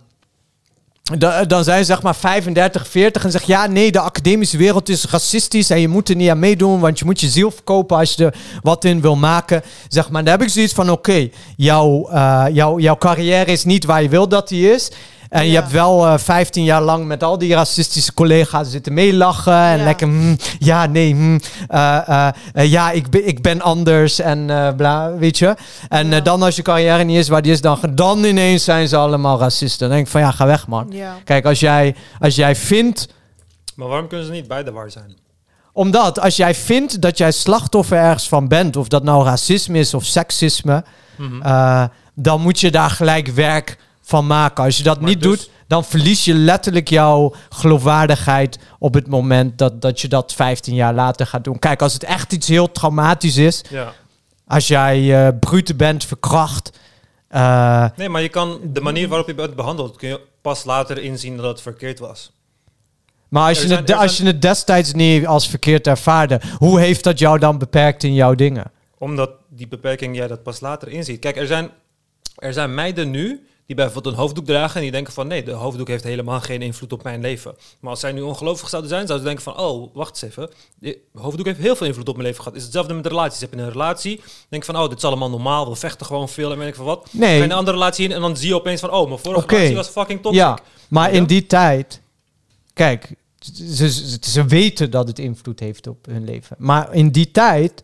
da- 1.17 1.45
dan 1.45 1.63
zijn 1.63 1.79
ze 1.79 1.85
zeg 1.85 2.01
maar 2.01 2.15
35, 2.15 2.87
40 2.87 3.23
en 3.23 3.31
zeg 3.31 3.43
ja, 3.43 3.65
nee, 3.67 3.91
de 3.91 3.99
academische 3.99 4.57
wereld 4.57 4.89
is 4.89 5.05
racistisch 5.05 5.69
en 5.69 5.79
je 5.79 5.87
moet 5.87 6.09
er 6.09 6.15
niet 6.15 6.29
aan 6.29 6.39
meedoen, 6.39 6.79
want 6.79 6.99
je 6.99 7.05
moet 7.05 7.19
je 7.19 7.27
ziel 7.29 7.51
verkopen 7.51 7.97
als 7.97 8.13
je 8.13 8.25
er 8.25 8.35
wat 8.61 8.85
in 8.85 9.01
wil 9.01 9.15
maken. 9.15 9.61
Zeg 9.87 10.09
maar, 10.09 10.23
dan 10.23 10.31
heb 10.33 10.41
ik 10.41 10.49
zoiets 10.49 10.73
van 10.73 10.89
oké, 10.89 11.29
jouw, 11.57 12.09
eh, 12.09 12.45
jouw, 12.51 12.79
jouw 12.79 12.97
carrière 12.97 13.51
is 13.51 13.63
niet 13.63 13.85
waar 13.85 14.01
je 14.01 14.09
wil 14.09 14.27
dat 14.27 14.47
die 14.47 14.71
is. 14.71 14.91
En 15.33 15.47
je 15.47 15.55
hebt 15.55 15.71
wel 15.71 16.05
eh 16.07 16.17
15 16.17 16.63
jaar 16.63 16.81
lang 16.81 17.05
met 17.05 17.23
al 17.23 17.37
die 17.37 17.53
racistische 17.53 18.13
collega's 18.13 18.69
zitten 18.71 18.93
meelachen. 18.93 19.53
En 19.53 19.77
Ja. 19.77 19.83
lekker, 19.83 20.07
hm, 20.07 20.35
ja, 20.59 20.85
nee, 20.85 21.13
hm, 21.13 21.39
eh, 21.67 22.27
eh, 22.53 22.71
ja, 22.71 22.91
ik 22.91 23.09
ben, 23.09 23.27
ik 23.27 23.41
ben 23.41 23.61
anders 23.61 24.19
en 24.19 24.49
eh, 24.49 24.75
bla, 24.75 25.13
weet 25.15 25.37
je. 25.37 25.55
En 25.89 26.09
Ja. 26.09 26.19
dan 26.21 26.41
als 26.43 26.55
je 26.55 26.61
carrière 26.61 27.03
niet 27.03 27.17
is 27.17 27.27
waar 27.27 27.41
die 27.41 27.51
is, 27.51 27.61
dan, 27.61 27.77
dan 27.91 28.23
ineens 28.23 28.63
zijn 28.63 28.87
ze 28.87 28.97
allemaal 28.97 29.39
racisten. 29.39 29.79
Dan 29.79 29.89
denk 29.89 30.05
ik 30.05 30.11
van, 30.11 30.21
ja, 30.21 30.31
ga 30.31 30.45
weg, 30.45 30.67
man. 30.67 30.87
Ja. 30.89 31.15
Kijk, 31.23 31.45
als 31.45 31.59
jij, 31.59 31.95
als 32.19 32.35
jij 32.35 32.55
vindt 32.55 33.07
Maar 33.75 33.87
waarom 33.87 34.07
kunnen 34.07 34.25
ze 34.25 34.31
niet 34.31 34.47
beide 34.47 34.71
waar 34.71 34.91
zijn? 34.91 35.17
omdat 35.73 36.19
als 36.19 36.35
jij 36.35 36.55
vindt 36.55 37.01
dat 37.01 37.17
jij 37.17 37.31
slachtoffer 37.31 37.97
ergens 37.97 38.27
van 38.27 38.47
bent, 38.47 38.75
of 38.75 38.87
dat 38.87 39.03
nou 39.03 39.25
racisme 39.25 39.79
is 39.79 39.93
of 39.93 40.03
seksisme, 40.05 40.83
Mhm. 41.17 41.41
eh, 41.41 41.83
dan 42.15 42.41
moet 42.41 42.59
je 42.59 42.71
daar 42.71 42.89
gelijk 42.89 43.27
werk 43.27 43.77
van 44.03 44.27
maken. 44.27 44.63
Als 44.63 44.77
je 44.77 44.83
dat 44.83 44.99
Maar 44.99 45.09
niet 45.09 45.21
dus- 45.21 45.37
doet, 45.39 45.49
dan 45.67 45.83
verlies 45.85 46.25
je 46.25 46.33
letterlijk 46.33 46.89
jouw 46.89 47.33
geloofwaardigheid 47.49 48.59
op 48.79 48.93
het 48.93 49.07
moment 49.07 49.57
dat, 49.57 49.81
dat 49.81 50.01
je 50.01 50.07
dat 50.07 50.33
15 50.33 50.75
jaar 50.75 50.93
later 50.93 51.27
gaat 51.27 51.43
doen. 51.43 51.59
Kijk, 51.59 51.81
als 51.81 51.93
het 51.93 52.03
echt 52.03 52.33
iets 52.33 52.47
heel 52.47 52.71
traumatisch 52.71 53.37
is, 53.37 53.63
Ja. 53.69 53.93
als 54.47 54.67
jij 54.67 55.25
eh 55.27 55.33
brute 55.39 55.75
bent, 55.75 56.05
verkracht. 56.05 56.79
eh, 57.27 57.85
Nee, 57.95 58.09
maar 58.09 58.21
je 58.21 58.29
kan 58.29 58.59
de 58.63 58.81
manier 58.81 59.07
waarop 59.07 59.27
je 59.27 59.35
bent 59.35 59.55
behandeld, 59.55 59.97
kun 59.97 60.07
je 60.09 60.21
pas 60.41 60.63
later 60.63 60.97
inzien 60.97 61.37
dat 61.37 61.45
het 61.45 61.61
verkeerd 61.61 61.99
was. 61.99 62.31
maar 63.29 63.47
als 63.47 63.61
je, 63.61 63.67
zijn- 63.67 63.79
het, 63.79 63.91
als 63.93 64.17
je 64.17 64.25
het 64.25 64.41
destijds 64.41 64.93
niet 64.93 65.27
als 65.27 65.47
verkeerd 65.47 65.87
ervaarde, 65.87 66.41
hoe 66.57 66.79
heeft 66.79 67.03
dat 67.03 67.19
jou 67.19 67.39
dan 67.39 67.57
beperkt 67.57 68.03
in 68.03 68.13
jouw 68.13 68.35
dingen? 68.35 68.71
Omdat 68.97 69.31
die 69.49 69.67
beperking 69.67 70.15
jij 70.15 70.27
dat 70.27 70.43
pas 70.43 70.59
later 70.59 70.87
inziet. 70.87 71.19
Kijk, 71.19 71.37
er 71.37 71.47
zijn, 71.47 71.69
er 72.35 72.53
zijn 72.53 72.73
meiden 72.73 73.09
nu 73.11 73.47
die 73.65 73.75
bijvoorbeeld 73.75 74.13
een 74.13 74.19
hoofddoek 74.19 74.45
dragen 74.45 74.75
en 74.75 74.81
die 74.81 74.91
denken 74.91 75.13
van 75.13 75.27
nee, 75.27 75.43
de 75.43 75.51
hoofddoek 75.51 75.87
heeft 75.87 76.03
helemaal 76.03 76.39
geen 76.41 76.61
invloed 76.61 76.93
op 76.93 77.03
mijn 77.03 77.21
leven. 77.21 77.55
Maar 77.79 77.89
als 77.89 77.99
zij 77.99 78.11
nu 78.11 78.21
ongelovig 78.21 78.69
zouden 78.69 78.91
zijn, 78.91 79.07
zouden 79.07 79.27
ze 79.27 79.33
denken 79.35 79.53
van 79.53 79.65
oh, 79.65 79.95
wacht 79.95 80.09
eens 80.09 80.31
even, 80.31 80.49
de 80.79 80.99
hoofddoek 81.13 81.45
heeft 81.45 81.59
heel 81.59 81.75
veel 81.75 81.87
invloed 81.87 82.09
op 82.09 82.15
mijn 82.15 82.27
leven 82.27 82.43
gehad. 82.43 82.57
Is 82.57 82.63
hetzelfde 82.63 82.93
met 82.93 83.03
de 83.03 83.09
relaties. 83.09 83.41
Heb 83.41 83.53
je 83.53 83.59
een 83.59 83.71
relatie, 83.71 84.21
denk 84.49 84.65
van 84.65 84.75
oh, 84.77 84.89
dit 84.89 84.97
is 84.97 85.03
allemaal 85.03 85.29
normaal, 85.29 85.69
we 85.69 85.75
vechten 85.75 86.05
gewoon 86.05 86.29
veel 86.29 86.51
en 86.51 86.57
weet 86.57 86.67
ik 86.67 86.75
van 86.75 86.85
wat. 86.85 87.07
Nee. 87.11 87.29
Ga 87.29 87.35
je 87.35 87.43
een 87.43 87.51
andere 87.51 87.77
relatie 87.77 88.05
in 88.05 88.11
en 88.11 88.21
dan 88.21 88.37
zie 88.37 88.47
je 88.47 88.55
opeens 88.55 88.79
van 88.79 88.91
oh, 88.91 89.07
mijn 89.07 89.19
vorige 89.19 89.47
relatie 89.47 89.75
was 89.75 89.87
fucking 89.87 90.21
toxic. 90.21 90.41
Ja, 90.41 90.59
maar 90.89 91.11
Ja. 91.11 91.17
in 91.17 91.25
die 91.25 91.45
tijd, 91.45 92.01
kijk, 92.73 93.15
ze, 93.39 93.89
ze, 93.91 94.17
ze 94.21 94.45
weten 94.45 94.91
dat 94.91 95.07
het 95.07 95.19
invloed 95.19 95.59
heeft 95.59 95.87
op 95.87 96.05
hun 96.05 96.23
leven. 96.23 96.55
Maar 96.59 96.93
in 96.93 97.11
die 97.11 97.31
tijd, 97.31 97.83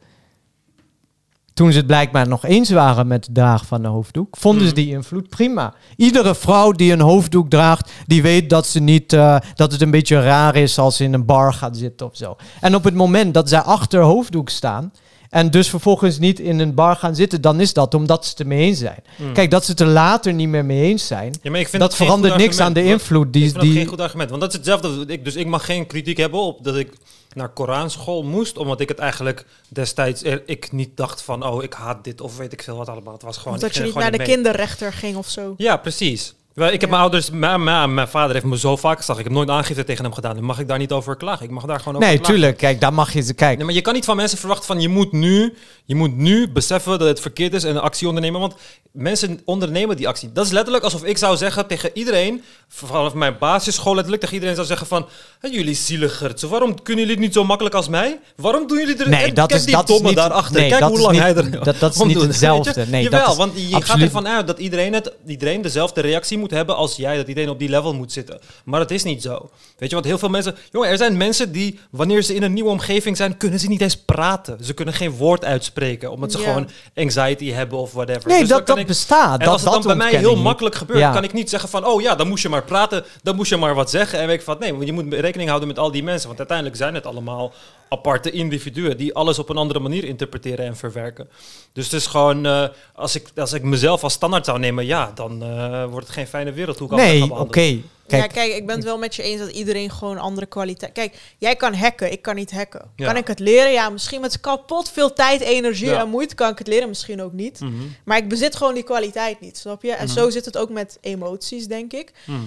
toen 1.60 1.72
ze 1.72 1.78
het 1.78 1.88
blijkbaar 1.88 2.28
nog 2.28 2.46
eens 2.46 2.70
waren 2.70 3.08
met 3.08 3.26
het 3.26 3.36
dragen 3.36 3.68
van 3.68 3.82
de 3.82 3.88
hoofddoek, 3.88 4.38
vonden 4.38 4.62
ze 4.68 4.74
Mhm. 4.74 4.76
die 4.76 4.90
invloed 4.90 5.30
prima. 5.30 5.74
Iedere 5.96 6.36
vrouw 6.36 6.72
die 6.72 6.92
een 6.92 7.02
hoofddoek 7.02 7.50
draagt, 7.50 7.92
die 8.06 8.22
weet 8.22 8.50
dat 8.50 8.68
ze 8.68 8.80
niet, 8.80 9.14
eh, 9.14 9.36
dat 9.56 9.72
het 9.72 9.82
een 9.82 9.92
beetje 9.92 10.22
raar 10.22 10.56
is 10.56 10.78
als 10.80 10.96
ze 10.96 11.04
in 11.04 11.14
een 11.14 11.26
bar 11.26 11.54
gaat 11.54 11.78
zitten 11.78 12.06
of 12.08 12.16
zo. 12.16 12.36
En 12.62 12.76
op 12.76 12.84
het 12.84 12.94
moment 12.94 13.34
dat 13.34 13.50
zij 13.50 13.60
achter 13.62 14.02
hoofddoek 14.02 14.50
staan. 14.50 14.92
En 15.30 15.52
dus 15.52 15.70
vervolgens 15.70 16.20
niet 16.20 16.40
in 16.40 16.60
een 16.60 16.74
bar 16.74 16.96
gaan 16.96 17.16
zitten, 17.16 17.42
dan 17.42 17.60
is 17.60 17.74
dat 17.74 17.94
omdat 17.94 18.24
ze 18.24 18.30
het 18.30 18.40
ermee 18.40 18.66
eens 18.66 18.80
zijn. 18.80 19.04
Mm. 19.16 19.34
Kijk, 19.34 19.52
dat 19.52 19.66
ze 19.66 19.72
het 19.72 19.80
er 19.80 19.88
later 19.88 20.34
niet 20.34 20.48
meer 20.48 20.66
mee 20.66 20.82
eens 20.82 21.08
zijn, 21.08 21.34
Ja, 21.42 21.52
maar 21.52 21.60
ik 21.60 21.68
vind 21.68 21.82
dat 21.82 21.96
verandert 21.96 22.38
niks 22.38 22.60
aan 22.60 22.74
de 22.74 22.84
invloed 22.84 23.26
ik 23.26 23.34
die... 23.34 23.42
vind 23.42 23.54
dat 23.54 23.64
die 23.64 23.74
geen 23.74 23.86
goed 23.86 24.02
argument. 24.02 24.30
Want 24.30 24.42
dat 24.42 24.50
is 24.50 24.58
hetzelfde. 24.58 25.04
Ik, 25.08 25.24
dus 25.24 25.36
ik 25.36 25.48
mag 25.48 25.66
geen 25.66 25.88
kritiek 25.88 26.18
hebben 26.18 26.40
op 26.40 26.64
dat 26.64 26.76
ik 26.76 26.94
naar 27.34 27.50
Koranschool 27.50 28.24
moest. 28.24 28.58
Omdat 28.58 28.80
ik 28.80 28.90
het 28.90 29.00
eigenlijk 29.00 29.46
destijds 29.68 30.24
er, 30.24 30.44
ik 30.46 30.72
niet 30.72 30.98
dacht 30.98 31.22
van... 31.22 31.46
Oh, 31.46 31.64
ik 31.64 31.74
haat 31.74 32.04
dit 32.04 32.22
of 32.22 32.38
weet 32.38 32.54
ik 32.54 32.64
veel 32.64 32.78
wat 32.78 32.90
allemaal. 32.90 33.14
Het 33.14 33.22
was 33.22 33.38
gewoon... 33.38 33.60
Dat 33.60 33.70
ik 33.70 33.76
je 33.76 33.84
niet 33.84 33.94
naar 33.94 34.12
de 34.12 34.18
mee. 34.18 34.28
kinderrechter 34.28 34.94
ging 34.94 35.18
of 35.18 35.30
zo. 35.30 35.54
Ja, 35.58 35.78
precies. 35.78 36.34
Wel, 36.54 36.72
Ik 36.72 36.82
heb 36.82 36.90
mijn 36.90 37.02
ouders... 37.02 37.30
Mijn, 37.30 37.64
mijn, 37.64 37.94
mijn 37.94 38.08
vader 38.08 38.34
heeft 38.34 38.46
me 38.46 38.58
zo 38.58 38.76
vaak 38.76 38.98
gezegd. 38.98 39.18
Ik 39.20 39.24
heb 39.24 39.34
nooit 39.34 39.50
aangifte 39.50 39.84
tegen 39.84 40.04
hem 40.04 40.14
gedaan. 40.14 40.36
Dan 40.36 40.44
mag 40.44 40.60
ik 40.60 40.68
daar 40.68 40.78
niet 40.78 40.92
over 40.92 41.16
klagen. 41.16 41.46
Ik 41.46 41.52
mag 41.52 41.66
daar 41.66 41.80
gewoon 41.80 41.96
over 41.96 42.08
nee, 42.08 42.18
klagen. 42.18 42.34
tuurlijk. 42.36 42.58
Kijk, 42.58 42.82
daar 42.82 42.94
mag 42.94 43.14
je 43.14 43.22
ze 43.22 43.34
kijken. 43.34 43.58
Nee, 43.58 43.66
maar 43.66 43.76
je 43.76 43.82
kan 43.82 43.94
niet 43.94 44.06
van 44.06 44.16
mensen 44.16 44.38
verwachten 44.38 44.66
van 44.66 44.82
je 44.82 44.90
moet 44.90 45.12
nu, 45.12 45.54
je 45.86 45.96
moet 45.96 46.16
nu 46.18 46.50
beseffen 46.50 47.00
dat 47.00 47.08
het 47.08 47.20
verkeerd 47.20 47.54
is 47.54 47.64
en 47.64 47.70
een 47.76 47.82
actie 47.82 48.08
ondernemen. 48.08 48.40
Want 48.40 48.54
mensen 48.92 49.42
ondernemen 49.46 49.98
die 49.98 50.08
actie. 50.08 50.32
Dat 50.32 50.46
is 50.46 50.52
letterlijk 50.52 50.84
alsof 50.84 51.04
ik 51.04 51.18
zou 51.18 51.38
zeggen 51.38 51.68
tegen 51.68 51.90
iedereen, 51.94 52.44
vanaf 52.68 53.14
mijn 53.14 53.36
basisschool 53.40 53.92
letterlijk, 53.94 54.22
tegen 54.22 54.36
iedereen 54.36 54.56
zou 54.56 54.68
zeggen 54.68 54.88
van, 54.88 55.08
"Hé, 55.40 55.50
jullie 55.50 55.74
zieligerd, 55.76 56.42
waarom 56.42 56.82
kunnen 56.84 57.04
jullie 57.04 57.18
het 57.18 57.26
niet 57.26 57.34
zo 57.34 57.44
makkelijk 57.44 57.76
als 57.76 57.88
mij? 57.88 58.20
Waarom 58.36 58.68
doen 58.68 58.78
jullie 58.78 58.96
er 58.98 59.10
Nee, 59.10 59.24
en 59.28 59.34
dat 59.34 59.48
kijk 59.48 59.60
is- 59.60 59.66
die 59.66 59.76
dat 59.76 59.84
is 59.90 59.90
domme 59.96 60.08
niet- 60.08 60.18
daarachter. 60.18 60.56
nee, 60.60 60.70
kijk 60.70 60.80
dat 60.82 60.90
hoe 60.90 60.98
is 60.98 61.04
lang 61.04 61.16
niet- 61.16 61.24
hij 61.24 61.36
er 61.36 61.64
dat- 61.64 61.80
dat 61.80 61.96
is 61.96 62.02
niet 62.04 62.14
doet. 62.14 62.24
hetzelfde. 62.28 62.86
Nee, 62.86 63.04
dat 63.04 63.12
Jawel, 63.12 63.32
is 63.32 63.38
want 63.38 63.52
je 63.70 63.82
gaat 63.82 64.00
ervan 64.00 64.28
uit 64.28 64.48
dat 64.48 64.60
iedereen, 64.60 64.94
het, 64.94 65.12
iedereen 65.28 65.62
dezelfde 65.62 66.02
reactie 66.02 66.38
moet 66.40 66.52
hebben 66.52 66.76
als 66.76 66.96
jij, 66.96 67.18
dat 67.18 67.28
iedereen 67.28 67.50
op 67.50 67.60
die 67.60 67.70
level 67.70 67.94
moet 67.94 68.12
zitten. 68.12 68.40
Maar 68.64 68.80
dat 68.80 68.92
is 68.92 69.04
niet 69.04 69.22
zo. 69.22 69.50
Weet 69.78 69.90
je, 69.90 69.96
want 69.96 70.08
heel 70.08 70.18
veel 70.18 70.30
mensen, 70.30 70.56
jongen, 70.72 70.90
er 70.90 70.98
zijn 70.98 71.18
mensen 71.18 71.52
die, 71.52 71.80
wanneer 71.92 72.22
ze 72.22 72.36
in 72.36 72.44
een 72.44 72.54
nieuwe 72.54 72.70
omgeving 72.70 73.18
zijn, 73.18 73.38
kunnen 73.38 73.60
ze 73.60 73.68
niet 73.68 73.82
eens 73.82 73.98
praten. 73.98 74.58
Ze 74.64 74.74
kunnen 74.74 74.94
geen 74.94 75.12
woord 75.12 75.46
uitspreken, 75.46 76.12
omdat 76.12 76.32
ze 76.32 76.38
Ja. 76.38 76.44
gewoon 76.44 76.70
anxiety 76.96 77.52
hebben 77.52 77.78
of 77.78 77.92
whatever. 77.94 78.28
Nee, 78.30 78.40
Dus 78.40 78.48
dat, 78.50 78.58
kan 78.58 78.66
dat 78.68 78.78
ik- 78.78 78.88
bestaat. 78.88 79.40
en 79.40 79.46
dat, 79.46 79.48
als 79.48 79.62
het 79.62 79.72
dan 79.72 79.82
dat 79.82 79.98
bij 79.98 80.12
mij 80.12 80.20
heel 80.20 80.36
makkelijk 80.36 80.76
gebeurt, 80.76 81.00
Ja. 81.00 81.12
kan 81.12 81.24
ik 81.24 81.34
niet 81.34 81.50
zeggen 81.50 81.70
van, 81.70 81.86
oh 81.86 82.02
ja, 82.02 82.16
dan 82.16 82.28
moest 82.28 82.44
je 82.44 82.50
maar 82.50 82.64
praten, 82.64 83.04
dan 83.24 83.36
moest 83.36 83.50
je 83.50 83.58
maar 83.58 83.76
wat 83.76 83.90
zeggen. 83.90 84.20
En 84.20 84.28
weet 84.28 84.36
ik 84.40 84.44
van, 84.44 84.56
nee, 84.60 84.72
want 84.74 84.86
je 84.86 84.92
moet 84.94 85.14
rekening 85.14 85.48
houden 85.50 85.68
met 85.70 85.80
al 85.80 85.92
die 85.92 86.04
mensen. 86.04 86.28
Want 86.28 86.40
uiteindelijk 86.40 86.78
zijn 86.78 86.94
het 86.94 87.06
allemaal 87.06 87.54
aparte 87.90 88.32
individuen 88.32 88.98
die 88.98 89.14
alles 89.14 89.40
op 89.40 89.50
een 89.50 89.58
andere 89.58 89.80
manier 89.80 90.04
interpreteren 90.04 90.66
en 90.66 90.78
verwerken. 90.78 91.30
Dus 91.74 91.84
het 91.84 91.94
is 91.94 92.08
gewoon, 92.08 92.46
eh, 92.46 92.68
als, 92.94 93.16
ik, 93.16 93.28
als 93.36 93.54
ik 93.54 93.64
mezelf 93.64 94.04
als 94.04 94.14
standaard 94.14 94.46
zou 94.46 94.60
nemen, 94.60 94.86
ja, 94.86 95.12
dan 95.16 95.44
eh, 95.44 95.86
wordt 95.86 96.06
het 96.06 96.16
geen 96.16 96.28
fijne 96.28 96.52
wereld. 96.52 96.80
Hoe 96.80 96.88
kan 96.88 96.98
Nee, 96.98 97.34
oké. 97.34 97.82
Kijk, 98.10 98.22
ja, 98.22 98.28
kijk, 98.28 98.56
ik 98.56 98.66
ben 98.66 98.76
het 98.76 98.84
wel 98.84 98.98
met 98.98 99.16
je 99.16 99.24
eens 99.24 99.40
dat 99.40 99.52
iedereen 99.52 99.92
gewoon 99.92 100.18
andere 100.18 100.46
kwaliteit... 100.46 100.92
Kijk, 100.92 101.18
jij 101.38 101.56
kan 101.56 101.74
hacken, 101.74 102.12
ik 102.12 102.22
kan 102.22 102.36
niet 102.36 102.52
hacken. 102.52 102.92
Ja. 102.96 103.06
Kan 103.06 103.18
ik 103.18 103.28
het 103.28 103.40
leren? 103.40 103.72
Ja, 103.72 103.90
misschien 103.90 104.22
met 104.22 104.40
kapot 104.40 104.90
veel 104.90 105.14
tijd, 105.14 105.42
energie 105.42 105.90
Ja. 105.90 106.00
en 106.00 106.10
moeite 106.10 106.36
kan 106.36 106.52
ik 106.52 106.58
het 106.58 106.68
leren. 106.68 106.88
Misschien 106.88 107.22
ook 107.22 107.34
niet. 107.34 107.60
Mhm. 107.60 107.74
Maar 108.04 108.18
ik 108.18 108.30
bezit 108.30 108.56
gewoon 108.56 108.74
die 108.74 108.84
kwaliteit 108.84 109.40
niet, 109.40 109.58
snap 109.58 109.84
je? 109.84 109.92
En 109.92 110.10
zo 110.10 110.30
zit 110.30 110.46
het 110.46 110.58
ook 110.58 110.70
met 110.70 110.98
emoties, 111.02 111.68
denk 111.68 111.94
ik. 111.94 112.12
Mhm. 112.26 112.40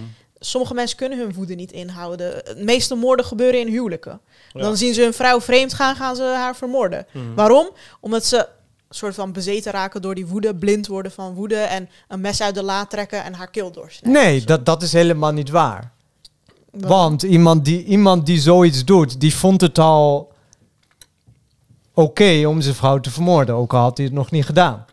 sommige 0.44 0.74
mensen 0.74 0.96
kunnen 0.96 1.18
hun 1.18 1.32
woede 1.34 1.54
niet 1.54 1.72
inhouden. 1.72 2.44
De 2.44 2.64
meeste 2.64 2.94
moorden 2.94 3.24
gebeuren 3.24 3.60
in 3.60 3.66
huwelijken. 3.68 4.20
Ja. 4.52 4.60
Dan 4.60 4.76
zien 4.76 4.94
ze 4.94 5.04
een 5.04 5.14
vrouw 5.14 5.40
vreemd 5.40 5.74
gaan, 5.74 5.96
gaan 5.96 6.16
ze 6.16 6.22
haar 6.22 6.56
vermoorden. 6.56 7.06
Mhm. 7.12 7.34
Waarom? 7.34 7.70
Omdat 8.00 8.24
ze 8.24 8.36
een 8.38 8.98
soort 8.98 9.14
van 9.14 9.32
bezeten 9.32 9.72
raken 9.72 10.02
door 10.02 10.14
die 10.14 10.26
woede, 10.26 10.54
blind 10.54 10.86
worden 10.86 11.12
van 11.12 11.34
woede 11.34 11.56
en 11.56 11.88
een 12.08 12.20
mes 12.20 12.42
uit 12.42 12.54
de 12.54 12.62
la 12.62 12.86
trekken 12.86 13.24
en 13.24 13.34
haar 13.34 13.50
keel 13.50 13.72
doorsnijden. 13.72 14.22
Nee, 14.22 14.44
dat, 14.44 14.66
dat 14.66 14.82
is 14.82 14.92
helemaal 14.92 15.32
niet 15.32 15.50
waar. 15.50 15.92
Want 16.70 17.22
iemand 17.22 17.64
die, 17.64 17.84
iemand 17.84 18.26
die 18.26 18.40
zoiets 18.40 18.84
doet, 18.84 19.20
die 19.20 19.34
vond 19.34 19.60
het 19.60 19.78
al 19.78 20.32
oké 21.94 22.46
om 22.46 22.60
zijn 22.60 22.74
vrouw 22.74 23.00
te 23.00 23.10
vermoorden. 23.10 23.54
Ook 23.54 23.74
al 23.74 23.80
had 23.80 23.96
hij 23.96 24.06
het 24.06 24.14
nog 24.14 24.30
niet 24.30 24.44
gedaan. 24.44 24.84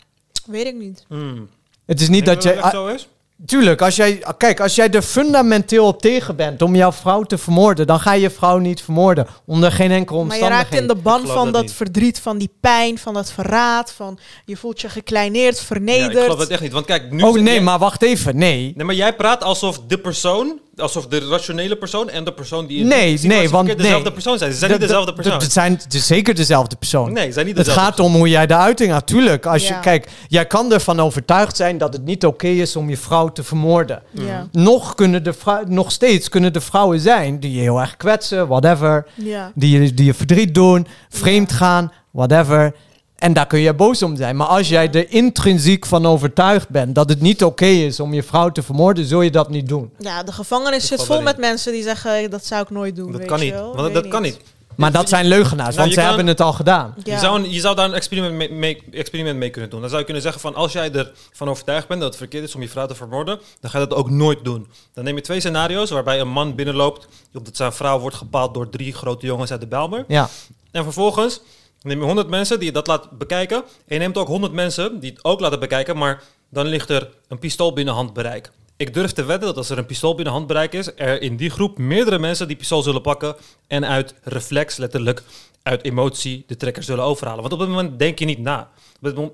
Weet 0.45 0.65
ik 0.65 0.75
niet. 0.75 1.05
Hmm. 1.07 1.49
Het 1.85 2.01
is 2.01 2.09
niet 2.09 2.25
Denk 2.25 2.41
dat 2.41 2.43
je 2.43 2.49
jij... 2.49 2.61
dat 2.61 2.71
het 2.71 2.81
zo 2.81 2.87
is? 2.87 3.07
Tuurlijk, 3.45 3.81
als 3.81 3.95
jij, 3.95 4.23
kijk, 4.37 4.59
als 4.59 4.75
jij 4.75 4.89
er 4.89 5.01
fundamenteel 5.01 5.85
op 5.87 6.01
tegen 6.01 6.35
bent 6.35 6.61
om 6.61 6.75
jouw 6.75 6.91
vrouw 6.91 7.23
te 7.23 7.37
vermoorden, 7.37 7.87
dan 7.87 7.99
ga 7.99 8.13
je 8.13 8.21
je 8.21 8.29
vrouw 8.29 8.57
niet 8.57 8.81
vermoorden. 8.81 9.27
Onder 9.45 9.71
geen 9.71 9.91
enkele 9.91 10.23
Maar 10.23 10.37
je 10.37 10.41
raakt 10.41 10.51
omstandigheid. 10.53 10.81
in 10.81 10.87
de 10.87 10.95
ban 11.25 11.27
van 11.35 11.51
dat 11.51 11.61
dat 11.63 11.71
verdriet, 11.73 12.19
van 12.19 12.37
die 12.37 12.49
pijn, 12.59 12.97
van 12.97 13.13
dat 13.13 13.31
verraad, 13.31 13.91
van 13.91 14.19
je 14.45 14.57
voelt 14.57 14.81
je 14.81 14.89
gekleineerd, 14.89 15.57
Ja, 15.57 15.63
vernederd. 15.63 16.11
ik 16.15 16.19
geloof 16.23 16.39
het 16.39 16.49
echt 16.49 16.61
niet. 16.61 16.71
Want 16.71 16.85
kijk, 16.85 17.11
nu 17.11 17.23
Oh 17.23 17.33
nee, 17.33 17.43
jij- 17.43 17.61
maar 17.61 17.79
wacht 17.79 18.01
even. 18.01 18.37
Nee. 18.37 18.73
Nee, 18.75 18.85
maar 18.85 18.95
jij 18.95 19.13
praat 19.15 19.43
alsof 19.43 19.79
de 19.87 19.97
persoon, 19.97 20.59
alsof 20.81 21.07
de 21.07 21.27
rationele 21.29 21.75
persoon 21.75 22.09
en 22.09 22.23
de 22.23 22.33
persoon 22.33 22.67
die 22.67 22.79
in 22.79 22.87
Nee, 22.87 23.19
nee, 23.21 23.49
want 23.49 23.67
dezelfde 23.77 24.03
nee. 24.03 24.11
persoon 24.11 24.37
zijn. 24.37 24.51
Ze 24.51 24.57
zijn 24.57 24.71
niet 24.71 24.79
De- 24.79 24.85
de- 24.85 24.91
dezelfde 24.93 25.11
de- 25.15 25.21
persoon. 25.21 25.41
Het 25.41 25.51
zijn 25.51 25.79
het 25.83 25.93
is 25.93 26.07
zeker 26.07 26.35
dezelfde 26.35 26.75
persoon. 26.75 27.13
Nee, 27.13 27.25
ze 27.25 27.31
zijn 27.33 27.45
niet 27.45 27.57
Het 27.57 27.65
dezelfde 27.65 27.87
gaat 27.91 27.99
om 27.99 28.13
hoe 28.15 28.29
jij 28.29 28.47
de 28.47 28.55
uiting 28.55 28.91
had. 28.91 29.07
Tuurlijk, 29.07 29.45
als 29.45 29.67
je, 29.67 29.79
kijk, 29.79 30.07
jij 30.27 30.45
kan 30.45 30.73
ervan 30.73 30.99
overtuigd 30.99 31.55
zijn 31.57 31.77
dat 31.77 31.93
het 31.93 32.05
niet 32.05 32.25
oké 32.25 32.47
is 32.47 32.75
om 32.75 32.89
je 32.89 32.97
vrouw 32.97 33.31
te 33.31 33.43
vermoorden. 33.43 34.01
Ja. 34.11 34.47
Nog, 34.51 34.95
kunnen 34.95 35.23
de 35.23 35.33
vrou- 35.33 35.63
nog 35.67 35.91
steeds 35.91 36.29
kunnen 36.29 36.53
er 36.53 36.61
vrouwen 36.61 36.99
zijn 36.99 37.39
die 37.39 37.51
je 37.53 37.61
heel 37.61 37.79
erg 37.79 37.97
kwetsen, 37.97 38.47
whatever. 38.47 39.05
Ja. 39.15 39.51
Die 39.55 39.81
je, 39.81 39.93
die 39.93 40.05
je 40.05 40.13
verdriet 40.13 40.53
doen, 40.53 40.87
vreemd 41.09 41.51
gaan, 41.51 41.91
whatever. 42.11 42.73
En 43.19 43.33
daar 43.33 43.47
kun 43.47 43.59
je 43.59 43.73
boos 43.73 44.03
om 44.03 44.15
zijn. 44.15 44.35
Maar 44.35 44.47
als 44.47 44.69
jij 44.69 44.91
er 44.91 45.11
intrinsiek 45.11 45.85
van 45.85 46.05
overtuigd 46.05 46.69
bent 46.69 46.95
dat 46.95 47.09
het 47.09 47.21
niet 47.21 47.43
oké 47.43 47.65
is 47.65 47.99
om 47.99 48.13
je 48.13 48.23
vrouw 48.23 48.49
te 48.51 48.61
vermoorden, 48.63 49.05
zul 49.05 49.21
je 49.21 49.31
dat 49.31 49.49
niet 49.49 49.67
doen. 49.67 49.91
ja, 49.97 50.23
de 50.23 50.31
gevangenis 50.31 50.87
zit 50.87 51.03
vol 51.03 51.21
met 51.21 51.37
mensen 51.37 51.71
die 51.71 51.83
zeggen 51.83 52.29
dat 52.29 52.45
zou 52.45 52.61
ik 52.61 52.69
nooit 52.69 52.95
doen. 52.95 53.11
Dat 53.11 53.19
weet 53.19 53.29
kan 53.29 53.37
je 53.39 53.43
niet. 53.45 53.53
wel. 53.53 53.75
Want 53.75 53.81
Weet 53.81 53.93
dat 53.93 54.07
kan 54.07 54.21
niet. 54.21 54.37
Maar 54.75 54.91
dat 54.91 55.09
zijn 55.09 55.25
leugenaars, 55.25 55.75
Nou, 55.75 55.79
want 55.79 55.89
ze 55.89 55.95
kan- 55.99 56.07
hebben 56.07 56.27
het 56.27 56.41
al 56.41 56.53
gedaan. 56.53 56.93
Ja. 57.03 57.13
Je, 57.13 57.19
zou, 57.19 57.39
een- 57.43 57.51
je 57.51 57.59
zou 57.59 57.75
daar 57.75 57.85
een 57.85 57.93
experiment 57.93 58.33
mee, 58.35 58.51
mee- 58.51 58.83
experiment 58.91 59.37
mee 59.37 59.49
kunnen 59.49 59.69
doen. 59.69 59.79
Dan 59.79 59.87
zou 59.89 59.99
je 59.99 60.05
kunnen 60.05 60.23
zeggen 60.23 60.41
van 60.41 60.55
als 60.55 60.71
jij 60.73 60.91
ervan 61.31 61.49
overtuigd 61.49 61.87
bent 61.87 61.99
dat 61.99 62.09
het 62.09 62.17
verkeerd 62.17 62.43
is 62.43 62.55
om 62.55 62.61
je 62.61 62.69
vrouw 62.69 62.85
te 62.85 62.95
vermoorden, 62.95 63.39
dan 63.61 63.69
ga 63.71 63.79
je 63.79 63.87
dat 63.87 63.97
ook 63.97 64.09
nooit 64.09 64.43
doen. 64.43 64.67
Dan 64.93 65.03
neem 65.03 65.15
je 65.15 65.21
twee 65.21 65.39
scenario's 65.39 65.89
waarbij 65.89 66.19
een 66.19 66.27
man 66.29 66.55
binnenloopt, 66.55 67.07
omdat 67.33 67.55
zijn 67.55 67.71
vrouw 67.73 67.99
wordt 67.99 68.15
gepaald 68.15 68.53
door 68.53 68.69
drie 68.69 68.93
grote 68.93 69.25
jongens 69.25 69.51
uit 69.51 69.61
de 69.61 69.67
Bijlmer. 69.67 70.05
Ja. 70.07 70.29
En 70.71 70.83
vervolgens 70.83 71.41
neem 71.81 71.99
je 71.99 72.05
100 72.05 72.27
mensen 72.29 72.57
die 72.57 72.67
je 72.67 72.73
dat 72.73 72.87
laat 72.87 73.09
bekijken. 73.17 73.57
En 73.57 73.63
je 73.95 73.99
neemt 73.99 74.17
ook 74.17 74.27
100 74.27 74.53
mensen 74.53 74.99
die 74.99 75.09
het 75.11 75.23
ook 75.23 75.39
laten 75.39 75.59
bekijken, 75.59 75.97
maar 75.97 76.23
dan 76.49 76.65
ligt 76.65 76.89
er 76.89 77.09
een 77.27 77.39
pistool 77.39 77.73
binnen 77.73 77.93
handbereik. 77.93 78.51
Ik 78.77 78.93
durf 78.93 79.11
te 79.11 79.23
wedden 79.23 79.47
dat 79.47 79.57
als 79.57 79.69
er 79.69 79.77
een 79.77 79.85
pistool 79.85 80.15
binnen 80.15 80.33
handbereik 80.33 80.73
is, 80.73 80.89
er 80.95 81.21
in 81.21 81.37
die 81.37 81.49
groep 81.49 81.77
meerdere 81.77 82.19
mensen 82.19 82.47
die 82.47 82.55
pistool 82.57 82.81
zullen 82.81 83.01
pakken 83.01 83.35
en 83.67 83.85
uit 83.85 84.13
reflex, 84.23 84.77
letterlijk 84.77 85.23
uit 85.63 85.83
emotie, 85.83 86.43
de 86.47 86.55
trekker 86.57 86.83
zullen 86.83 87.03
overhalen. 87.03 87.41
Want 87.41 87.53
op 87.53 87.59
dat 87.59 87.67
moment 87.67 87.99
denk 87.99 88.19
je 88.19 88.25
niet 88.25 88.39
na. 88.39 88.69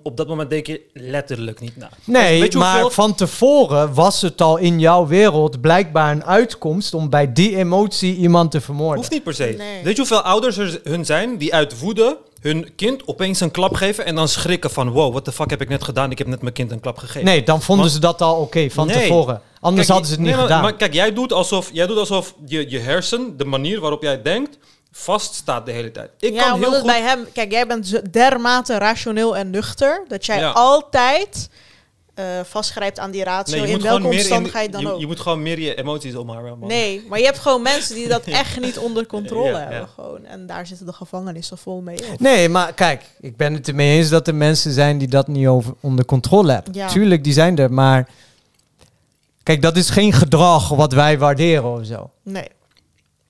Op 0.03 0.17
dat 0.17 0.27
moment 0.27 0.49
denk 0.49 0.67
je 0.67 0.81
letterlijk 0.93 1.59
niet 1.59 1.77
na. 1.77 1.89
Nee, 2.03 2.55
maar 2.55 2.71
hoeveel- 2.71 2.89
van 2.89 3.15
tevoren 3.15 3.93
was 3.93 4.21
het 4.21 4.41
al 4.41 4.57
in 4.57 4.79
jouw 4.79 5.07
wereld 5.07 5.61
blijkbaar 5.61 6.11
een 6.11 6.25
uitkomst 6.25 6.93
om 6.93 7.09
bij 7.09 7.33
die 7.33 7.55
emotie 7.55 8.15
iemand 8.15 8.51
te 8.51 8.61
vermoorden. 8.61 8.97
Hoeft 8.97 9.11
niet 9.11 9.23
per 9.23 9.33
se. 9.33 9.53
Nee. 9.57 9.83
Weet 9.83 9.93
je 9.95 9.99
hoeveel 9.99 10.21
ouders 10.21 10.57
er 10.57 10.79
hun 10.83 11.05
zijn 11.05 11.37
die 11.37 11.53
uit 11.53 11.79
woede 11.79 12.17
hun 12.45 12.75
kind 12.75 13.07
opeens 13.07 13.39
een 13.39 13.51
klap 13.51 13.75
geven 13.75 14.05
en 14.05 14.15
dan 14.15 14.27
schrikken 14.27 14.69
van 14.71 14.89
wow, 14.89 15.11
what 15.11 15.23
the 15.25 15.31
fuck 15.31 15.49
heb 15.49 15.61
ik 15.61 15.69
net 15.69 15.83
gedaan? 15.83 16.11
Ik 16.11 16.17
heb 16.17 16.27
net 16.27 16.41
mijn 16.41 16.53
kind 16.53 16.71
een 16.71 16.79
klap 16.79 16.97
gegeven. 16.97 17.23
Nee, 17.25 17.43
dan 17.43 17.61
vonden 17.61 17.89
ze 17.89 17.99
dat 17.99 18.21
al 18.21 18.35
oké 18.41 18.69
van 18.69 18.87
Nee. 18.87 19.01
tevoren. 19.01 19.41
Anders 19.59 19.87
Kijk, 19.87 19.97
hadden 19.99 20.05
ze 20.07 20.11
het 20.13 20.21
niet 20.21 20.31
maar- 20.35 20.41
gedaan. 20.43 20.61
Maar 20.61 20.75
kijk, 20.75 20.93
jij 20.93 21.13
doet 21.13 21.33
alsof, 21.33 21.69
jij 21.73 21.87
doet 21.87 21.97
alsof 21.97 22.33
je, 22.45 22.69
je 22.69 22.79
hersen, 22.79 23.37
de 23.37 23.45
manier 23.45 23.79
waarop 23.79 24.01
jij 24.01 24.21
denkt, 24.21 24.57
vaststaat 24.91 25.65
de 25.65 25.71
hele 25.71 25.91
tijd. 25.91 26.09
Ik 26.19 26.33
ja, 26.33 26.49
kan 26.49 26.59
heel 26.59 26.69
het 26.69 26.77
goed... 26.79 26.85
bij 26.87 27.01
hem... 27.01 27.27
Kijk, 27.33 27.51
jij 27.51 27.67
bent 27.67 28.13
dermate 28.13 28.77
rationeel 28.77 29.37
en 29.37 29.49
nuchter... 29.49 30.03
dat 30.07 30.25
jij 30.25 30.39
Ja. 30.39 30.49
altijd 30.51 31.49
eh, 32.15 32.25
vastgrijpt 32.43 32.99
aan 32.99 33.11
die 33.11 33.23
ratio... 33.23 33.55
Nee, 33.57 33.61
je 33.61 33.67
in 33.67 33.73
moet 33.73 33.87
gewoon 33.87 34.01
welke 34.01 34.17
omstandigheid 34.17 34.71
dan 34.71 34.81
je, 34.81 34.93
ook. 34.93 34.99
je 34.99 35.07
moet 35.07 35.19
gewoon 35.19 35.41
meer 35.41 35.59
je 35.59 35.75
emoties 35.75 36.15
omhouden. 36.15 36.59
man. 36.59 36.67
Nee, 36.67 37.05
maar 37.09 37.19
je 37.19 37.25
hebt 37.25 37.39
gewoon 37.39 37.61
mensen 37.61 37.95
die 37.95 38.07
dat 38.07 38.23
echt 38.41 38.59
niet 38.59 38.77
onder 38.77 39.05
controle 39.05 39.51
Ja, 39.51 39.59
ja. 39.59 39.69
hebben. 39.69 39.89
Gewoon. 39.89 40.25
En 40.25 40.45
daar 40.45 40.67
zitten 40.67 40.85
de 40.85 40.93
gevangenissen 40.93 41.57
vol 41.57 41.81
mee 41.81 41.97
op. 42.11 42.19
Nee, 42.19 42.49
maar 42.49 42.73
kijk, 42.73 43.03
ik 43.19 43.37
ben 43.37 43.53
het 43.53 43.67
ermee 43.67 43.97
eens 43.97 44.09
dat 44.09 44.27
er 44.27 44.35
mensen 44.35 44.71
zijn 44.71 44.97
die 44.97 45.07
dat 45.07 45.27
niet 45.27 45.47
over, 45.47 45.73
onder 45.79 46.05
controle 46.05 46.51
hebben. 46.51 46.73
Ja. 46.73 46.87
Tuurlijk, 46.87 47.23
die 47.23 47.33
zijn 47.33 47.57
er, 47.57 47.73
maar... 47.73 48.09
Kijk, 49.43 49.61
dat 49.61 49.77
is 49.77 49.89
geen 49.89 50.13
gedrag 50.13 50.69
wat 50.69 50.93
wij 50.93 51.17
waarderen 51.17 51.71
of 51.79 51.85
zo. 51.85 52.09
Nee. 52.23 52.47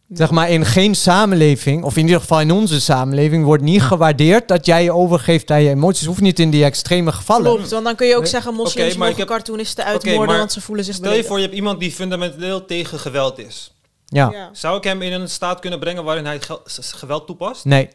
Zeg 0.09 0.31
maar, 0.31 0.49
in 0.49 0.65
geen 0.65 0.95
samenleving, 0.95 1.83
of 1.83 1.97
in 1.97 2.03
ieder 2.05 2.19
geval 2.19 2.41
in 2.41 2.51
onze 2.51 2.81
samenleving, 2.81 3.43
wordt 3.45 3.63
niet 3.63 3.81
gewaardeerd 3.81 4.47
dat 4.47 4.65
jij 4.65 4.83
je 4.83 4.91
overgeeft 4.93 5.51
aan 5.51 5.61
je 5.63 5.69
emoties. 5.69 6.07
Hoeft 6.07 6.21
niet 6.21 6.39
in 6.39 6.49
die 6.49 6.63
extreme 6.63 7.11
gevallen. 7.11 7.53
Klopt, 7.53 7.69
want 7.71 7.85
dan 7.85 7.95
kun 7.95 8.07
je 8.07 8.15
ook 8.17 8.25
zeggen... 8.27 8.53
moslims 8.53 8.93
ik 8.93 8.97
mogen 8.99 9.15
heb- 9.15 9.27
cartoonisten 9.27 9.85
uitmoorden... 9.85 10.25
maar 10.27 10.37
want 10.37 10.51
ze 10.51 10.61
voelen 10.61 10.85
zich 10.85 10.95
Stel 10.95 11.13
je 11.13 11.23
voor, 11.23 11.37
je 11.37 11.43
hebt 11.43 11.55
iemand 11.55 11.79
die 11.79 11.91
fundamenteel 11.91 12.65
tegen 12.65 12.99
geweld 12.99 13.37
is. 13.39 13.73
Ja. 14.05 14.29
Ja. 14.31 14.49
Zou 14.53 14.77
ik 14.77 14.83
hem 14.83 15.01
in 15.01 15.13
een 15.13 15.29
staat 15.29 15.59
kunnen 15.59 15.79
brengen 15.79 16.03
waarin 16.03 16.25
hij 16.25 16.39
geweld 16.77 17.27
toepast? 17.27 17.65
Nee, 17.65 17.89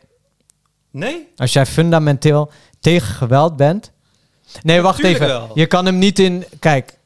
Nee? 0.93 1.29
als 1.37 1.53
jij 1.53 1.67
fundamenteel 1.67 2.51
tegen 2.81 3.15
geweld 3.15 3.57
bent. 3.57 3.91
Nee, 4.63 4.81
wacht 4.81 4.97
Tuurlijk 4.97 5.17
even. 5.17 5.29
wel. 5.35 5.51
Je 5.55 5.67
kan 5.67 5.85
hem 5.87 5.99
niet 5.99 6.19
in. 6.19 6.45
Kijk, 6.59 6.99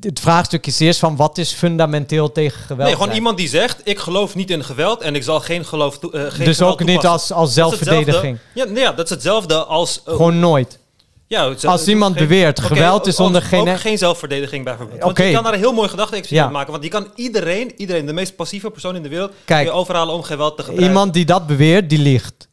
het 0.00 0.20
vraagstuk 0.20 0.66
is 0.66 0.78
eerst 0.80 0.98
van 1.00 1.16
wat 1.16 1.38
is 1.38 1.52
fundamenteel 1.52 2.32
tegen 2.32 2.60
geweld? 2.60 2.78
Nee, 2.78 2.90
gewoon 2.92 3.04
zijn? 3.06 3.16
iemand 3.18 3.36
die 3.36 3.48
zegt, 3.48 3.80
ik 3.84 3.98
geloof 3.98 4.34
niet 4.34 4.50
in 4.50 4.64
geweld 4.64 5.00
en 5.00 5.14
ik 5.14 5.22
zal 5.22 5.40
geen 5.40 5.64
geloof 5.64 5.98
eh, 5.98 6.10
geen 6.10 6.44
Dus 6.44 6.56
geweld 6.56 6.72
ook 6.80 6.84
niet 6.86 7.06
als, 7.06 7.32
als 7.32 7.52
zelfverdediging. 7.54 8.38
Ja, 8.54 8.64
nee, 8.64 8.82
ja, 8.82 8.92
dat 8.92 9.04
is 9.04 9.10
hetzelfde 9.10 9.54
als... 9.64 10.00
eh, 10.04 10.14
Gewoon 10.14 10.38
nooit. 10.38 10.78
ja, 11.26 11.48
het- 11.48 11.64
als 11.64 11.80
het- 11.80 11.88
iemand 11.88 12.16
geen- 12.16 12.28
beweert, 12.28 12.60
geweld 12.60 13.06
is 13.06 13.12
ook- 13.12 13.24
zonder 13.24 13.42
ook- 13.42 13.48
geen- 13.48 13.68
Ook 13.68 13.80
geen 13.80 13.98
zelfverdediging 13.98 14.64
bijvoorbeeld. 14.64 15.00
Want 15.00 15.12
Oké. 15.12 15.22
je 15.22 15.32
kan 15.34 15.42
daar 15.42 15.52
een 15.52 15.58
heel 15.58 15.72
mooi 15.72 15.88
gedachte-experiment 15.88 16.50
Ja. 16.52 16.56
maken. 16.56 16.72
Want 16.72 16.84
je 16.84 16.90
kan 16.90 17.08
iedereen, 17.14 17.72
iedereen, 17.76 18.06
de 18.06 18.12
meest 18.12 18.36
passieve 18.36 18.70
persoon 18.70 18.96
in 18.96 19.02
de 19.02 19.08
wereld... 19.08 19.32
Kijk. 19.44 19.66
je 19.66 19.72
overhalen 19.72 20.14
om 20.14 20.22
geweld 20.22 20.56
te 20.56 20.62
gebruiken. 20.62 20.88
Iemand 20.88 21.14
die 21.14 21.24
dat 21.24 21.46
beweert, 21.46 21.88
die 21.90 21.98
liegt. 21.98 22.48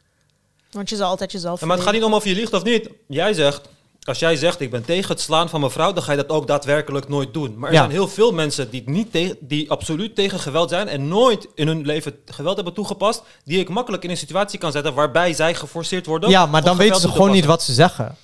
Want 0.72 0.89
je 0.89 0.95
zal 0.95 1.07
altijd 1.10 1.31
jezelf 1.31 1.60
Ja, 1.60 1.65
maar 1.65 1.76
het 1.76 1.85
gaat 1.85 1.93
niet 1.95 2.03
om 2.03 2.14
of 2.14 2.26
je 2.26 2.35
liegt 2.35 2.53
of 2.53 2.64
niet. 2.64 2.89
Jij 3.07 3.34
zegt, 3.34 3.61
als 4.02 4.19
jij 4.19 4.36
zegt, 4.36 4.60
ik 4.61 4.72
ben 4.72 4.86
tegen 4.86 5.10
het 5.10 5.22
slaan 5.22 5.49
van 5.49 5.60
mijn 5.60 5.72
vrouw, 5.72 5.94
dan 5.94 6.03
ga 6.03 6.11
je 6.11 6.18
dat 6.18 6.30
ook 6.30 6.48
daadwerkelijk 6.48 7.07
nooit 7.10 7.34
doen. 7.34 7.53
Maar 7.57 7.68
er 7.69 7.76
Ja. 7.76 7.80
zijn 7.82 7.91
heel 7.91 8.07
veel 8.07 8.32
mensen 8.32 8.69
die, 8.69 8.84
niet 8.86 9.11
tegen, 9.11 9.38
die 9.40 9.69
absoluut 9.72 10.15
tegen 10.15 10.40
geweld 10.40 10.69
zijn 10.69 10.88
en 10.88 11.07
nooit 11.07 11.48
in 11.56 11.68
hun 11.68 11.86
leven 11.86 12.14
geweld 12.26 12.56
hebben 12.56 12.73
toegepast, 12.73 13.23
die 13.45 13.60
ik 13.60 13.69
makkelijk 13.69 14.03
in 14.03 14.10
een 14.10 14.18
situatie 14.18 14.60
kan 14.60 14.72
zetten 14.72 14.94
waarbij 14.94 15.34
zij 15.34 15.53
geforceerd 15.56 16.06
worden. 16.06 16.30
Ja, 16.30 16.45
maar 16.45 16.64
dan 16.64 16.78
weten 16.78 17.02
ze 17.02 17.07
gewoon 17.07 17.32
niet 17.32 17.45
wat 17.45 17.64
ze 17.64 17.73
zeggen. 17.73 18.15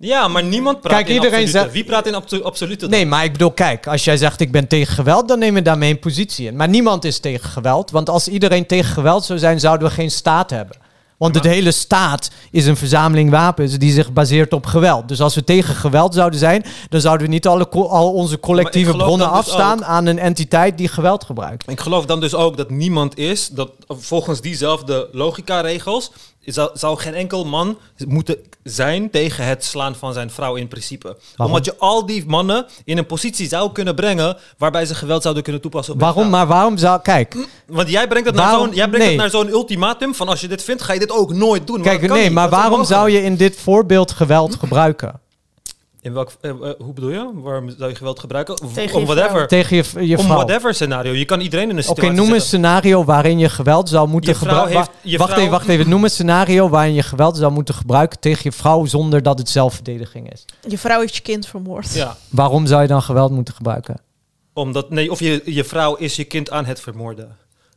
Ja, 0.00 0.28
maar 0.28 0.44
niemand 0.44 0.80
praat 0.80 0.92
Kijk, 0.92 1.08
in 1.08 1.14
iedereen 1.14 1.32
absolute. 1.38 1.58
zegt- 1.58 1.72
Wie 1.72 1.84
praat 1.84 2.06
in 2.06 2.14
abso- 2.14 2.40
absolute? 2.42 2.78
dan? 2.80 2.90
Nee, 2.90 3.06
maar 3.06 3.24
ik 3.24 3.32
bedoel, 3.32 3.50
kijk, 3.50 3.86
als 3.86 4.04
jij 4.04 4.16
zegt 4.16 4.40
ik 4.40 4.52
ben 4.52 4.66
tegen 4.68 4.94
geweld, 4.94 5.28
dan 5.28 5.38
neem 5.38 5.56
je 5.56 5.62
daarmee 5.62 5.90
een 5.90 5.98
positie 5.98 6.46
in. 6.46 6.56
Maar 6.56 6.68
niemand 6.68 7.04
is 7.04 7.18
tegen 7.18 7.50
geweld, 7.50 7.90
want 7.90 8.08
als 8.08 8.28
iedereen 8.28 8.66
tegen 8.66 8.92
geweld 8.92 9.24
zou 9.24 9.38
zijn, 9.38 9.60
zouden 9.60 9.88
we 9.88 9.94
geen 9.94 10.10
staat 10.10 10.50
hebben. 10.50 10.76
Want 11.18 11.34
het 11.34 11.44
hele 11.44 11.72
staat 11.72 12.30
is 12.50 12.66
een 12.66 12.76
verzameling 12.76 13.30
wapens 13.30 13.78
die 13.78 13.92
zich 13.92 14.12
baseert 14.12 14.52
op 14.52 14.66
geweld. 14.66 15.08
Dus 15.08 15.20
als 15.20 15.34
we 15.34 15.44
tegen 15.44 15.74
geweld 15.74 16.14
zouden 16.14 16.38
zijn, 16.38 16.64
dan 16.88 17.00
zouden 17.00 17.26
we 17.26 17.32
niet 17.32 17.46
alle 17.46 17.68
al 17.68 18.12
onze 18.12 18.40
collectieve 18.40 18.96
bronnen 18.96 19.28
dus 19.28 19.36
afstaan 19.36 19.84
aan 19.84 20.06
een 20.06 20.18
entiteit 20.18 20.78
die 20.78 20.88
geweld 20.88 21.24
gebruikt. 21.24 21.70
Ik 21.70 21.80
geloof 21.80 22.06
dan 22.06 22.20
dus 22.20 22.34
ook 22.34 22.56
dat 22.56 22.70
niemand 22.70 23.18
is, 23.18 23.48
dat 23.48 23.70
volgens 23.88 24.40
diezelfde 24.40 25.08
logica-regels, 25.12 26.10
zou, 26.52 26.70
zou 26.74 26.98
geen 26.98 27.14
enkel 27.14 27.44
man 27.44 27.78
moeten 28.06 28.36
zijn 28.62 29.10
tegen 29.10 29.46
het 29.46 29.64
slaan 29.64 29.94
van 29.94 30.12
zijn 30.12 30.30
vrouw 30.30 30.54
in 30.54 30.68
principe. 30.68 31.16
Omdat 31.36 31.64
je 31.64 31.74
al 31.78 32.06
die 32.06 32.24
mannen 32.26 32.66
in 32.84 32.98
een 32.98 33.06
positie 33.06 33.48
zou 33.48 33.72
kunnen 33.72 33.94
brengen 33.94 34.36
waarbij 34.58 34.86
ze 34.86 34.94
geweld 34.94 35.22
zouden 35.22 35.42
kunnen 35.42 35.62
toepassen 35.62 35.94
op 35.94 36.00
Waarom? 36.00 36.28
Maar 36.28 36.46
waarom 36.46 36.76
zou... 36.78 37.00
Kijk, 37.02 37.48
Want 37.66 37.90
jij 37.90 38.08
brengt 38.08 38.26
het 38.26 38.36
naar 38.36 38.58
zo'n 38.58 38.90
nee. 38.90 39.16
naar 39.16 39.30
zo'n 39.30 39.48
ultimatum 39.48 40.14
van 40.14 40.28
als 40.28 40.40
je 40.40 40.48
dit 40.48 40.62
vindt, 40.62 40.82
ga 40.82 40.92
je 40.92 40.98
dit 40.98 41.10
ook 41.10 41.32
nooit 41.32 41.66
doen. 41.66 41.82
Kijk 41.82 42.08
nee, 42.08 42.22
niet, 42.22 42.32
maar 42.32 42.48
waarom 42.48 42.84
zou 42.84 43.10
je 43.10 43.22
in 43.22 43.36
dit 43.36 43.56
voorbeeld 43.56 44.12
geweld 44.12 44.54
gebruiken? 44.54 45.20
In 46.00 46.12
welk, 46.12 46.32
eh, 46.40 46.50
eh, 46.50 46.56
hoe 46.78 46.92
bedoel 46.92 47.10
je? 47.10 47.30
Waarom 47.34 47.70
zou 47.70 47.90
je 47.90 47.96
geweld 47.96 48.18
gebruiken? 48.18 48.54
Tegen 48.74 48.94
Om 48.94 49.00
je 49.00 49.06
whatever. 49.06 49.46
Tegen 49.46 49.76
je, 49.76 50.06
je 50.06 50.16
Om 50.18 50.24
vrouw? 50.24 50.36
whatever 50.36 50.74
scenario. 50.74 51.12
Je 51.12 51.24
kan 51.24 51.40
iedereen 51.40 51.70
in 51.70 51.76
een 51.76 51.82
Oké, 51.82 51.94
situatie 51.94 52.16
noem 52.16 52.32
een 52.32 52.40
scenario 52.40 53.04
waarin 53.04 53.38
je 53.38 53.48
geweld 53.48 53.88
zou 53.88 54.08
moeten 54.08 54.34
gebruiken. 54.34 54.74
Wacht 54.74 54.90
vrouw- 55.02 55.36
even, 55.38 55.50
wacht 55.50 55.68
even. 55.68 55.88
Noem 55.88 56.04
een 56.04 56.10
scenario 56.10 56.68
waarin 56.68 56.94
je 56.94 57.02
geweld 57.02 57.36
zou 57.36 57.52
moeten 57.52 57.74
gebruiken 57.74 58.20
tegen 58.20 58.40
je 58.44 58.52
vrouw 58.52 58.84
zonder 58.84 59.22
dat 59.22 59.38
het 59.38 59.48
zelfverdediging 59.48 60.32
is. 60.32 60.44
Je 60.68 60.78
vrouw 60.78 61.00
heeft 61.00 61.16
je 61.16 61.22
kind 61.22 61.46
vermoord. 61.46 61.94
Ja. 61.94 62.16
Waarom 62.28 62.66
zou 62.66 62.82
je 62.82 62.88
dan 62.88 63.02
geweld 63.02 63.30
moeten 63.30 63.54
gebruiken? 63.54 64.00
Omdat, 64.52 64.90
nee, 64.90 65.10
of 65.10 65.20
je, 65.20 65.42
je 65.44 65.64
vrouw 65.64 65.94
is 65.94 66.16
je 66.16 66.24
kind 66.24 66.50
aan 66.50 66.64
het 66.64 66.80
vermoorden. 66.80 67.36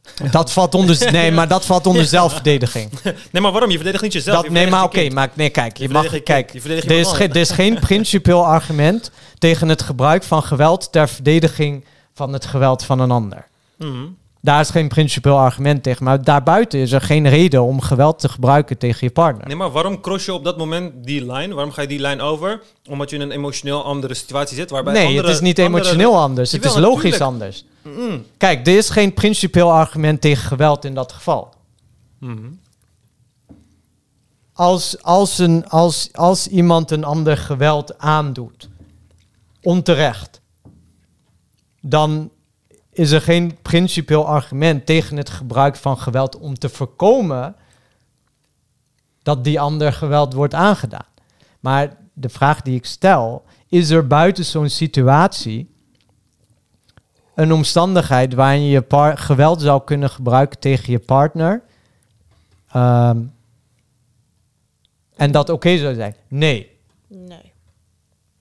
Dat 0.31 0.51
valt 0.51 0.75
onder, 0.75 1.11
nee, 1.11 1.31
maar 1.31 1.47
dat 1.47 1.65
valt 1.65 1.87
onder 1.87 2.05
zelfverdediging. 2.05 2.89
Nee, 3.31 3.41
maar 3.41 3.51
waarom? 3.51 3.69
Je 3.69 3.75
verdedigt 3.75 4.03
niet 4.03 4.13
jezelf. 4.13 4.35
Dat, 4.35 4.45
je 4.45 4.51
nee, 4.51 4.67
maar 4.67 4.83
oké, 4.83 5.09
maar 5.09 5.29
nee, 5.33 5.49
kijk, 5.49 5.77
je, 5.77 5.83
Je 5.83 5.89
mag, 5.89 6.11
je 6.11 6.19
kijk, 6.19 6.53
je 6.53 6.61
er 6.61 6.91
is, 6.91 7.11
er 7.11 7.35
is 7.35 7.51
geen 7.61 7.79
principieel 7.79 8.45
argument 8.45 9.11
tegen 9.37 9.69
het 9.69 9.81
gebruik 9.81 10.23
van 10.23 10.43
geweld 10.43 10.91
ter 10.91 11.09
verdediging 11.09 11.85
van 12.13 12.33
het 12.33 12.45
geweld 12.45 12.83
van 12.83 12.99
een 12.99 13.11
ander. 13.11 13.47
Mhm. 13.77 14.05
Daar 14.43 14.59
is 14.59 14.69
geen 14.69 14.87
principieel 14.87 15.37
argument 15.37 15.83
tegen, 15.83 16.03
maar 16.03 16.23
daarbuiten 16.23 16.79
is 16.79 16.91
er 16.91 17.01
geen 17.01 17.29
reden 17.29 17.63
om 17.63 17.81
geweld 17.81 18.19
te 18.19 18.29
gebruiken 18.29 18.77
tegen 18.77 18.99
je 19.01 19.13
partner. 19.13 19.47
Nee, 19.47 19.55
maar 19.55 19.71
waarom 19.71 20.01
cross 20.01 20.25
je 20.25 20.33
op 20.33 20.43
dat 20.43 20.57
moment 20.57 20.91
die 21.05 21.25
lijn? 21.25 21.53
Waarom 21.53 21.71
ga 21.73 21.81
je 21.81 21.87
die 21.87 21.99
lijn 21.99 22.21
over? 22.21 22.61
Omdat 22.89 23.09
je 23.09 23.15
in 23.15 23.21
een 23.21 23.31
emotioneel 23.31 23.83
andere 23.83 24.13
situatie 24.13 24.57
zit. 24.57 24.69
Waarbij 24.69 24.93
nee, 24.93 25.05
andere, 25.05 25.27
het 25.27 25.35
is 25.35 25.41
niet 25.41 25.59
andere- 25.59 25.77
emotioneel 25.77 26.19
anders. 26.19 26.51
Het 26.51 26.65
is 26.65 26.75
logisch 26.75 27.19
natuurlijk. 27.19 27.21
anders. 27.31 27.65
Mm. 27.81 28.25
Kijk, 28.37 28.67
er 28.67 28.77
is 28.77 28.89
geen 28.89 29.13
principieel 29.13 29.71
argument 29.71 30.21
tegen 30.21 30.43
geweld 30.47 30.85
in 30.85 30.93
dat 30.93 31.11
geval. 31.11 31.53
Mhm. 32.19 32.37
Als, 34.53 35.03
als, 35.03 35.37
een, 35.37 35.69
als, 35.69 36.09
als 36.13 36.47
iemand 36.47 36.91
een 36.91 37.03
ander 37.03 37.37
geweld 37.37 37.97
aandoet, 37.97 38.69
onterecht, 39.61 40.41
dan 41.81 42.31
is 43.01 43.11
er 43.11 43.21
geen 43.21 43.57
principieel 43.61 44.27
argument 44.27 44.85
tegen 44.85 45.17
het 45.17 45.29
gebruik 45.29 45.75
van 45.75 45.97
geweld 45.97 46.37
om 46.37 46.57
te 46.57 46.69
voorkomen 46.69 47.55
dat 49.23 49.43
die 49.43 49.59
ander 49.59 49.93
geweld 49.93 50.33
wordt 50.33 50.53
aangedaan. 50.53 51.05
Maar 51.59 51.97
de 52.13 52.29
vraag 52.29 52.61
die 52.61 52.75
ik 52.75 52.85
stel, 52.85 53.43
is 53.67 53.89
er 53.89 54.07
buiten 54.07 54.45
zo'n 54.45 54.69
situatie 54.69 55.69
een 57.35 57.51
omstandigheid 57.51 58.33
waarin 58.33 58.63
je 58.63 59.13
geweld 59.15 59.61
zou 59.61 59.83
kunnen 59.83 60.09
gebruiken 60.09 60.59
tegen 60.59 60.91
je 60.91 60.99
partner? 60.99 61.63
Ehm, 62.67 63.21
en 65.15 65.31
dat 65.31 65.49
oké 65.49 65.77
zou 65.77 65.95
zijn? 65.95 66.15
Nee, 66.27 66.79
Nee. 67.07 67.51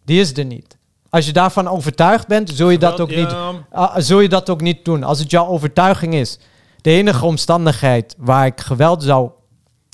die 0.04 0.20
is 0.20 0.36
er 0.36 0.44
niet. 0.44 0.76
Als 1.10 1.26
je 1.26 1.32
daarvan 1.32 1.68
overtuigd 1.68 2.26
bent, 2.26 2.50
zul 2.54 2.70
je 2.70 2.78
dat 2.78 3.00
ook 3.00 3.08
niet 3.08 3.30
ja, 3.30 3.52
Ah, 3.72 3.94
zul 3.96 4.20
je 4.20 4.28
dat 4.28 4.50
ook 4.50 4.60
niet 4.60 4.84
doen. 4.84 5.02
Als 5.04 5.18
het 5.18 5.30
jouw 5.30 5.46
overtuiging 5.46 6.14
is. 6.14 6.38
De 6.80 6.90
enige 6.90 7.24
omstandigheid 7.24 8.14
waar 8.18 8.46
ik 8.46 8.60
geweld 8.60 9.02
zou... 9.02 9.30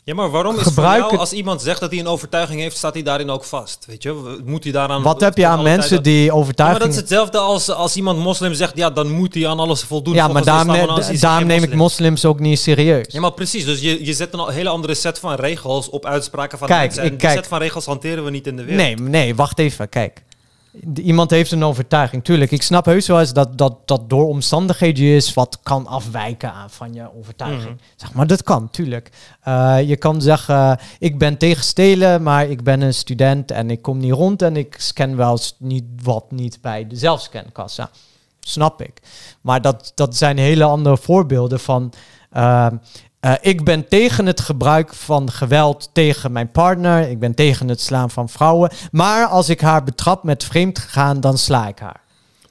Ja, 0.05 0.15
maar 0.15 0.31
waarom 0.31 0.57
is 0.57 0.63
Gebruik 0.63 0.89
voor 0.91 0.99
jou, 0.99 1.11
het- 1.11 1.21
als 1.21 1.33
iemand 1.33 1.63
zegt 1.63 1.81
dat 1.81 1.91
hij 1.91 2.01
een 2.01 2.07
overtuiging 2.07 2.61
heeft, 2.61 2.77
staat 2.77 2.95
hij 2.95 3.03
daarin 3.03 3.31
ook 3.31 3.45
vast? 3.45 3.85
Weet 3.87 4.03
je, 4.03 4.39
moet 4.45 4.63
hij 4.65 4.73
daaraan... 4.73 5.03
Wat 5.03 5.21
heb 5.21 5.37
je 5.37 5.47
aan 5.47 5.63
mensen 5.63 5.95
dat- 5.95 6.05
die 6.05 6.23
Ja, 6.25 6.27
maar 6.33 6.37
overtuiging... 6.41 6.81
dat 6.85 6.91
is 6.93 6.97
hetzelfde 6.97 7.39
als, 7.39 7.71
als 7.71 7.97
iemand 7.97 8.19
moslim 8.19 8.55
zegt, 8.55 8.77
ja, 8.77 8.91
dan 8.91 9.11
moet 9.11 9.35
hij 9.35 9.49
aan 9.49 9.59
alles 9.59 9.83
voldoen. 9.83 10.15
ja, 10.15 10.29
maar 10.29 10.45
daarom, 10.45 10.67
ne- 10.67 10.77
neem 10.77 10.83
ik 10.83 11.61
moslim. 11.61 11.77
moslims 11.77 12.25
ook 12.25 12.41
niet 12.41 12.59
serieus. 12.59 13.07
Ja, 13.09 13.21
maar 13.21 13.33
precies. 13.33 13.65
Dus 13.65 13.81
je, 13.81 14.05
je 14.05 14.13
zet 14.13 14.33
een 14.35 14.51
hele 14.51 14.69
andere 14.69 14.95
set 14.95 15.19
van 15.19 15.35
regels 15.35 15.91
op 15.91 16.07
uitspraken 16.07 16.59
van 16.59 16.69
Kijk, 16.69 16.81
mensen. 16.81 17.03
En 17.03 17.13
ik 17.13 17.21
die 17.21 17.31
set 17.31 17.47
van 17.47 17.59
regels 17.59 17.85
hanteren 17.87 18.25
we 18.25 18.31
niet 18.31 18.47
in 18.47 18.57
de 18.57 18.65
wereld. 18.65 18.99
Nee, 19.01 19.09
nee, 19.09 19.35
wacht 19.35 19.59
even. 19.59 19.89
Kijk. 19.89 20.25
Iemand 20.95 21.31
heeft 21.31 21.53
een 21.53 21.65
overtuiging. 21.65 22.25
Tuurlijk, 22.25 22.51
ik 22.51 22.63
snap 22.63 22.85
heus 22.85 23.07
wel 23.07 23.21
eens 23.21 23.33
dat, 23.33 23.59
dat, 23.59 23.77
dat 23.85 24.11
door 24.11 24.27
omstandigheden 24.27 25.05
is 25.05 25.35
wat 25.35 25.59
kan 25.63 25.87
afwijken 25.87 26.53
aan 26.53 26.71
van 26.71 26.95
je 26.95 27.17
overtuiging. 27.19 27.75
Mhm. 27.75 27.85
Zeg 27.97 28.13
maar, 28.13 28.27
dat 28.27 28.43
kan, 28.43 28.71
tuurlijk. 28.71 29.11
Eh, 29.43 29.79
je 29.87 29.97
kan 29.97 30.23
zeggen, 30.23 30.79
ik 30.99 31.19
ben 31.19 31.37
tegen 31.37 31.65
stelen, 31.65 32.23
maar 32.23 32.47
ik 32.49 32.63
ben 32.63 32.81
een 32.81 32.95
student 32.95 33.51
en 33.51 33.71
ik 33.71 33.83
kom 33.83 33.99
niet 33.99 34.13
rond 34.13 34.43
en 34.43 34.57
ik 34.57 34.75
scan 34.79 35.17
wel 35.17 35.31
eens 35.31 35.55
niet 35.59 35.85
wat 36.03 36.31
niet 36.31 36.59
bij 36.61 36.87
de 36.87 36.97
zelfscankassa. 36.97 37.91
Snap 38.41 38.83
ik. 38.83 39.01
Maar 39.41 39.61
dat, 39.61 39.93
dat 39.95 40.17
zijn 40.17 40.39
hele 40.39 40.65
andere 40.65 40.97
voorbeelden 40.97 41.61
van. 41.61 41.93
eh, 42.31 42.67
eh, 43.21 43.33
ik 43.41 43.65
ben 43.65 43.89
tegen 43.89 44.27
het 44.27 44.41
gebruik 44.41 44.95
van 44.95 45.31
geweld 45.31 45.91
tegen 45.93 46.33
mijn 46.33 46.51
partner. 46.51 47.09
Ik 47.09 47.19
ben 47.19 47.35
tegen 47.35 47.69
het 47.69 47.81
slaan 47.81 48.11
van 48.11 48.29
vrouwen. 48.29 48.71
Maar 48.93 49.27
als 49.27 49.49
ik 49.49 49.61
haar 49.61 49.85
betrap 49.85 50.23
met 50.23 50.45
vreemd 50.45 50.79
gegaan, 50.79 51.21
dan 51.21 51.39
sla 51.39 51.69
ik 51.69 51.79
haar. 51.79 52.01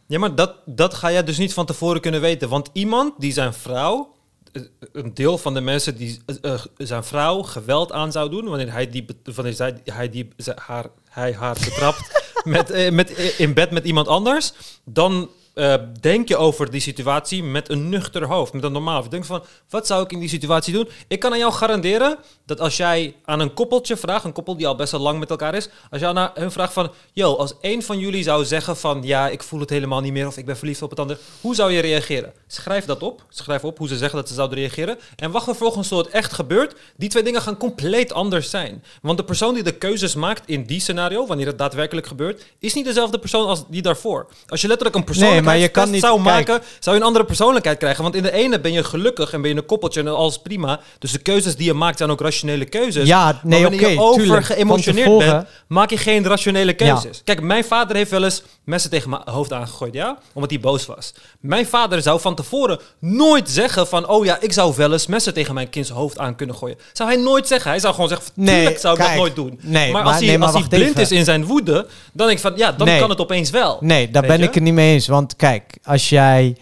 Ja, 0.08 0.20
maar 0.20 0.36
dat, 0.36 0.56
dat 0.66 0.94
ga 0.94 1.12
jij 1.12 1.24
dus 1.24 1.38
niet 1.38 1.54
van 1.54 1.66
tevoren 1.66 2.02
kunnen 2.02 2.22
weten. 2.22 2.50
Want 2.50 2.70
iemand 2.74 3.14
die 3.18 3.34
zijn 3.34 3.54
vrouw, 3.54 4.14
eh, 4.52 4.62
een 4.94 5.14
deel 5.14 5.38
van 5.38 5.54
de 5.54 5.62
mensen 5.62 5.98
die 5.98 6.22
eh, 6.26 6.54
eh, 6.54 6.60
zijn 6.78 7.04
vrouw 7.04 7.42
geweld 7.42 7.92
aan 7.92 8.12
zou 8.12 8.30
doen, 8.30 8.46
wanneer 8.46 8.72
hij, 8.72 8.90
die, 8.90 9.06
wanneer 9.36 9.54
zij, 9.54 9.82
hij, 9.84 10.10
die, 10.10 10.28
haar, 10.56 10.86
hij 11.10 11.34
haar 11.34 11.58
betrapt 11.64 12.24
met, 12.46 12.72
eh, 12.72 12.92
met, 12.92 13.14
eh, 13.14 13.40
in 13.40 13.54
bed 13.54 13.72
met 13.72 13.86
iemand 13.86 14.08
anders, 14.08 14.54
dan 14.84 15.30
eh, 15.56 15.74
denk 16.00 16.28
je 16.28 16.38
over 16.38 16.72
die 16.72 16.82
situatie 16.82 17.44
met 17.44 17.70
een 17.70 17.90
nuchter 17.90 18.26
hoofd, 18.26 18.54
met 18.54 18.64
een 18.64 18.72
normaal. 18.72 19.04
Je 19.04 19.10
denkt 19.10 19.28
van, 19.28 19.44
wat 19.70 19.88
zou 19.88 20.04
ik 20.04 20.12
in 20.12 20.20
die 20.20 20.30
situatie 20.30 20.74
doen? 20.74 20.90
Ik 21.08 21.20
kan 21.20 21.32
aan 21.32 21.38
jou 21.38 21.54
garanderen 21.54 22.18
dat 22.46 22.60
als 22.60 22.78
jij 22.78 23.16
aan 23.26 23.40
een 23.40 23.54
koppeltje 23.54 23.98
vraagt, 23.98 24.24
een 24.24 24.32
koppel 24.32 24.58
die 24.58 24.68
al 24.68 24.76
best 24.76 24.92
wel 24.92 25.02
lang 25.02 25.20
met 25.20 25.30
elkaar 25.30 25.56
is, 25.56 25.70
als 25.90 26.02
jij 26.02 26.14
aan 26.14 26.32
hun 26.34 26.52
vraagt 26.52 26.74
van, 26.74 26.92
yo, 27.14 27.36
als 27.36 27.54
één 27.62 27.82
van 27.82 28.00
jullie 28.00 28.24
zou 28.24 28.46
zeggen 28.46 28.78
van, 28.78 29.04
ja, 29.04 29.30
ik 29.30 29.44
voel 29.44 29.60
het 29.60 29.70
helemaal 29.70 30.02
niet 30.02 30.14
meer 30.14 30.28
of 30.28 30.38
ik 30.38 30.46
ben 30.46 30.58
verliefd 30.58 30.82
op 30.82 30.90
het 30.90 31.00
ander, 31.00 31.18
hoe 31.42 31.56
zou 31.56 31.72
je 31.72 31.82
reageren? 31.82 32.34
Schrijf 32.48 32.86
dat 32.86 33.04
op. 33.04 33.24
Schrijf 33.30 33.64
op 33.64 33.78
hoe 33.78 33.88
ze 33.88 33.98
zeggen 33.98 34.20
dat 34.20 34.28
ze 34.28 34.34
zouden 34.34 34.58
reageren. 34.58 34.98
En 35.16 35.32
wacht 35.32 35.46
vervolgens 35.46 35.88
tot 35.88 36.06
het 36.06 36.14
echt 36.14 36.34
gebeurt. 36.34 36.76
Die 36.98 37.10
twee 37.10 37.24
dingen 37.24 37.42
gaan 37.42 37.58
compleet 37.58 38.14
anders 38.14 38.50
zijn. 38.50 38.84
Want 39.02 39.18
de 39.18 39.24
persoon 39.24 39.54
die 39.54 39.64
de 39.64 39.78
keuzes 39.78 40.16
maakt 40.16 40.44
in 40.46 40.64
die 40.64 40.80
scenario, 40.80 41.28
wanneer 41.28 41.48
het 41.48 41.58
daadwerkelijk 41.58 42.08
gebeurt, 42.08 42.46
is 42.60 42.74
niet 42.74 42.86
dezelfde 42.86 43.20
persoon 43.20 43.48
als 43.48 43.64
die 43.68 43.82
daarvoor. 43.82 44.28
Als 44.48 44.62
je 44.62 44.68
letterlijk 44.68 44.98
een 44.98 45.04
persoonlijkheidstest 45.46 45.64
je 45.64 45.70
kan 45.82 45.92
niet- 45.92 46.02
zou 46.02 46.24
kijk. 46.24 46.48
maken, 46.48 46.68
zou 46.80 46.96
je 46.96 47.02
een 47.02 47.08
andere 47.08 47.26
persoonlijkheid 47.26 47.78
krijgen. 47.78 48.04
Want 48.04 48.16
in 48.16 48.24
de 48.24 48.32
ene 48.32 48.60
ben 48.60 48.72
je 48.72 48.84
gelukkig 48.84 49.34
en 49.34 49.42
ben 49.42 49.52
je 49.52 49.58
een 49.58 49.66
koppeltje 49.66 50.00
en 50.00 50.08
alles 50.08 50.38
prima. 50.40 50.80
Dus 51.00 51.12
de 51.12 51.20
keuzes 51.20 51.56
die 51.56 51.66
je 51.66 51.74
maakt 51.74 51.98
zijn 51.98 52.10
ook 52.12 52.22
rationele 52.22 52.66
keuzes. 52.66 53.08
Ja, 53.08 53.40
nee, 53.44 53.62
maar 53.62 53.70
wanneer 53.70 53.90
je 53.90 53.96
oké, 53.96 54.06
over 54.08 54.22
tuurlijk. 54.22 54.46
Van 54.46 54.56
geëmotioneerd 54.56 55.06
tevoren- 55.06 55.32
bent, 55.32 55.48
maak 55.68 55.90
je 55.90 55.98
geen 55.98 56.24
rationele 56.28 56.74
keuzes. 56.74 57.22
Kijk, 57.24 57.42
mijn 57.42 57.64
vader 57.64 57.96
heeft 57.96 58.12
wel 58.12 58.24
eens 58.24 58.44
messen 58.64 58.90
tegen 58.90 59.10
mijn 59.10 59.22
hoofd 59.26 59.54
aangegooid, 59.54 59.94
ja? 59.94 60.18
Omdat 60.34 60.50
hij 60.50 60.60
boos 60.60 60.86
was. 60.86 61.14
Mijn 61.40 61.66
vader 61.66 62.02
zou 62.02 62.20
van 62.20 62.36
tevoren 62.36 62.80
nooit 63.00 63.50
zeggen 63.50 63.88
van... 63.88 64.08
oh 64.08 64.26
ja, 64.26 64.38
ik 64.42 64.54
zou 64.54 64.74
wel 64.78 64.92
eens 64.92 65.08
messen 65.08 65.34
tegen 65.34 65.54
mijn 65.54 65.70
kinds 65.70 65.90
hoofd 65.90 66.18
aan 66.18 66.36
kunnen 66.36 66.56
gooien. 66.56 66.78
Zou 66.94 67.10
hij 67.10 67.18
nooit 67.22 67.48
zeggen. 67.48 67.70
Hij 67.72 67.80
zou 67.80 67.94
gewoon 67.94 68.10
zeggen, 68.10 68.28
Nee, 68.34 68.78
zou 68.78 68.94
ik 68.94 69.00
kijk, 69.00 69.10
dat 69.12 69.18
nooit 69.20 69.36
doen. 69.36 69.60
nee, 69.62 69.92
maar 69.92 70.04
maar- 70.04 70.12
als 70.12 70.20
hij, 70.20 70.28
nee, 70.28 70.38
maar 70.38 70.48
als 70.48 70.58
hij 70.60 70.68
blind 70.68 70.90
even. 70.90 71.02
is 71.02 71.12
in 71.12 71.24
zijn 71.26 71.46
woede... 71.46 71.74
dan 72.14 72.28
denk 72.28 72.32
ik 72.32 72.40
van, 72.40 72.54
ja, 72.56 72.72
dan 72.72 72.88
Nee. 72.88 73.00
kan 73.00 73.10
het 73.10 73.20
opeens 73.22 73.50
wel. 73.50 73.78
Nee, 73.82 74.12
daar 74.12 74.22
ben 74.26 74.38
je? 74.40 74.44
ik 74.48 74.54
het 74.54 74.64
niet 74.64 74.74
mee 74.74 74.94
eens. 74.94 75.08
Want 75.08 75.35
kijk, 75.36 75.78
als 75.84 76.10
jij, 76.10 76.58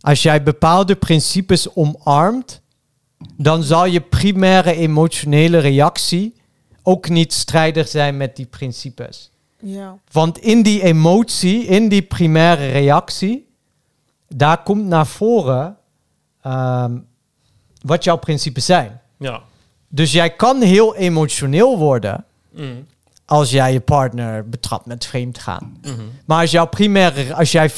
als 0.00 0.22
jij 0.22 0.42
bepaalde 0.42 0.96
principes 0.96 1.74
omarmt, 1.74 2.60
dan 3.36 3.62
zal 3.62 3.84
je 3.86 4.00
primaire 4.00 4.74
emotionele 4.74 5.58
reactie 5.58 6.34
ook 6.82 7.08
niet 7.08 7.32
strijdig 7.32 7.88
zijn 7.88 8.16
met 8.16 8.36
die 8.36 8.46
principes. 8.46 9.30
Ja. 9.58 9.98
Want 10.12 10.38
in 10.38 10.62
die 10.62 10.82
emotie, 10.82 11.64
in 11.64 11.88
die 11.88 12.02
primaire 12.02 12.66
reactie, 12.70 13.48
daar 14.28 14.62
komt 14.62 14.84
naar 14.84 15.06
voren 15.06 15.76
ehm, 16.42 16.98
wat 17.82 18.04
jouw 18.04 18.16
principes 18.16 18.64
zijn. 18.64 19.00
Ja. 19.18 19.42
Dus 19.88 20.12
jij 20.12 20.30
kan 20.36 20.62
heel 20.62 20.96
emotioneel 20.96 21.78
worden 21.78 22.24
Mm. 22.50 22.86
Als 23.30 23.50
jij 23.50 23.72
je 23.72 23.80
partner 23.80 24.48
betrapt 24.48 24.86
met 24.86 25.06
vreemd 25.06 25.38
gaan. 25.38 25.76
Mhm. 25.82 25.94
Maar 26.24 26.40
als 26.40 26.50
jouw 26.50 26.66
primaire, 26.66 27.34
als 27.34 27.52
jij 27.52 27.70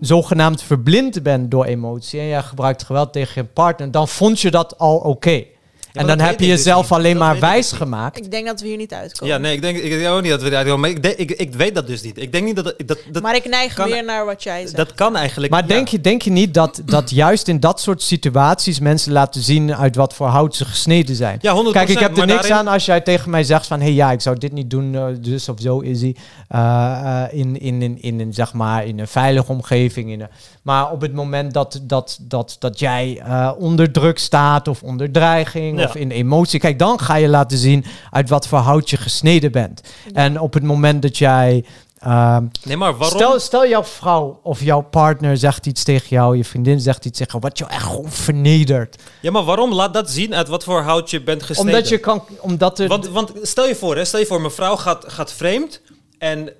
zogenaamd 0.00 0.62
verblind 0.62 1.22
bent 1.22 1.50
door 1.50 1.64
emotie 1.64 2.20
en 2.20 2.26
jij 2.26 2.42
gebruikt 2.42 2.82
geweld 2.82 3.12
tegen 3.12 3.42
je 3.42 3.48
partner, 3.48 3.90
dan 3.90 4.08
vond 4.08 4.40
je 4.40 4.50
dat 4.50 4.78
al 4.78 4.96
oké. 4.96 5.44
En 5.92 6.06
dan 6.06 6.18
dat 6.18 6.26
heb 6.26 6.40
je 6.40 6.46
dus 6.46 6.56
jezelf 6.56 6.92
alleen 6.92 7.14
Dat 7.18 7.22
maar 7.22 7.40
wijs 7.40 7.72
gemaakt. 7.72 8.16
Ik 8.18 8.30
denk 8.30 8.46
dat 8.46 8.60
we 8.60 8.66
hier 8.66 8.76
niet 8.76 8.92
uitkomen. 8.92 9.34
Ja, 9.34 9.40
nee, 9.40 9.54
ik 9.54 9.62
denk, 9.62 9.78
ik 9.78 9.90
denk 9.90 10.08
ook 10.08 10.22
niet 10.22 10.30
dat 10.30 10.42
we 10.42 10.50
daar 10.50 10.78
maar 10.78 10.90
ik, 10.90 11.02
denk- 11.02 11.16
ik, 11.16 11.30
ik 11.30 11.54
weet 11.54 11.74
dat 11.74 11.86
dus 11.86 12.02
niet. 12.02 12.18
Ik 12.18 12.32
denk 12.32 12.44
niet 12.44 12.56
dat 12.56 12.74
dat, 12.86 12.98
dat, 13.10 13.22
maar 13.22 13.36
ik 13.36 13.48
neig 13.48 13.74
kan- 13.74 13.88
meer 13.88 14.04
naar 14.04 14.24
wat 14.24 14.42
jij 14.42 14.60
zegt. 14.60 14.76
dat 14.76 14.94
kan 14.94 15.16
eigenlijk. 15.16 15.52
Maar 15.52 15.62
ja. 15.62 15.66
denk, 15.66 15.88
je, 15.88 16.00
denk 16.00 16.22
je 16.22 16.30
niet 16.30 16.54
dat, 16.54 16.82
dat 16.84 17.10
juist 17.10 17.48
in 17.48 17.60
dat 17.60 17.80
soort 17.80 18.02
situaties 18.02 18.80
mensen 18.80 19.12
laten 19.12 19.42
zien 19.42 19.74
uit 19.74 19.96
wat 19.96 20.14
voor 20.14 20.26
hout 20.26 20.56
ze 20.56 20.64
gesneden 20.64 21.16
zijn? 21.16 21.38
Ja, 21.40 21.54
100%. 21.64 21.72
Kijk, 21.72 21.88
ik 21.88 21.98
heb 21.98 22.16
er 22.18 22.26
niks 22.26 22.48
daarin- 22.48 22.66
aan 22.66 22.72
als 22.72 22.84
jij 22.84 23.00
tegen 23.00 23.30
mij 23.30 23.44
zegt 23.44 23.66
van... 23.66 23.78
hé 23.78 23.84
hey, 23.84 23.94
ja, 23.94 24.12
ik 24.12 24.20
zou 24.20 24.38
dit 24.38 24.52
niet 24.52 24.70
doen, 24.70 24.94
eh, 24.94 25.04
dus 25.20 25.48
of 25.48 25.60
zo 25.60 25.78
is 25.78 26.00
hij. 26.00 26.16
Eh, 26.48 27.22
eh, 27.24 27.32
in, 27.38 27.60
in, 27.60 27.82
in, 27.82 28.02
in, 28.02 28.20
een, 28.20 28.34
zeg 28.34 28.52
maar, 28.52 28.84
in 28.86 28.98
een 28.98 29.08
veilige 29.08 29.52
omgeving. 29.52 30.10
In 30.10 30.20
een, 30.20 30.28
maar 30.62 30.90
op 30.90 31.00
het 31.00 31.12
moment 31.12 31.54
dat, 31.54 31.80
dat, 31.82 32.18
dat, 32.22 32.56
dat 32.58 32.78
jij 32.78 33.20
eh, 33.24 33.50
onder 33.58 33.92
druk 33.92 34.18
staat... 34.18 34.68
of 34.68 34.82
onder 34.82 35.10
dreiging 35.12 35.79
Ja. 35.80 35.86
of 35.86 35.94
in 35.94 36.10
emotie... 36.10 36.60
kijk, 36.60 36.78
dan 36.78 37.00
ga 37.00 37.14
je 37.14 37.28
laten 37.28 37.58
zien 37.58 37.84
uit 38.10 38.28
wat 38.28 38.46
voor 38.46 38.58
hout 38.58 38.90
je 38.90 38.96
gesneden 38.96 39.52
bent. 39.52 39.80
En 40.12 40.40
op 40.40 40.54
het 40.54 40.62
moment 40.62 41.02
dat 41.02 41.18
jij... 41.18 41.64
ehm, 41.98 42.44
Nee, 42.62 42.76
maar 42.76 42.96
waarom? 42.96 43.18
Stel, 43.18 43.40
stel 43.40 43.66
jouw 43.68 43.84
vrouw 43.84 44.40
of 44.42 44.62
jouw 44.62 44.80
partner 44.80 45.36
zegt 45.36 45.66
iets 45.66 45.84
tegen 45.84 46.08
jou, 46.08 46.36
je 46.36 46.44
vriendin 46.44 46.80
zegt 46.80 47.04
iets 47.04 47.18
tegen 47.18 47.32
jou, 47.32 47.44
wat 47.48 47.58
jou 47.58 47.70
echt 47.70 47.84
gewoon 47.84 48.10
vernedert. 48.10 49.02
Ja, 49.20 49.30
maar 49.30 49.44
waarom 49.44 49.72
laat 49.72 49.94
dat 49.94 50.10
zien 50.10 50.34
uit 50.34 50.48
wat 50.48 50.64
voor 50.64 50.80
hout 50.82 51.10
je 51.10 51.22
bent 51.22 51.42
gesneden? 51.42 51.72
Omdat 51.74 51.88
je 51.88 51.98
kan, 51.98 52.24
omdat 52.40 52.78
er. 52.78 52.88
Want, 52.88 53.08
want 53.08 53.32
stel 53.42 53.66
je 53.66 53.74
voor, 53.74 53.96
hè, 53.96 54.04
stel 54.04 54.20
je 54.20 54.26
voor, 54.26 54.40
mijn 54.40 54.52
vrouw 54.52 54.76
gaat, 54.76 55.04
gaat 55.08 55.32
vreemd 55.32 55.80
en 56.18 56.52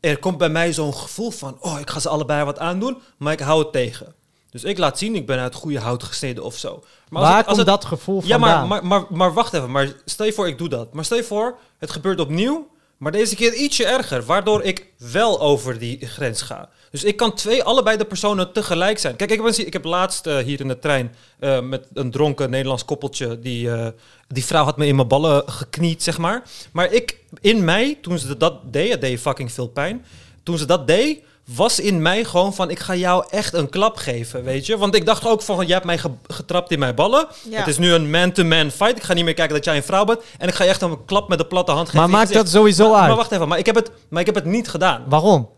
er 0.00 0.18
komt 0.18 0.38
bij 0.38 0.48
mij 0.48 0.72
zo'n 0.72 0.94
gevoel 0.94 1.30
van, 1.30 1.56
oh, 1.60 1.80
ik 1.80 1.90
ga 1.90 2.00
ze 2.00 2.08
allebei 2.08 2.44
wat 2.44 2.58
aandoen, 2.58 2.98
maar 3.18 3.32
ik 3.32 3.40
hou 3.40 3.58
het 3.62 3.72
tegen. 3.72 4.14
Dus 4.50 4.64
ik 4.64 4.78
laat 4.78 4.98
zien, 4.98 5.14
ik 5.14 5.26
ben 5.26 5.38
uit 5.38 5.54
goede 5.54 5.78
hout 5.78 6.02
gesneden 6.02 6.44
of 6.44 6.56
zo. 6.56 6.82
Maar 7.10 7.22
Waar 7.22 7.36
het- 7.36 7.46
komt 7.46 7.56
het- 7.56 7.66
dat 7.66 7.84
gevoel 7.84 8.22
Ja, 8.24 8.38
vandaan? 8.38 8.68
maar, 8.68 8.84
maar, 8.86 9.00
maar, 9.00 9.16
maar 9.18 9.32
wacht 9.32 9.52
even. 9.52 9.70
Maar 9.70 9.92
stel 10.04 10.26
je 10.26 10.32
voor, 10.32 10.48
ik 10.48 10.58
doe 10.58 10.68
dat. 10.68 10.92
Maar 10.94 11.04
stel 11.04 11.16
je 11.16 11.24
voor, 11.24 11.58
het 11.78 11.90
gebeurt 11.90 12.20
opnieuw, 12.20 12.68
maar 12.96 13.12
deze 13.12 13.34
keer 13.36 13.54
ietsje 13.54 13.84
erger, 13.86 14.22
waardoor 14.24 14.62
ik 14.62 14.86
wel 15.12 15.40
over 15.40 15.78
die 15.78 16.06
grens 16.06 16.42
ga. 16.42 16.68
Dus 16.90 17.04
ik 17.04 17.16
kan 17.16 17.34
twee, 17.34 17.62
allebei 17.62 17.96
de 17.96 18.04
personen 18.04 18.52
tegelijk 18.52 18.98
zijn. 18.98 19.16
Kijk, 19.16 19.30
ik, 19.30 19.42
ben, 19.42 19.66
ik 19.66 19.72
heb 19.72 19.84
laatst 19.84 20.26
eh, 20.26 20.36
hier 20.38 20.60
in 20.60 20.68
de 20.68 20.78
trein 20.78 21.14
eh, 21.38 21.60
met 21.60 21.86
een 21.94 22.10
dronken 22.10 22.50
Nederlands 22.50 22.84
koppeltje, 22.84 23.38
die, 23.38 23.70
eh, 23.70 23.86
die 24.28 24.44
vrouw 24.44 24.64
had 24.64 24.76
me 24.76 24.86
in 24.86 24.96
mijn 24.96 25.08
ballen 25.08 25.42
gekniet, 25.46 26.02
zeg 26.02 26.18
maar. 26.18 26.42
Maar 26.72 26.92
ik, 26.92 27.16
in 27.40 27.64
mij, 27.64 27.98
toen 28.02 28.18
ze 28.18 28.36
dat 28.36 28.72
deed, 28.72 28.90
het 28.92 29.00
deed 29.00 29.20
fucking 29.20 29.52
veel 29.52 29.68
pijn, 29.68 30.04
toen 30.42 30.58
ze 30.58 30.66
dat 30.66 30.86
deed, 30.86 31.20
was 31.54 31.80
in 31.80 32.02
mij 32.02 32.24
gewoon 32.24 32.54
van, 32.54 32.70
ik 32.70 32.78
ga 32.78 32.94
jou 32.94 33.24
echt 33.30 33.52
een 33.54 33.68
klap 33.68 33.96
geven, 33.96 34.44
weet 34.44 34.66
je. 34.66 34.78
Want 34.78 34.94
ik 34.94 35.06
dacht 35.06 35.26
ook 35.26 35.42
van, 35.42 35.64
jij 35.66 35.74
hebt 35.74 35.84
mij 35.86 35.98
ge- 35.98 36.10
getrapt 36.26 36.70
in 36.70 36.78
mijn 36.78 36.94
ballen. 36.94 37.26
Ja. 37.50 37.58
Het 37.58 37.66
is 37.66 37.78
nu 37.78 37.92
een 37.92 38.10
man-to-man 38.10 38.70
fight. 38.70 38.96
Ik 38.96 39.02
ga 39.02 39.12
niet 39.12 39.24
meer 39.24 39.34
kijken 39.34 39.54
dat 39.54 39.64
jij 39.64 39.76
een 39.76 39.82
vrouw 39.82 40.04
bent. 40.04 40.20
En 40.38 40.48
ik 40.48 40.54
ga 40.54 40.64
je 40.64 40.70
echt 40.70 40.82
een 40.82 41.04
klap 41.04 41.28
met 41.28 41.38
de 41.38 41.46
platte 41.46 41.72
hand 41.72 41.86
geven. 41.88 42.00
Maar 42.00 42.08
je 42.10 42.16
maakt 42.16 42.32
dat 42.32 42.48
sowieso 42.48 42.90
maar, 42.90 42.98
uit? 42.98 43.08
Maar 43.08 43.16
wacht 43.16 43.32
even, 43.32 43.48
maar 43.48 43.58
ik 43.58 43.66
heb 43.66 43.74
het, 43.74 43.90
maar 44.08 44.20
ik 44.20 44.26
heb 44.26 44.34
het 44.34 44.44
niet 44.44 44.68
gedaan. 44.68 45.02
Waarom? 45.08 45.48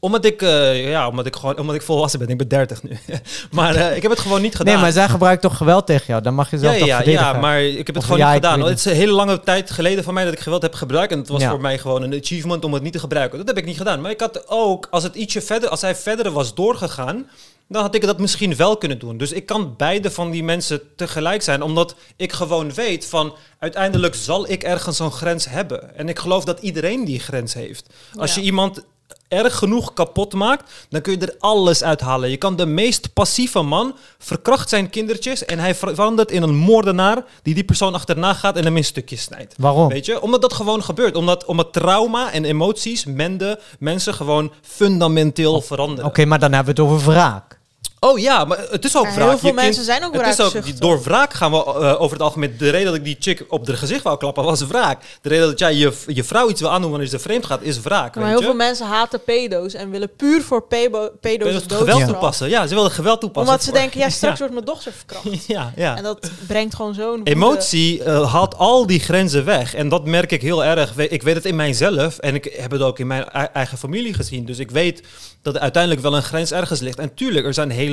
Omdat 0.00 0.24
ik, 0.24 0.42
eh, 0.42 0.90
ja, 0.90 1.08
omdat 1.08 1.26
ik 1.26 1.36
gewoon, 1.36 1.58
omdat 1.58 1.74
ik 1.74 1.82
volwassen 1.82 2.18
ben. 2.18 2.28
Ik 2.28 2.38
ben 2.38 2.48
30 2.48 2.82
nu. 2.82 2.98
maar 3.50 3.74
eh, 3.74 3.96
ik 3.96 4.02
heb 4.02 4.10
het 4.10 4.20
gewoon 4.20 4.42
niet 4.42 4.54
gedaan. 4.56 4.72
Nee, 4.74 4.82
maar 4.82 4.92
zij 4.92 5.08
gebruikt 5.08 5.42
toch 5.42 5.56
geweld 5.56 5.86
tegen 5.86 6.04
jou? 6.06 6.22
Dan 6.22 6.34
mag 6.34 6.50
je 6.50 6.56
ja, 6.56 6.62
zelf 6.62 6.76
toch 6.78 6.86
ja, 6.86 6.96
verdedigen. 6.96 7.26
ja, 7.26 7.40
maar 7.40 7.62
ik 7.62 7.76
heb 7.76 7.86
het 7.86 7.96
Of 7.96 8.04
gewoon 8.04 8.18
ja, 8.18 8.26
niet 8.32 8.44
gedaan. 8.44 8.60
Het 8.60 8.78
is 8.78 8.84
een 8.84 8.92
hele 8.94 9.12
lange 9.12 9.40
tijd 9.40 9.70
geleden 9.70 10.04
van 10.04 10.14
mij 10.14 10.24
dat 10.24 10.32
ik 10.32 10.40
geweld 10.40 10.62
heb 10.62 10.74
gebruikt. 10.74 11.12
En 11.12 11.18
het 11.18 11.28
was 11.28 11.40
Ja. 11.40 11.50
voor 11.50 11.60
mij 11.60 11.78
gewoon 11.78 12.02
een 12.02 12.14
achievement 12.20 12.64
om 12.64 12.72
het 12.72 12.82
niet 12.82 12.92
te 12.92 12.98
gebruiken. 12.98 13.38
Dat 13.38 13.46
heb 13.46 13.58
ik 13.58 13.64
niet 13.64 13.76
gedaan. 13.76 14.00
Maar 14.00 14.10
ik 14.10 14.20
had 14.20 14.48
ook, 14.48 14.86
als 14.90 15.02
het 15.02 15.14
ietsje 15.14 15.40
verder, 15.40 15.68
als 15.68 15.80
hij 15.80 15.94
verder 15.96 16.30
was 16.32 16.54
doorgegaan, 16.54 17.26
dan 17.68 17.82
had 17.82 17.94
ik 17.94 18.06
dat 18.06 18.18
misschien 18.18 18.56
wel 18.56 18.76
kunnen 18.76 18.98
doen. 18.98 19.16
Dus 19.16 19.32
ik 19.32 19.46
kan 19.46 19.74
beide 19.76 20.10
van 20.10 20.30
die 20.30 20.44
mensen 20.44 20.80
tegelijk 20.96 21.42
zijn, 21.42 21.62
omdat 21.62 21.94
ik 22.16 22.32
gewoon 22.32 22.74
weet 22.74 23.06
van 23.06 23.34
uiteindelijk 23.58 24.14
zal 24.14 24.50
ik 24.50 24.62
ergens 24.62 24.98
een 24.98 25.12
grens 25.12 25.48
hebben. 25.48 25.96
En 25.96 26.08
ik 26.08 26.18
geloof 26.18 26.44
dat 26.44 26.60
iedereen 26.60 27.04
die 27.04 27.20
grens 27.20 27.54
heeft. 27.54 27.86
Als 28.18 28.34
Ja. 28.34 28.40
je 28.40 28.46
iemand 28.46 28.84
erg 29.28 29.58
genoeg 29.58 29.92
kapot 29.92 30.34
maakt, 30.34 30.86
dan 30.88 31.00
kun 31.00 31.12
je 31.12 31.26
er 31.26 31.34
alles 31.38 31.82
uithalen. 31.82 32.30
Je 32.30 32.36
kan 32.36 32.56
de 32.56 32.66
meest 32.66 33.12
passieve 33.12 33.62
man 33.62 33.96
verkracht 34.18 34.68
zijn 34.68 34.90
kindertjes 34.90 35.44
en 35.44 35.58
hij 35.58 35.74
verandert 35.74 36.30
in 36.30 36.42
een 36.42 36.56
moordenaar 36.56 37.24
die 37.42 37.54
die 37.54 37.64
persoon 37.64 37.94
achterna 37.94 38.34
gaat 38.34 38.56
en 38.56 38.64
hem 38.64 38.76
in 38.76 38.84
stukjes 38.84 39.22
snijdt. 39.22 39.54
Waarom? 39.58 39.88
Weet 39.88 40.06
je? 40.06 40.20
Omdat 40.20 40.42
dat 40.42 40.52
gewoon 40.52 40.82
gebeurt. 40.82 41.16
Omdat, 41.16 41.44
omdat 41.44 41.72
trauma 41.72 42.32
en 42.32 42.44
emoties 42.44 43.04
mende 43.04 43.60
mensen 43.78 44.14
gewoon 44.14 44.52
fundamenteel 44.62 45.60
veranderen. 45.60 46.04
Oké, 46.04 46.24
maar 46.24 46.38
dan 46.38 46.52
hebben 46.52 46.74
we 46.74 46.82
het 46.82 46.90
over 46.90 47.10
wraak. 47.10 47.55
Oh 48.00 48.18
ja, 48.18 48.44
maar 48.44 48.58
het 48.70 48.84
is 48.84 48.96
ook 48.96 49.04
Ja, 49.04 49.14
wraak. 49.14 49.28
heel 49.28 49.38
veel 49.38 49.48
Je 49.48 49.54
kind- 49.54 49.66
mensen 49.66 49.84
zijn 49.84 50.04
ook 50.04 50.14
het 50.14 50.26
is 50.38 50.40
ook. 50.40 50.80
Door 50.80 51.02
wraak 51.02 51.32
gaan 51.34 51.50
we 51.50 51.56
eh, 51.56 52.00
over 52.00 52.12
het 52.16 52.22
algemeen... 52.22 52.54
De 52.58 52.70
reden 52.70 52.86
dat 52.86 52.94
ik 52.94 53.04
die 53.04 53.16
chick 53.18 53.44
op 53.48 53.66
de 53.66 53.76
gezicht 53.76 54.02
wou 54.02 54.18
klappen 54.18 54.44
was 54.44 54.66
wraak. 54.66 55.02
De 55.22 55.28
reden 55.28 55.46
dat 55.46 55.58
jij 55.58 55.74
je, 55.74 55.92
je 56.06 56.24
vrouw 56.24 56.48
iets 56.48 56.60
wil 56.60 56.70
aandoen 56.70 56.90
wanneer 56.90 57.08
ze 57.08 57.18
vreemd 57.18 57.46
gaat, 57.46 57.62
is 57.62 57.80
wraak. 57.80 58.14
Maar 58.14 58.22
weet 58.24 58.32
heel 58.32 58.40
je? 58.40 58.44
veel 58.46 58.54
mensen 58.54 58.86
haten 58.86 59.22
pedo's 59.24 59.74
en 59.74 59.90
willen 59.90 60.10
puur 60.16 60.42
voor 60.42 60.62
pebo- 60.62 61.10
pedo's 61.20 61.54
een 61.54 61.60
geweld 61.60 61.78
doodstraf. 61.86 62.08
toepassen. 62.10 62.48
Ja, 62.48 62.66
ze 62.66 62.74
wilden 62.74 62.92
geweld 62.92 63.20
toepassen. 63.20 63.50
Omdat 63.52 63.64
ze 63.64 63.70
voor- 63.70 63.78
denken, 63.80 64.00
ja, 64.04 64.08
straks 64.10 64.38
wordt 64.38 64.54
mijn 64.54 64.64
dochter 64.66 64.92
verkracht. 64.92 65.46
Ja, 65.46 65.72
ja. 65.76 65.96
En 65.96 66.02
dat 66.02 66.30
brengt 66.46 66.74
gewoon 66.74 66.94
zo'n... 66.94 67.20
Emotie 67.24 68.02
eh, 68.02 68.32
haalt 68.32 68.56
al 68.56 68.86
die 68.86 69.00
grenzen 69.00 69.44
weg. 69.44 69.74
En 69.74 69.88
dat 69.88 70.04
merk 70.04 70.32
ik 70.32 70.42
heel 70.42 70.64
erg. 70.64 70.96
Ik 70.96 71.22
weet 71.22 71.34
het 71.34 71.44
in 71.44 71.56
mijzelf 71.56 72.18
en 72.18 72.34
ik 72.34 72.54
heb 72.56 72.70
het 72.70 72.80
ook 72.82 72.98
in 72.98 73.06
mijn 73.06 73.28
ei- 73.30 73.48
eigen 73.52 73.78
familie 73.78 74.14
gezien. 74.14 74.44
Dus 74.44 74.58
ik 74.58 74.70
weet 74.70 75.02
dat 75.42 75.54
er 75.54 75.60
uiteindelijk 75.60 76.02
wel 76.02 76.16
een 76.16 76.22
grens 76.22 76.52
ergens 76.52 76.80
ligt. 76.80 76.98
En 76.98 77.14
tuurlijk, 77.14 77.46
er 77.46 77.54
zijn 77.54 77.70
hele 77.70 77.85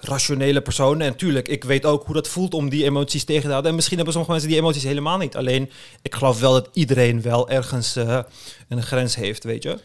rationele 0.00 0.60
personen. 0.60 1.06
En 1.06 1.16
tuurlijk, 1.16 1.48
ik 1.48 1.64
weet 1.64 1.84
ook 1.84 2.04
hoe 2.04 2.14
dat 2.14 2.28
voelt 2.28 2.54
om 2.54 2.68
die 2.68 2.84
emoties 2.84 3.24
tegen 3.24 3.42
te 3.42 3.48
houden. 3.48 3.68
En 3.70 3.76
misschien 3.76 3.96
hebben 3.96 4.14
sommige 4.14 4.34
mensen 4.34 4.52
die 4.52 4.60
emoties 4.62 4.82
helemaal 4.82 5.18
niet. 5.18 5.36
Alleen, 5.36 5.70
ik 6.02 6.14
geloof 6.14 6.40
wel 6.40 6.52
dat 6.52 6.68
iedereen 6.72 7.22
wel 7.22 7.48
ergens 7.48 7.96
eh, 7.96 8.18
een 8.68 8.82
grens 8.82 9.14
heeft, 9.16 9.44
weet 9.44 9.62
je. 9.62 9.78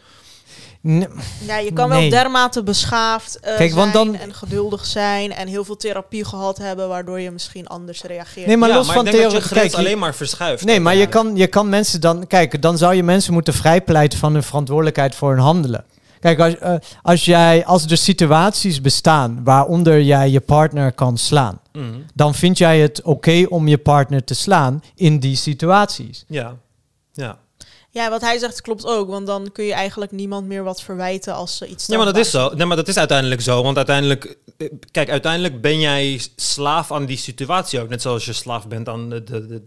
Ja, 1.46 1.58
je 1.58 1.72
kan 1.72 1.88
Nee. 1.88 2.00
wel 2.00 2.10
dermate 2.20 2.62
beschaafd 2.62 3.40
eh, 3.40 3.56
Kijk, 3.56 3.72
want 3.74 3.92
zijn 3.92 4.06
dan- 4.06 4.16
en 4.16 4.34
geduldig 4.34 4.86
zijn 4.86 5.32
en 5.32 5.48
heel 5.48 5.64
veel 5.64 5.76
therapie 5.76 6.24
gehad 6.24 6.58
hebben, 6.58 6.88
waardoor 6.88 7.20
je 7.20 7.30
misschien 7.30 7.66
anders 7.66 8.02
reageert. 8.02 8.46
Nee, 8.46 8.56
maar 8.56 8.68
ja, 8.68 8.76
los 8.76 8.86
maar 8.86 8.94
van 8.96 9.04
theorie... 9.04 9.48
Kijk, 9.48 9.70
je- 9.70 9.76
alleen 9.76 9.98
maar 9.98 10.14
verschuift. 10.14 10.64
Nee, 10.64 10.80
maar 10.80 10.94
je 10.94 11.06
kan, 11.06 11.36
je 11.36 11.46
kan 11.46 11.68
mensen 11.68 12.00
dan... 12.00 12.26
Kijk, 12.26 12.62
dan 12.62 12.78
zou 12.78 12.94
je 12.94 13.02
mensen 13.02 13.32
moeten 13.32 13.54
vrijpleiten 13.54 14.18
van 14.18 14.32
hun 14.32 14.42
verantwoordelijkheid 14.42 15.14
voor 15.14 15.30
hun 15.30 15.38
handelen. 15.40 15.84
Kijk, 16.22 16.40
als, 16.40 16.58
eh, 16.58 16.74
als, 17.02 17.24
jij, 17.24 17.64
als 17.66 17.84
er 17.86 17.96
situaties 17.96 18.80
bestaan 18.80 19.44
waaronder 19.44 20.02
jij 20.02 20.30
je 20.30 20.40
partner 20.40 20.92
kan 20.92 21.18
slaan... 21.18 21.60
Mhm. 21.72 21.86
dan 22.14 22.34
vind 22.34 22.58
jij 22.58 22.80
het 22.80 23.02
oké 23.02 23.46
om 23.48 23.68
je 23.68 23.78
partner 23.78 24.24
te 24.24 24.34
slaan 24.34 24.82
in 24.94 25.18
die 25.18 25.36
situaties. 25.36 26.24
Ja, 26.28 26.56
ja. 27.12 27.38
Ja, 27.90 28.10
wat 28.10 28.20
hij 28.20 28.38
zegt 28.38 28.60
klopt 28.60 28.86
ook, 28.86 29.08
want 29.08 29.26
dan 29.26 29.52
kun 29.52 29.64
je 29.64 29.72
eigenlijk 29.72 30.12
niemand 30.12 30.46
meer 30.46 30.62
wat 30.62 30.82
verwijten 30.82 31.34
als 31.34 31.56
ze 31.56 31.66
iets 31.66 31.86
Ja, 31.86 31.96
maar 31.96 32.06
dat 32.06 32.16
is 32.16 32.30
zo. 32.30 32.50
Nee, 32.54 32.66
maar 32.66 32.76
dat 32.76 32.88
is 32.88 32.96
uiteindelijk 32.96 33.40
zo. 33.40 33.62
Want 33.62 33.76
uiteindelijk, 33.76 34.36
eh, 34.56 34.68
kijk, 34.90 35.10
uiteindelijk 35.10 35.60
ben 35.60 35.80
jij 35.80 36.20
slaaf 36.36 36.92
aan 36.92 37.06
die 37.06 37.16
situatie 37.16 37.80
ook. 37.80 37.88
Net 37.88 38.02
zoals 38.02 38.24
je 38.24 38.32
slaaf 38.32 38.68
bent 38.68 38.88
aan 38.88 39.10
de, 39.10 39.24
de, 39.24 39.46
de, 39.46 39.62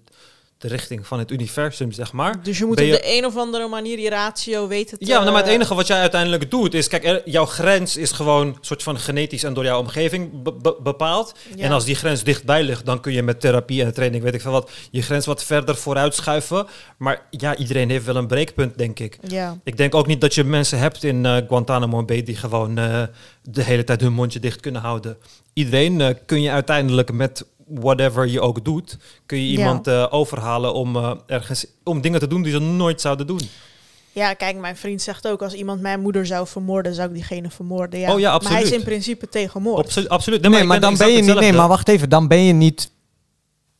de 0.67 0.71
richting 0.71 1.07
van 1.07 1.19
het 1.19 1.31
universum, 1.31 1.91
zeg 1.91 2.11
maar. 2.11 2.43
Dus 2.43 2.57
je 2.57 2.65
moet 2.65 2.79
op 2.81 2.85
de 2.87 3.17
een 3.17 3.25
of 3.25 3.37
andere 3.37 3.67
manier 3.67 3.99
je 3.99 4.09
ratio 4.09 4.67
weten 4.67 4.99
te... 4.99 5.05
Ja, 5.05 5.19
nou, 5.19 5.31
maar 5.31 5.41
het 5.43 5.51
enige 5.51 5.75
wat 5.75 5.87
jij 5.87 5.99
uiteindelijk 5.99 6.51
doet 6.51 6.73
is, 6.73 6.87
kijk, 6.87 7.05
er- 7.05 7.21
jouw 7.25 7.45
grens 7.45 7.97
is 7.97 8.11
gewoon 8.11 8.47
een 8.47 8.57
soort 8.61 8.83
van 8.83 8.99
genetisch 8.99 9.43
en 9.43 9.53
door 9.53 9.63
jouw 9.63 9.79
omgeving 9.79 10.43
be- 10.43 10.53
be- 10.53 10.75
bepaald. 10.83 11.33
Ja. 11.55 11.63
En 11.63 11.71
als 11.71 11.85
die 11.85 11.95
grens 11.95 12.23
dichtbij 12.23 12.63
ligt, 12.63 12.85
dan 12.85 12.99
kun 13.01 13.13
je 13.13 13.23
met 13.23 13.39
therapie 13.39 13.83
en 13.83 13.93
training, 13.93 14.23
weet 14.23 14.33
ik 14.33 14.41
veel 14.41 14.51
wat, 14.51 14.69
je 14.91 15.01
grens 15.01 15.25
wat 15.25 15.43
verder 15.43 15.75
vooruit 15.75 16.15
schuiven. 16.15 16.67
Maar 16.97 17.21
ja, 17.29 17.55
iedereen 17.55 17.89
heeft 17.89 18.05
wel 18.05 18.15
een 18.15 18.27
breekpunt, 18.27 18.77
denk 18.77 18.99
ik. 18.99 19.17
Ja. 19.27 19.57
Ik 19.63 19.77
denk 19.77 19.95
ook 19.95 20.07
niet 20.07 20.21
dat 20.21 20.33
je 20.35 20.43
mensen 20.43 20.79
hebt 20.79 21.03
in 21.03 21.25
eh, 21.25 21.37
Guantanamo 21.47 22.03
Bay 22.03 22.23
die 22.23 22.35
gewoon 22.35 22.77
eh, 22.77 23.03
de 23.43 23.63
hele 23.63 23.83
tijd 23.83 24.01
hun 24.01 24.13
mondje 24.13 24.39
dicht 24.39 24.59
kunnen 24.59 24.81
houden. 24.81 25.17
Iedereen 25.53 26.01
eh, 26.01 26.13
kun 26.25 26.41
je 26.41 26.49
uiteindelijk 26.51 27.11
met 27.11 27.45
whatever 27.67 28.27
je 28.27 28.41
ook 28.41 28.65
doet, 28.65 28.97
kun 29.25 29.37
je 29.37 29.51
Ja. 29.51 29.57
iemand 29.57 29.87
eh, 29.87 30.07
overhalen 30.09 30.73
om 30.73 30.95
eh, 30.95 31.11
ergens 31.27 31.65
om 31.83 32.01
dingen 32.01 32.19
te 32.19 32.27
doen 32.27 32.41
die 32.41 32.51
ze 32.51 32.59
nooit 32.59 33.01
zouden 33.01 33.27
doen. 33.27 33.39
ja, 34.11 34.33
kijk, 34.33 34.57
mijn 34.57 34.77
vriend 34.77 35.01
zegt 35.01 35.27
ook, 35.27 35.41
als 35.41 35.53
iemand 35.53 35.81
mijn 35.81 35.99
moeder 36.01 36.25
zou 36.25 36.47
vermoorden, 36.47 36.93
zou 36.93 37.07
ik 37.07 37.13
diegene 37.13 37.49
vermoorden. 37.49 37.99
Ja. 37.99 38.13
Oh 38.13 38.19
ja, 38.19 38.31
Maar 38.31 38.39
hij 38.41 38.49
is 38.51 38.55
absoluut. 38.57 38.79
in 38.79 38.85
principe 38.85 39.29
tegen 39.29 39.61
moord. 39.61 39.85
Absolu- 39.85 40.07
absoluut. 40.07 40.41
Nee, 40.41 40.61
ik 40.61 40.65
maar 40.67 40.79
dan 40.79 40.97
ben 40.97 41.11
je 41.11 41.21
niet... 41.21 41.35
Nee, 41.39 41.53
maar 41.53 41.67
wacht 41.67 41.87
even. 41.87 42.09
Dan 42.09 42.27
ben 42.27 42.43
je 42.43 42.53
niet 42.53 42.91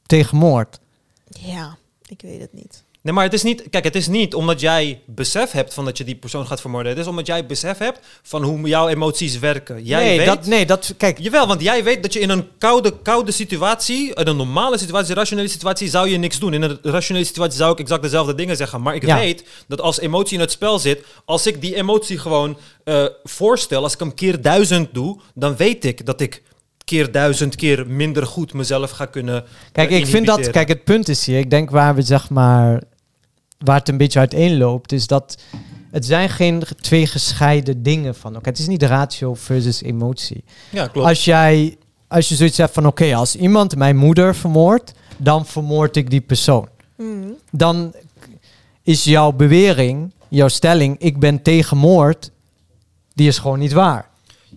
tegen 0.06 0.38
moord. 0.38 0.80
Ja, 1.40 1.78
ik 2.08 2.22
weet 2.22 2.40
het 2.42 2.54
niet. 2.54 2.84
Nee, 3.06 3.14
maar 3.14 3.24
het 3.24 3.34
is 3.34 3.44
niet. 3.44 3.64
Kijk, 3.70 3.84
het 3.84 3.96
is 3.96 4.08
niet 4.08 4.34
omdat 4.34 4.60
jij 4.60 5.02
besef 5.06 5.52
hebt 5.52 5.74
van 5.74 5.86
dat 5.86 5.98
je 5.98 6.04
die 6.04 6.16
persoon 6.16 6.48
gaat 6.48 6.62
vermoorden. 6.62 6.92
Het 6.92 7.02
is 7.02 7.08
omdat 7.08 7.26
jij 7.26 7.46
besef 7.46 7.78
hebt 7.78 8.00
van 8.24 8.44
hoe 8.44 8.68
jouw 8.68 8.88
emoties 8.88 9.40
werken. 9.40 9.84
Jij 9.84 10.04
nee, 10.04 10.18
weet. 10.18 10.28
dat, 10.28 10.46
nee, 10.46 10.66
dat... 10.66 10.94
Kijk, 10.98 11.20
Jawel, 11.20 11.48
want 11.48 11.62
jij 11.62 11.84
weet 11.84 12.02
dat 12.02 12.14
je 12.14 12.20
in 12.20 12.30
een 12.30 12.48
koude, 12.58 12.94
koude 13.02 13.32
situatie, 13.32 14.14
in 14.14 14.28
een 14.28 14.36
normale 14.36 14.78
situatie, 14.78 15.10
een 15.10 15.16
rationele 15.16 15.48
situatie, 15.48 15.90
zou 15.90 16.10
je 16.10 16.18
niks 16.18 16.40
doen. 16.40 16.54
In 16.54 16.62
een 16.62 16.80
rationele 16.82 17.26
situatie 17.26 17.58
zou 17.58 17.72
ik 17.72 17.80
exact 17.80 18.02
dezelfde 18.02 18.36
dingen 18.36 18.56
zeggen. 18.56 18.82
Maar 18.82 18.96
ik 18.96 19.06
Ja. 19.06 19.18
weet 19.18 19.48
dat 19.68 19.82
als 19.82 20.00
emotie 20.00 20.34
in 20.34 20.40
het 20.40 20.52
spel 20.52 20.80
zit, 20.80 21.04
als 21.26 21.48
ik 21.48 21.62
die 21.62 21.76
emotie 21.76 22.18
gewoon 22.18 22.58
eh, 22.84 23.06
voorstel, 23.24 23.84
als 23.84 23.94
ik 23.94 24.00
hem 24.00 24.14
keer 24.14 24.42
duizend 24.42 24.94
doe, 24.94 25.20
dan 25.34 25.56
weet 25.56 25.86
ik 25.86 26.06
dat 26.06 26.22
ik 26.22 26.42
keer 26.84 27.12
duizend 27.12 27.56
keer 27.56 27.88
minder 27.88 28.26
goed 28.26 28.54
mezelf 28.54 28.92
ga 28.92 29.06
kunnen. 29.06 29.44
Kijk, 29.72 29.90
eh, 29.90 29.98
ik 29.98 30.06
vind 30.06 30.26
dat... 30.26 30.50
Kijk, 30.50 30.68
het 30.68 30.84
punt 30.84 31.10
is 31.10 31.26
hier... 31.26 31.40
Ik 31.40 31.50
denk 31.50 31.70
waar 31.70 31.96
we 31.96 32.02
zeg 32.02 32.30
maar... 32.30 32.82
Waar 33.66 33.80
het 33.80 33.90
een 33.90 33.98
beetje 33.98 34.20
uiteen 34.20 34.58
loopt, 34.58 34.92
is 34.92 35.08
dat... 35.08 35.38
Het 35.92 36.06
zijn 36.06 36.30
geen 36.30 36.64
twee 36.82 37.08
gescheiden 37.08 37.84
dingen 37.84 38.16
van 38.16 38.34
elkaar. 38.34 38.52
Het 38.52 38.62
is 38.62 38.68
niet 38.68 38.84
ratio 38.84 39.34
versus 39.34 39.82
emotie. 39.82 40.44
Ja, 40.70 40.88
klopt. 40.88 41.08
Als 41.08 41.26
jij... 41.26 41.78
Als 42.08 42.30
je 42.30 42.36
zoiets 42.36 42.58
hebt 42.58 42.74
van... 42.74 42.86
Oké, 42.88 43.16
als 43.16 43.36
iemand 43.36 43.76
mijn 43.76 43.98
moeder 43.98 44.36
vermoordt... 44.36 44.92
Dan 45.18 45.46
vermoord 45.46 45.96
ik 45.96 46.10
die 46.10 46.22
persoon. 46.22 46.68
Mhm. 46.98 47.28
Dan 47.52 47.94
is 48.84 49.04
jouw 49.04 49.32
bewering... 49.32 50.14
Jouw 50.28 50.48
stelling... 50.48 50.96
Ik 51.00 51.20
ben 51.20 51.42
tegen 51.42 51.78
moord... 51.78 52.32
Die 53.14 53.28
is 53.28 53.38
gewoon 53.38 53.60
niet 53.60 53.74
waar. 53.74 54.10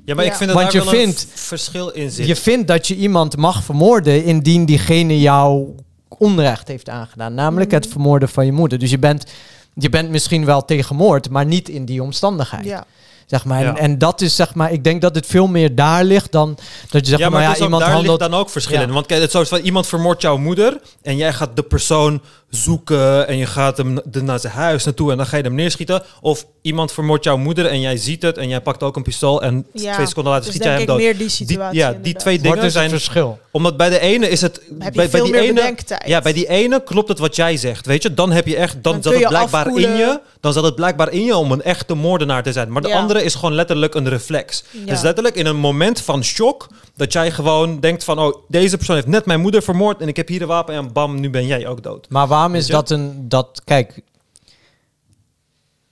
ja, 0.05 0.15
maar 0.15 0.25
ik 0.25 0.35
vind 0.35 0.51
dat 0.51 0.59
Want 0.61 0.73
daar 0.73 0.85
je 0.85 0.91
wel 0.91 1.01
vindt- 1.01 1.23
een 1.23 1.29
verschil 1.39 1.89
in 1.89 2.11
zit. 2.11 2.27
Je 2.27 2.37
vindt 2.37 2.69
dat 2.69 2.87
je 2.87 2.97
iemand 2.97 3.37
mag 3.37 3.65
vermoorden 3.65 4.25
indien 4.25 4.65
diegene 4.65 5.21
jou 5.21 5.75
onrecht 6.09 6.69
heeft 6.69 6.89
aangedaan. 6.89 7.35
Namelijk 7.35 7.71
het 7.71 7.87
vermoorden 7.87 8.29
van 8.29 8.47
je 8.47 8.53
moeder. 8.53 8.79
Dus 8.79 8.91
je 8.91 8.99
bent, 8.99 9.27
je 9.75 9.89
bent 9.89 10.11
misschien 10.11 10.45
wel 10.45 10.65
tegen 10.65 10.97
moord, 10.97 11.31
maar 11.31 11.47
niet 11.47 11.69
in 11.69 11.85
die 11.85 12.03
omstandigheid. 12.03 12.65
Ja. 12.65 12.87
Zeg 13.29 13.45
maar. 13.45 13.59
En, 13.59 13.65
Ja. 13.65 13.77
en 13.77 13.99
dat 13.99 14.21
is 14.21 14.37
zeg 14.37 14.55
maar, 14.55 14.73
ik 14.73 14.85
denk 14.85 15.01
dat 15.01 15.15
het 15.15 15.27
veel 15.27 15.47
meer 15.47 15.75
daar 15.75 16.05
ligt 16.05 16.33
dan 16.33 16.59
dat 16.91 17.01
je 17.01 17.07
zegt 17.07 17.19
ja, 17.21 17.29
maar, 17.29 17.31
maar 17.39 17.43
ja, 17.43 17.49
het 17.55 17.59
iemand 17.63 17.83
daar 17.83 17.93
handelt. 17.93 18.19
ligt 18.21 18.31
dan 18.31 18.41
ook 18.41 18.51
verschillen. 18.51 18.87
Ja. 18.87 18.93
Want 18.93 19.07
kijk, 19.07 19.21
het 19.21 19.29
is 19.35 19.37
zo 19.49 19.57
van 19.57 19.65
iemand 19.67 19.87
vermoordt 19.87 20.23
jouw 20.23 20.37
moeder 20.37 20.81
en 21.03 21.17
jij 21.17 21.33
gaat 21.33 21.57
de 21.57 21.63
persoon 21.63 22.21
zoeken 22.51 23.27
en 23.29 23.37
je 23.37 23.47
gaat 23.47 23.77
hem 23.77 24.01
de, 24.05 24.23
naar 24.23 24.41
zijn 24.41 24.53
huis 24.53 24.85
naartoe 24.85 25.11
en 25.11 25.17
dan 25.17 25.27
ga 25.27 25.37
je 25.37 25.43
hem 25.43 25.55
neerschieten. 25.55 26.03
Of 26.21 26.47
iemand 26.63 26.93
vermoordt 26.93 27.25
jouw 27.25 27.37
moeder 27.37 27.67
en 27.67 27.81
jij 27.81 27.97
ziet 27.97 28.23
het 28.23 28.39
en 28.39 28.49
jij 28.49 28.61
pakt 28.61 28.83
ook 28.83 28.97
een 28.97 29.03
pistool 29.03 29.43
en 29.43 29.67
Ja, 29.73 29.95
twee 29.95 30.07
seconden 30.07 30.33
later 30.33 30.47
Dus 30.47 30.55
schiet 30.55 30.67
jij 30.69 30.77
hem 30.77 30.87
dood. 30.87 30.97
meer 30.99 31.11
die 31.17 31.19
Die, 31.27 31.31
situatie. 31.31 31.79
ja, 31.79 31.95
die 32.03 32.15
twee 32.15 32.39
dingen 32.39 32.57
is 32.57 32.63
het 32.63 32.73
zijn 32.73 32.91
verschil? 32.91 33.39
omdat 33.51 33.77
bij 33.77 33.91
de 33.91 33.99
ene 34.01 34.29
is 34.29 34.41
het 34.41 34.55
heb 34.57 34.65
je 34.69 34.77
bij, 34.79 34.91
bij 34.93 35.09
veel 35.09 35.23
die 35.25 35.33
meer 35.33 35.43
ene 35.43 35.53
bedenktijd. 35.55 36.03
ja, 36.07 36.21
bij 36.21 36.33
die 36.33 36.49
ene 36.49 36.83
klopt 36.83 37.09
het 37.09 37.19
wat 37.19 37.37
jij 37.37 37.57
zegt, 37.57 37.87
weet 37.87 38.03
je? 38.03 38.15
Dan 38.15 38.31
heb 38.33 38.47
je 38.47 38.57
echt, 38.57 38.73
dan, 38.83 38.93
Dan 38.93 39.03
zat 39.03 39.13
het 39.13 39.23
je 39.23 39.29
blijkbaar 39.29 39.67
in 39.67 39.97
je, 39.97 40.21
dan 40.41 40.53
zat 40.53 40.65
het 40.65 40.75
blijkbaar 40.75 41.13
in 41.13 41.25
je 41.25 41.37
om 41.37 41.53
een 41.53 41.63
echte 41.63 41.95
moordenaar 41.95 42.43
te 42.43 42.53
zijn. 42.53 42.73
Maar 42.73 42.83
de 42.83 42.89
Ja. 42.89 42.95
Is 43.25 43.35
gewoon 43.35 43.55
letterlijk 43.55 43.95
een 43.95 44.09
reflex. 44.09 44.65
Ja. 44.71 44.85
Dus 44.85 45.03
letterlijk 45.03 45.35
in 45.35 45.47
een 45.47 45.57
moment 45.57 46.01
van 46.01 46.25
shock 46.25 46.67
dat 46.97 47.13
jij 47.13 47.31
gewoon 47.31 47.81
denkt 47.81 48.05
van, 48.05 48.19
oh, 48.19 48.37
deze 48.49 48.77
persoon 48.77 48.95
heeft 48.95 49.07
net 49.07 49.27
mijn 49.27 49.41
moeder 49.41 49.63
vermoord 49.63 50.01
en 50.01 50.09
ik 50.09 50.17
heb 50.17 50.29
hier 50.29 50.43
een 50.43 50.49
wapen 50.49 50.75
en 50.75 50.93
bam, 50.93 51.21
nu 51.21 51.31
ben 51.31 51.47
jij 51.47 51.67
ook 51.67 51.83
dood. 51.83 52.07
Maar 52.09 52.27
waarom 52.27 52.55
is 52.55 52.67
dat 52.67 52.91
een 52.91 53.29
dat 53.29 53.63
kijk? 53.65 54.01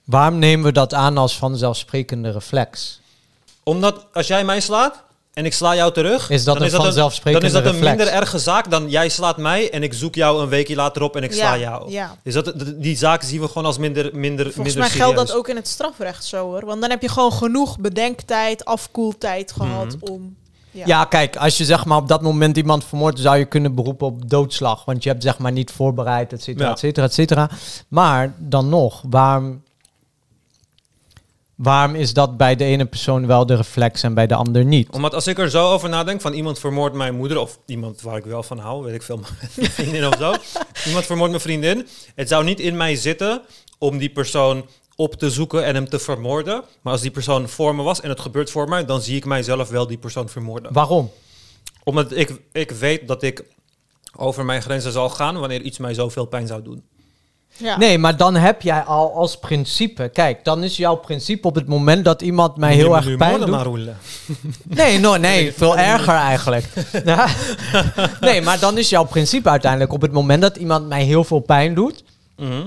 Waarom 0.04 0.38
nemen 0.38 0.64
we 0.64 0.72
dat 0.72 0.94
aan 0.94 1.18
als 1.18 1.36
vanzelfsprekende 1.36 2.30
reflex? 2.30 3.00
Omdat 3.62 4.06
als 4.12 4.26
jij 4.26 4.44
mij 4.44 4.60
slaat 4.60 5.04
en 5.36 5.44
ik 5.44 5.52
sla 5.52 5.74
jou 5.74 5.92
terug, 5.92 6.30
Is 6.30 6.44
dat 6.44 6.58
dan 6.58 6.64
een 6.66 6.70
vanzelfsprekende 6.72 7.38
Dan 7.38 7.48
is 7.48 7.64
dat 7.64 7.64
een 7.64 7.78
reflex? 7.80 7.96
minder 7.96 8.14
erge 8.14 8.38
zaak 8.38 8.70
dan 8.70 8.88
jij 8.90 9.08
slaat 9.08 9.36
mij 9.36 9.70
en 9.70 9.82
ik 9.82 9.94
zoek 9.94 10.14
jou 10.14 10.42
een 10.42 10.48
weekje 10.48 10.74
later 10.74 11.02
op 11.02 11.16
en 11.16 11.22
ik 11.22 11.32
sla 11.32 11.54
Ja, 11.54 11.58
jou. 11.60 11.90
ja. 11.90 12.16
Dus 12.22 12.34
dat, 12.34 12.52
die 12.76 12.96
zaak 12.96 13.22
zien 13.22 13.40
we 13.40 13.46
gewoon 13.48 13.64
als 13.64 13.78
minder, 13.78 14.10
minder, 14.12 14.44
Volgens 14.44 14.74
minder 14.74 14.78
mij 14.92 15.00
geldt 15.00 15.16
dat 15.16 15.32
ook 15.32 15.48
in 15.48 15.56
het 15.56 15.68
strafrecht 15.68 16.24
zo 16.24 16.44
hoor. 16.44 16.64
Want 16.66 16.80
dan 16.80 16.90
heb 16.90 17.02
je 17.02 17.08
gewoon 17.08 17.32
genoeg 17.32 17.78
bedenktijd, 17.78 18.64
afkoeltijd 18.64 19.52
gehad 19.52 19.96
Mhm. 20.00 20.12
om... 20.12 20.36
Ja. 20.70 21.04
kijk, 21.04 21.36
als 21.36 21.56
je 21.58 21.64
zeg 21.64 21.84
maar 21.84 21.98
op 21.98 22.08
dat 22.08 22.22
moment 22.22 22.56
iemand 22.56 22.84
vermoordt, 22.84 23.18
zou 23.20 23.36
je 23.36 23.44
kunnen 23.44 23.74
beroepen 23.74 24.06
op 24.06 24.30
doodslag. 24.30 24.84
Want 24.84 25.02
je 25.02 25.08
hebt 25.08 25.22
zeg 25.22 25.38
maar 25.38 25.52
niet 25.52 25.70
voorbereid, 25.70 26.32
et 26.32 26.42
cetera, 26.42 26.64
Ja. 26.66 26.72
et 26.72 26.78
cetera, 26.78 27.06
et 27.06 27.14
cetera. 27.14 27.50
Maar 27.88 28.34
dan 28.38 28.68
nog, 28.68 29.02
waarom, 29.10 29.62
waarom 31.56 31.94
is 31.94 32.12
dat 32.12 32.36
bij 32.36 32.56
de 32.56 32.64
ene 32.64 32.84
persoon 32.84 33.26
wel 33.26 33.46
de 33.46 33.54
reflex 33.54 34.02
en 34.02 34.14
bij 34.14 34.26
de 34.26 34.34
ander 34.34 34.64
niet? 34.64 34.90
Omdat 34.90 35.14
als 35.14 35.26
ik 35.26 35.38
er 35.38 35.50
zo 35.50 35.72
over 35.72 35.88
nadenk, 35.88 36.20
van 36.20 36.32
iemand 36.32 36.58
vermoordt 36.58 36.96
mijn 36.96 37.16
moeder, 37.16 37.38
of 37.38 37.58
iemand 37.66 38.00
waar 38.00 38.16
ik 38.16 38.24
wel 38.24 38.42
van 38.42 38.58
hou, 38.58 38.84
weet 38.84 38.94
ik 38.94 39.02
veel, 39.02 39.20
mijn 39.56 39.70
vriendin 39.70 40.06
of 40.06 40.16
zo. 40.18 40.34
iemand 40.86 41.06
vermoordt 41.06 41.30
mijn 41.30 41.42
vriendin. 41.42 41.86
Het 42.14 42.28
zou 42.28 42.44
niet 42.44 42.60
in 42.60 42.76
mij 42.76 42.96
zitten 42.96 43.42
om 43.78 43.98
die 43.98 44.10
persoon 44.10 44.66
op 44.96 45.14
te 45.14 45.30
zoeken 45.30 45.64
en 45.64 45.74
hem 45.74 45.88
te 45.88 45.98
vermoorden. 45.98 46.62
Maar 46.82 46.92
als 46.92 47.02
die 47.02 47.10
persoon 47.10 47.48
voor 47.48 47.74
me 47.74 47.82
was 47.82 48.00
en 48.00 48.08
het 48.08 48.20
gebeurt 48.20 48.50
voor 48.50 48.68
mij, 48.68 48.84
dan 48.84 49.02
zie 49.02 49.16
ik 49.16 49.24
mijzelf 49.24 49.68
wel 49.68 49.86
die 49.86 49.98
persoon 49.98 50.28
vermoorden. 50.28 50.72
Waarom? 50.72 51.10
Omdat 51.84 52.16
ik, 52.16 52.40
ik 52.52 52.70
weet 52.70 53.08
dat 53.08 53.22
ik 53.22 53.44
over 54.16 54.44
mijn 54.44 54.62
grenzen 54.62 54.92
zal 54.92 55.10
gaan 55.10 55.38
wanneer 55.38 55.62
iets 55.62 55.78
mij 55.78 55.94
zoveel 55.94 56.26
pijn 56.26 56.46
zou 56.46 56.62
doen. 56.62 56.82
Ja. 57.58 57.76
Nee, 57.76 57.98
maar 57.98 58.16
dan 58.16 58.34
heb 58.34 58.62
jij 58.62 58.80
al 58.80 59.14
als 59.14 59.38
principe. 59.38 60.08
Kijk, 60.12 60.44
dan 60.44 60.62
is 60.62 60.76
jouw 60.76 60.94
principe 60.96 61.46
op 61.46 61.54
het 61.54 61.66
moment 61.66 62.04
dat 62.04 62.22
iemand 62.22 62.56
mij 62.56 62.74
heel 62.74 62.96
erg 62.96 63.16
pijn 63.16 63.38
doet. 63.40 63.48
maar 63.48 63.64
roelen. 63.64 63.96
Nee, 64.64 64.98
no, 64.98 65.16
nee, 65.16 65.52
veel 65.52 65.76
erger 65.78 66.14
eigenlijk. 66.14 66.64
Ja. 67.04 67.28
Nee, 68.20 68.42
maar 68.42 68.58
dan 68.58 68.78
is 68.78 68.88
jouw 68.88 69.04
principe 69.04 69.48
uiteindelijk 69.50 69.92
op 69.92 70.00
het 70.02 70.12
moment 70.12 70.42
dat 70.42 70.56
iemand 70.56 70.88
mij 70.88 71.02
heel 71.04 71.24
veel 71.24 71.40
pijn 71.40 71.74
doet, 71.74 72.04
Mhm. 72.36 72.62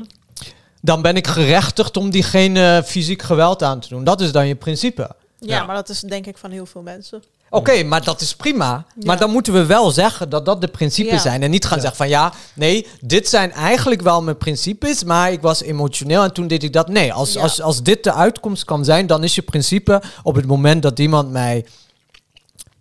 dan 0.81 1.01
ben 1.01 1.15
ik 1.15 1.27
gerechtigd 1.27 1.97
om 1.97 2.09
diegene 2.09 2.83
fysiek 2.85 3.21
geweld 3.21 3.63
aan 3.63 3.79
te 3.79 3.89
doen. 3.89 4.03
Dat 4.03 4.21
is 4.21 4.31
dan 4.31 4.47
je 4.47 4.55
principe. 4.55 5.01
Ja, 5.39 5.55
Ja. 5.55 5.65
maar 5.65 5.75
dat 5.75 5.89
is 5.89 5.99
denk 5.99 6.25
ik 6.25 6.37
van 6.37 6.51
heel 6.51 6.65
veel 6.65 6.81
mensen. 6.81 7.23
Oké, 7.49 7.83
maar 7.83 8.03
dat 8.03 8.21
is 8.21 8.35
prima. 8.35 8.85
Ja. 8.95 9.05
Maar 9.05 9.17
dan 9.17 9.31
moeten 9.31 9.53
we 9.53 9.65
wel 9.65 9.91
zeggen 9.91 10.29
dat 10.29 10.45
dat 10.45 10.61
de 10.61 10.67
principes 10.67 11.13
Ja. 11.13 11.19
zijn. 11.19 11.43
En 11.43 11.49
niet 11.51 11.65
gaan 11.65 11.79
zeggen 11.79 11.97
van 11.97 12.09
ja, 12.09 12.33
nee, 12.53 12.87
dit 13.01 13.27
zijn 13.29 13.51
eigenlijk 13.51 14.01
wel 14.01 14.21
mijn 14.23 14.37
principes, 14.37 15.03
maar 15.03 15.31
ik 15.31 15.41
was 15.41 15.61
emotioneel 15.61 16.23
en 16.23 16.33
toen 16.33 16.47
deed 16.47 16.63
ik 16.63 16.73
dat. 16.73 16.87
Nee, 16.89 17.13
als, 17.13 17.33
Ja. 17.33 17.41
als, 17.41 17.61
als 17.61 17.83
dit 17.83 18.03
de 18.03 18.13
uitkomst 18.13 18.65
kan 18.65 18.85
zijn, 18.85 19.07
dan 19.07 19.23
is 19.23 19.35
je 19.35 19.41
principe 19.41 20.01
op 20.23 20.35
het 20.35 20.45
moment 20.45 20.81
dat 20.83 20.99
iemand 20.99 21.31
mij 21.31 21.65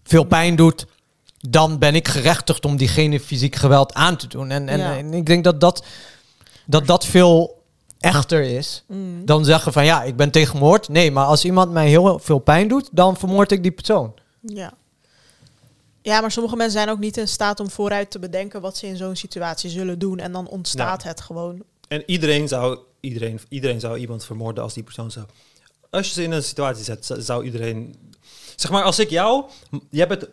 veel 0.05 0.25
pijn 0.25 0.57
doet, 0.57 0.87
dan 1.41 1.79
ben 1.79 1.95
ik 1.95 2.09
gerechtigd 2.09 2.65
om 2.65 2.77
diegene 2.77 3.21
fysiek 3.21 3.57
geweld 3.57 3.95
aan 3.95 4.17
te 4.17 4.27
doen. 4.27 4.51
En, 4.51 4.69
en, 4.69 4.79
Ja. 4.79 4.97
en 4.97 5.15
ik 5.15 5.27
denk 5.27 5.45
dat 5.45 5.61
dat, 5.61 5.85
dat, 6.67 6.87
dat 6.87 7.07
veel 7.07 7.57
echter 7.99 8.43
is 8.43 8.85
Mm. 8.89 9.25
dan 9.25 9.45
zeggen 9.45 9.73
van 9.73 9.85
ja, 9.85 10.03
ik 10.03 10.17
ben 10.17 10.31
tegen 10.31 10.59
moord. 10.59 10.89
Nee, 10.89 11.11
maar 11.11 11.25
als 11.25 11.45
iemand 11.45 11.71
mij 11.73 11.89
heel 11.89 12.19
veel 12.23 12.39
pijn 12.39 12.69
doet, 12.69 12.89
dan 12.93 13.17
vermoord 13.17 13.53
ik 13.53 13.63
die 13.63 13.73
persoon. 13.73 14.13
Ja. 14.41 14.73
Ja, 16.03 16.21
maar 16.21 16.31
sommige 16.31 16.57
mensen 16.57 16.79
zijn 16.79 16.91
ook 16.91 16.99
niet 16.99 17.17
in 17.17 17.29
staat 17.29 17.61
om 17.61 17.71
vooruit 17.71 18.11
te 18.11 18.19
bedenken 18.19 18.61
wat 18.61 18.77
ze 18.77 18.87
in 18.87 18.97
zo'n 18.97 19.17
situatie 19.17 19.71
zullen 19.71 19.99
doen. 19.99 20.19
En 20.19 20.33
dan 20.33 20.49
ontstaat 20.49 21.03
het 21.03 21.21
gewoon. 21.21 21.63
En 21.89 22.03
iedereen 22.07 22.49
zou, 22.49 22.79
iedereen, 23.01 23.41
iedereen 23.49 23.81
zou 23.81 23.99
iemand 23.99 24.25
vermoorden 24.25 24.63
als 24.63 24.75
die 24.75 24.83
persoon 24.83 25.11
zou. 25.11 25.27
Als 25.91 26.07
je 26.07 26.13
ze 26.13 26.23
in 26.23 26.31
een 26.31 26.43
situatie 26.43 26.85
zet, 26.85 27.11
zou 27.19 27.45
iedereen. 27.45 27.95
Zeg 28.57 28.71
maar, 28.71 28.83
als 28.83 28.99
ik 28.99 29.11
jou. 29.11 29.45
Je 29.91 30.07
bent 30.07 30.29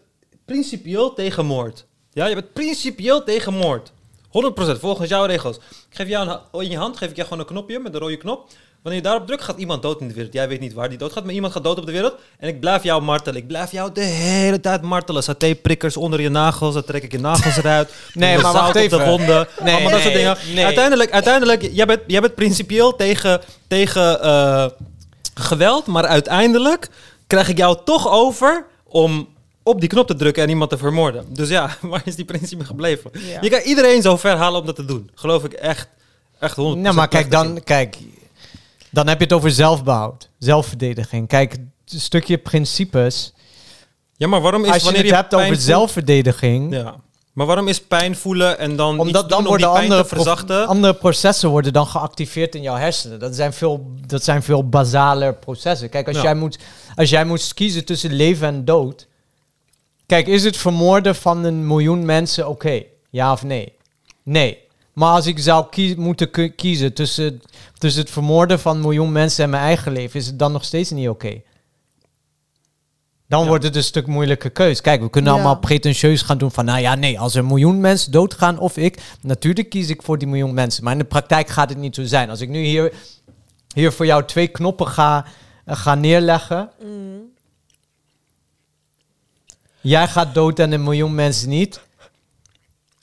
principieel 0.45 1.13
tegen 1.13 1.45
moord. 1.45 1.85
Ja, 2.11 2.25
je 2.25 2.33
bent 2.33 2.53
principieel 2.53 3.23
tegen 3.23 3.53
moord. 3.53 3.91
100% 4.27 4.31
volgens 4.79 5.09
jouw 5.09 5.25
regels. 5.25 5.55
Ik 5.55 5.85
geef 5.89 6.07
jou 6.07 6.29
een, 6.29 6.61
in 6.61 6.69
je 6.69 6.77
hand, 6.77 6.97
geef 6.97 7.09
ik 7.09 7.15
jou 7.15 7.27
gewoon 7.27 7.43
een 7.43 7.49
knopje 7.49 7.79
met 7.79 7.93
een 7.93 7.99
rode 7.99 8.17
knop. 8.17 8.49
Wanneer 8.85 9.03
je 9.03 9.09
daarop 9.09 9.27
drukt, 9.27 9.43
gaat 9.43 9.57
iemand 9.57 9.81
dood 9.81 10.01
in 10.01 10.07
de 10.07 10.13
wereld. 10.13 10.33
Jij 10.33 10.47
weet 10.47 10.59
niet 10.59 10.73
waar 10.73 10.89
die 10.89 10.97
dood 10.97 11.13
gaat, 11.13 11.23
maar 11.23 11.33
iemand 11.33 11.53
gaat 11.53 11.63
dood 11.63 11.77
op 11.77 11.85
de 11.85 11.91
wereld. 11.91 12.15
En 12.39 12.47
ik 12.47 12.59
blijf 12.59 12.83
jou 12.83 13.01
martelen. 13.01 13.41
Ik 13.41 13.47
blijf 13.47 13.71
jou 13.71 13.91
de 13.93 14.01
hele 14.01 14.59
tijd 14.59 14.81
martelen. 14.81 15.23
Saté-prikkers 15.23 15.97
onder 15.97 16.21
je 16.21 16.29
nagels, 16.29 16.73
dan 16.73 16.83
trek 16.83 17.03
ik 17.03 17.11
je 17.11 17.19
nagels 17.19 17.57
eruit. 17.57 17.89
Nee, 18.13 18.33
maar 18.33 18.41
zout 18.41 18.53
wacht 18.53 18.67
op 18.67 18.73
de 18.73 18.79
even. 18.79 19.05
wonden. 19.05 19.47
Nee, 19.63 19.73
allemaal 19.73 19.91
dat 19.91 20.01
soort 20.01 20.13
nee, 20.13 20.23
dingen. 20.23 20.37
nee. 20.53 20.65
Uiteindelijk, 20.65 21.11
uiteindelijk 21.11 21.69
jij, 21.71 21.85
bent, 21.85 22.01
jij 22.07 22.21
bent 22.21 22.35
principieel 22.35 22.95
tegen, 22.95 23.41
tegen 23.67 24.21
eh, 24.21 24.65
geweld, 25.33 25.85
maar 25.85 26.05
uiteindelijk 26.05 26.89
krijg 27.27 27.49
ik 27.49 27.57
jou 27.57 27.77
toch 27.85 28.09
over 28.11 28.65
om 28.83 29.27
op 29.63 29.79
die 29.79 29.89
knop 29.89 30.07
te 30.07 30.15
drukken 30.15 30.43
en 30.43 30.49
iemand 30.49 30.69
te 30.69 30.77
vermoorden. 30.77 31.25
Dus 31.29 31.49
ja, 31.49 31.77
waar 31.81 32.01
is 32.05 32.15
die 32.15 32.25
principe 32.25 32.65
gebleven? 32.65 33.11
Ja. 33.13 33.37
Je 33.41 33.49
kan 33.49 33.61
iedereen 33.61 34.01
zo 34.01 34.17
ver 34.17 34.35
halen 34.35 34.59
om 34.59 34.65
dat 34.65 34.75
te 34.75 34.85
doen. 34.85 35.09
Geloof 35.15 35.43
ik 35.43 35.53
echt, 35.53 35.87
echt 36.39 36.55
100%. 36.55 36.55
Nou, 36.57 36.95
maar 36.95 37.07
kijk, 37.07 37.31
dan, 37.31 37.63
kijk, 37.63 37.97
dan 38.95 39.07
heb 39.07 39.17
je 39.17 39.23
het 39.23 39.33
over 39.33 39.51
zelfbehoud, 39.51 40.29
zelfverdediging. 40.39 41.27
Kijk, 41.27 41.51
het 41.51 42.01
stukje 42.01 42.37
principes. 42.37 43.33
Ja, 44.17 44.27
maar 44.27 44.41
waarom 44.41 44.61
is 44.63 44.67
Als 44.67 44.77
je 44.77 44.83
wanneer 44.83 45.01
het 45.01 45.09
je 45.09 45.15
hebt 45.15 45.33
over 45.33 45.47
voelt- 45.47 45.61
zelfverdediging, 45.61 46.73
Ja. 46.73 46.95
Maar 47.33 47.45
waarom 47.45 47.67
is 47.67 47.81
pijn 47.81 48.15
voelen 48.15 48.59
en 48.59 48.75
dan 48.75 48.99
omdat 48.99 49.07
iets 49.07 49.13
dan 49.19 49.27
doen 49.27 49.37
om 49.37 49.43
die 49.43 49.49
worden 49.65 49.69
pijn 49.71 49.83
andere, 49.83 50.01
te 50.01 50.15
verzachten? 50.15 50.67
andere 50.67 50.93
processen 50.93 51.49
worden 51.49 51.73
dan 51.73 51.87
geactiveerd 51.87 52.55
in 52.55 52.61
jouw 52.61 52.75
hersenen. 52.75 53.19
Dat 53.19 53.35
zijn 53.35 53.53
veel, 53.53 53.91
dat 54.07 54.23
zijn 54.23 54.43
veel 54.43 54.69
basaler 54.69 55.33
processen. 55.33 55.89
Kijk, 55.89 56.07
als, 56.07 56.15
Ja. 56.15 56.21
jij 56.23 56.35
moet, 56.35 56.57
als 56.95 57.09
jij 57.09 57.25
moet 57.25 57.53
kiezen 57.53 57.85
tussen 57.85 58.13
leven 58.13 58.47
en 58.47 58.65
dood. 58.65 59.07
Kijk, 60.05 60.27
is 60.27 60.43
het 60.43 60.57
vermoorden 60.57 61.15
van 61.15 61.43
een 61.43 61.67
miljoen 61.67 62.05
mensen 62.05 62.47
oké? 62.49 62.81
Ja 63.09 63.31
of 63.31 63.43
nee? 63.43 63.73
Nee. 64.23 64.64
Maar 64.95 65.11
als 65.13 65.25
ik 65.25 65.39
zou 65.39 65.65
kie- 65.69 65.97
moeten 65.97 66.55
kiezen 66.55 66.93
tussen, 66.93 67.41
tussen 67.77 68.01
het 68.01 68.11
vermoorden 68.11 68.59
van 68.59 68.75
een 68.75 68.81
miljoen 68.81 69.11
mensen 69.11 69.43
en 69.43 69.49
mijn 69.49 69.63
eigen 69.63 69.91
leven, 69.91 70.19
is 70.19 70.25
het 70.27 70.39
dan 70.39 70.51
nog 70.51 70.63
steeds 70.63 70.89
niet 70.89 71.09
oké? 71.09 71.41
Dan 73.27 73.41
Ja. 73.41 73.47
wordt 73.47 73.63
het 73.63 73.75
een 73.75 73.83
stuk 73.83 74.07
moeilijke 74.07 74.49
keus. 74.49 74.81
Kijk, 74.81 75.01
we 75.01 75.09
kunnen 75.09 75.31
Ja. 75.33 75.37
allemaal 75.37 75.59
pretentieus 75.59 76.21
gaan 76.21 76.37
doen 76.37 76.51
van, 76.51 76.65
nou 76.65 76.79
ja, 76.79 76.95
nee, 76.95 77.19
als 77.19 77.33
er 77.33 77.39
een 77.39 77.45
miljoen 77.47 77.79
mensen 77.79 78.11
doodgaan 78.11 78.59
of 78.59 78.77
ik, 78.77 79.15
natuurlijk 79.21 79.69
kies 79.69 79.89
ik 79.89 80.01
voor 80.01 80.17
die 80.17 80.27
miljoen 80.27 80.53
mensen. 80.53 80.83
Maar 80.83 80.93
in 80.93 80.99
de 80.99 81.05
praktijk 81.05 81.47
gaat 81.49 81.69
het 81.69 81.77
niet 81.77 81.95
zo 81.95 82.03
zijn. 82.03 82.29
Als 82.29 82.41
ik 82.41 82.49
nu 82.49 82.63
hier, 82.63 82.93
hier 83.73 83.91
voor 83.91 84.05
jou 84.05 84.25
twee 84.25 84.47
knoppen 84.47 84.87
ga, 84.87 85.25
eh, 85.65 85.75
ga 85.75 85.95
neerleggen, 85.95 86.69
Mm. 86.83 87.21
jij 89.81 90.07
gaat 90.07 90.33
dood 90.33 90.59
en 90.59 90.71
een 90.71 90.83
miljoen 90.83 91.15
mensen 91.15 91.49
niet, 91.49 91.81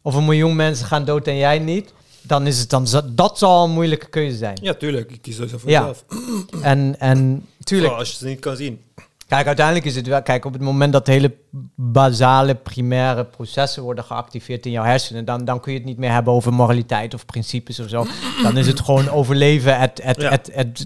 of 0.03 0.15
een 0.15 0.25
miljoen 0.25 0.57
mensen 0.57 0.87
gaan 0.87 1.05
dood 1.05 1.27
en 1.27 1.37
jij 1.37 1.59
niet, 1.59 1.93
dan 2.23 2.47
is 2.47 2.59
het 2.59 2.71
dan, 2.71 2.87
dat 3.07 3.39
zal 3.39 3.65
een 3.65 3.71
moeilijke 3.71 4.09
keuze 4.09 4.37
zijn. 4.37 4.59
Ja, 4.63 4.75
tuurlijk. 4.75 5.11
Ik 5.11 5.23
kies 5.23 5.35
sowieso 5.37 5.59
voor 5.59 5.71
Ja. 5.71 5.91
En, 6.63 6.95
en 7.01 7.47
tuurlijk, 7.65 7.93
als 7.95 8.11
je 8.11 8.17
ze 8.17 8.27
niet 8.27 8.41
kan 8.41 8.57
zien. 8.57 8.81
Kijk, 9.29 9.47
uiteindelijk 9.47 9.87
is 9.87 9.97
het 9.97 10.07
wel... 10.07 10.23
Kijk, 10.23 10.45
op 10.45 10.53
het 10.53 10.63
moment 10.63 10.93
dat 10.93 11.07
hele 11.07 11.35
basale, 11.75 12.55
primaire 12.55 13.25
processen 13.25 13.83
worden 13.83 14.05
geactiveerd 14.05 14.67
in 14.67 14.73
jouw 14.73 14.85
hersenen... 14.85 15.25
Dan, 15.25 15.45
dan 15.45 15.61
kun 15.61 15.73
je 15.73 15.79
het 15.79 15.87
niet 15.87 15.99
meer 15.99 16.11
hebben 16.11 16.33
over 16.33 16.53
moraliteit 16.53 17.15
of 17.15 17.27
principes 17.27 17.81
of 17.81 17.89
zo. 17.89 18.07
Dan 18.43 18.57
is 18.57 18.67
het 18.67 18.81
gewoon 18.81 19.09
overleven 19.09 19.73
Ja. 20.17 20.39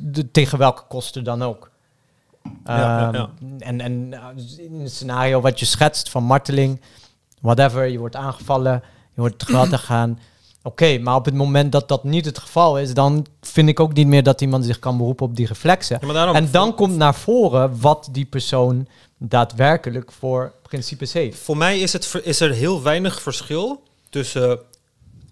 de- 0.03 0.31
tegen 0.31 0.59
welke 0.59 0.83
kosten 0.89 1.25
dan 1.25 1.43
ook. 1.43 1.71
Ja, 2.65 3.13
Ehm. 3.13 3.27
En, 3.59 3.81
en 3.81 4.11
dus 4.37 4.57
in 4.59 4.81
het 4.81 4.93
scenario 4.93 5.41
wat 5.41 5.61
je 5.61 5.67
schetst 5.67 6.11
van 6.11 6.23
marteling, 6.25 6.81
whatever, 7.41 7.87
je 7.87 7.99
wordt 7.99 8.17
aangevallen, 8.17 8.83
je 9.17 9.23
wordt 9.23 9.39
te 9.39 9.45
geweld 9.45 9.75
gaan. 9.75 10.19
Oké, 10.63 10.99
maar 10.99 11.15
op 11.15 11.25
het 11.25 11.35
moment 11.35 11.73
dat 11.73 11.89
dat 11.89 12.05
niet 12.05 12.25
het 12.25 12.39
geval 12.39 12.79
is, 12.79 12.95
dan 12.95 13.27
vind 13.41 13.69
ik 13.69 13.81
ook 13.81 13.93
niet 13.93 14.07
meer 14.07 14.23
dat 14.23 14.41
iemand 14.41 14.65
zich 14.65 14.79
kan 14.79 14.97
beroepen 14.97 15.27
op 15.27 15.37
die 15.37 15.47
reflexen. 15.47 15.99
Ja, 16.01 16.07
maar 16.07 16.15
daarom, 16.15 16.37
En 16.37 16.51
dan 16.51 16.75
komt 16.75 16.97
naar 16.97 17.15
voren 17.15 17.81
wat 17.81 18.09
die 18.13 18.25
persoon 18.25 18.89
daadwerkelijk 19.19 20.13
voor 20.13 20.53
principes 20.63 21.13
heeft. 21.13 21.39
Voor 21.39 21.57
mij 21.57 21.79
is, 21.79 21.93
het, 21.93 22.21
is 22.23 22.41
er 22.41 22.53
heel 22.53 22.83
weinig 22.83 23.23
verschil 23.23 23.83
tussen 24.11 24.59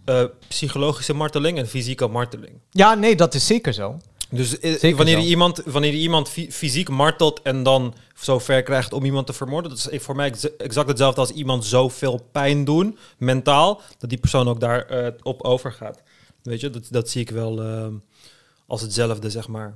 eh, 0.04 0.24
psychologische 0.48 1.14
marteling 1.14 1.58
en 1.58 1.68
fysieke 1.68 2.06
marteling. 2.06 2.52
Ja, 2.70 2.94
nee, 2.94 3.16
dat 3.16 3.34
is 3.34 3.46
zeker 3.46 3.72
zo. 3.72 3.96
Dus 4.34 4.58
eh, 4.58 4.70
Zeker 4.78 4.96
wanneer, 4.96 5.18
je 5.18 5.26
iemand, 5.26 5.62
wanneer 5.64 5.92
je 5.92 5.98
iemand 5.98 6.28
fy- 6.28 6.50
fysiek 6.50 6.88
martelt 6.88 7.42
en 7.42 7.62
dan 7.62 7.94
zo 8.16 8.38
ver 8.38 8.62
krijgt 8.62 8.92
om 8.92 9.04
iemand 9.04 9.26
te 9.26 9.32
vermoorden, 9.32 9.70
dat 9.70 9.88
is 9.92 10.02
voor 10.02 10.16
mij 10.16 10.26
ex- 10.26 10.56
exact 10.56 10.88
hetzelfde 10.88 11.20
als 11.20 11.30
iemand 11.30 11.64
zoveel 11.64 12.28
pijn 12.32 12.64
doen, 12.64 12.98
mentaal, 13.18 13.80
dat 13.98 14.10
die 14.10 14.18
persoon 14.18 14.48
ook 14.48 14.60
daar 14.60 14.86
eh, 14.86 15.12
op 15.22 15.42
overgaat. 15.42 16.02
Weet 16.42 16.60
je, 16.60 16.70
dat, 16.70 16.86
dat 16.90 17.08
zie 17.10 17.20
ik 17.20 17.30
wel 17.30 17.62
eh, 17.62 17.86
als 18.66 18.80
hetzelfde, 18.80 19.30
zeg 19.30 19.48
maar. 19.48 19.74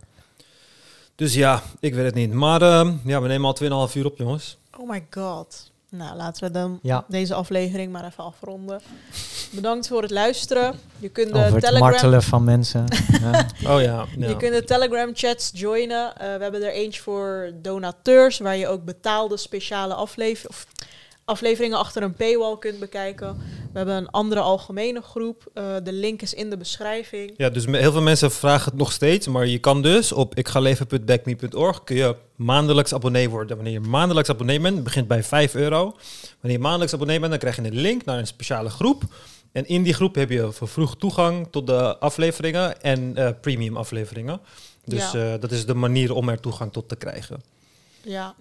Dus 1.15 1.35
ja, 1.35 1.62
ik 1.81 1.95
weet 1.95 2.05
het 2.05 2.15
niet. 2.15 2.33
Maar 2.33 2.62
eh, 2.62 2.91
ja, 3.05 3.20
we 3.23 3.28
nemen 3.28 3.55
al 3.70 3.89
2,5 3.89 3.95
uur 3.97 4.05
op, 4.07 4.19
jongens. 4.19 4.57
Oh 4.78 4.89
my 4.91 5.07
god. 5.11 5.68
Nou, 5.91 6.17
laten 6.17 6.44
we 6.47 6.50
dan 6.50 6.78
Ja. 6.83 7.05
deze 7.08 7.34
aflevering 7.34 7.92
maar 7.92 8.05
even 8.05 8.25
afronden. 8.25 8.81
Bedankt 9.50 9.89
voor 9.89 10.02
het 10.02 10.10
luisteren. 10.10 10.78
Je 10.99 11.08
kunt 11.08 11.28
Over 11.33 11.47
de 11.47 11.52
het 11.55 11.65
Telegram, 11.65 11.91
martelen 11.91 12.23
van 12.23 12.44
mensen. 12.44 12.84
ja. 13.23 13.47
Oh 13.67 13.83
ja. 13.83 14.07
ja. 14.17 14.28
je 14.28 14.36
kunt 14.36 14.52
de 14.52 14.65
Telegram 14.65 15.10
chats 15.15 15.50
joinen. 15.55 16.17
Eh, 16.17 16.36
we 16.36 16.42
hebben 16.42 16.62
er 16.62 16.73
eentje 16.73 17.02
voor 17.02 17.52
donateurs, 17.62 18.39
waar 18.39 18.57
je 18.57 18.68
ook 18.68 18.84
betaalde 18.84 19.36
speciale 19.36 19.94
aflever 19.94 20.49
of 20.49 20.67
afleveringen 21.28 21.78
achter 21.78 22.02
een 22.02 22.15
paywall 22.15 22.58
kunt 22.58 22.78
bekijken. 22.78 23.36
We 23.73 23.78
hebben 23.78 23.97
een 23.97 24.08
andere 24.10 24.40
algemene 24.40 25.00
groep. 25.00 25.50
Eh, 25.55 25.74
de 25.82 25.92
link 25.92 26.23
is 26.23 26.34
in 26.34 26.50
de 26.50 26.57
beschrijving. 26.57 27.32
Ja, 27.36 27.48
dus 27.50 27.65
heel 27.66 27.92
veel 27.92 28.02
mensen 28.02 28.31
vragen 28.31 28.65
het 28.70 28.78
nog 28.78 28.92
steeds, 28.92 29.26
maar 29.26 29.47
je 29.47 29.58
kan 29.58 29.82
dus 29.82 30.12
op 30.12 30.34
ikgaleven.backme.org 30.34 31.84
kun 31.84 31.97
je 31.97 32.16
maandelijks 32.36 32.94
abonnee 32.94 33.31
worden. 33.31 33.57
Wanneer 33.57 33.73
je 33.74 33.81
maandelijks 33.81 34.31
abonnee 34.31 34.60
bent, 34.60 34.84
begint 34.84 35.08
bij 35.08 35.23
5 35.23 35.55
euro. 35.55 35.82
Wanneer 36.40 36.58
je 36.58 36.58
maandelijks 36.58 36.94
abonnee 36.94 37.18
bent, 37.18 37.31
dan 37.31 37.40
krijg 37.40 37.57
je 37.57 37.62
een 37.62 37.81
link 37.81 38.05
naar 38.05 38.18
een 38.18 38.26
speciale 38.26 38.68
groep. 38.70 39.02
En 39.52 39.66
in 39.68 39.82
die 39.82 39.94
groep 39.94 40.15
heb 40.15 40.31
je 40.31 40.52
vervroegd 40.52 40.98
toegang 41.00 41.48
tot 41.50 41.66
de 41.66 41.98
afleveringen 41.98 42.82
en 42.82 43.16
eh, 43.16 43.28
premium 43.40 43.76
afleveringen. 43.76 44.40
Dus 44.84 45.10
Ja. 45.12 45.32
eh, 45.34 45.40
dat 45.40 45.50
is 45.52 45.66
de 45.66 45.74
manier 45.74 46.12
om 46.15 46.28
er 46.28 46.40
toegang 46.40 46.73
tot 46.73 46.89
te 46.89 46.97
krijgen. 46.97 47.40
Ja. 48.02 48.35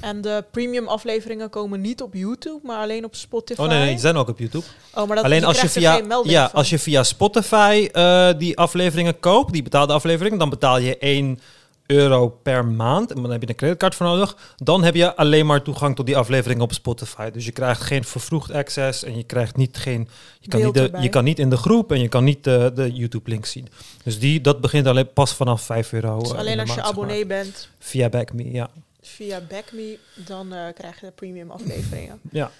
en 0.00 0.20
de 0.20 0.44
premium 0.50 0.88
afleveringen 0.88 1.50
komen 1.50 1.80
niet 1.80 2.02
op 2.02 2.14
YouTube, 2.14 2.60
maar 2.62 2.78
alleen 2.78 3.04
op 3.04 3.14
Spotify. 3.14 3.60
Oh 3.60 3.68
nee, 3.68 3.78
nee, 3.78 3.88
die 3.88 3.98
zijn 3.98 4.16
ook 4.16 4.28
op 4.28 4.38
YouTube. 4.38 4.64
Oh, 4.94 5.06
maar 5.06 5.16
dat, 5.16 5.24
Alleen 5.24 5.40
je 5.40 5.46
als 5.46 5.60
je, 5.60 5.68
via, 5.68 6.00
ja, 6.24 6.48
van. 6.48 6.52
als 6.58 6.70
je 6.70 6.78
via 6.78 7.02
Spotify 7.02 7.88
eh, 7.92 8.28
die 8.38 8.56
afleveringen 8.58 9.20
koopt, 9.20 9.52
die 9.52 9.62
betaalde 9.62 9.92
afleveringen, 9.92 10.38
dan 10.38 10.50
betaal 10.50 10.78
je 10.78 10.98
1 10.98 11.40
euro 11.86 12.28
per 12.28 12.64
maand. 12.64 13.12
En 13.12 13.22
dan 13.22 13.30
heb 13.30 13.42
je 13.42 13.48
een 13.48 13.54
creditcard 13.54 13.94
voor 13.94 14.06
nodig. 14.06 14.36
Dan 14.56 14.82
heb 14.84 14.94
je 14.94 15.16
alleen 15.16 15.46
maar 15.46 15.62
toegang 15.62 15.96
tot 15.96 16.06
die 16.06 16.16
afleveringen 16.16 16.62
op 16.62 16.72
Spotify. 16.72 17.30
Dus 17.30 17.44
je 17.44 17.52
krijgt 17.52 17.82
geen 17.82 18.04
vervroegd 18.04 18.52
access 18.52 19.04
en 19.04 19.16
je 19.16 19.24
krijgt 19.24 19.56
niet 19.56 19.76
geen. 19.76 20.08
Je 20.40 20.48
kan, 20.48 20.60
Beeld 20.60 20.74
niet, 20.74 20.82
de, 20.82 20.88
erbij. 20.88 21.02
je 21.02 21.08
kan 21.08 21.24
niet 21.24 21.38
in 21.38 21.50
de 21.50 21.56
groep 21.56 21.92
en 21.92 22.00
je 22.00 22.08
kan 22.08 22.24
niet 22.24 22.44
de, 22.44 22.70
de 22.74 22.92
YouTube-link 22.92 23.46
zien. 23.46 23.68
Dus 24.04 24.18
die, 24.18 24.40
dat 24.40 24.60
begint 24.60 24.86
alleen 24.86 25.12
pas 25.12 25.34
vanaf 25.34 25.62
5 25.62 25.92
euro. 25.92 26.18
Dus 26.18 26.32
eh, 26.32 26.38
alleen 26.38 26.60
als 26.60 26.68
je 26.68 26.74
maand, 26.74 26.86
zeg 26.86 26.96
maar. 26.96 27.04
abonnee 27.04 27.26
bent 27.26 27.68
Via 27.78 28.08
BackMe, 28.08 28.52
ja. 28.52 28.70
Via 29.08 29.40
BackMe, 29.40 29.98
dan 30.14 30.52
eh, 30.52 30.72
krijg 30.74 31.00
je 31.00 31.06
de 31.06 31.12
premium 31.12 31.50
afleveringen. 31.50 32.20
Ja, 32.30 32.50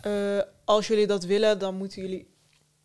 Eh, 0.00 0.38
als 0.64 0.86
jullie 0.86 1.06
dat 1.06 1.24
willen, 1.24 1.58
dan 1.58 1.74
moeten 1.74 2.02
jullie 2.02 2.26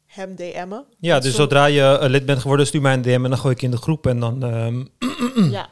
hem 0.05 0.35
DM'en. 0.35 0.85
ja 0.99 1.19
dus 1.19 1.35
zodra 1.35 1.65
je 1.65 1.81
eh, 1.81 2.09
lid 2.09 2.25
bent 2.25 2.39
geworden, 2.39 2.67
stuur 2.67 2.81
mij 2.81 2.93
een 2.93 3.01
DM 3.01 3.23
en 3.23 3.29
dan 3.29 3.37
gooi 3.37 3.53
ik 3.53 3.59
je 3.59 3.65
in 3.65 3.71
de 3.71 3.77
groep. 3.77 4.07
En 4.07 4.19
dan, 4.19 4.43
ehm, 4.43 4.85
Ja. 5.57 5.69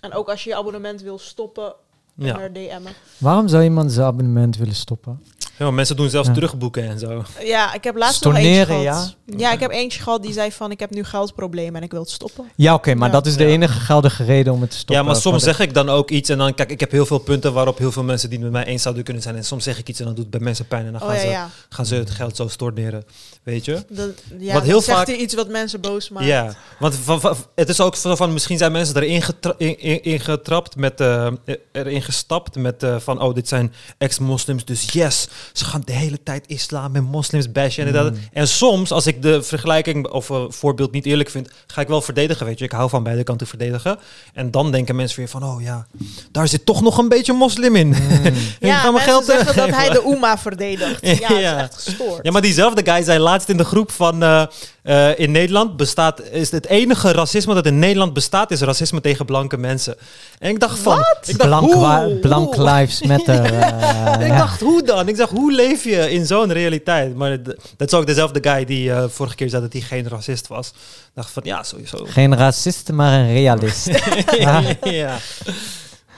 En 0.00 0.12
ook 0.12 0.28
als 0.28 0.44
je 0.44 0.50
je 0.50 0.56
abonnement 0.56 1.02
wil 1.02 1.18
stoppen, 1.18 1.74
ja. 2.16 2.48
DM'en. 2.48 2.92
Waarom 3.18 3.48
zou 3.48 3.62
iemand 3.62 3.92
zijn 3.92 4.06
abonnement 4.06 4.56
willen 4.56 4.74
stoppen? 4.74 5.20
ja, 5.58 5.70
mensen 5.70 5.96
doen 5.96 6.08
zelfs 6.10 6.28
Ja. 6.28 6.34
terugboeken 6.34 6.82
en 6.88 6.98
zo. 6.98 7.22
Ja, 7.44 7.74
ik 7.74 7.84
heb 7.84 7.96
laatst 7.96 8.24
nog 8.24 8.34
eentje 8.34 8.50
Storneren, 8.52 8.92
gehad. 8.92 9.16
Ja? 9.36 9.52
ik 9.52 9.60
heb 9.60 9.70
eentje 9.70 10.02
gehad 10.02 10.22
die 10.22 10.32
zei 10.32 10.52
van, 10.52 10.70
ik 10.70 10.80
heb 10.80 10.90
nu 10.90 11.04
geldproblemen 11.04 11.74
en 11.74 11.82
ik 11.82 11.90
wil 11.90 12.00
het 12.00 12.10
stoppen. 12.10 12.44
Ja, 12.54 12.74
oké, 12.74 12.94
maar 12.94 13.08
Ja. 13.08 13.14
dat 13.14 13.26
is 13.26 13.36
de 13.36 13.44
Ja. 13.44 13.50
enige 13.50 13.80
geldige 13.80 14.24
reden 14.24 14.52
om 14.52 14.60
het 14.60 14.70
te 14.70 14.76
stoppen. 14.76 14.96
ja, 14.96 15.02
maar 15.02 15.16
soms 15.20 15.42
zeg 15.42 15.60
ik 15.60 15.74
dan 15.74 15.88
ook 15.88 16.10
iets 16.10 16.28
en 16.28 16.38
dan, 16.38 16.54
kijk, 16.54 16.70
ik 16.70 16.80
heb 16.80 16.90
heel 16.90 17.06
veel 17.06 17.18
punten 17.18 17.52
waarop 17.52 17.78
heel 17.78 17.92
veel 17.92 18.04
mensen 18.04 18.28
die 18.30 18.38
het 18.38 18.50
met 18.52 18.62
mij 18.64 18.72
eens 18.72 18.82
zouden 18.82 19.04
kunnen 19.04 19.22
zijn. 19.22 19.36
En 19.36 19.44
soms 19.44 19.64
zeg 19.64 19.78
ik 19.78 19.88
iets 19.88 19.98
en 19.98 20.04
dan 20.04 20.14
doet 20.14 20.22
het 20.24 20.32
bij 20.32 20.40
mensen 20.40 20.66
pijn 20.66 20.86
en 20.86 20.92
dan 20.92 21.00
Oh 21.02 21.06
gaan, 21.08 21.16
ja, 21.16 21.22
ze, 21.22 21.28
ja. 21.28 21.48
gaan 21.68 21.86
ze 21.86 21.94
het 21.94 22.10
geld 22.10 22.36
zo 22.36 22.48
storneren. 22.48 23.04
Weet 23.46 23.64
je? 23.64 23.84
Dat, 23.88 24.08
ja 24.38 24.52
Wat 24.54 24.62
heel 24.62 24.80
zegt 24.80 24.98
vaak- 24.98 25.06
hij 25.06 25.16
iets 25.16 25.34
wat 25.34 25.48
mensen 25.48 25.80
boos 25.80 26.08
maakt. 26.08 26.26
Ja, 26.26 26.54
want 26.78 26.96
van, 27.04 27.20
van- 27.20 27.36
het 27.54 27.68
is 27.68 27.80
ook 27.80 27.96
zo 27.96 28.16
van, 28.16 28.32
misschien 28.32 28.58
zijn 28.58 28.72
mensen 28.72 28.96
erin 28.96 29.22
getra 29.22 29.54
in, 29.56 29.80
in, 29.80 30.02
ingetrapt 30.02 30.76
met, 30.76 31.00
eh, 31.00 31.26
erin 31.72 32.02
gestapt 32.02 32.56
met 32.56 32.82
eh, 32.82 32.96
van, 32.98 33.22
oh, 33.22 33.34
dit 33.34 33.48
zijn 33.48 33.72
ex-moslims, 33.98 34.64
dus 34.64 34.92
yes, 34.92 35.28
ze 35.52 35.64
gaan 35.64 35.82
de 35.84 35.92
hele 35.92 36.22
tijd 36.22 36.44
islam 36.46 36.96
en 36.96 37.04
moslims 37.04 37.52
bashen 37.52 37.86
en 37.86 37.92
dat. 37.92 38.12
Mm. 38.12 38.18
En 38.32 38.48
soms, 38.48 38.90
als 38.92 39.06
ik 39.06 39.22
de 39.22 39.42
vergelijking 39.42 40.08
of 40.08 40.30
eh, 40.30 40.44
voorbeeld 40.48 40.92
niet 40.92 41.06
eerlijk 41.06 41.30
vind, 41.30 41.50
ga 41.66 41.80
ik 41.80 41.88
wel 41.88 42.00
verdedigen, 42.02 42.46
weet 42.46 42.58
je. 42.58 42.64
Ik 42.64 42.72
hou 42.72 42.88
van 42.88 43.02
beide 43.02 43.22
kanten 43.24 43.46
verdedigen. 43.46 43.98
En 44.34 44.50
dan 44.50 44.72
denken 44.72 44.96
mensen 44.96 45.18
weer 45.18 45.28
van, 45.28 45.44
oh 45.44 45.62
ja, 45.62 45.86
daar 46.30 46.48
zit 46.48 46.66
toch 46.66 46.82
nog 46.82 46.98
een 46.98 47.08
beetje 47.08 47.32
moslim 47.32 47.76
in. 47.76 47.86
Mm. 47.88 47.94
Ja, 48.60 48.78
gaan 48.78 48.92
mensen 48.92 49.10
geld 49.12 49.24
zeggen 49.24 49.56
dat 49.56 49.70
hij 49.70 49.88
de 49.98 50.06
Oema 50.06 50.38
verdedigt. 50.38 51.06
Ja, 51.06 51.28
dat 51.28 51.38
is 51.38 51.44
echt 51.44 51.74
gestoord. 51.74 52.18
Ja, 52.22 52.30
maar 52.30 52.42
diezelfde 52.42 52.90
guy 52.92 53.02
zei 53.02 53.18
laatst 53.36 53.48
in 53.48 53.56
de 53.56 53.64
groep 53.64 53.90
van 53.90 54.22
eh, 54.22 54.42
eh, 54.86 55.18
in 55.18 55.30
Nederland 55.30 55.76
bestaat 55.76 56.22
is 56.30 56.50
het 56.50 56.66
enige 56.66 57.12
racisme 57.12 57.54
dat 57.54 57.66
in 57.66 57.78
Nederland 57.78 58.12
bestaat 58.12 58.50
is 58.50 58.60
racisme 58.60 59.00
tegen 59.00 59.26
blanke 59.26 59.56
mensen. 59.56 59.96
En 60.38 60.50
ik 60.50 60.60
dacht 60.60 60.78
van, 60.78 60.98
ik 60.98 61.38
dacht 61.38 61.48
Blank, 61.48 61.72
hoe, 61.72 62.18
Blank 62.20 62.54
hoe? 62.54 62.64
Lives 62.64 63.02
Matter. 63.02 63.44
eh, 63.44 64.12
ik 64.20 64.26
ja. 64.26 64.36
dacht 64.38 64.60
hoe 64.60 64.82
dan? 64.82 65.08
Ik 65.08 65.16
dacht 65.16 65.30
hoe 65.30 65.52
leef 65.52 65.84
je 65.84 66.10
in 66.10 66.26
zo'n 66.26 66.52
realiteit? 66.52 67.14
Maar 67.16 67.42
dat 67.76 67.88
is 67.88 67.94
ook 67.94 68.06
dezelfde 68.06 68.50
guy 68.50 68.64
die 68.64 68.92
eh, 68.92 69.04
vorige 69.08 69.34
keer 69.34 69.48
zei 69.48 69.62
dat 69.62 69.72
hij 69.72 69.82
geen 69.82 70.08
racist 70.08 70.46
was. 70.46 70.68
Ik 70.68 71.12
dacht 71.14 71.30
van 71.30 71.42
ja 71.44 71.62
sowieso. 71.62 72.04
Geen 72.04 72.36
racist, 72.36 72.92
maar 72.92 73.20
een 73.20 73.32
realist. 73.32 73.88
Ja. 74.38 74.62
ja. 74.90 75.16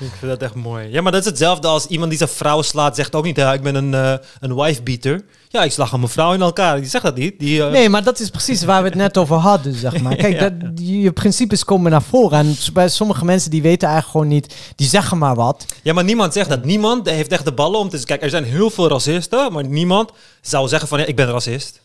Ik 0.01 0.11
vind 0.19 0.31
dat 0.31 0.43
echt 0.43 0.55
mooi. 0.55 0.89
Ja, 0.91 1.03
maar 1.03 1.13
dat 1.13 1.21
is 1.21 1.27
hetzelfde 1.27 1.69
als 1.69 1.87
iemand 1.87 2.09
die 2.11 2.19
zijn 2.19 2.31
vrouw 2.31 2.63
slaat, 2.63 2.97
zegt 2.97 3.15
ook 3.15 3.25
niet, 3.25 3.37
ja, 3.37 3.53
ik 3.53 3.63
ben 3.63 3.75
een, 3.75 3.95
eh 3.95 4.15
een 4.41 4.55
wife-beater. 4.55 5.25
Ja, 5.49 5.63
ik 5.65 5.73
slag 5.73 5.97
mijn 5.97 6.09
vrouw 6.09 6.33
in 6.33 6.41
elkaar. 6.43 6.77
Die 6.81 6.89
zegt 6.89 7.05
dat 7.05 7.17
niet. 7.17 7.39
Die, 7.39 7.63
eh, 7.65 7.71
Nee, 7.71 7.89
maar 7.89 8.03
dat 8.03 8.21
is 8.21 8.31
precies 8.31 8.65
waar 8.65 8.83
we 8.83 8.89
het 8.89 8.97
net 8.99 9.17
over 9.17 9.37
hadden, 9.37 9.75
zeg 9.75 10.01
maar. 10.01 10.17
Kijk, 10.25 10.41
Ja. 10.41 10.49
dat, 10.51 10.61
je 10.75 11.13
principes 11.13 11.65
komen 11.65 11.91
naar 11.91 12.03
voren. 12.03 12.39
En 12.39 12.57
bij 12.73 12.89
sommige 12.89 13.25
mensen 13.25 13.51
die 13.51 13.63
weten 13.63 13.89
eigenlijk 13.89 14.19
gewoon 14.19 14.37
niet, 14.37 14.55
die 14.77 14.89
zeggen 14.89 15.19
maar 15.19 15.35
wat. 15.35 15.65
Ja, 15.83 15.93
maar 15.93 16.05
niemand 16.05 16.33
zegt 16.33 16.49
dat. 16.49 16.65
Niemand 16.65 17.09
heeft 17.11 17.33
echt 17.33 17.45
de 17.45 17.53
ballen 17.53 17.79
om 17.79 17.89
te 17.89 17.97
zeggen. 17.97 18.07
Kijk, 18.07 18.23
er 18.23 18.31
zijn 18.31 18.45
heel 18.45 18.71
veel 18.71 18.89
racisten, 18.89 19.53
maar 19.53 19.65
niemand 19.67 20.11
zou 20.41 20.69
zeggen 20.69 20.89
van 20.89 20.99
ja, 20.99 21.05
ik 21.05 21.17
ben 21.17 21.27
racist. 21.31 21.81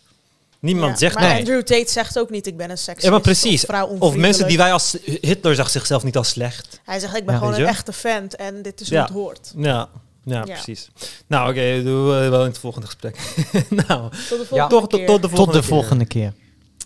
Niemand 0.64 0.92
Ja, 0.92 0.98
zegt 0.98 1.16
maar 1.20 1.30
dat. 1.30 1.38
Andrew 1.38 1.62
Tate 1.62 1.92
zegt 1.92 2.20
ook 2.20 2.30
niet, 2.30 2.48
ik 2.48 2.58
ben 2.58 2.70
een 2.70 2.78
seksist. 2.78 3.06
Ja, 3.06 3.12
maar 3.12 3.22
precies. 3.22 3.66
Of, 3.66 4.00
Of 4.00 4.16
mensen 4.16 4.48
die 4.48 4.58
wij 4.58 4.72
als 4.74 4.98
Hitler 5.22 5.56
zag 5.56 5.70
zichzelf 5.70 6.04
niet 6.04 6.18
als 6.18 6.30
slecht. 6.30 6.80
Hij 6.84 7.00
zegt, 7.00 7.16
ik 7.18 7.26
ben 7.26 7.34
Ja. 7.34 7.40
gewoon 7.40 7.54
een 7.56 7.66
echte 7.66 7.92
vent 7.94 8.36
en 8.36 8.62
dit 8.62 8.82
is 8.82 8.88
Ja. 8.88 8.96
hoe 8.96 9.04
het 9.06 9.14
hoort. 9.14 9.54
Ja, 9.58 9.90
ja, 10.24 10.44
Ja. 10.46 10.54
precies. 10.54 10.90
Nou, 11.28 11.50
oké, 11.50 11.84
doen 11.84 12.06
we 12.10 12.30
wel 12.30 12.40
in 12.42 12.48
het 12.48 12.58
volgende 12.58 12.88
gesprek. 12.88 13.18
nou, 13.88 14.10
Tot 14.10 14.12
de 14.12 14.18
volgende 14.28 14.56
Ja. 14.56 14.68
toch 14.68 14.88
tot, 14.88 15.00
keer. 15.00 15.08
tot 15.08 15.22
de 15.22 15.30
volgende 15.30 15.52
Tot 15.52 15.54
de 15.54 15.60
keer. 15.60 15.64
volgende 15.78 16.06
keer. 16.06 16.34